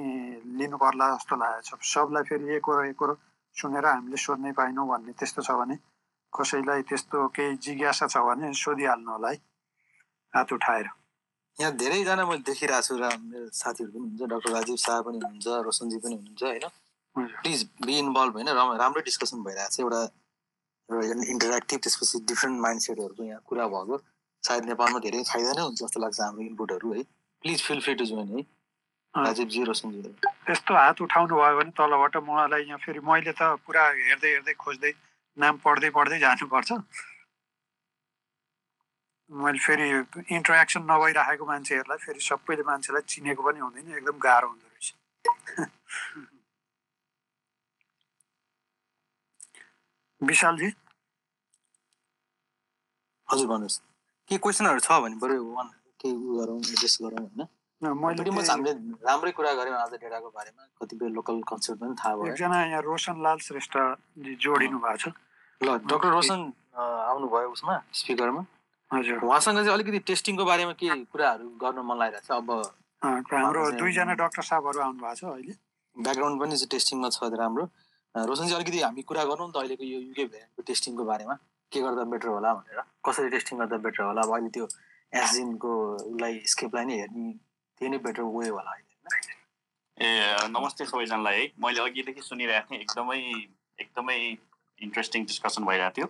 लिनु 0.60 0.78
पर्ला 0.78 1.06
जस्तो 1.16 1.36
लागेको 1.36 1.78
छ। 1.78 1.88
सबलाई 1.94 2.24
फेरि 2.24 2.56
एकरो 2.56 2.84
एकरो 2.92 3.14
सुनेर 3.56 3.86
हामीले 3.86 4.18
सोध्नै 4.18 4.52
पाइनौँ 4.60 4.88
भन्ने 4.88 5.12
त्यस्तो 5.20 5.42
छ 5.42 5.52
भने 5.60 5.76
कसैलाई 6.34 6.82
त्यस्तो 6.88 7.18
केही 7.36 7.56
जिज्ञासा 7.64 8.08
छ 8.08 8.18
भने 8.28 8.54
सोधिहाल्नु 8.54 9.12
होला 9.12 9.30
है। 9.32 9.38
हात 10.34 10.54
उठाएर। 10.54 10.88
यहाँ 11.58 11.74
धेरैजना 11.74 12.24
मैले 12.28 12.44
देखिरहेको 12.48 12.86
छु 12.88 12.96
र 13.02 13.06
मेरो 13.18 13.48
साथीहरू 13.50 13.92
पनि 13.92 14.04
हुन्छ 14.08 14.22
डक्टर 14.32 14.52
राजीव 14.54 14.76
शाह 14.78 15.02
पनि 15.08 15.18
हुनुहुन्छ 15.18 15.48
रोशनजी 15.66 15.98
पनि 16.04 16.16
हुनुहुन्छ 16.16 16.44
होइन? 16.44 16.66
प्लिज 17.18 17.70
बी 17.86 18.00
इन्भल्भ 18.00 18.34
होइन? 18.34 18.50
राम- 18.50 18.80
राम्रै 18.80 19.02
डिस्कसन 19.02 19.44
भइरहेको 19.44 19.72
छ 19.76 19.80
एउटा 19.80 20.02
एउटा 20.90 21.32
इन्टरेक्टिभ 21.32 21.80
त्यसपछि 21.80 22.20
डिफ्रेन्ट 22.26 22.62
माइन्ड 22.62 22.82
सेटहरूको 22.82 23.24
यहाँ 23.24 23.42
कुरा 23.46 23.68
भएको। 23.68 23.98
सायद 24.44 24.66
नेपालमा 24.66 25.00
धेरै 25.00 25.24
फाइदा 25.24 25.54
नै 25.54 25.62
हुन्छ 25.62 25.84
जस्तो 25.84 26.00
लाग्छ 26.00 26.22
हाम्रो 26.22 26.44
इनपुटहरू 26.44 26.94
है? 26.94 27.04
Please 27.42 27.64
feel 27.64 27.82
free 27.82 27.96
to 27.96 28.06
join 28.06 28.38
है? 28.38 28.46
राजीवजी 29.16 29.64
रोशनजी 29.64 30.16
यस्तो 30.52 30.76
हात 30.76 31.02
उठाउनु 31.02 31.36
भयो 31.36 31.58
भने 31.58 31.72
तलबाट 31.72 32.18
मलाई 32.18 32.64
यहाँ 32.64 32.78
फेरि 32.78 33.00
मैले 33.00 33.34
त 33.34 33.42
पुरा 33.66 33.84
हेर्दै 33.90 34.30
हेर्दै 34.30 34.54
खोज्दै 34.54 34.94
नाम 35.38 35.58
पढ्दै 35.58 35.90
पढ्दै 35.90 36.20
जानुपर्छ। 36.20 36.72
मैले 39.32 39.60
फेरि 39.60 39.88
इन्टरेक्सन 40.36 40.84
नभइराखेको 40.92 41.46
मान्छेहरूलाई 41.46 41.98
फेरि 41.98 42.20
सबैले 42.20 42.64
मान्छेलाई 42.64 43.02
चिनेको 43.10 43.44
पनि 43.44 43.60
हुँदैन 43.60 43.98
एकदम 43.98 44.18
गाह्रो 44.20 44.48
हुँदो 44.50 44.68
रहेछ। 44.68 44.96
विशालजी? 50.22 50.70
हजुर 53.30 53.48
भन्नुहोस्। 53.48 53.78
के 54.30 54.38
क्वेसनहरू 54.38 54.80
छ 54.80 54.90
भने 55.04 55.16
बरु 55.22 55.36
वान 55.54 55.68
केही 56.02 56.14
उ 56.14 56.38
गरौँ 56.38 56.58
एड्रेस 56.58 56.98
गरौँ 57.02 57.22
होइन? 57.22 57.42
हामीले 57.82 58.72
राम्रै 59.06 59.32
कुरा 59.38 59.54
गऱ्यौँ 59.54 59.78
आज 59.78 59.94
डेटाको 60.02 60.30
बारेमा। 60.34 60.64
कतिपय 60.82 61.08
लोकल 61.14 61.42
कन्सेप्ट 61.46 61.80
पनि 61.82 61.94
थाहा 61.94 62.16
भयो। 62.18 62.34
एकजना 62.34 62.58
यहाँ 62.66 62.82
रोशनलाल 62.82 63.38
श्रेष्ठजी 63.46 64.36
जोडिनु 64.42 64.78
भएको 64.82 64.98
छ। 64.98 65.14
ल 65.62 65.68
डक्टर 65.86 66.10
रोशन 66.10 66.40
आउनुभयो 66.74 67.50
उसमा 67.54 67.76
स्पिकरमा। 67.94 68.42
हजुर। 68.92 69.18
उहाँसँग 69.22 69.58
चाहिँ 69.62 69.74
अलिकति 69.78 70.00
टेस्टिङको 70.10 70.44
बारेमा 70.46 70.74
के 70.80 70.86
कुराहरू 71.14 71.46
गर्न 71.62 71.78
मन 71.86 71.98
लागिरहेको 72.02 72.26
छ? 72.26 72.42
अब 72.42 72.50
हाम्रो 73.02 73.62
दुईजना 73.78 74.14
डक्टर 74.18 74.44
साहबहरू 74.50 74.80
आउनु 74.82 75.00
भएको 75.04 75.14
छ 75.14 75.24
अहिले। 75.38 75.54
ब्याकग्राउन्ड 75.96 76.36
पनि 76.42 76.56
टेस्टिङमा 76.74 77.10
छ 77.14 77.18
राम्रो। 77.38 77.66
रोशनजी 78.26 78.54
अलिकति 78.54 78.80
हामी 78.82 79.02
कुरा 79.06 79.24
गरौँ 79.30 79.52
त 79.52 79.58
अहिलेको 79.62 79.84
यो 79.84 80.00
युके 80.00 80.26
भेरिएन्टको 80.26 80.62
टेस्टिङको 80.68 81.04
बारेमा। 81.06 81.36
के 81.72 81.80
गर्दा 81.82 82.04
बेटर 82.12 82.28
होला 82.28 82.54
भनेर। 82.54 82.82
कसरी 83.06 83.30
टेस्टिङ 83.30 83.60
गर्दा 83.60 83.78
बेटर 83.86 84.04
होला? 84.04 84.22
अब 84.22 84.32
अहिले 84.34 84.50
त्यो 84.56 84.68
एसजिनको 85.14 85.72
उसलाई 85.96 86.40
स्केपलाई 86.54 86.86
नै 86.86 86.96
हेर्ने 87.00 87.32
त्यो 87.78 87.88
नै 87.90 87.98
बेटर 88.08 88.24
वे 88.24 88.48
होला 88.48 88.72
अहिले 88.72 88.86
ए 89.98 90.08
नमस्ते 90.56 90.86
सबैजनालाई 90.86 91.36
है। 91.42 91.46
मैले 91.60 91.82
अघिदेखि 91.82 92.22
सुनिरहेको 92.22 92.68
थिएँ 92.72 92.82
एकदमै 92.82 93.20
एकदमै 93.84 94.18
इन्ट्रेस्टिङ 94.82 95.26
डिस्कसन 95.26 95.64
भइरहेको 95.66 95.96
थियो। 95.98 96.08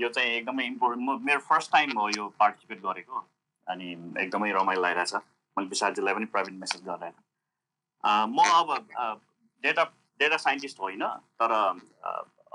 यो 0.00 0.08
चाहिँ 0.08 0.30
एकदमै 0.38 0.64
इम्पोर्टेन्ट 0.72 1.02
म 1.08 1.18
मेरो 1.26 1.40
फर्स्ट 1.52 1.72
टाइम 1.72 1.98
हो 1.98 2.08
यो 2.16 2.24
पार्टिसिपेट 2.40 2.78
गरेको 2.82 3.24
अनि 3.66 3.86
एकदमै 4.24 4.50
रमाइलो 4.58 4.82
लागिरहेछ। 4.82 5.14
मैले 5.56 5.68
विशालजीलाई 5.68 6.14
पनि 6.14 6.26
प्राइभेट 6.34 6.54
मेसेज 6.64 6.80
गरिरहेको 6.88 7.20
म 8.34 8.38
अब 8.60 8.68
डेटा 9.64 9.84
डेटा 10.20 10.36
साइन्टिस्ट 10.38 10.80
होइन 10.80 11.04
तर 11.40 11.52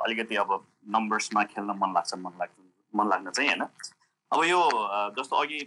अलिकति 0.06 0.36
अब 0.36 0.52
नम्बर्समा 0.96 1.44
खेल्न 1.54 1.78
मन 1.82 1.94
लाग्छ 1.96 2.14
मन 2.18 2.34
लाग्छ 2.40 2.54
मन 2.94 3.10
लाग्न 3.10 3.32
चाहिँ 3.32 3.50
होइन। 3.50 3.64
अब 4.32 4.44
यो 4.46 4.62
जस्तो 5.18 5.36
अघि 5.36 5.60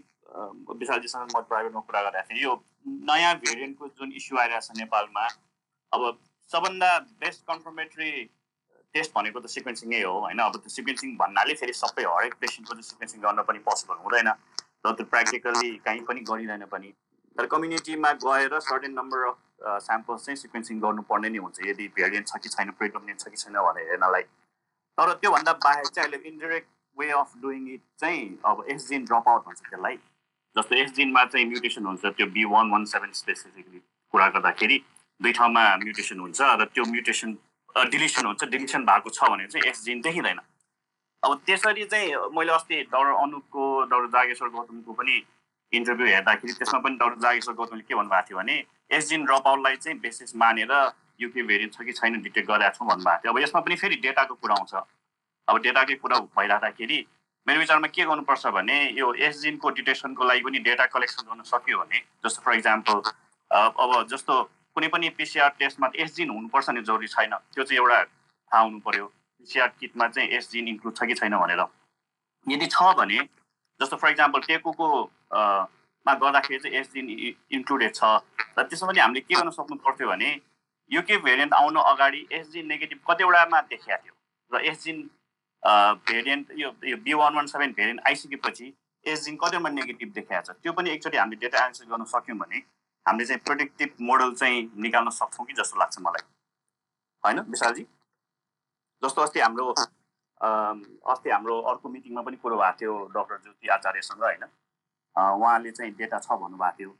विशालजीसँग 0.76 1.36
म 1.36 1.40
प्राइभेटमा 1.48 1.80
कुरा 1.80 2.02
गरिरहेको 2.02 2.34
थिएँ 2.34 2.42
यो 2.42 2.54
नयाँ 3.10 3.34
भेरिएन्टको 3.44 3.88
जुन 3.98 4.12
इस्यु 4.12 4.38
आइरहेको 4.38 4.66
छ 4.66 4.78
नेपालमा 4.78 5.26
अब 5.92 6.18
सबभन्दा 6.50 6.98
बेस्ट 7.22 7.46
कन्फर्मेटरी 7.46 8.10
टेस्ट 8.94 9.14
भनेको 9.14 9.40
त 9.40 9.46
सिक्वेन्सिङै 9.52 10.02
हो 10.02 10.12
होइन? 10.18 10.38
अब 10.40 10.56
त्यो 10.56 10.70
सिक्वेन्सिङ 10.74 11.16
भन्नाले 11.16 11.54
फेरि 11.54 11.72
सबै 11.78 12.04
हरेक 12.04 12.34
पेसेन्टको 12.42 12.74
चाहिँ 12.74 12.88
सिक्वेन्सिङ 12.90 13.20
गर्न 13.22 13.42
पनि 13.48 13.58
पोसिबल 13.66 13.96
हुँदैन 14.04 14.28
र 14.86 14.92
त्यो 14.92 15.06
प्र्याक्टिकल्ली 15.06 15.70
कहीँ 15.86 16.04
पनि 16.10 16.20
गरिँदैन 16.30 16.64
पनि। 16.74 16.92
तर 17.36 17.46
कम्युनिटीमा 17.54 18.12
गएर 18.24 18.58
सर्टेन 18.68 18.92
नम्बर 18.98 19.26
अफ 19.28 19.36
स्याम्पल्स 19.60 20.24
चाहिँ 20.24 20.36
सिक्वेन्सिङ 20.36 20.80
गर्नुपर्ने 20.80 21.28
नै 21.28 21.38
हुन्छ। 21.38 21.60
यदि 21.66 21.88
भेरिएन्ट 21.96 22.28
छ 22.28 22.36
कि 22.42 22.48
छैन 22.48 22.70
प्रिडोमिनेन्ट 22.78 23.20
छ 23.20 23.28
कि 23.28 23.36
छैन 23.36 23.54
भनेर 23.66 23.88
हेर्नलाई। 23.90 24.22
तर 24.98 25.12
त्योभन्दा 25.20 25.52
बाहेक 25.64 25.86
चाहिँ 25.86 26.08
अहिले 26.08 26.28
indirect 26.28 26.68
way 26.96 27.10
of 27.12 27.32
doing 27.42 27.68
it 27.74 27.82
चाहिँ 28.00 28.22
अब 28.44 28.64
एसजिन 28.70 29.04
ड्रप 29.04 29.28
आउट 29.28 29.46
भन्छ 29.46 29.60
त्यसलाई। 29.60 29.96
जस्तो 30.56 30.74
एसजिनमा 30.76 31.24
चाहिँ 31.24 31.46
म्युटेसन 31.46 31.86
हुन्छ 31.86 32.04
त्यो 32.06 32.26
B 32.36 32.44
one 32.52 32.70
one 32.70 32.84
seven 32.92 33.12
specifically 33.22 33.80
कुरा 34.14 34.28
गर्दाखेरि 34.36 34.78
दुई 35.20 35.32
ठाउँमा 35.32 35.64
म्युटेसन 35.82 36.20
हुन्छ 36.20 36.40
र 36.40 36.64
त्यो 36.74 36.84
म्युटेसन 36.92 37.36
डिलिसन 37.92 38.26
हुन्छ 38.26 38.44
डिलिसन 38.52 38.84
भएको 38.84 39.10
छ 39.10 39.28
भने 39.30 39.46
चाहिँ 39.46 39.68
एसजिन 39.70 40.00
देखिँदैन। 40.00 40.38
अब 41.22 41.40
त्यसरी 41.46 41.84
चाहिँ 41.92 42.12
मैले 42.32 42.52
अस्ति 42.52 42.76
डाक्टर 42.92 43.12
अनुपको 43.24 43.64
डाक्टर 43.90 44.08
जागेश्वर 44.16 44.48
गौतमको 44.56 44.92
पनि 44.92 45.16
इन्टरभ्यू 45.72 46.06
हेर्दाखेरि 46.06 46.52
त्यसमा 46.52 46.78
पनि 46.80 46.96
डाक्टर 46.96 47.20
जागेश्वर 47.20 47.54
गौतमले 47.60 47.84
के 47.88 47.94
भन्नुभएको 47.94 48.28
थियो 48.28 48.38
भने 48.38 48.56
एसजिन 48.90 49.24
ड्रप 49.24 49.46
आउटलाई 49.46 49.76
चाहिँ 49.76 49.98
बेसिस 50.00 50.36
मानेर 50.36 50.72
युके 51.20 51.42
भेरिएन्ट 51.42 51.74
छ 51.74 51.82
कि 51.82 51.92
छैन 51.92 52.20
डिटेक्ट 52.22 52.48
गरेको 52.48 52.76
छौँ 52.76 52.88
भन्नुभएको 52.88 53.22
थियो। 53.22 53.32
अब 53.32 53.38
यसमा 53.38 53.60
पनि 53.60 53.76
फेरि 53.76 53.96
डेटाको 54.04 54.34
कुरा 54.34 54.54
आउँछ। 54.54 54.74
अब 55.48 55.56
डेटाकै 55.62 55.94
कुरा 56.02 56.18
भइराख्दाखेरि 56.38 56.98
मेरो 57.46 57.58
विचारमा 57.60 57.88
के 57.88 58.04
गर्नुपर्छ 58.04 58.46
भने 58.54 58.76
यो 58.98 59.12
एसजिनको 59.26 59.70
डिटेक्सनको 59.70 60.24
लागि 60.24 60.40
पनि 60.42 60.58
डेटा 60.66 60.86
कलेक्सन 60.90 61.22
गर्न 61.30 61.42
सक्यो 61.46 61.78
भने 61.78 61.98
जस्तो 62.26 62.42
फर 62.42 62.54
इक्जाम्पल 62.54 62.98
अब 63.50 64.06
जस्तो 64.10 64.34
कुनै 64.76 64.88
पनि 64.88 65.08
पिसिआर 65.14 65.50
टेस्टमा 65.58 65.90
एसजिन 65.96 66.30
हुनुपर्छ 66.30 66.70
नि 66.70 66.82
जरुरी 66.82 67.06
छैन। 67.08 67.34
त्यो 67.54 67.64
चाहिँ 67.64 67.78
एउटा 67.80 68.02
थाहा 68.04 68.62
हुनु 68.62 68.78
पर्यो। 68.82 69.06
पिसिआर 69.06 69.68
किटमा 69.80 70.08
चाहिँ 70.08 70.28
एसजिन 70.36 70.68
इन्क्लुड 70.68 70.94
छ 70.96 71.06
कि 71.06 71.14
छैन 71.14 71.36
भनेर। 71.38 71.62
यदि 72.46 72.66
छ 72.66 72.82
भने 72.98 73.18
जस्तो 73.80 73.96
फर 73.96 74.10
इक्जाम्पल 74.10 74.40
टेकुको 74.46 74.88
मा 76.06 76.14
गर्दाखेरि 76.14 76.58
चाहिँ 76.62 76.76
एसजिन 76.80 77.06
इन्क्लुडेड 77.58 77.94
छ। 77.94 78.04
र 78.58 78.62
त्यसमा 78.62 78.88
पनि 78.88 79.00
हामीले 79.00 79.20
के 79.20 79.34
गर्न 79.34 79.50
सक्नु 79.50 79.76
पर्थ्यो 79.84 80.08
भने 80.08 80.30
युके 80.90 81.16
भेरिएन्ट 81.18 81.52
आउनु 81.52 81.80
अगाडि 81.92 82.26
एसजिन 82.32 82.66
नेगेटिभ 82.66 82.98
कतिवटामा 83.10 83.60
देखिएको 83.72 84.02
थियो? 84.02 84.14
र 84.50 84.60
एसजिन 84.70 84.98
भेरिएन्ट 86.06 86.46
यो 86.56 86.68
यो 86.84 86.96
B 87.02 87.12
one 87.14 87.34
one 87.34 87.46
seven 87.46 87.72
variant 87.72 88.00
आइसकेपछि 88.06 88.72
एसजिन 89.04 89.36
कतिवटा 89.36 89.70
नेगेटिभ 89.70 90.12
देखाएको 90.14 90.52
छ? 90.52 90.56
त्यो 90.62 90.72
पनि 90.72 90.90
एकचोटि 90.90 91.16
हामीले 91.16 91.40
डेटा 91.42 91.58
एनालिसिस 91.58 91.88
गर्न 91.90 92.04
सक्यौँ 92.14 92.38
भने 92.38 92.58
हामीले 93.06 93.26
चाहिँ 93.26 93.40
प्रोडक्टिभ 93.46 93.90
मोडल 94.02 94.34
चाहिँ 94.34 94.70
निकाल्न 94.86 95.10
सक्छौँ 95.18 95.46
कि 95.46 95.52
जस्तो 95.58 95.78
लाग्छ 95.80 95.98
मलाई। 96.06 96.24
होइन 97.24 97.40
विशालजी? 97.50 97.82
जस्तो 99.02 99.22
अस्ति 99.22 99.40
हाम्रो 99.40 99.66
अस्ति 101.10 101.30
हाम्रो 101.30 101.60
अर्को 101.70 101.88
मिटिङमा 101.88 102.22
पनि 102.22 102.36
कुरो 102.36 102.56
भएको 102.56 102.78
थियो 102.80 102.94
डक्टर 103.14 103.36
ज्योति 103.42 103.68
आचार्यसँग 103.76 104.22
होइन? 104.22 104.44
उहाँले 105.16 105.70
चाहिँ 105.70 105.92
डेटा 105.98 106.18
छ 106.18 106.28
भन्नुभएको 106.40 106.76
थियो। 106.78 106.90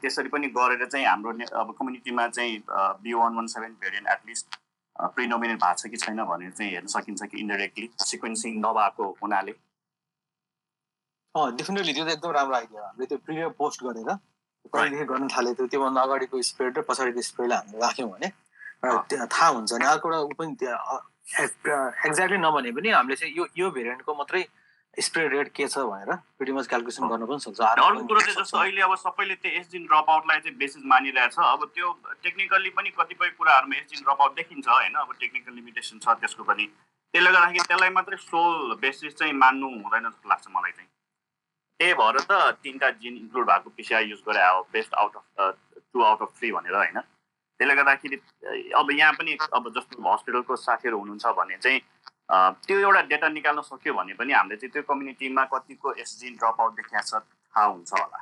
त्यसरी 0.00 0.28
पनि 0.28 0.46
गरेर 0.56 0.86
चाहिँ 0.86 1.06
हाम्रो 1.06 1.32
अब 1.60 1.74
कम्युनिटीमा 1.78 2.26
चाहिँ 2.28 2.62
B 3.02 3.12
one 3.12 3.34
one 3.36 3.46
seven 3.54 3.72
variant 3.80 4.08
at least 4.08 4.46
predominate 4.96 5.58
भएको 5.62 5.74
छ 5.80 5.86
कि 5.90 5.96
छैन 5.96 6.24
भनेर 6.24 6.50
चाहिँ 6.50 6.70
हेर्न 6.72 6.86
सकिन्छ 6.94 7.22
कि 7.22 7.36
इन्डाइरेक्टली 7.40 7.88
सिक्वेन्सिङ 8.04 8.52
नभएको 8.64 9.04
हुनाले। 9.22 9.52
डेफिनेटली 11.34 11.92
त्यो 11.92 12.04
त 12.04 12.08
एकदम 12.10 12.30
राम्रो 12.32 12.56
आइडिया 12.56 12.82
हामीले 12.82 13.06
त्यो 13.06 13.18
प्रिमियर 13.24 13.48
पोस्ट 13.60 13.84
गरेर 13.84 14.10
कहिलेदेखि 14.72 15.04
गर्न 15.12 15.28
थालेको 15.28 15.56
थियो 15.56 15.68
त्योभन्दा 15.72 16.02
अगाडिको 16.02 16.42
स्प्रेड 16.50 16.78
र 16.78 16.82
पछाडिको 16.88 17.22
स्प्रेडलाई 17.22 17.58
हामीले 17.58 17.78
राख्यौँ 17.84 18.10
भने 18.10 18.28
थाहा 19.26 19.48
हुन्छ। 19.48 19.72
नि 19.72 19.84
अर्को 19.84 20.08
एउटा 20.08 20.20
ऊ 20.20 20.32
पनि 20.40 20.54
त्यहाँ 20.60 20.98
एक्ज्याक्टली 21.44 22.38
नभने 22.38 22.70
पनि 22.72 22.88
हामीले 22.96 23.16
चाहिँ 23.16 23.34
यो 23.36 23.44
यो 23.56 23.70
भेरिएन्टको 23.76 24.14
मात्रै 24.14 24.42
स्प्रेड 24.98 25.32
रेट 25.34 25.48
के 25.52 25.66
छ 25.68 25.78
भनेर 25.78 26.52
मच 26.52 26.66
क्यालकुलेसन 26.66 27.08
गर्न 27.08 27.26
पनि 27.26 27.38
सक्छ। 27.40 27.60
अर्को 27.60 28.04
कुरो 28.06 28.20
चाहिँ 28.20 28.36
जस्तो 28.36 28.58
अहिले 28.58 28.80
अब 28.82 28.94
सबैले 28.96 29.34
त्यो 29.36 29.52
एसजिन 29.60 29.86
ड्रप 29.86 30.10
आउटलाई 30.10 30.40
चाहिँ 30.40 30.56
बेसिस 30.58 30.82
मानिरहेछ। 30.92 31.38
अब 31.38 31.64
त्यो 31.74 31.92
टेक्निकल्ली 32.22 32.70
पनि 32.76 32.90
कतिपय 32.98 33.28
कुराहरूमा 33.38 33.76
एसजिन 33.76 34.04
ड्रप 34.04 34.20
आउट 34.22 34.34
देखिन्छ 34.36 34.68
होइन? 34.68 34.94
अब 34.96 35.12
टेक्निकल 35.20 35.52
लिमिटेसन 35.54 35.98
छ 35.98 36.16
त्यसको 36.20 36.42
पनि। 36.44 36.66
त्यसले 37.14 37.30
गर्दाखेरि 37.30 37.66
त्यसलाई 37.68 37.90
मात्रै 37.96 38.16
सोल 38.24 38.74
बेसिस 38.80 39.14
चाहिँ 39.18 39.32
मान्नु 39.36 39.66
हुँदैन 39.66 40.08
जस्तो 40.08 40.28
लाग्छ 40.28 40.46
मलाई 40.48 40.72
चाहिँ। 40.72 40.88
त्यही 41.80 41.94
भएर 42.00 42.16
त 42.24 42.32
तिनवटा 42.64 42.90
जिन 43.04 43.16
इन्क्लुड 43.16 43.46
भएको 43.46 43.70
पिसिआई 43.76 44.04
युज 44.10 44.22
गरे 44.28 44.40
अब 44.40 44.64
best 44.72 44.94
out 44.96 45.16
of 45.16 45.24
two 45.92 46.02
out 46.02 46.22
of 46.22 46.30
three 46.38 46.52
भनेर 46.56 46.74
होइन? 46.74 46.98
त्यसले 47.60 47.74
गर्दाखेरि 47.74 48.16
अब 48.72 48.90
यहाँ 48.92 49.12
पनि 49.12 49.36
अब 49.52 49.68
जस्तो 49.76 50.00
हस्पिटलको 50.08 50.56
साथीहरू 50.56 50.98
हुनुहुन्छ 50.98 51.26
भने 51.36 51.56
चाहिँ 51.60 51.80
त्यो 52.28 52.78
एउटा 52.78 53.00
डेटा 53.10 53.28
निकाल्न 53.28 53.60
सक्यो 53.62 53.94
भने 53.94 54.14
पनि 54.14 54.32
हामीले 54.32 54.56
चाहिँ 54.56 54.72
त्यो 54.72 54.82
कम्युनिटीमा 54.88 55.44
कतिको 55.52 55.92
एसजिन 56.04 56.36
ड्रप 56.36 56.60
आउट 56.60 56.72
देखाएको 56.76 57.06
छ 57.08 57.22
थाहा 57.22 57.66
हुन्छ 57.66 57.92
होला। 57.92 58.18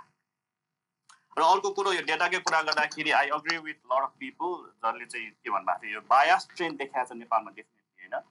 र 1.39 1.43
अर्को 1.43 1.71
कुरो 1.77 1.93
यो 1.93 2.03
डेटाकै 2.07 2.39
कुरा 2.47 2.61
गर्दाखेरि 2.69 3.11
I 3.21 3.29
agree 3.37 3.57
with 3.59 3.81
lot 3.93 4.03
of 4.03 4.13
people 4.21 4.53
जसले 4.85 5.07
चाहिँ 5.07 5.31
के 5.31 5.51
भन्नुभएको 5.51 5.81
थियो 5.83 5.95
यो 5.95 6.01
बायस 6.11 6.49
ट्रेन 6.55 6.77
देखाएको 6.77 7.09
छ 7.09 7.19
नेपालमा 7.19 7.51
डेफिनेटली 7.51 8.07
होइन? 8.07 8.23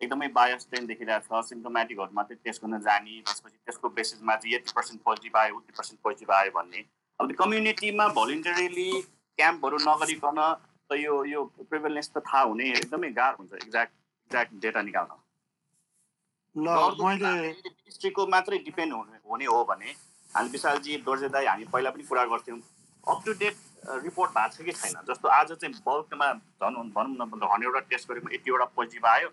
एकदमै 0.00 0.28
बायस 0.36 0.66
ट्रेन 0.70 0.86
देखिरहेको 0.86 1.40
छ 1.40 1.46
सिम्टोमेटिकहरू 1.48 2.12
मात्रै 2.18 2.36
टेस्ट 2.44 2.64
गर्न 2.64 2.80
जाने 2.84 3.16
त्यसपछि 3.24 3.56
त्यसको 3.56 3.88
बेसिसमा 3.96 4.36
चाहिँ 4.36 4.54
यति 4.54 4.72
पर्सेन्ट 4.76 5.02
पोजिटिभ 5.08 5.36
आयो 5.42 5.56
उति 5.56 5.72
पर्सेन्ट 5.78 6.00
पोजिटिभ 6.04 6.30
आयो 6.42 6.50
भन्ने। 6.58 6.84
अब 7.20 7.24
त्यो 7.30 7.44
कम्युनिटीमा 7.44 8.08
भोलिन्टरीली 8.20 8.90
क्याम्पहरू 9.38 9.78
नगरिकन 9.88 10.40
त 10.90 11.00
यो 11.00 11.24
यो 11.32 11.44
प्रिभिलेन्स 11.72 12.10
त 12.10 12.26
थाहा 12.28 12.42
हुने 12.50 12.70
एकदमै 12.78 13.10
गाह्रो 13.20 13.36
हुन्छ 13.40 13.62
एक्ज्याक्ट 13.62 13.92
एक्ज्याक्ट 14.24 14.52
डेटा 14.62 14.82
निकाल्न। 14.82 15.12
मिनिस्ट्रीको 16.56 18.26
मात्रै 18.26 18.58
डिपेन्ड 18.64 18.92
हुने 18.92 19.18
हुने 19.30 19.44
हो 19.44 19.64
भने 19.70 19.90
हामी 20.30 20.48
विशालजी 20.50 20.96
दोर्जे 21.06 21.28
दाई 21.28 21.46
हामी 21.46 21.64
पहिला 21.72 21.90
पनि 21.90 22.02
कुरा 22.08 22.24
गर्थ्यौँ। 22.32 22.58
अप 23.06 23.18
टु 23.24 23.32
डेट 23.40 23.56
रिपोर्ट 24.04 24.30
भएको 24.32 24.54
छ 24.54 24.64
कि 24.64 24.72
छैन? 24.72 24.94
जस्तो 25.08 25.28
आज 25.28 25.52
चाहिँ 25.52 25.74
बल्कमा 25.86 26.32
झन् 26.32 26.90
भनौँ 26.94 27.14
न 27.16 27.22
हन्ड्रेडवटा 27.52 27.80
टेस्ट 27.90 28.08
गरेको 28.10 28.28
यतिवटा 28.34 28.64
पोजिटिभ 28.76 29.06
आयो। 29.06 29.28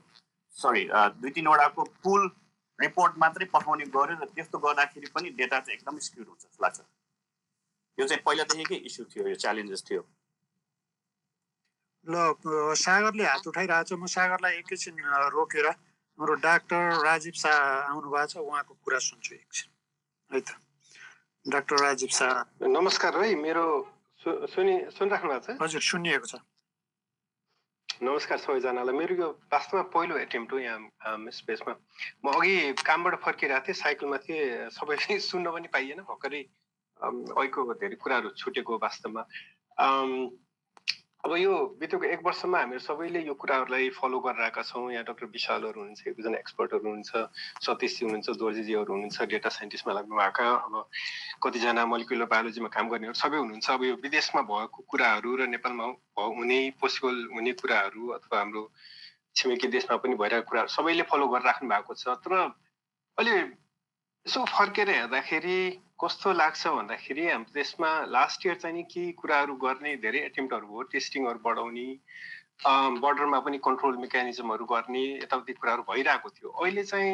सरी 0.56 0.84
दुई 1.22 1.32
तिनवटाको 1.32 1.84
पुल 2.04 2.22
रिपोर्ट 2.80 3.14
मात्रै 3.18 3.46
पठाउने 3.54 3.86
गर्यो 3.96 4.16
र 4.22 4.26
त्यस्तो 4.36 4.58
गर्दाखेरि 4.60 5.08
पनि 5.16 5.30
डेटा 5.40 5.60
चाहिँ 5.60 5.78
एकदमै 5.78 6.02
स्क्युड 6.08 6.28
हुन्छ 6.28 6.42
जस्तो 6.44 6.64
लाग्छ। 6.64 6.80
यो 7.98 8.08
चाहिँ 8.08 8.24
पहिलादेखिकै 8.26 8.78
इस्यु 8.90 9.06
थियो 9.14 9.28
यो 9.28 9.36
च्यालेन्जेस 9.36 9.82
थियो। 9.90 10.02
ल 12.08 12.74
सागरले 12.82 13.24
हात 13.24 13.48
उठाइरहेको 13.48 13.86
छ 13.86 13.94
म 13.94 14.06
सागरलाई 14.10 14.54
एकैछिन 14.62 14.98
रोकेर 15.38 15.68
हाम्रो 15.68 16.34
डाक्टर 16.42 17.06
राजीव 17.06 17.34
शाह 17.38 17.58
आउनु 17.94 18.10
भएको 18.10 18.28
छ। 18.28 18.38
उहाँको 18.42 18.74
कुरा 18.82 19.00
सुन्छु 19.00 19.36
एकछिन। 19.36 19.70
है 20.32 20.40
त। 20.42 20.50
डाक्टर 21.46 21.76
राजीव 21.78 22.10
शाह 22.10 22.66
नमस्कार 22.66 23.18
है 23.22 23.36
मेरो 23.38 23.66
सुनि 24.22 24.76
सुनिराख्नु 24.98 25.30
भएको 25.30 25.46
छ? 25.46 25.58
हजुर 25.62 25.82
सुनिएको 25.82 26.28
छ। 26.28 26.42
नमस्कार 28.02 28.38
सबैजनालाई। 28.38 28.98
मेरो 28.98 29.16
यो 29.16 29.30
वास्तवमा 29.54 29.84
पहिलो 29.94 30.18
एटेम्प 30.26 30.54
हो 30.54 30.60
यहाँ 30.60 31.30
स्पेसमा। 31.38 31.74
म 32.26 32.28
अघि 32.34 32.82
कामबाट 32.82 33.16
फर्किरहेको 33.22 33.66
थिएँ 33.68 33.78
साइकलमा 33.78 34.18
थिएँ। 34.26 34.70
सबै 34.74 34.98
सुन्न 35.30 35.54
पनि 35.54 35.68
पाइएन। 35.70 36.02
भर्खरै 36.02 36.42
अहिलेको 36.98 37.74
धेरै 37.78 37.98
कुराहरू 38.02 38.30
छुटेको 38.42 38.74
वास्तवमा। 38.82 39.22
अब 41.22 41.36
यो 41.38 41.54
बितेको 41.78 42.06
एक 42.18 42.22
वर्षमा 42.26 42.60
हामीहरू 42.60 42.82
सबैले 42.82 43.20
यो 43.22 43.34
कुराहरूलाई 43.38 43.90
फलो 43.94 44.20
गरिरहेका 44.26 44.62
छौँ। 44.66 44.90
यहाँ 44.92 45.06
डक्टर 45.06 45.26
विशालहरू 45.30 45.78
हुनुहुन्छ 45.78 46.08
एक 46.10 46.14
दुईजना 46.18 46.38
एक्सपर्टहरू 46.42 46.82
हुनुहुन्छ 46.82 47.12
सतीशजी 47.62 48.06
हुनुहुन्छ 48.06 48.30
दोर्जीजीहरू 48.42 48.90
हुनुहुन्छ 48.90 49.30
डेटा 49.30 49.50
साइन्टिस्टमा 49.54 49.94
लाग्नु 49.94 50.16
भएका। 50.18 50.46
अब 50.66 50.74
कतिजना 51.46 51.86
मोलिकुलर 51.86 52.26
बायोलोजीमा 52.26 52.70
काम 52.74 52.86
गर्नेहरू 52.90 53.14
सबै 53.22 53.38
हुनुहुन्छ। 53.38 53.70
अब 53.70 53.84
यो 53.86 53.94
विदेशमा 54.02 54.42
भएको 54.50 54.80
कुराहरू 54.90 55.30
र 55.38 55.42
नेपालमा 55.54 55.86
हुने 56.18 56.60
पोसिबल 56.82 57.16
हुने 57.38 57.52
कुराहरू 57.62 58.02
अथवा 58.18 58.38
हाम्रो 58.42 58.64
छिमेकी 59.38 59.68
देशमा 59.78 60.02
पनि 60.02 60.18
भइरहेको 60.18 60.50
कुराहरू 60.50 60.74
सबैले 60.74 61.06
फलो 61.06 61.26
गरिराख्नु 61.30 61.70
भएको 61.70 61.94
छ। 62.02 62.18
तर 62.18 62.34
अहिले 62.34 63.38
यसो 64.26 64.40
फर्केर 64.58 64.90
हेर्दाखेरि 64.90 65.58
कस्तो 66.02 66.32
लाग्छ 66.34 66.68
भन्दाखेरि 66.68 67.28
हाम्रो 67.28 67.54
देशमा 67.54 67.90
लास्ट 68.10 68.46
इयर 68.46 68.56
चाहिँ 68.62 68.76
नि 68.76 68.84
केही 68.94 69.12
कुराहरू 69.22 69.56
गर्ने 69.64 69.96
धेरै 70.02 70.20
एटेम्प्टहरू 70.26 70.68
भयो 70.68 70.82
टेस्टिङहरू 70.94 71.40
बढाउने 71.46 71.88
बर्डरमा 73.04 73.40
पनि 73.46 73.58
कन्ट्रोल 73.68 73.98
मेकानिजमहरू 74.02 74.66
गर्ने 74.66 75.04
यताउति 75.18 75.54
कुराहरू 75.54 75.84
भइरहेको 75.90 76.30
थियो। 76.30 76.50
अहिले 76.58 76.84
चाहिँ 76.84 77.14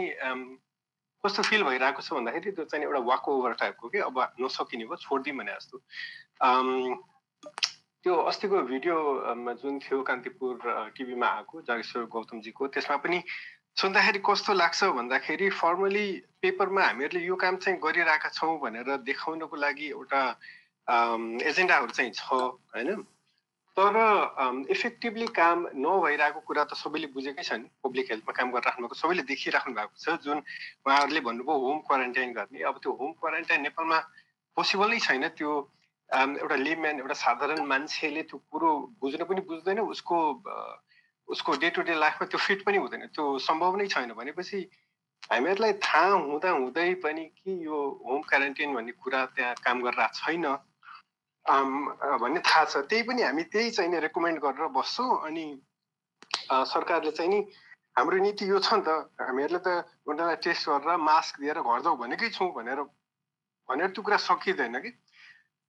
कस्तो 1.24 1.44
फिल 1.44 1.64
भइरहेको 1.64 2.02
छ 2.02 2.14
भन्दाखेरि 2.14 2.52
त्यो 2.52 2.66
चाहिँ 2.72 2.86
एउटा 2.86 3.00
वाक 3.12 3.28
ओभर 3.28 3.54
टाइपको 3.60 3.90
कि 3.90 4.00
अब 4.08 4.18
नसकिने 4.40 4.86
भयो 4.86 4.96
छोडिदिउँ 5.04 5.38
भने 5.38 5.52
जस्तो। 5.52 5.78
त्यो 8.04 8.16
अस्तिको 8.32 8.62
भिडियो 8.72 8.98
जुन 9.62 9.80
थियो 9.84 10.02
कान्तिपुर 10.08 10.54
टिभीमा 10.96 11.28
आएको 11.28 11.62
जागेश्वर 11.68 12.04
गौतमजीको 12.08 12.68
त्यसमा 12.72 12.98
पनि 13.04 13.20
सुन्दाखेरि 13.78 14.20
कस्तो 14.26 14.54
लाग्छ 14.54 14.84
भन्दाखेरि 14.98 15.50
फर्मली 15.54 16.08
पेपरमा 16.42 16.84
हामीहरूले 16.84 17.22
यो 17.26 17.36
काम 17.38 17.56
चाहिँ 17.62 17.80
गरिरहेका 17.80 18.30
छौँ 18.34 18.58
भनेर 18.60 18.90
देखाउनको 19.06 19.56
लागि 19.56 19.88
एउटा 19.94 20.22
एजेन्डाहरू 21.46 21.94
चाहिँ 21.94 22.12
छ 22.12 22.26
होइन? 22.74 23.06
तर 23.78 23.94
इफेक्टिभली 24.74 25.28
काम 25.30 25.58
नभइरहेको 25.78 26.40
कुरा 26.42 26.64
त 26.66 26.74
सबैले 26.74 27.08
बुझेकै 27.14 27.44
छन्। 27.46 27.70
पब्लिक 27.86 28.06
हेल्थमा 28.12 28.34
काम 28.34 28.50
गरिराख्नु 28.58 28.88
भएको 28.90 28.98
सबैले 28.98 29.24
देखिराख्नु 29.30 29.74
भएको 29.78 29.96
छ। 30.02 30.18
जुन 30.26 30.38
उहाँहरूले 30.82 31.22
भन्नुभयो 31.22 31.58
होम 31.62 31.78
क्वारेन्टाइन 31.86 32.34
गर्ने। 32.34 32.66
अब 32.66 32.82
त्यो 32.82 32.92
होम 32.98 33.12
क्वारेन्टाइन 33.22 33.62
नेपालमा 33.62 34.00
पोसिबल 34.58 34.90
नै 34.90 35.00
छैन। 35.06 35.30
त्यो 35.38 35.54
एउटा 36.10 36.58
लिमम्यान 36.66 37.06
एउटा 37.06 37.14
साधारण 37.22 37.62
मान्छेले 37.70 38.22
त्यो 38.26 38.38
कुरो 38.50 38.70
बुझ्न 38.98 39.22
पनि 39.30 39.42
बुझ्दैन। 39.46 39.86
उसको 39.86 40.18
उसको 41.28 41.56
डे 41.62 41.70
टु 41.76 41.82
डे 41.84 41.96
लाइफमा 41.96 42.26
त्यो 42.28 42.40
फिट 42.40 42.64
पनि 42.66 42.78
हुँदैन। 42.78 43.06
त्यो 43.16 43.26
सम्भव 43.48 43.76
नै 43.78 43.88
छैन 43.88 44.14
भनेपछि 44.16 44.60
हामीहरूलाई 45.32 45.74
थाहा 45.84 46.12
हुँदा 46.28 46.50
हुँदै 46.50 46.94
पनि 47.04 47.26
कि 47.38 47.52
यो 47.66 47.78
होम 48.06 48.22
क्वारेन्टाइन 48.30 48.74
भन्ने 48.76 48.92
कुरा 48.96 49.26
त्यहाँ 49.36 49.56
काम 49.66 49.78
गरेर 49.84 50.08
छैन। 50.20 50.46
भन्ने 51.46 52.40
थाहा 52.44 52.64
छ। 52.66 52.76
त्यही 52.88 53.04
पनि 53.08 53.22
हामी 53.24 53.44
त्यही 53.52 53.72
चाहिँ 53.72 53.92
नि 53.92 54.00
रेकमेन्ड 54.08 54.40
गरेर 54.40 54.68
बस्छौँ 54.72 55.12
अनि 55.28 55.46
सरकारले 56.48 57.12
चाहिँ 57.12 57.32
नि 57.32 57.40
हाम्रो 57.98 58.18
नीति 58.24 58.46
यो 58.50 58.60
छ 58.60 58.74
नि 58.80 58.84
त 58.88 58.90
हामीहरूले 59.20 59.60
त 59.64 59.84
उनीहरूलाई 60.08 60.40
टेस्ट 60.44 60.64
गरेर 60.70 60.96
मास्क 61.02 61.40
दिएर 61.42 61.60
घर 61.60 61.82
जाउँ 61.84 61.98
भनेकै 61.98 62.30
छौँ 62.36 62.52
भनेर 62.56 62.80
भनेर 63.68 63.90
त्यो 63.92 64.04
कुरा 64.04 64.18
सकिँदैन 64.22 64.80
कि? 64.80 64.92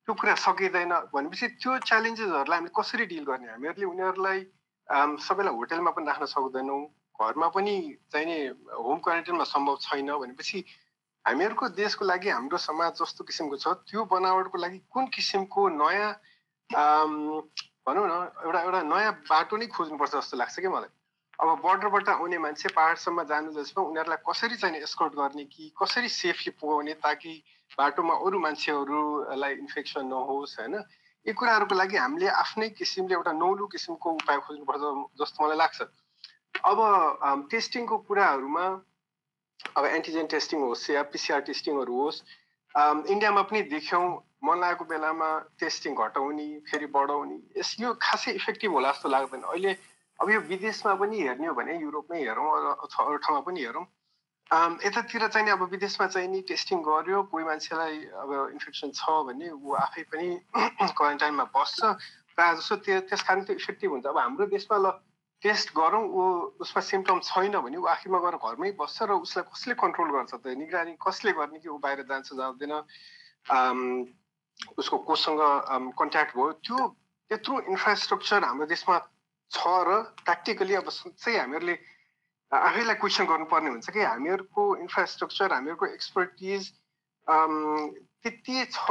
त्यो 0.06 0.12
कुरा 0.14 0.34
सकिँदैन 0.34 0.92
भनेपछि 1.14 1.46
त्यो 1.58 1.78
च्यालेन्जेसहरूलाई 1.88 2.58
हामीले 2.58 2.74
कसरी 2.78 3.04
डिल 3.06 3.24
गर्ने? 3.26 3.48
हामीहरूले 3.54 3.86
उनीहरूलाई 3.86 4.38
सबैलाई 4.89 5.55
होटेलमा 5.55 5.91
पनि 5.91 6.07
राख्न 6.07 6.26
सक्दैनौँ 6.26 6.83
घरमा 7.20 7.49
पनि 7.50 7.75
चाहिने 8.12 8.36
होम 8.78 8.99
क्वारेन्टाइनमा 9.05 9.44
सम्भव 9.44 9.76
छैन 9.83 10.10
भनेपछि 10.18 10.65
हामीहरूको 11.25 11.68
देशको 11.76 12.05
लागि 12.05 12.28
हाम्रो 12.31 12.58
समाज 12.58 12.92
जस्तो 13.02 13.25
किसिमको 13.25 13.57
छ 13.58 13.68
त्यो 13.84 14.05
बनावटको 14.07 14.58
लागि 14.58 14.78
कुन 14.89 15.07
किसिमको 15.12 15.68
नयाँ 15.76 16.12
भनौँ 16.70 18.07
न 18.07 18.15
एउटा 18.44 18.60
एउटा 18.62 18.83
नयाँ 18.84 19.12
बाटो 19.28 19.57
नै 19.57 19.67
खोज्नुपर्छ 19.67 20.12
जस्तो 20.15 20.36
लाग्छ 20.36 20.57
कि 20.60 20.68
मलाई? 20.68 20.92
अब 21.39 21.49
बोर्डरबाट 21.62 22.08
आउने 22.08 22.39
मान्छे 22.39 22.68
पाहाडसम्म 22.76 23.23
जानु 23.31 23.52
जसमा 23.57 23.84
उनीहरूलाई 23.84 24.20
कसरी 24.28 24.57
चाहिँ 24.57 24.81
एस्कर्ट 24.83 25.12
गर्ने 25.15 25.44
कि 25.52 25.73
कसरी 25.81 26.08
सेफली 26.08 26.50
पुगाउने 26.60 26.94
ताकि 27.05 27.33
बाटोमा 27.78 28.15
अरू 28.25 28.39
मान्छेहरूलाई 28.39 29.52
इन्फेक्सन 29.55 30.07
नहोस् 30.07 30.58
होइन? 30.60 30.75
यी 31.26 31.32
कुराहरूको 31.38 31.74
लागि 31.74 31.97
हामीले 31.97 32.28
आफ्नै 32.42 32.68
किसिमले 32.78 33.14
एउटा 33.14 33.32
नौलो 33.38 33.66
किसिमको 33.72 34.08
उपाय 34.18 34.38
खोज्नुपर्छ 34.44 34.82
जस्तो 35.20 35.44
मलाई 35.44 35.58
लाग्छ। 35.58 35.78
अब 36.64 36.78
टेस्टिङको 37.50 37.97
कुराहरूमा 38.08 38.64
अब 39.76 39.84
एन्टिजेन 39.86 40.26
टेस्टिङ 40.32 40.58
होस् 40.62 40.90
या 40.90 41.02
पिसिआर 41.12 41.40
टेस्टिङहरू 41.48 41.94
होस् 42.00 42.22
इन्डियामा 43.12 43.42
पनि 43.50 43.62
देख्यौँ 43.74 44.06
मन 44.47 44.56
लागेको 44.60 44.84
बेलामा 44.92 45.28
टेस्टिङ 45.60 45.94
घटाउने 45.98 46.48
फेरि 46.70 46.86
बढाउने 46.97 47.38
यस 47.58 47.70
यो 47.80 47.92
खासै 47.98 48.32
इफेक्टिभ 48.40 48.70
होला 48.72 48.90
जस्तो 48.92 49.08
लाग्दैन। 49.08 49.42
अहिले 49.52 49.72
अब 50.18 50.30
यो 50.30 50.40
विदेशमा 50.48 50.94
पनि 51.02 51.16
हेर्ने 51.22 51.47
हो 51.47 51.55
भने 51.55 51.78
युरोपमै 51.78 52.18
हेरौँ 52.22 52.47
अथवा 52.74 53.05
अरू 53.05 53.16
ठाउँमा 53.26 53.40
पनि 53.48 53.60
हेरौँ 53.66 53.84
यतातिर 54.50 55.26
चाहिँ 55.28 55.44
नि 55.44 55.50
अब 55.52 55.62
विदेशमा 55.70 56.06
चाहिँ 56.08 56.28
नि 56.28 56.40
टेस्टिङ 56.48 56.78
गर्यो 56.80 57.22
कोही 57.28 57.44
मान्छेलाई 57.44 57.96
अब 58.16 58.30
इन्फेक्सन 58.56 58.90
छ 58.96 59.04
भने 59.28 59.50
ऊ 59.52 59.74
आफै 59.76 60.02
पनि 60.08 60.28
क्वारेन्टाइनमा 60.96 61.44
बस्छ। 61.52 61.84
प्रायः 62.32 62.54
जस्तो 62.56 62.76
त्यो 62.80 63.00
त्यस 63.12 63.22
कारण 63.28 63.44
त्यो 63.44 63.56
इफेक्टिभ 63.60 63.90
हुन्छ। 63.92 64.06
अब 64.08 64.18
हाम्रो 64.18 64.46
देशमा 64.48 64.76
ल 64.80 64.86
टेस्ट 65.42 65.68
गरौँ 65.76 66.00
ऊ 66.00 66.22
उसमा 66.64 66.80
सिम्टम 66.80 67.18
छैन 67.28 67.60
भने 67.60 67.76
ऊ 67.76 67.84
आखिरमा 67.92 68.18
गएर 68.24 68.36
घरमै 68.40 68.70
बस्छ 68.80 68.96
र 69.04 69.20
उसलाई 69.20 69.44
कसले 69.52 69.74
कन्ट्रोल 69.84 70.08
गर्छ 70.16 70.32
त? 70.40 70.56
निगरानी 70.56 70.96
कसले 70.96 71.32
गर्ने 71.36 71.58
कि 71.60 71.68
ऊ 71.68 71.76
बाहिर 71.84 72.08
जान्छ 72.08 72.32
जाँदैन? 72.40 72.72
उसको 74.80 74.96
कोसँग 75.04 75.40
कन्ट्याक्ट 75.92 76.32
भयो। 76.36 76.52
त्यो 76.64 76.78
त्यत्रो 77.30 77.54
इन्फ्रास्ट्रक्चर 77.68 78.40
हाम्रो 78.48 78.66
देशमा 78.72 78.96
छ 79.52 79.60
र 79.60 79.90
प्र्याक्टिकली 80.24 80.74
अब 80.80 80.88
चाहिँ 80.88 81.38
हामीहरूले 81.38 81.76
आफैलाई 82.52 82.94
क्वेसन 83.00 83.24
गर्नुपर्ने 83.28 83.70
हुन्छ 83.70 83.90
कि? 83.90 84.00
हामीहरूको 84.00 84.62
इन्फ्रास्ट्रक्चर 84.82 85.52
हामीहरूको 85.52 85.86
एक्सपर्टिज 85.86 86.62
त्यति 87.28 88.64
छ 88.72 88.86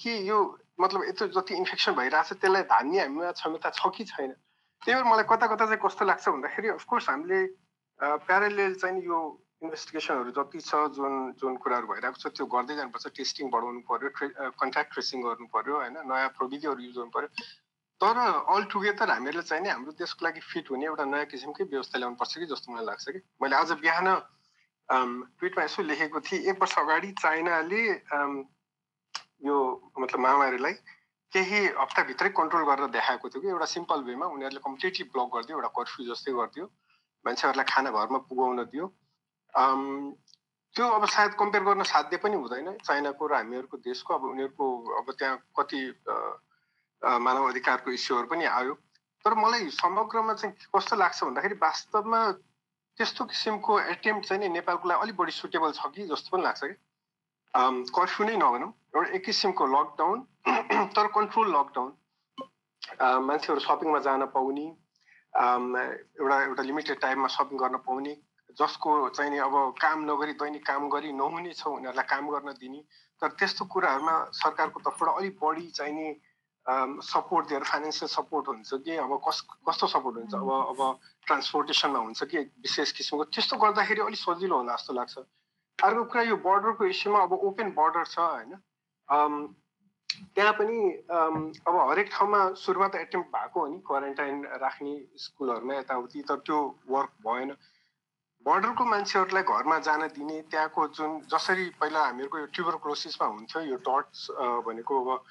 कि 0.00 0.12
यो 0.28 0.38
मतलब 0.80 1.04
यत्रो 1.08 1.26
जति 1.36 1.54
इन्फेक्सन 1.54 1.92
भइरहेछ 2.00 2.32
त्यसलाई 2.40 2.62
धान्ने 2.72 3.00
हामीमा 3.00 3.30
क्षमता 3.36 3.70
छ 3.70 3.90
कि 3.96 4.04
छैन? 4.12 4.32
त्यही 4.82 4.94
भएर 4.96 5.04
मलाई 5.12 5.24
कता 5.28 5.46
कता 5.52 5.64
चाहिँ 5.64 5.80
कस्तो 5.84 6.04
लाग्छ 6.08 6.28
भन्दाखेरि 6.28 6.68
अफकोर्स 6.80 7.08
हामीले 7.10 7.40
प्यारालेल 8.00 8.74
चाहिँ 8.80 9.02
यो 9.04 9.18
इन्भेस्टिगेसनहरू 9.62 10.30
जति 10.38 10.60
छ 10.60 10.80
जुन 10.96 11.12
जुन 11.38 11.56
कुराहरू 11.62 11.86
भइरहेको 11.92 12.18
छ 12.18 12.32
त्यो 12.34 12.46
गर्दै 12.54 12.74
जानुपर्छ 12.80 13.12
टेस्टिङ 13.18 13.50
बढाउनु 13.52 13.80
पऱ्यो 13.92 14.08
कन्ट्याक्ट 14.58 14.92
ट्रेसिङ 14.92 15.22
गर्नु 15.22 15.46
पऱ्यो 15.52 15.76
होइन? 15.76 15.96
नयाँ 16.08 16.32
प्रविधिहरू 16.40 16.80
युज 16.82 16.96
गर्नु 16.96 17.12
पऱ्यो 17.14 17.28
तर 18.02 18.18
अल 18.50 18.64
टुगेदर 18.66 19.10
हामीहरूले 19.10 19.42
चाहिँ 19.46 19.62
नि 19.62 19.68
हाम्रो 19.70 19.92
देशको 19.94 20.26
लागि 20.26 20.40
फिट 20.42 20.70
हुने 20.70 20.86
एउटा 20.86 21.04
नयाँ 21.06 21.26
किसिमकै 21.30 21.64
व्यवस्था 21.70 21.98
ल्याउनुपर्छ 21.98 22.38
कि 22.38 22.46
जस्तो 22.50 22.72
मलाई 22.72 22.86
लाग्छ 22.86 23.08
कि? 23.08 23.20
मैले 23.42 23.56
आज 23.56 23.72
बिहान 23.78 24.06
ट्विटमा 25.38 25.64
यसो 25.64 25.82
लेखेको 25.82 26.20
थिएँ 26.20 26.42
एक 26.50 26.56
वर्ष 26.60 26.74
अगाडि 26.78 27.10
चाइनाले 27.22 27.82
यो 29.46 29.56
मतलब 29.98 30.20
महामारीलाई 30.20 30.74
केही 31.32 31.60
हप्ताभित्रै 31.78 32.28
कन्ट्रोल 32.36 32.64
गरेर 32.66 32.90
देखाएको 32.90 33.28
थियो 33.30 33.40
कि 33.42 33.48
एउटा 33.48 33.66
सिम्पल 33.70 34.02
वेमा 34.10 34.26
उनीहरूले 34.34 34.60
कम्प्लिटली 34.66 35.04
ब्लक 35.14 35.28
गरिदियो 35.34 35.58
एउटा 35.58 35.70
कर्फ्यू 35.78 36.06
जस्तै 36.10 36.32
गरिदियो। 36.32 36.66
मान्छेहरूलाई 37.24 37.66
खाना 37.70 37.90
घरमा 37.90 38.18
पुगाउन 38.28 38.58
दियो। 38.74 38.86
त्यो 40.74 40.88
अब 40.98 41.04
सायद 41.06 41.32
कम्पेयर 41.40 41.64
गर्न 41.64 41.82
साध्य 41.86 42.16
पनि 42.18 42.36
हुँदैन। 42.36 42.68
चाइनाको 42.84 43.26
र 43.26 43.32
हामीहरूको 43.34 43.76
देशको 43.86 44.14
अब 44.14 44.22
उनीहरूको 44.34 44.66
अब 44.98 45.06
त्यहाँ 45.18 45.36
कति 45.56 45.80
मानव 47.02 47.48
अधिकारको 47.48 47.90
इस्युहरू 47.92 48.26
पनि 48.28 48.44
आयो। 48.44 48.74
तर 49.24 49.34
मलाई 49.34 49.68
समग्रमा 49.70 50.34
चाहिँ 50.34 50.54
कस्तो 50.74 50.96
लाग्छ 50.96 51.24
भन्दाखेरि 51.24 51.54
वास्तवमा 51.62 52.20
त्यस्तो 52.98 53.24
किसिमको 53.24 53.80
एटेम्प 53.94 54.22
चाहिँ 54.24 54.40
नि 54.42 54.48
नेपालको 54.58 54.88
लागि 54.88 55.00
अलिक 55.02 55.16
बढी 55.16 55.32
सुटेबल 55.32 55.72
छ 55.72 55.86
कि 55.94 56.06
जस्तो 56.10 56.36
पनि 56.36 56.42
लाग्छ 56.42 56.62
कि 56.64 56.76
कर्फ्यू 57.96 58.26
नै 58.26 58.36
नभनौँ 58.36 58.70
एउटा 58.94 59.10
एक 59.16 59.24
किसिमको 59.24 59.66
लकडाउन 59.74 60.18
तर 60.96 61.06
कन्ट्रोल 61.16 61.48
लकडाउन। 61.56 61.90
मान्छेहरू 63.26 63.60
सपिङमा 63.60 63.98
जान 64.06 64.26
पाउने 64.34 64.66
एउटा 65.34 66.36
एउटा 66.42 66.62
लिमिटेड 66.62 67.00
टाइममा 67.00 67.28
सपिङ 67.36 67.58
गर्न 67.58 67.76
पाउने 67.86 68.14
जसको 68.58 68.90
चाहिँ 69.16 69.30
नि 69.30 69.38
अब 69.38 69.54
काम 69.80 70.04
नगरी 70.10 70.32
दैनिक 70.42 70.66
काम 70.66 70.88
गरी 70.94 71.12
नहुने 71.12 71.52
छ 71.54 71.66
उनीहरूलाई 71.72 72.06
काम 72.10 72.28
गर्न 72.34 72.52
दिने। 72.60 72.80
तर 73.22 73.28
त्यस्तो 73.38 73.64
कुराहरूमा 73.72 74.14
सरकारको 74.34 74.80
तर्फबाट 74.84 75.16
अलिक 75.16 75.38
बढी 75.40 75.70
चाहिँ 75.78 75.94
नि 75.94 76.06
सपोर्ट 76.66 77.48
दिएर 77.48 77.62
फाइनेन्सियल 77.64 78.08
सपोर्ट 78.08 78.48
हुन्छ 78.48 78.74
कि 78.84 78.96
अब 78.96 79.20
कस 79.26 79.40
कस्तो 79.68 79.86
सपोर्ट 79.86 80.16
हुन्छ? 80.16 80.34
अब 80.34 80.50
अब 80.72 80.98
ट्रान्सपोर्टेसनमा 81.26 81.98
हुन्छ 81.98 82.24
कि 82.24 82.38
विशेष 82.38 82.92
किसिमको? 82.92 83.24
त्यस्तो 83.34 83.56
गर्दाखेरि 83.58 84.00
अलिक 84.02 84.18
सजिलो 84.18 84.56
होला 84.56 84.74
जस्तो 84.76 84.92
लाग्छ। 84.94 85.18
अर्को 85.78 86.04
कुरा 86.04 86.22
यो 86.22 86.36
बोर्डरको 86.46 86.84
इस्युमा 86.86 87.22
अब 87.22 87.32
ओपन 87.32 87.70
बोर्डर 87.74 88.04
छ 88.06 88.18
होइन? 88.18 88.54
त्यहाँ 90.36 90.52
पनि 90.54 90.78
अब 91.66 91.74
हरेक 91.90 92.08
ठाउँमा 92.12 92.40
सुरुमा 92.54 92.88
त 92.88 92.94
एटेम्प 93.10 93.26
भएको 93.34 93.60
हो 93.60 93.66
नि 93.66 93.78
क्वारेन्टाइन 93.82 94.44
राख्ने 94.62 94.94
स्कुलहरूमा 95.18 95.74
यताउति 95.74 96.22
तर 96.28 96.38
त्यो 96.46 96.58
वर्क 96.88 97.12
भएन। 97.26 97.50
बोर्डरको 98.46 98.84
मान्छेहरूलाई 98.84 99.42
घरमा 99.42 99.78
जान 99.86 100.06
दिने 100.14 100.40
त्यहाँको 100.50 100.86
जुन 100.94 101.10
जसरी 101.32 101.64
पहिला 101.80 102.00
हामीहरूको 102.06 102.38
यो 102.38 102.46
ट्युबरक्लोसिसमा 102.54 103.26
हुन्थ्यो 103.26 103.60
यो 103.62 103.76
डट्स 103.82 104.20
भनेको 104.66 104.94
अब 105.00 105.24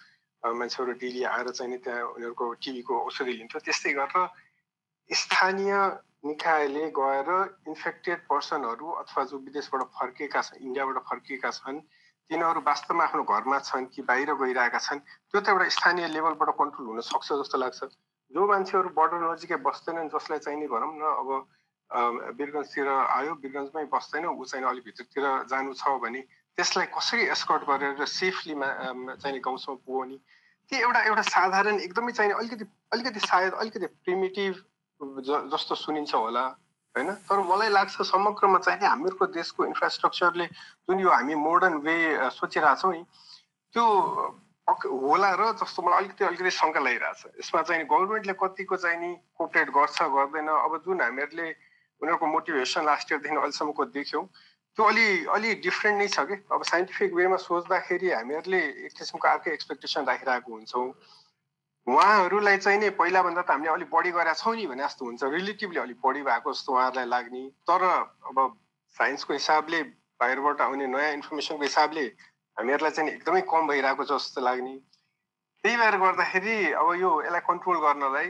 मान्छेहरू 0.43 0.93
डेली 0.97 1.23
आएर 1.25 1.49
चाहिँ 1.51 1.71
नि 1.71 1.77
त्यहाँ 1.79 2.03
उनीहरूको 2.11 2.53
टिभीको 2.59 2.99
औषधि 3.01 3.33
लिन्थ्यो 3.33 3.59
त्यस्तै 3.61 3.93
गरेर 3.93 4.27
स्थानीय 5.09 5.73
निकायले 6.23 6.89
गएर 6.91 7.29
इन्फेक्टेड 7.67 8.19
पर्सनहरू 8.27 8.91
अथवा 8.99 9.23
जो 9.25 9.37
विदेशबाट 9.39 9.81
फर्किएका 9.93 10.41
छन् 10.43 10.63
इन्डियाबाट 10.63 10.97
फर्किएका 11.05 11.51
छन् 11.53 11.79
तिनीहरू 12.29 12.61
वास्तवमा 12.63 13.03
आफ्नो 13.05 13.23
घरमा 13.29 13.59
छन् 13.61 13.85
कि 13.87 14.01
बाहिर 14.03 14.33
गइरहेका 14.35 14.79
छन् 14.79 14.99
त्यो 14.99 15.41
त 15.41 15.49
एउटा 15.49 15.67
स्थानीय 15.71 16.07
लेभलबाट 16.09 16.51
कन्ट्रोल 16.57 16.87
हुन 16.87 17.01
सक्छ 17.05 17.27
जस्तो 17.33 17.57
लाग्छ 17.59 17.89
जो 18.31 18.45
मान्छेहरू 18.47 18.89
बोर्डर 18.91 19.23
नजिकै 19.23 19.57
बस्दैनन् 19.61 20.11
जसलाई 20.11 20.39
चाहिने 20.41 20.67
भनौँ 20.69 20.93
न 20.95 21.03
अब 21.15 21.29
बिरगन्जतिर 22.37 22.87
आयो 22.89 23.33
बिरगन्जमै 23.37 23.85
बस्दैन 23.89 24.25
ऊ 24.27 24.45
चाहिँ 24.45 24.65
अलिक 24.65 24.83
भित्रतिर 24.85 25.25
जानु 25.47 25.73
छ 25.75 25.97
भने 25.99 26.21
त्यसलाई 26.57 26.88
कसरी 26.97 27.23
एस्कर्ट 27.35 27.63
गरेर 27.69 28.05
सेफलीमा 28.05 28.67
चाहिँ 29.15 29.39
गाउँसम्म 29.39 29.75
पुगाउने 29.85 30.17
त्यो 30.71 30.80
एउटा 30.80 31.01
एउटा 31.03 31.21
साधारण 31.30 31.80
एकदमै 31.80 32.11
चाहिने 32.11 32.33
अलिकति 32.35 32.65
अलिकति 32.93 33.19
सायद 33.19 33.53
अलिकति 33.61 33.88
प्रिमिटिभ 34.05 34.53
जस्तो 35.51 35.75
सुनिन्छ 35.75 36.13
होला 36.15 36.45
होइन? 36.95 37.09
तर 37.27 37.39
मलाई 37.47 37.69
लाग्छ 37.69 38.01
समग्रमा 38.03 38.59
चाहिँ 38.59 38.88
हामीहरूको 38.88 39.25
देशको 39.33 39.65
इन्फ्रास्ट्रक्चरले 39.65 40.45
जुन 40.88 40.99
यो 40.99 41.09
हामी 41.09 41.35
मोडर्न 41.35 41.75
वे 41.88 41.95
सोचिरहेछौँ 42.35 42.91
नि 42.93 43.03
त्यो 43.73 43.85
होला 44.67 45.30
र 45.39 45.51
जस्तो 45.59 45.81
मलाई 45.81 45.97
अलिकति 45.99 46.23
अलिकति 46.25 46.51
शङ्का 46.51 46.80
लागिरहेछ। 46.80 47.21
यसमा 47.39 47.61
चाहिँ 47.61 47.83
गभर्मेन्टले 47.88 48.33
कतिको 48.39 48.75
चाहिँ 48.75 48.99
नि 48.99 49.11
कोपरेट 49.35 49.69
गर्छ 49.71 49.97
गर्दैन? 50.15 50.47
अब 50.47 50.73
जुन 50.85 51.01
हामीहरूले 51.01 51.47
उनीहरूको 52.01 52.25
मोटिभेसन 52.27 52.85
लास्ट 52.85 53.11
इयरदेखि 53.11 53.35
अहिलेसम्मको 53.35 53.85
देख्यौँ 53.97 54.23
त्यो 54.77 54.85
अलि 54.88 55.08
अलि 55.35 55.53
डिफ्रेन्ट 55.64 55.98
नै 56.00 56.08
छ 56.08 56.19
कि? 56.27 56.35
अब 56.51 56.64
साइन्टिफिक 56.64 57.14
वेमा 57.14 57.38
सोच्दाखेरि 57.38 58.11
हामीहरूले 58.11 58.61
एक 58.88 58.93
किसिमको 58.98 59.27
अर्कै 59.27 59.51
एक्सपेक्टेसन 59.51 60.06
राखिरहेको 60.08 60.51
हुन्छौँ। 60.51 60.88
उहाँहरूलाई 61.88 62.58
चाहिँ 62.58 62.80
नि 62.80 62.90
पहिलाभन्दा 62.95 63.41
त 63.41 63.50
हामीले 63.51 63.72
अलिक 63.72 63.90
बढी 63.91 64.11
गरेका 64.16 64.33
छौँ 64.40 64.56
नि 64.56 64.66
भने 64.72 64.83
जस्तो 64.83 65.06
हुन्छ। 65.06 65.24
रिलेटिभली 65.24 65.80
अलिक 65.82 66.00
बढी 66.00 66.22
भएको 66.24 66.53
जस्तो 66.53 66.72
उहाँहरूलाई 66.72 67.08
लाग्ने। 67.09 67.43
तर 67.67 67.83
अब 68.30 68.38
साइन्सको 68.95 69.33
हिसाबले 69.33 69.82
बाहिरबाट 70.22 70.61
आउने 70.61 70.88
नयाँ 70.88 71.14
इन्फर्मेसनको 71.19 71.64
हिसाबले 71.64 72.06
हामीहरूलाई 72.58 72.91
चाहिँ 72.91 73.11
एकदमै 73.11 73.41
कम 73.51 73.67
भइरहेको 73.67 74.03
छ 74.06 74.11
जस्तो 74.14 74.41
लाग्ने। 74.41 74.75
त्यही 75.64 75.77
भएर 75.77 75.95
गर्दाखेरि 76.00 76.56
अब 76.80 76.88
यो 77.01 77.09
यसलाई 77.22 77.43
कन्ट्रोल 77.50 77.77
गर्नलाई 77.82 78.30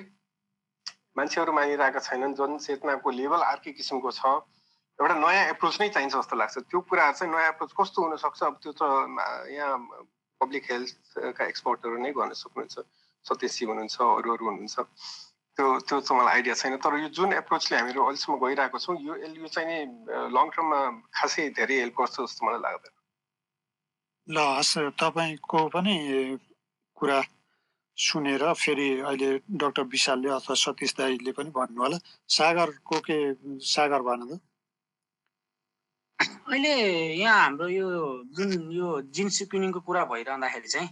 मान्छेहरू 1.18 1.52
मानिरहेका 1.54 2.00
छैनन्। 2.02 2.34
जनचेतनाको 2.40 3.10
लेभल 3.20 3.42
अर्कै 3.52 3.72
किसिमको 3.78 4.12
छ। 4.12 4.42
एउटा 5.02 5.16
नयाँ 5.18 5.46
एप्रोच 5.58 5.76
नै 5.82 5.90
चाहिन्छ 5.90 6.14
जस्तो 6.14 6.36
लाग्छ। 6.38 6.56
त्यो 6.70 6.80
कुराहरू 6.86 7.18
चाहिँ 7.18 7.34
नयाँ 7.34 7.50
एप्रोच 7.58 7.72
कस्तो 7.74 7.98
हुनसक्छ 8.06 8.40
अब 8.44 8.56
त्यो 8.62 8.72
त 8.78 8.82
यहाँ 9.58 9.78
पब्लिक 10.42 10.64
हेल्थका 10.72 11.44
एक्सपर्टहरू 11.52 11.98
नै 12.06 12.12
गर्न 12.14 12.34
सक्नुहुन्छ। 12.38 12.76
सत्यशी 13.26 13.66
हुनुहुन्छ 13.66 13.98
अरू 14.02 14.30
अरू 14.34 14.46
हुनुहुन्छ। 14.50 14.78
त्यो 15.58 15.66
त्यो 15.88 15.98
चाहिँ 16.06 16.18
मलाई 16.22 16.34
आइडिया 16.38 16.56
छैन। 16.62 16.78
तर 16.82 16.94
यो 17.02 17.10
जुन 17.18 17.34
एप्रोचले 17.34 17.78
हामीहरू 17.78 18.02
अहिलेसम्म 18.02 18.36
गइरहेको 18.46 18.78
छौँ 18.78 18.96
यो 19.02 19.14
यो 19.42 19.48
चाहिँ 19.50 19.68
नि 19.70 19.78
लङ 20.38 20.46
टर्ममा 20.54 20.80
खासै 21.18 21.50
धेरै 21.58 21.76
हेल्प 21.82 21.96
गर्छ 21.98 22.16
जस्तो 22.22 22.42
मलाई 22.46 22.62
लाग्दैन। 22.66 22.94
ल 24.28 24.38
हस् 24.58 24.96
तपाईँको 25.02 25.60
पनि 25.76 25.96
कुरा 26.98 27.20
सुनेर 27.98 28.44
फेरि 28.54 28.90
अहिले 29.02 29.30
डक्टर 29.62 29.84
विशालले 29.94 30.30
अथवा 30.38 30.56
सतीश 30.56 30.92
दाईले 30.98 31.32
पनि 31.38 31.50
भन्नु 31.58 31.82
होला। 31.84 31.98
सागरको 32.38 32.98
के 33.06 33.18
सागर 33.74 34.02
भन 34.08 34.22
त? 34.30 34.32
अहिले 36.22 36.74
यहाँ 37.16 37.40
हाम्रो 37.44 37.68
यो 37.68 37.88
जुन 38.38 38.72
यो 38.72 38.88
जिन 39.10 39.30
सिक्युनिङको 39.38 39.80
कुरा 39.80 40.04
भइरहँदाखेरि 40.06 40.68
चाहिँ 40.68 40.90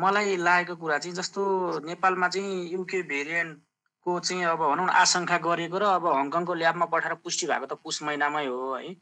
मलाई 0.00 0.36
लागेको 0.36 0.76
कुरा 0.76 0.98
चाहिँ 0.98 1.14
जस्तो 1.16 1.42
नेपालमा 1.86 2.28
चाहिँ 2.28 2.68
युके 2.72 3.02
भेरिएन्टको 3.08 4.18
चाहिँ 4.20 4.44
अब 4.44 4.58
भनौँ 4.58 4.86
न 4.86 4.90
आशंका 5.00 5.38
गरेको 5.48 5.78
र 5.78 5.84
अब 5.96 6.06
हङकङको 6.06 6.54
ल्याबमा 6.54 6.86
पठाएर 6.92 7.14
पुष्टि 7.24 7.46
भएको 7.46 7.66
त 7.66 7.80
पुस 7.84 8.02
महिनामै 8.02 8.46
हो 8.46 8.74
है। 8.74 8.92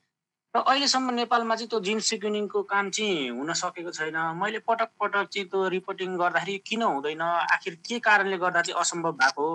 र 0.55 0.60
अहिलेसम्म 0.62 1.10
नेपालमा 1.14 1.55
चाहिँ 1.56 1.68
त्यो 1.68 1.81
जिन 1.81 1.98
सिक्युनिङको 2.08 2.62
काम 2.62 2.90
चाहिँ 2.94 3.31
हुन 3.34 3.52
सकेको 3.52 3.90
छैन। 3.90 4.16
मैले 4.39 4.58
पटक 4.62 4.90
पटक 5.00 5.26
चाहिँ 5.34 5.48
त्यो 5.50 5.68
रिपोर्टिङ 5.74 6.16
गर्दाखेरि 6.18 6.58
किन 6.66 6.82
हुँदैन? 6.82 7.23
आखिर 7.55 7.74
के 7.82 7.98
कारणले 7.98 8.39
गर्दा 8.39 8.62
चाहिँ 8.62 8.81
असम्भव 8.81 9.12
भएको 9.18 9.47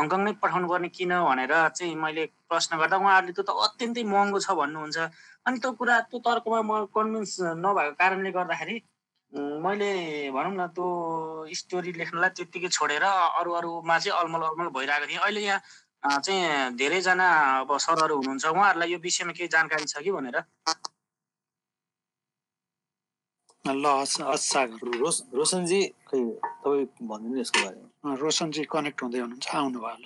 हङकङ 0.00 0.20
नै 0.26 0.32
पठाउनु 0.42 0.66
पर्ने 0.72 0.88
किन 0.96 1.12
भनेर 1.28 1.52
चाहिँ 1.78 1.94
मैले 2.04 2.24
प्रश्न 2.48 2.78
गर्दा 2.80 2.96
उहाँहरूले 3.04 3.32
त्यो 3.36 3.44
त 3.48 3.50
अत्यन्तै 3.66 4.02
महँगो 4.12 4.38
छ 4.46 4.48
भन्नुहुन्छ। 4.60 4.98
अनि 5.46 5.56
त्यो 5.62 5.70
कुरा 5.80 5.94
त्यो 6.10 6.18
तर्कमा 6.26 6.60
म 6.70 6.72
कन्भिन्स 6.94 7.32
नभएको 7.64 7.92
कारणले 8.00 8.30
गर्दाखेरि 8.38 8.76
मैले 9.64 9.90
भनौँ 10.34 10.54
न 10.58 10.66
त्यो 10.74 10.86
स्टोरी 11.60 11.92
लेख्नलाई 12.00 12.30
त्यत्तिकै 12.36 12.68
छोडेर 12.76 13.04
अरू 13.40 13.50
अरूमा 13.58 13.96
चाहिँ 14.02 14.18
अलमल 14.20 14.42
अलमल 14.48 14.68
भइरहेको 14.76 15.06
थिएँ। 15.06 15.20
अहिले 15.22 15.42
यहाँ 15.46 16.18
चाहिँ 16.24 16.74
धेरैजना 16.80 17.26
अब 17.62 17.70
सरहरू 17.86 18.16
हुनुहुन्छ। 18.16 18.46
उहाँहरूलाई 18.46 18.90
यो 18.92 18.98
विषयमा 19.06 19.32
केही 19.38 19.48
जानकारी 19.54 19.84
छ 19.92 20.02
कि 20.02 20.10
भनेर? 20.10 20.36
ल 23.64 23.86
सागर। 24.06 24.98
रोस 24.98 25.16
रोशनजी 25.38 25.80
खै 26.08 26.20
तपाईँ 26.42 26.86
भनिदिनु 27.10 27.40
यसको 27.40 27.58
बारेमा। 27.64 27.89
रोशनजी 28.04 28.64
कनेक्ट 28.72 29.02
हुँदै 29.02 29.20
हुनुहुन्छ। 29.20 29.48
आउनुभयो 29.54 29.96
ल। 30.00 30.04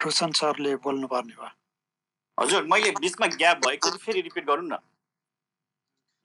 रोशन 0.00 0.30
सरले 0.40 0.76
बोल्नु 0.84 1.06
पर्ने 1.12 1.34
भयो। 1.34 1.50
हजुर 2.38 2.62
मैले 2.72 2.90
बिचमा 3.00 3.26
ग्याप 3.40 3.56
भएको 3.66 3.96
फेरि 4.04 4.20
रिपिट 4.28 4.44
गरौँ 4.46 4.64
न। 4.64 4.78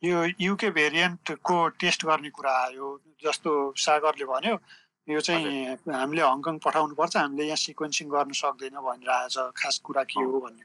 यो 0.04 0.18
युके 0.42 0.70
भेरिएन्टको 0.72 1.56
टेस्ट 1.80 2.06
गर्ने 2.06 2.30
कुरा 2.32 2.52
आयो 2.66 2.88
जस्तो 3.24 3.52
सागरले 3.76 4.26
भन्यो 4.26 4.56
यो 5.08 5.20
चाहिँ 5.20 5.76
हामीले 5.92 6.24
हङकङ 6.24 6.56
पठाउनु 6.64 6.96
पर्छ 6.96 7.18
हामीले 7.18 7.44
यहाँ 7.46 7.60
सिक्वेन्सिङ 7.68 8.08
गर्न 8.08 8.32
सक्दैन 8.32 8.80
भनिरहेछ 8.80 9.36
खास 9.60 9.76
कुरा 9.84 10.04
के 10.08 10.24
हो 10.24 10.40
भन्ने 10.40 10.64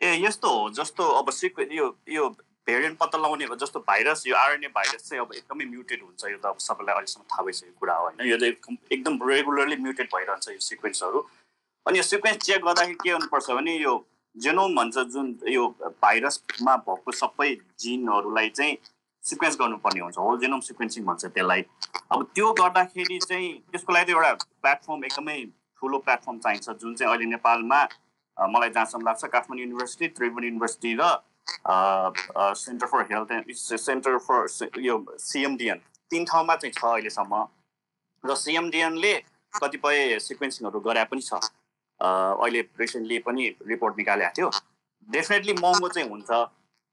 ए 0.00 0.16
यस्तो 0.24 0.48
हो 0.48 0.70
जस्तो 0.80 1.02
अब 1.20 1.30
सिक्वे 1.30 1.68
यो 1.76 1.86
यो 2.08 2.24
भेरिएन्ट 2.66 2.98
पत्ता 2.98 3.18
लगाउने 3.18 3.46
जस्तो 3.60 3.80
भाइरस 3.88 4.26
यो 4.26 4.36
आरएनए 4.36 4.68
भाइरस 4.74 5.08
चाहिँ 5.08 5.20
अब 5.24 5.32
एकदमै 5.34 5.64
म्युटेड 5.64 6.02
हुन्छ। 6.02 6.24
यो 6.24 6.38
त 6.38 6.46
अब 6.46 6.58
सबैलाई 6.62 6.94
अहिलेसम्म 6.94 7.24
थाहा 7.30 7.42
भइसकेको 7.42 7.78
कुरा 7.80 7.94
हो 7.94 8.04
होइन? 8.04 8.28
यो 8.28 8.36
चाहिँ 8.38 8.78
एकदम 8.92 9.18
रेगुलरली 9.28 9.76
म्युटेड 9.82 10.08
भइरहन्छ 10.14 10.48
यो 10.48 10.58
सिक्वेन्सहरू। 10.70 11.20
अनि 11.86 11.98
यो 11.98 12.02
सिक्वेन्स 12.02 12.38
चेक 12.46 12.62
गर्दाखेरि 12.64 12.94
के 13.02 13.10
गर्नुपर्छ 13.10 13.50
भने 13.50 13.76
यो 13.76 13.94
जेनोम 14.36 14.76
भन्छ 14.76 14.98
जुन 15.14 15.26
यो 15.48 15.66
भाइरसमा 16.02 16.76
भएको 16.86 17.12
सबै 17.12 17.50
जिनहरूलाई 17.82 18.48
चाहिँ 18.48 18.76
सिक्वेन्स 19.22 19.56
गर्नुपर्ने 19.58 20.00
हुन्छ। 20.00 20.18
होल 20.18 20.38
जेनोम 20.38 20.60
सिक्वेन्सिङ 20.70 21.04
भन्छ 21.04 21.24
त्यसलाई। 21.26 21.62
अब 22.12 22.22
त्यो 22.34 22.52
गर्दाखेरि 22.62 23.18
चाहिँ 23.26 23.50
त्यसको 23.72 23.92
लागि 23.92 24.12
एउटा 24.12 24.32
प्लेटफर्म 24.62 25.04
एकदमै 25.04 25.36
ठुलो 25.82 25.98
प्लेटफर्म 26.06 26.38
चाहिन्छ 26.38 26.70
जुन 26.78 26.94
चाहिँ 26.94 27.10
अहिले 27.12 27.26
नेपालमा 27.34 27.82
मलाई 28.36 28.70
जहाँसम्म 28.70 29.04
लाग्छ 29.06 29.24
काठमाडौँ 29.34 29.62
युनिभर्सिटी 29.64 30.08
त्रिभुवन 30.16 30.44
युनिभर्सिटी 30.44 30.94
र 31.00 31.10
centre 31.46 32.86
for 32.86 33.02
health 33.12 33.32
and 33.32 33.52
centre 33.54 34.18
for 34.20 34.80
यो 34.80 35.04
सिएमडिएन 35.20 35.80
तिन 36.10 36.24
ठाउँमा 36.24 36.56
चाहिँ 36.56 36.72
छ 36.72 36.84
अहिलेसम्म 36.86 37.44
र 38.24 38.34
सिएमडिएनले 38.36 39.14
कतिपय 39.52 40.18
सिक्वेन्सिङहरू 40.20 40.80
गरे 40.80 41.04
पनि 41.06 41.22
छ 41.22 41.40
अहिले 42.00 42.60
रिसेन्टली 42.80 43.18
पनि 43.20 43.48
रिपोर्ट 43.68 43.98
निकालेको 43.98 44.34
थियो 44.36 44.50
डेफिनेटली 45.08 45.52
महँगो 45.54 45.88
चाहिँ 45.90 46.08
हुन्छ 46.08 46.30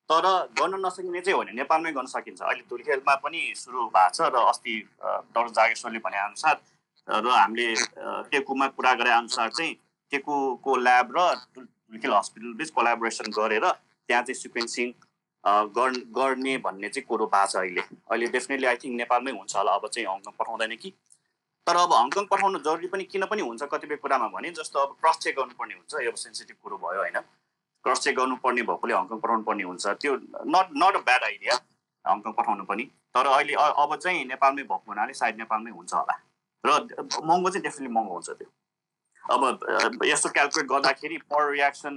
तर 0.09 0.25
गर्न 0.55 0.85
नसकिने 0.85 1.21
चाहिँ 1.21 1.33
हो 1.33 1.39
भने 1.39 1.51
नेपालमै 1.55 1.91
गर्न 1.91 2.07
सकिन्छ 2.09 2.41
अहिले 2.41 2.63
धुलखेलमा 2.69 3.15
पनि 3.19 3.41
सुरु 3.55 3.85
भएको 3.89 4.13
छ 4.15 4.29
र 4.29 4.45
अस्ति 4.45 4.75
डक्टर 5.01 5.49
जागेश्वरले 5.51 5.99
भने 6.01 6.17
अनुसार 6.19 6.55
र 7.07 7.29
हामीले 7.31 7.67
टेकुमा 8.31 8.67
कुरा 8.73 8.93
गरे 8.95 9.11
अनुसार 9.13 9.49
चाहिँ 9.51 9.73
टेकुको 10.11 10.75
ल्याब 10.77 11.13
र 11.13 11.27
धुलखेल 11.53 12.13
हस्पिटल 12.13 12.53
बिच 12.55 12.69
कोलाबोरेसन 12.71 13.31
गरेर 13.33 13.69
त्यहाँ 14.09 14.23
चाहिँ 14.23 14.39
सिक्वेन्सिङ 14.41 14.93
गर्ने 16.17 16.57
भन्ने 16.65 16.89
चाहिँ 16.89 17.05
कुरो 17.07 17.25
भएको 17.33 17.47
छ 17.51 17.55
अहिले। 17.55 17.81
अहिले 18.11 18.27
डेफिनेटली 18.35 18.67
आई 18.67 18.77
थिङ्क 18.83 18.95
नेपालमै 18.97 19.31
हुन्छ 19.31 19.55
होला 19.55 19.71
अब 19.79 19.87
चाहिँ 19.87 20.07
हङकङ 20.09 20.33
पठाउँदैन 20.39 20.75
कि। 20.83 20.89
तर 21.67 21.75
अब 21.77 21.93
हङकङ 21.93 22.25
पठाउनु 22.31 22.59
जरुरी 22.65 22.87
पनि 22.91 23.03
किन 23.13 23.25
पनि 23.31 23.41
हुन्छ 23.47 23.63
कतिपय 23.71 23.95
कुरामा 24.03 24.27
भने 24.35 24.49
जस्तो 24.59 24.79
अब 24.79 24.95
क्रस 25.01 25.17
चेक 25.23 25.35
गर्नुपर्ने 25.39 25.73
हुन्छ 25.79 25.93
यो 26.05 26.11
सेन्सिटिभ 26.25 26.57
कुरो 26.63 26.77
भयो 26.83 26.99
होइन। 27.01 27.17
क्रस 27.85 27.99
चेक 28.03 28.15
गर्नुपर्ने 28.17 28.61
भएकोले 28.69 28.93
हङकङ 28.93 29.19
पठाउनु 29.23 29.43
पर्ने 29.47 29.63
हुन्छ। 29.71 29.85
त्यो 30.03 30.15
not 30.55 30.67
not 30.83 30.95
a 30.95 31.01
bad 31.07 31.23
idea 31.23 31.55
Hong Kong 32.05 32.31
पठाउनु 32.39 32.63
पनि। 32.71 32.83
तर 33.15 33.25
अहिले 33.35 33.53
अब 33.55 33.95
चाहिँ 33.95 34.25
नेपालमै 34.33 34.63
भएको 34.63 34.91
हुनाले 34.91 35.13
सायद 35.21 35.35
नेपालमै 35.43 35.71
हुन्छ 35.71 35.93
होला। 35.93 36.15
र 36.63 36.69
महँगो 37.23 37.49
चाहिँ 37.49 37.63
डेफिनेटली 37.63 37.93
महँगो 37.95 38.13
हुन्छ 38.13 38.29
त्यो। 38.39 38.49
अब 39.23 40.01
यस्तो 40.05 40.29
क्यालकुलेट 40.35 40.67
गर्दाखेरि 40.69 41.17
पर 41.31 41.51
रियाक्सन 41.51 41.93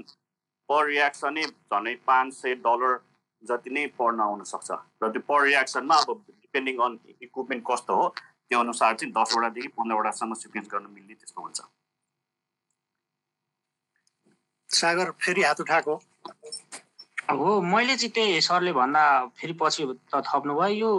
पर 0.73 0.84
रियाक्सनै 0.89 1.47
झन्डै 1.47 1.94
पाँच 2.09 2.34
सय 2.34 2.55
डलर 2.67 3.01
जति 3.42 3.70
नै 3.70 3.86
पढ्न 3.99 4.20
आउन 4.20 4.42
सक्छ। 4.49 4.70
र 5.02 5.10
त्यो 5.12 5.23
पर 5.28 5.42
रियाक्सनमा 5.44 5.97
अब 6.02 6.18
डिपेन्डिङ 6.31 6.76
अन 6.86 6.99
इक्विपमेन्ट 7.20 7.65
कस्तो 7.70 7.94
हो 8.01 8.09
त्यो 8.17 8.59
अनुसार 8.60 8.94
चाहिँ 8.94 9.12
दसवटादेखि 9.12 9.68
पन्ध्रवटासम्म 9.78 10.34
सिक्वेन्स 10.42 10.68
गर्न 10.73 10.86
मिल्ने 10.94 11.15
त्यस्तो 11.15 11.42
हुन्छ। 11.42 11.60
सागर 14.70 15.10
फेरि 15.20 15.42
हात 15.42 15.60
उठाएको। 15.60 15.94
हो 17.31 17.60
मैले 17.73 17.97
चाहिँ 17.97 18.12
त्यही 18.15 18.41
सरले 18.41 18.73
भन्दा 18.73 19.05
फेरि 19.36 19.55
पछि 19.60 19.83
त 20.15 20.23
थप्नुभयो। 20.28 20.70
यो 20.73 20.92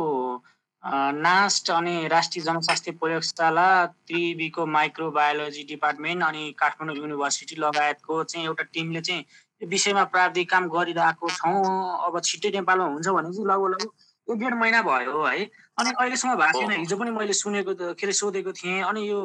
नास्ट 0.84 1.70
अनि 1.72 2.08
राष्ट्रिय 2.08 2.44
जनस्वास्थ्य 2.46 2.92
प्रयोगशाला 3.00 3.68
त्रिवीको 4.08 4.66
माइक्रोबायोलोजी 4.68 5.64
डिपार्टमेन्ट 5.64 6.24
अनि 6.24 6.44
काठमाडौँ 6.60 6.96
युनिभर्सिटी 6.98 7.56
लगायतको 7.56 8.24
चाहिँ 8.24 8.46
एउटा 8.46 8.64
टिमले 8.74 9.02
चाहिँ 9.02 9.26
विषयमा 9.70 10.04
प्राविधिक 10.14 10.50
काम 10.50 10.68
गरिरहेको 10.70 11.30
छौँ। 11.30 12.08
अब 12.08 12.20
छिट्टै 12.20 12.52
नेपालमा 12.52 12.86
हुन्छ 12.86 13.08
भने 13.08 13.30
चाहिँ 13.34 13.48
लगभग 13.48 13.70
लगभग 13.72 14.32
एक 14.32 14.40
डेढ 14.40 14.54
महिना 14.54 14.82
भयो 14.82 15.24
है। 15.24 15.46
अनि 15.80 15.90
अहिलेसम्म 16.00 16.36
भएको 16.36 16.60
छैन। 16.60 16.72
हिजो 16.80 16.98
पनि 16.98 17.12
मैले 17.12 17.34
सुनेको 17.34 17.74
के 17.76 18.06
अरे 18.06 18.14
सोधेको 18.14 18.52
थिएँ। 18.54 18.82
अनि 18.84 19.02
यो 19.10 19.22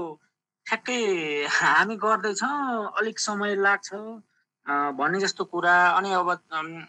ठ्याक्कै 0.67 1.01
हामी 1.49 1.97
गर्दैछौँ। 1.97 2.93
अलिक 2.99 3.19
समय 3.19 3.55
लाग्छ 3.57 3.89
भन्ने 4.99 5.19
जस्तो 5.21 5.45
कुरा। 5.45 5.75
अनि 5.99 6.13
अब 6.13 6.29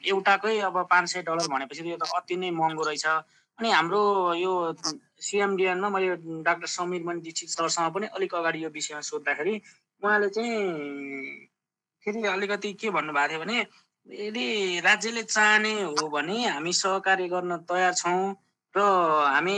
एउटाकै 0.06 0.58
अब 0.70 0.86
पाँच 0.90 1.10
सय 1.10 1.22
डलर 1.28 1.48
भनेपछि 1.48 1.90
यो 1.92 1.98
त 1.98 2.10
अति 2.16 2.36
नै 2.36 2.52
महँगो 2.52 2.84
रहेछ। 2.84 3.06
अनि 3.60 3.70
हाम्रो 3.72 4.34
यो 4.40 4.52
सिएमडिएनमा 5.20 5.90
मैले 5.90 6.16
डाक्टर 6.44 6.68
समीर 6.68 7.04
मणि 7.04 7.22
दीक्षित 7.22 7.50
सरसँग 7.50 7.94
पनि 7.94 8.08
अलिक 8.16 8.36
अगाडि 8.36 8.64
यो 8.64 8.70
विषयमा 8.72 9.02
सोद्धाखेरि 9.04 9.62
उहाँले 10.04 10.30
चाहिँ 10.30 11.49
फेरि 12.06 12.28
अलिकति 12.28 12.74
के 12.74 12.90
भन्नुभएको 12.90 13.30
थियो 13.30 13.40
भने 13.40 13.58
यदि 14.08 14.80
राज्यले 14.86 15.24
चाहने 15.24 15.74
हो 15.82 16.08
भने 16.10 16.38
हामी 16.48 16.74
सहकार्य 16.74 17.28
गर्न 17.30 17.58
तयार 17.70 17.94
छौँ 17.94 18.36
र 18.74 18.82
हामी 18.82 19.58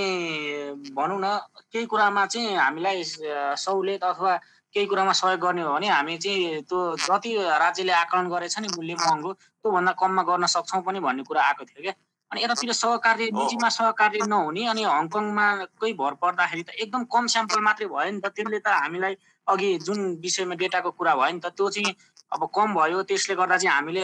भनौँ 0.96 1.20
न 1.22 1.28
केही 1.72 1.86
कुरामा 1.86 2.26
चाहिँ 2.26 2.56
हामीलाई 2.56 3.04
सहुलियत 3.06 4.04
अथवा 4.04 4.36
केही 4.74 4.86
कुरामा 4.88 5.14
सहयोग 5.14 5.40
गर्ने 5.40 5.62
हो 5.62 5.74
भने 5.74 5.88
हामी 5.90 6.18
चाहिँ 6.18 6.62
त्यो 6.64 6.80
जति 6.98 7.36
राज्यले 7.64 7.92
आकलन 7.94 8.30
गरेछ 8.30 8.60
नि 8.60 8.68
मूल्य 8.70 8.96
महँगो 8.96 9.34
त्योभन्दा 9.34 9.92
कममा 10.00 10.24
गर्न 10.24 10.46
सक्छौँ 10.56 10.82
पनि 10.84 11.00
भन्ने 11.00 11.24
कुरा 11.28 11.44
आएको 11.44 11.66
थियो 11.66 11.82
क्या। 11.84 11.94
अनि 12.32 12.44
यतातिर 12.44 12.72
सहकार्य 12.74 13.26
निजीमा 13.36 13.70
सहकार्य 13.70 14.24
नहुने 14.24 14.66
अनि 14.72 14.84
हङकङमा 14.84 15.46
कोही 15.80 15.94
भर 15.94 16.14
पर्दाखेरि 16.24 16.64
त 16.64 16.70
एकदम 16.80 17.04
कम 17.12 17.28
स्याम्पल 17.28 17.60
मात्रै 17.60 17.88
भयो 17.92 18.12
नि 18.12 18.20
त। 18.24 18.32
त्यसले 18.32 18.60
त 18.64 18.68
हामीलाई 18.72 19.16
अघि 19.48 19.70
जुन 19.84 20.00
विषयमा 20.24 20.56
डेटाको 20.56 20.92
कुरा 20.96 21.16
भयो 21.16 21.32
नि 21.36 21.40
त 21.44 21.52
त्यो 21.52 21.70
चाहिँ 21.70 21.92
अब 22.32 22.48
कम 22.56 22.74
भयो 22.76 23.04
त्यसले 23.04 23.36
गर्दा 23.36 23.58
चाहिँ 23.58 23.76
हामीले 23.76 24.02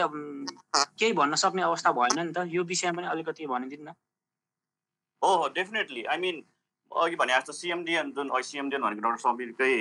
केही 1.00 1.12
भन्न 1.12 1.34
सक्ने 1.42 1.62
अवस्था 1.62 1.92
भएन 1.92 2.20
नि 2.20 2.32
त। 2.32 2.44
यो 2.52 2.62
विषयमा 2.64 2.96
पनि 2.96 3.08
अलिकति 3.08 3.46
भनिदिनु 3.46 3.84
न। 3.84 3.94
हो 5.22 5.48
डेफिनेटली 5.54 6.04
आई 6.04 6.18
मिन 6.18 6.42
अघि 6.92 7.16
भने 7.16 7.32
जस्तो 7.34 7.52
सिएमडिएन 7.52 8.12
जुन 8.16 8.30
सिएमडिएन 8.40 8.82
भनेको 8.82 9.08
डक्टर 9.08 9.20
सबिरकै 9.24 9.72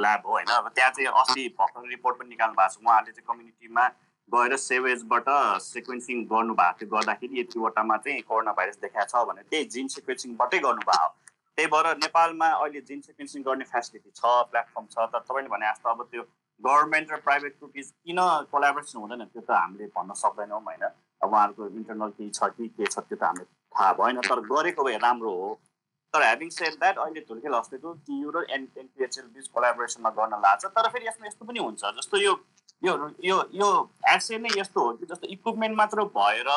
ल्याब 0.00 0.22
हो 0.26 0.32
होइन? 0.32 0.48
अब 0.48 0.68
त्यहाँ 0.74 0.90
चाहिँ 0.96 1.08
अस्ति 1.20 1.48
भर्खर 1.60 1.88
रिपोर्ट 1.88 2.18
पनि 2.18 2.28
निकाल्नु 2.28 2.56
भएको 2.56 2.72
छ। 2.72 2.84
उहाँहरूले 2.84 3.12
चाहिँ 3.12 3.26
कम्युनिटीमा 3.28 3.84
गएर 4.32 4.56
सेवेजबाट 4.56 5.28
सिक्वेन्सिङ 5.60 6.24
गर्नुभएको 6.32 6.78
थियो। 6.80 6.90
गर्दाखेरि 6.90 7.40
यतिवटामा 7.40 7.96
चाहिँ 8.00 8.22
कोरोना 8.28 8.52
भाइरस 8.58 8.78
देखाएको 8.80 9.08
छ 9.12 9.24
भने 9.28 9.42
त्यही 9.50 9.64
जिन 9.76 9.88
सिक्वेन्सिङबाटै 9.94 10.58
गर्नुभयो 10.66 11.08
त्यही 11.56 11.68
भएर 11.68 11.86
नेपालमा 12.04 12.48
अहिले 12.64 12.80
जिन 12.88 13.00
सिक्वेन्सिङ 13.08 13.42
गर्ने 13.42 13.64
फेसिलिटी 13.72 14.10
छ 14.16 14.22
प्लेटफर्म 14.50 14.86
छ। 14.88 14.96
तर 15.12 15.20
तपाईँले 15.20 15.50
भने 15.52 15.66
जस्तो 15.72 15.88
अब 15.90 16.02
त्यो 16.10 16.22
गभर्मेन्ट 16.60 17.12
र 17.12 17.16
प्राइभेट 17.26 17.54
कुकिज 17.60 17.86
किन 18.04 18.18
कोलाबोरेसन 18.52 18.98
हुँदैन? 18.98 19.24
त्यो 19.24 19.42
त 19.42 19.50
हामीले 19.50 19.86
भन्न 19.96 20.12
सक्दैनौँ 20.22 20.60
होइन। 20.60 20.84
उहाँहरूको 21.20 21.66
इन्टरनल 21.78 22.10
केही 22.18 22.30
छ 22.30 22.48
कि 22.56 22.68
के 22.68 22.86
छ 22.86 22.98
त्यो 23.00 23.16
त 23.16 23.22
हामीले 23.22 23.44
थाहा 23.44 23.92
भएन। 23.98 24.20
तर 24.28 24.40
गरेको 24.46 24.84
भए 24.84 24.96
राम्रो 24.98 25.32
हो। 25.40 25.50
तर 26.14 26.22
ह्याभिङ 26.22 26.48
सेड 26.50 26.74
द्याट 26.78 26.96
अहिले 26.98 27.20
धुर्खेल 27.22 27.54
हस्पिटल 27.54 27.92
टियु 28.06 28.30
र 28.34 28.44
एन 28.50 28.62
एनपिएचएल 28.78 29.26
बिच 29.34 29.46
कोलाबोरेसनमा 29.54 30.10
गर्न 30.10 30.40
लाग्छ 30.42 30.64
तर 30.66 30.88
फेरि 30.90 31.06
यसमा 31.06 31.26
यस्तो 31.26 31.44
पनि 31.46 31.60
हुन्छ 31.60 31.82
जस्तो 31.98 32.16
यो 32.18 32.32
यो 32.82 32.94
यो 33.24 33.36
यो 33.54 33.68
एसे 34.10 34.38
नै 34.38 34.50
यस्तो 34.58 34.80
हो 34.80 34.92
कि 34.98 35.06
जस्तो 35.06 35.26
इक्विपमेन्ट 35.28 35.76
मात्र 35.76 36.04
भएर 36.16 36.48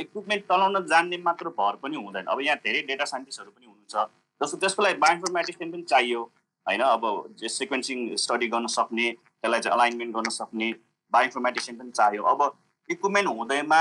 इक्विपमेन्ट 0.00 0.44
चलाउन 0.48 0.86
जान्ने 0.86 1.16
मात्र 1.20 1.48
भर 1.58 1.76
पनि 1.82 1.96
हुँदैन। 1.96 2.24
अब 2.32 2.40
यहाँ 2.40 2.56
धेरै 2.64 2.80
डेटा 2.88 3.04
साइन्टिस्टहरू 3.04 3.50
पनि 3.50 3.66
हुनुहुन्छ 3.66 3.94
जस्तो 4.40 4.56
त्यसको 4.56 4.82
लागि 4.82 4.98
बायोइन्फर्मेटिक्स 5.04 5.60
पनि 5.60 5.82
चाहियो। 5.82 6.22
होइन 6.66 6.80
अब 6.80 7.04
सिक्वेन्सिङ 7.36 7.98
स्टडी 8.16 8.46
गर्न 8.48 8.66
सक्ने 8.72 9.10
त्यसलाई 9.44 9.60
चाहिँ 9.60 9.76
अलाइनमेन्ट 9.76 10.14
गर्न 10.16 10.30
सक्ने 10.32 10.68
बायोइन्फर्मेटिसियन 11.12 11.76
पनि 11.78 11.90
चाहियो। 12.00 12.22
अब 12.32 12.40
equipment 12.88 13.28
हुँदैमा 13.28 13.80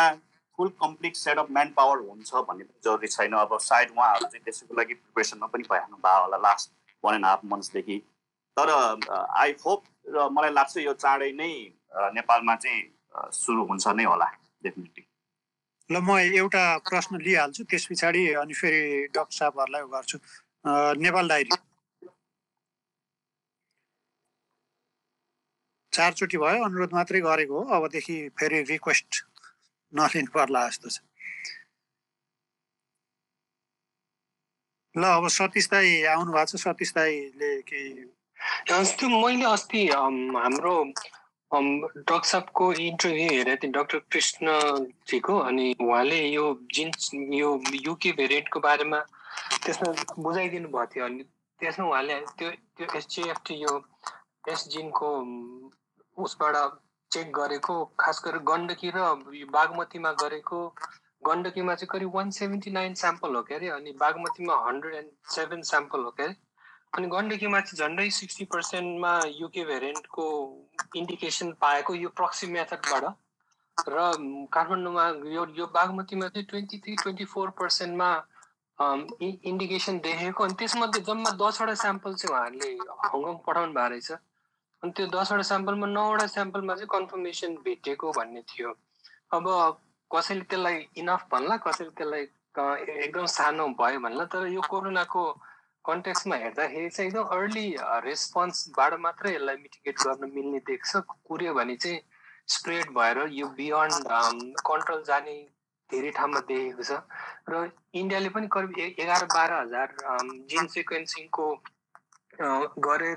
full 0.59 0.69
complete 0.81 1.15
set 1.15 1.37
of 1.39 1.47
man 1.55 1.69
power 1.77 1.97
हुन्छ 2.07 2.31
भन्ने 2.49 2.63
पनि 2.63 2.83
जरुरी 2.83 3.07
छैन। 3.15 3.33
अब 3.33 3.57
सायद 3.63 3.95
उहाँहरू 3.95 4.25
चाहिँ 4.27 4.43
त्यसको 4.43 4.75
लागि 4.77 4.93
प्रिपेरेसनमा 4.93 5.47
पनि 5.55 5.63
भइहाल्नु 5.71 5.97
भयो 6.03 6.21
होला 6.23 6.37
लास्ट 6.47 6.71
वान 7.03 7.15
एन्ड 7.15 7.25
हाफ 7.25 7.41
मन्थ्सदेखि 7.53 7.97
तर 8.57 8.69
आई 9.39 9.55
होप 9.65 9.83
र 10.13 10.27
मलाई 10.35 10.51
लाग्छ 10.59 10.77
यो 10.83 10.93
चाँडै 10.99 11.31
नै 11.39 11.51
नेपालमा 12.19 12.55
चाहिँ 12.63 13.31
सुरु 13.31 13.65
हुन्छ 13.71 13.87
नै 13.97 14.05
होला 14.11 14.27
डेफिनेटली 14.67 15.03
ल 15.89 15.99
म 16.03 16.19
एउटा 16.43 16.63
प्रश्न 16.91 17.21
लिइहाल्छु। 17.23 17.63
त्यस 17.71 17.85
पछाडि 17.91 18.23
अनि 18.43 18.53
फेरि 18.53 18.83
डक्टर 19.15 19.35
साहबहरूलाई 19.39 19.81
गर्छु 19.95 20.17
नेपाल 21.07 21.27
डायरी। 21.27 21.49
चारचोटि 25.93 26.37
भयो 26.43 26.63
अनुरोध 26.65 26.93
मात्रै 26.93 27.19
गरेको 27.21 27.53
हो। 27.53 27.63
अबदेखि 27.77 28.15
फेरि 28.39 28.59
रिक्वेस्ट 28.73 29.11
नलिनु 29.93 30.31
पर्ला 30.33 30.61
जस्तो 30.67 30.89
छ। 30.89 30.97
ल 34.95 35.03
अब 35.17 35.27
सतीश 35.37 35.65
दाई 35.69 35.89
आउनु 36.13 36.31
भएको 36.33 36.57
छ। 36.57 36.61
सतीश 36.65 36.91
दाईले 36.97 37.51
केही 37.69 38.09
अस्ति 38.73 39.05
मैले 39.07 39.45
अस्ति 39.45 39.81
हाम्रो 39.93 40.75
डक्सापको 42.09 42.65
इन्टरभ्यू 42.73 43.29
हेरेको 43.29 43.61
थिएँ 43.61 43.73
डक्टर 43.73 43.99
कृष्णजीको। 44.11 45.33
अनि 45.49 45.65
उहाँले 45.81 46.19
यो 46.33 46.45
जिन्स 46.75 47.09
यो 47.13 47.49
युके 47.85 48.11
भेरिएन्टको 48.17 48.59
बारेमा 48.59 48.99
त्यसमा 49.63 49.89
बुझाइदिनु 50.17 50.67
भएको 50.73 50.85
थियो। 50.93 51.05
अनि 51.05 51.23
त्यसमा 51.61 51.85
उहाँले 51.89 52.19
त्यो 52.37 52.49
त्यो 52.77 52.85
एसजिएफटी 52.97 53.55
यो 53.63 53.73
एस 54.49 54.61
जिनको 54.73 55.07
उसबाट 56.17 56.55
चेक 57.11 57.31
गरेको 57.33 57.73
खास 57.99 58.21
गरेर 58.25 58.41
गण्डकी 58.49 58.91
र 58.95 58.99
बागमतीमा 59.53 60.11
गरेको। 60.21 60.59
गण्डकीमा 61.27 61.73
चाहिँ 61.75 61.87
करिब 61.91 62.15
वान 62.15 62.29
सेभेन्टी 62.37 62.71
नाइन 62.71 62.93
स्याम्पल 63.01 63.35
हो 63.35 63.41
के 63.43 63.55
अरे 63.55 63.67
अनि 63.69 63.91
बागमतीमा 63.99 64.55
हन्ड्रेड 64.67 64.95
एन्ड 64.95 65.11
सेभेन 65.35 65.61
स्याम्पल 65.63 66.03
हो 66.03 66.11
के 66.11 66.23
अरे। 66.23 66.35
अनि 66.97 67.07
गण्डकीमा 67.07 67.59
चाहिँ 67.59 67.87
झन्डै 67.87 68.09
सिक्सटी 68.17 68.45
पर्सेन्टमा 68.53 69.11
युके 69.39 69.63
भेरिएन्टको 69.65 70.25
इन्डिकेसन 70.95 71.51
पाएको 71.61 71.93
यो 71.95 72.09
प्रक्सी 72.17 72.47
मेथडबाट 72.47 73.03
र 73.89 73.97
काठमाडौँमा 74.53 75.05
यो 75.33 75.45
यो 75.57 75.65
बागमतीमा 75.73 76.27
चाहिँ 76.27 76.45
ट्वेन्टी 76.49 76.77
थ्री 76.77 76.95
ट्वेन्टी 77.01 77.25
फोर 77.25 77.49
पर्सेन्टमा 77.61 78.09
इन्डिकेसन 78.79 79.97
देखेको। 80.05 80.43
अनि 80.43 80.53
त्यसमध्ये 80.59 81.01
जम्मा 81.07 81.29
दसवटा 81.39 81.73
स्याम्पल 81.81 82.13
चाहिँ 82.13 82.35
उहाँहरूले 82.35 82.69
हङकङ 83.13 83.35
पठाउनु 83.47 83.73
भएको 83.73 83.89
रहेछ। 83.89 84.11
अनि 84.83 84.91
त्यो 84.91 85.05
दसवटा 85.15 85.43
स्याम्पलमा 85.47 85.87
नौवटा 85.87 86.27
स्याम्पलमा 86.27 86.73
चाहिँ 86.75 86.87
कन्फर्मेसन 86.91 87.55
भेटिएको 87.63 88.11
भन्ने 88.19 88.41
थियो। 88.51 88.69
अब 89.31 89.45
कसैले 90.11 90.43
त्यसलाई 90.51 90.77
इनफ 90.99 91.21
भन्ला 91.31 91.55
कसैले 91.63 91.89
त्यसलाई 91.97 92.23
एकदम 93.07 93.25
सानो 93.31 93.67
भयो 93.79 93.99
भन्ला 94.05 94.25
तर 94.33 94.47
यो 94.47 94.61
कोरोनाको 94.69 95.23
कन्टेक्समा 95.85 96.35
हेर्दाखेरि 96.43 96.89
चाहिँ 96.89 97.09
एकदम 97.09 97.23
अर्ली 97.37 97.65
रेस्पोन्सबाट 98.07 98.93
मात्रै 99.05 99.33
यसलाई 99.35 99.55
मिटिगेट 99.63 99.95
गर्न 100.03 100.31
मिल्ने 100.35 100.59
देख्छ 100.67 100.91
कुर्यो 101.27 101.53
भने 101.53 101.75
चाहिँ 101.75 101.99
स्प्रेड 102.55 102.91
भएर 102.97 103.17
यो 103.39 103.47
बियोन्ड 103.57 104.07
कन्ट्रोल 104.67 105.03
जाने 105.07 105.35
धेरै 105.89 106.11
ठाउँमा 106.17 106.39
देखेको 106.51 106.83
छ। 106.83 106.99
र 107.49 107.71
इन्डियाले 107.95 108.29
पनि 108.35 108.47
करिब 108.51 108.71
एघार 108.79 109.25
बाह्र 109.33 109.53
हजार 109.61 109.95
जिन 110.51 110.67
सिक्वेन्सिङको 110.75 111.45
गरे 112.39 113.11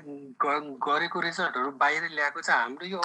गरेको 0.85 1.19
रिजल्टहरू 1.19 1.71
बाहिर 1.81 2.03
ल्याएको 2.15 2.41
छ। 2.41 2.49
हाम्रो 2.49 2.85
यो 2.85 3.01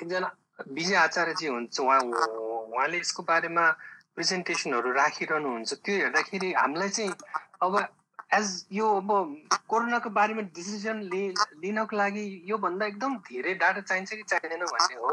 एकजना 0.00 0.28
विजय 0.70 0.94
आचार्यजी 0.96 1.46
हुन्छ 1.46 1.80
उहाँ 1.80 2.00
उहाँले 2.02 2.98
यसको 2.98 3.22
बारेमा 3.22 3.64
प्रेजेन्टेसनहरू 4.14 4.90
राखिरहनुहुन्छ। 4.92 5.70
त्यो 5.84 5.94
हेर्दाखेरि 5.94 6.52
हामीलाई 6.52 6.88
चाहिँ 6.90 7.12
अब 7.62 7.74
एज 8.34 8.48
यो 8.72 8.86
अब 8.98 9.08
कोरोनाको 9.70 10.10
बारेमा 10.10 10.42
डिसिजन 10.58 10.96
लिनको 11.62 11.96
लागि 11.96 12.24
योभन्दा 12.50 12.86
एकदम 12.86 13.16
धेरै 13.30 13.54
डाटा 13.62 13.80
चाहिन्छ 13.80 14.10
कि 14.12 14.22
चाहिँदैन 14.22 14.64
भन्ने 14.66 14.96
हो। 14.98 15.12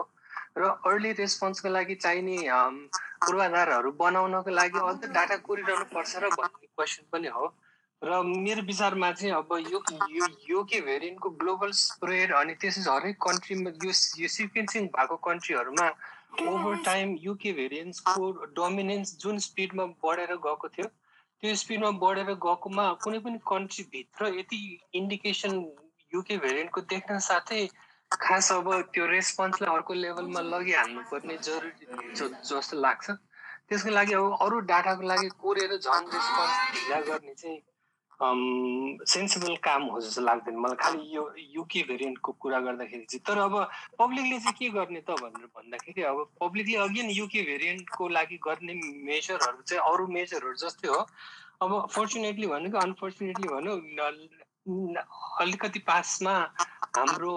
र 0.58 0.64
अर्ली 0.88 1.12
रेस्पोन्सको 1.20 1.70
लागि 1.70 1.96
चाहिने 2.02 2.38
पूर्वाधारहरू 3.24 3.92
बनाउनको 4.02 4.52
लागि 4.52 4.80
अझ 4.90 5.12
डाटा 5.12 5.38
कोरिरहनु 5.46 5.86
पर्छ 5.94 6.16
र 6.18 6.30
भन्ने 6.34 6.68
क्वेसन 6.68 7.04
पनि 7.14 7.28
हो। 7.28 7.46
र 8.06 8.22
मेरो 8.24 8.62
विचारमा 8.62 9.12
चाहिँ 9.12 9.34
अब 9.34 9.54
यो 9.66 9.80
यो 10.50 10.64
के 10.72 10.82
भेरिएन्टको 10.82 11.30
ग्लोबल 11.42 11.72
स्प्रेड 11.78 12.34
अनि 12.34 12.54
त्यसै 12.62 12.82
हरेक 12.88 13.18
कन्ट्रीमा 13.22 13.72
यो 13.84 13.92
यो 14.22 14.28
सिक्वेन्सिङ 14.34 14.88
भएको 14.98 15.16
कन्ट्रीहरूमा 15.28 15.88
ओभर 16.44 16.76
टाइम 16.86 17.16
युके 17.22 17.52
भेरिएन्सको 17.60 18.32
डोमिनेन्स 18.56 19.18
जुन 19.20 19.40
स्पिडमा 19.48 19.86
बढेर 20.06 20.36
गएको 20.46 20.68
थियो 20.78 20.88
त्यो 21.44 21.56
स्पिडमा 21.56 21.92
बढेर 22.06 22.32
गएकोमा 22.46 22.88
कुनै 23.04 23.20
पनि 23.26 23.40
कन्ट्रीभित्र 23.48 24.34
यति 24.38 24.62
इन्डिकेसन 24.96 25.60
युके 26.12 26.38
भेरिएन्टको 26.38 26.82
देख्न 26.94 27.20
साथै 27.26 27.62
खास 28.12 28.52
अब 28.52 28.74
त्यो 28.94 29.06
रेस्पोन्सलाई 29.08 29.76
अर्को 29.76 29.94
लेभलमा 29.96 30.42
लगिहाल्नुपर्ने 30.54 31.38
जरुरी 31.44 32.14
जस्तो 32.16 32.78
लाग्छ। 32.80 33.06
त्यसको 33.70 33.90
लागि 33.90 34.14
अब 34.14 34.38
अरू 34.42 34.60
डाटाको 34.72 35.08
लागि 35.08 35.30
कोरेर 35.42 35.78
झन् 35.78 36.12
रेस्पोन्स 36.14 36.54
ढिला 36.74 37.00
गर्ने 37.08 37.34
चाहिँ 37.34 37.62
सेन्सिबल 38.22 39.56
काम 39.64 39.84
हो 39.92 40.02
जस्तो 40.02 40.22
लाग्दैन। 40.22 40.56
मलाई 40.56 40.76
खालि 40.80 41.16
यो 41.16 41.24
युके 41.56 41.82
भेरिएन्टको 41.90 42.32
कुरा 42.40 42.60
गर्दाखेरि 42.60 43.06
चाहिँ। 43.12 43.24
तर 43.28 43.38
अब 43.38 43.56
पब्लिकले 44.00 44.40
चाहिँ 44.40 44.56
के 44.60 44.70
गर्ने 44.72 45.02
त 45.04 45.20
भनेर 45.20 45.46
भन्दाखेरि 45.52 46.02
अब 46.08 46.18
पब्लिकले 46.42 46.76
अगेन 46.88 47.10
युके 47.12 47.42
भेरिएन्टको 47.44 48.08
लागि 48.08 48.38
गर्ने 48.48 48.74
मेजरहरू 49.04 49.62
चाहिँ 49.68 49.84
अरू 49.84 50.08
मेजरहरू 50.08 50.56
जस्तै 50.64 50.88
हो। 50.88 51.02
अब 51.64 51.88
फर्चुनेटली 51.92 52.48
भन्नु 52.48 52.70
कि 52.72 52.78
अनफर्चुनेटली 52.78 53.48
भनौँ 53.48 53.80
अलिकति 55.42 55.80
पासमा 55.88 56.34
हाम्रो 56.96 57.34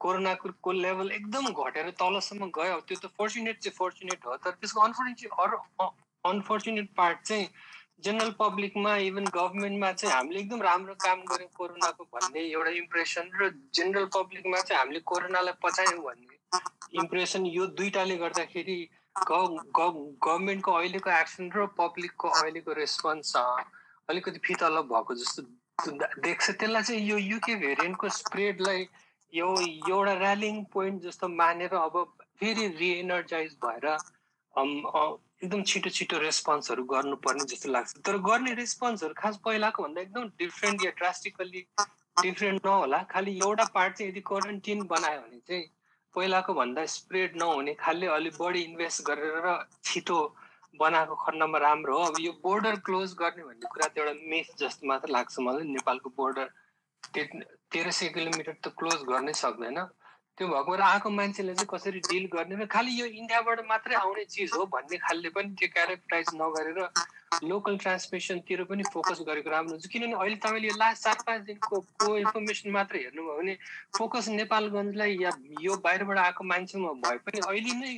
कोरोनाको 0.00 0.72
लेभल 0.72 1.10
एकदम 1.12 1.44
घटेर 1.52 1.90
तलसम्म 2.00 2.48
गयो। 2.56 2.80
त्यो 2.88 2.96
त 2.96 3.12
फर्चुनेट 3.18 3.56
चाहिँ 3.60 3.76
फर्चुनेट 3.76 4.26
हो। 4.26 4.36
तर 4.40 4.50
त्यसको 4.56 4.80
अनफर्चुनेट 4.80 5.32
अरू 5.36 5.56
अनफर्चुनेट 6.24 6.88
पार्ट 6.96 7.18
चाहिँ 7.28 7.46
जेनरल 8.04 8.30
पब्लिकमा 8.38 8.96
इभन 9.06 9.24
गभर्मेन्टमा 9.34 9.90
चाहिँ 9.92 10.14
हामीले 10.14 10.40
एकदम 10.40 10.62
राम्रो 10.62 10.94
काम 11.04 11.20
गऱ्यौँ 11.30 11.50
कोरोनाको 11.56 12.04
भन्ने 12.14 12.40
एउटा 12.40 12.70
इम्प्रेसन 12.78 13.30
र 13.40 13.48
जेनरल 13.74 14.06
पब्लिकमा 14.16 14.60
चाहिँ 14.60 14.78
हामीले 14.80 15.00
कोरोनालाई 15.12 15.54
पचायौँ 15.64 16.02
भन्ने 16.04 16.36
इम्प्रेसन 17.02 17.46
यो 17.46 17.66
दुइटाले 17.80 18.16
गर्दाखेरि 18.24 18.78
गभर्मेन्टको 19.30 20.72
अहिलेको 20.72 21.10
एक्सन 21.20 21.50
र 21.56 21.66
पब्लिकको 21.78 22.28
अहिलेको 22.40 22.72
रेस्पोन्स 22.80 23.36
अलिकति 23.36 24.38
फितलब 24.46 24.84
भएको 24.92 25.14
जस्तो 25.14 25.42
देख्छ। 26.24 26.50
त्यसलाई 26.50 26.82
चाहिँ 26.82 27.02
यो 27.08 27.16
युके 27.18 27.54
भेरिएन्टको 27.56 28.08
स्प्रेडलाई 28.16 28.86
यो 29.32 29.48
एउटा 29.60 30.14
ऱ्यालिङ 30.20 30.64
पोइन्ट 30.72 31.02
जस्तो 31.02 31.28
मानेर 31.40 31.74
अब 31.80 31.94
फेरि 32.40 32.66
रिएनर्जाइज 32.80 33.56
भएर 33.64 33.86
एकदम 35.42 35.62
छिटो 35.64 35.90
छिटो 35.96 36.18
रेस्पोन्सहरू 36.18 36.82
गर्नुपर्ने 36.84 37.44
जस्तो 37.50 37.68
लाग्छ। 37.72 37.96
तर 38.06 38.16
गर्ने 38.28 38.52
रेस्पोन्सहरू 38.54 39.14
खास 39.16 39.36
पहिलाको 39.44 39.82
भन्दा 39.82 40.00
एकदम 40.00 40.24
डिफ्रेन्ट 40.38 40.84
या 40.84 40.90
ड्रास्टिकल्ली 40.98 41.62
डिफ्रेन्ट 42.22 42.66
नहोला। 42.66 42.98
खालि 43.12 43.32
एउटा 43.38 43.64
पार्ट 43.74 43.96
चाहिँ 43.96 44.10
यदि 44.10 44.20
क्वारेन्टिन 44.30 44.82
बनायो 44.92 45.20
भने 45.20 45.38
चाहिँ 45.48 45.64
पहिलाको 46.14 46.54
भन्दा 46.54 46.84
स्प्रेड 46.92 47.36
नहुने 47.40 47.74
खालि 47.80 48.06
अलिक 48.18 48.34
बढी 48.40 48.60
इन्भेस्ट 48.62 49.02
गरेर 49.06 49.48
छिटो 49.84 50.18
बनाएको 50.80 51.14
खण्डमा 51.24 51.58
राम्रो 51.58 51.96
हो। 51.98 52.04
अब 52.04 52.20
यो 52.20 52.32
बोर्डर 52.44 52.76
क्लोज 52.84 53.14
गर्ने 53.20 53.42
भन्ने 53.44 53.66
कुरा 53.72 53.86
त 53.88 53.98
एउटा 53.98 54.14
मेथ 54.28 54.48
जस्तो 54.60 54.86
मात्र 54.88 55.08
लाग्छ 55.16 55.38
मलाई। 55.40 55.64
नेपालको 55.72 56.08
बोर्डर 56.20 56.46
तेह्र 57.16 57.90
सय 57.90 58.08
किलोमिटर 58.12 58.54
त 58.60 58.74
क्लोज 58.78 59.00
गर्नै 59.08 59.32
सक्दैन। 59.40 59.80
त्यो 60.40 60.48
भएको 60.48 60.74
र 60.74 60.82
आएको 60.82 61.10
मान्छेले 61.12 61.52
चाहिँ 61.54 61.68
कसरी 61.68 62.00
डिल 62.00 62.26
गर्ने 62.32 62.56
र 62.56 62.66
खालि 62.72 62.92
यो 62.96 63.06
इन्डियाबाट 63.12 63.60
मात्रै 63.68 63.94
आउने 63.94 64.24
चिज 64.24 64.50
हो 64.56 64.64
भन्ने 64.72 64.96
खालले 64.98 65.28
पनि 65.36 65.52
त्यो 65.52 65.68
क्यारेक्टराइज 65.68 66.28
नगरेर 66.34 66.78
लोकल 67.44 67.76
ट्रान्समिसनतिर 67.76 68.62
पनि 68.70 68.82
फोकस 68.88 69.20
गरेको 69.28 69.50
राम्रो 69.50 69.76
हुन्छ। 69.76 69.86
किनभने 69.92 70.16
अहिले 70.16 70.36
तपाईँले 70.40 70.68
यो 70.68 70.76
लास्ट 70.80 71.04
चार 71.04 71.18
पाँच 71.26 71.42
दिनको 71.44 71.80
को 72.00 72.16
इन्फर्मेसन 72.16 72.70
मात्र 72.72 72.96
हेर्नुभयो 72.96 73.36
भने 73.36 73.54
फोकस 73.98 74.28
नेपालगञ्जलाई 74.40 75.18
या 75.20 75.30
यो 75.60 75.76
बाहिरबाट 75.84 76.18
आएको 76.24 76.44
मान्छेमा 76.54 76.92
भए 77.04 77.20
पनि 77.28 77.44
अहिले 77.44 77.76
नै 77.84 77.92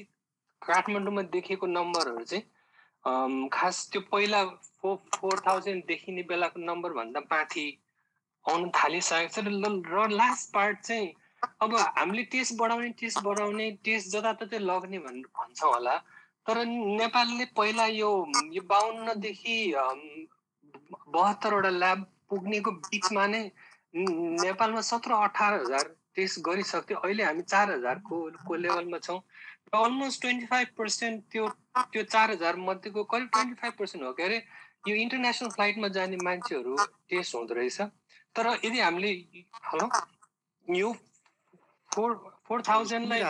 काठमाडौँमा 0.62 1.22
देखेको 1.30 1.66
नम्बरहरू 1.78 2.26
चाहिँ 2.26 3.48
खास 3.54 3.88
त्यो 3.92 4.00
पहिला 4.10 4.44
फोर 4.82 4.98
फोर 5.14 5.46
थाउजन्ड 5.46 5.86
देखिने 5.86 6.22
बेलाको 6.26 6.66
नम्बरभन्दा 6.66 7.26
माथि 7.30 7.66
आउनु 8.44 8.70
थालिसकेको 8.74 9.30
छ 9.30 9.90
र 9.94 10.08
लास्ट 10.18 10.54
पार्ट 10.54 10.88
चाहिँ 10.90 11.10
अब 11.62 11.74
हामीले 11.98 12.22
टेस्ट 12.32 12.54
बढाउने 12.58 12.88
टेस्ट 13.00 13.22
बढाउने 13.24 13.70
टेस्ट 13.84 14.08
जताततै 14.14 14.58
लग्ने 14.58 14.98
भनेर 15.06 15.26
भन्छौँ 15.38 15.72
होला। 15.74 15.96
तर 16.46 16.64
नेपालले 16.66 17.44
पहिला 17.56 17.86
यो 17.86 18.10
यो 18.52 18.62
बाहन्नदेखि 18.72 19.56
बहत्तरवटा 21.14 21.70
ल्याब 21.82 22.00
पुग्नेको 22.30 22.70
बिचमा 22.90 23.26
नै 23.26 23.42
नेपालमा 23.94 24.80
सत्र 24.90 25.10
अठार 25.26 25.52
हजार 25.60 25.84
टेस्ट 26.16 26.40
गरिसक्थ्यो। 26.46 26.96
अहिले 26.98 27.22
हामी 27.24 27.42
चार 27.52 27.70
हजारको 27.70 28.14
को 28.46 28.54
लेभलमा 28.64 28.98
छौँ। 29.06 29.20
र 29.74 29.78
अलमोस्ट 29.84 30.20
ट्वेन्टी 30.20 30.46
फाइभ 30.46 30.68
पर्सेन्ट 30.78 31.22
त्यो 31.32 31.48
त्यो 31.92 32.02
चार 32.14 32.30
हजार 32.30 32.56
मध्येको 32.68 33.04
करिब 33.12 33.28
ट्वेन्टी 33.32 33.54
फाइभ 33.60 33.74
पर्सेन्ट 33.78 34.04
हो। 34.04 34.12
के 34.12 34.22
अरे 34.22 34.38
यो 34.88 34.94
इन्टरनेसनल 35.04 35.50
फ्लाइटमा 35.56 35.88
जाने 35.96 36.16
मान्छेहरू 36.24 36.76
टेस्ट 37.10 37.34
हुँदो 37.34 37.54
रहेछ। 37.54 37.80
तर 38.36 38.46
यदि 38.64 38.80
हामीले 38.80 39.12
हेलो 39.70 39.88
यो 40.68 40.92
फोर 41.94 42.14
फोर 42.48 42.62
थाउजन्डलाई 42.68 43.22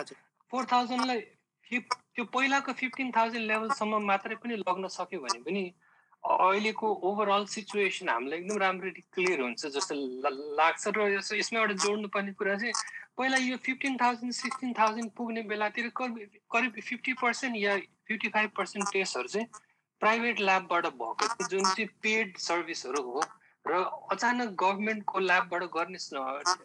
फोर 0.52 0.66
थाउजन्डलाई 0.72 1.20
फिफ 1.66 1.96
त्यो 2.14 2.24
पहिलाको 2.34 2.72
फिफ्टिन 2.80 3.10
थाउजन्ड 3.16 3.50
लेभलसम्म 3.50 4.02
मात्रै 4.06 4.36
पनि 4.42 4.56
लग्न 4.62 4.88
सक्यो 4.96 5.20
भने 5.20 5.38
पनि 5.48 5.64
अहिलेको 6.24 6.88
ओभरअल 7.10 7.44
सिचुएसन 7.52 8.08
हामीलाई 8.08 8.38
एकदम 8.38 8.58
राम्ररी 8.62 9.04
क्लियर 9.14 9.40
हुन्छ 9.40 9.66
जस्तो 9.76 9.94
लाग्छ 10.58 10.92
र 10.96 11.06
यसमा 11.38 11.60
एउटा 11.60 11.74
जोड्नुपर्ने 11.84 12.32
कुरा 12.42 12.54
चाहिँ 12.62 12.74
पहिला 13.18 13.36
यो 13.44 13.56
फिफ्टिन 13.64 13.96
थाउजन्ड 14.02 14.32
सिक्सटिन 14.32 14.72
थाउजन्ड 14.78 15.10
पुग्ने 15.16 15.42
बेलातिर 15.50 15.88
करिब 15.96 16.38
करिब 16.52 16.80
फिफ्टी 16.90 17.12
पर्सेन्ट 17.22 17.56
या 17.56 17.76
फिफ्टी 18.08 18.28
फाइभ 18.36 18.50
पर्सेन्ट 18.56 18.92
टेस्टहरू 18.92 19.28
चाहिँ 19.28 19.46
प्राइभेट 20.00 20.40
ल्याबबाट 20.40 20.86
भएको 21.02 21.48
जुन 21.48 21.64
चाहिँ 21.64 21.88
पेड 22.02 22.36
सर्भिसहरू 22.44 23.02
हो। 23.10 23.22
र 23.66 23.72
अचानक 24.10 24.48
गभर्मेन्टको 24.58 25.18
ल्याबबाट 25.18 25.62
गर्ने 25.76 25.98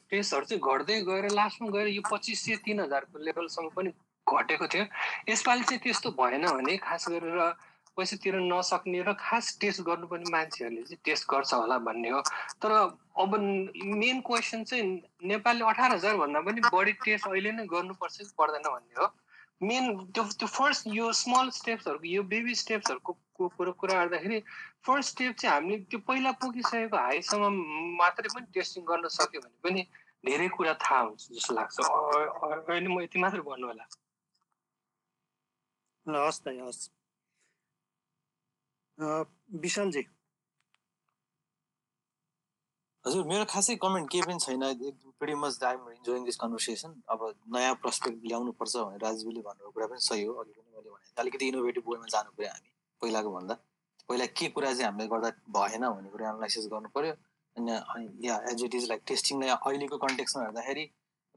टेस्टहरू 0.09 0.45
चाहिँ 0.45 0.61
घट्दै 0.61 1.01
गएर 1.09 1.29
लास्टमा 1.31 1.69
गएर 1.69 1.87
यो 1.87 2.01
पच्चिस 2.09 2.45
सय 2.45 2.55
तिन 2.65 2.79
हजारको 2.79 3.19
लेभलसम्म 3.21 3.69
पनि 3.77 3.89
घटेको 4.27 4.67
थियो। 4.67 4.85
यसपालि 5.29 5.63
चाहिँ 5.63 5.81
त्यस्तो 5.83 6.11
भएन 6.17 6.45
भने 6.47 6.77
खास 6.81 7.05
गरेर 7.09 7.39
पैसा 7.97 8.17
तिर्न 8.23 8.45
नसक्ने 8.53 9.01
र 9.01 9.13
खास 9.13 9.57
टेस्ट 9.61 9.81
गर्नुपर्ने 9.81 10.29
मान्छेहरूले 10.29 10.81
चाहिँ 10.85 11.01
टेस्ट 11.05 11.25
गर्छ 11.29 11.53
होला 11.53 11.77
भन्ने 11.85 12.09
हो। 12.09 12.21
तर 12.61 12.71
अब 13.21 13.31
मेन 14.01 14.21
क्वेसन 14.21 14.63
चाहिँ 14.69 14.83
नेपालले 15.25 15.65
अठार 15.65 15.91
हजारभन्दा 15.97 16.39
पनि 16.45 16.61
बढी 16.73 16.93
टेस्ट 17.05 17.27
अहिले 17.27 17.51
नै 17.57 17.65
गर्नुपर्छ 17.65 18.17
कि 18.17 18.33
पर्दैन 18.37 18.65
भन्ने 18.69 19.01
हो। 19.01 19.07
मेन 19.61 19.85
त्यो 20.07 20.23
त्यो 20.33 20.47
फर्स्ट 20.49 20.87
यो 20.91 21.11
स्मल 21.15 21.49
स्टेप्सहरूको 21.51 22.07
यो 22.07 22.23
बेबी 22.25 22.55
स्टेप्सहरूको 22.57 23.13
कुरो 23.51 23.71
कुरा 23.75 23.95
गर्दाखेरि 24.01 24.39
फर्स्ट 24.85 25.09
स्टेप 25.11 25.35
चाहिँ 25.35 25.53
हामीले 25.53 25.77
त्यो 25.85 25.99
पहिला 26.07 26.31
पुगिसकेको 26.41 26.97
हाइसम्म 26.99 27.51
मात्रै 27.97 28.33
पनि 28.33 28.51
टेस्टिङ 28.53 28.85
गर्न 28.85 29.13
सक्यो 29.15 29.41
भने 29.41 29.57
पनि 29.63 29.85
धेरै 30.23 30.47
कुरा 30.53 30.73
थाहा 30.79 30.99
हुन्छ 31.01 31.27
जस्तो 31.31 31.53
लाग्छ। 31.53 31.77
अहिले 31.79 32.87
म 32.87 33.01
यति 33.01 33.19
मात्रै 33.19 33.41
भन्नु 33.43 33.67
होला। 33.67 33.89
हस् 36.05 36.41
त 36.43 36.47
हस्। 36.59 36.81
विशालजी 39.61 40.01
हजुर 43.07 43.23
मेरो 43.27 43.43
खासै 43.49 43.75
कमेन्ट 43.81 44.09
केही 44.11 44.23
पनि 44.27 44.39
छैन। 44.45 44.63
Pretty 45.19 45.35
much 45.41 45.63
I'm 45.63 45.83
enjoying 45.89 46.23
this 46.25 46.37
conversation 46.39 46.95
अब 47.09 47.21
नयाँ 47.55 47.75
प्रस्पेक्ट 47.83 48.25
ल्याउनु 48.27 48.51
पर्छ 48.59 48.73
भनेर 48.77 49.01
राजवीले 49.03 49.41
भन्नुको 49.47 49.71
कुरा 49.77 49.87
पनि 49.91 50.01
सही 50.05 50.23
हो। 50.23 50.33
अघि 50.41 50.51
पनि 50.51 50.75
मैले 50.75 50.89
भने 50.89 51.07
अलिकति 51.23 51.47
इनोभेटिभ 51.53 51.87
वेमा 51.91 52.11
जानु 52.15 52.35
पऱ्यो 52.37 52.49
हामी 52.51 52.69
पहिलाको 53.01 53.31
भन्दा। 53.37 53.55
पहिला 54.09 54.25
के 54.35 54.49
कुरा 54.57 54.73
चाहिँ 54.73 54.85
हामीले 54.89 55.07
गर्दा 55.15 55.31
भएन 55.55 55.87
भन्ने 55.87 56.09
कुरा 56.11 56.29
एनालाइसिस 56.29 56.67
गर्नु 56.73 56.89
पऱ्यो 56.97 57.13
अनि 57.55 58.27
या 58.27 58.35
एज 58.51 58.63
इट 58.63 58.75
इज 58.75 58.89
लाइक 58.89 59.01
टेस्टिङलाई 59.07 59.49
अहिलेको 59.55 59.97
कन्टेक्समा 60.05 60.43
हेर्दाखेरि 60.43 60.85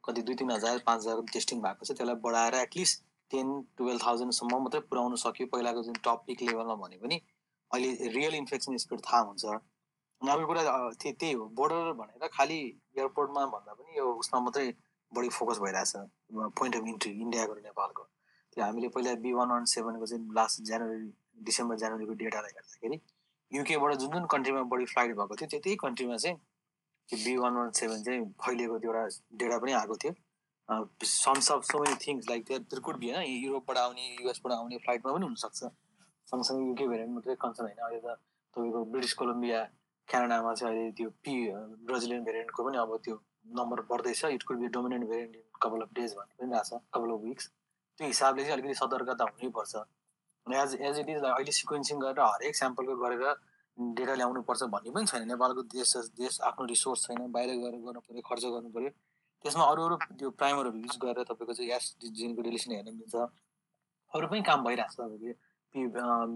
कति 0.04 0.22
दुई 0.26 0.34
तिन 0.42 0.50
हजार 0.50 0.78
पाँच 0.86 1.00
हजार 1.06 1.24
टेस्टिङ 1.32 1.62
भएको 1.62 1.84
छ 1.86 1.96
त्यसलाई 1.96 2.22
बढाएर 2.26 2.54
एटलिस्ट 2.66 3.02
टेन 3.30 3.48
टुवेल्भ 3.78 4.06
थाउजन्डसम्म 4.06 4.62
मात्रै 4.66 4.80
पुऱ्याउनु 4.90 5.16
सक्यो। 5.24 5.46
पहिलाको 5.54 5.82
जुन 5.88 5.96
टप 6.04 6.22
पिक 6.26 6.42
लेभलमा 6.50 6.76
भने 6.84 6.96
पनि 7.02 7.20
अहिले 7.70 8.14
रियल 8.18 8.34
इन्फेक्सन 8.44 8.76
स्पिड 8.84 9.00
थाहा 9.08 9.20
हुन्छ। 9.32 9.60
अर्को 10.28 10.46
कुरा 10.46 10.62
त्यही 11.00 11.12
त्यही 11.20 11.32
हो। 11.32 11.44
बोर्डर 11.56 11.92
भनेर 11.98 12.28
खालि 12.32 12.58
एयरपोर्टमा 12.98 13.44
भन्दा 13.54 13.72
पनि 13.74 13.98
यो 13.98 14.06
उसमा 14.20 14.40
मात्रै 14.40 14.66
बढी 15.12 15.28
फोकस 15.36 15.58
भइरहेछ 15.58 15.92
पोइन्ट 16.58 16.76
अफ 16.76 16.84
इन्ट्री 16.86 17.12
इन्डियाको 17.20 17.52
र 17.54 17.60
नेपालको। 17.62 18.02
त्यो 18.52 18.64
हामीले 18.64 18.88
पहिला 18.94 19.14
बी 19.24 19.32
वान 19.32 19.48
वान 19.50 19.64
सेभेनको 19.72 20.06
चाहिँ 20.06 20.34
लास्ट 20.34 20.62
जनवरी 20.70 21.08
डिसेम्बर 21.48 21.76
जनवरीको 21.82 22.12
डेटालाई 22.20 22.52
हेर्दाखेरि 22.56 23.00
युकेबाट 23.52 23.94
जुन 23.98 24.10
जुन 24.12 24.26
कन्ट्रीमा 24.32 24.62
बढी 24.72 24.84
फ्लाइट 24.92 25.16
भएको 25.16 25.36
थियो 25.36 25.48
त्यही 25.50 25.76
कन्ट्रीमा 25.84 26.16
चाहिँ 26.16 26.36
त्यो 27.08 27.18
बी 27.24 27.36
वान 27.36 27.54
वान 27.56 27.70
सेभेन 27.80 28.02
चाहिँ 28.04 28.24
फैलिएको 28.44 28.78
त्यो 28.78 28.92
एउटा 28.92 29.04
डेटा 29.38 29.58
पनि 29.58 29.72
आएको 29.72 29.96
थियो। 30.04 30.12
Sums 31.04 31.50
of 31.52 31.64
so 31.64 31.78
many 31.82 31.96
things 32.04 32.28
like 32.28 32.46
त्यो 32.46 32.80
कुड 32.80 32.96
बी 32.98 33.10
होइन 33.10 33.26
युरोपबाट 33.44 33.78
आउने 33.78 34.04
युएसबाट 34.20 34.52
आउने 34.52 34.76
फ्लाइटमा 34.84 35.12
पनि 35.12 35.24
हुनसक्छ। 35.26 35.60
सँगसँगै 36.30 36.66
युके 36.66 36.86
भेरिएन्ट 36.88 37.12
मात्रै 37.14 37.34
कन्सर्न 37.42 37.66
होइन। 37.66 37.78
अहिले 37.86 38.00
त 38.00 38.18
तपाईँको 38.54 38.84
ब्रिटिस 38.92 39.14
कोलम्बिया 39.18 39.60
क्यानाडामा 40.10 40.54
चाहिँ 40.54 40.76
अहिले 40.76 40.92
त्यो 40.98 41.10
पी 41.24 41.34
ब्राजिलियन 41.86 42.24
भेरिएन्टको 42.24 42.64
पनि 42.64 42.78
अब 42.78 42.96
त्यो 43.04 43.16
नम्बर 43.58 43.80
बढ्दैछ। 43.90 44.24
It 44.24 44.42
could 44.48 44.58
be 44.60 44.68
dominant 44.76 45.08
variant 45.08 45.36
in 45.36 45.42
couple 45.62 45.80
of 45.82 45.92
days 45.98 46.14
भन्ने 46.18 46.34
पनि 46.40 46.52
रहेछ 46.54 46.70
कपाल 46.94 47.10
अफ 47.10 47.20
विक्स 47.24 47.50
त्यो 47.98 48.06
हिसाबले 48.06 48.42
चाहिँ 48.42 48.54
अलिकति 48.54 48.74
सतर्कता 48.80 49.24
हुनैपर्छ। 49.30 49.74
एज 50.46 50.74
एज 50.88 50.98
इट 50.98 51.08
इज 51.10 51.22
अहिले 51.30 51.52
सिक्वेन्सिङ 51.60 52.00
गरेर 52.00 52.20
हरेक 52.20 52.56
स्याम्पलको 52.56 52.96
गरेर 53.04 53.24
डेटा 53.78 54.14
ल्याउनुपर्छ 54.14 54.62
भन्ने 54.74 54.90
पनि 54.96 55.06
छैन। 55.06 55.26
नेपालको 55.28 55.62
देश 55.74 55.96
देश 56.18 56.40
आफ्नो 56.50 56.66
रिसोर्स 56.72 57.06
छैन 57.06 57.30
बाहिर 57.32 57.54
गएर 57.62 57.76
गर्नु 57.86 58.00
पऱ्यो 58.08 58.22
खर्च 58.28 58.44
गर्नु 58.54 58.70
पऱ्यो। 58.76 58.90
त्यसमा 59.44 59.64
अरू 59.72 59.84
अरू 59.84 59.96
त्यो 60.18 60.30
प्राइमरहरू 60.40 60.78
युज 60.78 60.96
गरेर 61.04 61.24
तपाईँको 61.30 61.52
चाहिँ 61.54 61.70
एस 61.76 61.84
जिनको 62.18 62.42
रिलेसन 62.48 62.72
हेर्न 62.72 62.94
मिल्छ। 62.98 63.14
अरू 64.12 64.26
पनि 64.26 64.42
काम 64.50 64.64
भइरहेको 64.64 64.92
छ। 64.92 65.00
तपाईँको 65.00 65.32
पि 65.74 65.86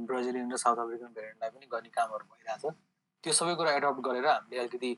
ब्राजिलियन 0.08 0.52
र 0.52 0.56
साउथ 0.62 0.78
अफ्रिकन 0.84 1.12
भेरिएन्टलाई 1.16 1.50
पनि 1.50 1.66
गर्ने 1.74 1.90
कामहरू 1.98 2.24
भइरहेछ। 2.32 2.64
त्यो 3.24 3.32
सबै 3.32 3.54
कुरा 3.56 3.70
एडप्ट 3.80 4.00
गरेर 4.06 4.26
हामीले 4.28 4.60
अलिकति 4.62 4.90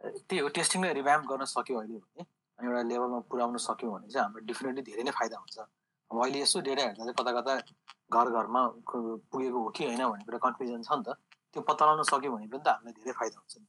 त्यही 0.00 0.40
हो 0.40 0.48
टेस्टिङलाई 0.56 0.92
रिभ्याम्प 0.98 1.24
गर्न 1.30 1.44
सक्यो 1.52 1.78
अहिले 1.78 1.98
भने 2.00 2.22
अनि 2.58 2.66
एउटा 2.68 2.82
लेभलमा 2.90 3.18
पुऱ्याउन 3.30 3.56
सक्यौँ 3.68 3.92
भने 3.94 4.08
चाहिँ 4.08 4.24
हाम्रो 4.24 4.40
डेफिनेटली 4.48 4.82
धेरै 4.88 5.02
नै 5.04 5.12
फाइदा 5.18 5.36
हुन्छ। 5.38 5.58
अब 6.10 6.16
अहिले 6.24 6.38
यसो 6.40 6.58
डेटा 6.64 6.82
हेर्दा 6.82 7.02
चाहिँ 7.04 7.16
कता 7.20 7.32
कता 7.38 7.52
घर 8.08 8.26
घरमा 8.40 8.60
पुगेको 8.88 9.58
हो 9.64 9.68
कि 9.76 9.84
होइन 9.84 10.02
भन्ने 10.08 10.24
कुरा 10.24 10.38
कन्फ्युजन 10.46 10.82
छ 10.88 10.90
नि 10.96 11.02
त। 11.06 11.08
त्यो 11.52 11.60
पत्ता 11.68 11.82
लगाउन 11.84 12.02
सक्यो 12.08 12.30
भने 12.32 12.46
पनि 12.48 12.62
त 12.64 12.68
हामीलाई 12.72 12.94
धेरै 12.98 13.12
फाइदा 13.20 13.36
हुन्छ 13.36 13.54
नि। 13.60 13.66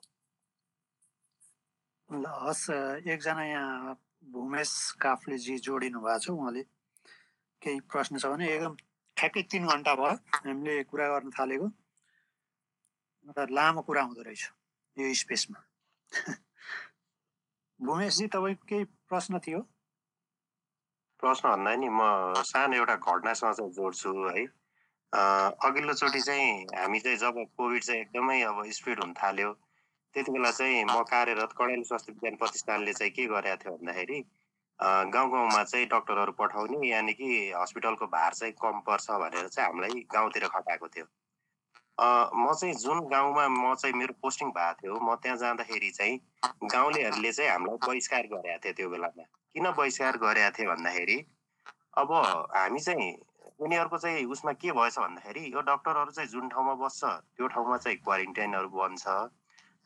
ल 2.09 2.25
हस् 2.45 2.65
एकजना 3.13 3.43
यहाँ 3.45 3.93
भूमेश 4.31 4.71
काफ्लेजी 5.03 5.55
जोडिनु 5.67 5.99
भएको 5.99 6.19
छ 6.23 6.29
उहाँले। 6.31 6.63
केही 7.61 7.79
प्रश्न 7.91 8.13
छ 8.17 8.25
भने 8.31 8.45
एकदम 8.47 8.73
ठ्याक्कै 9.17 9.41
तिन 9.51 9.63
घन्टा 9.67 9.93
भयो। 9.99 10.15
हामीले 10.47 10.73
कुरा 10.89 11.05
गर्न 11.13 11.29
थालेको। 11.35 11.67
लामो 13.51 13.81
कुरा 13.81 14.01
हुँदो 14.01 14.21
रहेछ 14.21 14.49
यो 14.97 15.13
स्पेसमा 15.15 15.59
भूमेशजी 17.79 18.27
तपाईँको 18.27 18.65
केही 18.65 18.83
प्रश्न 19.09 19.39
थियो 19.39 19.59
प्रश्न 21.23 21.49
भन्दा 21.49 21.75
नि 21.75 21.89
म 21.89 22.01
सानो 22.45 22.75
एउटा 22.75 22.95
घटनासँग 22.97 23.53
चाहिँ 23.53 23.71
जोड्छु 23.71 24.13
है 24.27 24.45
अघिल्लोचोटि 25.61 26.21
चाहिँ 26.21 26.51
हामी 26.75 26.99
चाहिँ 26.99 27.17
जब 27.17 27.43
कोभिड 27.57 27.83
चाहिँ 27.83 28.01
एकदमै 28.01 28.41
अब 28.43 28.63
स्पिड 28.71 28.99
हुन 28.99 29.13
थाल्यो 29.13 29.53
त्यति 30.15 30.31
बेला 30.31 30.51
चाहिँ 30.51 30.83
म 30.85 31.01
कार्यरत 31.05 31.53
कडेल 31.57 31.83
स्वास्थ्य 31.83 32.13
विज्ञान 32.13 32.35
प्रतिष्ठानले 32.35 32.93
चाहिँ 32.93 33.11
के 33.11 33.25
गरेको 33.27 33.63
थियो 33.63 33.75
भन्दाखेरि 33.75 34.19
गाउँ 34.79 35.31
गाउँमा 35.31 35.63
चाहिँ 35.63 35.87
डक्टरहरू 35.87 36.31
पठाउने 36.33 36.87
यानि 36.89 37.13
कि 37.13 37.29
हस्पिटलको 37.55 38.07
भार 38.09 38.33
चाहिँ 38.33 38.53
कम 38.61 38.79
पर्छ 38.87 39.09
भनेर 39.11 39.47
चाहिँ 39.47 39.67
हामीलाई 39.67 40.05
गाउँतिर 40.13 40.47
खटाएको 40.47 40.87
थियो 40.87 41.05
म 41.99 42.53
चाहिँ 42.53 42.73
जुन 42.75 42.99
गाउँमा 43.07 43.47
म 43.47 43.73
चाहिँ 43.75 43.95
मेरो 43.95 44.13
पोस्टिङ 44.21 44.49
भएको 44.49 44.73
थियो 44.81 44.99
म 45.03 45.15
त्यहाँ 45.15 45.37
जाँदाखेरि 45.37 45.89
चाहिँ 45.91 46.15
गाउँलेहरूले 46.71 47.31
चाहिँ 47.31 47.51
हामीलाई 47.51 47.77
बहिष्कार 47.87 48.23
गरेका 48.33 48.57
थियो 48.63 48.73
त्यो 48.73 48.89
बेलामा। 48.89 49.23
किन 49.55 49.71
बहिष्कार 49.77 50.17
गरेका 50.17 50.49
थिए 50.55 50.67
भन्दाखेरि 50.67 51.17
अब 51.97 52.11
हामी 52.55 52.79
चाहिँ 52.79 53.11
उनीहरूको 53.59 53.97
चाहिँ 53.97 54.25
उसमा 54.31 54.51
के 54.53 54.71
भएछ 54.71 54.99
भन्दाखेरि 54.99 55.43
यो 55.53 55.61
डक्टरहरू 55.61 56.11
चाहिँ 56.11 56.29
जुन 56.29 56.47
ठाउँमा 56.49 56.73
बस्छ 56.79 57.03
त्यो 57.35 57.47
ठाउँमा 57.47 57.77
चाहिँ 57.77 57.97
क्वारेन्टाइनहरू 57.99 58.69
बन्छ। 58.69 59.05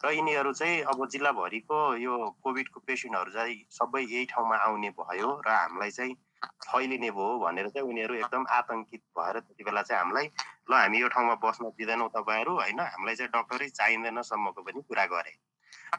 र 0.04 0.12
यिनीहरू 0.12 0.52
चाहिँ 0.54 0.82
अब 0.84 1.08
जिल्लाभरिको 1.10 1.80
यो 1.98 2.14
कोभिडको 2.44 2.80
पेसेन्टहरू 2.88 3.32
चाहिँ 3.32 3.56
सबै 3.72 4.02
यही 4.04 4.26
ठाउँमा 4.30 4.56
आउने 4.68 4.90
भयो 5.00 5.30
र 5.48 5.50
हामीलाई 5.50 5.92
चाहिँ 5.92 6.14
फैलिने 6.44 7.10
भयो 7.12 7.38
भनेर 7.40 7.68
चाहिँ 7.70 7.88
उनीहरू 7.88 8.16
एकदम 8.16 8.46
आतङ्कित 8.52 9.02
भएर 9.18 9.40
त्यति 9.40 9.64
बेला 9.64 9.82
चाहिँ 9.82 10.04
हामीलाई 10.04 10.28
ल 10.70 10.74
हामी 10.74 11.00
यो 11.00 11.08
ठाउँमा 11.08 11.36
बस्न 11.44 11.70
दिँदैनौँ 11.78 12.10
तपाईँहरू 12.10 12.54
होइन? 12.54 12.80
हामीलाई 12.80 13.16
चाहिँ 13.16 13.32
डक्टरै 13.32 13.68
चाहिँदैनसम्मको 13.70 14.62
पनि 14.62 14.82
कुरा 14.88 15.06
गरे। 15.14 15.34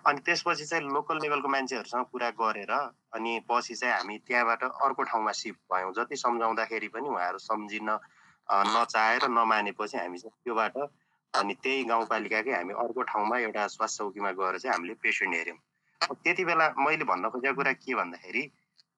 अनि 0.06 0.20
त्यसपछि 0.26 0.64
चाहिँ 0.64 0.84
लोकल 0.84 1.18
लेभलको 1.22 1.48
मान्छेहरूसँग 1.48 2.04
कुरा 2.12 2.30
गरेर 2.40 2.72
अनि 3.14 3.32
पछि 3.48 3.74
चाहिँ 3.74 3.94
हामी 3.94 4.18
त्यहाँबाट 4.26 4.62
अर्को 4.64 5.02
ठाउँमा 5.02 5.32
सिफ्ट 5.32 5.60
भयौँ। 5.72 5.92
जति 5.96 6.16
सम्झाउँदाखेरि 6.16 6.88
पनि 6.88 7.08
उहाँहरू 7.08 7.38
सम्झिन 7.38 7.90
नचाहेर 8.48 9.28
नमानेपछि 9.28 9.96
हामी 9.98 10.18
चाहिँ 10.18 10.36
त्योबाट 10.44 10.76
अनि 11.34 11.54
त्यही 11.62 11.84
गाउँपालिकाकै 11.84 12.52
हामी 12.52 12.74
अर्को 12.74 13.02
ठाउँमा 13.02 13.38
एउटा 13.38 13.66
स्वास्थ्य 13.66 14.04
चौकीमा 14.04 14.30
गएर 14.32 14.58
चाहिँ 14.58 14.74
हामीले 14.74 14.94
पेसेन्ट 15.02 15.34
हेऱ्यौँ। 15.34 15.58
त्यति 16.14 16.44
बेला 16.44 16.68
मैले 16.78 17.04
भन्न 17.04 17.28
खोजेको 17.30 17.54
कुरा 17.54 17.72
के 17.72 17.94
भन्दाखेरि 17.94 18.42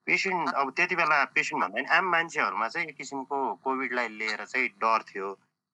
पेसेन्ट 0.06 0.54
अब 0.54 0.70
त्यति 0.76 0.96
बेला 0.96 1.18
पेसेन्ट 1.34 1.62
भन्दा 1.62 1.74
पनि 1.74 1.96
आम 1.96 2.10
मान्छेहरूमा 2.10 2.68
चाहिँ 2.68 2.88
एक 2.88 2.96
किसिमको 2.96 3.38
कोभिडलाई 3.64 4.08
लिएर 4.18 4.44
चाहिँ 4.44 4.68
डर 4.78 5.02
थियो। 5.10 5.28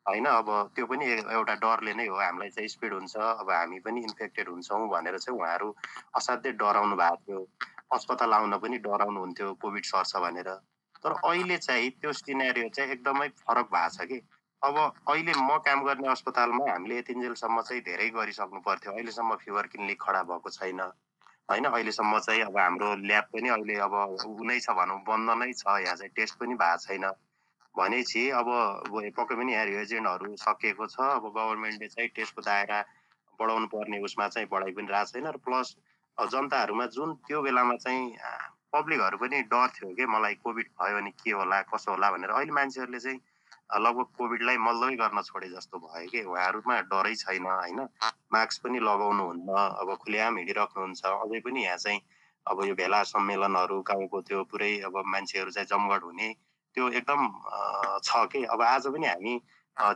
होइन 0.06 0.26
अब 0.26 0.48
त्यो 0.74 0.86
पनि 0.86 1.06
एउटा 1.06 1.54
डरले 1.62 1.92
नै 1.94 2.06
हो 2.06 2.16
हामीलाई 2.18 2.50
चाहिँ 2.50 2.68
स्पिड 2.68 2.92
हुन्छ 2.92 3.16
अब 3.16 3.50
हामी 3.50 3.78
पनि 3.80 4.00
इन्फेक्टेड 4.02 4.48
हुन्छौँ 4.48 4.88
भनेर 4.88 5.18
चाहिँ 5.18 5.38
उहाँहरू 5.38 5.68
असाध्यै 6.16 6.52
डराउनु 6.58 6.96
भएको 6.96 7.16
थियो। 7.22 7.40
अस्पताल 7.92 8.32
आउन 8.32 8.58
पनि 8.58 8.78
डराउनु 8.82 9.20
हुन्थ्यो 9.20 9.52
कोभिड 9.62 9.84
सर्छ 9.84 10.16
भनेर। 10.16 10.48
तर 11.04 11.12
अहिले 11.12 11.58
चाहिँ 11.58 11.90
त्यो 12.00 12.12
सिनेरियो 12.12 12.68
चाहिँ 12.68 12.92
एकदमै 12.92 13.28
फरक 13.42 13.68
भएको 13.70 13.94
छ 13.94 14.08
कि। 14.10 14.18
अब 14.62 14.76
अहिले 14.78 15.32
म 15.38 15.58
काम 15.66 15.84
गर्ने 15.84 16.08
अस्पतालमा 16.08 16.64
हामीले 16.72 16.98
यतिन्जेलसम्म 16.98 17.60
चाहिँ 17.62 17.82
धेरै 17.82 18.08
गरिसक्नु 18.10 18.60
पर्थ्यो। 18.66 18.92
अहिलेसम्म 18.92 19.34
फिभर 19.36 19.66
क्लिनिक 19.72 20.02
खडा 20.02 20.22
भएको 20.22 20.50
छैन। 20.50 20.80
होइन 21.52 21.64
अहिलेसम्म 21.66 22.18
चाहिँ 22.20 22.42
अब 22.42 22.56
हाम्रो 22.58 22.94
ल्याब 23.02 23.24
पनि 23.32 23.48
अहिले 23.50 23.74
अब 23.86 23.94
नै 24.46 24.58
छ 24.60 24.72
भनौँ 24.74 24.98
बन्द 25.04 25.30
नै 25.38 25.52
छ 25.54 25.64
यहाँ 25.80 25.96
चाहिँ 25.96 26.12
टेस्ट 26.16 26.38
पनि 26.40 26.54
भएको 26.56 26.78
छैन। 26.84 27.04
भनेपछि 27.74 28.22
अब 28.32 28.48
पक्कै 29.16 29.36
पनि 29.36 29.52
यहाँ 29.52 29.64
रिएजेन्टहरू 29.66 30.36
सकिएको 30.38 30.86
छ 30.88 31.08
अब 31.12 31.28
गभर्मेन्टले 31.30 31.88
चाहिँ 31.88 32.08
टेस्टको 32.16 32.42
दायरा 32.42 32.78
बढाउनु 33.38 33.66
पर्ने 33.68 34.00
उसमा 34.02 34.28
चाहिँ 34.28 34.48
बढाइ 34.48 34.72
पनि 34.72 34.88
रहेको 34.88 35.12
छैन 35.12 35.26
र 35.28 35.36
प्लस 35.44 35.76
जनताहरूमा 36.18 36.86
जुन 36.96 37.14
त्यो 37.26 37.42
बेलामा 37.42 37.76
चाहिँ 37.76 38.08
पब्लिकहरू 38.72 39.16
पनि 39.18 39.42
डर 39.48 39.68
थियो 39.76 39.94
कि 39.94 40.06
मलाई 40.08 40.34
कोभिड 40.40 40.72
भयो 40.74 40.96
भने 40.96 41.10
के 41.20 41.30
होला 41.32 41.60
कसो 41.68 41.90
होला 41.90 42.10
भनेर 42.10 42.30
अहिले 42.32 42.52
मान्छेहरूले 42.52 43.00
चाहिँ 43.00 43.20
लगभग 43.72 44.06
कोभिडलाई 44.18 44.56
मल्लमै 44.58 44.96
गर्न 44.96 45.22
छोडे 45.22 45.48
जस्तो 45.48 45.78
भयो 45.78 46.08
कि? 46.12 46.20
उहाँहरूमा 46.28 46.80
डरै 46.92 47.14
छैन 47.16 47.46
होइन? 47.46 47.80
मास्क 48.32 48.62
पनि 48.62 48.78
लगाउनु 48.78 49.24
हुन्न 49.24 49.48
अब 49.80 49.88
खुलेआम 50.02 50.36
हिँडिराख्नुहुन्छ। 50.36 51.02
अझै 51.04 51.40
पनि 51.40 51.64
यहाँ 51.64 51.76
चाहिँ 51.84 52.00
अब 52.46 52.64
यो 52.68 52.74
भेला 52.74 53.02
सम्मेलनहरू 53.06 53.80
गाउँको 53.80 54.20
त्यो 54.28 54.42
पुरै 54.50 54.72
अब 54.84 54.94
मान्छेहरू 55.06 55.50
चाहिँ 55.56 55.68
जमघट 55.72 56.02
हुने 56.04 56.28
त्यो 56.76 56.88
एकदम 57.00 57.20
छ 58.04 58.10
कि? 58.32 58.44
अब 58.44 58.60
आज 58.60 58.86
पनि 58.92 59.06
हामी 59.06 59.34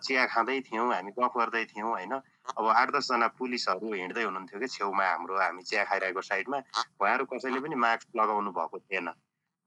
चिया 0.01 0.25
खाँदै 0.33 0.61
थियौँ 0.73 0.89
हामी 0.95 1.11
गफ 1.19 1.37
गर्दै 1.37 1.65
थियौँ 1.69 1.91
होइन? 1.91 2.15
अब 2.57 2.65
आठ 2.81 2.89
दसजना 2.97 3.29
पुलिसहरू 3.37 3.93
हिँड्दै 3.93 4.23
हुनुहुन्थ्यो 4.25 4.61
कि 4.61 4.69
छेउमा 4.73 5.05
हाम्रो 5.05 5.37
हामी 5.37 5.63
चिया 5.63 5.85
खाइरहेको 5.85 6.23
साइडमा। 6.23 6.59
उहाँहरू 6.97 7.25
कसैले 7.29 7.61
पनि 7.61 7.77
मास्क 7.77 8.09
लगाउनु 8.17 8.51
भएको 8.57 8.79
थिएन। 8.79 9.09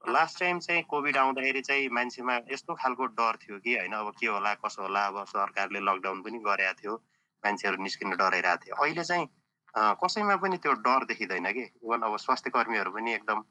लास्ट 0.01 0.39
टाइम 0.39 0.59
चाहिँ 0.59 0.83
कोभिड 0.89 1.17
आउँदाखेरि 1.17 1.61
चाहिँ 1.61 1.89
मान्छेमा 1.91 2.35
यस्तो 2.51 2.73
खालको 2.75 3.05
डर 3.19 3.35
थियो 3.43 3.59
कि 3.59 3.75
होइन 3.77 3.93
अब 3.93 4.11
के 4.19 4.27
होला 4.27 4.53
कसो 4.63 4.81
होला 4.81 5.05
अब 5.07 5.23
सरकारले 5.27 5.79
लकडाउन 5.79 6.21
पनि 6.21 6.39
गरेका 6.39 6.73
थियो 6.73 6.95
मान्छेहरू 7.43 7.83
निस्किन 7.83 8.15
डराइरहेको 8.15 8.65
थियो 8.65 8.75
अहिले 8.83 9.03
चाहिँ 9.03 9.27
कसैमा 9.75 10.35
पनि 10.41 10.57
त्यो 10.57 10.73
डर 10.81 11.05
देखिँदैन 11.05 11.51
कि। 11.53 11.63
इभन 11.83 12.01
अब 12.01 12.15
स्वास्थ्य 12.17 12.49
कर्मीहरू 12.49 12.91
पनि 12.91 13.13
एकदम 13.13 13.43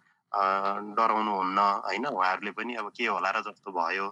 डराउनु 0.97 1.33
हुन्न 1.33 1.59
होइन? 1.59 2.07
उहाँहरूले 2.07 2.51
पनि 2.59 2.75
अब 2.75 2.91
के 2.97 3.07
होला 3.07 3.31
र 3.31 3.41
जस्तो 3.47 3.71
भयो। 3.73 4.07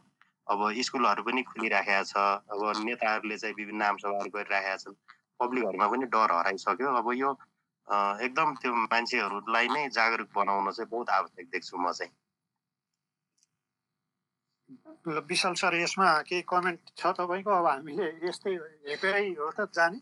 अब 0.47 0.61
स्कुलहरू 0.87 1.23
पनि 1.27 1.43
खुलिराखेका 1.43 2.03
छ। 2.05 2.15
अब 2.47 2.85
नेताहरूले 2.85 3.37
चाहिँ 3.37 3.55
विभिन्न 3.59 3.83
आमसभाहरू 3.83 4.31
गरिराखेका 4.31 4.77
छन्। 4.77 4.95
पब्लिकहरूमा 5.41 5.87
पनि 5.89 6.07
डर 6.15 6.31
हराइसक्यो। 6.37 6.95
अब 6.95 7.11
यो 7.17 7.31
एकदम 8.23 8.55
त्यो 8.63 8.73
मान्छेहरूलाई 8.87 9.67
नै 9.75 9.89
जागरुक 9.91 10.31
बनाउन 10.37 10.71
चाहिँ 10.71 10.89
बहुत 10.91 11.11
आवश्यक 11.11 11.47
देख्छु 11.51 11.77
म 11.77 11.93
चाहिँ। 11.93 12.13
विशाल 15.07 15.55
सर 15.55 15.75
यसमा 15.77 16.11
केही 16.29 16.43
कमेन्ट 16.49 16.81
छ 16.99 17.07
तपाईँको? 17.19 17.51
अब 17.51 17.67
हामीले 17.67 18.07
यस्तै 18.27 18.55
हेपेरै 18.91 19.27
हो 19.39 19.51
त 19.51 19.71
जाने। 19.75 19.99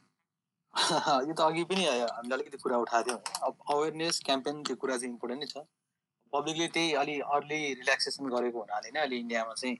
यो 1.28 1.34
त 1.34 1.40
अघि 1.40 1.64
पनि 1.64 1.84
हामीले 1.86 2.34
अलिकति 2.34 2.58
कुरा 2.58 2.76
उठाएको 2.84 3.08
थियौँ। 3.08 3.20
अब 3.46 3.54
अवेरनेस 3.74 4.20
क्याम्पेन 4.26 4.62
त्यो 4.64 4.76
कुरा 4.76 4.96
चाहिँ 4.96 5.12
इम्पोर्टेन्ट 5.12 5.42
नै 5.42 5.48
छ। 5.52 5.66
पब्लिकले 6.32 6.66
त्यही 6.74 6.92
अलि 7.02 7.14
अर्ली 7.34 7.58
रिल्याक्सेसन 7.80 8.26
गरेको 8.34 8.58
हुनाले 8.60 8.90
नै 8.90 9.00
अहिले 9.00 9.16
इन्डियामा 9.16 9.54
चाहिँ 9.54 9.76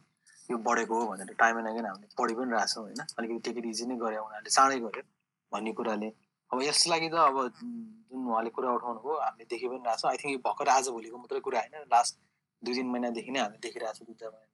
यो 0.51 0.57
बढेको 0.69 0.95
हो 1.01 1.07
भनेर 1.11 1.35
टाइम 1.41 1.59
एन्ड 1.59 1.69
अगेन 1.69 1.87
हामीले 1.87 2.09
पढि 2.19 2.35
पनि 2.35 2.51
रहेछौँ 2.53 2.83
होइन। 2.85 3.01
अलिकति 3.19 3.41
टेक 3.49 3.57
इट 3.59 3.67
इजी 3.73 3.85
नै 3.91 3.97
गरे 4.05 4.17
उनीहरूले 4.23 4.51
चाँडै 4.51 4.79
गऱ्यो 4.85 5.05
भन्ने 5.53 5.73
कुराले। 5.81 6.09
अब 6.51 6.63
यस 6.63 6.87
लागि 6.93 7.09
त 7.09 7.17
अब 7.27 7.37
जुन 7.59 8.29
उहाँले 8.29 8.51
कुरा 8.57 8.71
उठाउनु 8.79 9.01
भयो 9.01 9.19
हामीले 9.25 9.45
देखि 9.51 9.67
पनि 9.69 9.83
रहेछौँ 9.89 10.11
आई 10.11 10.17
थिङ्क 10.23 10.33
यो 10.37 10.41
भर्खर 10.47 10.69
आज 10.77 10.89
भोलिको 10.95 11.17
मात्रै 11.19 11.41
कुरा 11.49 11.61
होइन। 11.65 11.89
लास्ट 11.91 12.15
दुई 12.63 12.75
तिन 12.75 12.87
महिनादेखि 12.93 13.31
नै 13.35 13.41
हामीले 13.41 13.61
देखिरहेको 13.67 13.99
छौँ 13.99 14.07
दुई 14.07 14.17
चार 14.21 14.31
महिनादेखि 14.31 14.54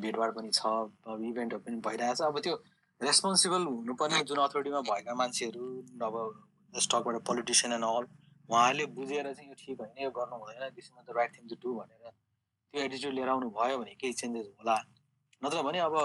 भेटभाड 0.00 0.34
पनि 0.34 0.50
छ 0.52 0.66
अब 0.66 1.22
इभेन्टहरू 1.24 1.62
पनि 1.64 1.76
भइरहेछ। 1.86 2.20
अब 2.22 2.38
त्यो 2.40 2.54
रेस्पोन्सिबल 3.00 3.62
हुनुपर्ने 3.66 4.22
जुन 4.24 4.38
अथोरिटीमा 4.38 4.80
भएका 4.90 5.14
मान्छेहरू 5.14 5.64
अब 6.02 6.14
स्टकबाट 6.74 7.16
पोलिटिसियन 7.26 7.72
एन्ड 7.72 7.84
अल 7.84 8.06
उहाँहरूले 8.48 8.86
बुझेर 8.94 9.32
चाहिँ 9.32 9.48
यो 9.48 9.54
ठिक 9.58 9.80
होइन 9.80 10.02
यो 10.04 10.10
गर्नु 10.18 10.36
हुँदैन 10.36 10.70
this 10.74 10.86
is 10.86 11.04
the 11.06 11.16
right 11.16 11.36
thing 11.36 11.48
to 11.48 11.56
do 11.62 11.74
भनेर 11.74 12.10
त्यो 12.10 12.82
एटिच्युड 12.82 13.12
लिएर 13.14 13.28
आउनु 13.28 13.48
भयो 13.50 13.78
भने 13.78 13.94
केही 14.00 14.12
चेन्जेस 14.12 14.46
होला। 14.58 14.76
नत्र 15.42 15.62
भने 15.62 15.78
अब 15.80 15.96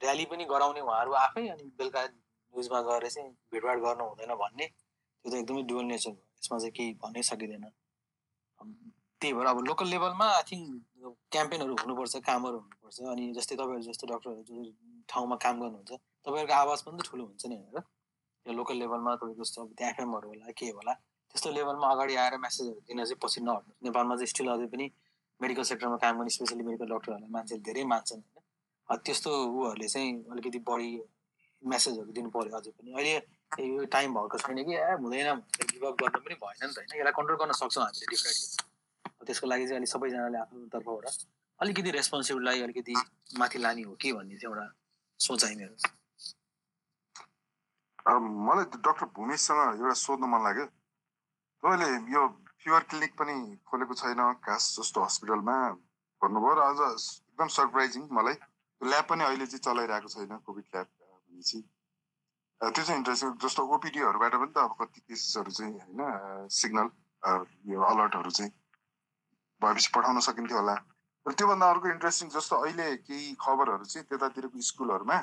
ऱ्याली 0.00 0.24
पनि 0.30 0.44
गराउने 0.50 0.80
उहाँहरू 0.80 1.12
आफै 1.20 1.46
अनि 1.48 1.64
बेलुका 1.78 2.02
न्युजमा 2.04 2.80
गएर 2.88 3.08
चाहिँ 3.08 3.30
भेटभाड 3.52 3.78
गर्नु 3.84 4.04
हुँदैन 4.04 4.34
भन्ने 4.42 4.66
त्यो 4.66 5.30
त 5.30 5.34
एकदमै 5.34 5.62
डुवल 5.70 5.84
नेचर 5.84 6.10
भयो 6.10 6.26
यसमा 6.38 6.58
चाहिँ 6.58 6.72
केही 6.72 6.92
भन्नै 7.02 7.22
सकिँदैन। 7.30 7.64
त्यही 9.20 9.32
भएर 9.34 9.46
अब 9.46 9.58
लोकल 9.68 9.86
लेभलमा 9.88 10.26
आई 10.30 10.42
थिङ्क 10.50 11.14
क्याम्पेनहरू 11.32 11.76
हुनुपर्छ 11.82 12.16
कामहरू 12.28 12.58
हुनुपर्छ 12.84 13.08
अनि 13.10 13.32
जस्तै 13.32 13.56
तपाईँहरू 13.56 13.84
जस्तो 13.88 14.06
डक्टरहरू 14.06 14.42
जो 14.44 14.54
ठाउँमा 15.08 15.36
काम 15.40 15.54
गर्नुहुन्छ 15.60 15.92
तपाईँहरूको 16.26 16.54
आवाज 16.54 16.80
पनि 16.84 16.96
त 17.00 17.02
ठुलो 17.08 17.24
हुन्छ 17.24 17.44
नि 17.48 17.56
होइन 17.56 17.80
त्यो 17.80 18.52
लोकल 18.52 18.76
लेभलमा 18.76 19.14
तपाईँको 19.16 19.40
जस्तो 19.40 19.58
अब 19.64 19.70
त्यहाँ 19.78 19.92
एफएमहरू 19.92 20.28
होला 20.28 20.52
के 20.52 20.66
होला 20.76 20.92
त्यस्तो 20.92 21.50
लेभलमा 21.50 21.86
अगाडि 21.94 22.14
आएर 22.14 22.36
मेसेजहरू 22.44 22.80
दिन 22.84 23.04
चाहिँ 23.04 23.18
पछि 23.24 23.40
नहट्नु 23.40 23.72
नेपालमा 23.88 24.14
चाहिँ 24.16 24.28
स्टिल 24.28 24.48
अझै 24.54 24.66
पनि 24.74 24.86
मेडिकल 25.40 25.64
सेक्टरमा 25.70 25.96
काम 26.04 26.14
गर्ने 26.18 26.32
स्पेसली 26.36 26.62
मेडिकल 26.68 26.88
डक्टरहरूलाई 26.92 27.30
मान्छेले 27.36 27.62
धेरै 27.68 27.84
मान्छन् 27.92 28.20
होइन। 28.20 28.98
त्यस्तो 29.00 29.30
उहरूले 29.32 29.88
चाहिँ 29.88 30.10
अलिकति 30.32 30.60
बढी 30.68 30.90
मेसेजहरू 31.62 32.10
दिनु 32.12 32.28
पऱ्यो 32.36 32.56
अझै 32.58 32.70
पनि। 32.76 32.92
अहिले 32.92 33.14
यो 33.66 33.84
टाइम 33.96 34.08
भएको 34.14 34.36
छैन 34.44 34.58
कि 34.68 34.74
ए 34.76 34.92
हुँदैन 35.00 35.28
भनेर 35.32 35.72
गिभअप 35.72 35.94
गर्नु 36.02 36.20
पनि 36.20 36.36
भएन 36.42 36.60
नि 36.60 36.72
त 36.74 36.78
होइन। 36.78 36.92
यसलाई 37.00 37.14
कन्ट्रोल 37.18 37.38
गर्न 37.40 37.52
सक्छौँ 37.60 37.84
हामीले 37.84 38.06
डिफ्रेन्टली 38.12 39.26
त्यसको 39.26 39.46
लागि 39.48 39.64
चाहिँ 39.64 39.78
अहिले 39.78 39.90
सबैजनाले 39.94 40.38
आफ्नो 40.44 40.66
तर्फबाट 40.74 41.06
अलिकति 41.60 41.90
रेस्पोन्सिबिलिटीलाई 41.90 42.60
अलिकति 42.62 42.94
माथि 43.38 43.58
लाने 43.58 43.82
हो 43.82 43.94
कि 44.00 44.12
भन्ने 44.12 44.36
चाहिँ 44.36 44.54
एउटा 44.54 44.66
सोचाइ 45.20 45.54
मेरो। 45.56 45.74
मलाई 48.46 48.64
डक्टर 48.74 49.06
भूमेशसँग 49.16 49.80
एउटा 49.80 49.94
सोध्नु 49.96 50.26
मन 50.26 50.40
लाग्यो। 50.44 50.66
तपाईँले 50.66 51.88
यो 52.14 52.22
फिभर 52.60 52.82
क्लिनिक 52.90 53.12
पनि 53.20 53.34
खोलेको 53.68 53.94
छैन 54.00 54.20
घाँस 54.44 54.64
जस्तो 54.78 54.98
हस्पिटलमा 55.04 55.56
भन्नुभयो 56.20 56.54
र 56.54 56.60
अझ 56.64 56.80
एकदम 56.80 57.48
सरप्राइजिङ 57.56 58.02
मलाई। 58.12 58.36
ल्याब 58.80 59.04
पनि 59.08 59.24
अहिले 59.24 59.46
चाहिँ 59.46 59.64
चलाइरहेको 59.64 60.08
छैन 60.14 60.36
कोभिड 60.44 60.66
ल्याब 60.74 60.86
भनेपछि। 60.86 61.58
त्यो 62.60 62.82
चाहिँ 62.84 62.98
इन्ट्रेस्टिङ 62.98 63.30
जस्तो 63.44 63.62
ओपिडीहरूबाट 63.74 64.34
पनि 64.42 64.52
त 64.52 64.58
अब 64.58 64.72
कति 64.80 65.00
केसेसहरू 65.00 65.50
चाहिँ 65.58 65.72
होइन 65.72 66.48
सिग्नल 66.58 66.88
यो 67.72 67.80
अलर्टहरू 67.92 68.30
चाहिँ। 68.30 68.52
भएपछि 69.62 69.88
पठाउन 69.94 70.20
सकिन्थ्यो 70.28 70.58
होला। 70.58 70.76
र 71.26 71.32
त्योभन्दा 71.32 71.66
अर्को 71.70 71.88
इन्ट्रेस्टिङ 71.88 72.28
जस्तो 72.36 72.56
अहिले 72.64 72.86
केही 73.08 73.34
खबरहरू 73.40 73.84
चाहिँ 73.92 74.06
त्यतातिरको 74.08 74.60
स्कुलहरूमा 74.70 75.18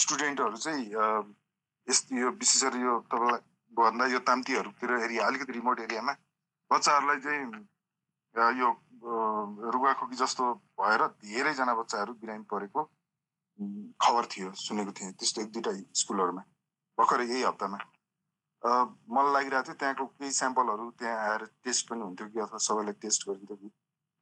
स्टुडेन्टहरू 0.00 0.56
चाहिँ 0.64 0.84
यस्तो 1.88 2.16
यो 2.16 2.30
विशेष 2.40 2.64
गरी 2.64 2.80
यो 2.82 2.94
तपाईँलाई 3.12 3.40
भन्दा 3.72 4.06
यो 4.12 4.18
ताम्तीहरूतिर 4.28 4.90
एरिया 4.98 5.26
अलिकति 5.26 5.52
रिमोट 5.52 5.80
एरियामा 5.86 6.12
बच्चाहरूलाई 6.70 7.20
चाहिँ 7.24 7.44
यो 8.60 8.68
रुगाखोकी 9.74 10.16
जस्तो 10.16 10.44
भएर 10.80 11.06
धेरैजना 11.24 11.74
बच्चाहरू 11.80 12.12
बिरामी 12.20 12.44
परेको 12.52 12.84
खबर 14.04 14.26
थियो 14.32 14.52
सुनेको 14.60 14.92
थिएँ 14.98 15.12
त्यस्तो 15.18 15.42
एक 15.42 15.50
दुईवटा 15.52 15.72
स्कुलहरूमा 16.00 16.42
भर्खरै 16.98 17.26
यही 17.26 17.42
हप्तामा। 17.42 17.78
मलाई 18.62 19.32
लागिरहेको 19.34 19.66
थियो 19.66 19.76
त्यहाँको 19.80 20.04
केही 20.06 20.32
स्याम्पलहरू 20.38 20.90
त्यहाँ 21.00 21.18
आएर 21.30 21.44
टेस्ट 21.64 21.88
पनि 21.88 22.02
हुन्थ्यो 22.02 22.28
कि 22.28 22.38
अथवा 22.44 22.58
सबैलाई 22.68 22.94
टेस्ट 23.02 23.28
गरिन्थ्यो 23.28 23.56
कि। 23.56 23.70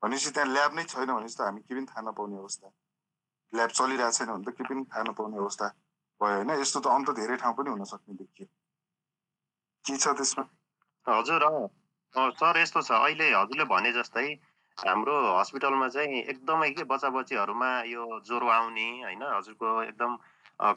भनेपछि 0.03 0.31
त्यहाँ 0.37 0.49
ल्याब 0.53 0.75
नै 0.75 0.85
छैन 0.93 1.11
भनेपछि 1.12 1.37
त 1.37 1.41
हामी 1.41 1.61
के 1.61 1.75
पनि 1.75 1.87
थाहा 1.91 2.03
नपाउने 2.09 2.37
अवस्था। 2.43 2.69
ल्याब 3.53 3.70
चलिरहेको 3.79 4.12
छैन 4.19 4.29
भने 4.33 4.45
त 4.45 4.57
के 4.57 4.65
पनि 4.65 4.85
थाहा 4.91 5.03
नपाउने 5.11 5.37
अवस्था 5.39 5.67
भयो 6.20 6.35
होइन? 6.37 6.51
यस्तो 6.61 6.81
त 6.81 6.87
अन्त 6.97 7.09
धेरै 7.19 7.37
ठाउँ 7.43 7.55
पनि 7.57 7.70
हुन 7.70 7.85
सक्ने 7.93 8.15
देखियो। 8.20 8.47
के 9.85 9.97
छ 9.97 10.07
त्यसमा? 10.17 10.45
हजुर 11.07 11.43
सर 12.41 12.59
यस्तो 12.61 12.81
छ। 12.83 12.91
अहिले 12.91 13.27
हजुरले 13.35 13.65
भने 13.73 13.93
जस्तै 13.93 14.27
हाम्रो 14.77 15.15
हस्पिटलमा 15.39 15.89
चाहिँ 15.95 16.20
एकदमै 16.33 16.70
के 16.73 16.85
बच्चा 16.91 17.09
बच्चीहरूमा 17.17 17.70
यो 17.93 18.03
ज्वरो 18.25 18.49
आउने 18.49 18.89
होइन? 19.05 19.23
हजुरको 19.23 19.69
एकदम 19.83 20.17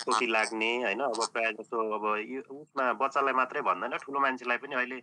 कोटी 0.04 0.28
लाग्ने 0.28 0.72
होइन? 0.84 1.02
अब 1.08 1.20
प्रायः 1.34 1.52
जस्तो 1.60 1.78
अब 1.96 2.06
यो 2.28 2.42
उसमा 2.62 2.92
बच्चालाई 3.00 3.34
मात्रै 3.40 3.62
भन्दैन 3.68 3.98
ठुलो 4.04 4.20
मान्छेलाई 4.20 4.58
पनि 4.64 4.76
अहिले 4.76 5.00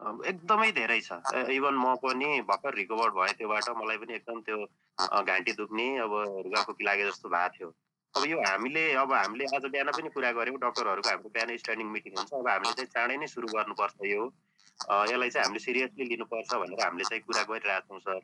एकदमै 0.00 0.70
धेरै 0.72 1.00
छ। 1.00 1.20
इभन 1.52 1.74
म 1.76 1.94
पनि 2.02 2.28
भर्खर 2.48 2.74
रिकभर 2.74 3.10
भएँ 3.16 3.34
त्योबाट 3.38 3.68
मलाई 3.78 3.96
पनि 4.02 4.14
एकदम 4.14 4.40
त्यो 4.48 4.58
घाँटी 4.98 5.52
दुख्ने 5.60 5.86
अब 6.04 6.12
रुगाखोकी 6.46 6.84
लागे 6.84 7.04
जस्तो 7.08 7.28
भएको 7.28 7.54
थियो। 7.56 7.68
अब 8.14 8.24
यो 8.26 8.38
हामीले 8.42 8.84
अब 9.00 9.12
हामीले 9.12 9.44
आज 9.56 9.64
बिहान 9.70 9.90
पनि 9.96 10.08
कुरा 10.14 10.30
गऱ्यौँ 10.38 10.58
डक्टरहरूको 10.60 11.08
हाम्रो 11.10 11.30
बिहान 11.30 11.56
स्ट्यान्डिङ 11.56 11.88
मिटिङ 11.96 12.12
हुन्छ। 12.18 12.32
अब 12.32 12.48
हामीले 12.48 12.74
चाहिँ 12.74 12.90
चाँडै 12.94 13.16
नै 13.22 13.26
सुरु 13.34 13.46
गर्नुपर्छ 13.54 13.96
यो। 14.10 14.22
यसलाई 15.10 15.30
चाहिँ 15.30 15.44
हामीले 15.44 15.64
सिरियसली 15.64 16.04
लिनुपर्छ 16.10 16.50
भनेर 16.62 16.80
हामीले 16.84 17.04
चाहिँ 17.10 17.22
कुरा 17.28 17.42
गरिरहेछौँ 17.50 18.00
सर। 18.00 18.20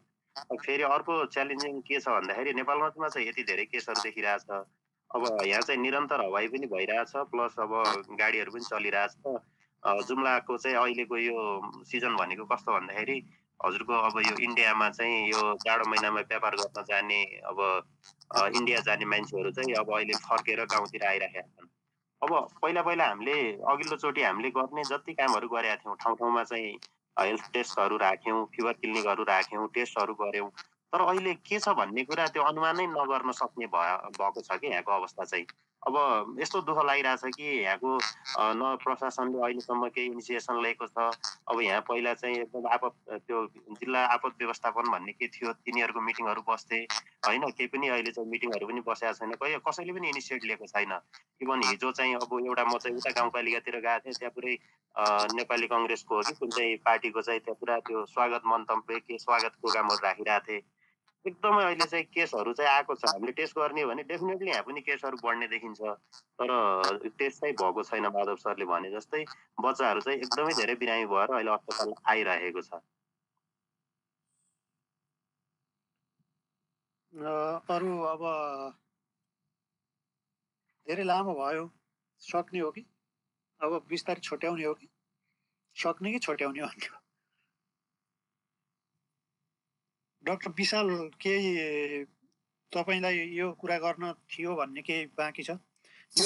फेरि 0.64 0.84
अर्को 0.96 1.14
च्यालेन्जिङ 1.34 1.80
के 1.86 2.00
छ 2.00 2.08
भन्दाखेरि 2.08 2.52
नेपालमा 2.60 2.88
चाहिँ 3.08 3.28
यति 3.28 3.42
धेरै 3.52 3.64
केसहरू 3.68 4.00
देखिरहेछ। 4.02 4.48
अब 5.10 5.22
यहाँ 5.46 5.62
चाहिँ 5.62 5.80
निरन्तर 5.80 6.24
हवाई 6.24 6.48
पनि 6.50 6.66
भइरहेछ 6.72 7.12
प्लस 7.30 7.55
अब 7.62 7.72
गाडीहरू 8.18 8.50
पनि 8.52 8.64
चलिरहेछ। 8.64 9.14
जुम्लाको 9.86 10.56
चाहिँ 10.58 10.76
अहिलेको 10.76 11.16
यो 11.16 11.39
सिजन 11.86 12.16
भनेको 12.16 12.44
कस्तो 12.44 12.73
भन्दाखेरि 12.73 13.16
हजुरको 13.60 13.94
अब 14.08 14.18
यो 14.20 14.34
इन्डियामा 14.44 14.89
चाहिँ 14.90 15.16
यो 15.28 15.42
जाडो 15.65 15.89
महिनामा 15.90 16.20
व्यापार 16.28 16.55
गर्न 16.56 16.82
जाने 16.82 17.20
अब 17.47 17.58
इन्डिया 18.56 18.81
जाने 18.89 19.05
मान्छेहरू 19.05 19.50
चाहिँ 19.50 19.74
अब 19.74 19.94
अहिले 19.97 20.15
फर्केर 20.24 20.65
गाउँतिर 20.66 21.05
आइरहेका 21.06 21.40
छन्। 21.40 21.68
अब 22.23 22.32
पहिला 22.62 22.82
पहिला 22.82 23.05
हामीले 23.06 23.36
अघिल्लोचोटि 23.65 24.23
हामीले 24.23 24.50
गर्ने 24.50 24.82
जति 24.84 25.12
कामहरू 25.15 25.48
गरेका 25.48 25.76
थियौँ 25.76 25.97
ठाउँ 25.97 26.16
ठाउँमा 26.16 26.42
चाहिँ 26.44 26.73
हेल्थ 27.16 27.52
टेस्टहरू 27.52 27.97
राख्यौँ 27.97 28.44
फिभर 28.56 28.73
क्लिनिकहरू 28.73 29.24
राख्यौँ 29.24 29.68
टेस्टहरू 29.74 30.15
गऱ्यौँ 30.15 30.50
तर 30.92 31.00
अहिले 31.00 31.34
के 31.47 31.58
छ 31.58 31.68
भन्ने 31.78 32.05
कुरा 32.05 32.26
त्यो 32.34 32.42
अनुमानै 32.42 32.86
नगर्न 32.86 33.32
सक्ने 33.32 33.66
भयो 33.66 34.10
भएको 34.18 34.40
छ 34.40 34.58
कि 34.60 34.66
यहाँको 34.66 34.92
अवस्था 34.92 35.24
चाहिँ। 35.24 35.47
अब 35.86 36.36
यस्तो 36.40 36.60
दुःख 36.66 36.78
लागिरहेछ 36.84 37.36
कि 37.36 37.47
यहाँको 37.62 37.90
न 38.58 38.74
प्रशासनले 38.82 39.39
अहिलेसम्म 39.39 39.89
केही 39.94 40.06
इनिसिएसन 40.06 40.58
लिएको 40.62 40.86
छ। 40.86 41.15
अब 41.47 41.60
यहाँ 41.62 41.81
पहिला 41.86 42.15
चाहिँ 42.15 42.36
एकदम 42.36 42.66
आपत 42.74 43.23
त्यो 43.23 43.47
जिल्ला 43.78 44.00
आपत 44.15 44.34
व्यवस्थापन 44.39 44.90
भन्ने 44.90 45.12
के 45.15 45.26
थियो 45.31 45.52
तिनीहरूको 45.62 46.00
मिटिङहरू 46.00 46.42
बस्थे। 46.42 46.82
होइन 47.26 47.42
केही 47.55 47.66
पनि 47.70 47.89
अहिले 47.89 48.10
चाहिँ 48.10 48.31
मिटिङहरू 48.31 48.66
पनि 48.66 48.81
बसेको 48.82 49.12
छैन। 49.15 49.31
कहिले 49.39 49.58
कसैले 49.62 49.92
पनि 49.94 50.08
इनिसिएट 50.10 50.44
लिएको 50.44 50.66
छैन। 50.66 50.98
इभन 51.42 51.62
हिजो 51.70 51.92
चाहिँ 51.92 52.15
अब 52.18 52.34
एउटा 52.34 52.65
म 52.66 52.78
चाहिँ 52.82 52.97
उता 52.98 53.10
गाउँपालिकातिर 53.20 53.78
गएको 53.78 54.10
थिएँ 54.10 54.18
त्यहाँ 54.18 54.34
पुरै 54.34 54.58
नेपाली 55.39 55.66
कङ्ग्रेसको 55.70 56.15
हो 56.16 56.23
कि 56.26 56.34
कुन 56.34 56.50
चाहिँ 56.50 56.76
पार्टीको 56.82 57.23
चाहिँ 57.23 57.40
त्यहाँ 57.47 57.58
पुरा 57.62 57.78
त्यो 57.86 58.05
स्वागत 58.10 58.42
मन्तव्य 58.42 58.98
के 59.06 59.18
स्वागत 59.18 59.62
प्रोग्रामहरू 59.62 60.02
राखिरहेको 60.02 60.47
थिएँ। 60.50 60.62
एकदमै 61.26 61.62
अहिले 61.64 61.86
चाहिँ 61.92 62.05
केसहरू 62.14 62.52
चाहिँ 62.58 62.70
आएको 62.70 62.94
छ। 62.94 63.05
हामीले 63.12 63.32
टेस्ट 63.38 63.58
गर्ने 63.58 63.84
भने 63.86 64.02
डेफिनेटली 64.10 64.50
यहाँ 64.50 64.62
पनि 64.62 64.80
केसहरू 64.88 65.16
बढ्ने 65.22 65.46
देखिन्छ। 65.48 65.80
तर 66.40 67.08
टेस्ट 67.18 67.40
चाहिँ 67.40 67.55
भएको 67.62 67.82
छैन 67.90 68.06
माधव 68.16 68.36
सरले 68.44 68.64
भने 68.72 68.90
जस्तै 68.90 69.24
बच्चाहरू 69.60 70.00
चाहिँ 70.00 70.18
एकदमै 70.18 70.55
धेरै 70.60 70.74
बिरामी 70.82 71.06
भएर 71.14 71.28
अहिले 71.36 71.50
अस्पताल 71.56 71.94
आइरहेको 72.14 72.62
छ। 72.62 72.80
अरू 77.76 77.92
अब 78.12 78.22
धेरै 80.86 81.05
लामो 81.05 81.34
भयो। 81.34 81.64
सक्ने 82.22 82.60
हो 82.60 82.70
कि? 82.70 82.82
अब 83.60 83.72
बिस्तारै 83.88 84.20
छोट्याउने 84.20 84.64
हो 84.64 84.74
कि? 84.74 84.88
सक्ने 85.76 86.12
कि 86.12 86.18
छोट्याउने 86.18 86.60
हो 86.60 86.66
भन्ने 86.66 87.05
डक्टर 90.26 90.50
विशाल 90.58 90.88
केही 91.22 91.50
तपाईँलाई 92.72 93.16
यो 93.38 93.46
कुरा 93.60 93.78
गर्न 93.78 94.12
थियो 94.30 94.55
भन्ने 94.56 94.82
केही 94.82 95.05
बाँकी 95.18 95.42
छ? 95.42 95.50
यो 96.18 96.24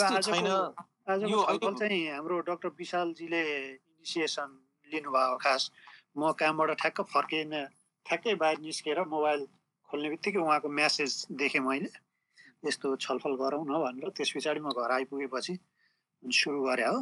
चाहिँ 1.72 2.06
हाम्रो 2.08 2.40
डक्टर 2.48 2.68
विशालजीले 2.78 3.42
इनिसिएसन 3.68 4.48
लिनुभयो 4.90 5.36
खास। 5.44 5.70
म 6.16 6.32
कामबाट 6.32 6.70
ठ्याक्क 6.80 7.00
फर्किन 7.12 7.50
ठ्याक्कै 8.06 8.34
बाहिर 8.42 8.58
निस्केर 8.60 8.98
मोबाइल 9.04 9.40
खोल्ने 9.90 10.08
बित्तिकै 10.10 10.40
उहाँको 10.40 10.68
म्यासेज 10.68 11.12
देखेँ 11.40 11.60
मैले। 11.60 11.90
यस्तो 12.64 12.96
छलफल 13.04 13.34
गरौँ 13.42 13.64
न 13.64 13.72
भनेर 13.84 14.08
त्यस 14.16 14.30
पछाडि 14.36 14.60
म 14.60 14.72
घर 14.72 14.90
आइपुगेपछि 14.90 15.54
सुरु 16.22 16.62
गरे 16.62 16.84
हो। 16.84 16.96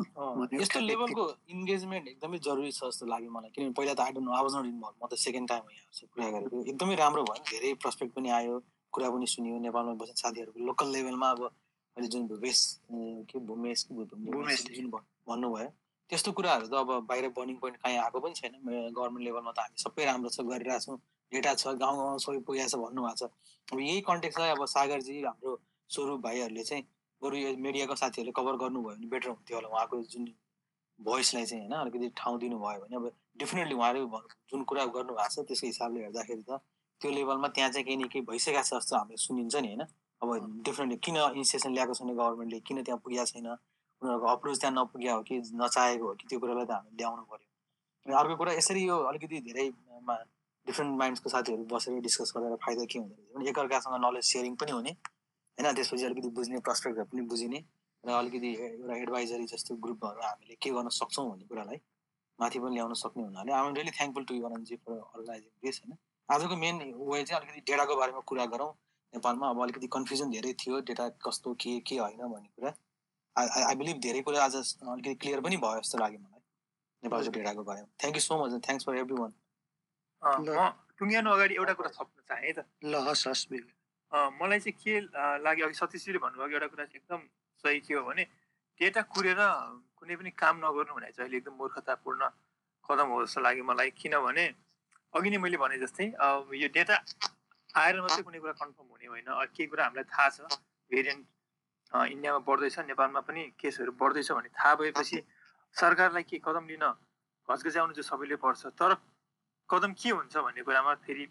यस्तो 0.55 0.81
लेभलको 0.81 1.25
इन्गेजमेन्ट 1.51 2.09
एकदमै 2.09 2.39
जरुरी 2.39 2.71
छ 2.73 2.85
जस्तो 2.85 3.07
लाग्यो 3.07 3.31
मलाई 3.31 3.51
किनभने 3.55 3.73
पहिला 3.79 3.95
त 3.95 4.01
I 4.01 4.13
don't 4.15 4.27
know 4.29 4.33
I 4.35 4.43
was 4.43 4.55
not 4.57 4.67
involve 4.67 4.97
म 5.03 5.07
त 5.07 5.15
सेकेन्ड 5.19 5.49
टाइम 5.49 5.63
यहाँ 5.75 6.07
कुरा 6.15 6.29
गरेको। 6.35 6.57
एकदमै 6.71 6.95
राम्रो 7.03 7.23
भयो। 7.31 7.43
धेरै 7.51 7.73
प्रस्पेक्ट 7.83 8.15
पनि 8.15 8.31
आयो 8.39 8.55
कुरा 8.93 9.09
पनि 9.11 9.27
सुनियो 9.27 9.59
नेपालमा 9.67 9.95
बस्ने 10.01 10.17
साथीहरूको 10.23 10.59
लोकल 10.67 10.87
लेभलमा 10.95 11.31
अब 11.31 11.43
अहिले 11.45 12.09
जुन 12.09 12.27
भूपेश 12.29 12.59
के 13.29 13.39
भूमेश 13.47 13.87
जुन 13.91 14.87
भन्नुभयो 14.95 15.69
त्यस्तो 16.11 16.33
कुराहरू 16.33 16.67
त 16.67 16.75
अब 16.75 16.91
बाहिर 17.09 17.29
बर्निङ 17.37 17.57
पोइन्ट 17.63 17.77
कहीँ 17.85 17.99
आएको 17.99 18.19
पनि 18.21 18.35
छैन। 18.39 18.53
गभर्मेन्ट 18.65 19.25
लेभलमा 19.25 19.53
त 19.53 19.59
हामी 19.61 19.83
सबै 19.83 20.05
राम्रो 20.09 20.31
छ 20.31 20.47
गरिरहेछौँ 20.47 20.97
डेटा 21.33 21.55
छ 21.55 21.75
गाउँ 21.83 21.97
गाउँ 21.99 22.19
सबै 22.25 22.39
पुगेको 22.47 22.69
छ 22.69 22.75
भन्नुभएको 22.81 23.17
छ। 23.19 23.31
अब 23.73 23.81
यही 23.81 24.01
कन्टेक्सलाई 24.07 24.51
अब 24.57 24.65
सागरजी 24.73 25.17
हाम्रो 25.27 25.53
स्वरूप 25.91 26.21
भाइहरूले 26.23 26.65
चाहिँ 26.65 26.85
बरु 27.23 27.37
यो 27.37 27.49
मिडियाको 27.59 27.95
साथीहरूले 27.97 28.33
कभर 28.37 28.57
गर्नुभयो 28.63 28.97
भने 28.97 29.07
बेटर 29.13 29.29
हुन्थ्यो 29.29 29.57
होला। 29.59 29.69
उहाँको 29.69 30.03
जुन 30.13 30.25
भोइसलाई 30.99 31.45
चाहिँ 31.47 31.63
होइन 31.63 31.75
अलिकति 31.81 32.09
ठाउँ 32.17 32.39
दिनुभयो 32.41 32.81
भने 32.83 32.97
अब 32.97 33.05
डेफिनेटली 33.39 33.75
उहाँले 33.75 34.01
जुन 34.51 34.63
कुरा 34.65 34.85
गर्नुभएको 34.97 35.29
छ 35.35 35.47
त्यसको 35.49 35.67
हिसाबले 35.67 36.01
हेर्दाखेरि 36.05 36.43
त 36.43 36.61
त्यो 37.01 37.11
लेभलमा 37.11 37.49
त्यहाँ 37.55 37.71
चाहिँ 37.71 37.85
केही 37.87 37.97
न 37.97 38.09
केही 38.13 38.25
भइसकेको 38.31 38.63
छ 38.63 38.75
जस्तो 38.75 38.97
हामीले 38.97 39.17
सुनिन्छ 39.19 39.57
नि 39.57 39.69
होइन। 39.69 39.83
अब 40.23 40.29
डेफिनेटली 40.67 40.97
किन 41.05 41.17
इनिसिएसन 41.35 41.71
ल्याएको 41.75 41.95
छैन 41.95 42.11
गभर्मेन्टले 42.15 42.61
किन 42.67 42.83
त्यहाँ 42.83 43.01
पुगेको 43.03 43.27
छैन? 43.33 43.47
उनीहरूको 44.03 44.27
अप्रोच 44.27 44.57
त्यहाँ 44.61 44.75
नपुग्या 44.75 45.13
हो 45.15 45.23
कि 45.29 45.37
नचाहेको 45.59 46.07
हो 46.07 46.15
कि 46.15 46.27
त्यो 46.31 46.39
कुरालाई 46.39 46.67
त 46.67 46.71
हामीले 46.71 46.97
ल्याउनु 46.99 47.23
पऱ्यो 47.31 48.19
अर्को 48.19 48.35
कुरा 48.41 48.53
यसरी 48.59 48.83
यो 48.87 48.97
अलिकति 49.11 49.41
धेरै 49.47 49.67
डिफ्रेन्ट 50.67 50.93
माइन्ड्सको 50.99 51.29
साथीहरू 51.31 51.65
बसेर 51.71 52.01
डिस्कस 52.07 52.33
गरेर 52.37 52.57
फाइदा 52.65 52.85
के 52.91 52.99
हुँदो 52.99 53.15
रहेछ 53.15 53.37
भने 53.37 53.51
एकअर्कासँग 53.51 53.95
नलेज 54.05 54.25
सेयरिङ 54.33 54.55
पनि 54.55 54.73
हुने। 54.73 54.93
होइन 55.59 55.75
त्यसपछि 55.75 56.05
अलिकति 56.05 56.29
बुझ्ने 56.31 56.59
पर्सपेक्टिभ 56.61 57.07
पनि 57.07 57.23
बुझिने 57.27 57.65
र 58.05 58.11
अलिकति 58.13 58.51
एउटा 58.63 58.97
एडभाइजरी 58.97 59.47
जस्तो 59.47 59.75
ग्रुपहरू 59.77 60.21
हामीले 60.23 60.55
के 60.63 60.71
गर्न 60.71 60.89
सक्छौँ 60.95 61.29
भन्ने 61.31 61.47
कुरालाई 61.47 61.81
माथि 62.39 62.59
पनि 62.59 62.75
ल्याउन 62.75 62.95
सक्ने 62.95 63.23
हुनाले 63.23 63.53
आम 63.53 63.75
रियली 63.75 63.91
थ्याङ्कफुल 63.91 64.25
टु 64.25 64.35
युवनजी 64.35 64.77
फर 64.77 64.93
अर्गनाइजिङ 64.93 65.51
दिस 65.63 65.81
होइन। 65.83 65.97
आजको 66.29 66.57
मेन 66.57 66.77
वे 66.95 67.23
चाहिँ 67.25 67.41
अलिकति 67.41 67.61
डेटाको 67.61 67.97
बारेमा 67.97 68.21
कुरा 68.21 68.45
गरौँ। 68.47 68.71
नेपालमा 69.13 69.49
अब 69.49 69.63
अलिकति 69.63 69.87
कन्फ्युजन 69.87 70.31
धेरै 70.31 70.53
थियो 70.53 70.81
डेटा 70.91 71.09
कस्तो 71.27 71.55
के 71.55 71.79
के 71.81 71.97
होइन 71.99 72.23
भन्ने 72.29 72.49
कुरा। 72.57 72.73
आई 73.37 73.63
आई 73.63 73.75
बिलिभ 73.75 73.99
धेरै 74.01 74.21
कुरा 74.23 74.45
आज 74.45 74.57
अलिकति 74.57 75.15
क्लियर 75.15 75.41
पनि 75.41 75.57
भयो 75.57 75.81
जस्तो 75.81 75.99
लाग्यो 75.99 76.21
मलाई 76.21 76.43
नेपालको 77.03 77.31
डेटाको 77.31 77.65
बारेमा। 77.65 77.89
Thank 78.01 78.17
you 78.17 78.21
so 78.21 78.39
much 78.45 78.61
thanks 78.67 78.87
for 78.87 78.97
everyone 79.21 79.33
म 80.23 80.71
टुङ्ग्याउनु 80.99 81.31
अगाडि 81.31 81.55
एउटा 81.55 81.73
कुरा 81.73 81.91
थप्न 81.91 82.23
चाहेँ 82.29 82.53
त? 82.53 82.67
ल 82.85 82.95
हस् 83.09 83.27
हस् 83.29 83.47
मलाई 84.13 84.61
चाहिँ 84.61 84.77
के 84.83 84.93
लाग्यो 85.45 85.67
अघि 85.67 85.77
सतीशजीले 85.79 86.19
भन्नुभएको 86.19 86.55
एउटा 86.55 86.67
कुरा 86.73 86.85
चाहिँ 86.85 87.01
एकदम 87.01 87.21
सही 87.65 87.81
के 87.87 87.95
हो 87.95 88.03
भने 88.09 88.25
डेटा 88.81 89.03
कुरेर 89.13 89.41
कुनै 89.99 90.17
पनि 90.17 90.31
काम 90.33 90.57
नगर्नु 90.65 90.95
भने 90.97 91.11
चाहिँ 91.13 91.29
अहिले 91.29 91.37
एकदम 91.39 91.55
मूर्खतापूर्ण 91.61 92.23
कदम 92.85 93.09
हो 93.13 93.25
जस्तो 93.25 93.41
लाग्यो 93.41 93.65
मलाई। 93.65 93.91
किनभने 94.01 94.45
अघि 95.13 95.31
नै 95.31 95.39
मैले 95.45 95.57
भने 95.61 95.77
जस्तै 95.85 96.07
यो 96.57 96.69
डेटा 96.73 96.97
आएर 97.77 98.01
मात्रै 98.01 98.23
कुनै 98.25 98.39
कुरा 98.39 98.55
कन्फर्म 98.63 98.89
हुने 98.89 99.07
होइन। 99.13 99.29
केही 99.53 99.67
कुरा 99.69 99.85
हामीलाई 99.85 100.07
थाहा 100.09 100.29
छ। 100.31 100.57
भेरिएन्ट 100.91 101.27
इन्डियामा 101.93 102.41
बढ्दैछ 102.49 102.79
नेपालमा 102.89 103.21
पनि 103.29 103.43
केसहरू 103.61 103.93
बढ्दैछ 103.93 104.33
भन्ने 104.33 104.51
थाहा 104.57 104.75
भएपछि 104.81 105.19
सरकारलाई 105.77 106.25
के 106.25 106.39
कदम 106.41 106.65
लिन 106.73 106.85
घचघच्याउनु 107.49 107.93
चाहिँ 107.93 108.09
सबैले 108.09 108.37
पर्छ। 108.41 108.73
तर 108.73 108.97
कदम 109.69 109.93
के 110.01 110.11
हुन्छ 110.17 110.37
भन्ने 110.39 110.63
कुरामा 110.65 110.95
फेरि 111.05 111.25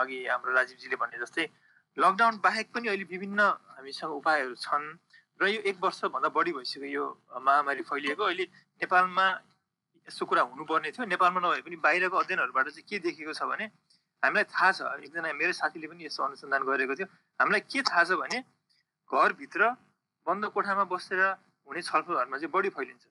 अघि 0.00 0.18
हाम्रो 0.26 0.52
राजीवजीले 0.52 0.96
भने 1.00 1.16
जस्तै 1.24 1.44
लकडाउन 1.96 2.36
बाहेक 2.42 2.66
पनि 2.74 2.88
अहिले 2.88 3.06
विभिन्न 3.06 3.40
हामीसँग 3.74 4.12
उपायहरू 4.18 4.54
छन् 4.58 4.86
र 5.40 5.46
यो 5.46 5.60
एक 5.62 5.76
वर्षभन्दा 5.78 6.28
बढी 6.34 6.52
भइसक्यो 6.52 6.90
यो 6.90 7.04
महामारी 7.30 7.82
फैलिएको। 7.86 8.22
अहिले 8.24 8.44
नेपालमा 8.82 9.26
यस्तो 10.08 10.26
कुरा 10.26 10.42
हुनुपर्ने 10.42 10.90
थियो। 10.90 11.06
नेपालमा 11.06 11.40
नभए 11.40 11.62
पनि 11.62 11.76
बाहिरको 11.78 12.16
अध्ययनहरूबाट 12.18 12.66
चाहिँ 12.74 12.86
के 12.90 12.98
देखेको 12.98 13.32
छ 13.32 13.42
भने 13.46 13.66
हामीलाई 14.22 14.46
थाहा 14.50 14.70
छ। 14.74 14.80
एकजना 15.06 15.32
मेरो 15.38 15.52
साथीले 15.54 15.86
पनि 15.86 16.02
यस्तो 16.06 16.22
अनुसन्धान 16.22 16.62
गरेको 16.66 16.94
थियो। 16.98 17.06
हामीलाई 17.40 17.62
के 17.62 17.80
थाहा 17.82 18.02
छ 18.04 18.18
भने 18.18 18.38
घरभित्र 19.10 19.62
बन्द 20.26 20.44
कोठामा 20.50 20.84
बसेर 20.90 21.22
हुने 21.66 21.82
छलफलहरूमा 21.82 22.36
चाहिँ 22.42 22.50
बढी 22.50 22.70
फैलिन्छ। 22.74 23.04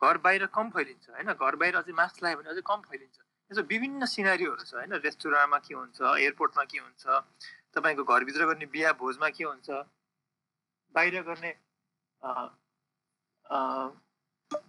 घर 0.00 0.16
बाहिर 0.20 0.46
कम 0.52 0.66
फैलिन्छ 0.76 1.04
होइन? 1.08 1.32
घर 1.32 1.54
बाहिर 1.56 1.74
अझै 1.80 1.92
मास्क 1.96 2.16
लगायो 2.20 2.36
भने 2.36 2.50
अझै 2.52 2.62
कम 2.68 2.80
फैलिन्छ। 2.84 3.16
यस्तो 3.50 3.62
विभिन्न 3.64 4.04
सिनारीहरू 4.04 4.60
छ 4.60 4.74
होइन? 4.76 4.92
रेस्टुरेन्टमा 5.00 5.58
के 5.64 5.72
हुन्छ 5.72 5.98
एयरपोर्टमा 6.20 6.64
के 6.68 6.78
हुन्छ 6.84 7.04
तपाईँको 7.76 8.04
घरभित्र 8.04 8.46
गर्ने 8.48 8.66
बिहा 8.72 8.92
भोजमा 8.96 9.28
के 9.36 9.44
हुन्छ? 9.44 9.68
बाहिर 10.94 11.22
गर्ने 11.22 11.52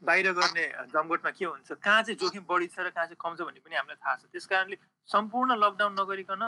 बाहिर 0.07 0.31
गर्ने 0.33 0.65
जमघटमा 0.93 1.31
के 1.31 1.45
हुन्छ? 1.45 1.71
कहाँ 1.71 2.01
चाहिँ 2.03 2.17
जोखिम 2.19 2.43
बढी 2.49 2.67
छ 2.67 2.79
र 2.83 2.89
कहाँ 2.91 3.05
चाहिँ 3.07 3.21
कम 3.23 3.35
छ 3.37 3.41
भन्ने 3.47 3.61
पनि 3.63 3.75
हामीलाई 3.75 3.99
थाहा 4.03 4.15
छ। 4.15 4.27
त्यस 4.31 4.45
कारणले 4.51 4.77
सम्पूर्ण 5.09 5.55
लकडाउन 5.63 5.93
नगरिकन 5.99 6.43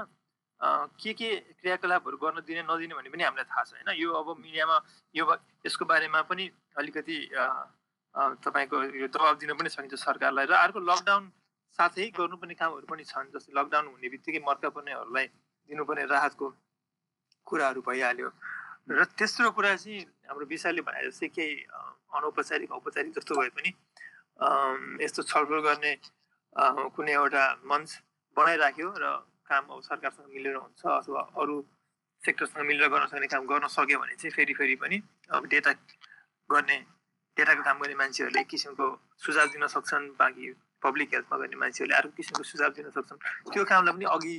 के 1.00 1.14
के 1.14 1.30
क्रियाकलापहरू 1.64 2.18
गर्न 2.20 2.44
दिने 2.44 2.62
नदिने 2.68 2.94
भन्ने 2.96 3.10
पनि 3.10 3.24
हामीलाई 3.24 3.48
थाहा 3.48 3.64
छ 3.64 3.80
होइन? 3.80 3.90
यो 3.96 4.10
अब 4.12 4.28
मिडियामा 4.44 4.78
यो 5.16 5.24
यसको 5.66 5.86
बारेमा 5.88 6.22
पनि 6.28 6.46
अलिकति 6.76 7.18
तपाईँको 8.44 8.78
यो 9.00 9.08
दबाब 9.08 9.36
दिन 9.40 9.54
पनि 9.56 9.70
सकिन्छ 9.70 9.96
सरकारलाई 9.96 10.46
र 10.50 10.54
अर्को 10.66 10.80
लकडाउन 10.84 11.24
साथै 11.80 12.06
गर्नुपर्ने 12.18 12.56
कामहरू 12.60 12.88
पनि 12.92 13.04
छन् 13.08 13.32
जस्तै 13.32 13.54
लकडाउन 13.56 13.86
हुने 13.94 14.10
बित्तिकै 14.10 14.42
मर्का 14.44 14.70
पर्नेहरूलाई 14.76 15.28
दिनुपर्ने 15.70 16.06
राहतको 16.10 16.48
कुराहरू 17.48 17.82
भइहाल्यो। 17.88 18.30
र 18.90 19.04
तेस्रो 19.18 19.50
कुरा 19.54 19.76
चाहिँ 19.76 20.02
हाम्रो 20.28 20.46
विषयले 20.50 20.82
भने 20.82 21.00
जस्तै 21.08 21.28
केही 21.30 21.54
अनौपचारिक 22.18 22.72
औपचारिक 22.74 23.14
जस्तो 23.18 23.34
भए 23.38 23.50
पनि 23.58 23.70
यस्तो 25.04 25.22
छलफल 25.30 25.60
गर्ने 25.68 25.94
कुनै 26.96 27.14
एउटा 27.14 27.44
मञ्च 27.70 27.90
बनाइराख्यो 28.38 28.88
र 28.98 29.06
काम 29.46 29.64
अब 29.70 29.82
सरकारसँग 29.82 30.28
मिलेर 30.34 30.56
हुन्छ 30.56 30.82
अथवा 30.86 31.22
अरू 31.38 31.56
सेक्टरसँग 32.22 32.66
मिलेर 32.66 32.88
गर्न 32.90 33.06
सक्ने 33.14 33.28
काम 33.30 33.46
गर्न 33.46 33.68
सक्यो 33.70 34.00
भने 34.00 34.16
चाहिँ 34.18 34.34
फेरि 34.34 34.54
फेरि 34.54 34.76
पनि 34.82 34.98
अब 35.30 35.46
डेटा 35.54 35.72
गर्ने 36.50 36.78
डेटाको 37.38 37.64
काम 37.64 37.78
गर्ने 37.80 37.96
मान्छेहरूले 37.96 38.42
एक 38.42 38.48
किसिमको 38.50 38.86
सुझाव 39.26 39.48
दिन 39.54 39.68
सक्छन् 39.70 40.06
बाँकी 40.20 40.46
पब्लिक 40.84 41.14
हेल्थमा 41.14 41.38
गर्ने 41.38 41.58
मान्छेहरूले 41.62 41.96
अर्को 41.98 42.14
किसिमको 42.18 42.44
सुझाव 42.44 42.72
दिन 42.78 42.90
सक्छन्। 42.98 43.20
त्यो 43.54 43.64
कामलाई 43.70 43.94
पनि 43.94 44.06
अघि 44.16 44.36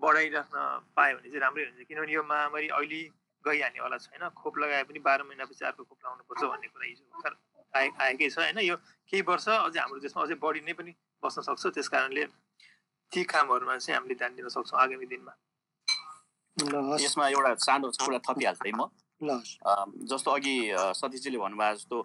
बढाइराख्न 0.00 0.56
पायो 0.96 1.16
भने 1.16 1.28
चाहिँ 1.28 1.40
राम्रै 1.42 1.64
हुन्छ। 1.68 1.86
किनभने 1.88 2.12
यो 2.12 2.22
महामारी 2.22 2.68
अहिले 2.78 3.00
गइहाल्नेवाला 3.44 3.96
छैन 4.04 4.28
खोप 4.34 4.54
लगाए 4.58 4.82
पनि 4.88 4.98
बाह्र 5.06 5.22
महिनापछि 5.28 5.64
अर्को 5.64 5.82
खोप 5.84 5.98
लगाउनुपर्छ 6.04 6.42
भन्ने 6.52 6.68
कुरा 6.74 6.86
हिजो 6.86 7.04
भर्खर 7.12 7.32
आए 7.74 7.86
आएकै 8.06 8.28
छ 8.30 8.38
होइन? 8.38 8.58
यो 8.70 8.76
केही 9.10 9.22
वर्ष 9.28 9.48
अझै 9.48 9.78
हाम्रो 9.80 10.00
देशमा 10.06 10.22
अझै 10.22 10.36
बढी 10.42 10.60
नै 10.66 10.72
पनि 10.78 10.92
बस्न 11.22 11.38
सक्छ 11.48 11.74
त्यस 11.74 11.88
कारणले 11.94 12.24
ती 13.12 13.20
कामहरूमा 13.24 13.76
चाहिँ 13.78 13.96
हामीले 13.98 14.14
ध्यान 14.20 14.34
दिन 14.36 14.48
सक्छौँ 14.54 14.78
आगामी 14.80 15.06
दिनमा। 15.12 15.32
यसमा 17.02 17.24
एउटा 17.28 17.54
सानो 17.66 17.86
कुरा 18.04 18.18
थपिहाल्छ 18.26 18.60
है 18.66 18.72
म। 18.74 18.82
जस्तो 20.10 20.28
अघि 20.30 20.54
सतीशजीले 20.98 21.38
भन्नुभयो 21.38 21.74
जस्तो 21.74 21.96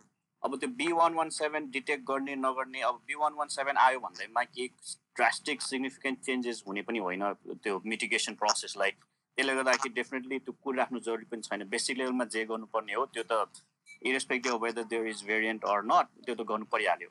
अब 0.46 0.56
त्यो 0.60 0.70
B 0.80 0.92
one 0.92 1.14
one 1.16 1.30
seven 1.34 1.70
detect 1.72 2.04
गर्ने 2.08 2.36
नगर्ने 2.36 2.82
अब 2.88 2.96
बी 3.08 3.16
वान 3.20 3.34
वान 3.38 3.48
सेभेन 3.56 3.78
आयो 3.84 4.00
भन्दैमा 4.00 4.44
केही 4.44 4.68
ड्रास्टिक 5.16 5.62
सिग्निफिकेन्ट 5.62 6.20
चेन्जेस 6.26 6.64
हुने 6.68 6.82
पनि 6.90 7.00
होइन 7.00 7.24
त्यो 7.64 7.82
मिटिगेसन 7.86 8.34
प्रोसेसलाई 8.42 8.92
त्यसले 8.92 9.56
गर्दाखेरि 9.56 9.94
डेफिनेटली 9.94 10.40
त्यो 10.40 10.54
कुरिराख्नु 10.64 11.00
जरुरी 11.08 11.26
पनि 11.32 11.42
छैन। 11.48 11.64
बेसिक 11.70 11.98
लेभलमा 11.98 12.26
जे 12.36 12.46
गर्नुपर्ने 12.52 12.94
हो 12.94 13.06
त्यो 13.16 13.24
त 13.32 13.48
irrespective 14.12 14.64
whether 14.64 14.84
there 14.92 15.08
is 15.08 15.24
variant 15.28 15.64
or 15.74 15.84
not 15.92 16.08
त्यो 16.26 16.36
त 16.36 16.48
गर्नु 16.52 16.66
परिहाल्यो। 16.76 17.10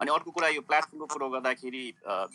अनि 0.00 0.10
अर्को 0.12 0.30
कुरा 0.36 0.48
यो 0.48 0.60
प्लेटफर्मको 0.68 1.06
कुरो 1.14 1.28
गर्दाखेरि 1.30 1.84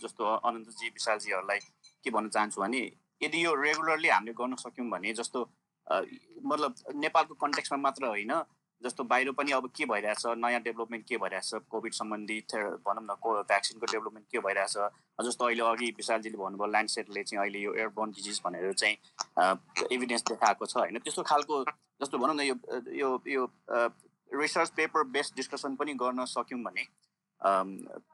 जस्तो 0.01 0.23
अनन्तजी 0.49 0.87
विशालजीहरूलाई 0.97 1.59
के 2.03 2.09
भन्न 2.09 2.29
चाहन्छु 2.35 2.61
भने 2.61 2.83
यदि 3.21 3.45
यो 3.45 3.53
रेगुलरली 3.61 4.09
हामीले 4.09 4.33
गर्न 4.41 4.55
सक्यौँ 4.65 4.89
भने 4.89 5.13
जस्तो 5.19 5.49
मतलब 5.87 6.75
नेपालको 7.05 7.33
कन्टेक्समा 7.43 7.77
मात्र 7.85 8.05
होइन 8.15 8.33
जस्तो 8.81 9.03
बाहिर 9.03 9.31
पनि 9.37 9.51
अब 9.51 9.67
के 9.75 9.85
भइरहेछ 9.85 10.25
नयाँ 10.39 10.61
डेभलपमेन्ट 10.63 11.05
के 11.07 11.17
भइरहेछ 11.17 11.67
कोभिड 11.69 11.93
सम्बन्धी 11.93 12.39
भनौँ 12.87 13.03
न 13.03 13.15
को 13.21 13.33
भ्याक्सिनको 13.43 13.85
डेभलपमेन्ट 13.91 14.27
के 14.31 14.39
भइरहेछ 14.39 14.77
जस्तो 15.19 15.45
अहिले 15.45 15.63
अघि 15.63 15.89
विशालजीले 15.97 16.37
भन्नुभयो 16.37 16.71
ल्यान्डसेटले 16.71 17.23
चाहिँ 17.23 17.41
अहिले 17.41 17.59
यो 17.59 17.73
एयरबोर्न 17.75 18.11
डिजिज 18.11 18.41
भनेर 18.45 18.73
चाहिँ 18.73 18.95
इभिडेन्स 19.91 20.23
देखाएको 20.29 20.65
छ 20.65 20.77
होइन? 20.77 20.99
त्यस्तो 20.99 21.23
खालको 21.23 21.63
जस्तो 22.01 22.17
भनौँ 22.17 22.35
न 22.35 22.41
यो 22.47 22.55
यो 22.95 23.09
यो 23.27 23.43
रिसर्च 24.29 24.69
पेपर 24.77 25.03
बेस्ड 25.11 25.35
डिस्कसन 25.35 25.75
पनि 25.75 25.93
गर्न 25.99 26.25
सक्यौँ 26.25 26.61
भने 26.63 26.87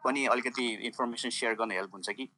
पनि 0.03 0.25
अलिकति 0.33 0.67
इन्फर्मेसन 0.89 1.29
सेयर 1.29 1.53
गर्न 1.61 1.71
हेल्प 1.71 1.93
हुन्छ 1.93 2.09
कि? 2.09 2.29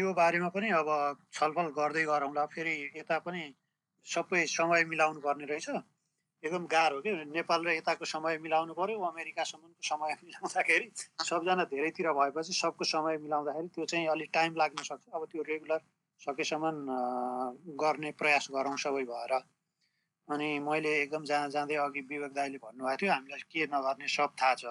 यो 0.00 0.12
बारेमा 0.14 0.48
पनि 0.54 0.68
अब 0.80 0.88
छलफल 1.32 1.68
गर्दै 1.76 2.04
गरौँला 2.04 2.44
फेरि 2.54 2.74
यता 2.96 3.18
पनि 3.26 3.42
सबै 4.06 4.44
समय 4.46 4.84
मिलाउनु 4.90 5.20
पर्ने 5.20 5.44
रहेछ। 5.46 5.68
एकदम 6.42 6.66
गाह्रो 6.66 7.00
के? 7.04 7.10
नेपाल 7.36 7.60
र 7.66 7.70
यताको 7.76 8.04
समय 8.04 8.38
मिलाउनु 8.40 8.72
पर्यो 8.74 8.98
अमेरिकासम्मको 9.12 9.82
समय 9.84 10.16
मिलाउँदाखेरि 10.24 10.86
सबजना 11.28 11.64
धेरैतिर 11.72 12.12
भएपछि 12.16 12.52
सबको 12.56 12.84
समय 12.84 13.18
मिलाउँदाखेरि 13.24 13.68
त्यो 13.74 13.84
चाहिँ 13.84 14.06
अलिक 14.08 14.30
टाइम 14.32 14.54
लाग्न 14.56 14.82
सक्छ। 14.88 15.04
अब 15.14 15.24
त्यो 15.30 15.42
रेगुलर 15.48 15.80
सकेसम्म 16.20 17.76
गर्ने 17.76 18.10
प्रयास 18.20 18.48
गरौँ 18.52 18.76
सबै 18.76 19.04
भएर। 19.12 19.32
अनि 20.28 20.48
मैले 20.64 20.90
एकदम 21.02 21.24
जहाँ 21.24 21.48
जाँदै 21.50 21.76
अघि 21.84 22.00
विवेक 22.08 22.32
दाईले 22.32 22.58
भन्नुभएको 22.64 22.96
थियो 23.00 23.12
हामीलाई 23.12 23.42
के 23.52 23.66
नगर्ने 23.74 24.08
सब 24.08 24.30
थाहा 24.40 24.54
छ। 24.54 24.64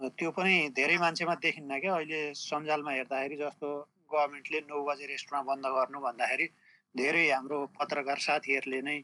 त्यो 0.00 0.30
पनि 0.36 0.54
धेरै 0.76 0.96
मान्छेमा 0.98 1.34
देखिन्न 1.44 1.78
क्या 1.80 1.94
अहिले 1.94 2.20
सञ्जालमा 2.34 2.92
हेर्दाखेरि 2.92 3.36
जस्तो 3.36 3.68
गभर्मेन्टले 4.12 4.60
नौ 4.68 4.82
बजे 4.84 5.06
रेस्टुरेन्ट 5.06 5.46
बन्द 5.48 5.66
गर्नु 5.76 5.98
भन्दाखेरि 6.00 6.46
धेरै 6.94 7.24
हाम्रो 7.30 7.58
पत्रकार 7.78 8.18
साथीहरूले 8.26 8.80
नै 8.82 8.98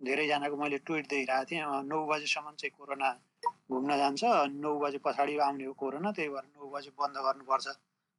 धेरैजनाको 0.00 0.56
मैले 0.56 0.78
ट्विट 0.86 1.06
दिइरहेको 1.10 1.44
थिएँ 1.50 1.64
नौ 1.90 1.98
बजीसम्म 2.06 2.54
चाहिँ 2.60 2.74
कोरोना 2.78 3.10
घुम्न 3.70 3.96
जान्छ 3.98 4.22
नौ 4.62 4.72
बजे 4.78 4.98
पछाडि 5.06 5.36
आउने 5.46 5.64
हो 5.64 5.72
कोरोना 5.82 6.10
त्यही 6.16 6.28
भएर 6.34 6.46
नौ 6.56 6.70
बजे 6.74 6.90
बन्द 7.00 7.16
गर्नुपर्छ 7.26 7.66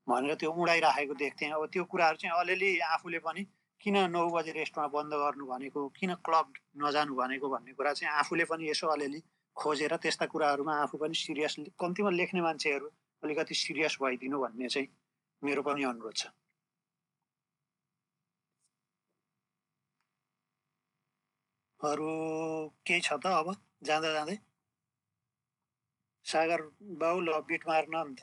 भनेर 0.08 0.36
त्यो 0.36 0.52
उडाइराखेको 0.52 1.14
देख्थेँ। 1.24 1.52
अब 1.56 1.66
त्यो 1.74 1.84
कुराहरू 1.92 2.18
चाहिँ 2.22 2.40
अलिअलि 2.40 2.70
आफूले 2.94 3.20
पनि 3.28 3.44
किन 3.82 3.98
नौ 4.12 4.24
बजे 4.36 4.52
रेस्टुरेन्ट 4.60 4.94
बन्द 4.94 5.14
गर्नु 5.24 5.46
भनेको 5.48 5.88
किन 5.98 6.14
क्लब 6.28 6.48
नजानु 6.84 7.16
भनेको 7.16 7.50
भन्ने 7.50 7.74
कुरा 7.80 7.94
चाहिँ 7.94 8.14
आफूले 8.20 8.46
पनि 8.52 8.70
यसो 8.70 8.88
अलिअलि 8.96 9.22
खोजेर 9.56 9.96
त्यस्ता 10.04 10.26
कुराहरूमा 10.34 10.74
आफू 10.84 10.98
पनि 10.98 11.16
सिरियस 11.16 11.56
कम्तीमा 11.80 12.12
लेख्ने 12.20 12.42
मान्छेहरू 12.42 12.88
अलिकति 13.24 13.56
सिरियस 13.56 13.98
भइदिनु 14.04 14.40
भन्ने 14.44 14.68
चाहिँ 14.68 14.88
मेरो 15.42 15.62
पनि 15.64 15.84
अनुरोध 15.84 16.16
छ। 16.16 16.28
अरू 21.84 22.12
केही 22.88 23.02
छ 23.02 23.14
त 23.24 23.26
अब 23.28 23.48
जाँदा 23.84 24.10
जाँदै। 24.14 24.38
सागर 26.26 26.62
बाउ 27.02 27.20
ल 27.20 27.40
बिट 27.48 27.68
मार्न 27.68 27.94
अन्त। 28.02 28.20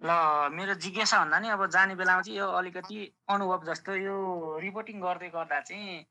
ल 0.00 0.10
मेरो 0.56 0.74
जिज्ञासा 0.80 1.16
भन्दा 1.20 1.38
नि 1.40 1.48
अब 1.52 1.66
जाने 1.76 1.94
बेलामा 2.00 2.22
चाहिँ 2.22 2.38
यो 2.38 2.46
अलिकति 2.60 2.98
अनुभव 3.28 3.60
जस्तो 3.68 3.92
यो 3.96 4.16
रिपोर्टिङ 4.64 5.00
गर्दै 5.00 5.28
गर्दा 5.36 5.60
चाहिँ 5.68 6.04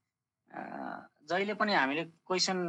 जहिले 1.30 1.54
पनि 1.58 1.74
हामीले 1.74 2.04
क्वेसन 2.30 2.60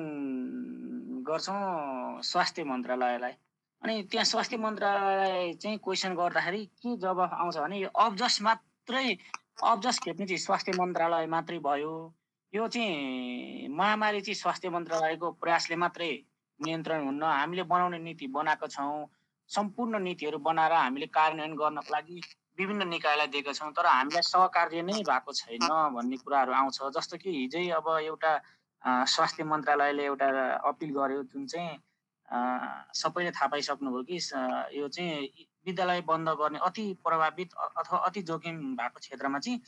गर्छौँ 1.29 2.23
स्वास्थ्य 2.25 2.65
मन्त्रालयलाई। 2.65 3.35
अनि 3.83 3.95
त्यहाँ 4.11 4.25
स्वास्थ्य 4.25 4.57
मन्त्रालय 4.57 5.53
चाहिँ 5.61 5.79
क्वेसन 5.85 6.15
गर्दाखेरि 6.17 6.65
के 6.81 6.97
जवाफ 6.97 7.33
आउँछ 7.33 7.57
भने 7.57 7.77
यो 7.79 7.89
अब्जस 8.05 8.41
मात्रै 8.43 9.09
अब्जस 9.73 9.99
खेप्ने 10.05 10.27
चाहिँ 10.27 10.39
स्वास्थ्य 10.41 10.73
मन्त्रालय 10.81 11.27
मात्रै 11.37 11.59
भयो। 11.61 11.93
यो 12.57 12.67
चाहिँ 12.69 13.69
महामारी 13.69 14.21
चाहिँ 14.21 14.35
स्वास्थ्य 14.35 14.69
मन्त्रालयको 14.73 15.31
प्रयासले 15.43 15.77
मात्रै 15.77 16.09
नियन्त्रण 16.61 17.05
हुन्न। 17.05 17.23
हामीले 17.23 17.63
बनाउने 17.69 17.99
नीति 18.01 18.27
बनाएको 18.33 18.67
छौँ 18.73 19.07
सम्पूर्ण 19.51 19.99
नीतिहरू 20.03 20.39
बनाएर 20.41 20.73
हामीले 20.73 21.07
कार्यान्वयन 21.13 21.57
गर्नको 21.61 21.93
लागि 21.93 22.21
विभिन्न 22.59 22.89
निकायलाई 22.89 23.27
दिएका 23.29 23.53
छौँ 23.53 23.73
तर 23.77 23.87
हामीलाई 23.87 24.23
सहकार्य 24.33 24.83
नै 24.89 25.05
भएको 25.05 25.33
छैन 25.37 25.69
भन्ने 25.97 26.17
कुराहरू 26.25 26.53
आउँछ। 26.57 26.79
जस्तो 26.97 27.17
कि 27.21 27.31
हिजै 27.37 27.69
अब 27.77 27.89
एउटा 28.09 28.33
स्वास्थ्य 29.05 29.45
मन्त्रालयले 29.53 30.05
एउटा 30.05 30.27
अपिल 30.65 30.91
गर्यो 30.97 31.23
जुन 31.29 31.47
चाहिँ 31.53 31.77
सबैले 32.97 33.31
थाहा 33.37 33.47
पाइसक्नुभयो 33.53 34.03
कि 34.09 34.17
यो 34.81 34.89
चाहिँ 34.89 35.29
विद्यालय 35.67 36.01
बन्द 36.09 36.29
गर्ने 36.41 36.59
अति 36.65 36.87
प्रभावित 37.05 37.53
अथवा 37.53 37.99
अति 38.09 38.23
जोखिम 38.31 38.57
भएको 38.77 38.99
क्षेत्रमा 39.01 39.39
चाहिँ 39.39 39.61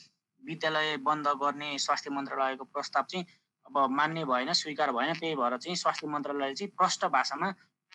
विद्यालय 0.43 0.97
बन्द 1.03 1.27
गर्ने 1.41 1.77
स्वास्थ्य 1.79 2.09
मन्त्रालयको 2.09 2.63
प्रस्ताव 2.65 3.03
चाहिँ 3.09 3.25
अब 3.65 3.77
मान्ने 3.91 4.25
भएन 4.25 4.53
स्वीकार 4.53 4.91
भएन 4.91 5.13
त्यही 5.13 5.35
भएर 5.35 5.57
चाहिँ 5.57 5.75
स्वास्थ्य 5.75 6.07
मन्त्रालयले 6.07 6.55
चाहिँ 6.55 6.71
प्रष्ट 6.77 7.05
भाषामा 7.05 7.53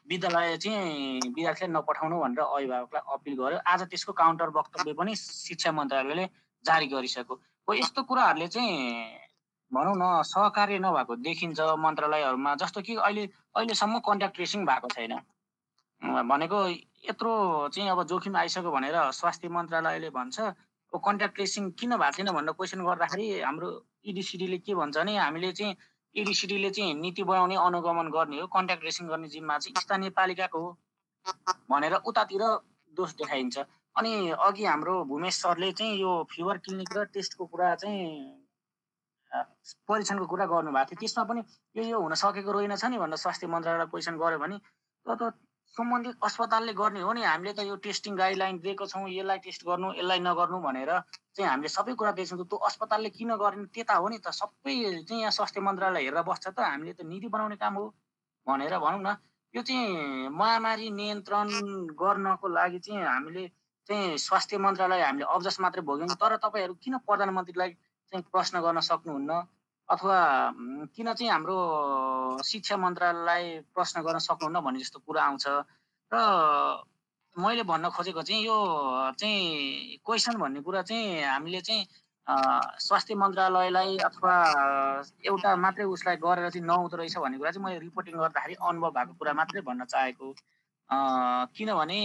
विद्यालय 0.08 0.56
चाहिँ 0.56 1.20
विद्यार्थीलाई 1.26 1.72
नपठाउनु 1.72 2.20
भनेर 2.20 2.40
अभिभावकलाई 2.44 3.02
अपिल 3.14 3.34
गर्यो। 3.34 3.58
आज 3.66 3.82
त्यसको 3.90 4.12
काउन्टर 4.12 4.48
वक्तव्य 4.56 4.92
पनि 4.92 5.14
शिक्षा 5.16 5.72
मन्त्रालयले 5.72 6.24
जारी 6.64 6.86
गरिसक्यो। 6.86 7.34
हो 7.68 7.74
यस्तो 7.74 8.02
कुराहरूले 8.04 8.48
चाहिँ 8.48 8.76
भनौँ 9.72 9.96
न 9.96 10.22
सहकार्य 10.22 10.78
नभएको 10.78 11.16
देखिन्छ 11.24 11.60
मन्त्रालयहरूमा 11.80 12.54
जस्तो 12.62 12.80
कि 12.82 12.94
अहिले 12.96 13.24
अहिलेसम्म 13.56 13.98
कन्ट्याक्ट 14.04 14.34
ट्रेसिङ 14.36 14.66
भएको 14.66 14.88
छैन। 14.92 15.14
भनेको 16.28 16.58
यत्रो 17.08 17.32
चाहिँ 17.72 17.90
अब 17.90 18.02
जोखिम 18.04 18.36
आइसक्यो 18.36 18.70
भनेर 18.70 18.96
स्वास्थ्य 19.10 19.48
मन्त्रालयले 19.48 20.10
भन्छ। 20.10 20.40
कन्ट्याक्ट 20.98 21.34
ट्रेसिङ 21.34 21.70
किन 21.80 21.96
भएको 21.96 22.16
छैन 22.16 22.30
भनेर 22.32 22.52
क्वेसन 22.54 22.84
गर्दाखेरि 22.84 23.26
हाम्रो 23.40 23.68
इडिसिडीले 24.10 24.58
के 24.58 24.74
भन्छ 24.74 24.96
भने 24.98 25.16
हामीले 25.18 25.52
चाहिँ 25.52 25.76
एडिसिडीले 26.14 26.70
चाहिँ 26.70 26.94
नीति 26.94 27.22
बनाउने 27.24 27.56
अनुगमन 27.58 28.08
गर्ने 28.14 28.40
हो 28.40 28.46
कन्ट्याक्ट 28.54 28.82
ट्रेसिङ 28.82 29.08
गर्ने 29.08 29.28
जिम्मा 29.28 29.58
चाहिँ 29.58 29.80
स्थानीय 29.82 30.10
पालिकाको 30.18 30.58
हो 30.60 30.70
भनेर 31.70 31.94
उतातिर 32.06 32.42
दोष 32.96 33.14
देखाइन्छ। 33.16 33.58
अनि 33.96 34.30
अघि 34.30 34.64
हाम्रो 34.64 34.94
भूमेश 35.10 35.34
सरले 35.34 35.72
चाहिँ 35.72 35.98
यो 36.00 36.12
फिभर 36.30 36.58
क्लिनिक 36.64 36.96
र 36.96 37.04
टेस्टको 37.14 37.44
कुरा 37.46 37.74
चाहिँ 37.82 38.06
परीक्षणको 39.88 40.26
कुरा 40.26 40.46
गर्नुभएको 40.46 40.86
थियो। 40.90 40.98
त्यसमा 41.00 41.24
पनि 41.24 41.42
यो 41.76 41.82
यो 41.84 42.00
हुन 42.00 42.14
सकेको 42.14 42.50
रहेनछ 42.52 42.84
नि 42.84 42.98
भनेर 42.98 43.16
स्वास्थ्य 43.18 43.46
मन्त्रालयलाई 43.50 43.86
क्वेसन 43.90 44.14
गर्यो 44.18 44.38
भने 44.38 44.58
त 45.06 45.32
सम्बन्धित 45.76 46.16
अस्पतालले 46.24 46.72
गर्ने 46.78 47.00
हो 47.00 47.12
नि 47.12 47.22
हामीले 47.22 47.52
त 47.52 47.66
यो 47.66 47.76
टेस्टिङ 47.82 48.16
गाइडलाइन 48.16 48.58
दिएको 48.64 48.86
छौँ 48.86 49.08
यसलाई 49.10 49.38
टेस्ट 49.46 49.64
गर्नु 49.66 49.88
यसलाई 49.98 50.20
नगर्नु 50.26 50.58
भनेर 50.66 50.90
चाहिँ 51.34 51.48
हामीले 51.50 51.68
सबै 51.68 51.94
कुरा 51.98 52.12
दिएको 52.18 52.36
छौँ 52.36 52.46
त्यो 52.46 52.58
अस्पतालले 52.70 53.10
किन 53.18 53.34
गर्ने 53.42 53.66
त्यता 53.74 53.94
हो 53.98 54.08
नि 54.08 54.18
त 54.18 54.30
सबै 54.40 54.74
चाहिँ 55.02 55.20
यहाँ 55.20 55.34
स्वास्थ्य 55.38 55.60
मन्त्रालय 55.68 56.06
हेरेर 56.06 56.22
बस्छ 56.30 56.46
त 56.46 56.58
हामीले 56.62 56.92
त 56.94 57.02
नीति 57.10 57.28
बनाउने 57.34 57.56
काम 57.58 57.74
हो 57.74 57.84
भनेर 58.46 58.78
भनौँ 58.78 59.02
न। 59.02 59.16
यो 59.54 59.62
चाहिँ 59.62 60.28
महामारी 60.30 60.90
नियन्त्रण 60.90 61.48
गर्नको 61.98 62.46
लागि 62.48 62.78
चाहिँ 62.78 63.02
हामीले 63.02 63.44
चाहिँ 63.88 64.16
स्वास्थ्य 64.18 64.58
मन्त्रालय 64.58 65.02
हामीले 65.02 65.26
अब्जस 65.34 65.60
मात्रै 65.60 65.82
भोग्यौँ। 65.82 66.16
तर 66.22 66.36
तपाईँहरू 66.38 66.74
किन 66.82 66.98
प्रधानमन्त्रीलाई 67.02 67.70
चाहिँ 68.12 68.24
प्रश्न 68.32 68.60
गर्न 68.62 68.80
सक्नुहुन्न? 68.90 69.42
अथवा 69.88 70.18
किन 70.96 71.12
चाहिँ 71.14 71.30
हाम्रो 71.30 71.56
शिक्षा 72.44 72.76
मन्त्रालयलाई 72.76 73.44
प्रश्न 73.74 74.02
गर्न 74.02 74.18
सक्नुहुन्न 74.18 74.60
भन्ने 74.64 74.80
जस्तो 74.80 74.98
कुरा 75.06 75.22
आउँछ? 75.24 75.46
र 76.12 76.16
मैले 77.36 77.62
भन्न 77.68 77.88
खोजेको 77.90 78.22
चाहिँ 78.22 78.44
यो 78.46 78.56
चाहिँ 79.18 79.98
क्वेसन 80.06 80.38
भन्ने 80.40 80.60
कुरा 80.62 80.82
चाहिँ 80.88 81.22
हामीले 81.24 81.60
चाहिँ 81.60 81.84
स्वास्थ्य 82.80 83.14
मन्त्रालयलाई 83.14 83.96
अथवा 84.08 84.34
एउटा 85.26 85.56
मात्रै 85.56 85.84
उसलाई 85.84 86.16
गरेर 86.16 86.50
चाहिँ 86.50 86.66
नहुँदो 86.66 86.96
रहेछ 86.96 87.16
भन्ने 87.18 87.38
कुरा 87.38 87.50
चाहिँ 87.50 87.64
मैले 87.66 87.78
रिपोर्टिङ 87.84 88.14
गर्दाखेरि 88.18 88.54
अनुभव 88.54 88.90
भएको 88.96 89.12
कुरा 89.20 89.32
मात्रै 89.34 89.60
भन्न 89.60 89.84
चाहेको। 89.84 90.32
किनभने 91.56 92.00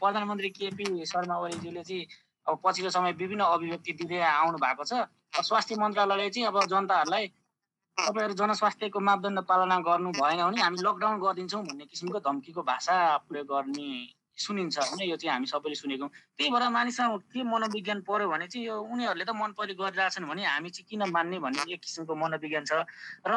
प्रधानमन्त्री 0.00 0.48
केपी 0.50 1.06
शर्मा 1.06 1.36
ओलीज्यूले 1.38 1.82
चाहिँ 1.82 2.06
अब 2.48 2.60
पछिल्लो 2.64 2.90
समय 2.90 3.12
विभिन्न 3.12 3.44
अभिव्यक्ति 3.44 3.92
दिँदै 3.92 4.20
आउनु 4.24 4.58
भएको 4.58 4.84
छ। 4.84 4.92
स्वास्थ्य 5.44 5.76
मन्त्रालयले 5.76 6.30
चाहिँ 6.30 6.48
अब 6.48 6.56
जनताहरूलाई 6.66 7.26
तपाईँहरू 7.98 8.34
जनस्वास्थ्यको 8.34 9.00
मापदण्ड 9.00 9.40
पालना 9.44 9.78
गर्नु 9.84 10.10
भएन 10.16 10.40
भने 10.40 10.62
हामी 10.62 10.78
लकडाउन 10.80 11.18
गरिदिन्छौँ 11.20 11.62
भन्ने 11.66 11.84
किसिमको 11.84 12.18
धम्कीको 12.24 12.62
भाषा 12.62 12.94
प्रयोग 13.28 13.46
गर्ने 13.46 13.90
सुनिन्छ 14.38 14.78
होइन 14.78 15.02
यो 15.10 15.16
चाहिँ 15.18 15.32
हामी 15.34 15.46
सबैले 15.46 15.74
सुनेको 15.74 16.06
त्यही 16.38 16.50
भएर 16.50 16.68
मानिसमा 16.70 17.16
के 17.34 17.42
मनोविज्ञान 17.42 18.00
पऱ्यो 18.06 18.28
भने 18.30 18.46
चाहिँ 18.46 18.66
यो 18.66 18.74
उनीहरूले 18.86 19.24
त 19.26 19.34
मन 19.34 19.52
परि 19.58 19.74
गरिरहेछन् 19.74 20.28
भने 20.30 20.44
हामी 20.46 20.70
चाहिँ 20.70 20.86
किन 20.88 21.10
मान्ने 21.10 21.38
भन्ने 21.42 21.72
एक 21.74 21.80
किसिमको 21.82 22.14
मनोविज्ञान 22.14 22.64
छ। 22.64 22.86
र 23.26 23.34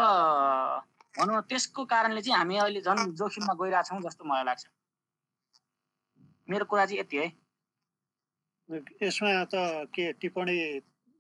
भनौँ 1.18 1.42
त्यसको 1.50 1.86
कारणले 1.90 2.22
चाहिँ 2.22 2.38
हामी 2.38 2.56
अहिले 2.62 2.82
झन् 2.86 3.18
जोखिममा 3.18 3.54
गइरहेछौँ 3.60 4.02
जस्तो 4.06 4.24
मलाई 4.24 4.46
लाग्छ। 4.46 4.64
मेरो 6.48 6.66
कुरा 6.66 6.86
चाहिँ 6.86 7.00
यति 7.02 7.18
है। 7.18 7.28
यसमा 9.02 9.32
त 9.54 9.56
के 9.96 10.12
टिप्पणी 10.22 10.58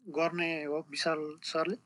गर्ने 0.06 0.52
हो 0.64 0.78
विशाल 0.90 1.20
सरले? 1.44 1.78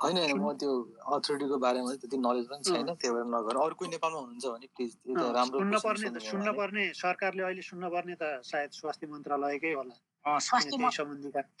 होइन 0.00 0.16
होइन 0.18 0.40
म 0.40 0.52
त्यो 0.60 0.72
अथोरिटीको 1.16 1.56
बारेमा 1.58 1.92
त्यति 2.00 2.16
नलेज 2.20 2.46
पनि 2.48 2.62
छैन 2.64 2.88
त्यही 2.94 3.12
भएर 3.14 3.28
नगर। 3.34 3.56
अरू 3.56 3.74
कोही 3.80 3.90
नेपालमा 3.90 4.18
हुनुहुन्छ 4.18 4.46
भने 4.46 4.66
प्लिज 4.76 4.90
राम्रो 5.36 5.58
सुन्न 5.60 5.78
पर्ने 5.84 6.20
सुन्न 6.24 6.52
पर्ने 6.52 6.84
सरकारले 6.94 7.42
अहिले 7.42 7.62
सुन्न 7.68 7.88
पर्ने 7.94 8.14
त 8.14 8.24
सायद 8.44 8.70
स्वास्थ्य 8.80 9.06
मन्त्रालयकै 9.12 9.72
होला। 9.72 9.94
स्वास्थ्य 10.40 10.90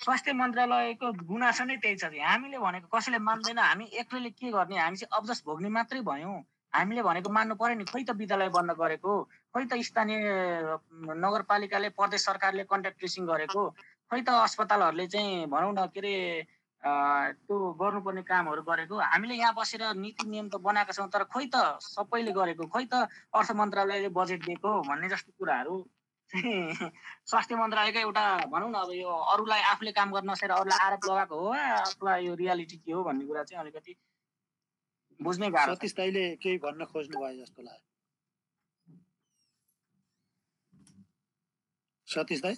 स्वास्थ्य 0.04 0.32
मन्त्रालयको 0.32 1.12
गुनासो 1.24 1.64
नै 1.64 1.76
त्यही 1.78 1.96
छ 1.96 2.12
हामीले 2.26 2.58
भनेको 2.58 2.88
कसैले 2.92 3.18
मान्दैन 3.24 3.58
हामी 3.60 3.84
एक्लैले 4.02 4.30
के 4.36 4.50
गर्ने? 4.52 4.76
हामी 4.78 4.96
चाहिँ 4.96 5.16
अब्जस 5.16 5.42
भोग्ने 5.46 5.68
मात्रै 5.70 6.00
भयौँ। 6.04 6.36
हामीले 6.72 7.02
भनेको 7.02 7.30
मान्नु 7.30 7.54
पर्यो 7.56 7.76
नि। 7.78 7.84
खोइ 7.88 8.02
त 8.04 8.10
विद्यालय 8.20 8.48
बन्द 8.52 8.70
गरेको। 8.76 9.12
खोइ 9.56 9.64
त 9.64 9.76
स्थानीय 9.80 10.20
नगरपालिकाले 11.16 11.88
प्रदेश 11.96 12.24
सरकारले 12.24 12.64
कन्ट्याक्ट 12.68 12.98
ट्रेसिङ 12.98 13.26
गरेको। 13.26 13.62
खोइ 14.10 14.20
त 14.20 14.28
अस्पतालहरूले 14.44 15.06
चाहिँ 15.08 15.46
भनौँ 15.48 15.72
न 15.72 15.86
के 15.88 16.00
अरे 16.00 16.12
त्यो 17.40 17.56
गर्नुपर्ने 17.72 18.22
कामहरू 18.22 18.62
गरेको। 18.62 18.98
हामीले 19.02 19.34
यहाँ 19.34 19.54
बसेर 19.56 19.82
नीति 19.96 20.26
नियम 20.26 20.48
त 20.48 20.60
बनाएका 20.60 20.92
छौँ 20.92 21.08
तर 21.08 21.24
खोइ 21.32 21.48
त 21.48 21.80
सबैले 21.80 22.32
गरेको। 22.32 22.66
खोइ 22.68 22.84
त 22.84 23.08
अर्थ 23.32 23.50
मन्त्रालयले 23.56 24.08
बजेट 24.12 24.44
दिएको 24.44 24.74
भन्ने 24.84 25.08
जस्तो 25.08 25.32
कुराहरू। 25.32 25.76
स्वास्थ्य 27.24 27.56
मन्त्रालयको 27.56 27.98
एउटा 27.98 28.26
भनौँ 28.52 28.70
न 28.70 28.74
अब 28.76 28.92
यो 28.92 29.08
अरूलाई 29.32 29.60
आफूले 29.72 29.92
काम 29.94 30.12
गर्न 30.12 30.30
नसकेर 30.30 30.50
अरूलाई 30.52 30.86
आरोप 30.86 31.04
लगाएको 31.06 31.40
हो 31.40 31.50
अथवा 31.80 32.16
यो 32.18 32.34
रियालिटी 32.34 32.76
के 32.76 32.92
हो 32.92 33.02
भन्ने 33.04 33.26
कुरा 33.26 33.42
चाहिँ 33.44 33.60
अलिकति 33.62 33.96
बुझ्नै 35.20 35.50
गाह्रो 35.50 35.74
सतीश 35.74 35.94
केही 35.98 36.58
भन्न 36.60 36.92
खोज्नु 36.92 37.18
भयो 37.18 37.36
जस्तो 37.40 37.62
लाग्यो। 37.62 37.95
सतीश 42.08 42.40
दाई 42.42 42.56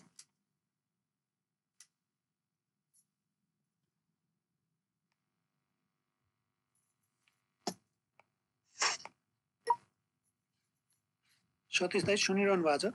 सतीश 11.73 12.03
दाई 12.05 12.17
सुनिरहनु 12.27 12.65
भएको 12.69 12.79
छ 12.79 12.95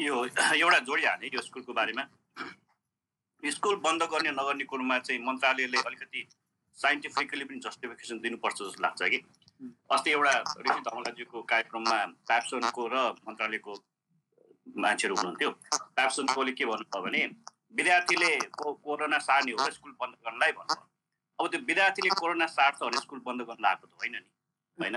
यो 0.00 0.14
एउटा 0.26 0.78
जोडी 0.88 1.04
यो 1.34 1.42
स्कुलको 1.42 1.72
बारेमा। 1.80 2.04
स्कुल 3.42 3.76
बन्द 3.86 4.02
गर्ने 4.12 4.30
नगर्ने 4.32 4.64
कुरोमा 4.70 4.98
चाहिँ 5.06 5.20
मन्त्रालयले 5.26 5.78
अलिकति 5.88 6.20
साइन्टिफिकली 6.78 7.44
पनि 7.44 7.60
जस्टिफिकेसन 7.66 8.18
दिनुपर्छ 8.20 8.58
जस्तो 8.62 8.82
लाग्छ 8.82 9.02
कि? 9.12 9.18
अस्ति 9.60 10.10
एउटा 10.10 10.32
ऋषि 10.60 10.80
धमलाज्यूको 10.86 11.42
कार्यक्रममा 11.50 11.98
प्याप्सोनको 12.28 12.82
र 12.92 12.96
मन्त्रालयको 13.26 13.72
मान्छेहरू 14.84 15.14
हुनुहुन्थ्यो। 15.16 15.50
प्याप्सोनकोले 15.96 16.52
के 16.52 16.64
भन्नुभयो 16.66 17.02
भने 17.02 17.22
विद्यार्थीले 17.76 18.30
को 18.58 18.72
कोरोना 18.84 19.18
सार्ने 19.28 19.52
हो 19.52 19.70
स्कुल 19.70 19.92
बन्द 20.00 20.14
गर्नलाई 20.24 20.52
भन्नुभयो। 20.52 20.84
अब 21.38 21.44
त्यो 21.50 21.60
विद्यार्थीले 21.68 22.10
कोरोना 22.20 22.46
सार्छ 22.46 22.78
भने 22.82 22.98
स्कुल 23.00 23.20
बन्द 23.26 23.40
गर्न 23.48 23.62
लागेको 23.62 23.86
त 23.86 23.92
होइन 24.00 24.14
नि 24.14 24.30
होइन? 24.78 24.96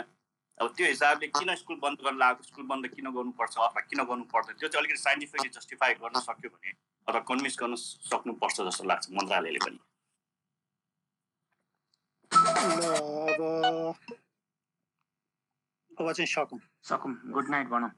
अब 0.58 0.68
त्यो 0.76 0.88
हिसाबले 0.88 1.28
किन 1.28 1.56
स्कुल 1.56 1.78
बन्द 1.84 1.98
गर्न 2.04 2.18
लागेको 2.20 2.44
स्कुल 2.44 2.66
बन्द 2.72 2.88
किन 2.96 3.08
गर्नुपर्छ 3.16 3.56
अथवा 3.58 3.82
किन 3.90 4.04
गर्नु 4.04 4.24
पर्दैन 4.34 4.56
त्यो 4.60 4.70
चाहिँ 4.70 4.84
अलिकति 4.84 5.02
साइन्टिफिकली 5.02 5.50
जस्टिफाई 5.56 5.94
गर्न 6.04 6.20
सक्यो 6.20 6.50
भने 6.50 6.70
अथवा 7.08 7.22
कन्भिन्स 7.30 7.56
गर्न 7.60 7.76
सक्नुपर्छ 7.76 8.58
जस्तो 8.62 8.84
लाग्छ 8.92 9.06
मन्त्रालयले 9.12 9.60
पनि। 9.66 9.80
अब 16.00 16.12
चाहिँ 16.12 16.28
सकौँ। 16.28 16.60
सकौँ। 16.84 17.16
गुड 17.32 17.50
नाइट 17.50 17.68
भनौँ। 17.68 17.92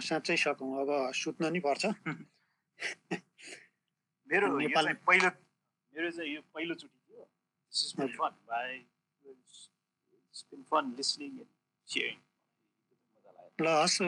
साँच्चै 0.00 0.36
सकौँ। 0.36 0.80
अब 0.80 1.12
सुत्न 1.14 1.52
नि 1.52 1.60
पर्छ। 1.60 1.86
मेरो 4.28 4.58
नेपाल- 4.58 4.96
पहिलो 5.06 5.28
मेरो 5.94 6.10
चाहिँ 6.10 6.34
यो 6.34 6.40
पहिलोचोटि 6.54 6.98
थियो। 7.08 7.22
This 7.22 7.84
is 7.84 7.94
my 7.98 8.08
fun 8.18 8.32
fun 10.70 10.94
listening 10.96 11.30
and 11.30 11.46
sharing 11.88 12.18
ल 13.58 13.66
हस् 13.82 13.98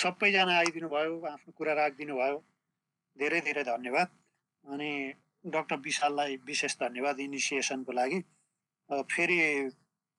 सबैजना 0.00 0.52
आइदिनु 0.58 0.88
भयो 0.88 1.20
आफ्नो 1.26 1.52
कुरा 1.58 1.72
राखिदिनु 1.80 2.14
भयो 2.16 2.38
धेरै 3.18 3.40
धेरै 3.40 3.64
धन्यवाद। 3.64 4.08
अनि 4.64 4.90
डक्टर 5.44 5.76
विशाललाई 5.86 6.36
विशेष 6.46 6.76
धन्यवाद 6.80 7.20
इनिसिएसनको 7.20 7.92
लागि। 7.92 8.20
फेरि 9.12 9.38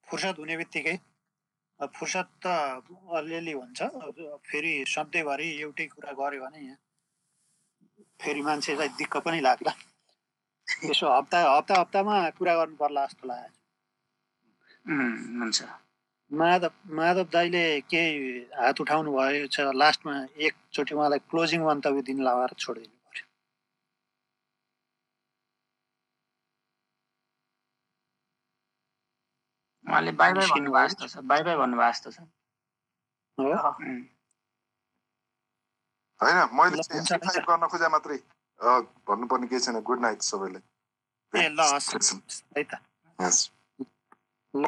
फुर्सद 0.08 0.35
हुने 0.40 0.58
बित्तिकै। 0.58 0.98
फुर्सद 1.80 2.28
त 2.44 2.48
अलिअलि 3.18 3.54
हुन्छ। 3.60 3.80
फेरि 4.50 4.74
सधैँभरि 4.88 5.48
एउटै 5.62 5.86
कुरा 5.94 6.12
गऱ्यो 6.20 6.42
भने 6.44 6.60
यहाँ 6.66 6.80
फेरि 8.22 8.42
मान्छेलाई 8.42 8.90
दिक्क 9.00 9.18
पनि 9.26 9.40
लाग्ला। 9.48 9.74
यसो 10.90 11.06
हप्ता 11.18 11.38
हप्ता 11.56 11.80
हप्तामा 11.82 12.16
कुरा 12.38 12.54
गर्नु 12.60 12.76
पर्ला 12.82 13.06
जस्तो 13.06 13.28
लाग्यो। 13.28 13.54
हुन्छ। 15.40 15.60
माधव 16.32 16.72
माधव 16.98 17.26
दाईले 17.34 17.64
केही 17.92 18.14
हात 18.60 18.82
उठाउनु 18.82 19.12
भयो 19.18 19.48
छ 19.54 19.58
लास्टमा 19.82 20.14
एकचोटि 20.48 20.94
उहाँलाई 20.95 21.20
क्लोजिङ 21.32 21.62
मन्तव्य 21.66 22.02
दिन 22.10 22.20
लगाएर 22.28 22.52
छोडिदिनु 22.64 22.98
पर्यो 23.08 23.26
उहाँले 29.88 30.12
बाई 30.20 30.32
बाई 30.34 30.48
भन्नुभएको 30.48 30.88
जस्तो 30.88 31.08
छ। 31.08 31.24
बाई 31.32 31.42
बाई 31.44 31.56
भन्नुभएको 31.56 31.92
जस्तो 31.92 32.12
छ 32.12 32.20
होइन 36.20 36.38
मैले 36.58 36.84
चाहिँ 36.84 37.44
गर्न 37.48 37.68
खोजे 37.68 37.88
मात्रै 37.92 38.18
भन्नुपर्ने 39.08 39.48
केही 39.48 39.62
छैन। 39.62 39.82
गुड 39.84 40.00
नाइट 40.02 40.22
सबैलाई। 40.24 40.64
ए 41.34 41.50
ल 41.50 41.60
हस् 41.74 41.90
है 42.58 42.64
त। 42.64 42.80
Yes. 43.20 43.38
ल। 44.54 44.66